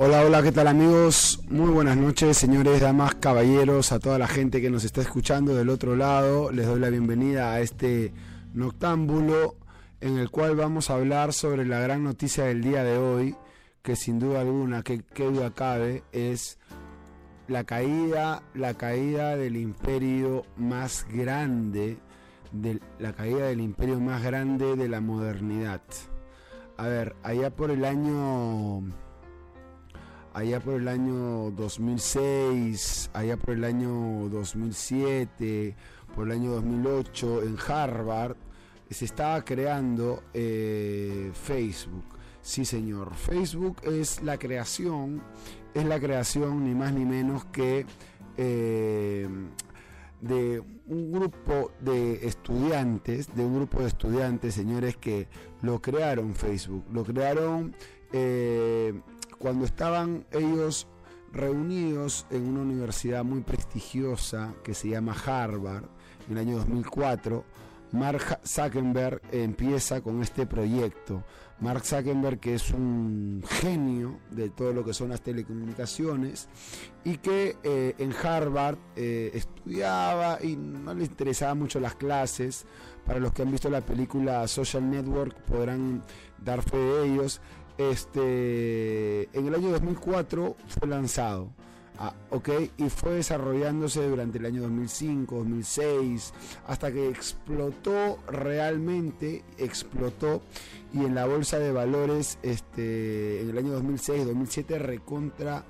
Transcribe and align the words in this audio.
Hola, 0.00 0.24
hola, 0.24 0.44
¿qué 0.44 0.52
tal 0.52 0.68
amigos? 0.68 1.40
Muy 1.50 1.70
buenas 1.70 1.96
noches, 1.96 2.38
señores, 2.38 2.80
damas, 2.80 3.16
caballeros, 3.16 3.90
a 3.90 3.98
toda 3.98 4.16
la 4.16 4.28
gente 4.28 4.60
que 4.60 4.70
nos 4.70 4.84
está 4.84 5.00
escuchando 5.00 5.56
del 5.56 5.68
otro 5.70 5.96
lado. 5.96 6.52
Les 6.52 6.68
doy 6.68 6.78
la 6.78 6.88
bienvenida 6.88 7.50
a 7.50 7.60
este 7.60 8.12
noctámbulo 8.54 9.56
en 10.00 10.18
el 10.18 10.30
cual 10.30 10.54
vamos 10.54 10.88
a 10.88 10.94
hablar 10.94 11.32
sobre 11.32 11.66
la 11.66 11.80
gran 11.80 12.04
noticia 12.04 12.44
del 12.44 12.62
día 12.62 12.84
de 12.84 12.96
hoy, 12.96 13.34
que 13.82 13.96
sin 13.96 14.20
duda 14.20 14.42
alguna, 14.42 14.84
que, 14.84 15.02
que 15.02 15.24
duda 15.24 15.52
cabe, 15.52 16.04
es 16.12 16.60
la 17.48 17.64
caída, 17.64 18.44
la 18.54 18.74
caída 18.74 19.36
del 19.36 19.56
imperio 19.56 20.44
más 20.56 21.06
grande, 21.12 21.98
de, 22.52 22.78
la 23.00 23.14
caída 23.14 23.46
del 23.46 23.60
imperio 23.60 23.98
más 23.98 24.22
grande 24.22 24.76
de 24.76 24.88
la 24.88 25.00
modernidad. 25.00 25.82
A 26.76 26.86
ver, 26.86 27.16
allá 27.24 27.50
por 27.50 27.72
el 27.72 27.84
año 27.84 28.84
allá 30.38 30.60
por 30.60 30.74
el 30.74 30.86
año 30.86 31.50
2006, 31.50 33.10
allá 33.12 33.36
por 33.36 33.54
el 33.54 33.64
año 33.64 34.28
2007, 34.28 35.74
por 36.14 36.26
el 36.26 36.32
año 36.32 36.52
2008, 36.52 37.42
en 37.42 37.56
Harvard, 37.66 38.36
se 38.88 39.04
estaba 39.04 39.44
creando 39.44 40.22
eh, 40.32 41.32
Facebook. 41.34 42.04
Sí, 42.40 42.64
señor. 42.64 43.14
Facebook 43.16 43.78
es 43.82 44.22
la 44.22 44.38
creación, 44.38 45.22
es 45.74 45.84
la 45.84 45.98
creación 45.98 46.64
ni 46.64 46.72
más 46.72 46.92
ni 46.92 47.04
menos 47.04 47.44
que 47.46 47.84
eh, 48.36 49.28
de 50.20 50.62
un 50.86 51.12
grupo 51.12 51.72
de 51.80 52.26
estudiantes, 52.28 53.34
de 53.34 53.44
un 53.44 53.56
grupo 53.56 53.80
de 53.80 53.88
estudiantes, 53.88 54.54
señores, 54.54 54.96
que 54.96 55.26
lo 55.62 55.82
crearon 55.82 56.36
Facebook, 56.36 56.84
lo 56.92 57.02
crearon 57.02 57.74
eh, 58.12 59.00
cuando 59.38 59.64
estaban 59.64 60.26
ellos 60.32 60.86
reunidos 61.32 62.26
en 62.30 62.48
una 62.48 62.62
universidad 62.62 63.24
muy 63.24 63.40
prestigiosa 63.40 64.54
que 64.64 64.74
se 64.74 64.88
llama 64.88 65.14
Harvard, 65.26 65.84
en 66.28 66.36
el 66.36 66.38
año 66.38 66.56
2004, 66.58 67.44
Mark 67.92 68.40
Zuckerberg 68.44 69.22
empieza 69.32 70.02
con 70.02 70.22
este 70.22 70.46
proyecto. 70.46 71.24
Mark 71.60 71.84
Zuckerberg, 71.84 72.38
que 72.38 72.54
es 72.54 72.70
un 72.70 73.42
genio 73.48 74.18
de 74.30 74.50
todo 74.50 74.72
lo 74.72 74.84
que 74.84 74.92
son 74.92 75.08
las 75.08 75.22
telecomunicaciones 75.22 76.48
y 77.04 77.16
que 77.16 77.56
eh, 77.64 77.94
en 77.98 78.12
Harvard 78.12 78.76
eh, 78.94 79.30
estudiaba 79.34 80.38
y 80.42 80.56
no 80.56 80.94
le 80.94 81.04
interesaban 81.04 81.58
mucho 81.58 81.80
las 81.80 81.94
clases. 81.94 82.66
Para 83.04 83.20
los 83.20 83.32
que 83.32 83.42
han 83.42 83.50
visto 83.50 83.70
la 83.70 83.80
película 83.80 84.46
Social 84.46 84.88
Network 84.88 85.34
podrán 85.44 86.04
dar 86.44 86.62
fe 86.62 86.76
de 86.76 87.06
ellos 87.06 87.40
este, 87.78 89.28
en 89.32 89.46
el 89.46 89.54
año 89.54 89.70
2004 89.70 90.56
fue 90.66 90.88
lanzado. 90.88 91.50
Ah, 92.00 92.14
y 92.76 92.88
fue 92.90 93.14
desarrollándose 93.14 94.08
durante 94.08 94.38
el 94.38 94.46
año 94.46 94.62
2005, 94.62 95.34
2006, 95.38 96.32
hasta 96.68 96.92
que 96.92 97.08
explotó 97.08 98.18
realmente, 98.28 99.42
explotó, 99.58 100.40
y 100.92 100.98
en 100.98 101.16
la 101.16 101.26
bolsa 101.26 101.58
de 101.58 101.72
valores, 101.72 102.38
este, 102.44 103.40
en 103.40 103.50
el 103.50 103.58
año 103.58 103.72
2006, 103.72 104.26
2007, 104.26 104.78
recontra, 104.78 105.64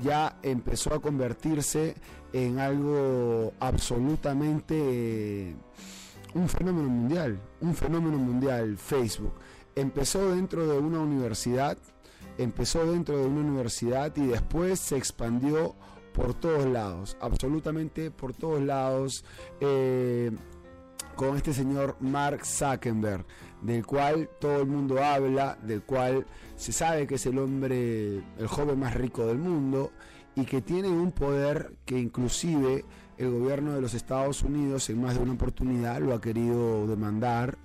ya 0.00 0.38
empezó 0.44 0.94
a 0.94 1.02
convertirse 1.02 1.96
en 2.32 2.60
algo 2.60 3.52
absolutamente, 3.58 5.56
un 6.34 6.48
fenómeno 6.48 6.90
mundial, 6.90 7.40
un 7.60 7.74
fenómeno 7.74 8.18
mundial, 8.18 8.78
Facebook 8.78 9.34
empezó 9.76 10.34
dentro 10.34 10.66
de 10.66 10.78
una 10.78 11.00
universidad, 11.00 11.78
empezó 12.38 12.90
dentro 12.90 13.18
de 13.18 13.26
una 13.26 13.40
universidad 13.40 14.16
y 14.16 14.26
después 14.26 14.80
se 14.80 14.96
expandió 14.96 15.74
por 16.12 16.34
todos 16.34 16.66
lados, 16.66 17.16
absolutamente 17.20 18.10
por 18.10 18.34
todos 18.34 18.62
lados, 18.62 19.24
eh, 19.60 20.30
con 21.16 21.36
este 21.36 21.52
señor 21.52 21.96
Mark 22.00 22.44
Zuckerberg, 22.44 23.24
del 23.60 23.84
cual 23.86 24.28
todo 24.40 24.60
el 24.60 24.66
mundo 24.66 25.02
habla, 25.02 25.58
del 25.62 25.82
cual 25.82 26.26
se 26.56 26.72
sabe 26.72 27.06
que 27.06 27.16
es 27.16 27.26
el 27.26 27.38
hombre, 27.38 28.16
el 28.38 28.46
joven 28.46 28.78
más 28.78 28.94
rico 28.94 29.26
del 29.26 29.38
mundo 29.38 29.92
y 30.34 30.44
que 30.44 30.62
tiene 30.62 30.88
un 30.88 31.12
poder 31.12 31.74
que 31.84 31.98
inclusive 31.98 32.84
el 33.18 33.30
gobierno 33.30 33.74
de 33.74 33.80
los 33.80 33.94
Estados 33.94 34.42
Unidos 34.42 34.88
en 34.90 35.00
más 35.00 35.14
de 35.14 35.20
una 35.20 35.34
oportunidad 35.34 36.00
lo 36.00 36.14
ha 36.14 36.20
querido 36.20 36.86
demandar 36.86 37.58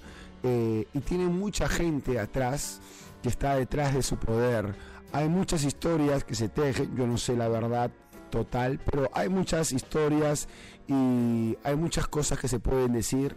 eh, 0.44 0.88
y 0.94 1.00
tiene 1.00 1.28
mucha 1.28 1.68
gente 1.68 2.20
atrás 2.20 2.80
que 3.22 3.30
está 3.30 3.56
detrás 3.56 3.94
de 3.94 4.04
su 4.04 4.18
poder. 4.18 4.76
Hay 5.12 5.30
muchas 5.30 5.64
historias 5.64 6.24
que 6.24 6.36
se 6.36 6.50
tejen, 6.50 6.96
yo 6.96 7.08
no 7.08 7.18
sé 7.18 7.36
la 7.36 7.48
verdad 7.48 7.92
total, 8.30 8.80
pero 8.80 9.10
hay 9.14 9.30
muchas 9.30 9.72
historias 9.72 10.48
y 10.88 11.58
hay 11.64 11.76
muchas 11.76 12.08
cosas 12.08 12.40
que 12.40 12.48
se 12.48 12.60
pueden 12.60 12.94
decir 12.94 13.36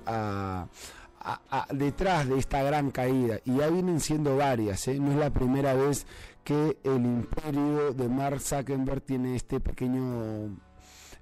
detrás 1.73 2.29
de 2.29 2.38
esta 2.38 2.62
gran 2.62 2.91
caída. 2.91 3.38
Y 3.44 3.56
ya 3.56 3.69
vienen 3.69 4.00
siendo 4.00 4.37
varias, 4.37 4.88
¿eh? 4.88 4.99
no 4.99 5.12
es 5.12 5.17
la 5.17 5.31
primera 5.31 5.75
vez 5.75 6.06
que 6.44 6.79
el 6.85 7.05
imperio 7.05 7.93
de 7.93 8.08
Mark 8.08 8.41
Zuckerberg 8.41 9.02
tiene 9.02 9.37
este 9.37 9.61
pequeño 9.61 10.56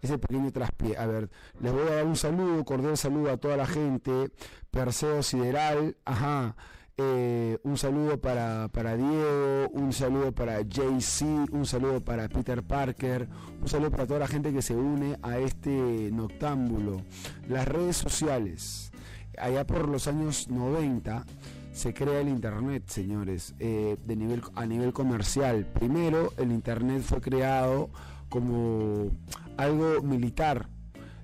ese 0.02 0.18
pequeño 0.18 0.50
traspié. 0.52 0.96
A 0.96 1.06
ver, 1.06 1.30
les 1.60 1.72
voy 1.72 1.82
a 1.88 1.96
dar 1.96 2.06
un 2.06 2.16
saludo, 2.16 2.64
cordial 2.64 2.96
saludo 2.96 3.30
a 3.30 3.36
toda 3.36 3.56
la 3.56 3.66
gente. 3.66 4.30
Perseo 4.70 5.22
Sideral, 5.22 5.96
ajá. 6.04 6.56
Eh, 7.00 7.58
un 7.62 7.78
saludo 7.78 8.20
para, 8.20 8.68
para, 8.72 8.96
Diego, 8.96 9.68
un 9.70 9.92
saludo 9.92 10.32
para 10.32 10.62
JC, 10.62 11.48
un 11.52 11.64
saludo 11.64 12.00
para 12.00 12.28
Peter 12.28 12.64
Parker, 12.64 13.28
un 13.60 13.68
saludo 13.68 13.92
para 13.92 14.06
toda 14.06 14.18
la 14.18 14.26
gente 14.26 14.52
que 14.52 14.62
se 14.62 14.74
une 14.74 15.16
a 15.22 15.38
este 15.38 16.10
noctámbulo. 16.12 17.02
Las 17.48 17.68
redes 17.68 17.98
sociales, 17.98 18.90
allá 19.38 19.64
por 19.64 19.88
los 19.88 20.08
años 20.08 20.48
90 20.48 21.24
se 21.70 21.94
crea 21.94 22.20
el 22.20 22.28
Internet, 22.28 22.82
señores, 22.88 23.54
eh, 23.60 23.96
de 24.04 24.16
nivel, 24.16 24.42
a 24.56 24.66
nivel 24.66 24.92
comercial. 24.92 25.64
Primero, 25.64 26.32
el 26.36 26.50
Internet 26.50 27.02
fue 27.02 27.20
creado 27.20 27.90
como 28.28 29.10
algo 29.56 30.02
militar. 30.02 30.68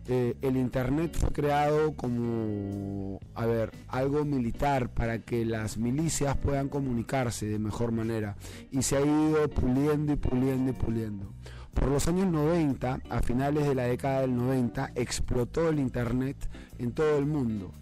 Eh, 0.06 0.36
el 0.42 0.58
Internet 0.58 1.16
fue 1.18 1.30
creado 1.30 1.94
como, 1.94 3.20
a 3.34 3.46
ver, 3.46 3.70
algo 3.88 4.24
militar 4.26 4.90
para 4.90 5.20
que 5.20 5.46
las 5.46 5.78
milicias 5.78 6.36
puedan 6.36 6.68
comunicarse 6.68 7.46
de 7.46 7.58
mejor 7.58 7.90
manera 7.90 8.36
y 8.70 8.82
se 8.82 8.98
ha 8.98 9.00
ido 9.00 9.48
puliendo 9.48 10.12
y 10.12 10.16
puliendo 10.16 10.72
y 10.72 10.74
puliendo. 10.74 11.32
Por 11.72 11.88
los 11.88 12.06
años 12.06 12.30
90, 12.30 13.00
a 13.08 13.22
finales 13.22 13.66
de 13.66 13.74
la 13.74 13.84
década 13.84 14.20
del 14.20 14.36
90, 14.36 14.92
explotó 14.94 15.70
el 15.70 15.78
Internet 15.78 16.36
en 16.78 16.92
todo 16.92 17.18
el 17.18 17.24
mundo 17.24 17.72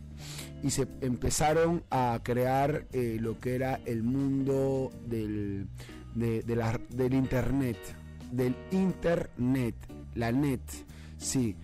y 0.62 0.70
se 0.70 0.86
empezaron 1.00 1.82
a 1.90 2.20
crear 2.22 2.86
eh, 2.92 3.19
lo 3.20 3.38
que 3.38 3.56
era 3.56 3.80
el 3.84 4.02
mundo 4.04 4.90
del, 5.06 5.66
del 6.14 7.14
Internet, 7.14 7.76
del 8.32 8.56
Internet 8.73 9.76
la 10.14 10.32
net, 10.32 10.61
sí, 11.17 11.56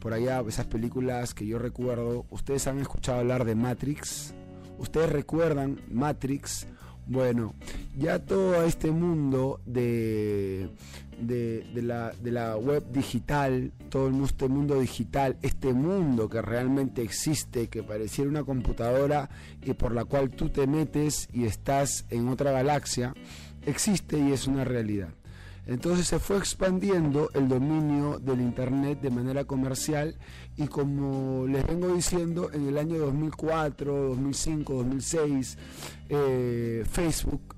por 0.00 0.12
allá 0.12 0.42
esas 0.48 0.66
películas 0.66 1.34
que 1.34 1.46
yo 1.46 1.58
recuerdo, 1.58 2.26
ustedes 2.30 2.66
han 2.66 2.78
escuchado 2.78 3.20
hablar 3.20 3.44
de 3.44 3.54
Matrix, 3.54 4.34
ustedes 4.78 5.10
recuerdan 5.10 5.80
Matrix, 5.90 6.66
bueno, 7.06 7.54
ya 7.96 8.20
todo 8.20 8.62
este 8.64 8.90
mundo 8.90 9.60
de, 9.66 10.70
de, 11.20 11.82
la, 11.82 12.12
de 12.12 12.30
la, 12.30 12.56
web 12.56 12.84
digital, 12.92 13.72
todo 13.88 14.08
este 14.24 14.48
mundo 14.48 14.80
digital, 14.80 15.36
este 15.42 15.72
mundo 15.72 16.28
que 16.28 16.42
realmente 16.42 17.02
existe, 17.02 17.68
que 17.68 17.82
pareciera 17.82 18.30
una 18.30 18.44
computadora 18.44 19.30
y 19.62 19.72
por 19.74 19.92
la 19.92 20.04
cual 20.04 20.30
tú 20.30 20.48
te 20.48 20.66
metes 20.66 21.28
y 21.32 21.44
estás 21.44 22.06
en 22.10 22.28
otra 22.28 22.52
galaxia, 22.52 23.14
existe 23.66 24.18
y 24.18 24.32
es 24.32 24.46
una 24.46 24.64
realidad. 24.64 25.10
Entonces 25.66 26.08
se 26.08 26.18
fue 26.18 26.38
expandiendo 26.38 27.30
el 27.34 27.48
dominio 27.48 28.18
del 28.18 28.40
Internet 28.40 29.00
de 29.00 29.10
manera 29.10 29.44
comercial 29.44 30.16
y 30.56 30.66
como 30.66 31.46
les 31.46 31.64
vengo 31.66 31.94
diciendo, 31.94 32.50
en 32.52 32.66
el 32.66 32.78
año 32.78 32.98
2004, 32.98 34.08
2005, 34.08 34.74
2006, 34.74 35.58
Facebook 36.90 37.54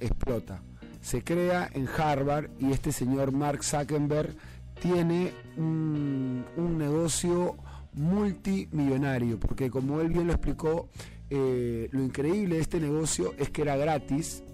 explota. 0.00 0.62
Se 1.00 1.22
crea 1.22 1.70
en 1.72 1.88
Harvard 1.88 2.50
y 2.58 2.72
este 2.72 2.92
señor 2.92 3.32
Mark 3.32 3.62
Zuckerberg 3.62 4.34
tiene 4.80 5.32
un, 5.56 6.44
negocio 6.78 7.56
multimillonario, 7.94 9.38
porque 9.40 9.70
como 9.70 10.00
él 10.00 10.08
bien 10.08 10.26
lo 10.26 10.32
explicó, 10.32 10.88
eh, 11.30 11.88
lo 11.90 12.02
increíble 12.02 12.56
de 12.56 12.60
este 12.62 12.80
negocio 12.80 13.34
es 13.38 13.50
que 13.50 13.62
era 13.62 13.76
gratis, 13.76 14.44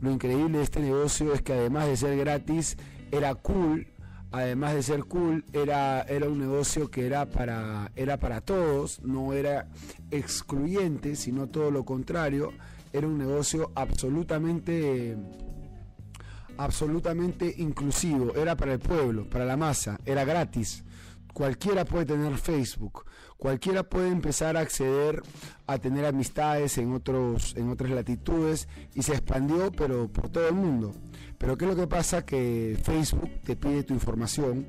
lo 0.00 0.10
increíble 0.10 0.58
de 0.58 0.64
este 0.64 0.80
negocio 0.80 1.34
es 1.34 1.42
que 1.42 1.52
además 1.52 1.86
de 1.86 1.96
ser 1.96 2.16
gratis, 2.16 2.76
era 3.10 3.34
cool. 3.34 3.86
Además 4.32 4.74
de 4.74 4.82
ser 4.84 5.04
cool, 5.04 5.44
era, 5.52 6.02
era 6.02 6.28
un 6.28 6.38
negocio 6.38 6.88
que 6.88 7.04
era 7.04 7.26
para, 7.26 7.90
era 7.96 8.16
para 8.16 8.40
todos, 8.40 9.02
no 9.02 9.32
era 9.32 9.66
excluyente, 10.12 11.16
sino 11.16 11.48
todo 11.48 11.72
lo 11.72 11.84
contrario. 11.84 12.52
Era 12.92 13.08
un 13.08 13.18
negocio 13.18 13.72
absolutamente 13.74 15.16
absolutamente 16.56 17.54
inclusivo, 17.56 18.34
era 18.34 18.54
para 18.54 18.74
el 18.74 18.80
pueblo, 18.80 19.28
para 19.28 19.46
la 19.46 19.56
masa, 19.56 19.98
era 20.04 20.24
gratis. 20.24 20.84
Cualquiera 21.32 21.86
puede 21.86 22.04
tener 22.04 22.36
Facebook, 22.36 23.06
cualquiera 23.40 23.82
puede 23.82 24.08
empezar 24.08 24.56
a 24.56 24.60
acceder 24.60 25.22
a 25.66 25.78
tener 25.78 26.04
amistades 26.04 26.78
en 26.78 26.92
otros 26.92 27.56
en 27.56 27.70
otras 27.70 27.90
latitudes 27.90 28.68
y 28.94 29.02
se 29.02 29.12
expandió 29.12 29.72
pero 29.72 30.06
por 30.08 30.28
todo 30.28 30.46
el 30.46 30.54
mundo. 30.54 30.92
Pero 31.38 31.56
qué 31.56 31.64
es 31.64 31.70
lo 31.70 31.76
que 31.76 31.86
pasa 31.88 32.24
que 32.24 32.78
Facebook 32.82 33.30
te 33.42 33.56
pide 33.56 33.82
tu 33.82 33.94
información, 33.94 34.66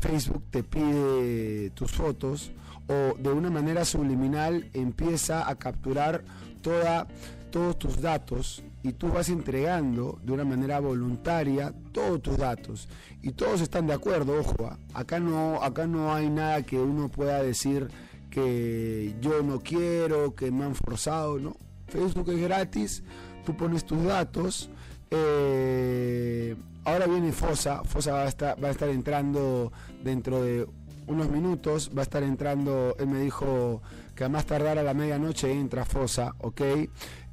Facebook 0.00 0.44
te 0.50 0.62
pide 0.62 1.70
tus 1.70 1.90
fotos 1.90 2.52
o 2.86 3.18
de 3.18 3.30
una 3.30 3.50
manera 3.50 3.84
subliminal 3.84 4.70
empieza 4.72 5.48
a 5.48 5.56
capturar 5.56 6.24
toda 6.62 7.08
todos 7.50 7.78
tus 7.78 8.00
datos 8.00 8.62
y 8.86 8.92
tú 8.92 9.08
vas 9.08 9.28
entregando 9.30 10.20
de 10.22 10.32
una 10.32 10.44
manera 10.44 10.78
voluntaria 10.78 11.74
todos 11.90 12.22
tus 12.22 12.36
datos 12.38 12.88
y 13.20 13.32
todos 13.32 13.60
están 13.60 13.88
de 13.88 13.94
acuerdo, 13.94 14.38
ojo, 14.38 14.66
¿ah? 14.66 14.78
acá 14.94 15.18
no 15.18 15.60
acá 15.60 15.88
no 15.88 16.14
hay 16.14 16.30
nada 16.30 16.62
que 16.62 16.78
uno 16.78 17.08
pueda 17.08 17.42
decir 17.42 17.88
que 18.30 19.16
yo 19.20 19.42
no 19.42 19.58
quiero, 19.58 20.36
que 20.36 20.52
me 20.52 20.64
han 20.64 20.74
forzado, 20.74 21.38
no. 21.40 21.56
Facebook 21.88 22.30
es 22.30 22.40
gratis, 22.40 23.02
tú 23.44 23.56
pones 23.56 23.84
tus 23.84 24.04
datos. 24.04 24.70
Eh, 25.10 26.54
ahora 26.84 27.06
viene 27.06 27.32
Fosa, 27.32 27.82
Fosa 27.84 28.12
va 28.12 28.22
a 28.22 28.28
estar, 28.28 28.62
va 28.62 28.68
a 28.68 28.70
estar 28.70 28.88
entrando 28.88 29.72
dentro 30.04 30.42
de 30.42 30.66
unos 31.06 31.30
minutos, 31.30 31.90
va 31.96 32.02
a 32.02 32.02
estar 32.02 32.22
entrando, 32.22 32.94
él 32.98 33.06
me 33.06 33.20
dijo 33.20 33.82
que 34.14 34.24
a 34.24 34.28
más 34.28 34.46
tardar 34.46 34.78
a 34.78 34.82
la 34.82 34.94
medianoche 34.94 35.52
entra 35.52 35.84
Fosa, 35.84 36.34
¿ok? 36.38 36.60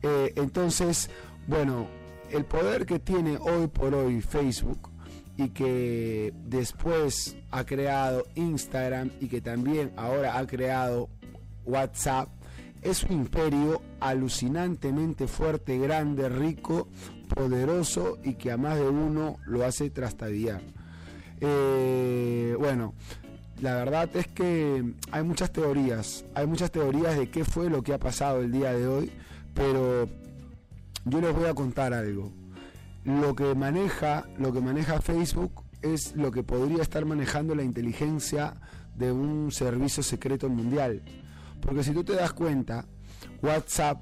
Eh, 0.03 0.33
entonces, 0.35 1.09
bueno, 1.47 1.87
el 2.31 2.45
poder 2.45 2.85
que 2.85 2.99
tiene 2.99 3.37
hoy 3.37 3.67
por 3.67 3.93
hoy 3.93 4.21
Facebook 4.21 4.89
y 5.37 5.49
que 5.49 6.33
después 6.45 7.35
ha 7.51 7.63
creado 7.65 8.25
Instagram 8.35 9.11
y 9.19 9.27
que 9.27 9.41
también 9.41 9.91
ahora 9.97 10.37
ha 10.37 10.45
creado 10.45 11.09
WhatsApp, 11.65 12.29
es 12.81 13.03
un 13.03 13.13
imperio 13.13 13.81
alucinantemente 13.99 15.27
fuerte, 15.27 15.77
grande, 15.77 16.27
rico, 16.29 16.87
poderoso 17.33 18.19
y 18.23 18.33
que 18.35 18.51
a 18.51 18.57
más 18.57 18.77
de 18.77 18.87
uno 18.87 19.37
lo 19.45 19.65
hace 19.65 19.89
trastabillar. 19.89 20.61
Eh, 21.39 22.55
bueno, 22.59 22.93
la 23.61 23.75
verdad 23.75 24.09
es 24.15 24.27
que 24.27 24.93
hay 25.11 25.23
muchas 25.23 25.51
teorías, 25.51 26.25
hay 26.35 26.45
muchas 26.45 26.71
teorías 26.71 27.17
de 27.17 27.29
qué 27.29 27.45
fue 27.45 27.69
lo 27.69 27.81
que 27.81 27.93
ha 27.93 27.99
pasado 27.99 28.41
el 28.41 28.51
día 28.51 28.73
de 28.73 28.87
hoy, 28.87 29.11
pero 29.53 30.07
yo 31.05 31.21
les 31.21 31.33
voy 31.33 31.45
a 31.45 31.53
contar 31.53 31.93
algo. 31.93 32.31
Lo 33.03 33.35
que 33.35 33.53
maneja, 33.55 34.25
lo 34.37 34.53
que 34.53 34.61
maneja 34.61 35.01
Facebook 35.01 35.63
es 35.81 36.15
lo 36.15 36.31
que 36.31 36.43
podría 36.43 36.81
estar 36.81 37.05
manejando 37.05 37.53
la 37.53 37.63
inteligencia 37.63 38.55
de 38.95 39.11
un 39.11 39.51
servicio 39.51 40.01
secreto 40.03 40.49
mundial. 40.49 41.01
Porque 41.61 41.83
si 41.83 41.91
tú 41.91 42.03
te 42.03 42.13
das 42.13 42.33
cuenta, 42.33 42.85
WhatsApp, 43.41 43.99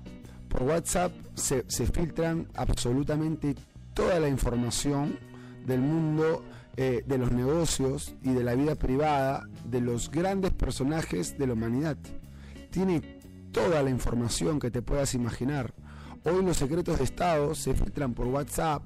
por 0.47 0.63
WhatsApp 0.63 1.11
se, 1.33 1.63
filtran 1.63 2.47
absolutamente 2.55 3.55
toda 3.93 4.19
la 4.19 4.27
información 4.27 5.17
del 5.65 5.81
mundo 5.81 6.43
eh, 6.77 7.03
de 7.05 7.17
los 7.17 7.31
negocios 7.31 8.15
y 8.23 8.33
de 8.33 8.43
la 8.43 8.55
vida 8.55 8.75
privada 8.75 9.47
de 9.65 9.81
los 9.81 10.11
grandes 10.11 10.51
personajes 10.51 11.37
de 11.37 11.47
la 11.47 11.53
humanidad. 11.53 11.97
Tiene 12.69 13.01
toda 13.51 13.81
la 13.83 13.89
información 13.89 14.59
que 14.59 14.71
te 14.71 14.81
puedas 14.81 15.13
imaginar. 15.13 15.73
Hoy 16.23 16.43
los 16.43 16.57
secretos 16.57 16.99
de 16.99 17.03
Estado 17.03 17.55
se 17.55 17.73
filtran 17.73 18.13
por 18.13 18.27
WhatsApp. 18.27 18.83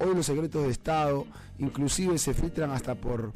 Hoy 0.00 0.14
los 0.14 0.26
secretos 0.26 0.64
de 0.64 0.70
Estado 0.70 1.26
inclusive 1.58 2.18
se 2.18 2.34
filtran 2.34 2.70
hasta 2.70 2.94
por... 2.94 3.32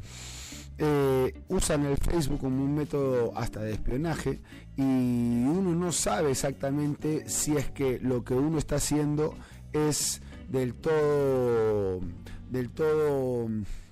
Eh, 0.77 1.41
usan 1.49 1.85
el 1.85 1.97
Facebook 1.97 2.39
como 2.39 2.63
un 2.63 2.75
método 2.75 3.33
hasta 3.35 3.59
de 3.59 3.73
espionaje 3.73 4.41
y 4.77 4.81
uno 4.81 5.75
no 5.75 5.91
sabe 5.91 6.31
exactamente 6.31 7.27
si 7.27 7.57
es 7.57 7.69
que 7.71 7.99
lo 7.99 8.23
que 8.23 8.33
uno 8.33 8.57
está 8.57 8.75
haciendo 8.75 9.35
es 9.73 10.21
del 10.47 10.75
todo 10.75 11.99
del 12.49 12.69
todo 12.69 13.49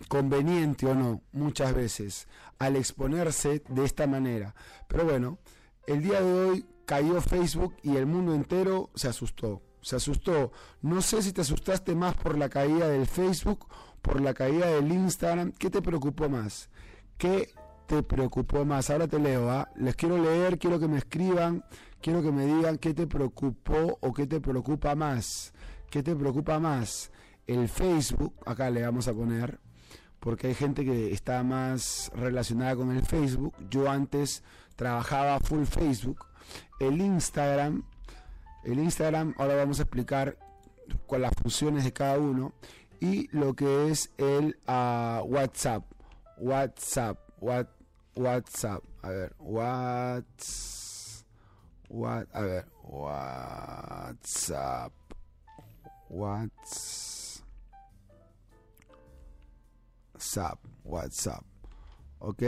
conveniente 0.08 0.86
o 0.86 0.96
no, 0.96 1.22
muchas 1.32 1.74
veces, 1.74 2.28
al 2.58 2.76
exponerse 2.76 3.64
de 3.68 3.86
esta 3.86 4.08
manera. 4.08 4.56
Pero 4.88 5.04
bueno, 5.04 5.40
el 5.88 6.02
día 6.02 6.22
de 6.22 6.34
hoy 6.34 6.66
cayó 6.88 7.20
Facebook 7.22 7.76
y 7.84 7.98
el 7.98 8.06
mundo 8.06 8.34
entero 8.34 8.90
se 8.96 9.10
asustó. 9.10 9.62
Se 9.82 9.98
asustó. 9.98 10.54
No 10.82 11.02
sé 11.02 11.22
si 11.22 11.34
te 11.34 11.42
asustaste 11.42 11.94
más 11.96 12.16
por 12.16 12.38
la 12.38 12.48
caída 12.48 12.88
del 12.88 13.06
Facebook, 13.06 13.68
por 14.02 14.22
la 14.22 14.34
caída 14.34 14.68
del 14.68 14.92
Instagram. 14.92 15.52
¿Qué 15.52 15.70
te 15.70 15.82
preocupó 15.82 16.30
más? 16.30 16.70
¿Qué 17.18 17.54
te 17.88 18.04
preocupó 18.04 18.64
más? 18.64 18.90
Ahora 18.90 19.08
te 19.08 19.20
leo, 19.20 19.52
¿ah? 19.52 19.70
Les 19.76 19.98
quiero 19.98 20.18
leer, 20.18 20.58
quiero 20.58 20.80
que 20.80 20.88
me 20.88 20.98
escriban, 20.98 21.66
quiero 22.02 22.24
que 22.24 22.32
me 22.32 22.46
digan 22.46 22.78
qué 22.78 22.94
te 22.94 23.06
preocupó 23.06 23.98
o 24.00 24.14
qué 24.14 24.26
te 24.26 24.40
preocupa 24.40 24.96
más. 24.96 25.54
¿Qué 25.92 26.02
te 26.02 26.16
preocupa 26.16 26.58
más? 26.58 27.12
El 27.48 27.68
Facebook, 27.68 28.34
acá 28.46 28.70
le 28.70 28.84
vamos 28.84 29.10
a 29.10 29.14
poner, 29.14 29.60
porque 30.22 30.48
hay 30.48 30.56
gente 30.56 30.86
que 30.86 31.12
está 31.12 31.44
más 31.44 32.12
relacionada 32.16 32.78
con 32.78 32.92
el 32.92 33.06
Facebook. 33.06 33.54
Yo 33.70 33.92
antes 33.92 34.42
trabajaba 34.78 35.40
full 35.42 35.66
Facebook. 35.66 36.26
El 36.80 37.02
Instagram, 37.02 37.84
el 38.64 38.80
Instagram, 38.80 39.34
ahora 39.38 39.56
vamos 39.56 39.80
a 39.80 39.84
explicar 39.84 40.38
con 41.08 41.22
las 41.22 41.34
funciones 41.42 41.84
de 41.84 41.94
cada 41.94 42.18
uno 42.20 42.54
y 43.00 43.28
lo 43.36 43.54
que 43.56 43.90
es 43.90 44.12
el 44.18 44.58
uh, 44.68 45.22
WhatsApp. 45.24 45.84
WhatsApp, 46.38 47.18
what, 47.40 47.68
WhatsApp, 48.16 48.84
a 49.02 49.10
ver, 49.10 49.36
what's, 49.40 51.26
what, 51.90 52.28
a 52.34 52.42
ver, 52.42 52.66
WhatsApp, 52.84 54.14
WhatsApp. 56.10 57.08
WhatsApp, 60.18 60.60
WhatsApp. 60.84 61.44
¿Ok? 62.20 62.44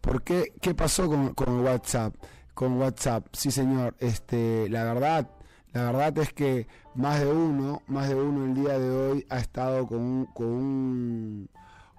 ¿Por 0.00 0.22
qué? 0.22 0.52
¿Qué 0.60 0.74
pasó 0.74 1.08
con, 1.08 1.34
con 1.34 1.60
WhatsApp? 1.60 2.14
Con 2.58 2.72
WhatsApp, 2.80 3.24
sí 3.34 3.52
señor, 3.52 3.94
este, 4.00 4.68
la 4.68 4.82
verdad, 4.82 5.30
la 5.72 5.92
verdad 5.92 6.18
es 6.18 6.32
que 6.32 6.66
más 6.96 7.20
de 7.20 7.30
uno, 7.30 7.82
más 7.86 8.08
de 8.08 8.16
uno 8.16 8.46
el 8.46 8.54
día 8.54 8.80
de 8.80 8.90
hoy 8.90 9.26
ha 9.30 9.38
estado 9.38 9.86
con 9.86 10.00
un, 10.00 10.26
con 10.26 10.46
un, 10.48 11.50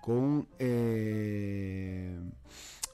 con 0.02 0.16
un 0.18 0.48
eh, 0.60 2.14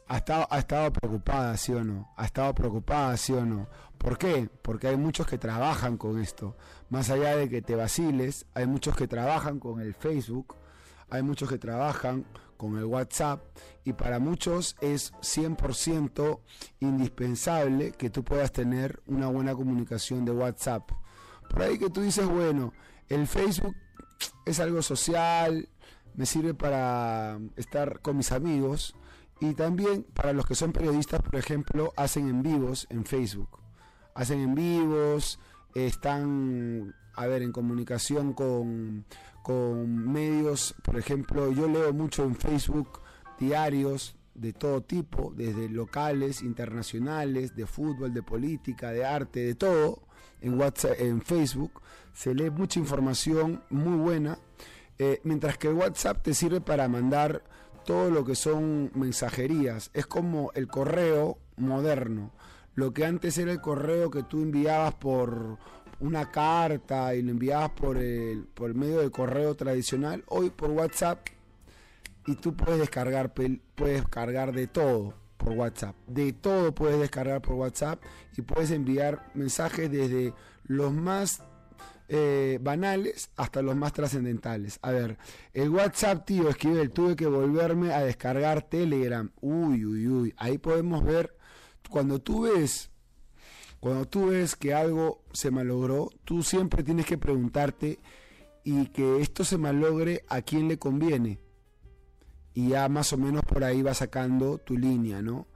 ha 0.06 0.18
estado, 0.18 0.48
ha 0.52 0.60
estado 0.60 0.94
preocupada, 0.94 1.58
sí 1.58 1.74
o 1.74 1.84
no, 1.84 2.14
ha 2.16 2.26
estado 2.26 2.54
preocupada, 2.54 3.18
sí 3.18 3.34
o 3.34 3.44
no. 3.44 3.68
¿Por 3.98 4.20
qué? 4.20 4.48
Porque 4.62 4.90
hay 4.90 4.98
muchos 4.98 5.26
que 5.26 5.40
trabajan 5.40 5.98
con 5.98 6.22
esto. 6.22 6.56
Más 6.92 7.10
allá 7.10 7.36
de 7.36 7.50
que 7.50 7.64
te 7.64 7.76
vaciles, 7.76 8.46
hay 8.54 8.68
muchos 8.68 8.96
que 8.96 9.08
trabajan 9.08 9.60
con 9.60 9.82
el 9.82 9.96
Facebook, 9.96 10.56
hay 11.10 11.24
muchos 11.24 11.50
que 11.50 11.58
trabajan 11.58 12.26
con 12.58 12.78
el 12.78 12.86
WhatsApp 12.86 13.42
y 13.84 13.94
para 13.94 14.20
muchos 14.20 14.76
es 14.82 15.14
100% 15.16 16.40
indispensable 16.80 17.92
que 17.92 18.10
tú 18.10 18.24
puedas 18.24 18.52
tener 18.52 19.02
una 19.06 19.28
buena 19.28 19.54
comunicación 19.54 20.26
de 20.26 20.32
WhatsApp. 20.32 20.90
Por 21.50 21.62
ahí 21.62 21.78
que 21.78 21.90
tú 21.90 22.02
dices, 22.02 22.26
bueno, 22.26 22.74
el 23.10 23.28
Facebook 23.28 23.76
es 24.46 24.60
algo 24.60 24.82
social, 24.82 25.70
me 26.16 26.26
sirve 26.26 26.54
para 26.54 27.40
estar 27.56 28.00
con 28.02 28.18
mis 28.18 28.32
amigos 28.32 28.96
y 29.40 29.54
también 29.54 30.04
para 30.14 30.34
los 30.34 30.46
que 30.46 30.56
son 30.56 30.72
periodistas, 30.72 31.22
por 31.22 31.36
ejemplo, 31.36 31.94
hacen 31.98 32.30
en 32.30 32.42
vivos 32.42 32.88
en 32.90 33.06
Facebook. 33.06 33.60
Hacen 34.14 34.40
en 34.40 34.56
vivos, 34.56 35.40
están, 35.74 36.96
a 37.16 37.28
ver, 37.28 37.42
en 37.42 37.52
comunicación 37.52 38.34
con, 38.34 39.06
con 39.44 40.12
medios, 40.12 40.76
por 40.84 40.98
ejemplo, 40.98 41.52
yo 41.52 41.68
leo 41.68 41.94
mucho 41.94 42.24
en 42.24 42.36
Facebook 42.36 43.02
diarios 43.40 44.16
de 44.34 44.54
todo 44.54 44.82
tipo, 44.82 45.34
desde 45.36 45.70
locales, 45.70 46.42
internacionales, 46.42 47.56
de 47.56 47.66
fútbol, 47.66 48.14
de 48.14 48.22
política, 48.22 48.92
de 48.92 49.06
arte, 49.06 49.40
de 49.40 49.56
todo, 49.56 50.04
en 50.42 50.60
WhatsApp, 50.60 51.00
en 51.00 51.22
Facebook, 51.22 51.82
se 52.14 52.34
lee 52.34 52.50
mucha 52.50 52.80
información 52.80 53.64
muy 53.70 53.98
buena, 53.98 54.38
eh, 54.98 55.22
mientras 55.24 55.58
que 55.58 55.70
WhatsApp 55.70 56.22
te 56.22 56.34
sirve 56.34 56.62
para 56.62 56.88
mandar 56.88 57.44
todo 57.86 58.10
lo 58.10 58.26
que 58.26 58.36
son 58.36 58.92
mensajerías, 58.94 59.90
es 59.94 60.06
como 60.06 60.52
el 60.54 60.68
correo 60.68 61.38
moderno, 61.56 62.32
lo 62.74 62.94
que 62.94 63.06
antes 63.06 63.38
era 63.38 63.52
el 63.52 63.62
correo 63.62 64.12
que 64.12 64.24
tú 64.24 64.42
enviabas 64.42 64.96
por 64.96 65.58
una 66.00 66.32
carta 66.32 67.16
y 67.16 67.22
lo 67.22 67.32
enviabas 67.32 67.72
por 67.72 67.98
el, 67.98 68.46
por 68.54 68.70
el 68.70 68.76
medio 68.76 69.00
del 69.00 69.12
correo 69.12 69.56
tradicional, 69.56 70.24
hoy 70.28 70.50
por 70.50 70.72
WhatsApp 70.72 71.28
y 72.28 72.36
tú 72.36 72.56
puedes 72.56 72.80
descargar, 72.80 73.34
puedes 73.34 74.04
de 74.54 74.68
todo 74.68 75.14
por 75.38 75.54
WhatsApp. 75.54 75.96
De 76.08 76.34
todo 76.34 76.74
puedes 76.74 77.00
descargar 77.00 77.42
por 77.42 77.56
WhatsApp 77.56 78.02
y 78.36 78.42
puedes 78.42 78.72
enviar 78.72 79.32
mensajes 79.36 79.92
desde 79.92 80.34
los 80.64 80.92
más 80.92 81.44
eh, 82.08 82.60
banales 82.62 83.30
hasta 83.36 83.62
los 83.62 83.76
más 83.76 83.94
trascendentales. 83.94 84.80
A 84.82 84.92
ver, 84.92 85.18
el 85.54 85.70
WhatsApp, 85.70 86.26
tío, 86.26 86.50
escribe, 86.50 86.88
tuve 86.90 87.16
que 87.16 87.28
volverme 87.28 87.94
a 87.94 88.04
descargar 88.04 88.64
Telegram. 88.64 89.32
Uy, 89.42 89.86
uy, 89.86 90.08
uy. 90.08 90.34
Ahí 90.38 90.58
podemos 90.58 91.04
ver, 91.04 91.36
cuando 91.90 92.20
tú 92.20 92.42
ves, 92.42 92.90
cuando 93.80 94.06
tú 94.06 94.28
ves 94.28 94.56
que 94.56 94.74
algo 94.74 95.22
se 95.32 95.52
malogró, 95.52 96.10
tú 96.24 96.44
siempre 96.44 96.84
tienes 96.84 97.06
que 97.06 97.18
preguntarte 97.18 98.00
y 98.64 98.88
que 98.88 99.22
esto 99.22 99.44
se 99.44 99.58
malogre 99.58 100.24
a 100.28 100.42
quién 100.42 100.68
le 100.68 100.80
conviene. 100.80 101.40
Y 102.54 102.70
ya 102.70 102.90
más 102.90 103.14
o 103.14 103.18
menos 103.18 103.44
por 103.44 103.64
ahí 103.64 103.82
vas 103.82 103.98
sacando 103.98 104.58
tu 104.58 104.78
línea, 104.78 105.22
¿no? 105.22 105.48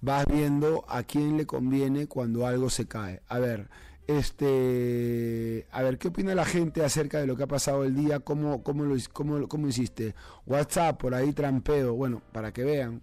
Vas 0.00 0.26
viendo 0.26 0.84
a 0.88 1.02
quién 1.04 1.36
le 1.36 1.46
conviene 1.46 2.06
cuando 2.06 2.46
algo 2.46 2.68
se 2.68 2.86
cae. 2.86 3.22
A 3.28 3.38
ver, 3.38 3.68
este, 4.06 5.68
a 5.70 5.82
ver, 5.82 5.96
¿qué 5.96 6.08
opina 6.08 6.34
la 6.34 6.44
gente 6.44 6.84
acerca 6.84 7.18
de 7.18 7.26
lo 7.26 7.36
que 7.36 7.44
ha 7.44 7.48
pasado 7.48 7.84
el 7.84 7.94
día? 7.94 8.18
¿Cómo, 8.18 8.62
cómo, 8.62 8.84
cómo, 9.12 9.48
cómo 9.48 9.68
hiciste? 9.68 10.14
WhatsApp, 10.46 11.00
por 11.00 11.14
ahí 11.14 11.32
trampeo. 11.32 11.94
Bueno, 11.94 12.20
para 12.32 12.52
que 12.52 12.64
vean. 12.64 13.02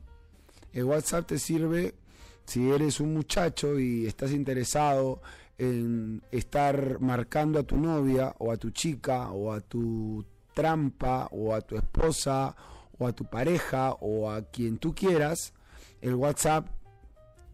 El 0.74 0.84
WhatsApp 0.84 1.26
te 1.26 1.40
sirve 1.40 1.96
si 2.48 2.72
eres 2.72 3.02
un 3.02 3.14
muchacho 3.14 3.78
y 3.78 4.08
estás 4.08 4.32
interesado 4.32 5.22
en 5.58 6.24
estar 6.32 7.00
marcando 7.02 7.60
a 7.60 7.64
tu 7.64 7.78
novia 7.78 8.34
o 8.40 8.52
a 8.52 8.58
tu 8.58 8.72
chica 8.72 9.32
o 9.32 9.52
a 9.52 9.60
tu 9.60 10.26
trampa 10.54 11.28
o 11.32 11.54
a 11.54 11.62
tu 11.62 11.76
esposa 11.76 12.56
o 12.98 13.06
a 13.06 13.12
tu 13.14 13.26
pareja 13.26 13.92
o 14.00 14.32
a 14.32 14.44
quien 14.44 14.78
tú 14.78 14.96
quieras, 14.96 15.54
el 16.02 16.16
WhatsApp 16.16 16.68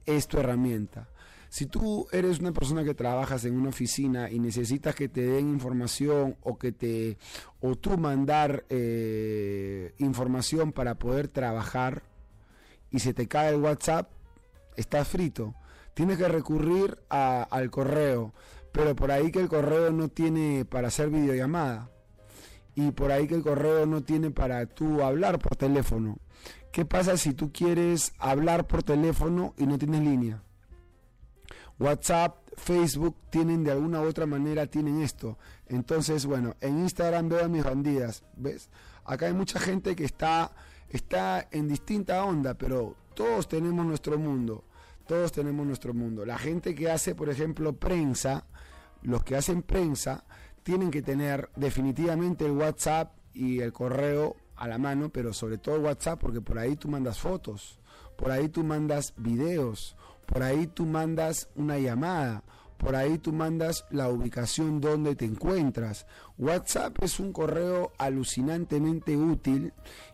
es 0.06 0.28
tu 0.28 0.38
herramienta. 0.38 1.10
Si 1.50 1.66
tú 1.66 2.08
eres 2.12 2.40
una 2.40 2.52
persona 2.52 2.84
que 2.84 2.94
trabajas 2.94 3.46
en 3.46 3.56
una 3.56 3.70
oficina 3.70 4.30
y 4.30 4.40
necesitas 4.40 4.96
que 4.96 5.10
te 5.10 5.22
den 5.22 5.50
información 5.50 6.36
o 6.42 6.58
que 6.58 6.72
te 6.72 7.18
o 7.62 7.76
tú 7.76 7.98
mandar 7.98 8.66
eh, 8.70 9.94
información 9.98 10.72
para 10.72 10.96
poder 10.96 11.28
trabajar 11.28 12.04
y 12.92 13.00
se 13.00 13.14
te 13.14 13.28
cae 13.28 13.50
el 13.50 13.62
WhatsApp, 13.62 14.10
estás 14.76 15.08
frito. 15.08 15.56
Tienes 15.94 16.18
que 16.18 16.28
recurrir 16.28 16.98
al 17.10 17.70
correo, 17.70 18.34
pero 18.72 18.96
por 18.96 19.12
ahí 19.12 19.32
que 19.32 19.40
el 19.40 19.50
correo 19.50 19.92
no 19.92 20.10
tiene 20.10 20.66
para 20.66 20.88
hacer 20.88 21.10
videollamada 21.10 21.90
y 22.76 22.92
por 22.92 23.12
ahí 23.12 23.28
que 23.28 23.36
el 23.36 23.44
correo 23.44 23.86
no 23.86 24.04
tiene 24.04 24.32
para 24.32 24.66
tú 24.66 25.04
hablar 25.04 25.40
por 25.40 25.56
teléfono. 25.56 26.18
¿Qué 26.72 26.86
pasa 26.86 27.18
si 27.18 27.34
tú 27.34 27.52
quieres 27.52 28.14
hablar 28.18 28.66
por 28.66 28.82
teléfono 28.82 29.54
y 29.58 29.68
no 29.68 29.78
tienes 29.78 30.02
línea? 30.02 30.42
WhatsApp, 31.78 32.38
Facebook 32.58 33.16
tienen 33.30 33.64
de 33.64 33.72
alguna 33.72 34.02
u 34.02 34.08
otra 34.08 34.26
manera 34.26 34.66
tienen 34.66 35.02
esto. 35.02 35.38
Entonces, 35.68 36.26
bueno, 36.26 36.56
en 36.62 36.80
Instagram 36.80 37.30
veo 37.30 37.46
a 37.46 37.48
mis 37.48 37.64
bandidas, 37.64 38.24
¿ves? 38.36 38.70
Acá 39.06 39.28
hay 39.28 39.34
mucha 39.34 39.60
gente 39.60 39.96
que 39.96 40.06
está 40.06 40.52
está 40.94 41.48
en 41.52 41.68
distinta 41.68 42.24
onda, 42.24 42.54
pero 42.54 42.96
todos 43.14 43.48
tenemos 43.48 43.86
nuestro 43.86 44.18
mundo. 44.18 44.64
Todos 45.08 45.32
tenemos 45.32 45.66
nuestro 45.66 45.94
mundo. 45.94 46.26
La 46.26 46.38
gente 46.38 46.74
que 46.74 46.90
hace, 46.90 47.14
por 47.14 47.30
ejemplo, 47.30 47.74
prensa, 47.74 48.46
los 49.02 49.24
que 49.24 49.36
hacen 49.36 49.62
prensa 49.62 50.24
tienen 50.64 50.92
que 50.92 51.02
tener 51.02 51.50
definitivamente 51.56 52.46
el 52.46 52.54
WhatsApp 52.54 53.12
y 53.34 53.60
el 53.60 53.74
correo 53.74 54.38
a 54.56 54.68
la 54.68 54.78
mano, 54.78 55.10
pero 55.10 55.34
sobre 55.34 55.58
todo 55.58 55.82
WhatsApp 55.82 56.20
porque 56.20 56.40
por 56.40 56.58
ahí 56.58 56.78
tú 56.78 56.88
mandas 56.88 57.20
fotos, 57.20 57.80
por 58.16 58.32
ahí 58.32 58.48
tú 58.48 58.64
mandas 58.64 59.14
videos, 59.18 59.98
por 60.26 60.42
ahí 60.42 60.68
tú 60.68 60.86
mandas 60.86 61.50
una 61.56 61.78
llamada, 61.80 62.44
por 62.78 62.96
ahí 62.96 63.18
tú 63.18 63.34
mandas 63.34 63.86
la 63.90 64.10
ubicación 64.10 64.80
donde 64.80 65.16
te 65.16 65.26
encuentras. 65.26 66.06
WhatsApp 66.38 66.98
es 67.02 67.20
un 67.20 67.34
correo 67.34 67.92
alucinantemente 67.98 69.18
útil 69.18 69.74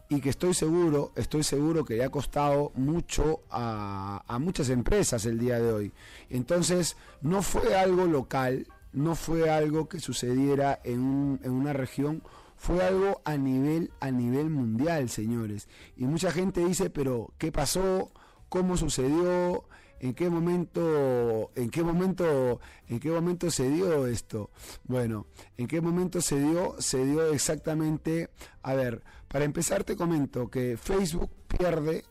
y 0.10 0.22
que 0.22 0.30
estoy 0.30 0.56
seguro, 0.56 1.12
estoy 1.16 1.44
seguro 1.44 1.86
que 1.86 1.96
le 1.96 2.04
ha 2.04 2.10
costado 2.10 2.72
mucho 2.74 3.42
a, 3.52 4.24
a 4.28 4.40
muchas 4.40 4.70
empresas 4.70 5.24
el 5.26 5.38
día 5.38 5.60
de 5.60 5.72
hoy. 5.72 5.92
Entonces, 6.32 6.98
no 7.22 7.44
fue 7.44 7.76
algo 7.76 8.06
local, 8.06 8.66
no 8.92 9.14
fue 9.16 9.52
algo 9.52 9.88
que 9.88 10.00
sucediera 10.00 10.80
en, 10.84 11.40
en 11.44 11.52
una 11.52 11.74
región, 11.74 12.24
fue 12.58 12.84
algo 12.84 13.22
a 13.24 13.38
nivel, 13.38 13.92
a 14.00 14.10
nivel 14.10 14.50
mundial, 14.50 15.10
señores. 15.10 15.70
Y 15.96 16.06
mucha 16.06 16.32
gente 16.32 16.66
dice, 16.66 16.90
pero 16.90 17.32
¿qué 17.38 17.52
pasó? 17.52 18.12
¿Cómo 18.50 18.78
sucedió? 18.78 19.64
¿En 20.02 20.14
qué 20.14 20.30
momento, 20.30 21.52
en 21.56 21.70
qué 21.70 21.84
momento, 21.84 22.60
en 22.88 23.00
qué 23.00 23.12
momento 23.12 23.52
se 23.52 23.70
dio 23.70 24.08
esto? 24.08 24.50
Bueno, 24.86 25.28
¿en 25.58 25.68
qué 25.68 25.82
momento 25.82 26.22
se 26.22 26.40
dio? 26.40 26.76
Se 26.80 27.06
dio 27.06 27.32
exactamente, 27.34 28.30
a 28.64 28.74
ver, 28.76 29.04
para 29.30 29.46
empezar 29.46 29.84
te 29.84 29.96
comento 29.96 30.50
que 30.50 30.78
Facebook 30.78 31.30
pierde 31.48 32.04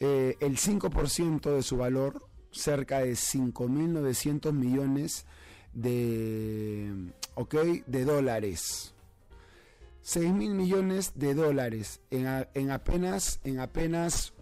eh, 0.00 0.36
el 0.40 0.58
5% 0.58 1.54
de 1.54 1.62
su 1.62 1.76
valor, 1.76 2.26
cerca 2.50 2.98
de 3.00 3.12
5.900 3.12 4.52
millones 4.52 5.26
de, 5.72 7.12
de 7.86 8.04
dólares. 8.04 8.94
6 10.02 10.32
mil 10.34 10.54
millones 10.54 11.12
de 11.14 11.32
dólares 11.32 12.02
en, 12.10 12.26
en 12.52 12.70
apenas, 12.70 13.40
en 13.42 13.58
apenas 13.58 14.34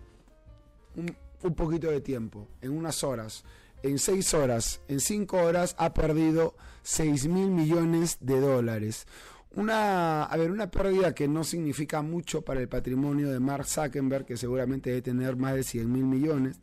un, 0.96 1.54
poquito 1.54 1.88
de 1.88 2.00
tiempo, 2.00 2.48
en 2.60 2.72
unas 2.72 3.04
horas, 3.04 3.44
en 3.82 3.98
seis 3.98 4.34
horas, 4.34 4.80
en 4.88 4.98
cinco 4.98 5.38
horas 5.38 5.74
ha 5.78 5.94
perdido 5.94 6.56
6 6.82 7.26
mil 7.28 7.48
millones 7.48 8.18
de 8.20 8.40
dólares. 8.40 9.06
Una, 9.54 10.24
a 10.24 10.36
ver, 10.36 10.50
una 10.50 10.70
pérdida 10.70 11.14
que 11.14 11.28
no 11.28 11.44
significa 11.44 12.00
mucho 12.00 12.42
para 12.42 12.60
el 12.60 12.68
patrimonio 12.68 13.30
de 13.30 13.38
Mark 13.38 13.66
Zuckerberg, 13.66 14.24
que 14.24 14.36
seguramente 14.36 14.90
debe 14.90 15.02
tener 15.02 15.36
más 15.36 15.54
de 15.54 15.62
100 15.62 15.92
mil 15.92 16.04
millones. 16.04 16.58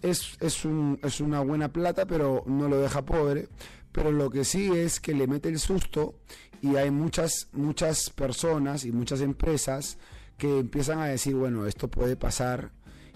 Es, 0.00 0.38
es, 0.40 0.64
un, 0.64 0.98
es 1.02 1.20
una 1.20 1.40
buena 1.40 1.70
plata, 1.72 2.06
pero 2.06 2.42
no 2.46 2.68
lo 2.68 2.80
deja 2.80 3.04
pobre. 3.04 3.48
Pero 3.92 4.12
lo 4.12 4.30
que 4.30 4.44
sí 4.44 4.70
es 4.72 5.00
que 5.00 5.14
le 5.14 5.26
mete 5.26 5.48
el 5.48 5.58
susto 5.58 6.14
y 6.62 6.76
hay 6.76 6.90
muchas, 6.90 7.48
muchas 7.52 8.10
personas 8.10 8.84
y 8.84 8.92
muchas 8.92 9.20
empresas 9.20 9.98
que 10.38 10.58
empiezan 10.58 11.00
a 11.00 11.06
decir, 11.06 11.34
bueno, 11.34 11.66
esto 11.66 11.88
puede 11.88 12.16
pasar 12.16 12.72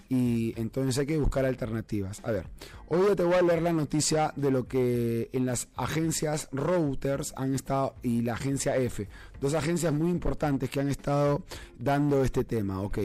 y 0.09 0.59
entonces 0.61 0.99
hay 0.99 1.07
que 1.07 1.19
buscar 1.19 1.45
alternativas. 1.45 2.21
A 2.25 2.31
ver, 2.31 2.47
hoy 2.89 3.15
te 3.17 3.23
voy 3.23 3.35
a 3.35 3.43
leer 3.43 3.63
la 3.63 3.73
noticia 3.73 4.33
de 4.37 4.51
lo 4.51 4.67
que 4.69 5.31
en 5.33 5.47
las 5.47 5.69
agencias 5.77 6.49
Reuters 6.53 7.33
han 7.37 7.55
estado 7.55 7.95
y 8.03 8.23
la 8.23 8.35
agencia 8.35 8.77
F, 8.77 9.09
dos 9.41 9.55
agencias 9.55 9.93
muy 9.93 10.11
importantes 10.11 10.71
que 10.71 10.81
han 10.81 10.89
estado 10.89 11.43
dando 11.79 12.23
este 12.25 12.45
tema. 12.45 12.81
Ok, 12.81 12.99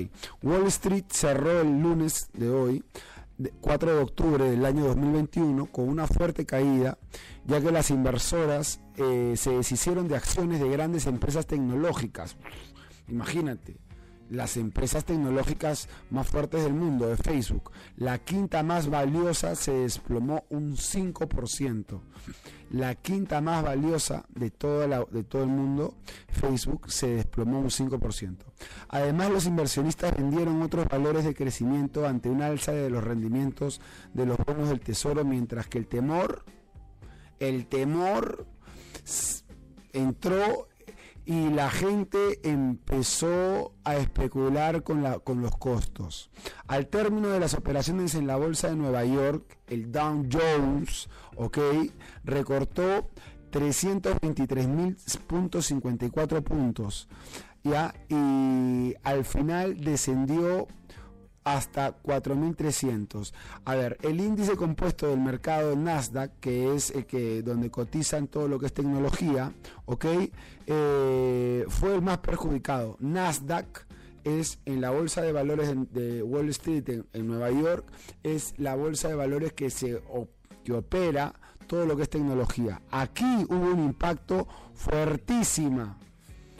Wall 0.43 0.67
Street 0.67 1.05
cerró 1.09 1.61
el 1.61 1.79
lunes 1.79 2.29
de 2.33 2.49
hoy. 2.49 2.83
4 3.61 3.95
de 3.95 4.01
octubre 4.01 4.43
del 4.51 4.65
año 4.65 4.83
2021 4.83 5.67
con 5.67 5.87
una 5.87 6.07
fuerte 6.07 6.45
caída, 6.45 6.97
ya 7.45 7.61
que 7.61 7.71
las 7.71 7.89
inversoras 7.89 8.81
eh, 8.97 9.35
se 9.37 9.51
deshicieron 9.51 10.09
de 10.09 10.17
acciones 10.17 10.59
de 10.59 10.67
grandes 10.67 11.05
empresas 11.05 11.47
tecnológicas. 11.47 12.35
Imagínate, 13.07 13.77
las 14.29 14.57
empresas 14.57 15.05
tecnológicas 15.05 15.89
más 16.09 16.27
fuertes 16.27 16.63
del 16.63 16.73
mundo, 16.73 17.07
de 17.07 17.17
Facebook. 17.17 17.71
La 17.97 18.19
quinta 18.19 18.63
más 18.63 18.89
valiosa 18.89 19.55
se 19.55 19.71
desplomó 19.71 20.45
un 20.49 20.75
5%. 20.75 22.01
La 22.71 22.93
quinta 22.95 23.41
más 23.41 23.63
valiosa 23.63 24.25
de, 24.29 24.51
de 24.51 25.23
todo 25.23 25.43
el 25.43 25.49
mundo, 25.49 25.95
Facebook, 26.29 26.91
se 26.91 27.07
desplomó 27.07 27.59
un 27.59 27.69
5%. 27.69 28.37
Además, 28.89 29.31
los 29.31 29.45
inversionistas 29.45 30.15
vendieron 30.15 30.61
otros 30.61 30.87
valores 30.87 31.25
de 31.25 31.33
crecimiento 31.33 32.07
ante 32.07 32.29
una 32.29 32.47
alza 32.47 32.71
de 32.71 32.89
los 32.89 33.03
rendimientos 33.03 33.81
de 34.13 34.25
los 34.25 34.37
bonos 34.37 34.69
del 34.69 34.81
tesoro, 34.81 35.25
mientras 35.25 35.67
que 35.67 35.79
el 35.79 35.87
temor, 35.87 36.45
el 37.39 37.65
temor 37.65 38.45
entró 39.93 40.68
y 41.29 41.49
la 41.51 41.69
gente 41.69 42.39
empezó 42.41 43.75
a 43.83 43.97
especular 43.97 44.81
con, 44.81 45.03
la, 45.03 45.19
con 45.19 45.43
los 45.43 45.55
costos. 45.57 46.31
Al 46.65 46.87
término 46.87 47.27
de 47.27 47.39
las 47.39 47.53
operaciones 47.53 48.15
en 48.15 48.25
la 48.25 48.35
bolsa 48.35 48.69
de 48.69 48.75
Nueva 48.75 49.05
York, 49.05 49.59
el 49.67 49.91
Dow 49.91 50.25
Jones, 50.31 51.07
ok, 51.35 51.59
recortó 52.23 53.11
323.54 53.51 56.41
puntos, 56.41 57.07
ya, 57.63 57.93
y 58.09 58.95
al 59.03 59.23
final 59.23 59.81
descendió 59.81 60.67
hasta 61.55 62.01
4.300. 62.01 63.33
A 63.65 63.75
ver, 63.75 63.97
el 64.01 64.19
índice 64.19 64.55
compuesto 64.55 65.07
del 65.07 65.19
mercado 65.19 65.75
Nasdaq, 65.75 66.31
que 66.39 66.75
es 66.75 66.91
el 66.91 67.05
que 67.05 67.41
donde 67.41 67.71
cotizan 67.71 68.27
todo 68.27 68.47
lo 68.47 68.59
que 68.59 68.67
es 68.67 68.73
tecnología, 68.73 69.53
¿ok? 69.85 70.05
Eh, 70.67 71.65
fue 71.67 71.95
el 71.95 72.01
más 72.01 72.19
perjudicado. 72.19 72.97
Nasdaq 72.99 73.87
es 74.23 74.59
en 74.65 74.81
la 74.81 74.91
bolsa 74.91 75.21
de 75.21 75.31
valores 75.31 75.73
de, 75.91 76.21
Wall 76.21 76.49
Street 76.49 77.03
en, 77.13 77.27
Nueva 77.27 77.51
York, 77.51 77.85
es 78.23 78.53
la 78.57 78.75
bolsa 78.75 79.07
de 79.07 79.15
valores 79.15 79.53
que 79.53 79.69
se 79.69 80.01
que 80.63 80.73
opera 80.73 81.33
todo 81.67 81.85
lo 81.85 81.95
que 81.95 82.03
es 82.03 82.09
tecnología. 82.09 82.81
Aquí 82.91 83.45
hubo 83.47 83.73
un 83.73 83.83
impacto 83.83 84.47
fuertísima. 84.73 85.97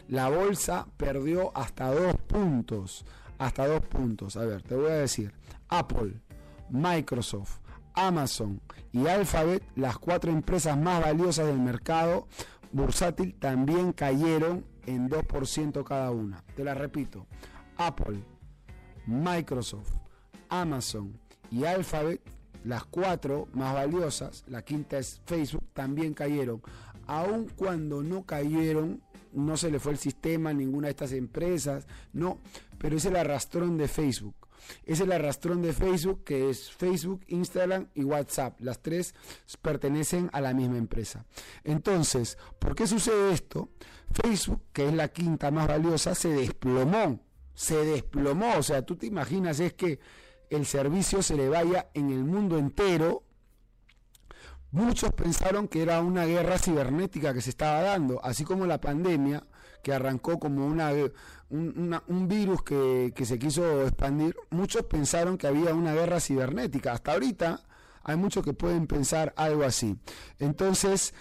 La 0.08 0.28
bolsa 0.28 0.86
perdió 0.96 1.56
hasta 1.56 1.92
dos 1.92 2.16
puntos. 2.26 3.04
Hasta 3.40 3.66
dos 3.66 3.80
puntos. 3.80 4.36
A 4.36 4.44
ver, 4.44 4.62
te 4.62 4.74
voy 4.74 4.90
a 4.90 4.96
decir. 4.96 5.32
Apple, 5.70 6.20
Microsoft, 6.68 7.60
Amazon 7.94 8.60
y 8.92 9.06
Alphabet, 9.06 9.62
las 9.76 9.96
cuatro 9.96 10.30
empresas 10.30 10.76
más 10.76 11.00
valiosas 11.00 11.46
del 11.46 11.58
mercado 11.58 12.28
bursátil, 12.70 13.34
también 13.34 13.94
cayeron 13.94 14.66
en 14.84 15.08
2% 15.08 15.84
cada 15.84 16.10
una. 16.10 16.44
Te 16.54 16.64
la 16.64 16.74
repito. 16.74 17.26
Apple, 17.78 18.22
Microsoft, 19.06 19.94
Amazon 20.50 21.18
y 21.50 21.64
Alphabet, 21.64 22.20
las 22.62 22.84
cuatro 22.84 23.48
más 23.54 23.72
valiosas, 23.72 24.44
la 24.48 24.62
quinta 24.62 24.98
es 24.98 25.22
Facebook, 25.24 25.64
también 25.72 26.12
cayeron. 26.12 26.60
Aun 27.06 27.48
cuando 27.56 28.02
no 28.02 28.24
cayeron, 28.24 29.00
no 29.32 29.56
se 29.56 29.70
le 29.70 29.80
fue 29.80 29.92
el 29.92 29.98
sistema 29.98 30.50
a 30.50 30.54
ninguna 30.54 30.88
de 30.88 30.90
estas 30.90 31.12
empresas, 31.12 31.86
no, 32.12 32.38
pero 32.80 32.96
es 32.96 33.04
el 33.04 33.14
arrastrón 33.16 33.76
de 33.76 33.88
Facebook. 33.88 34.34
Es 34.84 35.00
el 35.00 35.12
arrastrón 35.12 35.60
de 35.60 35.74
Facebook 35.74 36.24
que 36.24 36.48
es 36.48 36.70
Facebook, 36.70 37.20
Instagram 37.28 37.88
y 37.94 38.04
WhatsApp. 38.04 38.58
Las 38.60 38.80
tres 38.80 39.14
pertenecen 39.60 40.30
a 40.32 40.40
la 40.40 40.54
misma 40.54 40.78
empresa. 40.78 41.26
Entonces, 41.62 42.38
¿por 42.58 42.74
qué 42.74 42.86
sucede 42.86 43.34
esto? 43.34 43.68
Facebook, 44.10 44.62
que 44.72 44.88
es 44.88 44.94
la 44.94 45.08
quinta 45.08 45.50
más 45.50 45.68
valiosa, 45.68 46.14
se 46.14 46.30
desplomó. 46.30 47.20
Se 47.52 47.76
desplomó. 47.84 48.56
O 48.56 48.62
sea, 48.62 48.80
tú 48.80 48.96
te 48.96 49.06
imaginas 49.06 49.60
es 49.60 49.74
que 49.74 50.00
el 50.48 50.64
servicio 50.64 51.22
se 51.22 51.36
le 51.36 51.50
vaya 51.50 51.90
en 51.92 52.10
el 52.10 52.24
mundo 52.24 52.56
entero. 52.56 53.24
Muchos 54.70 55.12
pensaron 55.12 55.68
que 55.68 55.82
era 55.82 56.00
una 56.00 56.24
guerra 56.24 56.58
cibernética 56.58 57.34
que 57.34 57.42
se 57.42 57.50
estaba 57.50 57.82
dando, 57.82 58.24
así 58.24 58.44
como 58.44 58.64
la 58.66 58.80
pandemia, 58.80 59.44
que 59.82 59.92
arrancó 59.92 60.38
como 60.38 60.66
una, 60.66 60.90
un, 61.50 62.28
virus 62.28 62.62
que, 62.62 63.12
que 63.14 63.24
se 63.24 63.38
quiso 63.38 63.82
expandir. 63.82 64.36
Muchos 64.50 64.84
pensaron 64.84 65.38
que 65.38 65.46
había 65.46 65.74
una 65.74 65.94
guerra 65.94 66.20
cibernética. 66.20 66.92
Hasta 66.92 67.12
ahorita 67.12 67.64
hay 68.02 68.16
muchos 68.16 68.44
que 68.44 68.52
pueden 68.52 68.86
pensar 68.86 69.32
algo 69.36 69.64
así. 69.64 69.96
Entonces, 70.38 71.12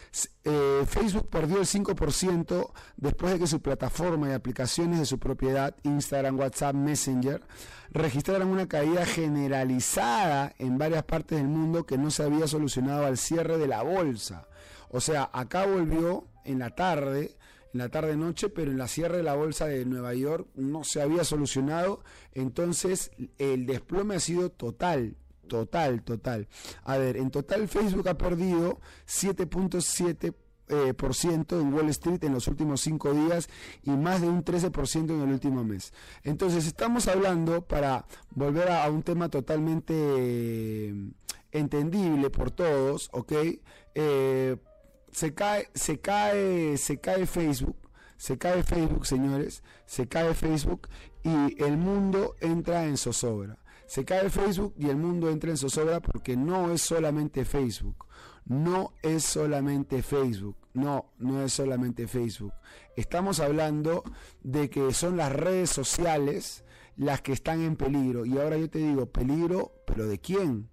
eh, 0.43 0.83
Facebook 0.87 1.29
perdió 1.29 1.57
el 1.57 1.65
5% 1.65 2.71
después 2.97 3.33
de 3.33 3.39
que 3.39 3.47
su 3.47 3.61
plataforma 3.61 4.29
y 4.29 4.33
aplicaciones 4.33 4.99
de 4.99 5.05
su 5.05 5.19
propiedad, 5.19 5.75
Instagram, 5.83 6.39
WhatsApp, 6.39 6.75
Messenger, 6.75 7.41
registraran 7.91 8.47
una 8.47 8.67
caída 8.67 9.05
generalizada 9.05 10.53
en 10.57 10.77
varias 10.77 11.03
partes 11.03 11.37
del 11.37 11.47
mundo 11.47 11.85
que 11.85 11.97
no 11.97 12.11
se 12.11 12.23
había 12.23 12.47
solucionado 12.47 13.05
al 13.05 13.17
cierre 13.17 13.57
de 13.57 13.67
la 13.67 13.83
bolsa. 13.83 14.47
O 14.89 15.01
sea, 15.01 15.29
acá 15.33 15.65
volvió 15.65 16.27
en 16.45 16.59
la 16.59 16.69
tarde, 16.69 17.35
en 17.73 17.79
la 17.79 17.89
tarde 17.89 18.15
noche, 18.15 18.49
pero 18.49 18.71
en 18.71 18.77
la 18.77 18.87
cierre 18.87 19.17
de 19.17 19.23
la 19.23 19.35
bolsa 19.35 19.65
de 19.65 19.85
Nueva 19.85 20.13
York 20.13 20.47
no 20.55 20.83
se 20.83 21.01
había 21.01 21.23
solucionado, 21.23 22.03
entonces 22.33 23.11
el 23.37 23.65
desplome 23.65 24.15
ha 24.15 24.19
sido 24.19 24.49
total, 24.49 25.15
Total, 25.49 26.01
total. 26.03 26.47
A 26.83 26.97
ver, 26.97 27.17
en 27.17 27.31
total 27.31 27.67
Facebook 27.67 28.07
ha 28.07 28.17
perdido 28.17 28.79
7.7% 29.07 30.35
eh, 30.69 30.95
en 31.59 31.73
Wall 31.73 31.89
Street 31.89 32.23
en 32.23 32.33
los 32.33 32.47
últimos 32.47 32.81
cinco 32.81 33.11
días 33.13 33.49
y 33.83 33.89
más 33.89 34.21
de 34.21 34.29
un 34.29 34.45
13% 34.45 35.09
en 35.09 35.21
el 35.21 35.29
último 35.29 35.63
mes. 35.65 35.91
Entonces 36.23 36.67
estamos 36.67 37.07
hablando, 37.07 37.63
para 37.63 38.05
volver 38.29 38.69
a, 38.69 38.89
un 38.89 39.01
tema 39.01 39.27
totalmente 39.29 39.93
eh, 39.95 40.93
entendible 41.51 42.29
por 42.29 42.51
todos, 42.51 43.09
¿ok? 43.11 43.33
Eh, 43.95 44.55
se 45.11 45.33
cae, 45.33 45.69
se 45.73 45.99
cae, 45.99 46.77
se 46.77 46.99
cae 46.99 47.25
Facebook, 47.25 47.77
se 48.17 48.37
cae 48.37 48.63
Facebook, 48.63 49.05
señores, 49.05 49.63
se 49.85 50.07
cae 50.07 50.33
Facebook 50.33 50.87
y 51.23 51.61
el 51.63 51.77
mundo 51.77 52.35
entra 52.39 52.85
en 52.85 52.97
zozobra. 52.97 53.59
Se 53.85 54.05
cae 54.05 54.29
Facebook 54.29 54.75
y 54.77 54.87
el 54.89 54.97
mundo 54.97 55.29
entra 55.29 55.49
en 55.49 55.57
zozobra 55.57 55.99
porque 55.99 56.37
no 56.37 56.71
es 56.71 56.81
solamente 56.81 57.43
Facebook. 57.43 58.05
No 58.45 58.93
es 59.01 59.23
solamente 59.23 60.03
Facebook. 60.03 60.57
No, 60.73 61.11
no 61.17 61.41
es 61.41 61.53
solamente 61.53 62.07
Facebook. 62.07 62.53
Estamos 62.95 63.39
hablando 63.39 64.03
de 64.43 64.69
que 64.69 64.93
son 64.93 65.17
las 65.17 65.31
redes 65.31 65.69
sociales 65.71 66.63
las 66.97 67.21
que 67.21 67.31
están 67.31 67.61
en 67.61 67.75
peligro. 67.75 68.25
Y 68.25 68.37
ahora 68.37 68.57
yo 68.57 68.69
te 68.69 68.79
digo, 68.79 69.07
peligro, 69.07 69.71
pero 69.87 70.05
¿de 70.05 70.19
quién? 70.19 70.69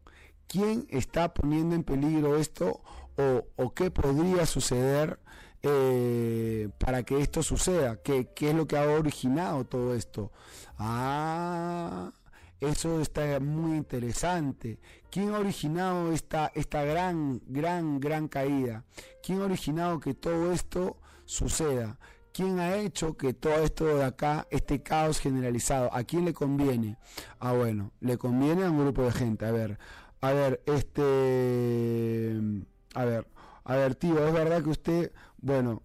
¿Quién 0.49 0.87
está 0.90 1.33
poniendo 1.33 1.75
en 1.75 1.85
peligro 1.85 2.37
esto 2.37 2.83
o, 3.16 3.74
qué 3.74 3.90
podría 3.90 4.46
suceder 4.46 5.18
eh, 5.62 6.68
para 6.79 7.02
que 7.02 7.20
esto 7.20 7.42
suceda? 7.42 7.96
¿Qué, 8.02 8.29
¿Qué 8.35 8.50
es 8.50 8.57
lo 8.57 8.66
que 8.66 8.76
ha 8.76 8.87
originado 8.88 9.64
todo 9.64 9.94
esto? 9.94 10.33
Ah, 10.79 12.12
eso 12.61 13.00
está 13.00 13.38
muy 13.40 13.76
interesante. 13.76 14.79
¿Quién 15.11 15.35
ha 15.35 15.38
originado 15.38 16.12
esta, 16.12 16.50
esta 16.55 16.85
gran, 16.85 17.42
gran, 17.46 18.00
gran 18.00 18.29
caída? 18.29 18.85
¿Quién 19.22 19.40
ha 19.40 19.44
originado 19.44 20.00
que 20.00 20.14
todo 20.14 20.52
esto 20.52 20.96
suceda? 21.24 21.98
¿Quién 22.33 22.59
ha 22.59 22.76
hecho 22.76 23.16
que 23.16 23.33
todo 23.33 23.55
esto 23.62 23.87
de 23.87 24.05
acá, 24.05 24.46
este 24.50 24.83
caos 24.83 25.20
generalizado, 25.20 25.88
a 25.92 26.05
quién 26.05 26.26
le 26.26 26.35
conviene? 26.35 26.98
Ah, 27.40 27.52
bueno, 27.52 27.92
le 28.00 28.18
conviene 28.18 28.64
a 28.64 28.70
un 28.70 28.79
grupo 28.79 29.02
de 29.05 29.12
gente. 29.12 29.46
A 29.46 29.52
ver, 29.52 29.79
a 30.20 30.33
ver, 30.33 30.62
este, 30.66 32.38
a 32.96 33.04
ver, 33.04 33.26
a 33.64 33.76
ver, 33.76 33.94
tío, 33.94 34.26
es 34.26 34.32
verdad 34.32 34.62
que 34.62 34.70
usted, 34.70 35.12
bueno, 35.37 35.82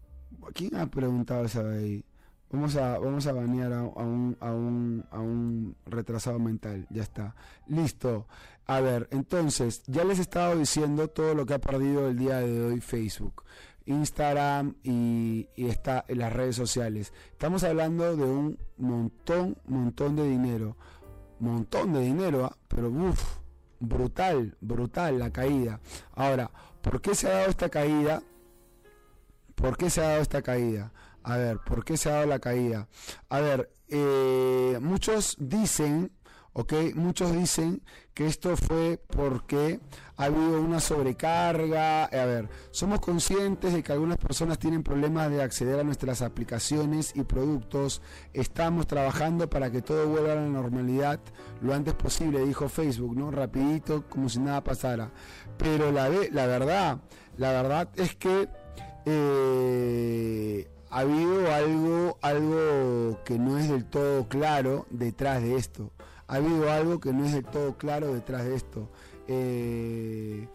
¿quién 0.54 0.78
ha 0.78 0.90
preguntado 0.90 1.44
esa 1.44 1.60
ahí? 1.70 2.06
Vamos 2.50 2.78
a, 2.78 3.00
vamos 3.00 3.28
a 3.28 3.34
banear 3.34 3.74
a, 3.74 3.84
un, 3.84 4.38
a, 4.40 4.52
un, 4.52 5.06
a 5.12 5.20
un 5.20 5.76
retrasado 5.86 6.40
mental. 6.40 6.88
Ya 6.90 7.02
está. 7.02 7.36
Listo. 7.68 8.28
A 8.66 8.80
ver, 8.80 9.10
entonces, 9.12 9.84
ya 9.88 10.06
les 10.06 10.20
he 10.20 10.22
estado 10.22 10.58
diciendo 10.58 11.10
todo 11.10 11.36
lo 11.36 11.46
que 11.46 11.54
ha 11.54 11.60
perdido 11.60 12.08
el 12.08 12.18
día 12.18 12.40
de 12.40 12.64
hoy 12.64 12.80
Facebook, 12.80 13.44
Instagram 13.86 14.76
y, 14.84 15.50
está 15.58 16.06
en 16.08 16.20
las 16.20 16.32
redes 16.32 16.56
sociales. 16.56 17.12
Estamos 17.32 17.66
hablando 17.66 18.16
de 18.16 18.24
un 18.24 18.58
montón, 18.78 19.58
montón 19.66 20.16
de 20.16 20.30
dinero. 20.30 20.78
Montón 21.40 21.92
de 21.92 22.02
dinero, 22.02 22.46
¿ah? 22.46 22.58
pero 22.70 22.90
uff, 22.90 23.40
brutal, 23.82 24.56
brutal 24.62 25.20
la 25.20 25.32
caída. 25.32 25.82
Ahora, 26.14 26.52
¿por 26.82 27.02
qué 27.02 27.16
se 27.16 27.28
ha 27.28 27.32
dado 27.32 27.50
esta 27.50 27.70
caída? 27.70 28.22
¿Por 29.56 29.78
qué 29.78 29.90
se 29.90 30.02
ha 30.02 30.10
dado 30.10 30.22
esta 30.22 30.42
caída? 30.42 30.92
A 31.24 31.38
ver, 31.38 31.60
¿por 31.60 31.86
qué 31.86 31.98
se 31.98 32.10
ha 32.10 32.14
dado 32.14 32.26
la 32.28 32.40
caída? 32.40 32.88
A 33.30 33.40
ver, 33.40 33.72
eh, 33.88 34.80
muchos 34.82 35.36
dicen, 35.40 36.12
ok, 36.54 36.74
muchos 36.96 37.32
dicen 37.34 37.84
que 38.14 38.26
esto 38.26 38.58
fue 38.58 39.00
porque 39.08 39.80
ha 40.22 40.26
habido 40.26 40.62
una 40.62 40.80
sobrecarga. 40.80 42.06
A 42.06 42.26
ver, 42.26 42.48
somos 42.70 43.00
conscientes 43.00 43.74
de 43.74 43.82
que 43.82 43.92
algunas 43.92 44.18
personas 44.18 44.60
tienen 44.60 44.84
problemas 44.84 45.32
de 45.32 45.42
acceder 45.42 45.80
a 45.80 45.84
nuestras 45.84 46.22
aplicaciones 46.22 47.12
y 47.16 47.24
productos. 47.24 48.04
Estamos 48.32 48.86
trabajando 48.86 49.50
para 49.50 49.72
que 49.72 49.82
todo 49.82 50.08
vuelva 50.08 50.34
a 50.34 50.36
la 50.36 50.46
normalidad 50.46 51.20
lo 51.62 51.74
antes 51.74 51.96
posible, 51.96 52.46
dijo 52.46 52.70
Facebook, 52.70 53.18
¿no? 53.18 53.32
Rapidito, 53.32 54.08
como 54.10 54.30
si 54.30 54.40
nada 54.40 54.64
pasara. 54.64 55.10
Pero 55.58 55.92
la, 55.92 56.08
la 56.10 56.46
verdad, 56.46 57.00
la 57.38 57.52
verdad 57.52 57.90
es 57.96 58.16
que... 58.16 58.48
Eh, 59.08 60.68
ha 60.92 61.00
habido 61.00 61.52
algo, 61.52 62.20
algo 62.22 63.24
que 63.24 63.40
no 63.40 63.58
es 63.58 63.70
del 63.70 63.86
todo 63.86 64.28
claro 64.28 64.86
detrás 64.92 65.42
de 65.42 65.56
esto. 65.56 65.92
Ha 66.28 66.36
habido 66.36 66.72
algo 66.72 67.00
que 67.00 67.12
no 67.12 67.26
es 67.26 67.34
del 67.34 67.46
todo 67.46 67.78
claro 67.78 68.14
detrás 68.14 68.44
de 68.44 68.56
esto. 68.56 68.90
Eh, 69.34 70.46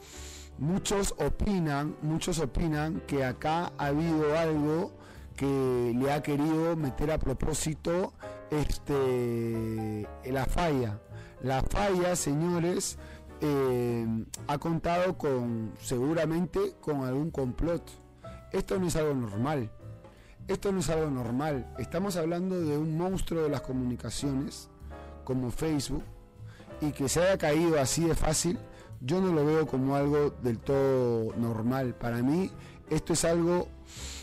muchos 0.59 1.15
opinan, 1.17 1.97
muchos 2.03 2.39
opinan 2.41 3.01
que 3.07 3.25
acá 3.25 3.73
ha 3.79 3.87
habido 3.87 4.37
algo 4.37 4.93
que 5.35 5.95
le 5.97 6.13
ha 6.13 6.23
querido 6.23 6.77
meter 6.77 7.11
a 7.11 7.19
propósito 7.19 8.13
este 8.51 10.07
la 10.27 10.45
falla. 10.45 11.01
La 11.43 11.63
falla, 11.63 12.17
señores, 12.17 12.99
eh, 13.41 14.07
ha 14.47 14.59
contado 14.59 15.17
con 15.17 15.73
seguramente 15.81 16.75
con 16.79 17.03
algún 17.03 17.31
complot. 17.31 17.83
Esto 18.53 18.79
no 18.79 18.89
es 18.89 18.97
algo 18.97 19.15
normal. 19.15 19.71
Esto 20.49 20.71
no 20.71 20.81
es 20.81 20.91
algo 20.91 21.11
normal. 21.11 21.67
Estamos 21.79 22.17
hablando 22.17 22.61
de 22.61 22.77
un 22.77 22.99
monstruo 22.99 23.43
de 23.43 23.49
las 23.49 23.63
comunicaciones 23.63 24.69
como 25.25 25.51
Facebook 25.51 26.05
y 26.81 26.93
que 26.93 27.09
se 27.09 27.23
haya 27.23 27.39
caído 27.39 27.81
así 27.81 28.05
de 28.05 28.15
fácil, 28.15 28.59
yo 29.01 29.21
no 29.21 29.33
lo 29.33 29.45
veo 29.45 29.67
como 29.67 29.97
algo 29.97 30.31
del 30.43 30.59
todo 30.59 31.35
normal. 31.37 31.95
Para 31.95 32.23
mí 32.23 32.51
esto 32.91 33.13
es 33.13 33.25
algo, 33.25 33.69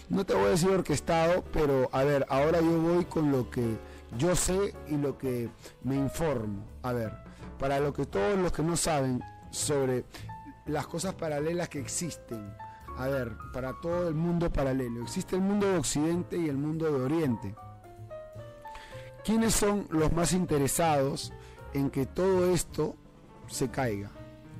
no 0.09 0.25
te 0.25 0.33
voy 0.33 0.45
a 0.45 0.49
decir 0.49 0.69
orquestado, 0.69 1.43
pero 1.51 1.89
a 1.91 2.03
ver, 2.03 2.25
ahora 2.29 2.59
yo 2.61 2.81
voy 2.81 3.05
con 3.05 3.31
lo 3.31 3.49
que 3.49 3.77
yo 4.17 4.35
sé 4.35 4.73
y 4.87 4.97
lo 4.97 5.17
que 5.17 5.49
me 5.83 5.95
informo. 5.95 6.65
A 6.81 6.93
ver, 6.93 7.13
para 7.59 7.79
lo 7.79 7.93
que 7.93 8.05
todos 8.05 8.37
los 8.37 8.51
que 8.51 8.63
no 8.63 8.77
saben 8.77 9.21
sobre 9.51 10.05
las 10.65 10.87
cosas 10.87 11.13
paralelas 11.15 11.69
que 11.69 11.79
existen. 11.79 12.53
A 12.97 13.07
ver, 13.07 13.35
para 13.51 13.73
todo 13.81 14.07
el 14.07 14.13
mundo 14.13 14.51
paralelo. 14.51 15.01
Existe 15.01 15.35
el 15.35 15.41
mundo 15.41 15.67
de 15.67 15.77
Occidente 15.77 16.37
y 16.37 16.47
el 16.47 16.57
mundo 16.57 16.85
de 16.91 17.03
Oriente. 17.03 17.55
¿Quiénes 19.23 19.55
son 19.55 19.87
los 19.89 20.11
más 20.11 20.33
interesados 20.33 21.31
en 21.73 21.89
que 21.89 22.05
todo 22.05 22.53
esto 22.53 22.95
se 23.47 23.69
caiga? 23.69 24.11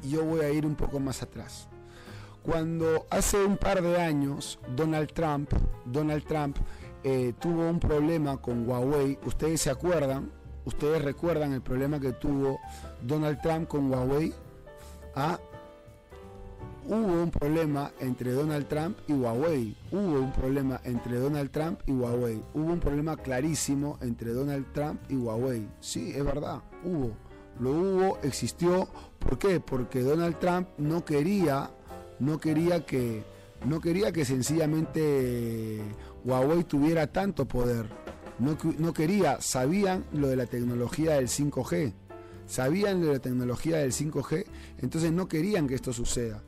Y 0.02 0.12
yo 0.12 0.24
voy 0.24 0.42
a 0.42 0.50
ir 0.50 0.66
un 0.66 0.76
poco 0.76 1.00
más 1.00 1.22
atrás. 1.22 1.68
Cuando 2.44 3.06
hace 3.10 3.44
un 3.44 3.58
par 3.58 3.82
de 3.82 4.02
años 4.02 4.60
Donald 4.76 5.14
Trump, 5.14 5.52
Donald 5.86 6.26
Trump 6.26 6.58
eh, 7.04 7.34
tuvo 7.40 7.70
un 7.70 7.80
problema 7.80 8.38
con 8.38 8.68
Huawei, 8.68 9.18
ustedes 9.26 9.62
se 9.62 9.70
acuerdan, 9.70 10.30
ustedes 10.66 11.02
recuerdan 11.02 11.54
el 11.54 11.62
problema 11.62 12.00
que 12.00 12.14
tuvo 12.14 12.60
Donald 13.02 13.42
Trump 13.42 13.68
con 13.68 13.90
Huawei. 13.92 14.34
Ah, 15.16 15.40
hubo 16.88 17.24
un 17.24 17.32
problema 17.32 17.92
entre 18.00 18.32
Donald 18.32 18.68
Trump 18.68 18.98
y 19.08 19.14
Huawei. 19.14 19.76
Hubo 19.92 20.20
un 20.20 20.32
problema 20.32 20.80
entre 20.84 21.18
Donald 21.18 21.52
Trump 21.52 21.80
y 21.86 21.92
Huawei. 21.92 22.44
Hubo 22.54 22.74
un 22.74 22.80
problema 22.80 23.18
clarísimo 23.18 23.98
entre 24.02 24.34
Donald 24.34 24.66
Trump 24.74 25.02
y 25.10 25.16
Huawei. 25.16 25.68
Sí, 25.80 26.12
es 26.16 26.24
verdad, 26.24 26.62
hubo. 26.84 27.12
Lo 27.60 27.72
hubo, 27.72 28.18
existió. 28.24 28.88
¿Por 29.20 29.38
qué? 29.38 29.60
Porque 29.60 30.02
Donald 30.02 30.40
Trump 30.40 30.68
no 30.78 31.06
quería, 31.06 31.72
no 32.20 32.40
quería 32.40 32.86
que, 32.86 33.24
no 33.66 33.80
quería 33.80 34.12
que 34.12 34.26
sencillamente 34.26 35.82
Huawei 36.26 36.64
tuviera 36.64 37.08
tanto 37.08 37.46
poder. 37.46 37.86
No, 38.40 38.58
no 38.80 38.94
quería, 38.94 39.40
sabían 39.42 40.06
lo 40.14 40.28
de 40.28 40.36
la 40.36 40.48
tecnología 40.48 41.16
del 41.16 41.28
5G. 41.28 41.94
Sabían 42.46 43.02
lo 43.02 43.08
de 43.08 43.14
la 43.14 43.20
tecnología 43.20 43.78
del 43.78 43.92
5G, 43.92 44.46
entonces 44.82 45.12
no 45.12 45.28
querían 45.28 45.68
que 45.68 45.76
esto 45.76 45.94
suceda. 45.94 46.44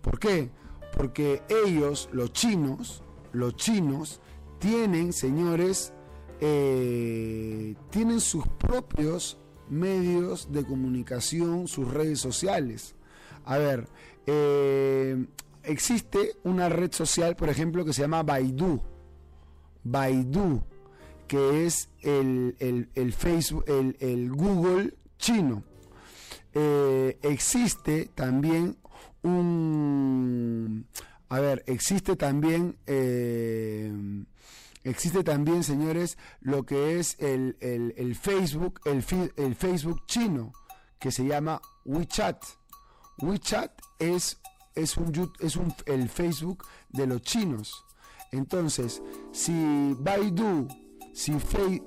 ¿Por 0.00 0.18
qué? 0.18 0.50
Porque 0.96 1.42
ellos, 1.48 2.08
los 2.12 2.32
chinos, 2.32 3.02
los 3.32 3.56
chinos, 3.56 4.20
tienen, 4.58 5.12
señores, 5.12 5.92
eh, 6.40 7.74
tienen 7.90 8.20
sus 8.20 8.46
propios 8.46 9.38
medios 9.68 10.50
de 10.52 10.64
comunicación, 10.64 11.68
sus 11.68 11.88
redes 11.88 12.20
sociales. 12.20 12.94
A 13.44 13.58
ver, 13.58 13.88
eh, 14.26 15.26
existe 15.62 16.36
una 16.44 16.68
red 16.68 16.92
social, 16.92 17.36
por 17.36 17.48
ejemplo, 17.48 17.84
que 17.84 17.92
se 17.92 18.02
llama 18.02 18.22
Baidu. 18.22 18.80
Baidu, 19.84 20.62
que 21.26 21.66
es 21.66 21.88
el, 22.02 23.14
Facebook, 23.16 23.64
el, 23.66 24.30
Google 24.30 24.94
chino. 25.18 25.62
Eh, 26.52 27.18
existe 27.22 28.10
también 28.14 28.76
un... 29.22 30.86
A 31.28 31.40
ver, 31.40 31.64
existe 31.66 32.16
también... 32.16 32.76
Eh, 32.86 33.92
existe 34.84 35.22
también, 35.22 35.62
señores, 35.62 36.18
lo 36.40 36.64
que 36.64 36.98
es 36.98 37.16
el, 37.18 37.54
Facebook, 38.20 38.80
el, 38.84 39.04
el, 39.36 39.54
Facebook 39.54 40.06
chino, 40.06 40.52
que 40.98 41.10
se 41.10 41.24
llama 41.24 41.60
WeChat. 41.84 42.42
WeChat 43.18 43.72
es, 43.98 44.40
es, 44.74 44.96
un, 44.96 45.32
es 45.40 45.56
un, 45.56 45.74
el 45.86 46.08
Facebook 46.08 46.64
de 46.88 47.06
los 47.06 47.22
chinos. 47.22 47.84
Entonces, 48.32 49.02
si 49.32 49.94
Baidu, 49.98 50.68
si, 51.12 51.36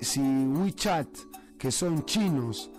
si 0.00 0.20
WeChat, 0.20 1.08
que 1.58 1.70
son 1.70 2.04
chinos, 2.04 2.70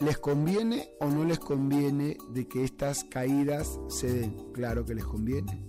¿Les 0.00 0.18
conviene 0.18 0.92
o 1.00 1.06
no 1.06 1.24
les 1.24 1.40
conviene 1.40 2.16
de 2.30 2.46
que 2.46 2.64
estas 2.64 3.04
caídas 3.04 3.80
se 3.88 4.12
den? 4.12 4.52
Claro 4.52 4.84
que 4.84 4.94
les 4.94 5.04
conviene. 5.04 5.64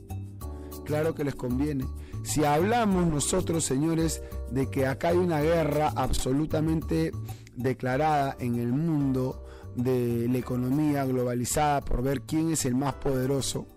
Claro 0.85 1.15
que 1.15 1.23
les 1.23 1.35
conviene. 1.35 1.85
Si 2.23 2.43
hablamos 2.43 3.07
nosotros, 3.07 3.63
señores, 3.63 4.21
de 4.51 4.69
que 4.69 4.85
acá 4.85 5.09
hay 5.09 5.17
una 5.17 5.41
guerra 5.41 5.91
absolutamente 5.95 7.11
declarada 7.55 8.35
en 8.39 8.55
el 8.55 8.71
mundo 8.71 9.45
de 9.75 10.27
la 10.29 10.37
economía 10.37 11.05
globalizada 11.05 11.81
por 11.81 12.03
ver 12.03 12.21
quién 12.21 12.51
es 12.51 12.65
el 12.65 12.75
más 12.75 12.93
poderoso, 12.95 13.67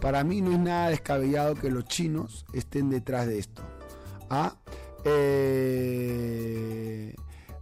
para 0.00 0.24
mí 0.24 0.42
no 0.42 0.52
es 0.52 0.58
nada 0.58 0.90
descabellado 0.90 1.54
que 1.54 1.70
los 1.70 1.86
chinos 1.86 2.44
estén 2.52 2.90
detrás 2.90 3.26
de 3.26 3.38
esto. 3.38 3.62
¿Ah? 4.28 4.56
Eh, 5.04 7.14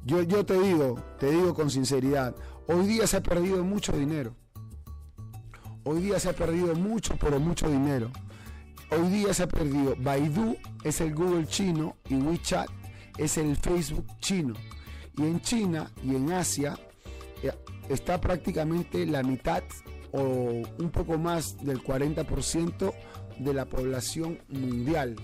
yo, 0.04 0.44
te 0.44 0.60
digo, 0.60 1.02
te 1.18 1.30
digo 1.30 1.54
con 1.54 1.70
sinceridad, 1.70 2.34
hoy 2.66 2.86
día 2.86 3.06
se 3.06 3.16
ha 3.16 3.22
perdido 3.22 3.64
mucho 3.64 3.92
dinero. 3.92 4.34
Hoy 5.84 6.00
día 6.00 6.18
se 6.18 6.30
ha 6.30 6.32
perdido 6.32 6.74
mucho, 6.74 7.16
pero 7.18 7.38
mucho 7.38 7.68
dinero. 7.68 8.10
Hoy 8.90 9.08
día 9.08 9.34
se 9.34 9.42
ha 9.42 9.48
perdido. 9.48 9.94
Baidu 9.98 10.56
es 10.82 11.00
el 11.00 11.14
Google 11.14 11.46
chino 11.46 11.96
y 12.08 12.14
WeChat 12.14 12.68
es 13.18 13.38
el 13.38 13.56
Facebook 13.56 14.06
chino. 14.20 14.54
Y 15.16 15.22
en 15.22 15.40
China 15.40 15.90
y 16.02 16.16
en 16.16 16.32
Asia 16.32 16.78
eh, 17.42 17.52
está 17.88 18.20
prácticamente 18.20 19.06
la 19.06 19.22
mitad 19.22 19.62
o 20.12 20.62
un 20.78 20.90
poco 20.90 21.18
más 21.18 21.56
del 21.64 21.82
40% 21.82 22.92
de 23.38 23.54
la 23.54 23.64
población 23.64 24.38
mundial 24.48 25.16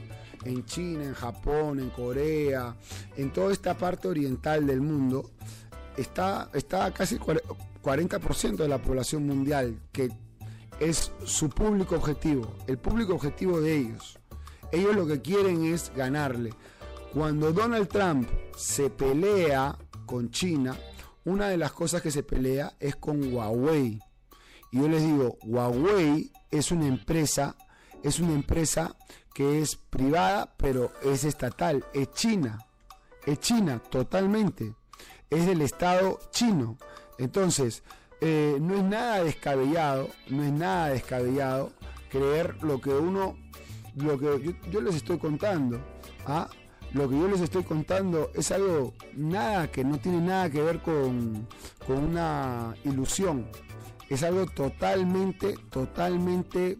en 0.45 0.65
China, 0.65 1.05
en 1.05 1.15
Japón, 1.15 1.81
en 1.81 1.91
Corea, 1.91 2.77
en 3.17 3.33
toda 3.33 3.53
esta 3.53 3.77
parte 3.77 4.09
oriental 4.09 4.67
del 4.67 4.81
mundo, 4.81 5.31
está, 5.97 6.51
está 6.55 6.93
casi 6.93 7.19
40% 7.19 8.57
de 8.57 8.69
la 8.69 8.79
población 8.79 9.27
mundial, 9.27 9.81
que 9.93 10.11
es 10.79 11.13
su 11.25 11.51
público 11.51 11.95
objetivo, 11.97 12.57
el 12.67 12.79
público 12.79 13.15
objetivo 13.15 13.61
de 13.61 13.77
ellos. 13.77 14.19
Ellos 14.73 14.95
lo 14.95 15.07
que 15.07 15.21
quieren 15.21 15.65
es 15.65 15.93
ganarle. 15.95 16.55
Cuando 17.13 17.53
Donald 17.53 17.89
Trump 17.89 18.29
se 18.57 18.89
pelea 18.89 19.77
con 20.07 20.31
China, 20.31 20.77
una 21.25 21.49
de 21.49 21.57
las 21.57 21.73
cosas 21.73 22.03
que 22.03 22.11
se 22.11 22.23
pelea 22.23 22.75
es 22.79 22.97
con 22.97 23.33
Huawei. 23.33 24.01
Y 24.73 24.79
yo 24.79 24.89
les 24.89 25.03
digo, 25.03 25.37
Huawei 25.43 26.33
es 26.51 26.71
una 26.71 26.87
empresa, 26.87 27.57
es 28.03 28.21
una 28.21 28.33
empresa 28.33 28.97
que 29.35 29.61
es 29.61 29.77
privada, 29.77 30.53
pero 30.57 30.93
es 31.03 31.25
estatal, 31.25 31.85
es 31.95 32.11
China, 32.13 32.67
es 33.27 33.41
China 33.41 33.81
totalmente, 33.91 34.75
es 35.31 35.47
del 35.47 35.63
Estado 35.63 36.19
chino. 36.31 36.77
Entonces, 37.19 37.83
eh, 38.21 38.59
no 38.61 38.77
es 38.77 38.85
nada 38.85 39.25
descabellado, 39.25 40.11
no 40.29 40.43
es 40.43 40.53
nada 40.53 40.89
descabellado 40.89 41.73
creer 42.11 42.63
lo 42.63 42.81
que 42.81 42.91
uno, 42.91 43.37
lo 43.97 44.19
que 44.19 44.55
yo, 44.71 44.81
les 44.81 44.97
estoy 44.97 45.19
contando. 45.19 45.81
¿ah? 46.27 46.49
Lo 46.93 47.09
que 47.09 47.19
yo 47.19 47.29
les 47.29 47.41
estoy 47.41 47.63
contando 47.63 48.31
es 48.35 48.51
algo 48.51 48.93
nada 49.15 49.71
que 49.71 49.85
no 49.85 49.99
tiene 49.99 50.21
nada 50.21 50.51
que 50.51 50.61
ver 50.61 50.81
con, 50.81 51.47
con 51.87 51.99
una 51.99 52.75
ilusión. 52.85 53.49
Es 54.09 54.25
algo 54.25 54.47
totalmente, 54.47 55.55
totalmente 55.71 56.79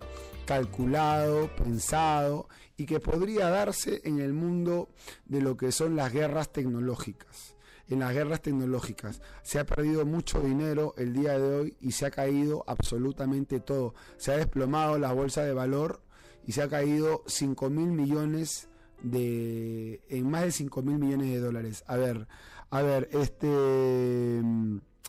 calculado, 0.51 1.49
pensado 1.55 2.49
y 2.77 2.85
que 2.85 2.99
podría 2.99 3.51
darse 3.51 4.01
en 4.03 4.19
el 4.19 4.33
mundo 4.33 4.89
de 5.27 5.41
lo 5.41 5.57
que 5.57 5.71
son 5.71 5.95
las 5.95 6.13
guerras 6.13 6.53
tecnológicas. 6.53 7.55
En 7.87 8.01
las 8.01 8.13
guerras 8.13 8.43
tecnológicas 8.43 9.23
se 9.45 9.61
ha 9.61 9.65
perdido 9.65 10.05
mucho 10.05 10.41
dinero 10.41 10.93
el 10.99 11.13
día 11.13 11.39
de 11.39 11.55
hoy 11.55 11.77
y 11.79 11.93
se 11.93 12.07
ha 12.07 12.11
caído 12.11 12.65
absolutamente 12.67 13.61
todo. 13.61 13.95
Se 14.17 14.33
ha 14.33 14.39
desplomado 14.39 14.99
la 14.99 15.13
bolsa 15.13 15.45
de 15.45 15.55
valor 15.55 16.03
y 16.45 16.51
se 16.51 16.63
ha 16.63 16.69
caído 16.69 17.23
5 17.29 17.71
mil 17.71 17.93
millones 17.93 18.69
de 19.05 20.01
en 20.09 20.29
más 20.29 20.43
de 20.43 20.51
5 20.51 20.83
mil 20.83 20.99
millones 20.99 21.29
de 21.29 21.39
dólares. 21.39 21.85
A 21.87 21.95
ver, 21.95 22.27
a 22.71 22.83
ver, 22.83 23.09
este 23.13 24.43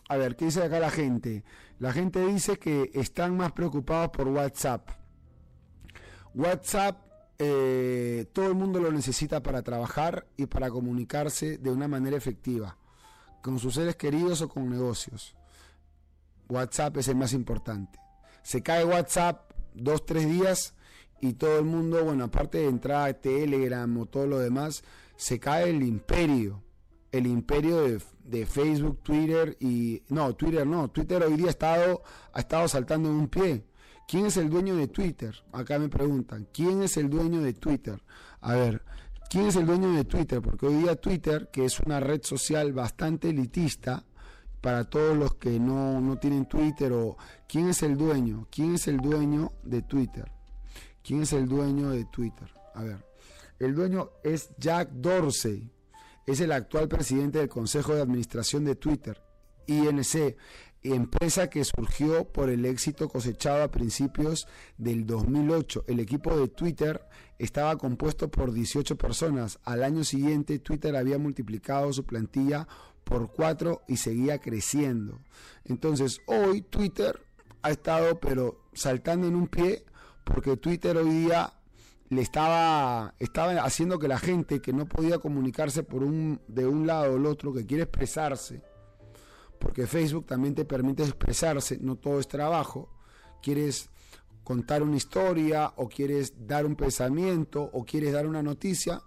a 0.08 0.16
ver, 0.16 0.36
¿qué 0.36 0.44
dice 0.44 0.62
acá 0.62 0.78
la 0.78 0.90
gente? 0.90 1.42
La 1.80 1.92
gente 1.92 2.24
dice 2.24 2.60
que 2.60 2.92
están 2.94 3.36
más 3.36 3.50
preocupados 3.50 4.10
por 4.10 4.28
WhatsApp. 4.28 5.01
WhatsApp 6.34 7.12
eh, 7.44 8.26
todo 8.32 8.46
el 8.46 8.54
mundo 8.54 8.78
lo 8.78 8.92
necesita 8.92 9.42
para 9.42 9.62
trabajar 9.62 10.28
y 10.36 10.46
para 10.46 10.70
comunicarse 10.70 11.58
de 11.58 11.70
una 11.70 11.88
manera 11.88 12.16
efectiva, 12.16 12.78
con 13.42 13.58
sus 13.58 13.74
seres 13.74 13.96
queridos 13.96 14.42
o 14.42 14.48
con 14.48 14.70
negocios. 14.70 15.34
WhatsApp 16.48 16.98
es 16.98 17.08
el 17.08 17.16
más 17.16 17.32
importante. 17.32 17.98
Se 18.42 18.62
cae 18.62 18.84
WhatsApp 18.84 19.50
dos, 19.74 20.06
tres 20.06 20.28
días 20.28 20.74
y 21.20 21.32
todo 21.32 21.58
el 21.58 21.64
mundo, 21.64 22.04
bueno, 22.04 22.24
aparte 22.24 22.58
de 22.58 22.68
entrar 22.68 23.08
a 23.08 23.14
Telegram 23.14 23.98
o 23.98 24.06
todo 24.06 24.26
lo 24.26 24.38
demás, 24.38 24.84
se 25.16 25.40
cae 25.40 25.70
el 25.70 25.82
imperio. 25.82 26.62
El 27.10 27.26
imperio 27.26 27.82
de, 27.82 28.00
de, 28.24 28.46
Facebook, 28.46 29.00
Twitter 29.02 29.56
y... 29.60 30.02
No, 30.08 30.34
Twitter 30.34 30.66
no. 30.66 30.90
Twitter 30.90 31.22
hoy 31.22 31.36
día 31.36 31.48
ha 31.48 31.50
estado, 31.50 32.02
ha 32.32 32.40
estado 32.40 32.68
saltando 32.68 33.08
en 33.10 33.16
un 33.16 33.28
pie. 33.28 33.64
¿Quién 34.06 34.26
es 34.26 34.36
el 34.36 34.50
dueño 34.50 34.76
de 34.76 34.88
Twitter? 34.88 35.34
Acá 35.52 35.78
me 35.78 35.88
preguntan, 35.88 36.48
¿quién 36.52 36.82
es 36.82 36.96
el 36.96 37.08
dueño 37.08 37.40
de 37.40 37.54
Twitter? 37.54 38.02
A 38.40 38.54
ver, 38.54 38.82
¿quién 39.30 39.46
es 39.46 39.56
el 39.56 39.66
dueño 39.66 39.92
de 39.92 40.04
Twitter? 40.04 40.42
Porque 40.42 40.66
hoy 40.66 40.74
día 40.74 40.96
Twitter, 40.96 41.48
que 41.52 41.64
es 41.64 41.80
una 41.80 42.00
red 42.00 42.22
social 42.22 42.72
bastante 42.72 43.30
elitista, 43.30 44.04
para 44.62 44.84
todos 44.84 45.16
los 45.16 45.34
que 45.34 45.58
no, 45.58 46.00
no 46.00 46.16
tienen 46.16 46.46
Twitter 46.46 46.92
o 46.92 47.18
quién 47.48 47.68
es 47.68 47.82
el 47.82 47.96
dueño, 47.96 48.46
quién 48.50 48.76
es 48.76 48.86
el 48.86 48.98
dueño 48.98 49.52
de 49.64 49.82
Twitter, 49.82 50.30
quién 51.02 51.22
es 51.22 51.32
el 51.32 51.48
dueño 51.48 51.90
de 51.90 52.04
Twitter. 52.04 52.48
A 52.74 52.84
ver, 52.84 53.04
el 53.58 53.74
dueño 53.74 54.10
es 54.22 54.50
Jack 54.58 54.90
Dorsey, 54.92 55.68
es 56.24 56.40
el 56.40 56.52
actual 56.52 56.88
presidente 56.88 57.40
del 57.40 57.48
Consejo 57.48 57.94
de 57.94 58.02
Administración 58.02 58.64
de 58.64 58.76
Twitter, 58.76 59.20
INC, 59.66 60.36
empresa 60.82 61.48
que 61.48 61.64
surgió 61.64 62.24
por 62.24 62.50
el 62.50 62.64
éxito 62.64 63.08
cosechado 63.08 63.62
a 63.62 63.70
principios 63.70 64.46
del 64.78 65.06
2008. 65.06 65.84
El 65.86 66.00
equipo 66.00 66.36
de 66.36 66.48
Twitter 66.48 67.02
estaba 67.38 67.76
compuesto 67.76 68.30
por 68.30 68.52
18 68.52 68.96
personas. 68.96 69.58
Al 69.64 69.84
año 69.84 70.04
siguiente 70.04 70.58
Twitter 70.58 70.96
había 70.96 71.18
multiplicado 71.18 71.92
su 71.92 72.04
plantilla 72.04 72.66
por 73.04 73.32
4 73.32 73.82
y 73.88 73.96
seguía 73.96 74.38
creciendo. 74.38 75.20
Entonces 75.64 76.20
hoy 76.26 76.62
Twitter 76.62 77.20
ha 77.62 77.70
estado 77.70 78.18
pero 78.20 78.64
saltando 78.72 79.28
en 79.28 79.36
un 79.36 79.48
pie 79.48 79.84
porque 80.24 80.56
Twitter 80.56 80.96
hoy 80.96 81.10
día 81.10 81.52
le 82.12 82.20
estaba, 82.20 83.14
estaba 83.18 83.52
haciendo 83.64 83.98
que 83.98 84.06
la 84.06 84.18
gente 84.18 84.60
que 84.60 84.72
no 84.72 84.86
podía 84.86 85.18
comunicarse 85.18 85.82
por 85.82 86.02
un, 86.02 86.40
de 86.46 86.66
un 86.66 86.86
lado 86.86 87.14
o 87.14 87.28
otro, 87.28 87.54
que 87.54 87.64
quiere 87.64 87.84
expresarse, 87.84 88.62
porque 89.62 89.86
Facebook 89.86 90.26
también 90.26 90.56
te 90.56 90.64
permite 90.64 91.04
expresarse, 91.04 91.78
no 91.80 91.94
todo 91.94 92.18
es 92.18 92.26
trabajo, 92.26 92.88
quieres 93.40 93.88
contar 94.42 94.82
una 94.82 94.96
historia 94.96 95.72
o 95.76 95.88
quieres 95.88 96.34
dar 96.48 96.66
un 96.66 96.74
pensamiento 96.74 97.62
o 97.72 97.84
quieres 97.84 98.12
dar 98.12 98.26
una 98.26 98.42
noticia, 98.42 99.00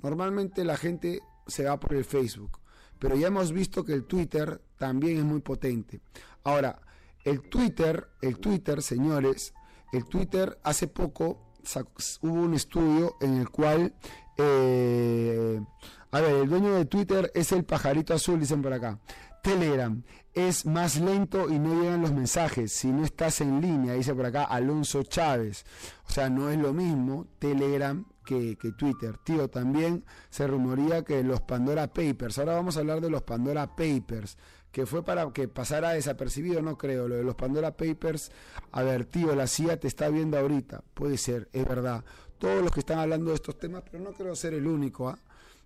normalmente 0.00 0.64
la 0.64 0.76
gente 0.76 1.20
se 1.48 1.64
va 1.64 1.80
por 1.80 1.94
el 1.94 2.04
Facebook, 2.04 2.60
pero 3.00 3.16
ya 3.16 3.26
hemos 3.26 3.50
visto 3.50 3.84
que 3.84 3.92
el 3.92 4.04
Twitter 4.04 4.62
también 4.78 5.18
es 5.18 5.24
muy 5.24 5.40
potente. 5.40 6.00
Ahora, 6.44 6.80
el 7.24 7.40
Twitter, 7.40 8.06
el 8.20 8.38
Twitter, 8.38 8.82
señores, 8.82 9.52
el 9.92 10.04
Twitter 10.04 10.60
hace 10.62 10.86
poco 10.86 11.54
hubo 12.20 12.32
un 12.34 12.54
estudio 12.54 13.16
en 13.20 13.34
el 13.34 13.50
cual 13.50 13.94
eh, 14.38 15.60
a 16.14 16.20
ver, 16.20 16.34
el 16.36 16.48
dueño 16.48 16.74
de 16.74 16.84
Twitter 16.84 17.32
es 17.34 17.52
el 17.52 17.64
pajarito 17.64 18.14
azul, 18.14 18.38
dicen 18.38 18.60
por 18.62 18.72
acá. 18.72 18.98
Telegram 19.42 20.02
es 20.34 20.64
más 20.64 20.98
lento 20.98 21.50
y 21.50 21.58
no 21.58 21.74
llegan 21.82 22.00
los 22.00 22.12
mensajes 22.12 22.72
si 22.72 22.88
no 22.88 23.04
estás 23.04 23.40
en 23.40 23.60
línea, 23.60 23.94
dice 23.94 24.14
por 24.14 24.24
acá 24.24 24.44
Alonso 24.44 25.02
Chávez. 25.02 25.64
O 26.08 26.12
sea, 26.12 26.30
no 26.30 26.48
es 26.48 26.58
lo 26.58 26.72
mismo 26.72 27.26
Telegram 27.38 28.04
que, 28.24 28.56
que, 28.56 28.72
Twitter. 28.72 29.18
Tío, 29.18 29.50
también 29.50 30.04
se 30.30 30.46
rumoría 30.46 31.04
que 31.04 31.22
los 31.22 31.40
Pandora 31.40 31.92
Papers, 31.92 32.38
ahora 32.38 32.54
vamos 32.54 32.76
a 32.76 32.80
hablar 32.80 33.00
de 33.00 33.10
los 33.10 33.22
Pandora 33.22 33.74
Papers, 33.74 34.38
que 34.70 34.86
fue 34.86 35.04
para 35.04 35.30
que 35.32 35.48
pasara 35.48 35.90
desapercibido, 35.90 36.62
no 36.62 36.78
creo, 36.78 37.08
lo 37.08 37.16
de 37.16 37.24
los 37.24 37.34
Pandora 37.34 37.76
Papers. 37.76 38.30
A 38.70 38.82
ver, 38.82 39.04
tío, 39.04 39.34
la 39.34 39.46
CIA 39.46 39.78
te 39.80 39.88
está 39.88 40.08
viendo 40.08 40.38
ahorita, 40.38 40.82
puede 40.94 41.18
ser, 41.18 41.48
es 41.52 41.66
verdad. 41.66 42.04
Todos 42.38 42.62
los 42.62 42.72
que 42.72 42.80
están 42.80 43.00
hablando 43.00 43.30
de 43.30 43.36
estos 43.36 43.58
temas, 43.58 43.82
pero 43.90 44.02
no 44.02 44.12
creo 44.12 44.34
ser 44.34 44.54
el 44.54 44.66
único, 44.66 45.08
¿ah? 45.08 45.18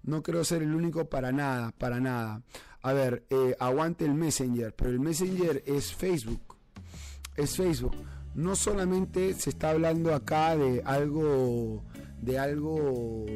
No 0.02 0.22
creo 0.22 0.44
ser 0.44 0.62
el 0.62 0.74
único 0.74 1.08
para 1.08 1.32
nada, 1.32 1.72
para 1.72 2.00
nada. 2.00 2.42
A 2.86 2.92
ver, 2.92 3.26
eh, 3.30 3.56
aguante 3.58 4.04
el 4.04 4.14
Messenger, 4.14 4.72
pero 4.72 4.90
el 4.90 5.00
Messenger 5.00 5.60
es 5.66 5.92
Facebook. 5.92 6.54
Es 7.34 7.56
Facebook. 7.56 7.96
No 8.36 8.54
solamente 8.54 9.34
se 9.34 9.50
está 9.50 9.70
hablando 9.70 10.14
acá 10.14 10.56
de 10.56 10.82
algo, 10.84 11.82
de 12.22 12.38
algo 12.38 13.26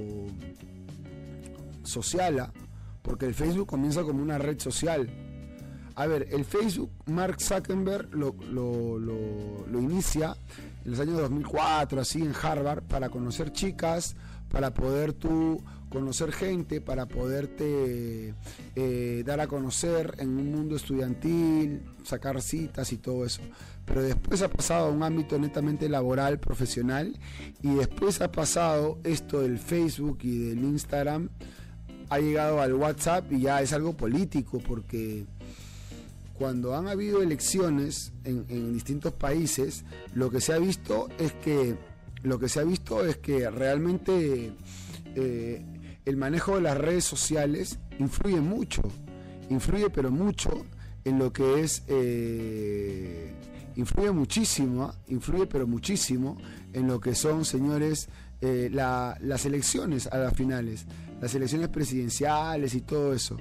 social, 1.82 2.38
¿ah? 2.38 2.52
porque 3.02 3.26
el 3.26 3.34
Facebook 3.34 3.66
comienza 3.66 4.04
como 4.04 4.22
una 4.22 4.38
red 4.38 4.60
social. 4.60 5.10
A 5.96 6.06
ver, 6.06 6.28
el 6.30 6.44
Facebook, 6.44 6.92
Mark 7.06 7.40
Zuckerberg 7.40 8.14
lo, 8.14 8.36
lo, 8.52 9.00
lo 9.00 9.80
inicia 9.80 10.36
en 10.84 10.92
los 10.92 11.00
años 11.00 11.18
2004, 11.18 12.00
así 12.00 12.22
en 12.22 12.34
Harvard, 12.40 12.84
para 12.84 13.08
conocer 13.08 13.50
chicas, 13.50 14.14
para 14.48 14.72
poder 14.72 15.12
tú 15.12 15.60
conocer 15.90 16.32
gente, 16.32 16.80
para 16.80 17.06
poderte 17.06 18.32
eh, 18.76 19.22
dar 19.26 19.40
a 19.40 19.48
conocer 19.48 20.14
en 20.18 20.30
un 20.30 20.50
mundo 20.52 20.76
estudiantil, 20.76 21.82
sacar 22.04 22.40
citas 22.40 22.92
y 22.92 22.96
todo 22.96 23.26
eso. 23.26 23.42
Pero 23.84 24.02
después 24.02 24.40
ha 24.40 24.48
pasado 24.48 24.86
a 24.86 24.90
un 24.90 25.02
ámbito 25.02 25.38
netamente 25.38 25.88
laboral, 25.88 26.38
profesional, 26.38 27.18
y 27.60 27.74
después 27.74 28.20
ha 28.20 28.30
pasado 28.30 28.98
esto 29.04 29.40
del 29.40 29.58
Facebook 29.58 30.20
y 30.22 30.38
del 30.38 30.64
Instagram, 30.64 31.28
ha 32.08 32.18
llegado 32.18 32.60
al 32.60 32.74
WhatsApp 32.74 33.30
y 33.32 33.40
ya 33.40 33.60
es 33.60 33.72
algo 33.72 33.96
político, 33.96 34.60
porque 34.60 35.26
cuando 36.34 36.76
han 36.76 36.88
habido 36.88 37.20
elecciones 37.20 38.12
en, 38.24 38.72
distintos 38.72 39.12
países, 39.12 39.84
lo 40.14 40.30
que 40.30 40.40
se 40.40 40.52
ha 40.52 40.58
visto 40.58 41.08
es 41.18 41.32
que 41.34 41.76
lo 42.22 42.38
que 42.38 42.48
se 42.48 42.60
ha 42.60 42.64
visto 42.64 43.04
es 43.04 43.16
que 43.16 43.48
realmente 43.50 44.52
eh, 45.16 45.64
el 46.04 46.16
manejo 46.16 46.56
de 46.56 46.62
las 46.62 46.76
redes 46.76 47.04
sociales 47.04 47.78
influye 47.98 48.40
mucho, 48.40 48.82
influye 49.48 49.90
pero 49.90 50.10
mucho 50.10 50.64
en 51.04 51.18
lo 51.18 51.32
que 51.32 51.60
es, 51.60 51.82
eh, 51.88 53.32
influye 53.76 54.10
muchísimo, 54.10 54.84
¿ah? 54.84 54.94
influye 55.08 55.46
pero 55.46 55.66
muchísimo 55.66 56.36
en 56.72 56.86
lo 56.86 57.00
que 57.00 57.14
son, 57.14 57.44
señores, 57.44 58.08
eh, 58.40 58.70
las 58.72 59.44
elecciones 59.44 60.06
a 60.06 60.18
las 60.18 60.34
finales, 60.34 60.86
las 61.20 61.34
elecciones 61.34 61.68
presidenciales 61.68 62.74
y 62.74 62.80
todo 62.80 63.12
eso. 63.12 63.36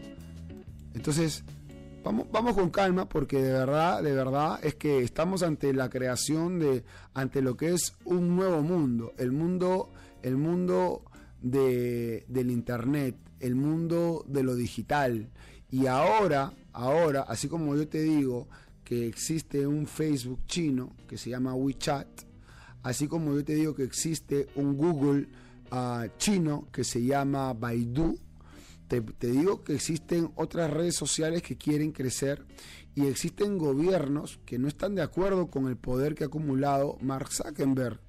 Entonces, 0.94 1.44
vamos, 2.04 2.28
vamos 2.32 2.56
con 2.56 2.70
calma 2.70 3.08
porque 3.08 3.42
de 3.42 3.54
verdad, 3.54 4.04
de 4.04 4.14
verdad 4.14 4.60
es 4.64 4.76
que 4.76 5.04
estamos 5.04 5.44
ante 5.44 5.74
la 5.74 5.90
creación 5.90 6.60
de, 6.60 6.84
ante 7.14 7.42
lo 7.42 7.56
que 7.56 7.74
es 7.74 7.96
un 8.04 8.36
nuevo 8.36 8.62
mundo, 8.62 9.14
el 9.18 9.32
mundo, 9.32 9.92
el 10.22 10.36
mundo 10.38 11.04
de, 11.42 12.26
del 12.28 12.52
Internet, 12.52 13.16
el 13.40 13.56
mundo 13.56 14.26
de 14.28 14.44
lo 14.44 14.56
digital. 14.56 15.30
Y 15.72 15.88
ahora, 15.88 16.54
ahora, 16.74 17.22
así 17.22 17.48
como 17.48 17.76
yo 17.76 17.88
te 17.88 18.02
digo 18.02 18.48
que 18.84 19.08
existe 19.08 19.68
un 19.68 19.86
Facebook 19.86 20.46
chino 20.48 20.96
que 21.08 21.18
se 21.18 21.30
llama 21.30 21.54
WeChat, 21.54 22.08
así 22.84 23.08
como 23.08 23.36
yo 23.36 23.44
te 23.44 23.54
digo 23.54 23.76
que 23.76 23.84
existe 23.84 24.48
un 24.56 24.76
Google 24.78 25.28
ah, 25.72 26.08
chino 26.18 26.68
que 26.72 26.84
se 26.84 27.04
llama 27.04 27.54
Baidu, 27.54 28.18
te, 28.88 29.02
te, 29.02 29.28
digo 29.28 29.64
que 29.64 29.76
existen 29.76 30.32
otras 30.36 30.72
redes 30.72 30.96
sociales 30.96 31.44
que 31.44 31.56
quieren 31.56 31.92
crecer 31.92 32.44
y 32.96 33.06
existen 33.06 33.60
gobiernos 33.60 34.40
que 34.46 34.58
no 34.58 34.68
están 34.68 34.96
de 34.96 35.04
acuerdo 35.04 35.48
con 35.48 35.68
el 35.68 35.78
poder 35.78 36.16
que 36.16 36.24
ha 36.24 36.28
acumulado 36.28 36.98
Mark 37.00 37.32
Zuckerberg. 37.32 38.00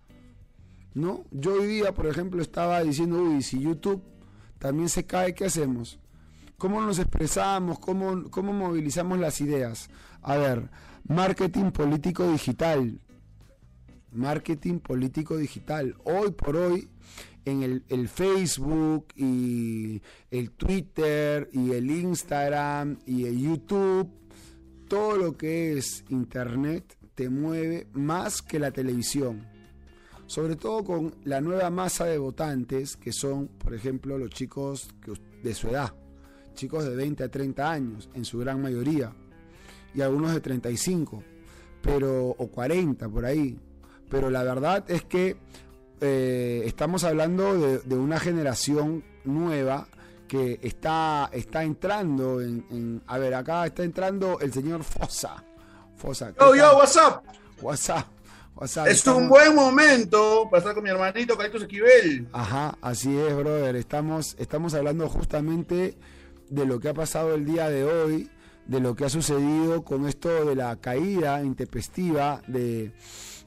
¿No? 0.95 1.25
Yo 1.31 1.55
hoy 1.55 1.67
día, 1.67 1.93
por 1.93 2.07
ejemplo, 2.07 2.43
estaba 2.43 2.83
diciendo, 2.83 3.23
uy, 3.23 3.43
si 3.43 3.61
YouTube 3.61 4.03
también 4.59 4.89
se 4.89 5.05
cae, 5.05 5.35
¿qué 5.35 5.47
hacemos? 5.47 5.99
¿Cómo 6.59 6.81
nos 6.83 6.99
expresamos? 6.99 7.79
¿Cómo, 7.79 8.31
cómo 8.31 8.53
movilizamos 8.53 9.19
las 9.19 9.41
ideas? 9.41 9.89
A 10.23 10.37
ver, 10.37 10.69
marketing 11.09 11.71
político 11.71 12.31
digital. 12.31 13.01
Marketing 14.13 14.79
político 14.81 15.37
digital. 15.37 15.95
Hoy 16.05 16.33
por 16.33 16.57
hoy, 16.57 16.91
en 17.45 17.63
el, 17.63 17.85
el, 17.89 18.09
Facebook 18.09 19.07
y 19.17 20.03
el 20.31 20.51
Twitter 20.51 21.49
y 21.53 21.73
el 21.73 21.91
Instagram 21.91 22.99
y 23.07 23.25
el 23.25 23.39
YouTube, 23.39 24.11
todo 24.89 25.17
lo 25.17 25.37
que 25.37 25.79
es 25.79 26.05
Internet 26.11 26.99
te 27.15 27.31
mueve 27.31 27.87
más 27.93 28.43
que 28.43 28.59
la 28.59 28.73
televisión 28.73 29.50
sobre 30.31 30.55
todo 30.55 30.85
con 30.85 31.13
la 31.25 31.41
nueva 31.41 31.71
masa 31.71 32.05
de 32.05 32.17
votantes 32.17 32.97
que 32.97 33.11
son, 33.11 33.49
por 33.49 33.75
ejemplo, 33.75 34.17
los 34.17 34.31
chicos 34.31 34.89
de 35.43 35.55
su 35.55 35.67
edad, 35.67 35.93
chicos 36.55 36.85
de 36.85 36.95
20 36.95 37.25
a 37.25 37.29
30 37.29 37.69
años, 37.69 38.09
en 38.15 38.25
su 38.25 38.39
gran 38.39 38.63
mayoría, 38.63 39.13
y 39.93 40.03
algunos 40.03 40.33
de 40.33 40.41
35, 40.41 41.25
pero, 41.83 42.29
o 42.29 42.47
40 42.47 43.09
por 43.09 43.25
ahí. 43.25 43.59
Pero 44.09 44.31
la 44.31 44.45
verdad 44.45 44.85
es 44.87 45.03
que 45.03 45.37
eh, 46.01 46.63
estamos 46.65 47.03
hablando 47.03 47.59
de, 47.81 47.97
una 47.97 48.21
generación 48.21 49.03
nueva 49.25 49.89
que 50.29 50.61
está, 50.63 51.29
está 51.33 51.65
entrando 51.65 52.41
en, 52.41 53.03
A 53.09 53.19
ver, 53.19 53.35
acá 53.35 53.67
está 53.67 53.83
entrando 53.83 54.39
el 54.39 54.53
señor 54.53 54.85
Fosa. 54.85 55.45
Fosa. 55.97 56.33
Yo, 56.39 56.55
yo, 56.55 56.77
what's 56.77 56.95
up? 56.95 57.23
What's 57.61 57.89
up? 57.89 58.20
Es 58.61 59.07
un 59.07 59.29
buen 59.29 59.55
momento 59.55 60.49
para 60.51 60.59
estar 60.59 60.75
con 60.75 60.85
mi 60.85 60.91
hermanito 60.91 61.37
Carlitos 61.37 61.63
Esquivel. 61.63 62.29
Ajá, 62.33 62.77
así 62.83 63.17
es, 63.17 63.35
brother. 63.35 63.75
Estamos, 63.77 64.37
estamos 64.39 64.75
hablando 64.75 65.09
justamente 65.09 65.97
de 66.51 66.67
lo 66.67 66.79
que 66.79 66.91
ha 66.91 66.95
pasado 66.95 67.35
el 67.35 67.47
día 67.47 67.71
de 67.71 67.85
hoy, 67.85 68.31
de 68.67 68.81
lo 68.81 68.95
que 68.95 69.07
ha 69.07 69.09
sucedido 69.09 69.83
con 69.83 70.07
esto 70.07 70.45
de 70.45 70.55
la 70.55 70.77
caída 70.77 71.43
intempestiva 71.43 72.43
de, 72.47 72.93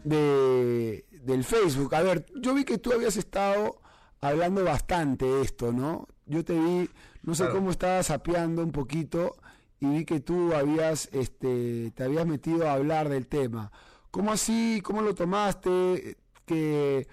de, 0.04 1.06
del 1.12 1.44
Facebook. 1.44 1.94
A 1.94 2.02
ver, 2.02 2.26
yo 2.42 2.56
vi 2.56 2.64
que 2.64 2.80
tú 2.80 2.92
habías 2.92 3.16
estado 3.16 3.82
hablando 4.20 4.64
bastante 4.64 5.26
de 5.26 5.42
esto, 5.44 5.72
¿no? 5.72 6.08
Yo 6.26 6.44
te 6.44 6.54
vi, 6.54 6.90
no 7.22 7.36
sé 7.36 7.50
cómo 7.50 7.70
estabas 7.70 8.08
sapeando 8.08 8.64
un 8.64 8.72
poquito 8.72 9.36
y 9.80 9.86
vi 9.86 10.06
que 10.06 10.22
tú 10.22 10.56
habías, 10.56 11.10
este, 11.12 11.92
te 11.92 12.04
habías 12.04 12.26
metido 12.26 12.68
a 12.68 12.74
hablar 12.74 13.10
del 13.10 13.28
tema. 13.28 13.72
¿Cómo 14.14 14.32
así? 14.32 14.80
¿Cómo 14.84 15.02
lo 15.02 15.16
tomaste? 15.16 16.18
¿Que 16.46 17.08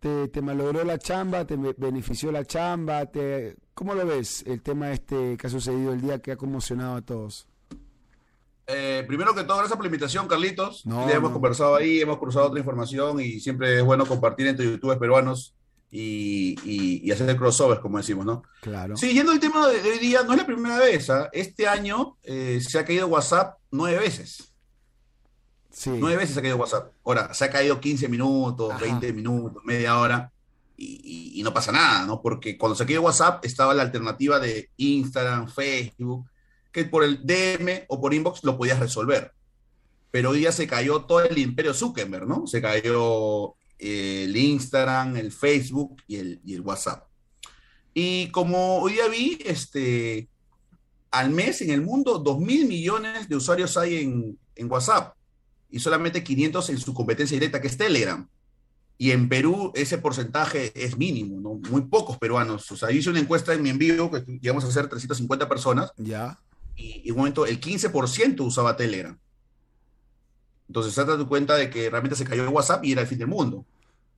te, 0.00 0.28
te 0.28 0.40
malogró 0.40 0.84
la 0.84 0.98
chamba? 0.98 1.46
¿Te 1.46 1.54
benefició 1.54 2.32
la 2.32 2.46
chamba? 2.46 3.04
Te, 3.04 3.58
¿Cómo 3.74 3.92
lo 3.92 4.06
ves 4.06 4.42
el 4.46 4.62
tema 4.62 4.90
este 4.90 5.36
que 5.36 5.46
ha 5.46 5.50
sucedido 5.50 5.92
el 5.92 6.00
día 6.00 6.18
que 6.22 6.32
ha 6.32 6.36
conmocionado 6.38 6.96
a 6.96 7.02
todos? 7.02 7.46
Eh, 8.66 9.04
primero 9.06 9.34
que 9.34 9.44
todo, 9.44 9.58
gracias 9.58 9.76
por 9.76 9.84
la 9.84 9.88
invitación, 9.88 10.26
Carlitos. 10.28 10.84
ya 10.84 11.12
hemos 11.12 11.32
conversado 11.32 11.76
ahí, 11.76 12.00
hemos 12.00 12.16
cruzado 12.16 12.46
otra 12.46 12.58
información 12.58 13.20
y 13.20 13.38
siempre 13.38 13.76
es 13.76 13.84
bueno 13.84 14.06
compartir 14.06 14.46
entre 14.46 14.64
youtubers 14.64 14.98
peruanos 14.98 15.54
y, 15.90 17.10
hacer 17.12 17.28
el 17.28 17.36
crossover, 17.36 17.80
como 17.80 17.98
decimos, 17.98 18.24
¿no? 18.24 18.44
Claro. 18.62 18.96
Sí, 18.96 19.12
yendo 19.12 19.32
al 19.32 19.40
tema 19.40 19.68
de, 19.68 19.78
hoy 19.82 19.98
día, 19.98 20.22
no 20.22 20.32
es 20.32 20.38
la 20.38 20.46
primera 20.46 20.78
vez. 20.78 21.10
¿ah? 21.10 21.28
Este 21.34 21.68
año 21.68 22.16
eh, 22.22 22.62
se 22.66 22.78
ha 22.78 22.84
caído 22.86 23.08
WhatsApp 23.08 23.58
nueve 23.70 23.98
veces. 23.98 24.55
Sí. 25.76 25.90
Nueve 25.90 26.16
veces 26.16 26.32
se 26.32 26.40
ha 26.40 26.42
caído 26.42 26.56
WhatsApp. 26.56 26.90
Ahora, 27.04 27.34
se 27.34 27.44
ha 27.44 27.50
caído 27.50 27.78
15 27.78 28.08
minutos, 28.08 28.80
20 28.80 29.12
minutos, 29.12 29.62
media 29.62 29.98
hora. 29.98 30.32
Y, 30.74 31.32
y, 31.34 31.42
no 31.42 31.52
pasa 31.52 31.70
nada, 31.70 32.06
¿no? 32.06 32.22
Porque 32.22 32.56
cuando 32.56 32.74
se 32.74 32.86
cayó 32.86 33.02
WhatsApp 33.02 33.44
estaba 33.44 33.74
la 33.74 33.82
alternativa 33.82 34.40
de 34.40 34.70
Instagram, 34.78 35.48
Facebook, 35.48 36.26
que 36.72 36.84
por 36.84 37.04
el 37.04 37.26
DM 37.26 37.84
o 37.88 38.00
por 38.00 38.14
inbox 38.14 38.42
lo 38.42 38.56
podías 38.56 38.80
resolver. 38.80 39.32
Pero 40.10 40.30
hoy 40.30 40.38
día 40.38 40.52
se 40.52 40.66
cayó 40.66 41.02
todo 41.02 41.20
el 41.20 41.36
imperio 41.36 41.74
Zuckerberg, 41.74 42.26
¿no? 42.26 42.46
Se 42.46 42.62
cayó 42.62 43.54
el 43.78 44.34
Instagram, 44.34 45.16
el 45.16 45.30
Facebook 45.30 46.02
y 46.06 46.16
el, 46.16 46.40
y 46.42 46.54
el 46.54 46.62
WhatsApp. 46.62 47.06
Y 47.92 48.30
como 48.30 48.78
hoy 48.78 48.94
día 48.94 49.08
vi, 49.08 49.38
este, 49.44 50.30
al 51.10 51.30
mes 51.30 51.60
en 51.60 51.70
el 51.70 51.82
mundo, 51.82 52.18
2 52.18 52.40
mil 52.40 52.66
millones 52.66 53.28
de 53.28 53.36
usuarios 53.36 53.76
hay 53.76 53.98
en, 53.98 54.38
en, 54.54 54.70
WhatsApp 54.70 55.15
y 55.76 55.78
solamente 55.78 56.24
500 56.24 56.70
en 56.70 56.78
su 56.78 56.94
competencia 56.94 57.36
directa, 57.36 57.60
que 57.60 57.66
es 57.66 57.76
Telegram. 57.76 58.26
Y 58.96 59.10
en 59.10 59.28
Perú 59.28 59.72
ese 59.74 59.98
porcentaje 59.98 60.72
es 60.74 60.96
mínimo, 60.96 61.38
¿no? 61.38 61.68
Muy 61.70 61.82
pocos 61.82 62.16
peruanos. 62.16 62.72
O 62.72 62.76
sea, 62.78 62.90
hice 62.90 63.10
una 63.10 63.20
encuesta 63.20 63.52
en 63.52 63.62
mi 63.62 63.68
envío 63.68 64.10
que 64.10 64.24
llegamos 64.40 64.64
a 64.64 64.68
hacer 64.68 64.88
350 64.88 65.46
personas. 65.46 65.92
Ya. 65.98 66.40
Y 66.76 67.02
en 67.04 67.12
un 67.12 67.18
momento 67.18 67.44
el 67.44 67.60
15% 67.60 68.40
usaba 68.40 68.74
Telegram. 68.74 69.18
Entonces 70.66 70.94
se 70.94 71.04
dado 71.04 71.28
cuenta 71.28 71.56
de 71.56 71.68
que 71.68 71.90
realmente 71.90 72.16
se 72.16 72.24
cayó 72.24 72.48
WhatsApp 72.48 72.82
y 72.82 72.92
era 72.92 73.02
el 73.02 73.06
fin 73.06 73.18
del 73.18 73.28
mundo. 73.28 73.66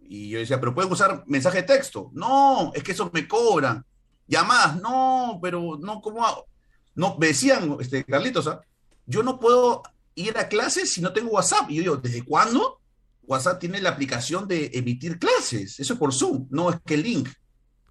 Y 0.00 0.28
yo 0.28 0.38
decía, 0.38 0.60
pero 0.60 0.76
pueden 0.76 0.92
usar 0.92 1.24
mensaje 1.26 1.62
de 1.62 1.64
texto. 1.64 2.12
No, 2.12 2.70
es 2.72 2.84
que 2.84 2.92
eso 2.92 3.10
me 3.12 3.26
cobran. 3.26 3.84
Llamadas, 4.28 4.80
no, 4.80 5.40
pero 5.42 5.76
no, 5.80 6.00
¿cómo 6.00 6.24
hago? 6.24 6.46
No, 6.94 7.16
me 7.18 7.26
decían, 7.26 7.76
este, 7.80 8.04
Carlitos, 8.04 8.46
¿ah? 8.46 8.60
yo 9.06 9.24
no 9.24 9.40
puedo 9.40 9.82
ir 10.18 10.36
a 10.38 10.48
clases 10.48 10.92
si 10.92 11.00
no 11.00 11.12
tengo 11.12 11.30
WhatsApp. 11.30 11.70
Y 11.70 11.76
yo 11.76 11.82
digo, 11.82 11.96
¿desde 11.96 12.24
cuándo? 12.24 12.80
WhatsApp 13.22 13.60
tiene 13.60 13.80
la 13.80 13.90
aplicación 13.90 14.48
de 14.48 14.70
emitir 14.74 15.18
clases. 15.18 15.78
Eso 15.78 15.92
es 15.92 15.98
por 15.98 16.14
Zoom, 16.14 16.46
no 16.50 16.70
es 16.70 16.76
que 16.84 16.94
el 16.94 17.02
link. 17.02 17.28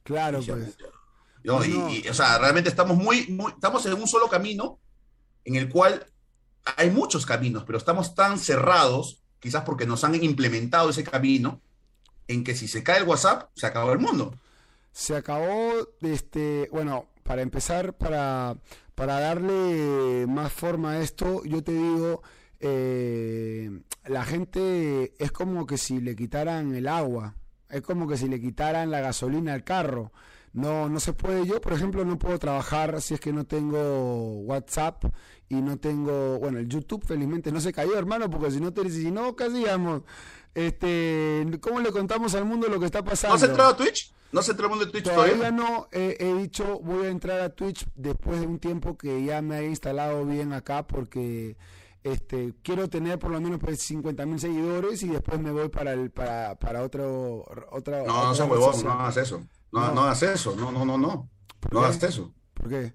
Claro, 0.03 0.39
pues. 0.41 0.77
y, 1.67 2.07
o 2.07 2.13
sea, 2.13 2.37
realmente 2.37 2.69
estamos 2.69 2.97
muy, 2.97 3.27
muy, 3.27 3.51
estamos 3.51 3.85
en 3.85 3.93
un 3.93 4.07
solo 4.07 4.29
camino 4.29 4.79
en 5.43 5.55
el 5.55 5.69
cual 5.69 6.05
hay 6.75 6.89
muchos 6.89 7.25
caminos, 7.25 7.63
pero 7.65 7.77
estamos 7.77 8.15
tan 8.15 8.39
cerrados, 8.39 9.21
quizás 9.39 9.63
porque 9.63 9.85
nos 9.85 10.03
han 10.03 10.21
implementado 10.21 10.89
ese 10.89 11.03
camino, 11.03 11.61
en 12.27 12.43
que 12.43 12.55
si 12.55 12.67
se 12.67 12.83
cae 12.83 12.99
el 12.99 13.07
WhatsApp, 13.07 13.49
se 13.55 13.65
acabó 13.65 13.91
el 13.93 13.99
mundo. 13.99 14.35
Se 14.91 15.15
acabó, 15.15 15.71
este, 16.01 16.67
bueno, 16.71 17.07
para 17.23 17.41
empezar, 17.41 17.93
para, 17.93 18.57
para 18.97 19.19
darle 19.19 20.25
más 20.25 20.51
forma 20.51 20.93
a 20.93 20.99
esto, 21.01 21.43
yo 21.45 21.63
te 21.63 21.71
digo, 21.71 22.23
eh, 22.59 23.81
la 24.07 24.25
gente 24.25 25.13
es 25.19 25.31
como 25.31 25.67
que 25.67 25.77
si 25.77 26.01
le 26.01 26.15
quitaran 26.15 26.73
el 26.73 26.87
agua, 26.87 27.35
es 27.69 27.83
como 27.83 28.07
que 28.07 28.17
si 28.17 28.27
le 28.27 28.41
quitaran 28.41 28.89
la 28.89 28.99
gasolina 28.99 29.53
al 29.53 29.63
carro. 29.63 30.11
No, 30.51 30.89
no 30.89 30.99
se 30.99 31.13
puede. 31.13 31.45
Yo, 31.45 31.61
por 31.61 31.73
ejemplo, 31.73 32.05
no 32.05 32.17
puedo 32.17 32.39
trabajar 32.39 32.99
si 32.99 33.13
es 33.13 33.19
que 33.19 33.31
no 33.31 33.45
tengo 33.45 34.39
WhatsApp 34.39 35.05
y 35.47 35.61
no 35.61 35.77
tengo, 35.77 36.39
bueno, 36.39 36.57
el 36.57 36.67
YouTube 36.67 37.05
felizmente 37.05 37.51
no 37.51 37.61
se 37.61 37.71
cayó, 37.71 37.95
hermano, 37.99 38.31
porque 38.31 38.49
si 38.49 38.59
no 38.59 38.73
te 38.73 38.89
si 38.89 39.11
no, 39.11 39.35
¿qué 39.35 39.43
hacíamos? 39.43 40.01
Este, 40.57 41.45
¿cómo 41.61 41.79
le 41.81 41.91
contamos 41.91 42.33
al 42.33 42.43
mundo 42.43 42.67
lo 42.67 42.79
que 42.79 42.87
está 42.87 43.03
pasando? 43.03 43.37
¿No 43.37 43.43
has 43.43 43.47
entrado 43.47 43.69
a 43.69 43.77
Twitch? 43.77 44.11
¿No 44.31 44.39
has 44.39 44.49
entrado 44.49 44.65
al 44.65 44.69
mundo 44.71 44.85
de 44.85 44.91
Twitch 44.91 45.03
todavía? 45.03 45.35
Todavía 45.35 45.51
no, 45.51 45.87
he 45.91 46.33
dicho, 46.33 46.79
voy 46.79 47.05
a 47.05 47.09
entrar 47.09 47.41
a 47.41 47.49
Twitch 47.49 47.85
después 47.93 48.39
de 48.39 48.47
un 48.47 48.57
tiempo 48.57 48.97
que 48.97 49.23
ya 49.23 49.43
me 49.43 49.59
he 49.59 49.67
instalado 49.67 50.25
bien 50.25 50.53
acá 50.53 50.87
porque 50.87 51.57
este, 52.01 52.55
quiero 52.63 52.89
tener 52.89 53.19
por 53.19 53.29
lo 53.29 53.39
menos 53.39 53.59
pues 53.59 53.79
50 53.83 54.25
mil 54.25 54.39
seguidores 54.39 55.03
y 55.03 55.09
después 55.09 55.39
me 55.39 55.51
voy 55.51 55.69
para 55.69 55.93
el 55.93 56.09
para, 56.09 56.55
para 56.55 56.81
otro 56.81 57.45
otra 57.71 58.03
no 58.03 58.25
no 58.25 58.33
seas 58.35 58.49
huevón 58.49 58.83
no 58.83 58.91
hagas 58.91 59.17
eso 59.17 59.43
no, 59.71 59.91
no 59.91 60.03
hagas 60.03 60.23
eso 60.23 60.55
no 60.55 60.71
no 60.71 60.85
no 60.85 60.97
no 60.97 61.29
no 61.71 61.79
hagas 61.79 62.01
eso 62.03 62.33
¿por 62.53 62.69
qué? 62.69 62.93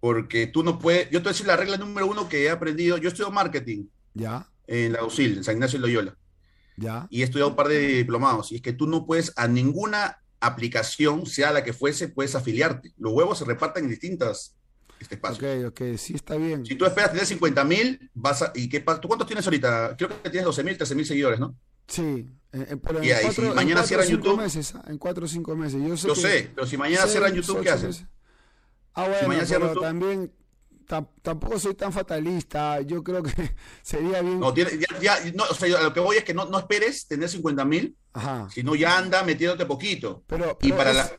porque 0.00 0.46
tú 0.46 0.62
no 0.62 0.78
puedes, 0.78 1.10
yo 1.10 1.18
te 1.18 1.24
voy 1.24 1.30
a 1.30 1.32
decir 1.32 1.46
la 1.46 1.56
regla 1.56 1.78
número 1.78 2.06
uno 2.06 2.28
que 2.28 2.44
he 2.44 2.50
aprendido, 2.50 2.96
yo 2.96 3.08
estudio 3.08 3.32
marketing. 3.32 3.86
Ya. 4.14 4.48
En 4.68 4.92
la 4.92 5.04
UCIL, 5.04 5.38
en 5.38 5.44
San 5.44 5.56
Ignacio 5.56 5.80
de 5.80 5.86
Loyola. 5.86 6.16
Ya. 6.76 7.06
Y 7.10 7.22
he 7.22 7.24
estudiado 7.24 7.50
un 7.50 7.56
par 7.56 7.68
de 7.68 7.78
diplomados, 7.78 8.52
y 8.52 8.56
es 8.56 8.62
que 8.62 8.72
tú 8.72 8.86
no 8.86 9.06
puedes 9.06 9.32
a 9.36 9.48
ninguna 9.48 10.18
aplicación, 10.40 11.26
sea 11.26 11.52
la 11.52 11.64
que 11.64 11.72
fuese, 11.72 12.08
puedes 12.08 12.34
afiliarte. 12.34 12.92
Los 12.98 13.12
huevos 13.12 13.38
se 13.38 13.44
reparten 13.44 13.84
en 13.84 13.90
distintas 13.90 14.54
espacios. 15.00 15.38
Ok, 15.38 15.72
ok, 15.80 15.96
sí 15.96 16.14
está 16.14 16.36
bien. 16.36 16.64
Si 16.64 16.74
tú 16.74 16.84
esperas 16.84 17.10
tener 17.10 17.26
50 17.26 17.64
mil, 17.64 18.10
vas 18.14 18.42
a, 18.42 18.52
¿y 18.54 18.68
qué 18.68 18.80
¿Tú 18.80 19.08
cuántos 19.08 19.26
tienes 19.26 19.46
ahorita? 19.46 19.96
Creo 19.96 20.10
que 20.22 20.30
tienes 20.30 20.44
12 20.44 20.64
mil, 20.64 20.76
13 20.76 20.94
mil 20.94 21.06
seguidores, 21.06 21.40
¿no? 21.40 21.56
Sí, 21.88 22.26
pero 22.50 23.02
y 23.02 23.12
ahí, 23.12 23.30
si 23.32 23.42
mañana 23.42 23.82
cierran 23.82 24.08
YouTube. 24.08 24.38
Meses, 24.38 24.74
¿ah? 24.74 24.84
en 24.88 24.98
4 24.98 25.24
o 25.24 25.28
5 25.28 25.56
meses. 25.56 25.80
Yo 25.82 25.96
sé, 25.96 26.08
yo 26.08 26.14
sé 26.14 26.50
pero 26.54 26.66
si 26.66 26.76
mañana 26.76 27.06
cierran 27.06 27.32
YouTube, 27.32 27.62
¿qué 27.62 27.70
haces? 27.70 28.04
Ah, 28.94 29.08
bueno, 29.26 29.44
pero 29.48 29.80
también 29.80 30.32
tampoco 30.86 31.58
soy 31.58 31.74
tan 31.74 31.92
fatalista. 31.92 32.80
Yo 32.80 33.02
creo 33.02 33.22
que 33.22 33.32
sería 33.82 34.22
bien. 34.22 34.40
No, 34.40 34.54
ya, 34.54 35.18
no, 35.34 35.44
o 35.44 35.54
sea, 35.54 35.82
lo 35.82 35.92
que 35.92 36.00
voy 36.00 36.16
es 36.16 36.24
que 36.24 36.34
no, 36.34 36.46
no 36.46 36.58
esperes 36.58 37.06
tener 37.06 37.28
50 37.28 37.64
mil, 37.64 37.96
sino 38.50 38.74
ya 38.74 38.98
anda 38.98 39.22
metiéndote 39.22 39.66
poquito. 39.66 40.24
Pero, 40.26 40.58
y 40.62 40.72
para 40.72 40.92
la. 40.92 41.10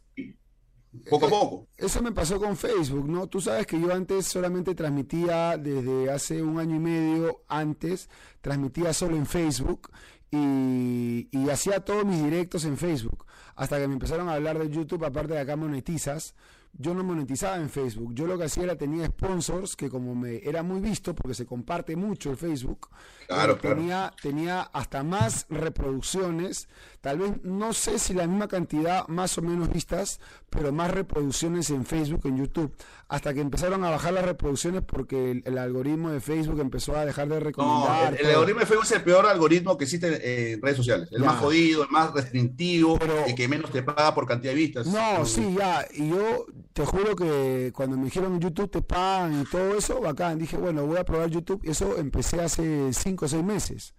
Poco 1.09 1.28
a 1.28 1.30
poco. 1.30 1.68
Eso 1.78 2.01
me 2.01 2.11
pasó 2.11 2.39
con 2.39 2.57
Facebook, 2.57 3.07
¿no? 3.07 3.28
Tú 3.28 3.39
sabes 3.39 3.68
que 3.68 3.80
yo 3.80 3.93
antes 3.93 4.26
solamente 4.26 4.74
transmitía, 4.74 5.55
desde 5.57 6.09
hace 6.09 6.41
un 6.41 6.59
año 6.59 6.76
y 6.76 6.80
medio 6.80 7.43
antes, 7.47 8.09
transmitía 8.41 8.93
solo 8.93 9.15
en 9.15 9.28
Facebook 9.28 9.91
y, 10.32 11.28
y 11.32 11.49
hacía 11.51 11.82
todos 11.82 12.03
mis 12.03 12.24
directos 12.24 12.65
en 12.65 12.78
Facebook. 12.78 13.26
Hasta 13.55 13.78
que 13.78 13.88
me 13.88 13.93
empezaron 13.93 14.28
a 14.28 14.34
hablar 14.34 14.57
de 14.57 14.70
YouTube, 14.70 15.05
aparte 15.05 15.34
de 15.34 15.39
acá 15.39 15.55
monetizas 15.55 16.34
yo 16.78 16.94
no 16.94 17.04
monetizaba 17.04 17.58
en 17.58 17.70
Facebook. 17.70 18.14
Yo 18.14 18.28
lo 18.28 18.38
que 18.38 18.46
hacía 18.46 18.64
era 18.64 18.76
tenía 18.76 19.08
sponsors 19.08 19.76
que 19.76 19.90
como 19.90 20.16
me 20.16 20.38
era 20.38 20.64
muy 20.64 20.80
visto 20.80 21.16
porque 21.16 21.34
se 21.34 21.46
comparte 21.46 21.96
mucho 21.96 22.32
el 22.32 22.38
Facebook, 22.38 22.90
claro, 23.28 23.58
tenía, 23.58 24.14
tenía 24.22 24.62
hasta 24.62 25.04
más 25.04 25.46
reproducciones, 25.50 26.70
tal 27.02 27.20
vez 27.20 27.44
no 27.44 27.74
sé 27.74 28.00
si 28.00 28.14
la 28.14 28.28
misma 28.28 28.48
cantidad 28.48 29.08
más 29.08 29.38
o 29.38 29.42
menos 29.42 29.72
vistas, 29.72 30.20
pero 30.50 30.72
más 30.72 30.91
reproducciones 30.91 31.70
en 31.70 31.86
Facebook, 31.86 32.22
en 32.26 32.38
YouTube, 32.38 32.74
hasta 33.10 33.34
que 33.34 33.41
empezaron 33.41 33.84
a 33.84 33.89
bajar 33.89 34.14
las 34.14 34.26
reproducciones 34.26 34.82
porque 34.82 35.41
el, 35.43 35.58
algoritmo 35.58 36.10
de 36.10 36.22
Facebook 36.22 36.60
empezó 36.60 36.95
a 36.95 37.06
dejar 37.06 37.28
de 37.28 37.39
recomendar. 37.39 38.16
el, 38.20 38.28
algoritmo 38.28 38.62
de 38.62 38.66
Facebook 38.66 38.86
es 38.86 38.91
el 38.91 39.04
peor 39.04 39.26
algoritmo 39.26 39.78
que 39.78 39.84
existe 39.84 40.54
en 40.54 40.62
redes 40.62 40.78
sociales, 40.78 41.10
el 41.12 41.22
más 41.22 41.39
jodido, 41.39 41.84
el 41.84 41.89
más 41.89 42.14
restrictivo, 42.14 42.98
el 43.26 43.36
que 43.36 43.48
menos 43.48 43.72
te 43.72 43.84
paga 43.84 44.16
por 44.16 44.26
cantidad 44.26 44.54
de 44.54 44.58
vistas. 44.58 44.88
No, 44.88 45.26
sí, 45.26 45.56
ya, 45.58 45.86
y 45.93 46.10
yo 46.10 46.45
te 46.74 46.86
juro 46.86 47.16
que 47.16 47.72
cuando 47.76 47.98
me 47.98 48.06
dijeron 48.06 48.39
YouTube 48.39 48.72
te 48.72 48.82
pagan 48.82 49.41
y 49.41 49.45
todo 49.45 49.78
eso, 49.78 50.00
bacán, 50.00 50.39
dije, 50.39 50.58
bueno, 50.58 50.86
voy 50.86 50.98
a 50.98 51.04
probar 51.04 51.30
YouTube, 51.30 51.62
eso 51.64 51.98
empecé 51.98 52.41
hace 52.41 52.93
5 52.93 53.26
o 53.26 53.28
6 53.28 53.43
meses. 53.43 53.93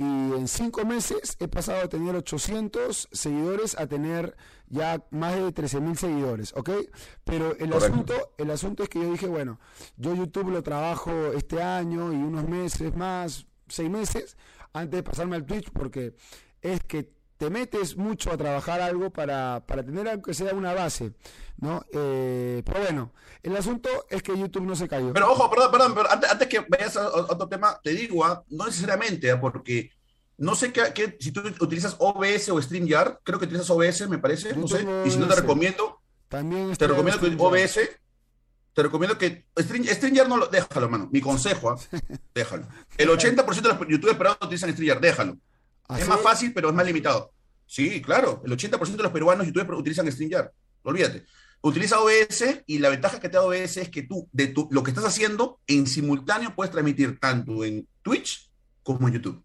Y 0.00 0.04
en 0.04 0.46
5 0.46 0.84
meses 0.84 1.36
he 1.40 1.48
pasado 1.48 1.82
a 1.82 1.88
tener 1.88 2.14
800 2.14 3.08
seguidores 3.10 3.76
a 3.76 3.88
tener 3.88 4.36
ya 4.68 5.04
más 5.10 5.34
de 5.34 5.50
13 5.50 5.80
mil 5.80 5.98
seguidores, 5.98 6.52
¿ok? 6.56 6.70
Pero 7.24 7.56
el 7.56 7.72
asunto, 7.72 8.14
el 8.38 8.50
asunto 8.52 8.84
es 8.84 8.88
que 8.88 9.00
yo 9.00 9.10
dije, 9.10 9.26
bueno, 9.26 9.58
yo 9.96 10.14
YouTube 10.14 10.50
lo 10.50 10.62
trabajo 10.62 11.10
este 11.32 11.60
año 11.60 12.12
y 12.12 12.16
unos 12.16 12.48
meses 12.48 12.94
más, 12.94 13.46
6 13.66 13.90
meses, 13.90 14.36
antes 14.72 14.98
de 14.98 15.02
pasarme 15.02 15.34
al 15.34 15.46
Twitch, 15.46 15.70
porque 15.72 16.14
es 16.62 16.80
que 16.84 17.17
te 17.38 17.50
metes 17.50 17.96
mucho 17.96 18.32
a 18.32 18.36
trabajar 18.36 18.80
algo 18.80 19.10
para, 19.10 19.64
para 19.64 19.84
tener 19.84 20.08
aunque 20.08 20.34
sea 20.34 20.52
una 20.54 20.74
base, 20.74 21.12
¿no? 21.56 21.84
Eh, 21.92 22.62
pero 22.64 22.80
bueno, 22.80 23.12
el 23.42 23.56
asunto 23.56 23.88
es 24.10 24.22
que 24.22 24.36
YouTube 24.36 24.66
no 24.66 24.74
se 24.74 24.88
cayó. 24.88 25.12
Pero 25.12 25.32
ojo, 25.32 25.48
perdón, 25.48 25.70
perdón, 25.70 25.94
pero 25.94 26.10
antes, 26.10 26.30
antes 26.30 26.48
que 26.48 26.66
vayas 26.68 26.96
a 26.96 27.08
otro 27.08 27.48
tema, 27.48 27.80
te 27.82 27.90
digo, 27.90 28.24
¿ah? 28.24 28.44
no 28.50 28.66
necesariamente, 28.66 29.30
¿ah? 29.30 29.40
porque 29.40 29.92
no 30.36 30.56
sé 30.56 30.72
qué, 30.72 31.16
si 31.20 31.30
tú 31.30 31.42
utilizas 31.60 31.96
OBS 32.00 32.48
o 32.50 32.60
StreamYard, 32.60 33.20
creo 33.22 33.38
que 33.38 33.44
utilizas 33.44 33.70
OBS, 33.70 34.08
me 34.08 34.18
parece, 34.18 34.54
no 34.56 34.66
sé, 34.66 34.84
y 35.06 35.10
si 35.10 35.18
no 35.18 35.28
te 35.28 35.36
recomiendo, 35.36 36.00
También 36.28 36.74
te 36.76 36.86
recomiendo 36.88 37.20
que 37.20 37.36
OBS 37.38 37.78
te 38.72 38.82
recomiendo 38.84 39.18
que 39.18 39.44
StreamYard 39.58 40.28
no 40.28 40.36
lo 40.36 40.46
déjalo, 40.46 40.88
mano. 40.88 41.08
Mi 41.10 41.20
consejo, 41.20 41.70
¿ah? 41.70 41.78
déjalo. 42.34 42.68
El 42.96 43.08
80% 43.08 43.60
de 43.60 43.68
los 43.68 43.88
youtubers 43.88 44.16
peruanos 44.16 44.38
utilizan 44.42 44.70
StreamYard, 44.70 45.00
déjalo. 45.00 45.36
¿Ah, 45.88 45.98
es 45.98 46.06
más 46.06 46.20
fácil, 46.20 46.52
pero 46.52 46.68
es 46.68 46.74
más 46.74 46.86
limitado. 46.86 47.32
Sí, 47.66 48.00
claro. 48.00 48.42
El 48.44 48.52
80% 48.52 48.96
de 48.96 49.02
los 49.02 49.12
peruanos 49.12 49.46
youtubers 49.46 49.78
utilizan 49.78 50.10
StreamYard. 50.10 50.50
Olvídate. 50.82 51.24
Utiliza 51.60 52.00
OBS 52.00 52.62
y 52.66 52.78
la 52.78 52.88
ventaja 52.88 53.18
que 53.18 53.28
te 53.28 53.36
da 53.36 53.42
OBS 53.42 53.78
es 53.78 53.88
que 53.88 54.02
tú, 54.02 54.28
de 54.32 54.48
tu, 54.48 54.68
lo 54.70 54.82
que 54.82 54.90
estás 54.90 55.04
haciendo, 55.04 55.58
en 55.66 55.86
simultáneo 55.86 56.54
puedes 56.54 56.70
transmitir 56.70 57.18
tanto 57.18 57.64
en 57.64 57.86
Twitch 58.02 58.50
como 58.82 59.08
en 59.08 59.14
YouTube. 59.14 59.42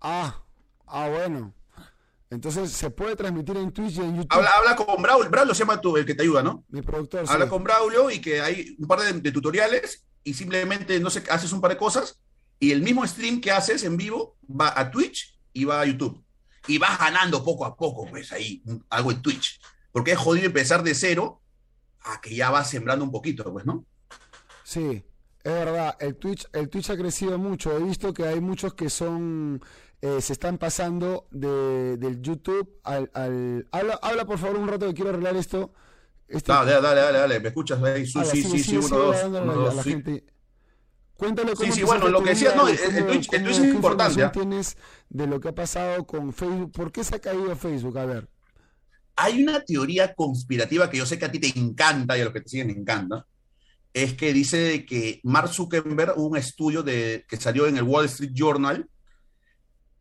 Ah, 0.00 0.42
ah, 0.86 1.08
bueno. 1.08 1.52
Entonces 2.30 2.72
se 2.72 2.90
puede 2.90 3.14
transmitir 3.14 3.56
en 3.56 3.70
Twitch 3.70 3.98
y 3.98 4.00
en 4.00 4.16
YouTube. 4.16 4.32
Habla, 4.32 4.50
habla 4.56 4.76
con 4.76 5.00
Braulio, 5.00 5.30
Braulio 5.30 5.54
se 5.54 5.60
llama 5.60 5.80
el 5.84 6.06
que 6.06 6.14
te 6.14 6.22
ayuda, 6.22 6.42
¿no? 6.42 6.64
Mi 6.68 6.82
productor. 6.82 7.24
Habla 7.28 7.48
con 7.48 7.62
Braulio 7.62 8.10
y 8.10 8.20
que 8.20 8.40
hay 8.40 8.74
un 8.78 8.88
par 8.88 9.00
de, 9.00 9.32
tutoriales 9.32 10.04
y 10.24 10.34
simplemente, 10.34 10.98
no 10.98 11.10
sé, 11.10 11.22
haces 11.30 11.52
un 11.52 11.60
par 11.60 11.70
de 11.70 11.76
cosas 11.76 12.20
y 12.58 12.72
el 12.72 12.82
mismo 12.82 13.06
stream 13.06 13.40
que 13.40 13.52
haces 13.52 13.84
en 13.84 13.96
vivo 13.96 14.36
va 14.48 14.72
a 14.76 14.90
Twitch 14.90 15.35
va 15.64 15.80
a 15.80 15.86
YouTube. 15.86 16.22
Y 16.68 16.78
vas 16.78 16.98
ganando 16.98 17.44
poco 17.44 17.64
a 17.64 17.76
poco, 17.76 18.06
pues 18.06 18.32
ahí, 18.32 18.62
algo 18.90 19.12
en 19.12 19.22
Twitch. 19.22 19.60
Porque 19.92 20.12
es 20.12 20.18
jodido 20.18 20.46
empezar 20.46 20.82
de 20.82 20.94
cero 20.94 21.40
a 22.00 22.20
que 22.20 22.34
ya 22.34 22.50
vas 22.50 22.68
sembrando 22.70 23.04
un 23.04 23.12
poquito, 23.12 23.50
pues, 23.52 23.64
¿no? 23.64 23.84
Sí, 24.64 25.04
es 25.44 25.52
verdad. 25.52 25.96
El 26.00 26.16
Twitch, 26.16 26.46
el 26.52 26.68
Twitch 26.68 26.90
ha 26.90 26.96
crecido 26.96 27.38
mucho. 27.38 27.76
He 27.76 27.82
visto 27.82 28.12
que 28.12 28.26
hay 28.26 28.40
muchos 28.40 28.74
que 28.74 28.90
son 28.90 29.60
eh, 30.02 30.20
se 30.20 30.34
están 30.34 30.58
pasando 30.58 31.26
de, 31.30 31.96
del 31.96 32.20
YouTube 32.20 32.80
al... 32.84 33.10
Habla, 33.72 33.98
habla, 34.02 34.24
por 34.26 34.38
favor 34.38 34.56
un 34.56 34.68
rato 34.68 34.86
que 34.88 34.94
quiero 34.94 35.10
arreglar 35.10 35.36
esto. 35.36 35.72
Este... 36.28 36.52
dale, 36.52 36.72
dale, 36.72 37.00
dale, 37.00 37.18
dale, 37.18 37.40
¿me 37.40 37.48
escuchas 37.48 37.82
ahí? 37.82 38.06
Sí, 38.06 38.18
sí, 38.24 38.42
sí, 38.42 38.58
sí, 38.62 38.76
uno, 38.76 38.98
dos. 38.98 39.86
Cuéntale 41.16 41.54
cómo 41.54 41.72
sí, 41.72 41.80
sí, 41.80 41.84
bueno, 41.84 42.08
lo 42.08 42.22
que 42.22 42.30
decías, 42.30 42.54
no, 42.54 42.68
el, 42.68 42.76
Twitch, 42.76 43.32
el 43.32 43.44
Twitch 43.44 43.58
es 43.58 43.64
importante. 43.64 44.20
¿qué 44.20 44.28
tienes 44.28 44.76
de 45.08 45.26
lo 45.26 45.40
que 45.40 45.48
ha 45.48 45.54
pasado 45.54 46.06
con 46.06 46.32
Facebook? 46.32 46.72
¿Por 46.72 46.92
qué 46.92 47.04
se 47.04 47.16
ha 47.16 47.18
caído 47.20 47.56
Facebook? 47.56 47.98
A 47.98 48.04
ver. 48.04 48.28
Hay 49.16 49.42
una 49.42 49.60
teoría 49.60 50.14
conspirativa 50.14 50.90
que 50.90 50.98
yo 50.98 51.06
sé 51.06 51.18
que 51.18 51.24
a 51.24 51.32
ti 51.32 51.38
te 51.38 51.58
encanta 51.58 52.18
y 52.18 52.20
a 52.20 52.24
los 52.24 52.34
que 52.34 52.42
te 52.42 52.50
siguen 52.50 52.68
encanta, 52.68 53.26
es 53.94 54.12
que 54.12 54.34
dice 54.34 54.84
que 54.84 55.20
Mark 55.22 55.48
Zuckerberg, 55.48 56.18
un 56.18 56.36
estudio 56.36 56.82
de, 56.82 57.24
que 57.26 57.38
salió 57.38 57.66
en 57.66 57.78
el 57.78 57.84
Wall 57.84 58.04
Street 58.04 58.32
Journal, 58.34 58.86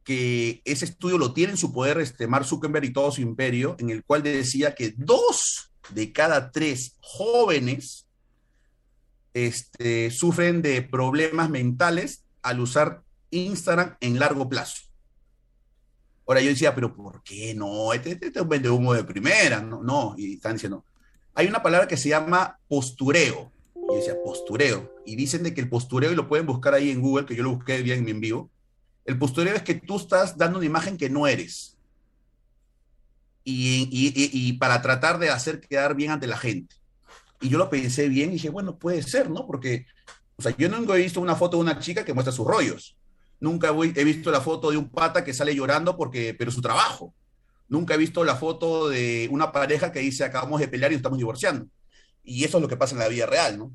que 0.03 0.61
ese 0.65 0.83
estudio 0.83 1.17
lo 1.17 1.33
tiene 1.33 1.51
en 1.51 1.57
su 1.57 1.71
poder 1.71 1.99
este 1.99 2.27
Mark 2.27 2.45
Zuckerberg 2.45 2.83
y 2.83 2.93
todo 2.93 3.09
su 3.09 3.21
imperio, 3.21 3.77
en 3.79 3.89
el 3.89 4.03
cual 4.03 4.21
decía 4.21 4.75
que 4.75 4.93
dos 4.97 5.71
de 5.91 6.11
cada 6.11 6.51
tres 6.51 6.97
jóvenes 6.99 8.04
este, 9.35 10.11
sufren 10.11 10.61
de 10.61 10.81
problemas 10.81 11.49
mentales 11.49 12.23
al 12.41 12.61
usar 12.61 13.03
Instagram 13.31 13.97
en 13.99 14.17
largo 14.17 14.47
plazo. 14.47 14.83
Ahora 16.25 16.39
yo 16.41 16.49
decía, 16.49 16.73
pero 16.73 16.95
¿por 16.95 17.21
qué 17.21 17.53
no? 17.53 17.91
Este, 17.91 18.11
este, 18.11 18.27
este 18.27 18.39
es 18.39 18.47
vende 18.47 18.69
humo 18.69 18.93
de 18.93 19.03
primera, 19.03 19.61
no, 19.61 19.83
no, 19.83 20.15
y 20.17 20.35
están 20.35 20.53
diciendo, 20.53 20.85
hay 21.33 21.47
una 21.47 21.61
palabra 21.61 21.85
que 21.85 21.97
se 21.97 22.09
llama 22.09 22.57
postureo. 22.69 23.51
Y 23.75 23.97
decía, 23.97 24.15
postureo. 24.23 24.95
Y 25.05 25.17
dicen 25.17 25.43
de 25.43 25.53
que 25.53 25.61
el 25.61 25.69
postureo, 25.69 26.13
y 26.13 26.15
lo 26.15 26.29
pueden 26.29 26.47
buscar 26.47 26.73
ahí 26.73 26.89
en 26.89 27.01
Google, 27.01 27.25
que 27.25 27.35
yo 27.35 27.43
lo 27.43 27.55
busqué 27.55 27.81
bien 27.81 27.99
en 27.99 28.05
mi 28.05 28.11
en 28.11 28.21
vivo, 28.21 28.49
el 29.03 29.19
postureo 29.19 29.53
es 29.53 29.63
que 29.63 29.75
tú 29.75 29.97
estás 29.97 30.37
dando 30.37 30.59
una 30.59 30.65
imagen 30.65 30.97
que 30.97 31.09
no 31.09 31.27
eres. 31.27 31.77
Y, 33.43 34.53
para 34.53 34.81
tratar 34.81 35.19
de 35.19 35.29
hacer 35.29 35.59
quedar 35.59 35.93
bien 35.93 36.11
ante 36.11 36.25
la 36.25 36.37
gente. 36.37 36.75
Y 37.45 37.49
yo 37.49 37.59
lo 37.59 37.69
pensé 37.69 38.09
bien 38.09 38.31
y 38.31 38.33
dije, 38.33 38.49
bueno, 38.49 38.79
puede 38.79 39.03
ser, 39.03 39.29
¿no? 39.29 39.45
Porque, 39.45 39.85
o 40.35 40.41
sea, 40.41 40.55
yo 40.57 40.67
nunca 40.67 40.95
he 40.95 41.03
visto 41.03 41.21
una 41.21 41.35
foto 41.35 41.57
de 41.57 41.63
una 41.63 41.77
chica 41.77 42.03
que 42.03 42.13
muestra 42.13 42.33
sus 42.33 42.47
rollos. 42.47 42.97
Nunca 43.39 43.69
he 43.69 44.03
visto 44.03 44.31
la 44.31 44.41
foto 44.41 44.71
de 44.71 44.77
un 44.77 44.89
pata 44.89 45.23
que 45.23 45.31
sale 45.31 45.55
llorando 45.55 45.95
porque, 45.95 46.33
pero 46.33 46.49
su 46.49 46.61
trabajo. 46.61 47.13
Nunca 47.67 47.93
he 47.93 47.97
visto 47.97 48.23
la 48.23 48.35
foto 48.35 48.89
de 48.89 49.27
una 49.31 49.51
pareja 49.51 49.91
que 49.91 49.99
dice 49.99 50.23
acabamos 50.23 50.59
de 50.59 50.67
pelear 50.67 50.91
y 50.91 50.95
estamos 50.95 51.19
divorciando. 51.19 51.67
Y 52.23 52.43
eso 52.43 52.57
es 52.57 52.61
lo 52.63 52.67
que 52.67 52.77
pasa 52.77 52.95
en 52.95 52.99
la 52.99 53.07
vida 53.07 53.27
real, 53.27 53.59
¿no? 53.59 53.71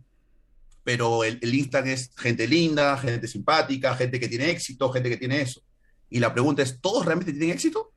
pero 0.83 1.23
el, 1.23 1.39
el 1.41 1.55
Instagram 1.55 1.93
es 1.93 2.11
gente 2.17 2.49
linda, 2.49 2.97
gente 2.99 3.29
simpática, 3.29 3.95
gente 3.95 4.19
que 4.19 4.29
tiene 4.29 4.51
éxito, 4.51 4.91
gente 4.91 5.09
que 5.09 5.17
tiene 5.17 5.43
eso. 5.43 5.63
Y 6.09 6.19
la 6.19 6.33
pregunta 6.33 6.63
es, 6.63 6.81
¿todos 6.81 7.05
realmente 7.05 7.33
tienen 7.33 7.51
éxito? 7.51 7.93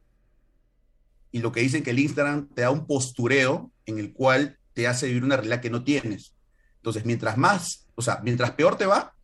Y 1.32 1.40
lo 1.40 1.52
que 1.52 1.62
dicen 1.62 1.82
que 1.82 1.90
el 1.90 1.98
Instagram 1.98 2.50
te 2.54 2.62
da 2.62 2.70
un 2.70 2.86
postureo 2.86 3.72
en 3.88 3.98
el 3.98 4.14
cual 4.14 4.60
te 4.74 4.88
hace 4.88 5.08
vivir 5.08 5.24
una 5.24 5.38
realidad 5.38 5.62
que 5.62 5.70
no 5.70 5.84
tienes. 5.84 6.34
Entonces, 6.78 7.06
mientras 7.06 7.38
más, 7.38 7.88
o 7.96 8.02
sea, 8.02 8.20
mientras 8.24 8.52
peor 8.52 8.76
te 8.76 8.86
va, 8.86 9.16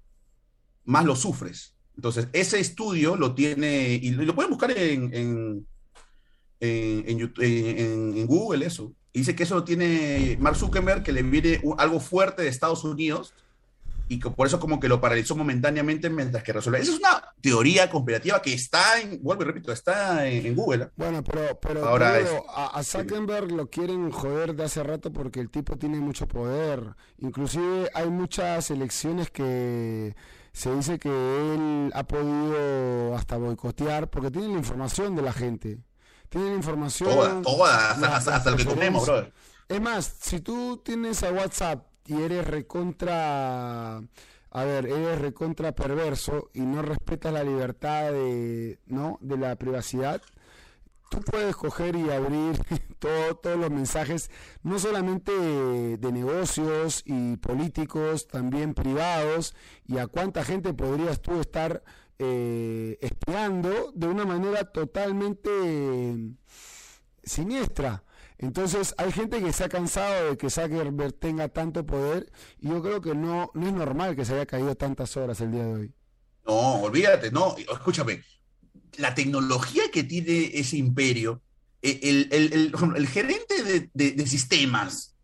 más 0.85 1.05
lo 1.05 1.15
sufres. 1.15 1.75
Entonces, 1.95 2.27
ese 2.31 2.59
estudio 2.59 3.15
lo 3.15 3.35
tiene, 3.35 3.93
y 4.01 4.11
lo 4.11 4.33
pueden 4.33 4.51
buscar 4.51 4.71
en, 4.71 5.13
en, 5.13 5.67
en, 6.61 8.17
en 8.17 8.27
Google, 8.27 8.65
eso. 8.65 8.93
dice 9.13 9.35
que 9.35 9.43
eso 9.43 9.55
lo 9.55 9.63
tiene 9.63 10.37
Mark 10.39 10.55
Zuckerberg, 10.55 11.03
que 11.03 11.11
le 11.11 11.23
viene 11.23 11.61
algo 11.77 11.99
fuerte 11.99 12.43
de 12.43 12.47
Estados 12.47 12.83
Unidos, 12.85 13.33
y 14.09 14.19
que 14.19 14.31
por 14.31 14.47
eso 14.47 14.59
como 14.59 14.79
que 14.79 14.89
lo 14.89 14.99
paralizó 14.99 15.35
momentáneamente 15.35 16.09
mientras 16.09 16.43
que 16.43 16.51
resuelve. 16.51 16.79
Esa 16.79 16.93
es 16.93 16.97
una 16.97 17.23
teoría 17.41 17.91
conspirativa 17.91 18.41
que 18.41 18.53
está 18.53 18.99
en, 18.99 19.21
vuelvo 19.21 19.43
y 19.43 19.45
repito, 19.45 19.71
está 19.71 20.27
en, 20.27 20.55
Google. 20.55 20.85
¿eh? 20.85 20.89
Bueno, 20.95 21.23
pero, 21.23 21.59
pero 21.59 21.87
Ahora 21.87 22.19
a, 22.73 22.83
Zuckerberg 22.83 23.51
lo 23.51 23.69
quieren 23.69 24.09
joder 24.09 24.55
de 24.55 24.63
hace 24.63 24.81
rato 24.81 25.13
porque 25.13 25.39
el 25.39 25.51
tipo 25.51 25.77
tiene 25.77 25.99
mucho 25.99 26.27
poder. 26.27 26.95
Inclusive 27.19 27.91
hay 27.93 28.09
muchas 28.09 28.71
elecciones 28.71 29.29
que 29.29 30.15
se 30.53 30.75
dice 30.75 30.97
que 30.97 31.09
él 31.09 31.91
ha 31.93 32.03
podido 32.03 33.15
hasta 33.15 33.37
boicotear 33.37 34.09
porque 34.09 34.31
tiene 34.31 34.47
la 34.47 34.57
información 34.57 35.15
de 35.15 35.21
la 35.21 35.33
gente. 35.33 35.83
Tiene 36.29 36.49
la 36.49 36.55
información. 36.55 37.11
Toda, 37.11 37.41
toda, 37.43 37.91
hasta, 37.91 38.35
hasta, 38.35 38.51
lo 38.51 38.57
que 38.57 38.65
comemos, 38.65 39.05
brother. 39.05 39.31
Es 39.67 39.79
más, 39.79 40.15
si 40.19 40.39
tú 40.39 40.81
tienes 40.83 41.21
a 41.21 41.31
WhatsApp 41.31 41.88
y 42.09 42.21
eres 42.23 42.45
recontra, 42.47 43.97
a 43.97 44.63
ver, 44.63 44.87
eres 44.87 45.19
recontra 45.19 45.73
perverso 45.73 46.49
y 46.53 46.61
no 46.61 46.81
respetas 46.81 47.31
la 47.31 47.43
libertad 47.43 48.11
de, 48.11 48.79
¿no? 48.87 49.19
de 49.21 49.37
la 49.37 49.55
privacidad, 49.55 50.19
tú 51.11 51.19
puedes 51.21 51.55
coger 51.55 51.95
y 51.95 52.09
abrir 52.09 52.59
todos 52.99 53.57
los 53.59 53.69
mensajes, 53.69 54.31
no 54.63 54.79
solamente 54.79 55.31
de 55.31 56.11
negocios 56.11 57.03
y 57.05 57.37
políticos, 57.37 58.27
también 58.27 58.73
privados, 58.73 59.55
y 59.85 59.99
a 59.99 60.07
cuánta 60.07 60.43
gente 60.43 60.73
podrías 60.73 61.21
tú 61.21 61.39
estar 61.39 61.83
eh, 62.17 62.97
espiando 63.01 63.91
de 63.93 64.07
una 64.07 64.25
manera 64.25 64.65
totalmente 64.65 66.17
siniestra. 67.23 68.03
Entonces 68.39 68.95
hay 68.97 69.11
gente 69.11 69.41
que 69.41 69.51
se 69.51 69.65
ha 69.65 69.69
cansado 69.69 70.29
de 70.29 70.37
que 70.37 70.49
Zuckerberg 70.49 71.13
tenga 71.13 71.49
tanto 71.49 71.85
poder 71.85 72.31
y 72.59 72.69
yo 72.69 72.81
creo 72.81 73.01
que 73.01 73.13
no, 73.13 73.51
no 73.53 73.67
es 73.67 73.73
normal 73.73 74.15
que 74.15 74.23
se 74.23 74.33
haya 74.33 74.45
caído 74.45 74.75
tantas 74.75 75.17
horas 75.17 75.41
el 75.41 75.51
día 75.51 75.65
de 75.65 75.73
hoy. 75.73 75.93
No, 76.45 76.81
olvídate, 76.81 77.31
no, 77.31 77.55
escúchame, 77.57 78.23
la 78.97 79.13
tecnología 79.13 79.83
que 79.91 80.05
tiene 80.05 80.51
ese 80.53 80.77
imperio, 80.77 81.41
e, 81.81 81.99
el, 82.31 83.07
gerente 83.07 83.89
de, 83.93 84.25
sistemas, 84.27 85.15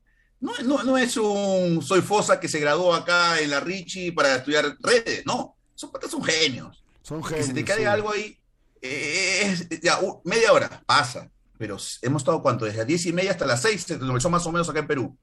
no, 0.42 0.84
no, 0.84 0.98
es 0.98 1.16
un 1.16 1.82
soy 1.82 2.02
Fosa 2.02 2.40
que 2.40 2.50
se 2.50 2.60
graduó 2.60 2.94
acá 2.94 3.40
en 3.40 3.50
la 3.50 3.62
Richie 3.62 4.12
para 4.12 4.36
estudiar 4.36 4.76
redes, 4.82 5.26
no, 5.26 5.56
son, 5.74 5.90
son 6.10 6.24
genios. 6.24 6.84
Son 7.02 7.24
genios. 7.24 7.48
Que 7.48 7.54
se 7.54 7.54
te 7.54 7.64
cae 7.64 7.88
algo 7.88 8.12
ahí, 8.12 8.38
eh, 8.82 9.80
ya, 9.82 10.00
media 10.26 10.52
hora, 10.52 10.84
pasa 10.86 11.32
pero 11.58 11.78
hemos 12.02 12.22
estado 12.22 12.42
cuánto, 12.42 12.66
desde 12.66 12.80
las 12.80 12.88
diez 12.88 13.06
y 13.06 13.14
media 13.14 13.32
hasta 13.32 13.46
las 13.46 13.62
seis, 13.62 13.86
son 14.20 14.32
más 14.32 14.46
o 14.46 14.52
menos 14.52 14.70
acá 14.70 14.80
en 14.80 14.88
Perú. 14.88 15.18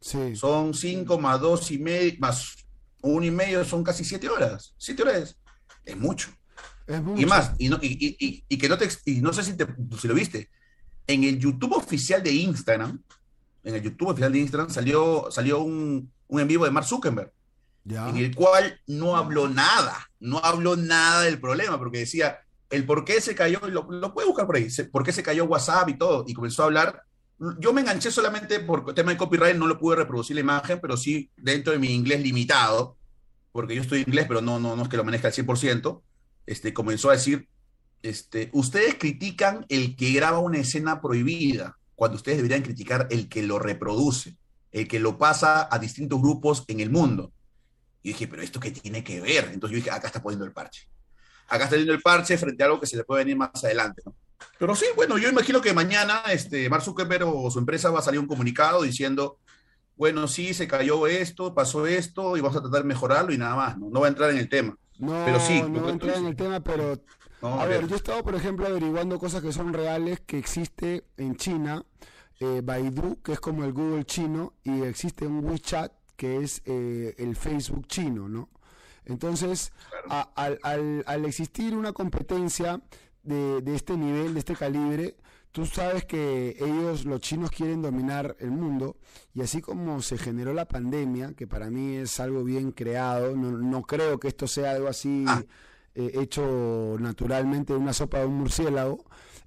Sí. 0.00 0.36
Son 0.36 0.74
cinco 0.74 1.18
más 1.18 1.40
dos 1.40 1.70
y 1.70 1.78
medio, 1.78 2.14
más 2.18 2.56
uno 3.02 3.24
y 3.24 3.30
medio, 3.30 3.64
son 3.64 3.82
casi 3.82 4.04
siete 4.04 4.28
horas. 4.28 4.74
Siete 4.76 5.02
horas 5.02 5.36
es 5.84 5.96
mucho. 5.96 6.30
Es 6.86 7.02
mucho. 7.02 7.20
Y 7.20 7.26
más, 7.26 7.52
y, 7.58 7.68
no, 7.68 7.78
y, 7.82 8.44
y, 8.48 8.58
que 8.58 8.68
no 8.68 8.78
te, 8.78 8.88
y 9.04 9.20
no 9.20 9.32
sé 9.32 9.42
si, 9.42 9.54
te, 9.54 9.66
si 10.00 10.08
lo 10.08 10.14
viste, 10.14 10.50
en 11.06 11.24
el 11.24 11.38
YouTube 11.38 11.76
oficial 11.76 12.22
de 12.22 12.32
Instagram, 12.32 13.02
en 13.64 13.74
el 13.74 13.82
YouTube 13.82 14.08
oficial 14.08 14.32
de 14.32 14.38
Instagram 14.38 14.70
salió, 14.70 15.28
salió 15.30 15.60
un, 15.60 16.12
un 16.28 16.40
en 16.40 16.48
vivo 16.48 16.64
de 16.64 16.70
Mark 16.70 16.86
Zuckerberg, 16.86 17.32
ya. 17.84 18.08
en 18.08 18.16
el 18.16 18.34
cual 18.34 18.80
no 18.86 19.16
habló 19.16 19.48
nada, 19.48 20.10
no 20.20 20.38
habló 20.38 20.76
nada 20.76 21.22
del 21.22 21.40
problema, 21.40 21.78
porque 21.78 21.98
decía, 21.98 22.45
el 22.70 22.84
por 22.84 23.04
qué 23.04 23.20
se 23.20 23.34
cayó, 23.34 23.60
lo, 23.68 23.90
lo 23.90 24.14
puede 24.14 24.26
buscar 24.26 24.46
por 24.46 24.56
ahí, 24.56 24.68
por 24.90 25.04
qué 25.04 25.12
se 25.12 25.22
cayó 25.22 25.44
WhatsApp 25.44 25.88
y 25.88 25.94
todo, 25.94 26.24
y 26.26 26.34
comenzó 26.34 26.62
a 26.62 26.66
hablar. 26.66 27.02
Yo 27.58 27.72
me 27.72 27.82
enganché 27.82 28.10
solamente 28.10 28.60
por 28.60 28.94
tema 28.94 29.12
de 29.12 29.18
copyright, 29.18 29.56
no 29.56 29.66
lo 29.66 29.78
pude 29.78 29.96
reproducir 29.96 30.36
la 30.36 30.40
imagen, 30.40 30.80
pero 30.80 30.96
sí 30.96 31.30
dentro 31.36 31.72
de 31.72 31.78
mi 31.78 31.94
inglés 31.94 32.22
limitado, 32.22 32.96
porque 33.52 33.74
yo 33.74 33.82
estoy 33.82 34.00
inglés, 34.00 34.26
pero 34.26 34.40
no, 34.40 34.58
no, 34.58 34.74
no 34.74 34.82
es 34.82 34.88
que 34.88 34.96
lo 34.96 35.04
maneje 35.04 35.26
al 35.26 35.32
100%, 35.32 36.00
este, 36.46 36.72
comenzó 36.72 37.10
a 37.10 37.12
decir, 37.12 37.48
este, 38.02 38.50
ustedes 38.52 38.94
critican 38.94 39.66
el 39.68 39.96
que 39.96 40.12
graba 40.12 40.38
una 40.38 40.58
escena 40.58 41.00
prohibida, 41.00 41.76
cuando 41.94 42.16
ustedes 42.16 42.38
deberían 42.38 42.62
criticar 42.62 43.08
el 43.10 43.28
que 43.28 43.42
lo 43.42 43.58
reproduce. 43.58 44.36
el 44.72 44.86
que 44.86 45.00
lo 45.00 45.16
pasa 45.16 45.68
a 45.70 45.78
distintos 45.78 46.20
grupos 46.20 46.64
en 46.68 46.80
el 46.80 46.90
mundo. 46.90 47.32
Y 48.02 48.08
dije, 48.08 48.28
pero 48.28 48.42
¿esto 48.42 48.60
qué 48.60 48.70
tiene 48.70 49.02
que 49.02 49.22
ver? 49.22 49.50
Entonces 49.52 49.70
yo 49.70 49.76
dije, 49.76 49.90
acá 49.90 50.06
está 50.06 50.22
poniendo 50.22 50.44
el 50.44 50.52
parche. 50.52 50.86
Acá 51.48 51.64
está 51.64 51.70
poniendo 51.70 51.94
el 51.94 52.02
parche 52.02 52.36
frente 52.38 52.62
a 52.62 52.66
algo 52.66 52.80
que 52.80 52.86
se 52.86 52.96
le 52.96 53.04
puede 53.04 53.24
venir 53.24 53.36
más 53.36 53.64
adelante. 53.64 54.02
¿no? 54.04 54.14
Pero 54.58 54.74
sí, 54.74 54.86
bueno, 54.94 55.18
yo 55.18 55.28
imagino 55.28 55.60
que 55.60 55.72
mañana 55.72 56.22
este, 56.30 56.68
Mark 56.68 56.82
Zuckerberg 56.82 57.26
o 57.26 57.50
su 57.50 57.58
empresa 57.58 57.90
va 57.90 58.00
a 58.00 58.02
salir 58.02 58.20
un 58.20 58.26
comunicado 58.26 58.82
diciendo, 58.82 59.38
bueno, 59.96 60.28
sí, 60.28 60.54
se 60.54 60.66
cayó 60.66 61.06
esto, 61.06 61.54
pasó 61.54 61.86
esto 61.86 62.36
y 62.36 62.40
vamos 62.40 62.56
a 62.56 62.62
tratar 62.62 62.82
de 62.82 62.88
mejorarlo 62.88 63.32
y 63.32 63.38
nada 63.38 63.54
más, 63.54 63.78
¿no? 63.78 63.88
No 63.90 64.00
va 64.00 64.06
a 64.06 64.10
entrar 64.10 64.30
en 64.30 64.38
el 64.38 64.48
tema. 64.48 64.76
No, 64.98 65.24
pero 65.24 65.40
sí, 65.40 65.62
no 65.62 65.82
va 65.82 65.88
a 65.88 65.92
entrar 65.92 66.16
en 66.16 66.26
el 66.26 66.36
tema, 66.36 66.60
pero... 66.60 66.98
a, 67.42 67.66
ver, 67.66 67.86
yo 67.86 67.94
he 67.94 67.98
estado, 67.98 68.22
por 68.22 68.34
ejemplo, 68.34 68.66
averiguando 68.66 69.18
cosas 69.18 69.42
que 69.42 69.52
son 69.52 69.72
reales, 69.72 70.20
que 70.20 70.38
existe 70.38 71.04
en 71.16 71.36
China, 71.36 71.84
eh, 72.40 72.60
Baidu, 72.62 73.20
que 73.22 73.32
es 73.32 73.40
como 73.40 73.64
el 73.64 73.72
Google 73.72 74.04
chino, 74.04 74.54
y 74.64 74.82
existe 74.82 75.26
un 75.26 75.44
WeChat, 75.44 75.92
que 76.16 76.38
es 76.38 76.62
eh, 76.64 77.14
el 77.18 77.36
Facebook 77.36 77.86
chino, 77.88 78.28
¿no? 78.28 78.48
Entonces, 79.06 79.72
al, 80.08 80.58
al, 80.62 81.04
al 81.06 81.24
existir 81.24 81.74
una 81.74 81.92
competencia 81.92 82.80
de, 83.22 83.62
de 83.62 83.74
este 83.74 83.96
nivel, 83.96 84.34
de 84.34 84.40
este 84.40 84.54
calibre, 84.54 85.16
tú 85.52 85.64
sabes 85.64 86.04
que 86.04 86.56
ellos, 86.60 87.04
los 87.06 87.20
chinos, 87.20 87.50
quieren 87.50 87.80
dominar 87.80 88.36
el 88.40 88.50
mundo 88.50 88.96
y 89.32 89.40
así 89.40 89.62
como 89.62 90.02
se 90.02 90.18
generó 90.18 90.52
la 90.52 90.66
pandemia, 90.66 91.32
que 91.34 91.46
para 91.46 91.70
mí 91.70 91.96
es 91.96 92.20
algo 92.20 92.44
bien 92.44 92.72
creado, 92.72 93.34
no, 93.36 93.52
no 93.52 93.82
creo 93.82 94.18
que 94.18 94.28
esto 94.28 94.46
sea 94.46 94.72
algo 94.72 94.88
así 94.88 95.24
ah. 95.26 95.42
eh, 95.94 96.10
hecho 96.20 96.96
naturalmente 96.98 97.72
de 97.72 97.78
una 97.78 97.92
sopa 97.92 98.18
de 98.18 98.26
un 98.26 98.34
murciélago, 98.34 99.04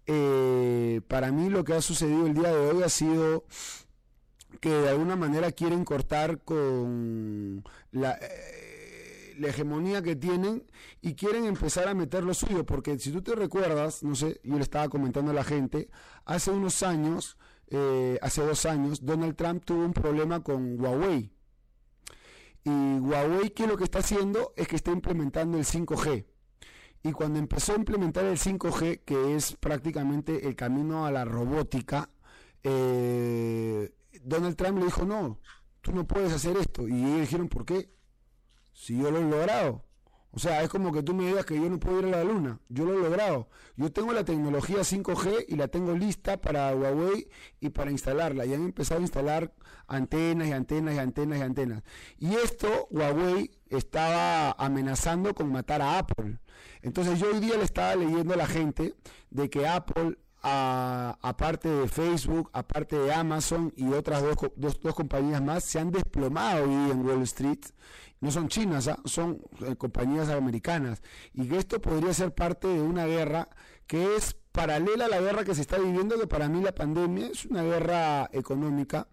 eh, 0.07 1.01
para 1.07 1.31
mí 1.31 1.49
lo 1.49 1.63
que 1.63 1.73
ha 1.73 1.81
sucedido 1.81 2.25
el 2.25 2.33
día 2.33 2.51
de 2.51 2.71
hoy 2.71 2.81
ha 2.81 2.89
sido 2.89 3.45
que 4.59 4.71
de 4.71 4.89
alguna 4.89 5.15
manera 5.15 5.51
quieren 5.51 5.85
cortar 5.85 6.39
con 6.43 7.63
la... 7.91 8.13
Eh, 8.13 8.68
la 9.39 9.47
hegemonía 9.47 10.01
que 10.01 10.15
tienen 10.15 10.65
y 11.01 11.15
quieren 11.15 11.45
empezar 11.45 11.87
a 11.87 11.93
meter 11.93 12.23
lo 12.23 12.33
suyo, 12.33 12.65
porque 12.65 12.99
si 12.99 13.11
tú 13.11 13.21
te 13.21 13.33
recuerdas, 13.35 14.03
no 14.03 14.15
sé, 14.15 14.39
yo 14.43 14.55
le 14.55 14.61
estaba 14.63 14.89
comentando 14.89 15.31
a 15.31 15.33
la 15.33 15.43
gente, 15.43 15.89
hace 16.25 16.51
unos 16.51 16.83
años, 16.83 17.37
eh, 17.67 18.19
hace 18.21 18.41
dos 18.41 18.65
años, 18.65 19.05
Donald 19.05 19.35
Trump 19.35 19.63
tuvo 19.63 19.85
un 19.85 19.93
problema 19.93 20.43
con 20.43 20.79
Huawei. 20.79 21.31
Y 22.65 22.69
Huawei, 22.69 23.51
¿qué 23.51 23.63
es 23.63 23.69
lo 23.69 23.77
que 23.77 23.85
está 23.85 23.99
haciendo? 23.99 24.53
Es 24.57 24.67
que 24.67 24.75
está 24.75 24.91
implementando 24.91 25.57
el 25.57 25.65
5G. 25.65 26.25
Y 27.01 27.11
cuando 27.13 27.39
empezó 27.39 27.71
a 27.73 27.77
implementar 27.77 28.25
el 28.25 28.37
5G, 28.37 29.05
que 29.05 29.35
es 29.35 29.55
prácticamente 29.55 30.47
el 30.47 30.55
camino 30.57 31.05
a 31.05 31.11
la 31.11 31.23
robótica, 31.23 32.09
eh, 32.61 33.89
Donald 34.21 34.57
Trump 34.57 34.79
le 34.79 34.85
dijo, 34.85 35.05
no, 35.05 35.39
tú 35.79 35.93
no 35.93 36.05
puedes 36.05 36.33
hacer 36.33 36.57
esto. 36.57 36.89
Y 36.89 37.01
ellos 37.01 37.21
dijeron, 37.21 37.47
¿por 37.47 37.65
qué? 37.65 37.98
Si 38.79 38.97
yo 38.97 39.11
lo 39.11 39.19
he 39.19 39.29
logrado. 39.29 39.83
O 40.31 40.39
sea, 40.39 40.63
es 40.63 40.69
como 40.69 40.93
que 40.93 41.03
tú 41.03 41.13
me 41.13 41.25
digas 41.25 41.45
que 41.45 41.55
yo 41.55 41.69
no 41.69 41.79
puedo 41.79 41.99
ir 41.99 42.05
a 42.13 42.19
la 42.19 42.23
luna. 42.23 42.59
Yo 42.69 42.85
lo 42.85 42.93
he 42.93 43.01
logrado. 43.01 43.49
Yo 43.75 43.91
tengo 43.91 44.13
la 44.13 44.23
tecnología 44.23 44.77
5G 44.77 45.45
y 45.49 45.55
la 45.55 45.67
tengo 45.67 45.93
lista 45.93 46.39
para 46.39 46.73
Huawei 46.73 47.27
y 47.59 47.69
para 47.69 47.91
instalarla. 47.91 48.45
Y 48.45 48.53
han 48.53 48.63
empezado 48.63 48.99
a 48.99 49.03
instalar 49.03 49.53
antenas 49.87 50.47
y 50.47 50.53
antenas 50.53 50.95
y 50.95 50.99
antenas 50.99 51.39
y 51.39 51.41
antenas. 51.41 51.83
Y 52.19 52.35
esto 52.35 52.87
Huawei 52.89 53.51
estaba 53.69 54.51
amenazando 54.51 55.33
con 55.35 55.51
matar 55.51 55.81
a 55.81 55.97
Apple. 55.97 56.39
Entonces 56.81 57.19
yo 57.19 57.31
hoy 57.33 57.39
día 57.39 57.57
le 57.57 57.63
estaba 57.63 57.95
leyendo 57.95 58.33
a 58.33 58.37
la 58.37 58.47
gente 58.47 58.95
de 59.29 59.49
que 59.49 59.67
Apple 59.67 60.17
aparte 60.41 61.67
de 61.67 61.87
Facebook, 61.87 62.49
aparte 62.53 62.97
de 62.97 63.13
Amazon 63.13 63.73
y 63.75 63.91
otras 63.91 64.23
dos, 64.23 64.37
dos, 64.55 64.79
dos, 64.79 64.95
compañías 64.95 65.41
más, 65.41 65.63
se 65.65 65.79
han 65.79 65.91
desplomado 65.91 66.63
hoy 66.63 66.91
en 66.91 67.05
Wall 67.05 67.23
Street 67.23 67.59
no 68.21 68.31
son 68.31 68.49
chinas, 68.49 68.87
¿ah? 68.87 68.99
son 69.05 69.41
eh, 69.61 69.75
compañías 69.75 70.29
americanas. 70.29 71.01
Y 71.33 71.47
que 71.47 71.57
esto 71.57 71.81
podría 71.81 72.13
ser 72.13 72.33
parte 72.33 72.67
de 72.67 72.81
una 72.81 73.05
guerra 73.05 73.49
que 73.87 74.15
es 74.15 74.35
paralela 74.51 75.05
a 75.05 75.09
la 75.09 75.21
guerra 75.21 75.43
que 75.43 75.55
se 75.55 75.61
está 75.61 75.77
viviendo, 75.77 76.19
que 76.19 76.27
para 76.27 76.49
mí 76.49 76.61
la 76.61 76.73
pandemia 76.73 77.27
es 77.27 77.45
una 77.45 77.63
guerra 77.63 78.29
económica, 78.33 79.07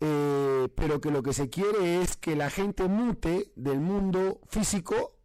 eh, 0.00 0.68
pero 0.74 1.00
que 1.00 1.10
lo 1.10 1.22
que 1.22 1.32
se 1.32 1.48
quiere 1.50 2.02
es 2.02 2.16
que 2.16 2.36
la 2.36 2.50
gente 2.50 2.88
mute 2.88 3.52
del 3.56 3.80
mundo 3.80 4.40
físico 4.48 5.16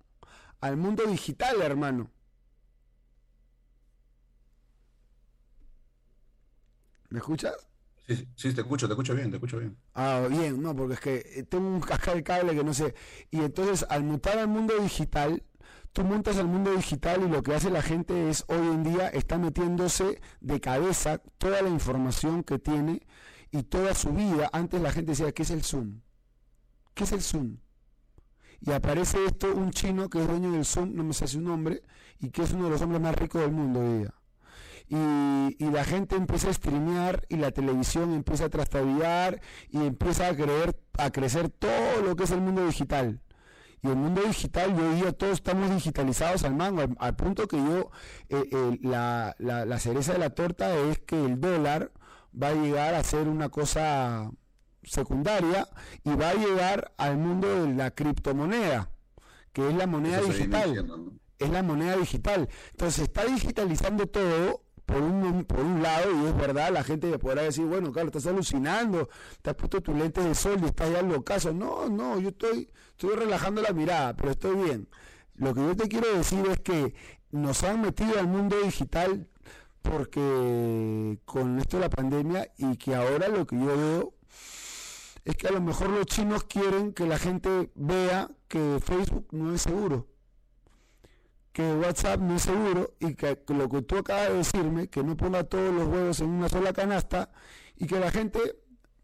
al 0.62 0.78
mundo 0.78 1.04
digital, 1.06 1.62
hermano. 1.62 2.10
¿Me 7.10 7.20
escuchas? 7.20 7.73
Sí, 8.08 8.28
sí, 8.36 8.54
te 8.54 8.62
escucho, 8.62 8.88
te 8.88 8.94
escucho 8.94 9.16
bien, 9.16 9.30
te 9.30 9.38
escucho 9.38 9.60
bien. 9.60 9.78
Ah, 9.94 10.28
bien, 10.30 10.62
no, 10.62 10.76
porque 10.76 10.94
es 10.96 11.00
que 11.00 11.40
eh, 11.40 11.44
tengo 11.44 11.68
un 11.68 11.80
cascada 11.80 12.18
de 12.18 12.24
cable 12.24 12.54
que 12.54 12.64
no 12.64 12.74
sé. 12.74 12.94
Y 13.32 13.40
entonces, 13.40 13.86
al 13.90 14.04
mutar 14.04 14.38
al 14.38 14.50
mundo 14.50 14.74
digital, 14.78 15.44
tú 15.94 16.04
montas 16.04 16.38
al 16.38 16.48
mundo 16.48 16.72
digital 16.72 17.24
y 17.24 17.30
lo 17.30 17.42
que 17.42 17.54
hace 17.54 17.70
la 17.70 17.82
gente 17.82 18.30
es, 18.30 18.44
hoy 18.50 18.68
en 18.68 18.84
día, 18.84 19.08
está 19.08 19.38
metiéndose 19.38 20.22
de 20.42 20.60
cabeza 20.60 21.20
toda 21.38 21.62
la 21.62 21.70
información 21.70 22.44
que 22.44 22.60
tiene 22.60 23.08
y 23.52 23.64
toda 23.64 23.96
su 23.96 24.12
vida. 24.12 24.50
Antes 24.52 24.82
la 24.82 24.92
gente 24.92 25.12
decía, 25.12 25.32
¿qué 25.32 25.44
es 25.44 25.52
el 25.52 25.64
Zoom? 25.64 26.02
¿Qué 26.94 27.06
es 27.06 27.12
el 27.14 27.22
Zoom? 27.22 27.58
Y 28.60 28.72
aparece 28.72 29.18
esto, 29.26 29.54
un 29.54 29.72
chino 29.72 30.10
que 30.10 30.22
es 30.22 30.28
dueño 30.28 30.52
del 30.52 30.66
Zoom, 30.66 30.94
no 30.94 31.06
me 31.06 31.14
sé 31.14 31.28
su 31.28 31.40
nombre, 31.40 31.84
y 32.20 32.32
que 32.32 32.44
es 32.44 32.52
uno 32.52 32.66
de 32.66 32.72
los 32.72 32.82
hombres 32.82 33.02
más 33.02 33.16
ricos 33.16 33.42
del 33.42 33.52
mundo 33.52 33.80
hoy 33.80 34.00
día 34.00 34.14
y, 34.96 35.66
la 35.72 35.84
gente 35.84 36.16
empieza 36.16 36.50
a 36.50 36.54
streamear 36.54 37.26
y 37.28 37.38
la 37.38 37.52
televisión 37.52 38.14
empieza 38.14 38.46
a 38.46 38.50
trastabillar 38.50 39.42
y 39.70 39.78
empieza 39.80 40.28
a 40.28 40.36
creer, 40.36 40.80
a 41.00 41.10
crecer 41.10 41.50
todo 41.50 42.02
lo 42.06 42.16
que 42.16 42.26
es 42.26 42.32
el 42.32 42.42
mundo 42.42 42.66
digital. 42.66 43.20
Y 43.82 43.88
el 43.88 43.96
mundo 43.96 44.22
digital, 44.22 44.76
yo 44.78 44.94
diría, 44.94 45.12
todos 45.12 45.34
estamos 45.34 45.72
digitalizados 45.72 46.44
al 46.44 46.56
mango, 46.56 46.84
al, 47.00 47.16
punto 47.16 47.48
que 47.48 47.58
yo, 47.58 47.90
eh, 48.30 48.44
eh, 48.52 48.80
la, 48.82 49.36
la, 49.40 49.66
la 49.66 49.80
cereza 49.80 50.14
de 50.14 50.20
la 50.20 50.30
torta 50.30 50.78
es 50.78 51.00
que 51.00 51.26
el 51.26 51.42
dólar 51.42 51.92
va 52.42 52.50
a 52.50 52.54
llegar 52.54 52.94
a 52.94 53.04
ser 53.04 53.28
una 53.28 53.50
cosa 53.50 54.32
secundaria 54.84 55.68
y 56.04 56.14
va 56.14 56.30
a 56.30 56.36
llegar 56.36 56.94
al 56.98 57.18
mundo 57.18 57.66
de 57.66 57.74
la 57.74 57.92
criptomoneda, 57.92 58.92
que 59.54 59.68
es 59.68 59.76
la 59.76 59.88
moneda 59.88 60.22
digital. 60.22 60.86
Es 61.40 61.50
la 61.50 61.64
moneda 61.64 61.98
digital. 61.98 62.48
Entonces 62.72 63.04
está 63.04 63.26
digitalizando 63.26 64.06
todo 64.08 64.63
por 64.86 65.02
un, 65.02 65.46
por 65.46 65.60
un 65.62 65.82
lado, 65.82 66.12
y 66.12 66.28
es 66.28 66.36
verdad, 66.36 66.72
la 66.72 66.84
gente 66.84 67.18
podrá 67.18 67.44
decir, 67.44 67.66
bueno, 67.66 67.92
claro, 67.92 68.08
estás 68.08 68.28
alucinando, 68.28 69.10
te 69.42 69.50
has 69.50 69.56
puesto 69.56 69.82
tus 69.82 69.96
lentes 69.96 70.24
de 70.24 70.36
sol 70.36 70.58
y 70.62 70.66
estás 70.66 70.92
ya 70.92 71.02
caso 71.24 71.54
No, 71.54 71.90
no, 71.90 72.20
yo 72.20 72.30
estoy, 72.30 72.70
estoy 72.92 73.16
relajando 73.16 73.62
la 73.62 73.74
mirada, 73.74 74.16
pero 74.16 74.32
estoy 74.32 74.56
bien. 74.56 74.90
Lo 75.36 75.54
que 75.54 75.62
yo 75.62 75.76
te 75.76 75.88
quiero 75.88 76.16
decir 76.16 76.46
es 76.48 76.60
que 76.60 76.94
nos 77.32 77.64
han 77.64 77.82
metido 77.82 78.20
al 78.20 78.28
mundo 78.28 78.60
digital 78.62 79.28
porque 79.82 81.18
con 81.26 81.60
esto 81.60 81.78
de 81.78 81.82
la 81.82 81.90
pandemia 81.90 82.52
y 82.58 82.78
que 82.78 82.96
ahora 82.96 83.28
lo 83.28 83.46
que 83.46 83.58
yo 83.58 83.78
veo 83.78 84.14
es 85.26 85.36
que 85.36 85.48
a 85.48 85.52
lo 85.52 85.62
mejor 85.62 85.90
los 85.90 86.06
chinos 86.06 86.44
quieren 86.44 86.94
que 86.94 87.08
la 87.08 87.18
gente 87.18 87.72
vea 87.76 88.30
que 88.48 88.80
Facebook 88.82 89.28
no 89.32 89.54
es 89.54 89.62
seguro 89.62 90.13
que 91.54 91.72
WhatsApp 91.76 92.20
no 92.20 92.36
es 92.36 92.42
seguro 92.42 92.96
y 93.00 93.14
que 93.14 93.40
lo 93.50 93.70
que 93.70 93.84
tú 93.84 94.00
acabas 94.00 94.30
de 94.30 94.38
decirme, 94.38 94.88
que 94.90 95.04
no 95.04 95.16
ponga 95.16 95.44
todos 95.44 95.74
los 95.74 95.88
huevos 95.88 96.20
en 96.20 96.30
una 96.30 96.50
sola 96.50 96.74
canasta 96.74 97.30
y 97.78 97.86
que 97.86 98.00
la 98.00 98.12
gente, 98.12 98.40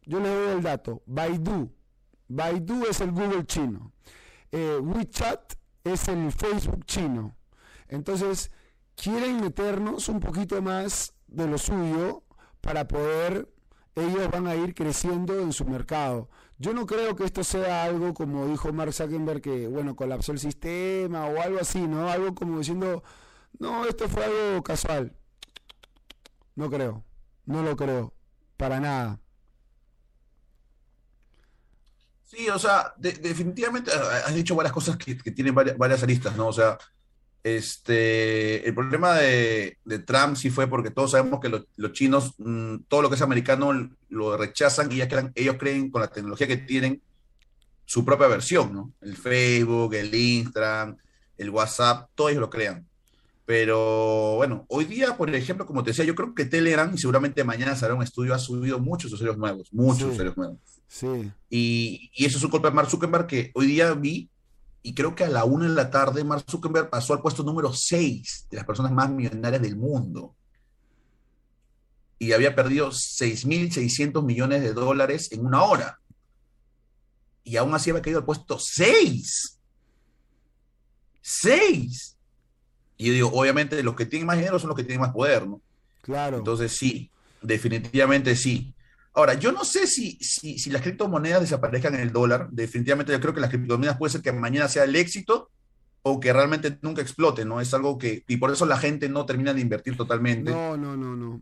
yo 0.04 0.20
le 0.20 0.30
doy 0.30 0.58
el 0.58 0.64
dato, 0.64 1.04
Baidu, 1.06 1.72
Baidu 2.28 2.86
es 2.90 3.02
el 3.02 3.12
Google 3.12 3.46
chino, 3.46 3.94
eh, 4.52 4.80
WeChat 4.82 5.54
es 5.84 6.08
el 6.08 6.32
Facebook 6.32 6.86
chino. 6.86 7.36
Entonces, 7.88 8.52
quieren 8.96 9.42
meternos 9.42 10.10
un 10.10 10.20
poquito 10.20 10.60
más 10.62 11.14
de 11.28 11.48
lo 11.48 11.58
suyo 11.60 12.24
para 12.62 12.88
poder, 12.88 13.48
ellos 13.96 14.30
van 14.32 14.48
a 14.48 14.56
ir 14.56 14.74
creciendo 14.74 15.40
en 15.40 15.54
su 15.54 15.66
mercado. 15.66 16.30
Yo 16.60 16.74
no 16.74 16.86
creo 16.86 17.16
que 17.16 17.24
esto 17.24 17.44
sea 17.44 17.86
algo 17.86 18.14
como 18.14 18.46
dijo 18.48 18.74
Mark 18.74 18.94
Zuckerberg, 18.94 19.42
que 19.42 19.68
bueno, 19.68 19.96
colapsó 19.96 20.34
el 20.34 20.40
sistema 20.40 21.26
o 21.28 21.42
algo 21.42 21.60
así, 21.60 21.88
¿no? 21.88 22.10
Algo 22.10 22.36
como 22.36 22.60
diciendo, 22.60 23.02
no, 23.60 23.86
esto 23.86 24.10
fue 24.10 24.26
algo 24.26 24.62
casual. 24.62 25.16
No 26.56 26.70
creo, 26.70 27.06
no 27.46 27.64
lo 27.64 27.78
creo, 27.78 28.14
para 28.58 28.82
nada. 28.82 29.22
Sí, 32.26 32.50
o 32.50 32.60
sea, 32.60 32.94
definitivamente 32.98 33.92
has 33.92 34.36
dicho 34.36 34.54
varias 34.54 34.74
cosas 34.74 34.98
que, 34.98 35.16
tienen 35.16 35.56
varias, 35.56 35.78
varias, 35.78 36.04
aristas, 36.04 36.36
¿no? 36.36 36.48
O 36.48 36.54
sea, 36.54 36.78
este, 37.44 38.68
el 38.68 38.74
problema 38.76 39.16
de, 39.16 39.78
Trump 40.06 40.36
sí 40.36 40.50
fue 40.50 40.68
porque 40.68 40.92
todos 40.92 41.12
sabemos 41.12 41.40
que 41.40 41.50
los 41.50 41.92
chinos, 41.94 42.34
mm, 42.38 42.78
todo 42.88 43.02
lo 43.02 43.10
que 43.10 43.16
es 43.16 43.22
americano 43.22 43.90
lo 44.10 44.38
rechazan 44.38 44.92
y 44.92 44.98
ya 44.98 45.08
ellos 45.36 45.56
creen 45.58 45.90
con 45.90 46.02
la 46.02 46.08
tecnología 46.08 46.48
que 46.48 46.58
tienen 46.58 47.02
su 47.86 48.06
propia 48.06 48.28
versión, 48.28 48.74
¿no? 48.74 48.94
El 49.02 49.16
Facebook, 49.18 49.94
el 49.96 50.14
Instagram, 50.14 50.98
el 51.38 51.50
WhatsApp, 51.50 52.10
todos 52.14 52.32
ellos 52.32 52.42
lo 52.42 52.50
crean. 52.50 52.86
Pero 53.46 54.36
bueno, 54.36 54.66
hoy 54.68 54.86
día, 54.86 55.18
por 55.18 55.34
ejemplo, 55.34 55.66
como 55.66 55.84
te 55.84 55.90
decía, 55.90 56.06
yo 56.06 56.14
creo 56.14 56.36
que 56.36 56.46
Telegram, 56.46 56.92
y 56.94 57.00
seguramente 57.00 57.44
mañana 57.44 57.76
será 57.76 57.96
un 57.96 58.04
estudio, 58.04 58.36
ha 58.36 58.40
subido 58.40 58.78
muchos 58.78 59.12
usuarios 59.12 59.40
nuevos, 59.40 59.74
muchos 59.74 60.04
Sí. 60.04 60.10
usuarios 60.12 60.38
nuevos. 60.38 60.60
Sí. 60.88 61.32
Y, 61.50 62.12
y 62.14 62.26
eso 62.26 62.38
es 62.38 62.44
un 62.44 62.52
culpa 62.52 62.70
de 62.70 62.76
Mark 62.76 62.92
Zuckerberg 62.92 63.26
que 63.26 63.50
hoy 63.56 63.66
día 63.66 63.92
vi, 63.94 64.30
y 64.82 64.94
creo 64.94 65.14
que 65.16 65.26
a 65.26 65.30
la 65.30 65.44
una 65.44 65.68
de 65.68 65.76
la 65.76 65.92
tarde, 65.92 66.24
Mark 66.24 66.46
Zuckerberg 66.50 66.90
pasó 66.90 67.14
al 67.14 67.22
puesto 67.22 67.44
número 67.44 67.74
6 67.74 68.48
de 68.50 68.58
las 68.58 68.66
personas 68.66 68.92
más 68.92 69.10
millonarias 69.10 69.62
del 69.62 69.76
mundo. 69.76 70.36
Y 72.18 72.32
había 72.32 72.56
perdido 72.56 72.90
6.600 72.90 74.24
millones 74.24 74.62
de 74.62 74.74
dólares 74.74 75.32
en 75.32 75.46
una 75.46 75.64
hora. 75.64 76.00
Y 77.44 77.58
aún 77.58 77.74
así 77.74 77.90
había 77.90 78.02
caído 78.02 78.20
al 78.20 78.26
puesto 78.26 78.58
6. 78.60 79.60
6. 81.22 82.18
Y 82.98 83.08
yo 83.08 83.14
digo, 83.14 83.32
obviamente 83.34 83.82
los 83.84 83.96
que 83.96 84.06
tienen 84.06 84.28
más 84.28 84.38
dinero 84.38 84.60
son 84.60 84.70
los 84.70 84.78
que 84.78 84.84
tienen 84.84 85.02
más 85.02 85.14
poder, 85.14 85.48
¿no? 85.48 85.62
Claro. 86.02 86.38
Entonces 86.38 86.76
sí, 86.76 87.12
definitivamente 87.42 88.36
sí. 88.36 88.74
Ahora, 89.14 89.34
yo 89.34 89.52
no 89.52 89.64
sé 89.66 89.88
si, 89.88 90.18
si, 90.22 90.60
si 90.60 90.70
las 90.70 90.82
criptomonedas 90.82 91.42
desaparezcan 91.42 91.96
en 91.96 92.02
el 92.02 92.12
dólar. 92.12 92.50
Definitivamente 92.52 93.12
yo 93.12 93.20
creo 93.20 93.34
que 93.34 93.42
las 93.42 93.50
criptomonedas 93.50 93.98
puede 93.98 94.12
ser 94.12 94.22
que 94.22 94.32
mañana 94.32 94.68
sea 94.68 94.84
el 94.84 94.96
éxito 94.96 95.50
o 96.04 96.20
que 96.20 96.32
realmente 96.32 96.78
nunca 96.82 97.02
explote, 97.02 97.44
¿no? 97.44 97.60
Es 97.60 97.74
algo 97.74 97.98
que, 97.98 98.24
y 98.28 98.38
por 98.38 98.52
eso 98.52 98.66
la 98.66 98.78
gente 98.78 99.10
no 99.10 99.26
termina 99.26 99.54
de 99.54 99.62
invertir 99.62 99.98
totalmente. 99.98 100.52
No, 100.52 100.78
no, 100.78 100.96
no, 100.96 101.16
no. 101.16 101.42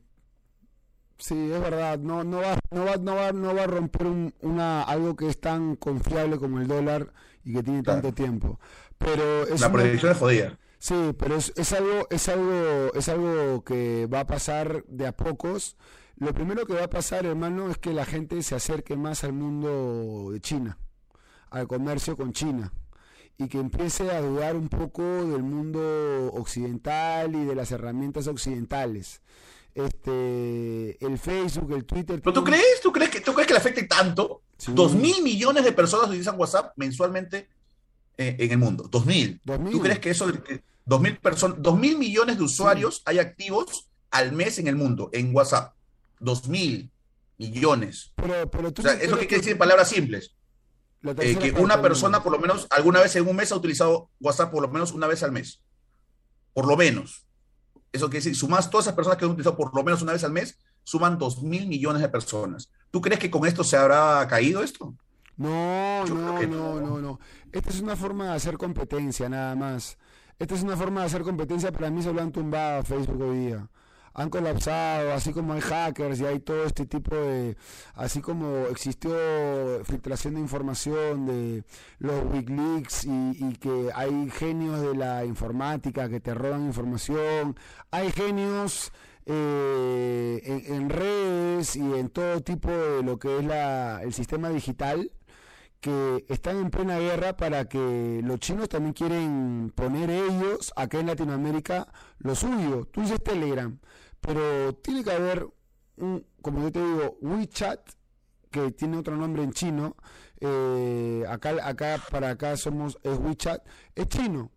Sí, 1.19 1.51
es 1.51 1.59
verdad. 1.61 1.97
No, 1.99 2.23
no 2.23 2.37
va, 2.41 2.57
no 2.71 2.85
va, 2.85 2.95
no 2.97 3.15
va, 3.15 3.31
no 3.31 3.55
va 3.55 3.63
a 3.63 3.67
romper 3.67 4.05
un- 4.07 4.33
una 4.41 4.83
algo 4.83 5.15
que 5.15 5.27
es 5.27 5.39
tan 5.39 5.75
confiable 5.75 6.37
como 6.37 6.59
el 6.59 6.67
dólar 6.67 7.11
y 7.43 7.53
que 7.53 7.63
tiene 7.63 7.81
Claro. 7.83 8.01
tanto 8.01 8.15
tiempo. 8.15 8.59
Pero 8.97 9.43
es 9.43 9.59
La 9.61 9.67
una- 9.67 9.77
predicción 9.81 10.11
es 10.11 10.17
jodida. 10.17 10.59
Sí, 10.79 11.13
pero 11.17 11.35
es, 11.35 11.51
es 11.55 11.73
algo, 11.73 12.07
es 12.11 12.29
algo, 12.29 12.93
es 12.93 13.09
algo 13.09 13.63
que 13.63 14.05
va 14.05 14.21
a 14.21 14.27
pasar 14.27 14.83
de 14.87 15.07
a 15.07 15.11
pocos. 15.11 15.75
Lo 16.19 16.33
primero 16.33 16.65
que 16.65 16.73
va 16.73 16.85
a 16.85 16.89
pasar, 16.89 17.25
hermano, 17.27 17.69
es 17.69 17.77
que 17.77 17.93
la 17.93 18.03
gente 18.05 18.41
se 18.41 18.55
acerque 18.55 18.95
más 18.95 19.23
al 19.23 19.33
mundo 19.33 20.31
de 20.31 20.39
China, 20.41 20.79
al 21.51 21.67
comercio 21.67 22.17
con 22.17 22.33
China, 22.33 22.73
y 23.37 23.47
que 23.47 23.59
empiece 23.59 24.09
a 24.09 24.19
dudar 24.21 24.55
un 24.55 24.67
poco 24.67 25.03
del 25.03 25.43
mundo 25.43 26.31
occidental 26.33 27.35
y 27.35 27.45
de 27.45 27.53
las 27.53 27.71
herramientas 27.71 28.25
occidentales. 28.27 29.21
Este, 29.75 31.05
el 31.05 31.19
Facebook, 31.19 31.71
el 31.73 31.85
Twitter. 31.85 32.19
¿Pero 32.19 32.33
tú 32.33 32.43
crees? 32.43 32.81
¿Tú 32.81 32.91
crees 32.91 33.11
que, 33.11 33.21
tú 33.21 33.33
crees 33.33 33.45
que 33.45 33.53
le 33.53 33.59
afecte 33.59 33.83
tanto? 33.83 34.41
Sí. 34.57 34.71
Dos 34.73 34.95
mil 34.95 35.21
millones 35.21 35.63
de 35.63 35.71
personas 35.71 36.07
utilizan 36.07 36.39
WhatsApp 36.39 36.73
mensualmente 36.77 37.47
eh, 38.17 38.35
en 38.39 38.51
el 38.51 38.57
mundo. 38.57 38.87
Dos 38.89 39.05
mil. 39.05 39.39
Dos 39.43 39.59
mil. 39.59 39.71
¿Tú 39.71 39.81
crees 39.81 39.99
que 39.99 40.09
eso, 40.09 40.25
dos 40.83 40.99
mil 40.99 41.15
personas, 41.19 41.61
dos 41.61 41.77
mil 41.77 41.95
millones 41.99 42.39
de 42.39 42.43
usuarios 42.43 43.03
hay 43.05 43.19
activos 43.19 43.87
al 44.09 44.31
mes 44.31 44.57
en 44.57 44.65
el 44.65 44.75
mundo 44.75 45.11
en 45.13 45.35
WhatsApp? 45.35 45.76
Dos 46.19 46.47
mil 46.47 46.91
millones. 47.37 48.13
Pero, 48.15 48.49
pero 48.49 48.73
tú 48.73 48.81
O 48.81 48.83
sea, 48.83 48.93
no 48.95 48.99
¿eso 48.99 49.11
crees 49.11 49.19
qué 49.21 49.27
quiere 49.27 49.41
decir 49.41 49.51
en 49.53 49.57
palabras 49.57 49.89
simples? 49.89 50.35
Eh, 51.03 51.37
que 51.37 51.51
una 51.51 51.81
persona 51.81 52.23
por 52.23 52.31
lo 52.31 52.39
menos 52.39 52.67
alguna 52.69 52.99
vez 53.01 53.15
en 53.15 53.27
un 53.27 53.35
mes 53.35 53.51
ha 53.51 53.55
utilizado 53.55 54.09
WhatsApp 54.19 54.51
por 54.51 54.61
lo 54.61 54.67
menos 54.67 54.91
una 54.91 55.07
vez 55.07 55.23
al 55.23 55.31
mes. 55.31 55.61
Por 56.53 56.67
lo 56.67 56.75
menos. 56.75 57.25
Eso 57.91 58.07
quiere 58.07 58.23
decir, 58.23 58.35
sumas 58.35 58.69
todas 58.69 58.85
esas 58.85 58.95
personas 58.95 59.17
que 59.17 59.25
han 59.25 59.31
utilizado 59.31 59.55
por 59.55 59.73
lo 59.75 59.83
menos 59.83 60.01
una 60.01 60.13
vez 60.13 60.23
al 60.23 60.31
mes, 60.31 60.57
suman 60.83 61.17
dos 61.17 61.41
mil 61.43 61.67
millones 61.67 62.01
de 62.01 62.09
personas. 62.09 62.71
¿Tú 62.91 62.99
crees 63.01 63.19
que 63.19 63.31
con 63.31 63.45
esto 63.45 63.63
se 63.63 63.77
habrá 63.77 64.27
caído 64.27 64.63
esto? 64.63 64.95
No, 65.37 66.03
Yo 66.05 66.15
no, 66.15 66.39
que 66.39 66.47
no, 66.47 66.81
no. 66.81 66.99
no. 66.99 67.19
Esta 67.51 67.69
es 67.69 67.79
una 67.79 67.95
forma 67.95 68.29
de 68.29 68.35
hacer 68.35 68.57
competencia, 68.57 69.29
nada 69.29 69.55
más. 69.55 69.97
Esta 70.39 70.55
es 70.55 70.63
una 70.63 70.75
forma 70.75 71.01
de 71.01 71.07
hacer 71.07 71.21
competencia, 71.21 71.71
pero 71.71 71.87
a 71.87 71.89
mí 71.89 72.01
se 72.01 72.11
lo 72.11 72.21
han 72.21 72.31
tumbado 72.31 72.79
a 72.79 72.83
Facebook 72.83 73.21
hoy 73.21 73.37
día. 73.37 73.69
Han 74.17 74.29
colapsado, 74.29 75.13
así 75.13 75.31
como 75.31 75.53
hay 75.53 75.61
hackers 75.61 76.19
y 76.19 76.25
hay 76.25 76.39
todo 76.39 76.65
este 76.65 76.85
tipo 76.85 77.15
de... 77.15 77.55
Así 77.93 78.19
como 78.19 78.65
existió 78.71 79.15
filtración 79.85 80.33
de 80.33 80.39
información 80.41 81.27
de 81.27 81.63
los 81.99 82.25
Wikileaks 82.25 83.05
y, 83.05 83.31
y 83.39 83.55
que 83.57 83.91
hay 83.93 84.29
genios 84.31 84.81
de 84.81 84.95
la 84.95 85.23
informática 85.23 86.09
que 86.09 86.19
te 86.19 86.33
roban 86.33 86.65
información. 86.65 87.55
Hay 87.91 88.11
genios 88.11 88.91
eh, 89.29 90.63
en, 90.67 90.89
redes 90.89 91.75
y 91.75 91.81
en 91.81 92.09
todo 92.09 92.39
tipo 92.41 92.71
de 92.71 93.03
lo 93.03 93.19
que 93.19 93.39
es 93.39 93.45
la, 93.45 94.01
el 94.01 94.13
sistema 94.13 94.49
digital 94.49 95.11
que 95.81 96.25
están 96.29 96.57
en 96.57 96.69
plena 96.69 96.97
guerra 96.97 97.35
para 97.35 97.65
que 97.67 98.21
los 98.23 98.39
chinos 98.39 98.69
también 98.69 98.93
quieren 98.93 99.73
poner 99.75 100.09
ellos 100.09 100.71
acá 100.77 100.99
en 100.99 101.07
Latinoamérica 101.07 101.89
lo 102.19 102.35
suyo. 102.35 102.87
Tú 102.91 103.01
dices 103.01 103.21
Telegram, 103.21 103.77
pero 104.21 104.73
tiene 104.75 105.03
que 105.03 105.11
haber 105.11 105.47
un, 105.97 106.25
como 106.41 106.61
yo 106.63 106.71
te 106.71 106.79
digo, 106.83 107.17
WeChat, 107.21 107.79
que 108.51 108.71
tiene 108.71 108.97
otro 108.97 109.15
nombre 109.15 109.43
en 109.43 109.51
chino. 109.53 109.95
eh, 110.39 111.23
acá, 111.27 111.55
acá, 111.67 112.01
para 112.11 112.29
acá 112.31 112.55
somos, 112.57 112.97
es 113.03 113.17
WeChat, 113.17 113.65
es 113.95 114.07
chino. 114.07 114.51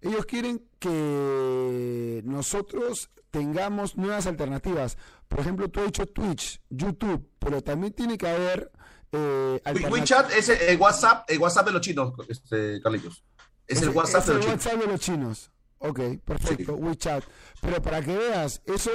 Ellos 0.00 0.26
quieren 0.26 0.66
que 0.78 2.22
nosotros 2.24 3.10
tengamos 3.30 3.96
nuevas 3.96 4.26
alternativas. 4.26 4.96
Por 5.28 5.40
ejemplo, 5.40 5.68
tú 5.68 5.80
has 5.80 5.86
dicho 5.86 6.06
Twitch, 6.06 6.60
YouTube, 6.70 7.28
pero 7.38 7.62
también 7.62 7.92
tiene 7.92 8.18
que 8.18 8.28
haber 8.28 8.72
eh. 9.12 9.60
WeChat 9.90 10.32
es 10.32 10.48
el, 10.48 10.58
el 10.70 10.78
WhatsApp, 10.80 11.28
el 11.30 11.38
WhatsApp 11.38 11.66
de 11.66 11.72
los 11.72 11.80
chinos, 11.82 12.14
este, 12.28 12.80
Carlitos. 12.80 13.22
Es 13.66 13.82
el 13.82 13.90
WhatsApp 13.90 14.22
es 14.22 14.26
de 14.26 14.32
el 14.32 14.38
los 14.38 14.46
chinos. 14.46 14.64
WhatsApp 14.64 14.80
de 14.80 14.86
los 14.92 15.00
chinos. 15.00 15.50
Ok, 15.84 16.00
perfecto, 16.24 16.76
Sí. 16.76 16.82
WeChat. 16.82 17.24
Pero 17.60 17.82
para 17.82 18.00
que 18.02 18.16
veas, 18.16 18.62
eso, 18.66 18.90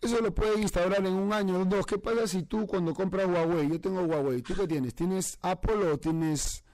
eso 0.00 0.20
lo 0.20 0.34
puedes 0.34 0.58
instaurar 0.60 1.04
en 1.04 1.12
un 1.12 1.32
año 1.32 1.60
o 1.60 1.64
dos. 1.64 1.86
¿Qué 1.86 1.98
pasa 1.98 2.26
si 2.28 2.42
tú 2.44 2.66
cuando 2.66 2.94
compras 2.94 3.26
Huawei, 3.26 3.68
yo 3.68 3.80
tengo 3.80 4.02
Huawei, 4.02 4.42
¿tú 4.42 4.54
qué 4.54 4.66
tienes? 4.68 4.94
¿Tienes 4.94 5.38
Apple 5.42 5.76
o 5.90 5.98
tienes 5.98 6.64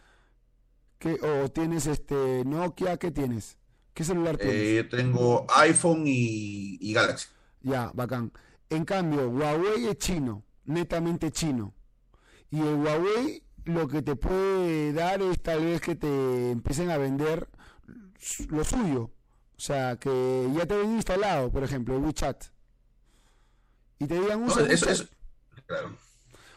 qué, 0.98 1.14
o 1.14 1.48
tienes 1.50 1.86
este 1.86 2.44
Nokia? 2.44 2.98
¿Qué 2.98 3.10
tienes? 3.10 3.56
¿Qué 3.94 4.04
celular 4.04 4.36
tienes? 4.36 4.56
Eh, 4.56 4.76
yo 4.76 4.88
tengo 4.88 5.46
iPhone 5.56 6.04
y, 6.06 6.76
y 6.80 6.92
Galaxy. 6.92 7.28
Ya, 7.62 7.90
bacán. 7.94 8.32
En 8.68 8.84
cambio, 8.84 9.28
Huawei 9.28 9.86
es 9.86 9.98
chino, 9.98 10.44
netamente 10.64 11.30
chino. 11.30 11.74
Y 12.50 12.60
el 12.60 12.74
Huawei 12.76 13.42
lo 13.64 13.88
que 13.88 14.02
te 14.02 14.16
puede 14.16 14.92
dar 14.92 15.22
es 15.22 15.42
tal 15.42 15.64
vez 15.64 15.80
que 15.80 15.94
te 15.94 16.50
empiecen 16.50 16.90
a 16.90 16.98
vender 16.98 17.48
lo 18.48 18.64
suyo. 18.64 19.10
O 19.60 19.62
sea, 19.62 19.96
que 19.96 20.48
ya 20.56 20.64
te 20.64 20.74
ven 20.74 20.94
instalado, 20.94 21.52
por 21.52 21.62
ejemplo, 21.62 21.94
el 21.94 22.02
WeChat. 22.02 22.44
Y 23.98 24.06
te 24.06 24.14
digan, 24.18 24.40
No, 24.40 24.46
usa 24.46 24.62
eso, 24.62 24.86
WeChat, 24.86 24.88
eso- 24.88 25.04
claro. 25.66 25.96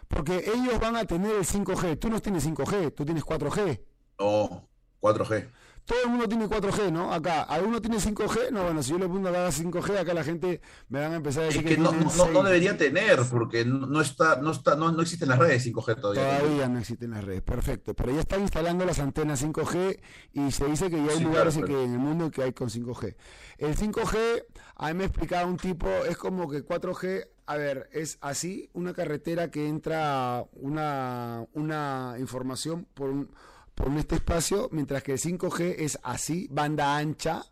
porque 0.07 0.49
ellos 0.55 0.79
van 0.79 0.95
a 0.95 1.03
tener 1.03 1.35
el 1.35 1.43
5G. 1.45 1.99
Tú 1.99 2.09
no 2.09 2.21
tienes 2.21 2.45
5G, 2.45 2.91
tú 2.95 3.03
tienes 3.03 3.25
4G. 3.25 3.81
No, 4.19 4.69
4G. 5.01 5.49
Todo 5.85 6.01
el 6.05 6.09
mundo 6.11 6.29
tiene 6.29 6.47
4G, 6.47 6.91
¿no? 6.93 7.13
Acá, 7.13 7.43
¿alguno 7.43 7.81
tiene 7.81 7.97
5G? 7.97 8.51
No, 8.51 8.63
bueno, 8.63 8.81
si 8.81 8.91
yo 8.91 8.97
le 8.99 9.07
pongo 9.07 9.27
acá 9.27 9.49
5G, 9.51 9.97
acá 9.97 10.13
la 10.13 10.23
gente 10.23 10.61
me 10.87 11.01
van 11.01 11.11
a 11.11 11.15
empezar 11.17 11.43
a 11.43 11.47
Es 11.49 11.55
decir 11.55 11.67
que 11.67 11.77
no, 11.77 11.91
no, 11.91 11.97
no- 11.99 12.05
no 12.05 12.09
6. 12.09 12.43
debería 12.45 12.77
tener, 12.77 13.19
porque 13.29 13.65
no, 13.65 13.99
está, 13.99 14.37
no 14.37 14.51
está, 14.51 14.75
no, 14.77 14.93
no 14.93 15.01
existen 15.01 15.27
las 15.27 15.39
redes 15.39 15.65
5G 15.67 15.99
todavía. 15.99 16.39
Todavía 16.39 16.69
no 16.69 16.79
existen 16.79 17.11
las 17.11 17.23
redes, 17.25 17.41
perfecto. 17.41 17.93
Pero 17.95 18.13
ya 18.13 18.21
están 18.21 18.41
instalando 18.41 18.85
las 18.85 18.99
antenas 18.99 19.43
5G 19.43 19.99
y 20.31 20.51
se 20.51 20.65
dice 20.67 20.89
que 20.89 21.03
ya 21.03 21.11
hay 21.11 21.17
Sí, 21.17 21.23
lugares 21.25 21.55
claro, 21.57 21.67
en, 21.67 21.73
que, 21.75 21.83
en 21.83 21.91
el 21.93 21.99
mundo 21.99 22.31
que 22.31 22.43
hay 22.43 22.53
con 22.53 22.69
5G. 22.69 23.15
El 23.57 23.75
5G, 23.75 24.45
a 24.77 24.87
mí 24.87 24.93
me 24.93 25.03
explicaba 25.05 25.45
un 25.45 25.57
tipo, 25.57 25.87
es 26.07 26.15
como 26.15 26.49
que 26.49 26.63
4G, 26.65 27.27
a 27.45 27.57
ver, 27.57 27.89
es 27.91 28.17
así, 28.21 28.69
una 28.71 28.93
carretera 28.93 29.51
que 29.51 29.67
entra 29.67 30.45
una, 30.53 31.45
una 31.53 32.15
información 32.19 32.87
por, 32.93 33.09
un, 33.09 33.29
por 33.75 33.87
un 33.89 33.97
este 33.97 34.15
espacio, 34.15 34.69
mientras 34.71 35.03
que 35.03 35.13
el 35.13 35.19
5G 35.19 35.75
es 35.79 35.99
así, 36.03 36.47
banda 36.51 36.95
ancha 36.97 37.43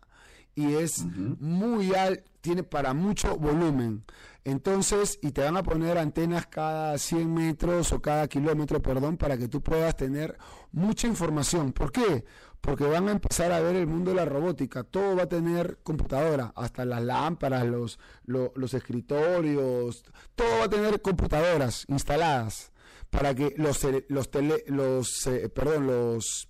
y 0.54 0.74
es 0.74 1.04
muy 1.04 1.94
alto, 1.94 2.22
tiene 2.40 2.62
para 2.62 2.92
mucho 2.94 3.36
volumen. 3.36 4.04
Entonces, 4.44 5.18
y 5.22 5.30
te 5.30 5.40
van 5.42 5.56
a 5.56 5.62
poner 5.62 5.96
antenas 5.98 6.46
cada 6.48 6.98
100 6.98 7.32
metros 7.32 7.92
o 7.92 8.02
cada 8.02 8.26
kilómetro, 8.26 8.82
perdón, 8.82 9.16
para 9.16 9.38
que 9.38 9.46
tú 9.48 9.62
puedas 9.62 9.96
tener 9.96 10.36
mucha 10.72 11.06
información. 11.06 11.72
¿Por 11.72 11.92
qué? 11.92 12.24
Porque 12.60 12.84
van 12.84 13.08
a 13.08 13.12
empezar 13.12 13.52
a 13.52 13.60
ver 13.60 13.76
el 13.76 13.86
mundo 13.86 14.10
de 14.10 14.16
la 14.16 14.24
robótica. 14.24 14.82
Todo 14.82 15.14
va 15.16 15.22
a 15.24 15.28
tener 15.28 15.78
computadora, 15.84 16.52
hasta 16.56 16.84
las 16.84 17.02
lámparas, 17.02 17.64
los, 17.64 18.00
lo- 18.24 18.52
los 18.56 18.74
escritorios, 18.74 20.04
todo 20.34 20.58
va 20.58 20.64
a 20.64 20.68
tener 20.68 21.00
computadoras 21.00 21.84
instaladas 21.88 22.71
para 23.12 23.34
que 23.34 23.52
los, 23.58 23.78
los, 24.08 24.30
tele- 24.30 24.64
los 24.68 25.26
eh, 25.26 25.50
perdón, 25.50 25.86
los, 25.86 26.48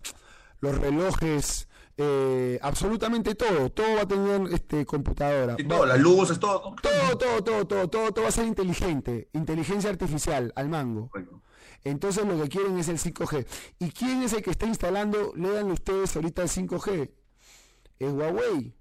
los 0.60 0.78
relojes, 0.78 1.68
eh, 1.96 2.58
absolutamente 2.62 3.34
todo, 3.34 3.68
todo 3.70 3.96
va 3.96 4.02
a 4.02 4.06
tener 4.08 4.40
este, 4.52 4.86
computadora. 4.86 5.56
Y 5.58 5.64
todo, 5.64 5.84
las 5.84 5.98
luces, 5.98 6.38
todo. 6.38 6.74
todo, 6.80 7.18
todo, 7.18 7.42
todo, 7.42 7.66
todo, 7.66 7.88
todo, 7.88 8.12
todo 8.12 8.22
va 8.22 8.28
a 8.28 8.32
ser 8.32 8.46
inteligente, 8.46 9.28
inteligencia 9.32 9.90
artificial 9.90 10.52
al 10.54 10.68
mango. 10.68 11.08
Bueno, 11.12 11.42
Entonces 11.82 12.24
lo 12.24 12.40
que 12.40 12.48
quieren 12.48 12.78
es 12.78 12.86
el 12.88 12.98
5G. 12.98 13.44
¿Y 13.80 13.90
quién 13.90 14.22
es 14.22 14.32
el 14.32 14.42
que 14.42 14.52
está 14.52 14.66
instalando? 14.66 15.32
Lean 15.34 15.68
ustedes 15.72 16.14
ahorita 16.14 16.42
el 16.42 16.48
5G. 16.48 17.10
Es 17.98 18.12
Huawei. 18.12 18.74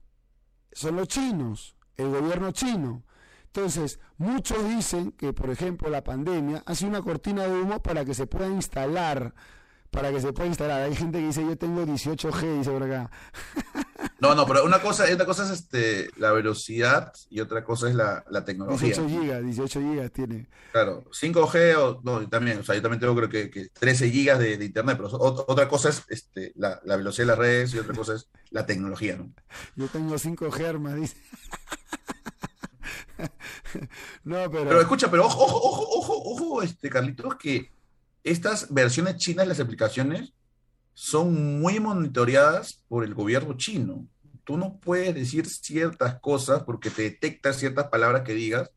son 0.72 0.96
los 0.98 1.08
chinos, 1.08 1.76
el 1.98 2.10
gobierno 2.10 2.52
chino. 2.52 3.04
Entonces, 3.54 4.00
muchos 4.18 4.64
dicen 4.70 5.12
que, 5.12 5.34
por 5.34 5.50
ejemplo, 5.50 5.90
la 5.90 6.06
pandemia 6.06 6.64
ha 6.66 6.74
sido 6.74 6.90
una 6.90 7.02
cortina 7.02 7.48
de 7.48 7.62
humo 7.62 7.82
para 7.82 8.06
que 8.06 8.14
se 8.14 8.26
pueda 8.26 8.48
instalar, 8.48 9.34
para 9.90 10.10
que 10.10 10.22
se 10.22 10.32
pueda 10.32 10.48
instalar. 10.48 10.84
Hay 10.84 10.96
gente 10.96 11.20
que 11.20 11.28
dice, 11.28 11.44
yo 11.44 11.58
tengo 11.58 11.84
18G, 11.86 12.60
dice 12.60 12.72
por 12.72 12.84
acá. 12.84 13.12
No, 14.22 14.36
no, 14.36 14.46
pero 14.46 14.64
una 14.64 14.80
cosa, 14.80 15.06
una 15.14 15.26
cosa 15.26 15.44
es 15.44 15.50
este, 15.50 16.12
la 16.16 16.32
velocidad 16.32 17.12
y 17.30 17.42
otra 17.42 17.64
cosa 17.64 17.90
es 17.90 17.96
la, 17.96 18.24
tecnología. 18.46 18.96
18 18.96 19.10
gigas, 19.10 19.44
18 19.44 19.82
gigas 19.82 20.12
tiene. 20.12 20.48
Claro, 20.72 21.04
5G 21.12 21.76
o 21.76 22.02
no, 22.04 22.30
también, 22.30 22.60
o 22.60 22.64
sea, 22.64 22.76
yo 22.76 22.82
también 22.82 23.02
tengo 23.02 23.16
creo 23.16 23.30
que, 23.30 23.70
13 23.74 24.12
gigas 24.12 24.40
de, 24.40 24.64
internet, 24.64 24.98
pero 24.98 25.10
otra 25.20 25.68
cosa 25.68 25.90
es 25.90 26.04
este, 26.08 26.54
la, 26.56 26.80
velocidad 26.86 27.26
de 27.26 27.32
las 27.32 27.38
redes 27.38 27.74
y 27.74 27.80
otra 27.80 27.96
cosa 27.96 28.14
es 28.14 28.30
la 28.50 28.66
tecnología, 28.66 29.18
¿no? 29.18 29.34
Yo 29.76 29.88
tengo 29.88 30.16
5G, 30.16 30.62
hermano, 30.62 30.96
dice. 30.98 31.18
No, 34.24 34.50
pero... 34.52 34.66
Pero 34.66 34.82
escucha, 34.82 35.10
pero 35.10 35.26
ojo, 35.26 35.44
ojo, 35.44 35.88
ojo, 35.98 36.22
ojo, 36.26 36.62
este, 36.62 36.90
Carlitos, 36.90 37.36
que 37.36 37.72
estas 38.24 38.74
versiones 38.74 39.18
chinas 39.18 39.46
de 39.46 39.50
las 39.50 39.60
aplicaciones 39.60 40.34
son 40.94 41.60
muy 41.60 41.80
monitoreadas 41.80 42.84
por 42.88 43.04
el 43.04 43.14
gobierno 43.14 43.56
chino. 43.58 44.06
Tú 44.44 44.58
no 44.58 44.78
puedes 44.78 45.14
decir 45.16 45.48
ciertas 45.48 46.20
cosas 46.20 46.64
porque 46.64 46.90
te 46.90 47.04
detecta 47.04 47.54
ciertas 47.54 47.88
palabras 47.88 48.24
que 48.24 48.34
digas 48.34 48.72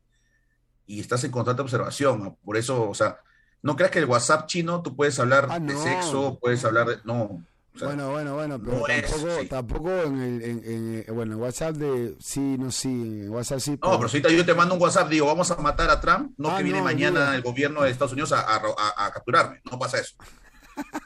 y 0.85 0.99
estás 0.99 1.23
en 1.23 1.31
constante 1.31 1.61
observación. 1.61 2.37
Por 2.43 2.57
eso, 2.57 2.89
o 2.89 2.93
sea, 2.93 3.19
no 3.61 3.75
creas 3.75 3.91
que 3.91 3.99
el 3.99 4.05
WhatsApp 4.05 4.47
chino 4.47 4.81
tú 4.81 4.95
puedes 4.95 5.19
hablar 5.19 5.47
ah, 5.49 5.59
de 5.59 5.75
sexo, 5.75 6.37
puedes 6.39 6.63
hablar 6.65 6.87
de... 6.87 6.97
No. 7.03 7.43
Bueno, 7.79 8.11
bueno, 8.11 8.35
bueno, 8.35 8.61
pero 8.61 8.83
tampoco, 8.83 9.45
tampoco 9.49 9.91
en 10.03 10.21
el, 10.21 11.03
en, 11.07 11.15
bueno, 11.15 11.37
WhatsApp 11.37 11.75
de 11.75 12.15
sí, 12.19 12.57
no 12.57 12.71
sí, 12.71 12.89
en 12.89 13.29
WhatsApp 13.29 13.59
sí. 13.59 13.71
No, 13.81 13.97
pero 13.97 14.09
si 14.09 14.21
yo 14.21 14.45
te 14.45 14.53
mando 14.53 14.75
un 14.75 14.81
WhatsApp, 14.81 15.09
digo, 15.09 15.25
vamos 15.25 15.51
a 15.51 15.57
matar 15.57 15.89
a 15.89 15.99
Trump, 15.99 16.33
no 16.37 16.51
ah, 16.51 16.57
que 16.57 16.63
viene 16.63 16.81
mañana 16.81 17.35
el 17.35 17.41
gobierno 17.41 17.83
de 17.83 17.91
Estados 17.91 18.13
Unidos 18.13 18.31
a, 18.31 19.11
capturarme, 19.13 19.61
no 19.69 19.77
pasa 19.77 19.99
eso. 19.99 20.15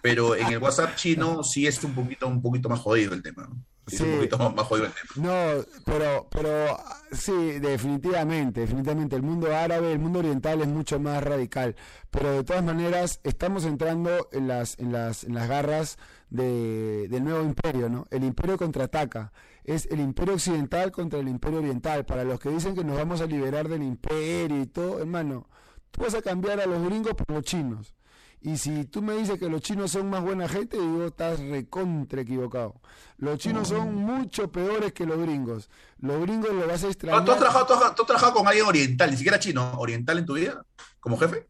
Pero 0.01 0.35
en 0.35 0.47
el 0.47 0.57
WhatsApp 0.59 0.95
chino 0.95 1.43
sí 1.43 1.67
es 1.67 1.83
un 1.83 1.93
poquito, 1.93 2.27
un 2.27 2.41
poquito 2.41 2.69
más 2.69 2.79
jodido 2.79 3.13
el 3.13 3.21
tema. 3.21 3.49
Sí, 3.87 4.03
un 4.03 4.15
poquito 4.17 4.37
más, 4.37 4.67
jodido 4.67 4.87
el 4.87 4.93
tema. 4.93 5.27
No, 5.27 5.63
pero, 5.85 6.27
pero 6.29 6.77
sí, 7.11 7.59
definitivamente, 7.59 8.61
definitivamente. 8.61 9.15
El 9.15 9.23
mundo 9.23 9.55
árabe, 9.55 9.91
el 9.91 9.99
mundo 9.99 10.19
oriental 10.19 10.61
es 10.61 10.67
mucho 10.67 10.99
más 10.99 11.23
radical. 11.23 11.75
Pero 12.11 12.31
de 12.31 12.43
todas 12.43 12.63
maneras, 12.63 13.19
estamos 13.23 13.65
entrando 13.65 14.29
en 14.31 14.47
las, 14.47 14.77
en 14.79 14.91
las, 14.91 15.23
en 15.23 15.33
las 15.33 15.47
garras 15.47 15.97
de, 16.29 17.07
del 17.09 17.23
nuevo 17.23 17.43
imperio, 17.43 17.89
¿no? 17.89 18.05
El 18.11 18.23
imperio 18.23 18.57
contraataca. 18.57 19.31
Es 19.63 19.87
el 19.91 19.99
imperio 19.99 20.35
occidental 20.35 20.91
contra 20.91 21.19
el 21.19 21.27
imperio 21.27 21.59
oriental. 21.59 22.05
Para 22.05 22.23
los 22.23 22.39
que 22.39 22.49
dicen 22.49 22.75
que 22.75 22.83
nos 22.83 22.97
vamos 22.97 23.21
a 23.21 23.25
liberar 23.25 23.67
del 23.67 23.83
imperio 23.83 24.61
y 24.61 24.65
todo, 24.67 24.99
hermano, 24.99 25.47
tú 25.91 26.01
vas 26.01 26.15
a 26.15 26.21
cambiar 26.21 26.59
a 26.59 26.65
los 26.65 26.83
gringos 26.83 27.13
por 27.13 27.31
los 27.35 27.43
chinos. 27.43 27.93
Y 28.41 28.57
si 28.57 28.85
tú 28.85 29.01
me 29.01 29.15
dices 29.15 29.37
que 29.37 29.49
los 29.49 29.61
chinos 29.61 29.91
son 29.91 30.09
más 30.09 30.21
buena 30.23 30.47
gente, 30.47 30.77
digo, 30.77 31.05
estás 31.05 31.39
recontra 31.39 32.21
equivocado. 32.21 32.79
Los 33.17 33.37
chinos 33.37 33.67
son 33.67 33.93
mucho 33.93 34.49
peores 34.49 34.93
que 34.93 35.05
los 35.05 35.19
gringos. 35.19 35.69
Los 35.97 36.21
gringos 36.21 36.53
lo 36.53 36.65
vas 36.65 36.83
a 36.85 36.87
extrañar. 36.87 37.25
¿Tú 37.25 37.31
has, 37.31 37.37
trabajado, 37.37 38.33
con 38.33 38.47
alguien 38.47 38.65
oriental, 38.65 39.11
ni 39.11 39.17
siquiera 39.17 39.39
chino, 39.39 39.73
oriental 39.77 40.19
en 40.19 40.25
tu 40.25 40.35
vida, 40.35 40.65
como 41.01 41.17
jefe? 41.17 41.47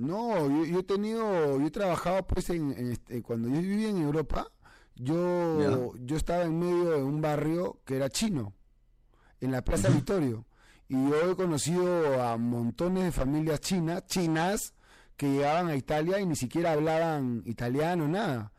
No, 0.00 0.48
yo, 0.64 0.78
he 0.78 0.82
tenido, 0.82 1.58
yo 1.58 1.66
he 1.66 1.70
trabajado 1.70 2.26
pues 2.26 2.48
en, 2.48 2.72
este, 2.90 3.22
cuando 3.22 3.48
yo 3.48 3.60
vivía 3.60 3.90
en 3.90 3.98
Europa, 3.98 4.50
yo, 4.96 5.94
yo 5.96 6.16
estaba 6.16 6.44
en 6.44 6.58
medio 6.58 6.90
de 6.92 7.02
un 7.02 7.20
barrio 7.20 7.80
que 7.84 7.96
era 7.96 8.08
chino, 8.08 8.54
en 9.40 9.52
la 9.52 9.62
Plaza 9.62 9.90
Victorio. 9.90 10.46
Y 10.88 10.94
yo 10.94 11.30
he 11.30 11.36
conocido 11.36 12.22
a 12.22 12.38
montones 12.38 13.04
de 13.04 13.12
familias 13.12 13.60
chinas, 13.60 14.06
chinas, 14.06 14.72
que 15.18 15.30
llegaban 15.30 15.68
a 15.68 15.76
Italia 15.76 16.18
y 16.18 16.24
ni 16.24 16.34
siquiera 16.34 16.72
hablaban 16.72 17.42
italiano, 17.44 18.08
nada. 18.08 18.52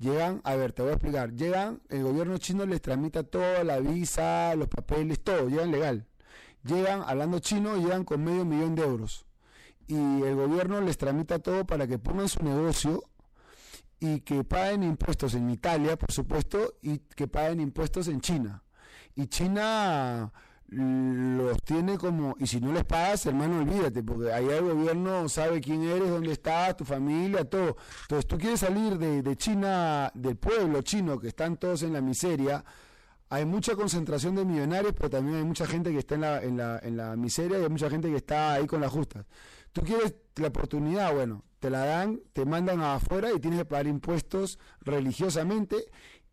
Llegan, 0.00 0.40
a 0.42 0.56
ver, 0.56 0.72
te 0.72 0.82
voy 0.82 0.90
a 0.90 0.94
explicar, 0.94 1.32
llegan, 1.32 1.80
el 1.90 2.02
gobierno 2.02 2.38
chino 2.38 2.66
les 2.66 2.82
tramita 2.82 3.22
toda 3.22 3.62
la 3.62 3.78
visa, 3.78 4.52
los 4.56 4.66
papeles, 4.66 5.20
todo, 5.22 5.48
llegan 5.48 5.70
legal. 5.70 6.06
Llegan 6.64 7.02
hablando 7.06 7.38
chino, 7.38 7.76
llegan 7.76 8.04
con 8.04 8.24
medio 8.24 8.44
millón 8.44 8.74
de 8.74 8.82
euros. 8.82 9.27
Y 9.88 9.96
el 9.96 10.36
gobierno 10.36 10.80
les 10.80 10.98
tramita 10.98 11.38
todo 11.38 11.66
para 11.66 11.86
que 11.86 11.98
pongan 11.98 12.28
su 12.28 12.42
negocio 12.44 13.02
y 14.00 14.20
que 14.20 14.44
paguen 14.44 14.82
impuestos 14.82 15.34
en 15.34 15.50
Italia, 15.50 15.96
por 15.96 16.12
supuesto, 16.12 16.74
y 16.82 16.98
que 16.98 17.26
paguen 17.26 17.60
impuestos 17.60 18.08
en 18.08 18.20
China. 18.20 18.62
Y 19.16 19.26
China 19.26 20.30
los 20.70 21.62
tiene 21.62 21.96
como, 21.96 22.36
y 22.38 22.46
si 22.46 22.60
no 22.60 22.72
les 22.72 22.84
pagas, 22.84 23.24
hermano, 23.26 23.60
olvídate, 23.60 24.02
porque 24.02 24.30
allá 24.30 24.58
el 24.58 24.64
gobierno 24.64 25.28
sabe 25.28 25.60
quién 25.60 25.82
eres, 25.82 26.10
dónde 26.10 26.32
estás, 26.32 26.76
tu 26.76 26.84
familia, 26.84 27.44
todo. 27.48 27.78
Entonces 28.02 28.26
tú 28.26 28.36
quieres 28.36 28.60
salir 28.60 28.98
de, 28.98 29.36
China, 29.36 30.12
del 30.14 30.36
pueblo 30.36 30.82
chino, 30.82 31.18
que 31.18 31.28
están 31.28 31.56
todos 31.56 31.82
en 31.82 31.94
la 31.94 32.02
miseria, 32.02 32.62
hay 33.30 33.44
mucha 33.44 33.74
concentración 33.74 34.34
de 34.34 34.44
millonarios, 34.44 34.92
pero 34.94 35.10
también 35.10 35.38
hay 35.38 35.44
mucha 35.44 35.66
gente 35.66 35.90
que 35.90 35.98
está 35.98 36.14
en 36.14 36.20
la, 36.20 36.42
en 36.42 36.56
la, 36.56 36.78
en 36.82 36.96
la 36.96 37.16
miseria 37.16 37.58
y 37.58 37.62
hay 37.62 37.68
mucha 37.68 37.90
gente 37.90 38.08
que 38.08 38.16
está 38.16 38.54
ahí 38.54 38.66
con 38.66 38.80
las 38.80 38.90
justas. 38.90 39.26
Tú 39.72 39.82
quieres 39.82 40.14
la 40.36 40.48
oportunidad, 40.48 41.14
bueno, 41.14 41.44
te 41.58 41.70
la 41.70 41.84
dan, 41.84 42.20
te 42.32 42.44
mandan 42.44 42.80
afuera 42.82 43.32
y 43.32 43.40
tienes 43.40 43.60
que 43.60 43.64
pagar 43.64 43.86
impuestos 43.86 44.58
religiosamente. 44.80 45.76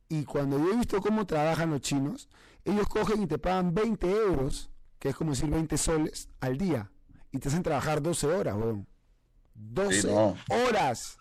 Y 0.07 0.25
cuando 0.25 0.59
yo 0.59 0.71
he 0.71 0.77
visto 0.77 1.01
cómo 1.01 1.25
trabajan 1.25 1.71
los 1.71 1.81
chinos, 1.81 2.29
ellos 2.63 2.88
cogen 2.88 3.23
y 3.23 3.27
te 3.27 3.38
pagan 3.38 3.73
20 3.73 4.09
euros, 4.09 4.69
que 4.99 5.09
es 5.09 5.15
como 5.15 5.31
decir 5.31 5.49
20 5.49 5.77
soles, 5.77 6.29
al 6.39 6.57
día. 6.57 6.91
Y 7.31 7.39
te 7.39 7.49
hacen 7.49 7.63
trabajar 7.63 8.01
12 8.01 8.27
horas, 8.27 8.55
weón. 8.55 8.88
12 9.55 10.09
horas. 10.49 11.17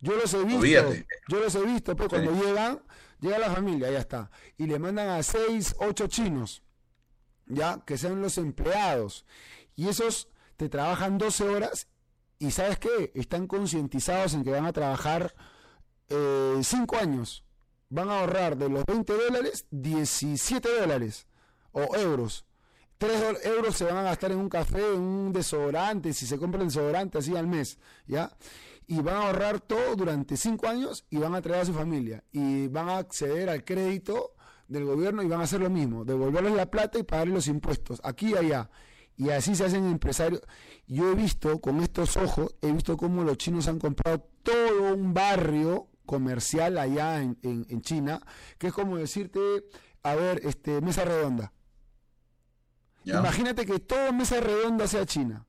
Yo 0.00 0.16
los 0.16 0.32
he 0.34 0.44
visto. 0.44 0.92
Yo 1.28 1.40
los 1.40 1.54
he 1.54 1.64
visto, 1.64 1.96
pues 1.96 2.08
cuando 2.08 2.32
llegan, 2.32 2.82
llega 3.20 3.38
la 3.38 3.50
familia, 3.50 3.90
ya 3.90 3.98
está. 3.98 4.30
Y 4.56 4.66
le 4.66 4.78
mandan 4.78 5.08
a 5.08 5.22
6, 5.22 5.76
8 5.78 6.06
chinos, 6.08 6.62
ya, 7.46 7.82
que 7.84 7.96
sean 7.96 8.20
los 8.20 8.38
empleados. 8.38 9.24
Y 9.74 9.88
esos 9.88 10.28
te 10.56 10.68
trabajan 10.68 11.18
12 11.18 11.48
horas 11.48 11.88
y 12.38 12.50
¿sabes 12.50 12.78
qué? 12.78 13.12
Están 13.14 13.46
concientizados 13.46 14.34
en 14.34 14.44
que 14.44 14.50
van 14.50 14.66
a 14.66 14.72
trabajar 14.72 15.34
5 16.08 16.14
eh, 16.14 16.98
años 16.98 17.46
van 17.88 18.10
a 18.10 18.20
ahorrar 18.20 18.56
de 18.56 18.68
los 18.68 18.84
20 18.84 19.12
dólares 19.12 19.66
17 19.70 20.68
dólares 20.80 21.26
o 21.72 21.96
euros. 21.96 22.44
3 22.98 23.44
euros 23.44 23.76
se 23.76 23.84
van 23.84 23.98
a 23.98 24.02
gastar 24.02 24.32
en 24.32 24.38
un 24.38 24.48
café, 24.48 24.94
en 24.94 25.00
un 25.00 25.32
desodorante, 25.32 26.14
si 26.14 26.26
se 26.26 26.38
compra 26.38 26.62
el 26.62 26.68
desodorante 26.68 27.18
así 27.18 27.36
al 27.36 27.46
mes, 27.46 27.78
¿ya? 28.06 28.34
Y 28.86 29.00
van 29.00 29.16
a 29.16 29.26
ahorrar 29.26 29.60
todo 29.60 29.96
durante 29.96 30.36
5 30.36 30.66
años 30.66 31.04
y 31.10 31.18
van 31.18 31.34
a 31.34 31.42
traer 31.42 31.62
a 31.62 31.66
su 31.66 31.74
familia. 31.74 32.24
Y 32.32 32.68
van 32.68 32.88
a 32.88 32.98
acceder 32.98 33.50
al 33.50 33.64
crédito 33.64 34.32
del 34.68 34.84
gobierno 34.84 35.22
y 35.22 35.28
van 35.28 35.40
a 35.40 35.44
hacer 35.44 35.60
lo 35.60 35.70
mismo, 35.70 36.04
devolverles 36.04 36.54
la 36.54 36.70
plata 36.70 36.98
y 36.98 37.02
pagarles 37.02 37.34
los 37.34 37.46
impuestos, 37.48 38.00
aquí 38.02 38.30
y 38.30 38.36
allá. 38.36 38.70
Y 39.16 39.30
así 39.30 39.54
se 39.54 39.64
hacen 39.64 39.86
empresarios. 39.86 40.42
Yo 40.86 41.10
he 41.10 41.14
visto, 41.14 41.60
con 41.60 41.80
estos 41.80 42.16
ojos, 42.16 42.54
he 42.60 42.70
visto 42.70 42.96
cómo 42.96 43.24
los 43.24 43.38
chinos 43.38 43.66
han 43.68 43.78
comprado 43.78 44.28
todo 44.42 44.94
un 44.94 45.14
barrio 45.14 45.88
comercial 46.04 46.78
allá 46.78 47.20
en, 47.20 47.36
en, 47.42 47.80
China, 47.82 48.20
que 48.58 48.68
es 48.68 48.72
como 48.72 48.96
decirte, 48.96 49.40
a 50.02 50.14
ver, 50.14 50.40
este, 50.44 50.80
mesa 50.80 51.04
redonda. 51.04 51.52
Imagínate 53.04 53.66
que 53.66 53.78
todo 53.78 54.12
mesa 54.12 54.40
redonda 54.40 54.86
sea 54.86 55.06
China. 55.06 55.46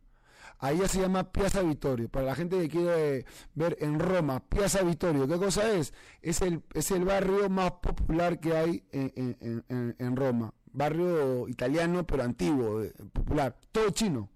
Ahí 0.59 0.79
se 0.87 1.01
llama 1.01 1.31
Piazza 1.31 1.61
Vittorio. 1.61 2.09
Para 2.09 2.25
la 2.27 2.35
gente 2.35 2.59
que 2.59 2.69
quiere 2.69 3.25
ver 3.53 3.77
en 3.79 3.99
Roma, 3.99 4.39
Piazza 4.39 4.81
Vittorio, 4.81 5.27
¿qué 5.27 5.37
cosa 5.37 5.71
es? 5.71 5.93
Es 6.21 6.41
el, 6.41 6.63
es 6.73 6.89
el 6.89 7.05
barrio 7.05 7.49
más 7.49 7.71
popular 7.73 8.39
que 8.39 8.55
hay 8.55 8.83
en, 8.91 9.37
en, 9.69 9.95
en 9.99 10.15
Roma. 10.15 10.53
Barrio 10.77 11.47
italiano, 11.47 12.05
pero 12.05 12.23
antiguo, 12.23 12.83
eh, 12.83 12.93
popular. 13.11 13.57
Todo 13.71 13.89
chino. 13.89 14.29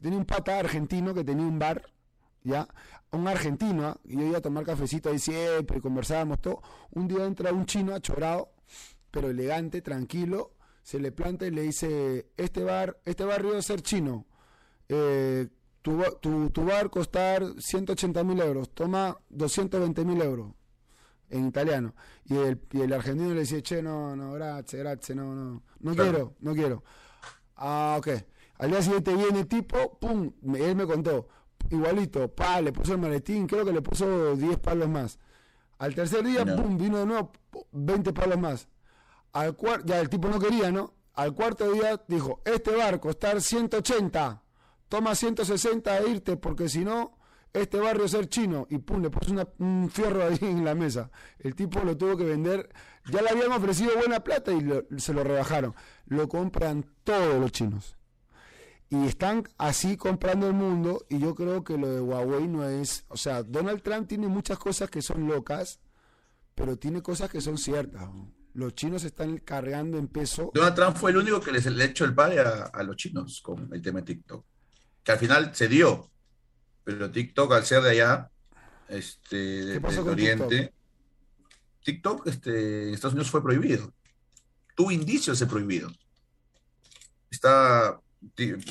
Tenía 0.00 0.18
un 0.18 0.24
pata 0.24 0.58
argentino 0.58 1.12
que 1.12 1.24
tenía 1.24 1.46
un 1.46 1.58
bar, 1.58 1.82
¿ya? 2.42 2.66
un 3.12 3.28
argentino, 3.28 3.86
¿ah? 3.88 4.00
y 4.04 4.16
yo 4.16 4.22
iba 4.24 4.38
a 4.38 4.40
tomar 4.40 4.64
cafecito 4.64 5.10
ahí 5.10 5.18
siempre, 5.18 5.82
conversábamos 5.82 6.40
todo. 6.40 6.62
Un 6.90 7.06
día 7.06 7.24
entra 7.26 7.52
un 7.52 7.66
chino 7.66 7.94
achorado, 7.94 8.50
pero 9.10 9.28
elegante, 9.28 9.82
tranquilo, 9.82 10.52
se 10.82 10.98
le 10.98 11.12
planta 11.12 11.46
y 11.46 11.50
le 11.50 11.62
dice, 11.62 12.28
este 12.36 12.64
bar, 12.64 12.98
este 13.04 13.24
barrio 13.24 13.50
debe 13.50 13.62
ser 13.62 13.82
chino, 13.82 14.26
eh, 14.88 15.48
tu, 15.82 16.02
tu, 16.20 16.50
tu, 16.50 16.64
bar 16.64 16.88
costar 16.90 17.44
180 17.58 18.24
mil 18.24 18.40
euros, 18.40 18.70
toma 18.70 19.18
220 19.28 20.04
mil 20.04 20.22
euros 20.22 20.54
en 21.34 21.48
italiano. 21.48 21.94
Y 22.24 22.36
el, 22.36 22.60
y 22.72 22.80
el 22.82 22.92
argentino 22.92 23.34
le 23.34 23.40
dice, 23.40 23.62
che, 23.62 23.82
no, 23.82 24.14
no, 24.16 24.32
gracias, 24.32 24.80
gracias, 24.80 25.16
no, 25.16 25.34
no, 25.34 25.62
no 25.80 25.94
quiero, 25.94 26.34
no 26.40 26.54
quiero. 26.54 26.84
Ah, 27.56 27.96
ok. 27.98 28.08
Al 28.58 28.70
día 28.70 28.82
siguiente 28.82 29.14
viene 29.14 29.44
tipo, 29.44 29.98
pum, 29.98 30.32
él 30.54 30.76
me 30.76 30.86
contó, 30.86 31.28
igualito, 31.70 32.32
pa, 32.32 32.60
le 32.60 32.72
puso 32.72 32.92
el 32.92 32.98
maletín, 32.98 33.46
creo 33.46 33.64
que 33.64 33.72
le 33.72 33.82
puso 33.82 34.36
10 34.36 34.58
palos 34.58 34.88
más. 34.88 35.18
Al 35.78 35.94
tercer 35.94 36.24
día, 36.24 36.44
pum, 36.44 36.78
vino 36.78 36.98
de 36.98 37.06
nuevo 37.06 37.32
20 37.72 38.12
palos 38.12 38.38
más. 38.38 38.68
Al 39.32 39.56
cuarto, 39.56 39.86
ya 39.86 40.00
el 40.00 40.08
tipo 40.08 40.28
no 40.28 40.38
quería, 40.38 40.70
¿no? 40.70 40.94
Al 41.14 41.34
cuarto 41.34 41.70
día 41.72 42.00
dijo, 42.06 42.40
este 42.44 42.74
barco 42.74 43.10
está 43.10 43.38
180, 43.38 44.42
toma 44.88 45.14
160 45.14 45.98
e 45.98 46.08
irte 46.10 46.36
porque 46.36 46.68
si 46.68 46.84
no, 46.84 47.13
este 47.54 47.78
barrio 47.78 48.06
ser 48.08 48.28
chino. 48.28 48.66
Y 48.68 48.78
pum, 48.78 49.00
le 49.00 49.08
puso 49.08 49.32
un 49.58 49.88
fierro 49.90 50.24
ahí 50.24 50.38
en 50.42 50.64
la 50.64 50.74
mesa. 50.74 51.10
El 51.38 51.54
tipo 51.54 51.80
lo 51.80 51.96
tuvo 51.96 52.16
que 52.16 52.24
vender, 52.24 52.68
ya 53.10 53.22
le 53.22 53.30
habían 53.30 53.52
ofrecido 53.52 53.94
buena 53.96 54.20
plata 54.20 54.52
y 54.52 55.00
se 55.00 55.14
lo 55.14 55.24
rebajaron. 55.24 55.74
Lo 56.06 56.28
compran 56.28 56.84
todos 57.04 57.40
los 57.40 57.52
chinos. 57.52 57.96
Y 58.90 59.06
están 59.06 59.44
así 59.56 59.96
comprando 59.96 60.46
el 60.46 60.52
mundo 60.52 61.06
y 61.08 61.18
yo 61.18 61.34
creo 61.34 61.64
que 61.64 61.78
lo 61.78 61.88
de 61.88 62.00
Huawei 62.00 62.46
no 62.46 62.68
es, 62.68 63.04
o 63.08 63.16
sea, 63.16 63.42
Donald 63.42 63.82
Trump 63.82 64.06
tiene 64.06 64.28
muchas 64.28 64.58
cosas 64.58 64.90
que 64.90 65.00
son 65.00 65.26
locas, 65.26 65.80
pero 66.54 66.76
tiene 66.76 67.02
cosas 67.02 67.30
que 67.30 67.40
son 67.40 67.56
ciertas. 67.56 68.08
Los 68.52 68.74
chinos 68.74 69.02
están 69.02 69.38
cargando 69.38 69.98
en 69.98 70.06
peso. 70.06 70.52
Donald 70.54 70.76
Trump 70.76 70.96
fue 70.96 71.10
el 71.10 71.16
único 71.16 71.40
que 71.40 71.50
les 71.50 71.66
le 71.66 71.84
echó 71.84 72.04
el 72.04 72.14
padre 72.14 72.40
a, 72.40 72.82
los 72.84 72.96
chinos 72.96 73.40
con 73.42 73.68
el 73.72 73.82
tema 73.82 74.00
de 74.00 74.14
TikTok. 74.14 74.44
Que 75.02 75.12
al 75.12 75.18
final 75.18 75.54
se 75.54 75.66
dio. 75.66 76.12
Pero 76.84 77.10
TikTok, 77.10 77.52
al 77.52 77.64
ser 77.64 77.82
de 77.82 77.90
allá, 77.90 78.30
este, 78.88 79.36
de, 79.36 79.98
Oriente, 79.98 80.72
TikTok, 81.82 82.26
este, 82.26 82.88
en 82.88 82.94
Estados 82.94 83.14
Unidos 83.14 83.30
fue 83.30 83.42
prohibido. 83.42 83.92
Tuvo 84.76 84.90
indicios 84.90 85.38
de 85.38 85.46
prohibido. 85.46 85.90
Está 87.30 87.98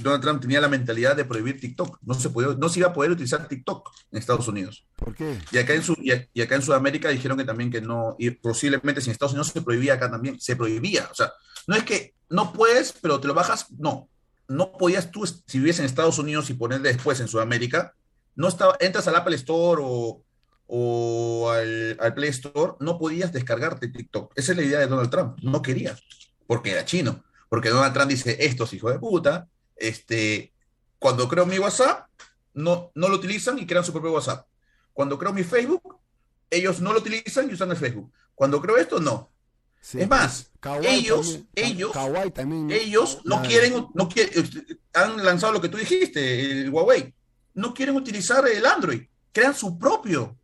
Donald 0.01 0.22
Trump 0.22 0.41
tenía 0.41 0.61
la 0.61 0.68
mentalidad 0.68 1.16
de 1.16 1.26
prohibir 1.26 1.59
TikTok. 1.59 1.99
No 2.01 2.14
se, 2.14 2.30
podía, 2.30 2.55
no 2.57 2.70
se 2.70 2.80
iba 2.80 2.89
a 2.89 2.93
poder 2.93 3.11
utilizar 3.11 3.47
TikTok 3.47 3.89
en 4.11 4.20
Estados 4.20 4.47
Unidos. 4.47 4.86
¿Por 4.95 5.16
qué? 5.16 5.39
Y 5.51 5.57
acá 5.57 5.74
en, 5.74 5.84
su, 5.84 5.95
y, 6.01 6.41
acá 6.41 6.55
en 6.55 6.61
Sudamérica 6.61 7.09
dijeron 7.09 7.38
que 7.38 7.45
también 7.45 7.72
que 7.72 7.82
no, 7.82 8.16
y 8.18 8.32
posiblemente 8.32 9.01
si 9.01 9.09
en 9.09 9.11
Estados 9.11 9.34
Unidos 9.34 9.49
se 9.49 9.61
prohibía, 9.61 9.93
acá 9.93 10.09
también 10.09 10.39
se 10.39 10.55
prohibía. 10.55 11.07
O 11.11 11.16
sea, 11.16 11.32
no 11.68 11.76
es 11.76 11.84
que 11.84 12.16
no 12.30 12.53
puedes, 12.53 12.93
pero 12.93 13.20
te 13.20 13.28
lo 13.28 13.34
bajas, 13.34 13.68
no. 13.78 14.09
No 14.47 14.74
podías 14.74 15.11
tú, 15.11 15.26
si 15.26 15.59
vives 15.59 15.80
en 15.80 15.86
Estados 15.86 16.20
Unidos 16.20 16.49
y 16.49 16.53
poner 16.53 16.82
después 16.82 17.20
en 17.20 17.28
Sudamérica, 17.28 17.93
no 18.36 18.47
estaba, 18.47 18.75
entras 18.79 19.07
al 19.07 19.15
Apple 19.15 19.36
Store 19.36 19.81
o, 19.84 20.23
o 20.67 21.49
al, 21.51 21.97
al, 21.99 22.13
Play 22.13 22.29
Store, 22.29 22.73
no 22.79 22.97
podías 22.97 23.31
descargarte 23.31 23.88
TikTok. 23.88 24.34
Esa 24.36 24.51
es 24.51 24.57
la 24.57 24.63
idea 24.63 24.79
de 24.79 24.88
Donald 24.88 25.09
Trump. 25.09 25.38
No 25.41 25.61
quería, 25.61 25.97
porque 26.47 26.71
era 26.71 26.86
chino 26.86 27.23
porque 27.53 27.69
Donald 27.69 27.93
Trump 27.93 28.09
dice, 28.09 28.36
estos 28.39 28.73
hijos 28.73 28.91
de 28.91 28.97
puta, 28.97 29.47
este, 29.75 30.51
cuando 30.97 31.29
creo 31.29 31.45
mi 31.45 31.59
WhatsApp, 31.59 32.07
no, 32.55 32.91
no 32.95 33.09
lo 33.09 33.17
utilizan 33.17 33.59
y 33.59 33.67
crean 33.67 33.86
su 33.86 33.91
propio 33.91 34.11
WhatsApp. 34.11 34.47
Cuando 34.91 35.19
creo 35.19 35.34
mi 35.34 35.43
Facebook, 35.43 35.99
ellos 36.49 36.81
no 36.81 36.93
lo 36.93 36.97
utilizan 36.97 37.47
y 37.47 37.53
usan 37.53 37.69
el 37.69 37.77
Facebook. 37.77 38.11
Cuando 38.34 38.59
creo 38.59 38.77
esto, 38.77 38.99
no. 38.99 39.31
es 39.84 40.09
más, 40.09 40.51
ellos, 40.81 41.41
ellos, 41.53 41.95
ellos 42.71 43.21
no 43.23 43.43
quieren, 43.43 43.86
no 43.93 44.09
quieren, 44.09 44.49
han 44.91 45.23
lanzado 45.23 45.53
lo 45.53 45.61
que 45.61 45.69
tú 45.69 45.77
dijiste, 45.77 46.63
el 46.63 46.71
Huawei, 46.71 47.13
no 47.54 47.74
quieren 47.74 47.95
utilizar 47.95 48.47
el 48.47 48.66
Android, 48.66 49.04
crean 49.32 49.56
su 49.56 49.78
propio. 49.78 50.38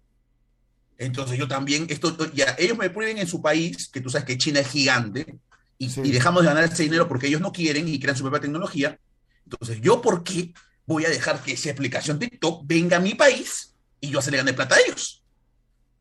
Entonces 0.98 1.38
yo 1.38 1.48
también, 1.48 1.88
esto, 1.90 2.32
ya, 2.34 2.56
ellos 2.58 2.78
me 2.78 2.90
ponen 2.90 3.18
en 3.18 3.28
su 3.28 3.42
país, 3.42 3.88
que 3.88 4.02
tú 4.02 4.10
sabes 4.10 4.26
que 4.26 4.38
China 4.38 4.60
es 4.60 4.68
gigante, 4.68 5.40
y, 5.78 5.88
dejamos 6.12 6.44
de 6.44 6.50
ganar 6.50 6.66
ese 6.66 6.84
dinero 6.84 7.08
porque 7.08 7.28
ellos 7.28 7.40
no 7.40 7.54
quieren 7.54 7.88
y 7.88 8.00
crean 8.00 8.18
su 8.18 8.24
propia 8.24 8.42
tecnología. 8.42 9.00
Entonces, 9.46 9.80
¿yo 9.82 10.02
por 10.02 10.24
qué 10.24 10.54
voy 10.86 11.06
a 11.06 11.10
dejar 11.10 11.42
que 11.42 11.54
esa 11.54 11.72
aplicación 11.72 12.20
TikTok 12.20 12.64
venga 12.66 12.98
a 12.98 13.00
mi 13.00 13.16
país 13.16 13.76
y 14.02 14.10
yo 14.10 14.22
se 14.22 14.30
le 14.30 14.38
gane 14.38 14.54
plata 14.54 14.76
a 14.76 14.80
ellos? 14.80 15.24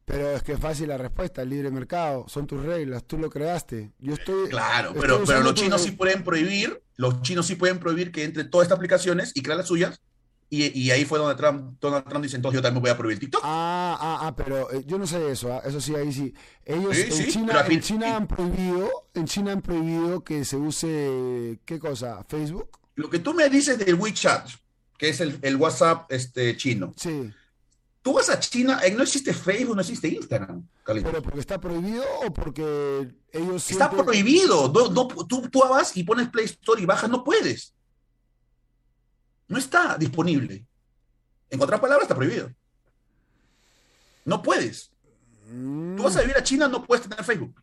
Pero 0.04 0.32
es 0.32 0.42
que 0.42 0.52
es 0.52 0.58
fácil 0.58 0.88
la 0.88 0.98
respuesta, 0.98 1.42
el 1.42 1.50
libre 1.50 1.70
mercado, 1.70 2.26
son 2.28 2.46
tus 2.46 2.64
reglas, 2.64 3.04
tú 3.06 3.18
lo 3.18 3.30
creaste. 3.30 3.92
Yo 3.98 4.14
estoy 4.14 4.48
Claro, 4.48 4.94
pero, 4.98 5.22
pero 5.24 5.42
los 5.42 5.54
chinos 5.54 5.82
sí 5.82 5.92
pueden 5.92 6.24
prohibir, 6.24 6.82
los 6.96 7.22
chinos 7.22 7.46
sí 7.46 7.54
pueden 7.54 7.78
prohibir 7.78 8.10
que 8.10 8.24
entre 8.24 8.44
todas 8.44 8.64
estas 8.64 8.76
aplicaciones 8.76 9.32
y 9.34 9.42
crear 9.42 9.58
las 9.58 9.68
suyas 9.68 10.00
y, 10.50 10.90
ahí 10.90 11.04
fue 11.04 11.18
donde 11.18 11.34
Trump, 11.34 11.78
Donald 11.78 12.08
Trump 12.08 12.22
dice, 12.22 12.36
entonces 12.36 12.58
yo 12.58 12.62
también 12.62 12.80
voy 12.80 12.90
a 12.90 12.96
prohibir 12.96 13.18
TikTok. 13.18 13.42
Ah, 13.44 13.98
ah, 14.00 14.18
ah, 14.22 14.34
pero 14.34 14.72
eh, 14.72 14.82
yo 14.86 14.98
no 14.98 15.06
sé 15.06 15.30
eso, 15.30 15.52
ah, 15.52 15.62
eso 15.64 15.78
sí, 15.78 15.94
ahí 15.94 16.10
sí. 16.10 16.32
Ellos 16.64 16.96
en, 16.96 17.30
China, 17.30 17.64
en 17.68 17.80
China 17.80 18.16
han 18.16 18.26
prohibido, 18.26 19.08
en 19.12 19.26
China 19.26 19.52
han 19.52 19.60
prohibido 19.60 20.24
que 20.24 20.46
se 20.46 20.56
use, 20.56 21.60
¿qué 21.66 21.78
cosa? 21.78 22.24
¿Facebook? 22.28 22.78
Lo 22.94 23.10
que 23.10 23.18
tú 23.18 23.34
me 23.34 23.50
dices 23.50 23.78
del 23.78 23.94
WeChat, 23.94 24.48
que 24.96 25.10
es 25.10 25.20
el, 25.20 25.38
el 25.42 25.56
WhatsApp 25.56 26.10
este, 26.10 26.56
chino. 26.56 26.94
Sí. 26.96 27.30
Tú 28.00 28.14
vas 28.14 28.30
a 28.30 28.40
China, 28.40 28.80
eh, 28.82 28.90
no 28.92 29.02
existe 29.02 29.34
Facebook, 29.34 29.74
no 29.74 29.82
existe 29.82 30.08
Instagram. 30.08 30.66
¿Pero 30.84 31.22
porque 31.22 31.40
está 31.40 31.60
prohibido 31.60 32.04
o 32.26 32.32
porque 32.32 33.06
ellos 33.32 33.70
Está 33.70 33.90
prohibido. 33.90 34.72
No, 34.72 35.06
tú, 35.08 35.48
tú 35.50 35.60
vas 35.68 35.94
y 35.94 36.04
pones 36.04 36.30
Play 36.30 36.46
Store 36.46 36.80
y 36.80 36.86
bajas, 36.86 37.10
no 37.10 37.22
puedes. 37.22 37.74
No 39.48 39.58
está 39.58 39.96
disponible. 39.96 40.64
En 41.50 41.60
otras 41.60 41.80
palabras, 41.80 42.04
está 42.04 42.14
prohibido. 42.14 42.52
No 44.24 44.42
puedes. 44.42 44.90
Tú 45.48 46.02
vas 46.02 46.16
a 46.16 46.20
vivir 46.20 46.36
a 46.36 46.42
China, 46.42 46.68
no 46.68 46.84
puedes 46.84 47.08
tener 47.08 47.24
Facebook. 47.24 47.62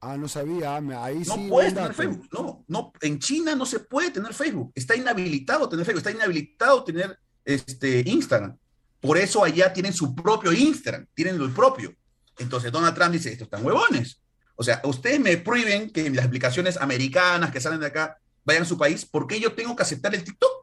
Ah, 0.00 0.16
no 0.16 0.28
sabía. 0.28 0.76
Ahí 0.76 1.22
no 1.26 1.48
puedes 1.48 1.74
tener 1.74 1.94
Facebook. 1.94 2.28
No, 2.32 2.64
no. 2.68 2.92
En 3.00 3.18
China 3.18 3.54
no 3.54 3.64
se 3.64 3.80
puede 3.80 4.10
tener 4.10 4.34
Facebook. 4.34 4.72
Está 4.74 4.94
inhabilitado 4.94 5.68
tener 5.68 5.86
Facebook. 5.86 6.06
Está 6.06 6.10
inhabilitado 6.10 6.84
tener 6.84 7.18
este, 7.44 8.02
Instagram. 8.06 8.56
Por 9.00 9.16
eso 9.16 9.42
allá 9.42 9.72
tienen 9.72 9.94
su 9.94 10.14
propio 10.14 10.52
Instagram. 10.52 11.06
Tienen 11.14 11.38
lo 11.38 11.52
propio. 11.52 11.94
Entonces 12.38 12.70
Donald 12.70 12.94
Trump 12.94 13.12
dice, 13.12 13.32
estos 13.32 13.46
están 13.46 13.64
huevones. 13.64 14.20
O 14.56 14.62
sea, 14.62 14.80
ustedes 14.84 15.18
me 15.20 15.36
prohíben 15.38 15.90
que 15.90 16.10
las 16.10 16.26
aplicaciones 16.26 16.76
americanas 16.76 17.50
que 17.50 17.60
salen 17.60 17.80
de 17.80 17.86
acá 17.86 18.18
vayan 18.44 18.62
a 18.62 18.66
su 18.66 18.76
país. 18.76 19.06
¿Por 19.06 19.26
qué 19.26 19.40
yo 19.40 19.54
tengo 19.54 19.74
que 19.74 19.82
aceptar 19.82 20.14
el 20.14 20.22
TikTok? 20.22 20.55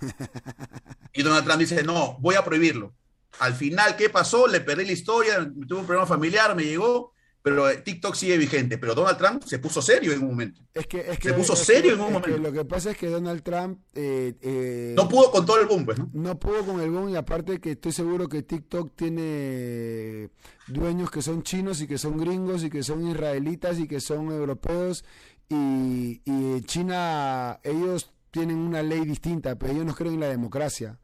Y 1.12 1.22
Donald 1.22 1.44
Trump 1.44 1.60
dice, 1.60 1.82
no, 1.82 2.16
voy 2.20 2.36
a 2.36 2.44
prohibirlo. 2.44 2.94
Al 3.40 3.54
final, 3.54 3.96
¿qué 3.96 4.10
pasó? 4.10 4.46
Le 4.46 4.60
perdí 4.60 4.84
la 4.84 4.92
historia, 4.92 5.50
tuve 5.68 5.80
un 5.80 5.86
problema 5.86 6.06
familiar, 6.06 6.54
me 6.54 6.64
llegó, 6.64 7.12
pero 7.42 7.66
TikTok 7.82 8.14
sigue 8.14 8.36
vigente. 8.36 8.78
Pero 8.78 8.94
Donald 8.94 9.18
Trump 9.18 9.42
se 9.44 9.58
puso 9.58 9.80
serio 9.80 10.12
en 10.12 10.22
un 10.22 10.28
momento. 10.28 10.62
Es 10.74 10.86
que, 10.86 11.00
es 11.00 11.18
se 11.20 11.32
puso 11.32 11.56
serio 11.56 11.94
en 11.94 12.00
un 12.00 12.12
momento. 12.12 12.38
lo 12.38 12.52
que 12.52 12.64
pasa 12.64 12.90
es 12.90 12.96
que 12.96 13.08
Donald 13.08 13.42
Trump... 13.42 13.80
Eh, 13.94 14.34
eh, 14.40 14.94
no 14.96 15.08
pudo 15.08 15.30
con 15.30 15.46
todo 15.46 15.60
el 15.60 15.66
boom, 15.66 15.84
pues, 15.84 15.98
¿no? 15.98 16.10
No 16.12 16.38
pudo 16.38 16.64
con 16.64 16.80
el 16.80 16.90
boom 16.90 17.08
y 17.08 17.16
aparte 17.16 17.60
que 17.60 17.72
estoy 17.72 17.92
seguro 17.92 18.28
que 18.28 18.42
TikTok 18.42 18.94
tiene 18.94 20.30
dueños 20.68 21.10
que 21.10 21.22
son 21.22 21.42
chinos 21.42 21.80
y 21.80 21.86
que 21.86 21.98
son 21.98 22.18
gringos 22.18 22.62
y 22.62 22.70
que 22.70 22.82
son 22.82 23.06
israelitas 23.08 23.78
y 23.78 23.88
que 23.88 24.00
son 24.00 24.30
europeos 24.30 25.04
y, 25.48 26.20
y 26.24 26.60
China, 26.62 27.58
ellos 27.64 28.12
tienen 28.30 28.58
una 28.58 28.82
ley 28.82 29.04
distinta, 29.04 29.56
pero 29.56 29.72
ellos 29.72 29.86
no 29.86 29.94
creen 29.94 30.14
en 30.14 30.20
la 30.20 30.28
democracia. 30.28 30.98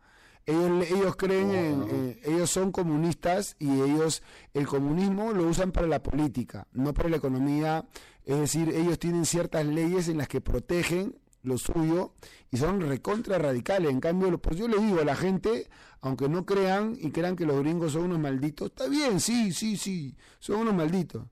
Ellos, 0.44 0.86
ellos 0.90 1.16
creen 1.16 1.50
en, 1.50 2.20
ellos 2.24 2.50
son 2.50 2.70
comunistas 2.70 3.56
y 3.58 3.68
ellos 3.68 4.22
el 4.54 4.66
comunismo 4.66 5.32
lo 5.32 5.48
usan 5.48 5.72
para 5.72 5.88
la 5.88 6.02
política, 6.02 6.68
no 6.72 6.94
para 6.94 7.08
la 7.08 7.16
economía. 7.16 7.84
Es 8.24 8.38
decir, 8.38 8.70
ellos 8.70 8.98
tienen 8.98 9.24
ciertas 9.26 9.66
leyes 9.66 10.08
en 10.08 10.18
las 10.18 10.28
que 10.28 10.40
protegen 10.40 11.16
lo 11.42 11.58
suyo 11.58 12.12
y 12.50 12.58
son 12.58 12.80
recontra 12.80 13.38
radicales. 13.38 13.90
En 13.90 14.00
cambio, 14.00 14.36
pues 14.38 14.56
yo 14.56 14.68
le 14.68 14.78
digo 14.78 15.00
a 15.00 15.04
la 15.04 15.16
gente, 15.16 15.68
aunque 16.00 16.28
no 16.28 16.44
crean 16.44 16.96
y 17.00 17.10
crean 17.10 17.36
que 17.36 17.46
los 17.46 17.58
gringos 17.60 17.92
son 17.92 18.04
unos 18.04 18.18
malditos, 18.18 18.68
está 18.68 18.88
bien, 18.88 19.20
sí, 19.20 19.52
sí, 19.52 19.76
sí, 19.76 20.16
son 20.38 20.60
unos 20.60 20.74
malditos. 20.74 21.24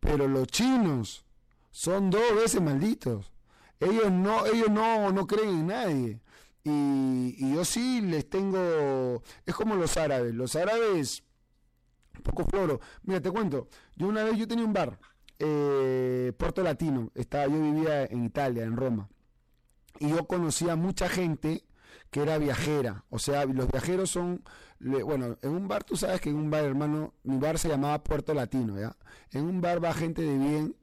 Pero 0.00 0.28
los 0.28 0.48
chinos 0.48 1.24
son 1.70 2.10
dos 2.10 2.34
veces 2.34 2.60
malditos. 2.60 3.33
Ellos 3.80 4.10
no, 4.10 4.46
ellos 4.46 4.70
no, 4.70 5.12
no 5.12 5.26
creen 5.26 5.48
en 5.48 5.66
nadie. 5.66 6.20
Y, 6.64 7.54
yo 7.54 7.64
sí 7.64 8.00
les 8.00 8.28
tengo. 8.28 9.22
Es 9.44 9.54
como 9.54 9.76
los 9.76 9.96
árabes. 9.96 10.34
Los 10.34 10.56
árabes, 10.56 11.22
poco 12.22 12.44
floro. 12.46 12.80
Mira, 13.02 13.20
te 13.20 13.30
cuento. 13.30 13.68
Yo 13.96 14.08
una 14.08 14.24
vez 14.24 14.38
yo 14.38 14.48
tenía 14.48 14.64
un 14.64 14.72
bar, 14.72 14.98
eh, 15.38 16.32
Puerto 16.38 16.62
Latino. 16.62 17.10
Estaba, 17.14 17.46
yo 17.46 17.60
vivía 17.60 18.04
en 18.06 18.24
Italia, 18.24 18.64
en 18.64 18.76
Roma. 18.76 19.08
Y 20.00 20.08
yo 20.08 20.26
conocía 20.26 20.74
mucha 20.74 21.08
gente 21.08 21.64
que 22.10 22.22
era 22.22 22.38
viajera. 22.38 23.04
O 23.10 23.18
sea, 23.18 23.44
los 23.44 23.68
viajeros 23.68 24.10
son. 24.10 24.42
bueno, 24.80 25.36
en 25.42 25.50
un 25.50 25.68
bar, 25.68 25.84
tú 25.84 25.96
sabes 25.96 26.20
que 26.20 26.30
en 26.30 26.36
un 26.36 26.50
bar, 26.50 26.64
hermano, 26.64 27.12
mi 27.24 27.38
bar 27.38 27.58
se 27.58 27.68
llamaba 27.68 28.02
Puerto 28.02 28.32
Latino. 28.32 28.76
En 29.32 29.44
un 29.44 29.60
bar 29.60 29.84
va 29.84 29.92
gente 29.92 30.22
de 30.22 30.38
bien 30.38 30.76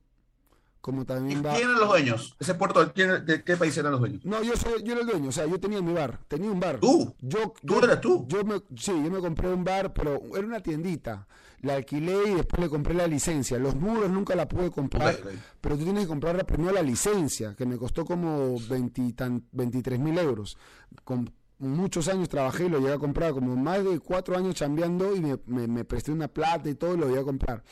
como 0.81 1.05
también 1.05 1.41
¿Quién 1.41 1.55
eran 1.55 1.79
los 1.79 1.87
dueños? 1.87 2.35
¿Ese 2.39 2.55
puerto 2.55 2.85
de 2.85 3.43
qué 3.43 3.57
país 3.57 3.77
eran 3.77 3.91
los 3.91 4.01
dueños? 4.01 4.25
No, 4.25 4.41
yo 4.43 4.55
soy, 4.55 4.83
yo 4.83 4.93
era 4.93 5.01
el 5.01 5.07
dueño, 5.07 5.29
o 5.29 5.31
sea, 5.31 5.45
yo 5.45 5.59
tenía 5.59 5.81
mi 5.81 5.93
bar, 5.93 6.19
tenía 6.27 6.51
un 6.51 6.59
bar. 6.59 6.79
¿Tú? 6.79 7.15
Yo, 7.21 7.53
¿Tú 7.65 7.79
eras 7.79 8.01
tú? 8.01 8.25
Yo 8.27 8.43
me, 8.43 8.55
sí, 8.75 8.91
yo 8.91 9.11
me 9.11 9.19
compré 9.19 9.53
un 9.53 9.63
bar, 9.63 9.93
pero 9.93 10.19
era 10.35 10.45
una 10.45 10.59
tiendita. 10.59 11.27
La 11.61 11.75
alquilé 11.75 12.31
y 12.31 12.33
después 12.33 12.59
le 12.59 12.69
compré 12.69 12.95
la 12.95 13.05
licencia. 13.05 13.59
Los 13.59 13.75
muros 13.75 14.09
nunca 14.09 14.35
la 14.35 14.47
pude 14.47 14.71
comprar, 14.71 15.15
pero 15.61 15.77
tú 15.77 15.83
tienes 15.83 16.03
que 16.03 16.09
comprar 16.09 16.43
primero 16.45 16.73
la 16.73 16.81
licencia, 16.81 17.53
que 17.55 17.67
me 17.67 17.77
costó 17.77 18.03
como 18.03 18.57
20, 18.67 19.13
23 19.51 19.99
mil 19.99 20.17
euros. 20.17 20.57
Muchos 21.61 22.07
años 22.07 22.27
trabajé 22.27 22.65
y 22.65 22.69
lo 22.69 22.79
llegué 22.79 22.93
a 22.93 22.99
comprar, 22.99 23.31
como 23.31 23.55
más 23.55 23.83
de 23.83 23.99
cuatro 23.99 24.37
años 24.37 24.55
chambeando 24.55 25.15
y 25.15 25.21
me, 25.21 25.37
me, 25.67 25.85
presté 25.85 26.11
una 26.11 26.27
plata 26.27 26.69
y 26.69 26.75
todo, 26.75 26.97
lo 26.97 27.07
llegué 27.07 27.19
a 27.19 27.23
comprar. 27.23 27.63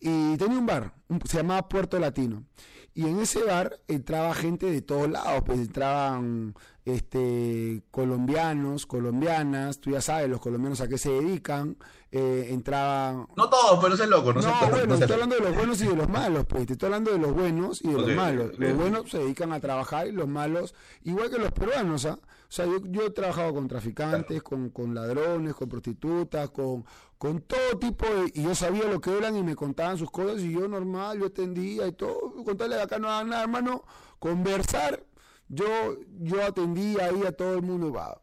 Y 0.00 0.36
tenía 0.36 0.58
un 0.58 0.66
bar, 0.66 0.94
se 1.24 1.38
llamaba 1.38 1.68
Puerto 1.68 1.98
Latino. 1.98 2.44
Y 2.92 3.06
en 3.06 3.20
ese 3.20 3.44
bar 3.44 3.80
entraba 3.86 4.34
gente 4.34 4.66
de 4.66 4.82
todos 4.82 5.08
lados, 5.08 5.44
pues 5.46 5.60
entraban 5.60 6.54
este, 6.84 7.84
colombianos, 7.92 8.84
colombianas, 8.84 9.78
tú 9.80 9.90
ya 9.90 10.00
sabes 10.00 10.28
los 10.28 10.40
colombianos 10.40 10.80
a 10.80 10.88
qué 10.88 10.98
se 10.98 11.10
dedican, 11.10 11.76
eh, 12.10 12.48
entraban... 12.50 13.28
No 13.36 13.48
todos, 13.48 13.78
pero 13.80 13.94
ese 13.94 14.04
es 14.04 14.10
loco, 14.10 14.32
no, 14.32 14.40
no 14.40 14.70
bueno, 14.70 14.94
estoy 14.94 15.12
hablando 15.12 15.36
de 15.36 15.42
los 15.42 15.54
buenos 15.54 15.80
y 15.80 15.86
de 15.86 15.94
los 15.96 16.08
malos, 16.08 16.46
pues, 16.46 16.68
estoy 16.68 16.86
hablando 16.86 17.12
de 17.12 17.18
los 17.18 17.32
buenos 17.32 17.80
y 17.82 17.88
de 17.88 17.94
los 17.94 18.14
malos. 18.14 18.58
Los 18.58 18.76
buenos 18.76 19.10
se 19.10 19.18
dedican 19.18 19.52
a 19.52 19.60
trabajar 19.60 20.08
y 20.08 20.12
los 20.12 20.26
malos, 20.26 20.74
igual 21.04 21.30
que 21.30 21.38
los 21.38 21.52
peruanos, 21.52 22.06
¿ah? 22.06 22.18
O 22.50 22.52
sea, 22.52 22.66
yo, 22.66 22.80
yo 22.86 23.06
he 23.06 23.10
trabajado 23.10 23.54
con 23.54 23.68
traficantes, 23.68 24.42
con, 24.42 24.70
con 24.70 24.92
ladrones, 24.92 25.54
con 25.54 25.68
prostitutas, 25.68 26.50
con, 26.50 26.84
con 27.16 27.42
todo 27.42 27.78
tipo 27.78 28.04
de... 28.06 28.32
Y 28.34 28.42
yo 28.42 28.56
sabía 28.56 28.86
lo 28.86 29.00
que 29.00 29.16
eran 29.16 29.36
y 29.36 29.44
me 29.44 29.54
contaban 29.54 29.96
sus 29.96 30.10
cosas 30.10 30.40
y 30.40 30.50
yo 30.50 30.66
normal, 30.66 31.20
yo 31.20 31.26
atendía 31.26 31.86
y 31.86 31.92
todo. 31.92 32.42
Contarle 32.44 32.80
acá 32.80 32.98
no 32.98 33.08
hagan 33.08 33.28
nada, 33.28 33.42
hermano. 33.44 33.84
Conversar 34.18 35.06
yo, 35.46 35.96
yo 36.18 36.44
atendí 36.44 36.98
ahí 36.98 37.22
a 37.24 37.30
todo 37.30 37.54
el 37.54 37.62
mundo. 37.62 37.92
Va. 37.92 38.20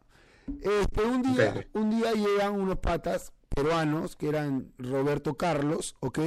Este, 0.60 1.04
un 1.04 1.22
día, 1.22 1.66
un 1.72 1.88
día 1.88 2.12
llegan 2.12 2.52
unos 2.52 2.78
patas 2.80 3.32
peruanos 3.48 4.14
que 4.14 4.28
eran 4.28 4.72
Roberto 4.76 5.38
Carlos, 5.38 5.96
¿ok? 6.00 6.18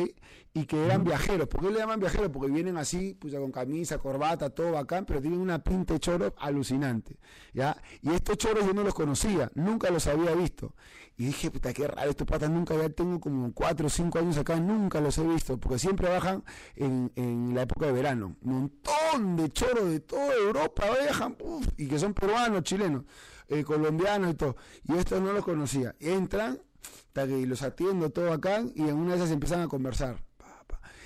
Y 0.54 0.66
que 0.66 0.86
eran 0.86 1.06
viajeros. 1.06 1.48
¿Por 1.48 1.62
qué 1.62 1.72
le 1.72 1.80
llaman 1.80 2.00
viajeros? 2.00 2.30
Porque 2.30 2.52
vienen 2.52 2.78
así, 2.78 3.14
pues 3.14 3.34
con 3.34 3.54
camisa, 3.54 3.98
corbata, 4.00 4.50
todo 4.50 4.74
bacán, 4.74 5.06
pero 5.06 5.22
tienen 5.22 5.40
una 5.40 5.64
pinta 5.64 5.94
de 5.94 6.00
choro 6.02 6.34
alucinante, 6.38 7.18
¿ya? 7.54 7.82
Y 8.02 8.10
estos 8.10 8.38
choros 8.38 8.66
yo 8.66 8.74
no 8.74 8.84
los 8.84 8.94
conocía, 8.94 9.50
nunca 9.56 9.90
los 9.90 10.08
había 10.08 10.36
visto. 10.36 10.76
Y 11.18 11.26
dije, 11.26 11.52
puta, 11.52 11.72
qué 11.72 11.88
raro, 11.88 12.10
estos 12.10 12.28
patas 12.28 12.50
nunca, 12.50 12.76
ya 12.76 12.90
tengo 12.90 13.20
como 13.22 13.54
cuatro 13.54 13.88
o 13.88 13.90
cinco 13.90 14.20
años 14.20 14.38
acá, 14.38 14.60
nunca 14.60 15.00
los 15.00 15.18
he 15.20 15.26
visto, 15.26 15.58
porque 15.58 15.80
siempre 15.80 16.10
bajan 16.10 16.44
en, 16.76 17.12
en 17.16 17.56
la 17.56 17.62
época 17.62 17.86
de 17.86 17.94
verano. 17.94 18.36
Un 18.42 18.52
montón 18.54 19.38
de 19.38 19.50
choros 19.52 19.90
de 19.90 20.02
toda 20.02 20.34
Europa 20.34 20.84
viajan, 21.02 21.38
y 21.78 21.88
que 21.88 21.98
son 21.98 22.14
peruanos, 22.14 22.64
chilenos, 22.64 23.04
eh, 23.48 23.64
colombianos 23.64 24.32
y 24.32 24.34
todo. 24.34 24.56
Y 24.84 24.98
estos 24.98 25.22
no 25.22 25.32
los 25.32 25.46
conocía. 25.46 25.96
Entran 26.00 26.60
hasta 27.08 27.28
que 27.28 27.46
los 27.46 27.62
atiendo 27.62 28.10
todo 28.10 28.34
acá 28.34 28.64
y 28.74 28.82
en 28.82 28.96
una 28.96 29.12
de 29.12 29.18
esas 29.18 29.32
empiezan 29.32 29.62
a 29.62 29.68
conversar. 29.68 30.24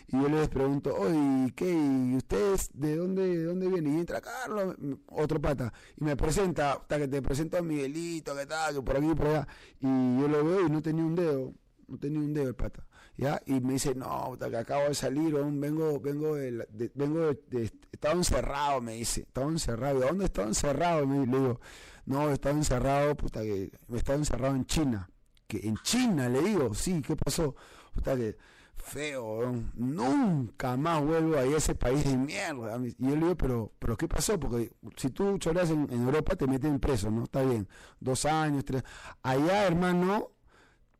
Y 0.07 0.21
yo 0.21 0.29
les 0.29 0.47
pregunto, 0.49 0.95
oye, 0.95 1.51
¿qué? 1.55 1.71
¿Y 1.71 2.15
ustedes 2.15 2.69
de 2.73 2.95
dónde, 2.95 3.37
de 3.37 3.43
dónde 3.45 3.67
vienen? 3.67 3.95
Y 3.95 3.99
entra 3.99 4.21
Carlos, 4.21 4.75
otro 5.07 5.41
pata, 5.41 5.73
y 5.95 6.03
me 6.03 6.15
presenta, 6.15 6.73
hasta 6.73 6.99
que 6.99 7.07
te 7.07 7.21
presento 7.21 7.57
a 7.57 7.61
Miguelito, 7.61 8.35
que 8.35 8.45
tal, 8.45 8.75
que 8.75 8.81
por 8.81 8.97
aquí 8.97 9.15
por 9.15 9.27
allá. 9.27 9.47
Y 9.79 9.85
yo 10.19 10.27
lo 10.27 10.43
veo 10.43 10.67
y 10.67 10.69
no 10.69 10.81
tenía 10.81 11.03
un 11.03 11.15
dedo, 11.15 11.53
no 11.87 11.97
tenía 11.97 12.19
un 12.19 12.33
dedo 12.33 12.49
el 12.49 12.55
pata. 12.55 12.85
¿Ya? 13.17 13.41
Y 13.45 13.61
me 13.61 13.73
dice, 13.73 13.95
no, 13.95 14.37
que 14.37 14.57
acabo 14.57 14.89
de 14.89 14.93
salir, 14.93 15.33
vengo, 15.33 16.01
vengo 16.01 16.35
de, 16.35 16.67
vengo 16.93 17.33
de, 17.33 17.71
estaba 17.89 18.13
encerrado, 18.13 18.81
me 18.81 18.95
dice, 18.95 19.21
estaba 19.21 19.49
encerrado, 19.49 20.01
¿de 20.01 20.07
dónde 20.07 20.25
estaba 20.25 20.47
encerrado? 20.49 21.07
Me, 21.07 21.25
le 21.25 21.37
digo, 21.37 21.61
no, 22.05 22.29
estaba 22.29 22.57
encerrado, 22.57 23.15
puta 23.15 23.41
que, 23.41 23.71
estaba 23.93 24.17
encerrado 24.17 24.55
en 24.55 24.65
China 24.65 25.09
que 25.47 25.59
en 25.67 25.77
China, 25.77 26.29
le 26.29 26.41
digo, 26.41 26.73
sí, 26.73 27.01
¿qué 27.01 27.15
pasó? 27.15 27.55
O 27.95 28.01
que 28.01 28.37
feo, 28.85 29.53
nunca 29.73 30.77
más 30.77 31.03
vuelvo 31.03 31.37
a 31.37 31.43
ese 31.43 31.75
país 31.75 32.05
de 32.05 32.17
mierda. 32.17 32.77
Y 32.77 32.95
yo 32.99 33.15
le 33.15 33.17
digo, 33.17 33.35
pero, 33.35 33.71
pero 33.79 33.97
¿qué 33.97 34.07
pasó? 34.07 34.39
Porque 34.39 34.71
si 34.95 35.09
tú 35.09 35.37
choras 35.39 35.71
en, 35.71 35.89
Europa 35.91 36.35
te 36.35 36.47
meten 36.47 36.79
preso, 36.79 37.09
¿no? 37.09 37.23
Está 37.23 37.41
bien, 37.41 37.67
dos 37.99 38.25
años, 38.25 38.63
tres. 38.63 38.83
Allá, 39.23 39.65
hermano, 39.65 40.31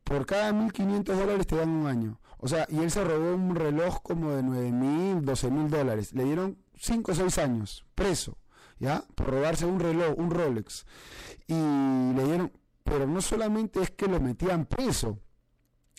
por 0.04 0.26
cada 0.26 0.52
1.500 0.52 1.04
dólares 1.04 1.46
te 1.46 1.56
dan 1.56 1.70
un 1.70 1.86
año. 1.86 2.20
O 2.38 2.48
sea, 2.48 2.66
y 2.68 2.78
él 2.78 2.90
se 2.90 3.02
robó 3.02 3.34
un 3.34 3.54
reloj 3.54 4.02
como 4.02 4.32
de 4.32 4.42
9.000, 4.42 5.22
12.000 5.22 5.68
dólares. 5.68 6.12
Le 6.12 6.24
dieron 6.24 6.58
5 6.76 7.12
o 7.12 7.14
6 7.14 7.38
años 7.38 7.86
preso, 7.94 8.36
¿ya? 8.78 9.04
Por 9.14 9.30
robarse 9.30 9.64
un 9.64 9.80
reloj, 9.80 10.18
un 10.18 10.30
Rolex. 10.30 10.84
Y 11.46 11.54
le 11.54 12.24
dieron, 12.24 12.52
pero 12.84 13.06
no 13.06 13.20
solamente 13.22 13.80
es 13.80 13.90
que 13.90 14.06
lo 14.06 14.20
metían 14.20 14.66
preso, 14.66 15.20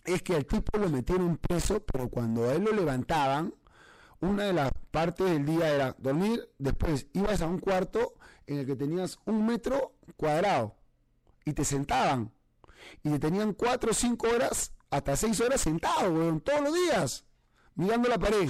es 0.07 0.23
que 0.23 0.35
al 0.35 0.45
tipo 0.45 0.77
lo 0.77 0.89
metieron 0.89 1.37
preso, 1.37 1.83
pero 1.85 2.09
cuando 2.09 2.49
a 2.49 2.53
él 2.53 2.63
lo 2.63 2.71
levantaban, 2.71 3.53
una 4.19 4.45
de 4.45 4.53
las 4.53 4.71
partes 4.89 5.29
del 5.29 5.45
día 5.45 5.69
era 5.69 5.95
dormir, 5.99 6.49
después 6.57 7.05
ibas 7.13 7.41
a 7.41 7.47
un 7.47 7.59
cuarto 7.59 8.15
en 8.47 8.59
el 8.59 8.65
que 8.65 8.75
tenías 8.75 9.19
un 9.25 9.45
metro 9.45 9.93
cuadrado 10.15 10.75
y 11.45 11.53
te 11.53 11.63
sentaban 11.63 12.31
y 13.03 13.09
te 13.11 13.19
tenían 13.19 13.53
cuatro 13.53 13.91
o 13.91 13.93
cinco 13.93 14.27
horas, 14.29 14.71
hasta 14.89 15.15
seis 15.15 15.39
horas 15.41 15.61
sentado, 15.61 16.39
todos 16.39 16.61
los 16.61 16.73
días, 16.73 17.25
mirando 17.75 18.09
la 18.09 18.17
pared 18.17 18.49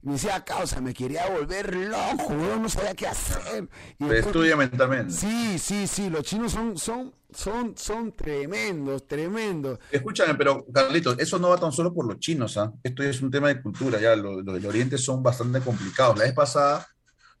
me 0.00 0.12
decía, 0.12 0.44
causa, 0.44 0.80
me 0.80 0.94
quería 0.94 1.28
volver 1.28 1.74
loco, 1.74 2.32
no 2.32 2.68
sabía 2.68 2.94
qué 2.94 3.08
hacer. 3.08 3.68
Y 3.98 4.10
estudia 4.10 4.56
mentalmente. 4.56 5.12
Sí, 5.12 5.58
sí, 5.58 5.86
sí, 5.86 6.08
los 6.08 6.22
chinos 6.22 6.52
son, 6.52 6.78
son, 6.78 7.12
son, 7.30 7.76
son 7.76 8.12
tremendos, 8.12 9.06
tremendos. 9.06 9.78
Escúchame, 9.90 10.34
pero 10.34 10.64
Carlitos, 10.72 11.18
eso 11.18 11.38
no 11.38 11.50
va 11.50 11.58
tan 11.58 11.72
solo 11.72 11.92
por 11.92 12.06
los 12.06 12.18
chinos, 12.18 12.56
¿ah? 12.56 12.72
Esto 12.82 13.02
es 13.02 13.20
un 13.20 13.30
tema 13.30 13.48
de 13.48 13.60
cultura, 13.60 14.00
ya, 14.00 14.16
los 14.16 14.44
del 14.44 14.66
Oriente 14.66 14.98
son 14.98 15.22
bastante 15.22 15.60
complicados. 15.60 16.18
La 16.18 16.24
vez 16.24 16.34
pasada, 16.34 16.86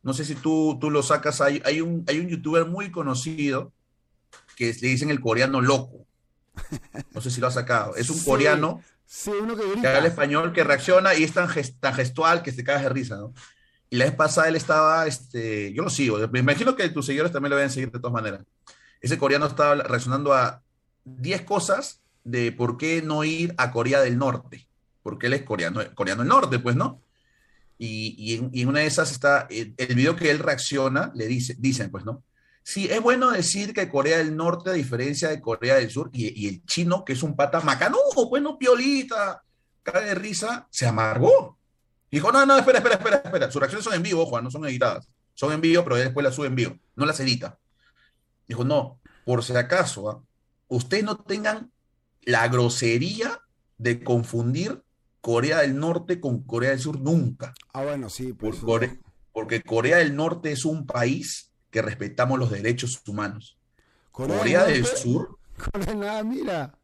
no 0.02 0.12
sé 0.12 0.24
si 0.24 0.34
tú, 0.34 0.78
tú 0.80 0.90
lo 0.90 1.02
sacas, 1.02 1.40
hay, 1.40 1.62
hay, 1.64 1.80
un, 1.80 2.04
hay 2.06 2.20
un 2.20 2.28
youtuber 2.28 2.66
muy 2.66 2.90
conocido 2.90 3.72
que 4.56 4.66
le 4.80 4.88
dicen 4.88 5.10
el 5.10 5.20
coreano 5.20 5.60
loco. 5.60 6.06
No 7.14 7.20
sé 7.20 7.30
si 7.30 7.40
lo 7.40 7.46
ha 7.46 7.52
sacado. 7.52 7.94
Es 7.96 8.10
un 8.10 8.18
coreano 8.24 8.82
Sí, 9.08 9.30
uno 9.30 9.56
que 9.56 9.62
grita. 9.64 9.80
Que 9.80 9.96
habla 9.96 10.08
español, 10.08 10.52
que 10.52 10.62
reacciona 10.62 11.14
y 11.14 11.24
es 11.24 11.32
tan, 11.32 11.48
gestual 11.48 12.42
que 12.42 12.52
se 12.52 12.62
caga 12.62 12.82
de 12.82 12.88
risa, 12.90 13.16
¿no? 13.16 13.32
Y 13.88 13.96
la 13.96 14.04
vez 14.04 14.14
pasada 14.14 14.48
él 14.48 14.56
estaba, 14.56 15.06
este, 15.06 15.72
yo 15.72 15.82
lo 15.82 15.88
sigo, 15.88 16.18
me 16.28 16.40
imagino 16.40 16.76
que 16.76 16.90
tus 16.90 17.06
seguidores 17.06 17.32
también 17.32 17.50
lo 17.50 17.56
van 17.56 17.64
a 17.64 17.70
seguir 17.70 17.90
de 17.90 17.98
todas 17.98 18.12
maneras. 18.12 18.42
Ese 19.00 19.18
coreano 19.18 19.46
estaba 19.46 19.76
reaccionando 19.76 20.32
a 20.32 20.62
10 21.04 21.42
cosas 21.42 22.02
de 22.24 22.52
por 22.52 22.76
qué 22.76 23.02
no 23.02 23.24
ir 23.24 23.54
a 23.56 23.70
Corea 23.70 24.00
del 24.00 24.18
Norte, 24.18 24.68
porque 25.02 25.26
él 25.26 25.34
es 25.34 25.42
coreano, 25.42 25.80
coreano 25.94 26.22
del 26.22 26.28
norte, 26.28 26.58
pues, 26.58 26.76
¿no? 26.76 27.02
Y, 27.78 28.50
en, 28.52 28.68
una 28.68 28.80
de 28.80 28.86
esas 28.86 29.12
está, 29.12 29.46
el, 29.50 29.72
el, 29.76 29.94
video 29.94 30.16
que 30.16 30.30
él 30.30 30.40
reacciona, 30.40 31.12
le 31.14 31.28
dice, 31.28 31.54
dicen, 31.58 31.90
pues, 31.90 32.04
¿no? 32.04 32.24
Sí, 32.68 32.86
es 32.90 33.00
bueno 33.00 33.30
decir 33.30 33.72
que 33.72 33.88
Corea 33.88 34.18
del 34.18 34.36
Norte, 34.36 34.68
a 34.68 34.74
diferencia 34.74 35.30
de 35.30 35.40
Corea 35.40 35.76
del 35.76 35.90
Sur, 35.90 36.10
y, 36.12 36.46
el 36.48 36.62
chino, 36.66 37.02
que 37.02 37.14
es 37.14 37.22
un 37.22 37.34
pata 37.34 37.60
macanudo, 37.60 38.28
bueno, 38.28 38.58
piolita, 38.58 39.42
cara 39.82 40.00
de 40.00 40.14
risa, 40.14 40.68
se 40.70 40.86
amargó. 40.86 41.56
Dijo, 42.10 42.30
no, 42.30 42.44
no, 42.44 42.58
espera, 42.58 42.76
espera, 42.76 42.96
espera, 42.96 43.22
espera. 43.24 43.50
Sus 43.50 43.60
reacciones 43.60 43.84
son 43.84 43.94
en 43.94 44.02
vivo, 44.02 44.26
Juan, 44.26 44.44
no 44.44 44.50
son 44.50 44.66
editadas. 44.66 45.08
Son 45.32 45.50
en 45.50 45.62
vivo, 45.62 45.82
pero 45.82 45.96
después 45.96 46.22
las 46.22 46.34
sube 46.34 46.48
en 46.48 46.56
vivo, 46.56 46.78
no 46.94 47.06
las 47.06 47.18
edita. 47.20 47.58
Dijo, 48.48 48.64
no, 48.64 48.98
por 49.24 49.44
si 49.44 49.54
acaso, 49.54 50.10
¿ah? 50.10 50.22
ustedes 50.68 51.04
no 51.04 51.18
tengan 51.18 51.70
la 52.22 52.48
grosería 52.48 53.40
de 53.76 54.02
confundir 54.02 54.82
Corea 55.20 55.60
del 55.60 55.78
Norte 55.78 56.20
con 56.20 56.42
Corea 56.42 56.70
del 56.70 56.80
Sur 56.80 57.00
nunca. 57.00 57.52
Ah, 57.72 57.84
bueno, 57.84 58.08
sí. 58.08 58.32
Por 58.32 58.56
porque 59.32 59.62
Corea 59.62 59.98
del 59.98 60.16
Norte 60.16 60.50
es 60.50 60.64
un 60.64 60.86
país 60.86 61.52
que 61.70 61.82
respetamos 61.82 62.38
los 62.38 62.50
derechos 62.50 63.00
humanos. 63.06 63.58
Corea, 64.10 64.64
del 64.64 64.84
Sur. 64.84 65.38
Corea, 65.72 65.94
nada, 65.94 66.24
mira. 66.24 66.77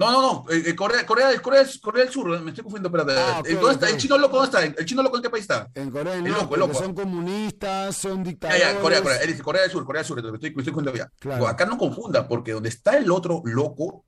No, 0.00 0.10
no, 0.10 0.22
no. 0.22 0.50
Eh, 0.50 0.62
eh, 0.68 0.74
Corea, 0.74 1.04
Corea, 1.04 1.38
Corea, 1.42 1.62
Corea, 1.82 2.04
del 2.04 2.10
Sur. 2.10 2.40
Me 2.40 2.52
estoy 2.52 2.64
confundiendo. 2.64 2.88
Espérate. 2.88 3.20
Ah, 3.20 3.42
¿Dónde 3.60 3.72
está? 3.72 3.90
¿El 3.90 3.98
chino 3.98 4.16
loco 4.16 4.38
dónde 4.38 4.58
está? 4.58 4.80
¿El 4.80 4.86
chino 4.86 5.02
loco 5.02 5.18
en 5.18 5.22
qué 5.22 5.28
país 5.28 5.42
está? 5.42 5.68
En 5.74 5.90
Corea 5.90 6.14
del 6.14 6.24
Norte. 6.24 6.56
loco, 6.56 6.72
Son 6.72 6.94
comunistas, 6.94 7.98
son 7.98 8.24
dictadores. 8.24 8.62
Ya, 8.62 8.72
ya, 8.72 8.80
Corea, 8.80 9.02
Corea. 9.02 9.18
Él 9.18 9.28
dice 9.28 9.42
Corea 9.42 9.60
del 9.60 9.70
Sur, 9.70 9.84
Corea 9.84 10.00
del 10.00 10.06
Sur. 10.06 10.18
Estoy, 10.18 10.48
estoy 10.48 10.72
confundiendo 10.72 10.94
ya. 10.94 11.12
Claro. 11.18 11.46
Acá 11.46 11.66
no 11.66 11.76
confunda, 11.76 12.26
porque 12.26 12.52
donde 12.52 12.70
está 12.70 12.96
el 12.96 13.10
otro 13.10 13.42
loco, 13.44 14.06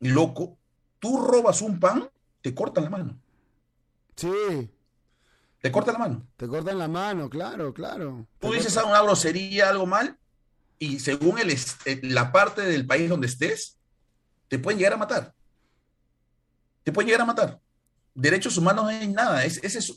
loco, 0.00 0.56
tú 0.98 1.18
robas 1.18 1.60
un 1.60 1.78
pan, 1.78 2.08
te 2.40 2.54
cortan 2.54 2.84
la 2.84 2.90
mano. 2.90 3.20
Sí. 4.16 4.70
Te 5.60 5.70
cortan 5.70 5.92
la 5.92 5.98
mano. 5.98 6.26
Te 6.38 6.48
cortan 6.48 6.78
la 6.78 6.88
mano, 6.88 7.28
claro, 7.28 7.74
claro. 7.74 8.26
Tú 8.38 8.54
dices 8.54 8.74
una 8.76 9.02
grosería, 9.02 9.68
algo 9.68 9.84
mal, 9.84 10.16
y 10.78 10.98
según 10.98 11.38
el, 11.40 11.50
eh, 11.50 12.00
la 12.04 12.32
parte 12.32 12.62
del 12.62 12.86
país 12.86 13.10
donde 13.10 13.26
estés, 13.26 13.78
te 14.52 14.58
pueden 14.58 14.78
llegar 14.78 14.92
a 14.92 14.98
matar. 14.98 15.32
Te 16.84 16.92
pueden 16.92 17.06
llegar 17.06 17.22
a 17.22 17.24
matar. 17.24 17.58
Derechos 18.14 18.58
humanos 18.58 18.84
no 18.84 18.90
hay 18.90 19.08
nada. 19.08 19.46
Ese 19.46 19.66
es, 19.66 19.94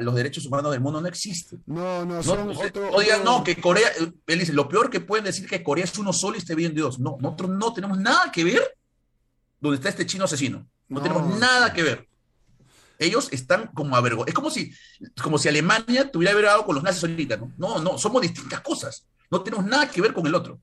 los 0.00 0.14
derechos 0.14 0.46
humanos 0.46 0.72
del 0.72 0.80
mundo 0.80 1.02
no 1.02 1.06
existen. 1.06 1.62
No, 1.66 2.06
no, 2.06 2.22
son 2.22 2.46
no, 2.46 2.58
otro, 2.58 2.90
no, 3.22 3.44
que 3.44 3.60
Corea, 3.60 3.90
él 4.26 4.38
dice, 4.38 4.54
lo 4.54 4.70
peor 4.70 4.88
que 4.88 5.00
pueden 5.00 5.26
decir 5.26 5.46
que 5.46 5.62
Corea 5.62 5.84
es 5.84 5.98
uno 5.98 6.14
solo 6.14 6.36
y 6.36 6.38
esté 6.38 6.54
bien 6.54 6.74
Dios. 6.74 6.98
No, 6.98 7.18
nosotros 7.20 7.50
no 7.50 7.74
tenemos 7.74 7.98
nada 7.98 8.32
que 8.32 8.42
ver 8.42 8.78
donde 9.60 9.76
está 9.76 9.90
este 9.90 10.06
chino 10.06 10.24
asesino. 10.24 10.66
no 10.88 11.02
tenemos 11.02 11.38
nada 11.38 11.74
que 11.74 11.82
ver. 11.82 12.08
Ellos 12.98 13.28
están 13.32 13.66
como 13.74 13.96
avergonzados. 13.96 14.28
Es 14.28 14.34
como 14.34 14.48
si, 14.48 14.72
como 15.22 15.36
si 15.36 15.50
Alemania 15.50 16.10
tuviera 16.10 16.32
avergonzado 16.32 16.64
con 16.64 16.76
los 16.76 16.84
nazis 16.84 17.04
ahorita, 17.04 17.36
¿no? 17.36 17.52
No, 17.58 17.80
no, 17.80 17.98
somos 17.98 18.22
distintas 18.22 18.62
cosas. 18.62 19.06
No 19.30 19.42
tenemos 19.42 19.66
nada 19.66 19.90
que 19.90 20.00
ver 20.00 20.14
con 20.14 20.26
el 20.26 20.34
otro. 20.34 20.58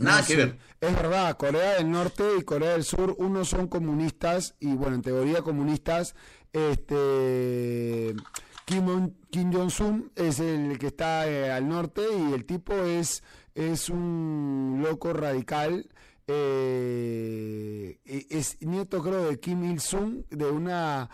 Nada 0.00 0.24
que 0.24 0.36
ver. 0.36 0.58
Es 0.80 0.94
verdad, 0.94 1.36
Corea 1.36 1.74
del 1.74 1.90
Norte 1.90 2.24
y 2.38 2.42
Corea 2.42 2.72
del 2.72 2.84
Sur, 2.84 3.14
unos 3.18 3.48
son 3.48 3.68
comunistas 3.68 4.54
y 4.58 4.74
bueno, 4.74 4.96
en 4.96 5.02
teoría 5.02 5.42
comunistas, 5.42 6.14
este 6.52 8.14
Kim, 8.64 9.14
Kim 9.30 9.52
Jong-un 9.52 10.10
es 10.16 10.40
el 10.40 10.78
que 10.78 10.86
está 10.88 11.28
eh, 11.28 11.50
al 11.50 11.68
norte 11.68 12.02
y 12.02 12.32
el 12.32 12.44
tipo 12.44 12.72
es, 12.72 13.22
es 13.54 13.90
un 13.90 14.80
loco 14.82 15.12
radical. 15.12 15.88
Eh, 16.26 17.98
es 18.04 18.56
nieto 18.62 19.02
creo 19.02 19.28
de 19.28 19.40
Kim 19.40 19.64
Il-sung, 19.64 20.24
de 20.30 20.46
una 20.46 21.10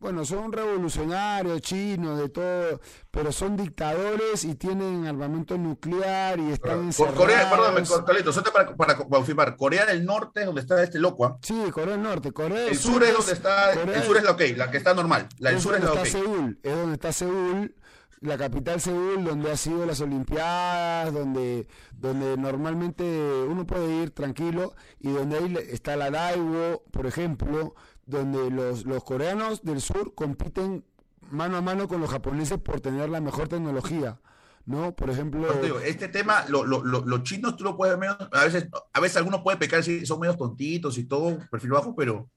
bueno, 0.00 0.24
son 0.24 0.52
revolucionarios 0.52 1.60
chinos, 1.60 2.18
de 2.18 2.28
todo, 2.28 2.80
pero 3.10 3.30
son 3.30 3.56
dictadores 3.56 4.44
y 4.44 4.56
tienen 4.56 5.06
armamento 5.06 5.56
nuclear 5.56 6.38
y 6.40 6.50
están 6.50 6.90
Por 6.90 7.14
Corea, 7.14 7.48
perdón, 7.48 8.04
Carlito, 8.04 8.32
para, 8.52 8.76
para, 8.76 8.96
confirmar, 8.96 9.56
Corea 9.56 9.86
del 9.86 10.04
Norte 10.04 10.40
es 10.40 10.46
donde 10.46 10.60
está 10.60 10.82
este 10.82 10.98
loco, 10.98 11.24
¿ah? 11.24 11.38
Sí, 11.42 11.70
Corea 11.70 11.92
del 11.92 12.02
Norte, 12.02 12.32
Corea 12.32 12.60
del 12.60 12.70
El 12.70 12.78
sur, 12.78 13.02
es 13.04 13.12
donde 13.12 13.32
está, 13.32 13.72
el 13.72 14.02
sur 14.02 14.16
es 14.16 14.24
la 14.24 14.32
ok, 14.32 14.42
la 14.56 14.70
que 14.70 14.76
está 14.76 14.92
normal, 14.92 15.28
la 15.38 15.50
del 15.50 15.60
sur 15.60 15.76
es 15.76 15.84
la 15.84 15.92
ok. 15.92 16.04
Seúl, 16.04 16.58
es 16.62 16.74
donde 16.74 16.94
está 16.94 17.12
Seúl, 17.12 17.74
la 18.20 18.36
capital 18.36 18.80
Seúl, 18.80 19.24
donde 19.24 19.52
ha 19.52 19.56
sido 19.56 19.86
las 19.86 20.00
Olimpiadas, 20.00 21.12
donde, 21.12 21.68
donde 21.92 22.36
normalmente 22.36 23.04
uno 23.48 23.66
puede 23.66 24.02
ir 24.02 24.10
tranquilo 24.10 24.74
y 24.98 25.10
donde 25.10 25.38
ahí 25.38 25.56
está 25.70 25.96
la 25.96 26.10
Daewoo, 26.10 26.82
por 26.90 27.06
ejemplo, 27.06 27.74
donde 28.06 28.50
los, 28.50 28.86
los 28.86 29.04
coreanos 29.04 29.62
del 29.62 29.80
sur 29.80 30.14
compiten 30.14 30.84
mano 31.30 31.56
a 31.56 31.60
mano 31.60 31.88
con 31.88 32.00
los 32.00 32.10
japoneses 32.10 32.58
por 32.58 32.80
tener 32.80 33.08
la 33.08 33.20
mejor 33.20 33.48
tecnología. 33.48 34.18
¿no? 34.66 34.94
Por 34.94 35.10
ejemplo... 35.10 35.48
este 35.80 36.08
tema, 36.08 36.44
los 36.48 37.22
chinos 37.22 37.56
tú 37.56 37.64
lo 37.64 37.76
puedes 37.76 37.98
ver, 37.98 38.10
a 38.32 38.44
veces, 38.44 38.68
a 38.92 39.00
veces 39.00 39.16
algunos 39.16 39.42
pueden 39.42 39.58
pecar 39.58 39.82
si 39.82 40.04
son 40.04 40.20
medios 40.20 40.36
tontitos 40.36 40.98
y 40.98 41.04
todo, 41.04 41.38
perfil 41.50 41.70
bajo, 41.70 41.94
pero... 41.94 42.28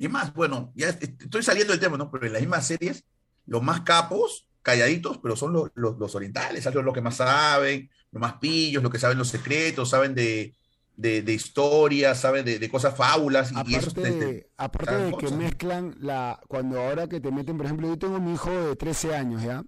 Y 0.00 0.06
más, 0.06 0.32
bueno, 0.32 0.72
ya 0.76 0.90
estoy 0.90 1.42
saliendo 1.42 1.72
del 1.72 1.80
tema, 1.80 1.96
¿no? 1.96 2.08
Pero 2.08 2.26
en 2.26 2.32
las 2.32 2.40
mismas 2.40 2.66
series, 2.68 3.04
los 3.46 3.62
más 3.62 3.80
capos, 3.80 4.46
calladitos, 4.62 5.18
pero 5.18 5.34
son 5.34 5.52
los, 5.52 5.70
los, 5.74 6.14
orientales, 6.14 6.62
son 6.62 6.84
los 6.84 6.94
que 6.94 7.00
más 7.00 7.16
saben, 7.16 7.90
los 8.12 8.20
más 8.20 8.34
pillos, 8.34 8.80
los 8.80 8.92
que 8.92 9.00
saben 9.00 9.18
los 9.18 9.28
secretos, 9.28 9.90
saben 9.90 10.14
de, 10.14 10.54
de, 10.98 11.22
de 11.22 11.32
historias, 11.32 12.18
¿sabes? 12.18 12.44
De, 12.44 12.68
cosas 12.68 12.94
fábulas. 12.94 13.52
Y, 13.52 13.76
aparte, 13.76 14.50
aparte 14.56 14.96
de 14.96 15.12
que 15.16 15.30
mezclan 15.30 15.94
la. 16.00 16.40
Cuando 16.48 16.80
ahora 16.80 17.08
que 17.08 17.20
te 17.20 17.30
meten, 17.30 17.56
por 17.56 17.66
ejemplo, 17.66 17.88
yo 17.88 17.98
tengo 17.98 18.20
mi 18.20 18.34
hijo 18.34 18.50
de 18.50 18.76
13 18.76 19.14
años, 19.14 19.42
¿ya? 19.42 19.64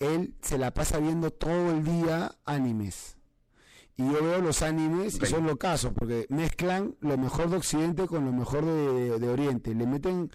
Él 0.00 0.34
se 0.42 0.58
la 0.58 0.74
pasa 0.74 0.98
viendo 0.98 1.30
todo 1.30 1.70
el 1.70 1.84
día 1.84 2.32
animes. 2.44 3.16
Y 3.96 4.02
yo 4.02 4.24
veo 4.24 4.40
los 4.40 4.62
animes 4.62 5.20
y 5.22 5.26
son 5.26 5.46
lo 5.46 5.56
caso, 5.56 5.92
porque 5.92 6.26
mezclan 6.30 6.96
lo 7.00 7.16
mejor 7.16 7.50
de 7.50 7.58
Occidente 7.58 8.06
con 8.08 8.24
lo 8.24 8.32
mejor 8.32 8.64
de, 8.64 9.20
de 9.20 9.28
Oriente. 9.28 9.74
Le 9.74 9.86
meten 9.86 10.30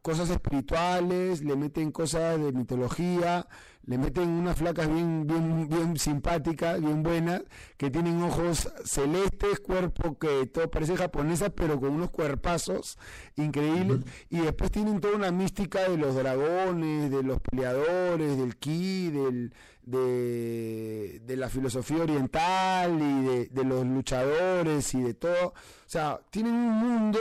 cosas 0.00 0.30
espirituales, 0.30 1.42
le 1.42 1.56
meten 1.56 1.92
cosas 1.92 2.40
de 2.40 2.52
mitología, 2.52 3.46
le 3.84 3.98
meten 3.98 4.28
unas 4.28 4.58
flacas 4.58 4.86
bien, 4.92 5.26
bien, 5.26 5.68
bien 5.68 5.96
simpáticas, 5.96 6.80
bien 6.80 7.02
buenas, 7.02 7.42
que 7.76 7.90
tienen 7.90 8.22
ojos 8.22 8.72
celestes, 8.84 9.60
cuerpo 9.60 10.18
que 10.18 10.46
todo 10.46 10.70
parece 10.70 10.96
japonesa, 10.96 11.50
pero 11.50 11.80
con 11.80 11.90
unos 11.90 12.10
cuerpazos 12.10 12.98
increíbles, 13.36 14.00
y 14.28 14.40
después 14.40 14.70
tienen 14.70 15.00
toda 15.00 15.16
una 15.16 15.32
mística 15.32 15.88
de 15.88 15.96
los 15.96 16.14
dragones, 16.14 17.10
de 17.10 17.22
los 17.22 17.40
peleadores, 17.40 18.36
del 18.36 18.56
ki, 18.56 19.10
del, 19.10 19.54
de, 19.82 21.20
de 21.24 21.36
la 21.36 21.48
filosofía 21.48 22.02
oriental 22.02 22.98
y 23.00 23.24
de, 23.26 23.46
de 23.46 23.64
los 23.64 23.84
luchadores 23.86 24.94
y 24.94 25.02
de 25.02 25.14
todo. 25.14 25.48
O 25.48 25.54
sea, 25.86 26.20
tienen 26.30 26.54
un 26.54 26.72
mundo 26.72 27.18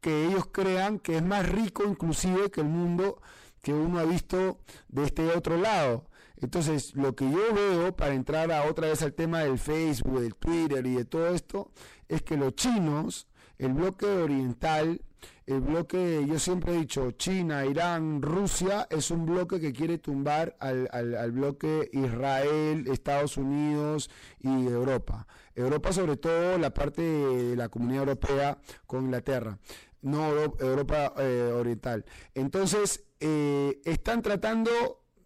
que 0.00 0.26
ellos 0.26 0.46
crean 0.52 1.00
que 1.00 1.16
es 1.16 1.22
más 1.22 1.48
rico 1.48 1.82
inclusive 1.84 2.50
que 2.50 2.60
el 2.60 2.68
mundo 2.68 3.20
que 3.66 3.74
uno 3.74 3.98
ha 3.98 4.04
visto 4.04 4.60
de 4.86 5.02
este 5.02 5.28
otro 5.32 5.56
lado. 5.56 6.04
Entonces, 6.36 6.94
lo 6.94 7.16
que 7.16 7.28
yo 7.28 7.52
veo, 7.52 7.96
para 7.96 8.14
entrar 8.14 8.52
a 8.52 8.62
otra 8.62 8.86
vez 8.86 9.02
al 9.02 9.12
tema 9.12 9.40
del 9.40 9.58
Facebook, 9.58 10.20
del 10.20 10.36
Twitter 10.36 10.86
y 10.86 10.94
de 10.94 11.04
todo 11.04 11.34
esto, 11.34 11.72
es 12.08 12.22
que 12.22 12.36
los 12.36 12.54
chinos, 12.54 13.26
el 13.58 13.72
bloque 13.72 14.06
oriental, 14.06 15.00
el 15.46 15.62
bloque, 15.62 16.24
yo 16.28 16.38
siempre 16.38 16.74
he 16.74 16.78
dicho, 16.78 17.10
China, 17.10 17.66
Irán, 17.66 18.22
Rusia, 18.22 18.86
es 18.88 19.10
un 19.10 19.26
bloque 19.26 19.58
que 19.58 19.72
quiere 19.72 19.98
tumbar 19.98 20.56
al, 20.60 20.88
al, 20.92 21.16
al 21.16 21.32
bloque 21.32 21.90
Israel, 21.92 22.86
Estados 22.86 23.36
Unidos 23.36 24.10
y 24.38 24.68
Europa. 24.68 25.26
Europa 25.56 25.92
sobre 25.92 26.16
todo 26.18 26.56
la 26.56 26.72
parte 26.72 27.02
de 27.02 27.56
la 27.56 27.68
comunidad 27.68 28.02
europea 28.02 28.58
con 28.86 29.06
Inglaterra 29.06 29.58
no 30.06 30.30
Europa 30.30 31.12
eh, 31.18 31.52
Oriental. 31.52 32.04
Entonces, 32.34 33.05
eh, 33.20 33.80
están 33.84 34.22
tratando, 34.22 34.70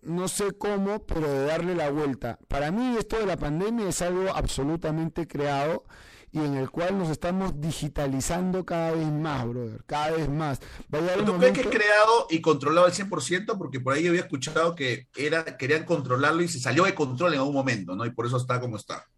no 0.02 0.28
sé 0.28 0.52
cómo, 0.52 1.06
pero 1.06 1.30
de 1.30 1.46
darle 1.46 1.74
la 1.74 1.90
vuelta. 1.90 2.38
Para 2.48 2.70
mí 2.70 2.96
esto 2.98 3.18
de 3.18 3.26
la 3.26 3.36
pandemia 3.36 3.88
es 3.88 4.02
algo 4.02 4.34
absolutamente 4.34 5.26
creado 5.26 5.84
y 6.32 6.38
en 6.38 6.56
el 6.56 6.70
cual 6.70 6.96
nos 6.96 7.10
estamos 7.10 7.60
digitalizando 7.60 8.64
cada 8.64 8.92
vez 8.92 9.10
más, 9.10 9.46
brother, 9.46 9.82
cada 9.86 10.12
vez 10.12 10.28
más. 10.28 10.60
¿Tú 10.60 11.36
crees 11.38 11.52
que 11.52 11.60
es 11.62 11.66
creado 11.66 12.26
y 12.30 12.40
controlado 12.40 12.86
al 12.86 12.92
100%? 12.92 13.58
Porque 13.58 13.80
por 13.80 13.94
ahí 13.94 14.06
había 14.06 14.20
escuchado 14.20 14.74
que 14.74 15.08
era, 15.16 15.56
querían 15.56 15.84
controlarlo 15.84 16.42
y 16.42 16.48
se 16.48 16.60
salió 16.60 16.84
de 16.84 16.94
control 16.94 17.34
en 17.34 17.40
algún 17.40 17.54
momento, 17.54 17.96
¿no? 17.96 18.06
Y 18.06 18.10
por 18.10 18.26
eso 18.26 18.36
está 18.36 18.60
como 18.60 18.76
está. 18.76 19.08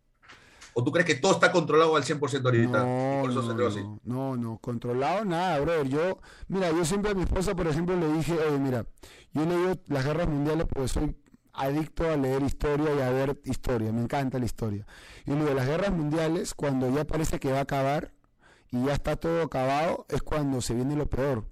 ¿O 0.75 0.83
tú 0.83 0.91
crees 0.91 1.07
que 1.07 1.15
todo 1.17 1.33
está 1.33 1.53
controlado 1.53 1.97
al 1.97 2.05
100% 2.05 2.45
ahorita? 2.45 2.85
No, 2.85 3.27
no, 3.29 4.01
no, 4.05 4.37
no, 4.37 4.59
controlado 4.59 5.25
nada, 5.25 5.61
brother. 5.61 5.89
Yo, 5.89 6.19
mira, 6.49 6.71
yo 6.71 6.85
siempre 6.85 7.11
a 7.11 7.15
mi 7.15 7.23
esposa, 7.23 7.55
por 7.55 7.67
ejemplo, 7.67 7.97
le 7.97 8.13
dije, 8.13 8.39
oye, 8.39 8.59
mira, 8.59 8.87
yo 9.33 9.45
leo 9.45 9.75
las 9.87 10.05
guerras 10.05 10.29
mundiales 10.29 10.67
porque 10.69 10.89
soy 10.89 11.17
adicto 11.53 12.11
a 12.11 12.17
leer 12.17 12.43
historia 12.43 12.95
y 12.95 13.01
a 13.01 13.11
ver 13.11 13.41
historia, 13.45 13.93
me 13.93 14.03
encanta 14.03 14.39
la 14.39 14.47
historia. 14.47 14.87
Y 15.27 15.33
le 15.33 15.41
digo, 15.41 15.55
las 15.55 15.67
guerras 15.67 15.93
mundiales, 15.93 16.55
cuando 16.55 16.91
ya 16.91 17.05
parece 17.05 17.39
que 17.39 17.53
va 17.53 17.59
a 17.59 17.63
acabar 17.63 18.13
y 18.71 18.85
ya 18.85 18.95
está 18.95 19.17
todo 19.17 19.43
acabado, 19.43 20.07
es 20.09 20.23
cuando 20.23 20.63
se 20.63 20.75
viene 20.75 20.97
lo 20.97 21.09
peor. 21.09 21.47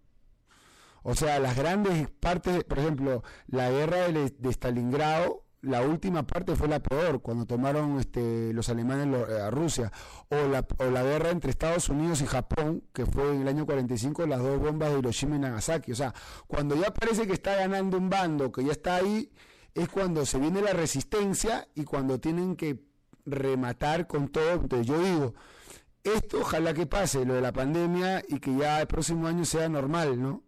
O 1.03 1.15
sea, 1.15 1.39
las 1.41 1.57
grandes 1.57 2.11
partes, 2.11 2.65
por 2.65 2.79
ejemplo, 2.79 3.23
la 3.47 3.71
guerra 3.71 4.09
de, 4.09 4.31
de 4.31 4.51
Stalingrado 4.51 5.45
la 5.62 5.82
última 5.82 6.27
parte 6.27 6.57
fue 6.57 6.69
la 6.69 6.81
peor, 6.81 7.20
cuando 7.20 7.45
tomaron 7.47 7.99
este, 7.99 8.53
los 8.53 8.69
alemanes 8.69 9.28
eh, 9.28 9.41
a 9.41 9.51
Rusia, 9.51 9.93
o 10.28 10.49
la, 10.49 10.66
o 10.78 10.85
la 10.91 11.03
guerra 11.03 11.31
entre 11.31 11.51
Estados 11.51 11.89
Unidos 11.89 12.23
y 12.23 12.27
Japón, 12.27 12.82
que 12.93 13.07
fue 13.07 13.35
en 13.35 13.43
el 13.43 13.49
año 13.49 13.66
45, 13.66 14.27
las 14.27 14.41
dos 14.41 14.59
bombas 14.59 14.93
de 14.93 14.99
Hiroshima 14.99 15.37
y 15.37 15.41
Nagasaki. 15.41 15.93
O 15.93 15.97
sea, 15.97 16.15
cuando 16.47 16.74
ya 16.77 16.93
parece 16.93 17.27
que 17.27 17.35
está 17.35 17.55
ganando 17.57 17.99
un 17.99 18.09
bando, 18.09 18.51
que 18.51 18.65
ya 18.65 18.73
está 18.73 18.97
ahí, 18.97 19.31
es 19.74 19.89
cuando 19.89 20.24
se 20.27 20.39
viene 20.39 20.62
la 20.62 20.73
resistencia 20.73 21.69
y 21.74 21.85
cuando 21.85 22.19
tienen 22.19 22.57
que 22.57 22.82
rematar 23.27 24.07
con 24.07 24.28
todo. 24.28 24.53
Entonces 24.53 24.87
yo 24.87 24.99
digo, 25.03 25.35
esto 26.05 26.41
ojalá 26.41 26.73
que 26.74 26.87
pase, 26.87 27.24
lo 27.24 27.35
de 27.35 27.41
la 27.43 27.53
pandemia, 27.53 28.23
y 28.28 28.41
que 28.41 28.57
ya 28.57 28.81
el 28.81 28.87
próximo 28.87 29.27
año 29.27 29.45
sea 29.45 29.69
normal, 29.69 30.20
¿no? 30.20 30.43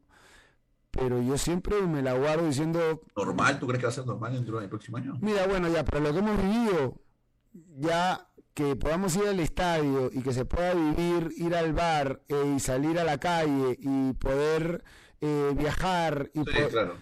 Pero 0.92 1.20
yo 1.22 1.36
siempre 1.38 1.80
me 1.82 2.02
la 2.02 2.12
guardo 2.12 2.46
diciendo... 2.46 3.00
¿Normal? 3.16 3.58
¿Tú 3.58 3.66
crees 3.66 3.80
que 3.80 3.86
va 3.86 3.90
a 3.90 3.94
ser 3.94 4.06
normal 4.06 4.34
dentro 4.34 4.60
del 4.60 4.68
próximo 4.68 4.98
año? 4.98 5.18
Mira, 5.20 5.46
bueno, 5.46 5.68
ya, 5.68 5.84
pero 5.84 6.00
lo 6.00 6.12
que 6.12 6.18
hemos 6.18 6.36
vivido, 6.40 7.00
ya 7.78 8.28
que 8.54 8.76
podamos 8.76 9.16
ir 9.16 9.26
al 9.26 9.40
estadio 9.40 10.10
y 10.12 10.20
que 10.20 10.34
se 10.34 10.44
pueda 10.44 10.74
vivir, 10.74 11.32
ir 11.38 11.56
al 11.56 11.72
bar 11.72 12.22
eh, 12.28 12.54
y 12.56 12.60
salir 12.60 12.98
a 12.98 13.04
la 13.04 13.18
calle 13.18 13.78
y 13.80 14.12
poder 14.12 14.84
eh, 15.22 15.52
viajar. 15.56 16.30
Y 16.34 16.40
sí, 16.40 16.68
claro. 16.70 16.96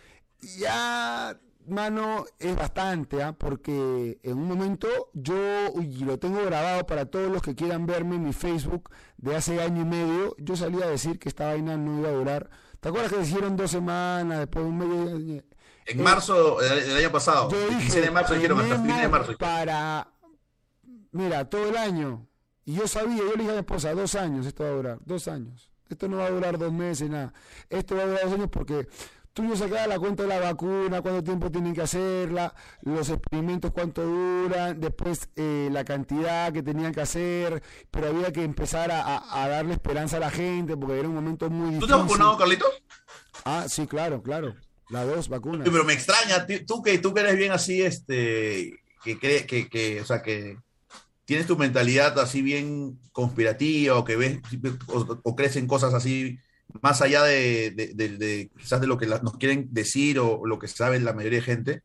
Ya, 0.56 1.36
mano, 1.66 2.26
es 2.38 2.54
bastante, 2.54 3.22
¿ah? 3.24 3.32
porque 3.36 4.20
en 4.22 4.38
un 4.38 4.46
momento 4.46 5.10
yo, 5.14 5.34
y 5.82 6.04
lo 6.04 6.18
tengo 6.20 6.44
grabado 6.44 6.86
para 6.86 7.06
todos 7.06 7.30
los 7.30 7.42
que 7.42 7.56
quieran 7.56 7.86
verme 7.86 8.16
en 8.16 8.24
mi 8.24 8.32
Facebook 8.32 8.90
de 9.16 9.34
hace 9.34 9.60
año 9.60 9.82
y 9.82 9.84
medio, 9.84 10.36
yo 10.38 10.54
salí 10.54 10.80
a 10.80 10.86
decir 10.86 11.18
que 11.18 11.28
esta 11.28 11.46
vaina 11.46 11.76
no 11.76 11.98
iba 11.98 12.08
a 12.08 12.12
durar 12.12 12.50
¿Te 12.80 12.88
acuerdas 12.88 13.12
que 13.12 13.20
hicieron 13.20 13.56
dos 13.56 13.70
semanas, 13.70 14.38
después 14.40 14.64
de 14.64 14.70
un 14.70 14.78
mes? 14.78 15.44
En 15.86 16.02
marzo 16.02 16.58
del 16.60 16.96
año 16.96 17.12
pasado, 17.12 17.50
yo 17.50 17.68
dije, 17.68 18.00
de 18.00 18.10
marzo 18.10 18.34
dijeron 18.34 18.60
hasta 18.60 18.76
fin 18.76 18.96
de 18.96 19.08
marzo. 19.08 19.36
Para, 19.36 20.08
mira, 21.12 21.48
todo 21.48 21.68
el 21.68 21.76
año. 21.76 22.26
Y 22.64 22.74
yo 22.74 22.86
sabía, 22.86 23.18
yo 23.18 23.32
le 23.32 23.38
dije 23.38 23.50
a 23.50 23.54
mi 23.54 23.58
esposa, 23.58 23.92
dos 23.94 24.14
años 24.14 24.46
esto 24.46 24.62
va 24.62 24.70
a 24.70 24.72
durar, 24.72 24.98
dos 25.04 25.28
años. 25.28 25.70
Esto 25.88 26.08
no 26.08 26.18
va 26.18 26.26
a 26.26 26.30
durar 26.30 26.56
dos 26.56 26.72
meses, 26.72 27.10
nada. 27.10 27.34
Esto 27.68 27.96
va 27.96 28.02
a 28.02 28.06
durar 28.06 28.24
dos 28.24 28.34
años 28.34 28.48
porque 28.50 28.88
estudios 29.40 29.58
sacaba 29.58 29.86
la 29.86 29.98
cuenta 29.98 30.24
de 30.24 30.28
la 30.28 30.40
vacuna, 30.40 31.00
cuánto 31.00 31.24
tiempo 31.24 31.50
tienen 31.50 31.74
que 31.74 31.82
hacerla, 31.82 32.54
los 32.82 33.08
experimentos 33.08 33.70
cuánto 33.72 34.02
duran, 34.02 34.78
después 34.80 35.28
eh, 35.36 35.68
la 35.72 35.84
cantidad 35.84 36.52
que 36.52 36.62
tenían 36.62 36.92
que 36.92 37.00
hacer, 37.00 37.62
pero 37.90 38.08
había 38.08 38.32
que 38.32 38.44
empezar 38.44 38.90
a, 38.92 39.48
darle 39.48 39.74
esperanza 39.74 40.18
a 40.18 40.20
la 40.20 40.30
gente 40.30 40.76
porque 40.76 40.98
era 40.98 41.08
un 41.08 41.14
momento 41.14 41.48
muy 41.48 41.74
difícil. 41.74 41.80
¿Tú 41.80 41.86
te 41.86 41.94
has 41.94 42.00
vacunado, 42.00 42.36
Carlito? 42.36 42.66
Ah, 43.44 43.66
sí, 43.68 43.86
claro, 43.86 44.22
claro. 44.22 44.54
Las 44.90 45.06
dos 45.06 45.28
vacunas. 45.28 45.68
pero 45.70 45.84
me 45.84 45.92
extraña, 45.92 46.46
tú 46.66 46.82
que, 46.82 46.98
tú 46.98 47.14
que 47.14 47.20
eres 47.20 47.36
bien 47.36 47.52
así, 47.52 47.80
este, 47.80 48.80
que, 49.02 49.18
cree, 49.18 49.46
que, 49.46 49.68
que, 49.68 50.00
o 50.00 50.04
sea, 50.04 50.20
que 50.20 50.58
tienes 51.24 51.46
tu 51.46 51.56
mentalidad 51.56 52.18
así 52.18 52.42
bien 52.42 52.98
conspirativa 53.12 53.96
o 53.96 54.04
que 54.04 54.16
ves 54.16 54.40
o, 54.88 55.36
crees 55.36 55.56
en 55.56 55.68
cosas 55.68 55.94
así 55.94 56.38
más 56.82 57.02
allá 57.02 57.22
de, 57.24 58.50
quizás 58.58 58.80
de 58.80 58.86
lo 58.86 58.98
que 58.98 59.06
nos 59.06 59.36
quieren 59.36 59.68
decir 59.70 60.18
o, 60.18 60.44
lo 60.46 60.58
que 60.58 60.68
sabe 60.68 61.00
la 61.00 61.12
mayoría 61.12 61.40
de 61.40 61.44
gente. 61.44 61.82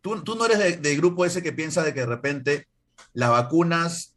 Tú, 0.00 0.16
no 0.16 0.46
eres 0.46 0.82
del 0.82 0.96
grupo 0.98 1.24
ese 1.24 1.42
que 1.42 1.52
piensa 1.52 1.82
de 1.82 1.94
que 1.94 2.00
de 2.00 2.06
repente 2.06 2.68
las 3.12 3.30
vacunas, 3.30 4.14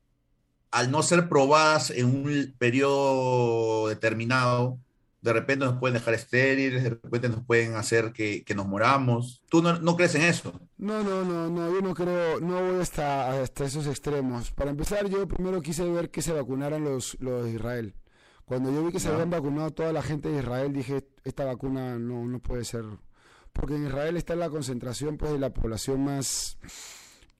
al 0.71 0.91
no 0.91 1.01
ser 1.01 1.29
probadas 1.29 1.91
en 1.91 2.05
un 2.05 2.55
periodo 2.57 3.87
determinado, 3.87 4.77
de 5.21 5.33
repente 5.33 5.65
nos 5.65 5.79
pueden 5.79 5.95
dejar 5.95 6.13
estériles, 6.13 6.83
de 6.83 6.89
repente 6.89 7.29
nos 7.29 7.45
pueden 7.45 7.75
hacer 7.75 8.13
que, 8.13 8.43
nos 8.55 8.67
moramos. 8.67 9.41
¿Tú 9.49 9.61
no, 9.61 9.95
crees 9.95 10.15
en 10.15 10.23
eso? 10.23 10.59
No, 10.77 11.03
no, 11.03 11.23
no, 11.23 11.49
no, 11.49 11.73
yo 11.73 11.81
no 11.81 11.93
creo, 11.93 12.39
no 12.39 12.61
voy 12.61 12.81
hasta, 12.81 13.41
hasta 13.41 13.65
esos 13.65 13.87
extremos. 13.87 14.51
Para 14.51 14.71
empezar, 14.71 15.07
yo 15.09 15.27
primero 15.27 15.61
quise 15.61 15.89
ver 15.89 16.11
que 16.11 16.21
se 16.21 16.33
vacunaran 16.33 16.83
los 16.83 17.17
de 17.19 17.51
Israel. 17.51 17.93
Cuando 18.47 18.71
yo 18.71 18.81
vi 18.85 18.93
que 18.93 18.99
se 19.01 19.09
habían 19.09 19.29
vacunado 19.29 19.71
toda 19.71 19.91
la 19.91 20.01
gente 20.01 20.29
de 20.29 20.39
Israel, 20.39 20.71
dije, 20.71 21.05
esta 21.25 21.43
vacuna 21.43 21.99
no, 21.99 22.25
no 22.25 22.39
puede 22.39 22.63
ser. 22.63 22.85
Porque 23.51 23.75
en 23.75 23.87
Israel 23.87 24.15
está 24.15 24.37
la 24.37 24.49
concentración 24.49 25.17
pues, 25.17 25.33
de 25.33 25.37
la 25.37 25.49
población 25.49 26.05
más 26.05 26.57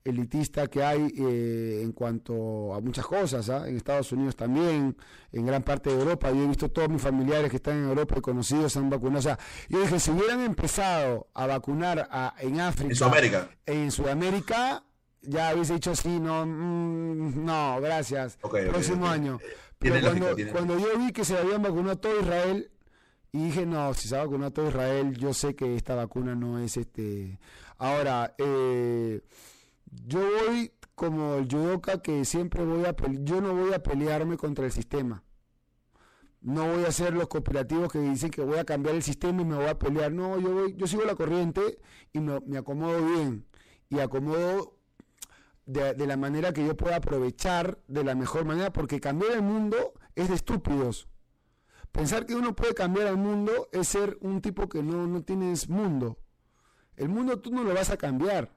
elitista 0.04 0.66
que 0.66 0.84
hay 0.84 1.10
eh, 1.18 1.80
en 1.82 1.92
cuanto 1.92 2.74
a 2.74 2.80
muchas 2.80 3.06
cosas, 3.06 3.48
¿ah? 3.48 3.66
en 3.66 3.78
Estados 3.78 4.12
Unidos 4.12 4.36
también, 4.36 4.98
en 5.32 5.46
gran 5.46 5.62
parte 5.62 5.88
de 5.88 5.98
Europa. 5.98 6.30
Yo 6.30 6.44
he 6.44 6.46
visto 6.46 6.70
todos 6.70 6.90
mis 6.90 7.00
familiares 7.00 7.50
que 7.50 7.56
están 7.56 7.78
en 7.78 7.88
Europa 7.88 8.16
y 8.18 8.20
conocidos 8.20 8.76
han 8.76 8.90
vacunado. 8.90 9.20
O 9.20 9.22
sea, 9.22 9.38
yo 9.70 9.80
dije, 9.80 9.98
si 9.98 10.10
hubieran 10.10 10.42
empezado 10.42 11.28
a 11.32 11.46
vacunar 11.46 12.06
en 12.40 12.60
África, 12.60 12.90
en 12.90 12.96
Sudamérica, 12.96 13.50
en 13.64 13.90
Sudamérica 13.90 14.84
ya 15.22 15.54
hubiese 15.54 15.74
dicho 15.74 15.94
sí, 15.96 16.20
no, 16.20 16.46
mm, 16.46 17.44
no, 17.44 17.80
gracias. 17.80 18.36
Próximo 18.36 19.06
año. 19.06 19.38
Pero 19.78 20.00
cuando, 20.00 20.36
cuando 20.52 20.78
yo 20.78 20.98
vi 20.98 21.12
que 21.12 21.24
se 21.24 21.38
habían 21.38 21.62
vacunado 21.62 21.96
todo 21.96 22.20
Israel, 22.20 22.70
y 23.32 23.44
dije, 23.44 23.66
no, 23.66 23.92
si 23.94 24.08
se 24.08 24.16
ha 24.16 24.24
vacunado 24.24 24.52
todo 24.52 24.68
Israel, 24.68 25.16
yo 25.16 25.34
sé 25.34 25.54
que 25.54 25.76
esta 25.76 25.94
vacuna 25.94 26.34
no 26.34 26.58
es 26.58 26.76
este. 26.76 27.38
Ahora, 27.76 28.34
eh, 28.38 29.20
yo 30.06 30.20
voy 30.20 30.72
como 30.94 31.36
el 31.36 31.48
judoka 31.48 32.02
que 32.02 32.24
siempre 32.24 32.64
voy 32.64 32.84
a 32.84 32.94
yo 33.20 33.40
no 33.40 33.54
voy 33.54 33.72
a 33.72 33.82
pelearme 33.82 34.36
contra 34.36 34.66
el 34.66 34.72
sistema. 34.72 35.22
No 36.40 36.66
voy 36.68 36.84
a 36.84 36.92
ser 36.92 37.14
los 37.14 37.28
cooperativos 37.28 37.92
que 37.92 37.98
dicen 37.98 38.30
que 38.30 38.42
voy 38.42 38.58
a 38.58 38.64
cambiar 38.64 38.94
el 38.94 39.02
sistema 39.02 39.42
y 39.42 39.44
me 39.44 39.56
voy 39.56 39.66
a 39.66 39.78
pelear. 39.78 40.12
No, 40.12 40.38
yo 40.38 40.50
voy, 40.50 40.74
yo 40.76 40.86
sigo 40.86 41.04
la 41.04 41.14
corriente 41.14 41.78
y 42.12 42.20
me, 42.20 42.58
acomodo 42.58 43.04
bien. 43.04 43.44
Y 43.90 43.98
acomodo 43.98 44.77
de, 45.68 46.06
la 46.06 46.16
manera 46.16 46.54
que 46.54 46.66
yo 46.66 46.76
pueda 46.76 46.96
aprovechar 46.96 47.78
de 47.88 48.02
la 48.02 48.14
mejor 48.14 48.46
manera, 48.46 48.72
porque 48.72 49.00
cambiar 49.00 49.32
el 49.32 49.42
mundo 49.42 49.92
es 50.14 50.28
de 50.28 50.34
estúpidos. 50.34 51.08
Pensar 51.92 52.24
que 52.24 52.34
uno 52.34 52.56
puede 52.56 52.74
cambiar 52.74 53.06
al 53.06 53.18
mundo 53.18 53.68
es 53.70 53.88
ser 53.88 54.16
un 54.22 54.40
tipo 54.40 54.68
que 54.68 54.82
no, 54.82 55.06
no 55.06 55.22
tienes 55.22 55.68
mundo. 55.68 56.18
El 56.96 57.10
mundo 57.10 57.38
tú 57.40 57.50
no 57.50 57.64
lo 57.64 57.74
vas 57.74 57.90
a 57.90 57.98
cambiar. 57.98 58.50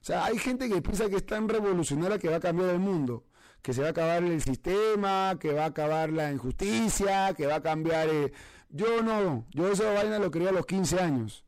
O 0.00 0.04
sea, 0.04 0.24
hay 0.26 0.38
gente 0.38 0.68
que 0.68 0.80
piensa 0.80 1.08
que 1.08 1.16
es 1.16 1.26
tan 1.26 1.48
revolucionaria 1.48 2.18
que 2.18 2.28
va 2.28 2.36
a 2.36 2.40
cambiar 2.40 2.70
el 2.70 2.78
mundo, 2.78 3.24
que 3.60 3.72
se 3.72 3.80
va 3.80 3.88
a 3.88 3.90
acabar 3.90 4.22
el 4.22 4.40
sistema, 4.40 5.36
que 5.40 5.52
va 5.52 5.64
a 5.64 5.68
acabar 5.68 6.10
la 6.10 6.30
injusticia, 6.30 7.34
que 7.34 7.46
va 7.46 7.56
a 7.56 7.62
cambiar... 7.62 8.08
Eh, 8.08 8.32
yo 8.70 9.02
no, 9.02 9.46
yo 9.50 9.72
esa 9.72 9.92
vaina 9.92 10.18
lo 10.18 10.30
quería 10.30 10.50
a 10.50 10.52
los 10.52 10.66
15 10.66 11.00
años. 11.00 11.44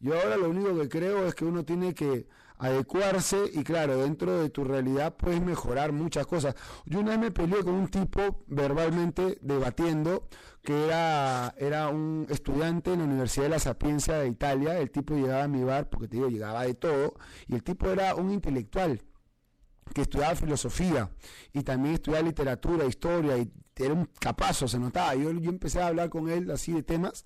Yo 0.00 0.14
ahora 0.14 0.36
lo 0.36 0.50
único 0.50 0.78
que 0.78 0.88
creo 0.88 1.26
es 1.26 1.34
que 1.34 1.44
uno 1.44 1.64
tiene 1.64 1.92
que 1.92 2.28
adecuarse 2.58 3.50
y 3.52 3.62
claro, 3.62 3.98
dentro 3.98 4.40
de 4.40 4.50
tu 4.50 4.64
realidad 4.64 5.16
puedes 5.16 5.40
mejorar 5.40 5.92
muchas 5.92 6.26
cosas. 6.26 6.54
Yo 6.84 7.00
una 7.00 7.10
vez 7.10 7.20
me 7.20 7.30
peleé 7.30 7.62
con 7.62 7.74
un 7.74 7.88
tipo 7.88 8.44
verbalmente 8.46 9.38
debatiendo 9.40 10.28
que 10.62 10.84
era, 10.84 11.54
era 11.56 11.88
un 11.88 12.26
estudiante 12.28 12.92
en 12.92 12.98
la 12.98 13.04
Universidad 13.06 13.44
de 13.44 13.50
la 13.50 13.58
Sapiencia 13.58 14.18
de 14.18 14.28
Italia, 14.28 14.78
el 14.78 14.90
tipo 14.90 15.14
llegaba 15.14 15.44
a 15.44 15.48
mi 15.48 15.64
bar, 15.64 15.88
porque 15.88 16.08
te 16.08 16.16
digo, 16.16 16.28
llegaba 16.28 16.64
de 16.64 16.74
todo, 16.74 17.14
y 17.46 17.54
el 17.54 17.62
tipo 17.62 17.88
era 17.88 18.14
un 18.14 18.30
intelectual 18.30 19.02
que 19.88 20.02
estudiaba 20.02 20.34
filosofía 20.34 21.10
y 21.52 21.62
también 21.62 21.94
estudiaba 21.94 22.26
literatura, 22.26 22.84
historia, 22.84 23.38
y 23.38 23.50
era 23.76 23.94
un 23.94 24.08
capazo, 24.18 24.66
se 24.68 24.78
notaba. 24.78 25.14
Yo, 25.14 25.30
yo 25.32 25.50
empecé 25.50 25.80
a 25.80 25.88
hablar 25.88 26.08
con 26.08 26.28
él 26.28 26.50
así 26.50 26.72
de 26.72 26.82
temas 26.82 27.24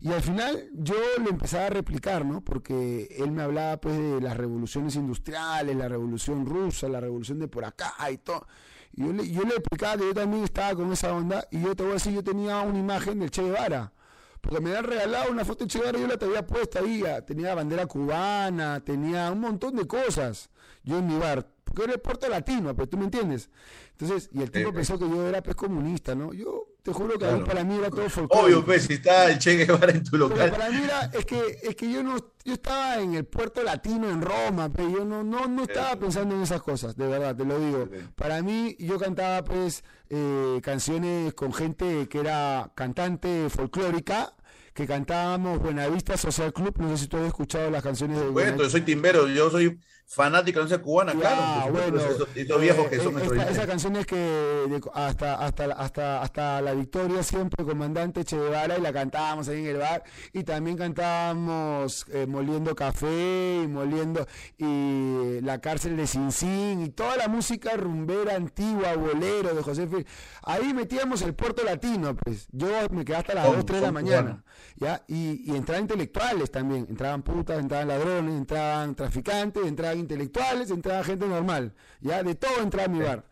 y 0.00 0.12
al 0.12 0.22
final 0.22 0.68
yo 0.72 0.94
le 1.22 1.30
empezaba 1.30 1.66
a 1.66 1.70
replicar, 1.70 2.24
¿no? 2.24 2.40
Porque 2.42 3.08
él 3.18 3.32
me 3.32 3.42
hablaba 3.42 3.80
pues 3.80 3.98
de 3.98 4.20
las 4.20 4.36
revoluciones 4.36 4.94
industriales, 4.94 5.74
la 5.76 5.88
revolución 5.88 6.46
rusa, 6.46 6.88
la 6.88 7.00
revolución 7.00 7.38
de 7.38 7.48
por 7.48 7.64
acá 7.64 7.94
y 8.10 8.18
todo. 8.18 8.46
Yo 8.92 9.12
le, 9.12 9.28
yo 9.30 9.42
le 9.42 9.56
explicaba 9.56 9.96
que 9.96 10.04
yo 10.04 10.14
también 10.14 10.44
estaba 10.44 10.74
con 10.74 10.92
esa 10.92 11.12
onda 11.12 11.46
y 11.50 11.60
yo 11.62 11.74
te 11.74 11.82
voy 11.82 11.92
a 11.92 11.94
decir, 11.94 12.12
yo 12.12 12.22
tenía 12.24 12.60
una 12.60 12.78
imagen 12.78 13.18
del 13.18 13.30
Che 13.30 13.42
Guevara. 13.42 13.92
Porque 14.40 14.60
me 14.60 14.70
habían 14.70 14.84
regalado 14.84 15.32
una 15.32 15.44
foto 15.44 15.64
de 15.64 15.68
Che 15.68 15.78
Guevara 15.80 15.98
yo 15.98 16.06
la 16.06 16.16
tenía 16.16 16.46
puesta 16.46 16.78
ahí. 16.78 17.02
Tenía 17.26 17.54
bandera 17.54 17.86
cubana, 17.86 18.80
tenía 18.80 19.30
un 19.32 19.40
montón 19.40 19.74
de 19.74 19.86
cosas. 19.86 20.50
Yo 20.84 20.98
en 20.98 21.06
mi 21.08 21.18
bar 21.18 21.46
porque 21.68 21.84
era 21.84 21.94
el 21.94 22.00
puerto 22.00 22.28
latino, 22.28 22.74
pero 22.74 22.88
tú 22.88 22.96
me 22.96 23.04
entiendes. 23.04 23.50
Entonces, 23.92 24.30
y 24.32 24.42
el 24.42 24.50
tipo 24.50 24.72
pensó 24.72 24.98
que 24.98 25.08
yo 25.08 25.28
era 25.28 25.42
pues 25.42 25.56
comunista, 25.56 26.14
¿no? 26.14 26.32
Yo 26.32 26.68
te 26.82 26.92
juro 26.92 27.18
que 27.18 27.26
para 27.26 27.64
mí 27.64 27.76
era 27.76 27.90
todo 27.90 28.08
folclórico. 28.08 28.46
Obvio, 28.46 28.64
pues, 28.64 28.84
si 28.84 28.94
está 28.94 29.30
el 29.30 29.38
Che 29.38 29.56
Guevara 29.56 29.92
en 29.92 30.04
tu 30.04 30.16
local. 30.16 30.38
Pero 30.38 30.52
para 30.56 30.70
mí 30.70 30.80
era, 30.84 31.10
es 31.12 31.26
que, 31.26 31.58
es 31.62 31.76
que 31.76 31.90
yo 31.90 32.02
no, 32.02 32.16
yo 32.44 32.54
estaba 32.54 32.98
en 33.00 33.14
el 33.14 33.24
puerto 33.24 33.62
latino 33.62 34.08
en 34.08 34.22
Roma, 34.22 34.70
pero 34.70 34.88
yo 34.88 35.04
no, 35.04 35.22
no, 35.22 35.46
no 35.46 35.62
estaba 35.64 35.96
pensando 35.96 36.34
en 36.34 36.42
esas 36.42 36.62
cosas, 36.62 36.96
de 36.96 37.06
verdad, 37.06 37.36
te 37.36 37.44
lo 37.44 37.58
digo. 37.58 37.88
Para 38.14 38.40
mí, 38.42 38.76
yo 38.78 38.98
cantaba 38.98 39.44
pues 39.44 39.84
eh, 40.08 40.60
canciones 40.62 41.34
con 41.34 41.52
gente 41.52 42.08
que 42.08 42.20
era 42.20 42.72
cantante 42.74 43.50
folclórica, 43.50 44.34
que 44.72 44.86
cantábamos 44.86 45.58
Buenavista 45.58 46.16
Social 46.16 46.52
Club, 46.52 46.76
no 46.78 46.90
sé 46.90 47.02
si 47.02 47.08
tú 47.08 47.16
has 47.16 47.26
escuchado 47.26 47.68
las 47.68 47.82
canciones 47.82 48.20
de 48.20 48.28
Bueno, 48.28 48.56
yo 48.62 48.70
soy 48.70 48.82
timbero, 48.82 49.26
yo 49.26 49.50
soy 49.50 49.80
fanática 50.08 50.64
de 50.64 50.70
la 50.70 50.78
cubana, 50.78 51.12
claro. 51.12 51.70
Bueno, 51.70 52.00
esos, 52.00 52.34
viejos 52.34 52.88
que 52.88 52.98
son 52.98 53.20
esta, 53.20 53.50
Esa 53.50 53.66
canción 53.66 53.94
es 53.96 54.06
que 54.06 54.80
hasta, 54.94 55.34
hasta, 55.34 55.64
hasta, 55.66 56.22
hasta 56.22 56.62
la 56.62 56.72
victoria 56.72 57.22
siempre, 57.22 57.62
comandante 57.62 58.24
Che 58.24 58.38
Guevara, 58.38 58.78
y 58.78 58.80
la 58.80 58.90
cantábamos 58.90 59.48
ahí 59.48 59.60
en 59.60 59.66
el 59.66 59.76
bar, 59.76 60.02
y 60.32 60.44
también 60.44 60.78
cantábamos 60.78 62.06
eh, 62.10 62.26
Moliendo 62.26 62.74
Café, 62.74 63.60
y 63.64 63.68
Moliendo, 63.68 64.26
y 64.56 65.42
La 65.42 65.60
Cárcel 65.60 65.98
de 65.98 66.06
Sin 66.06 66.32
Sin, 66.32 66.80
y 66.80 66.88
toda 66.88 67.18
la 67.18 67.28
música 67.28 67.76
rumbera 67.76 68.34
antigua, 68.34 68.96
bolero 68.96 69.54
de 69.54 69.62
José 69.62 69.86
Fil. 69.86 70.06
Ahí 70.42 70.72
metíamos 70.72 71.20
el 71.20 71.34
puerto 71.34 71.62
latino, 71.64 72.16
pues. 72.16 72.48
Yo 72.50 72.68
me 72.92 73.04
quedé 73.04 73.16
hasta 73.16 73.34
las 73.34 73.44
2, 73.44 73.66
3 73.66 73.80
de 73.80 73.86
la 73.86 73.92
mañana, 73.92 74.44
¿ya? 74.76 75.04
Y, 75.06 75.42
y 75.44 75.54
entraban 75.54 75.82
intelectuales 75.82 76.50
también, 76.50 76.86
entraban 76.88 77.22
putas, 77.22 77.58
entraban 77.58 77.88
ladrones, 77.88 78.34
entraban 78.34 78.94
traficantes, 78.94 79.66
entraban 79.66 79.97
intelectuales, 79.98 80.70
entraba 80.70 81.04
gente 81.04 81.26
normal, 81.26 81.74
ya 82.00 82.22
de 82.22 82.34
todo 82.34 82.60
entraba 82.62 82.86
a 82.86 82.88
mi 82.88 83.00
bar. 83.00 83.24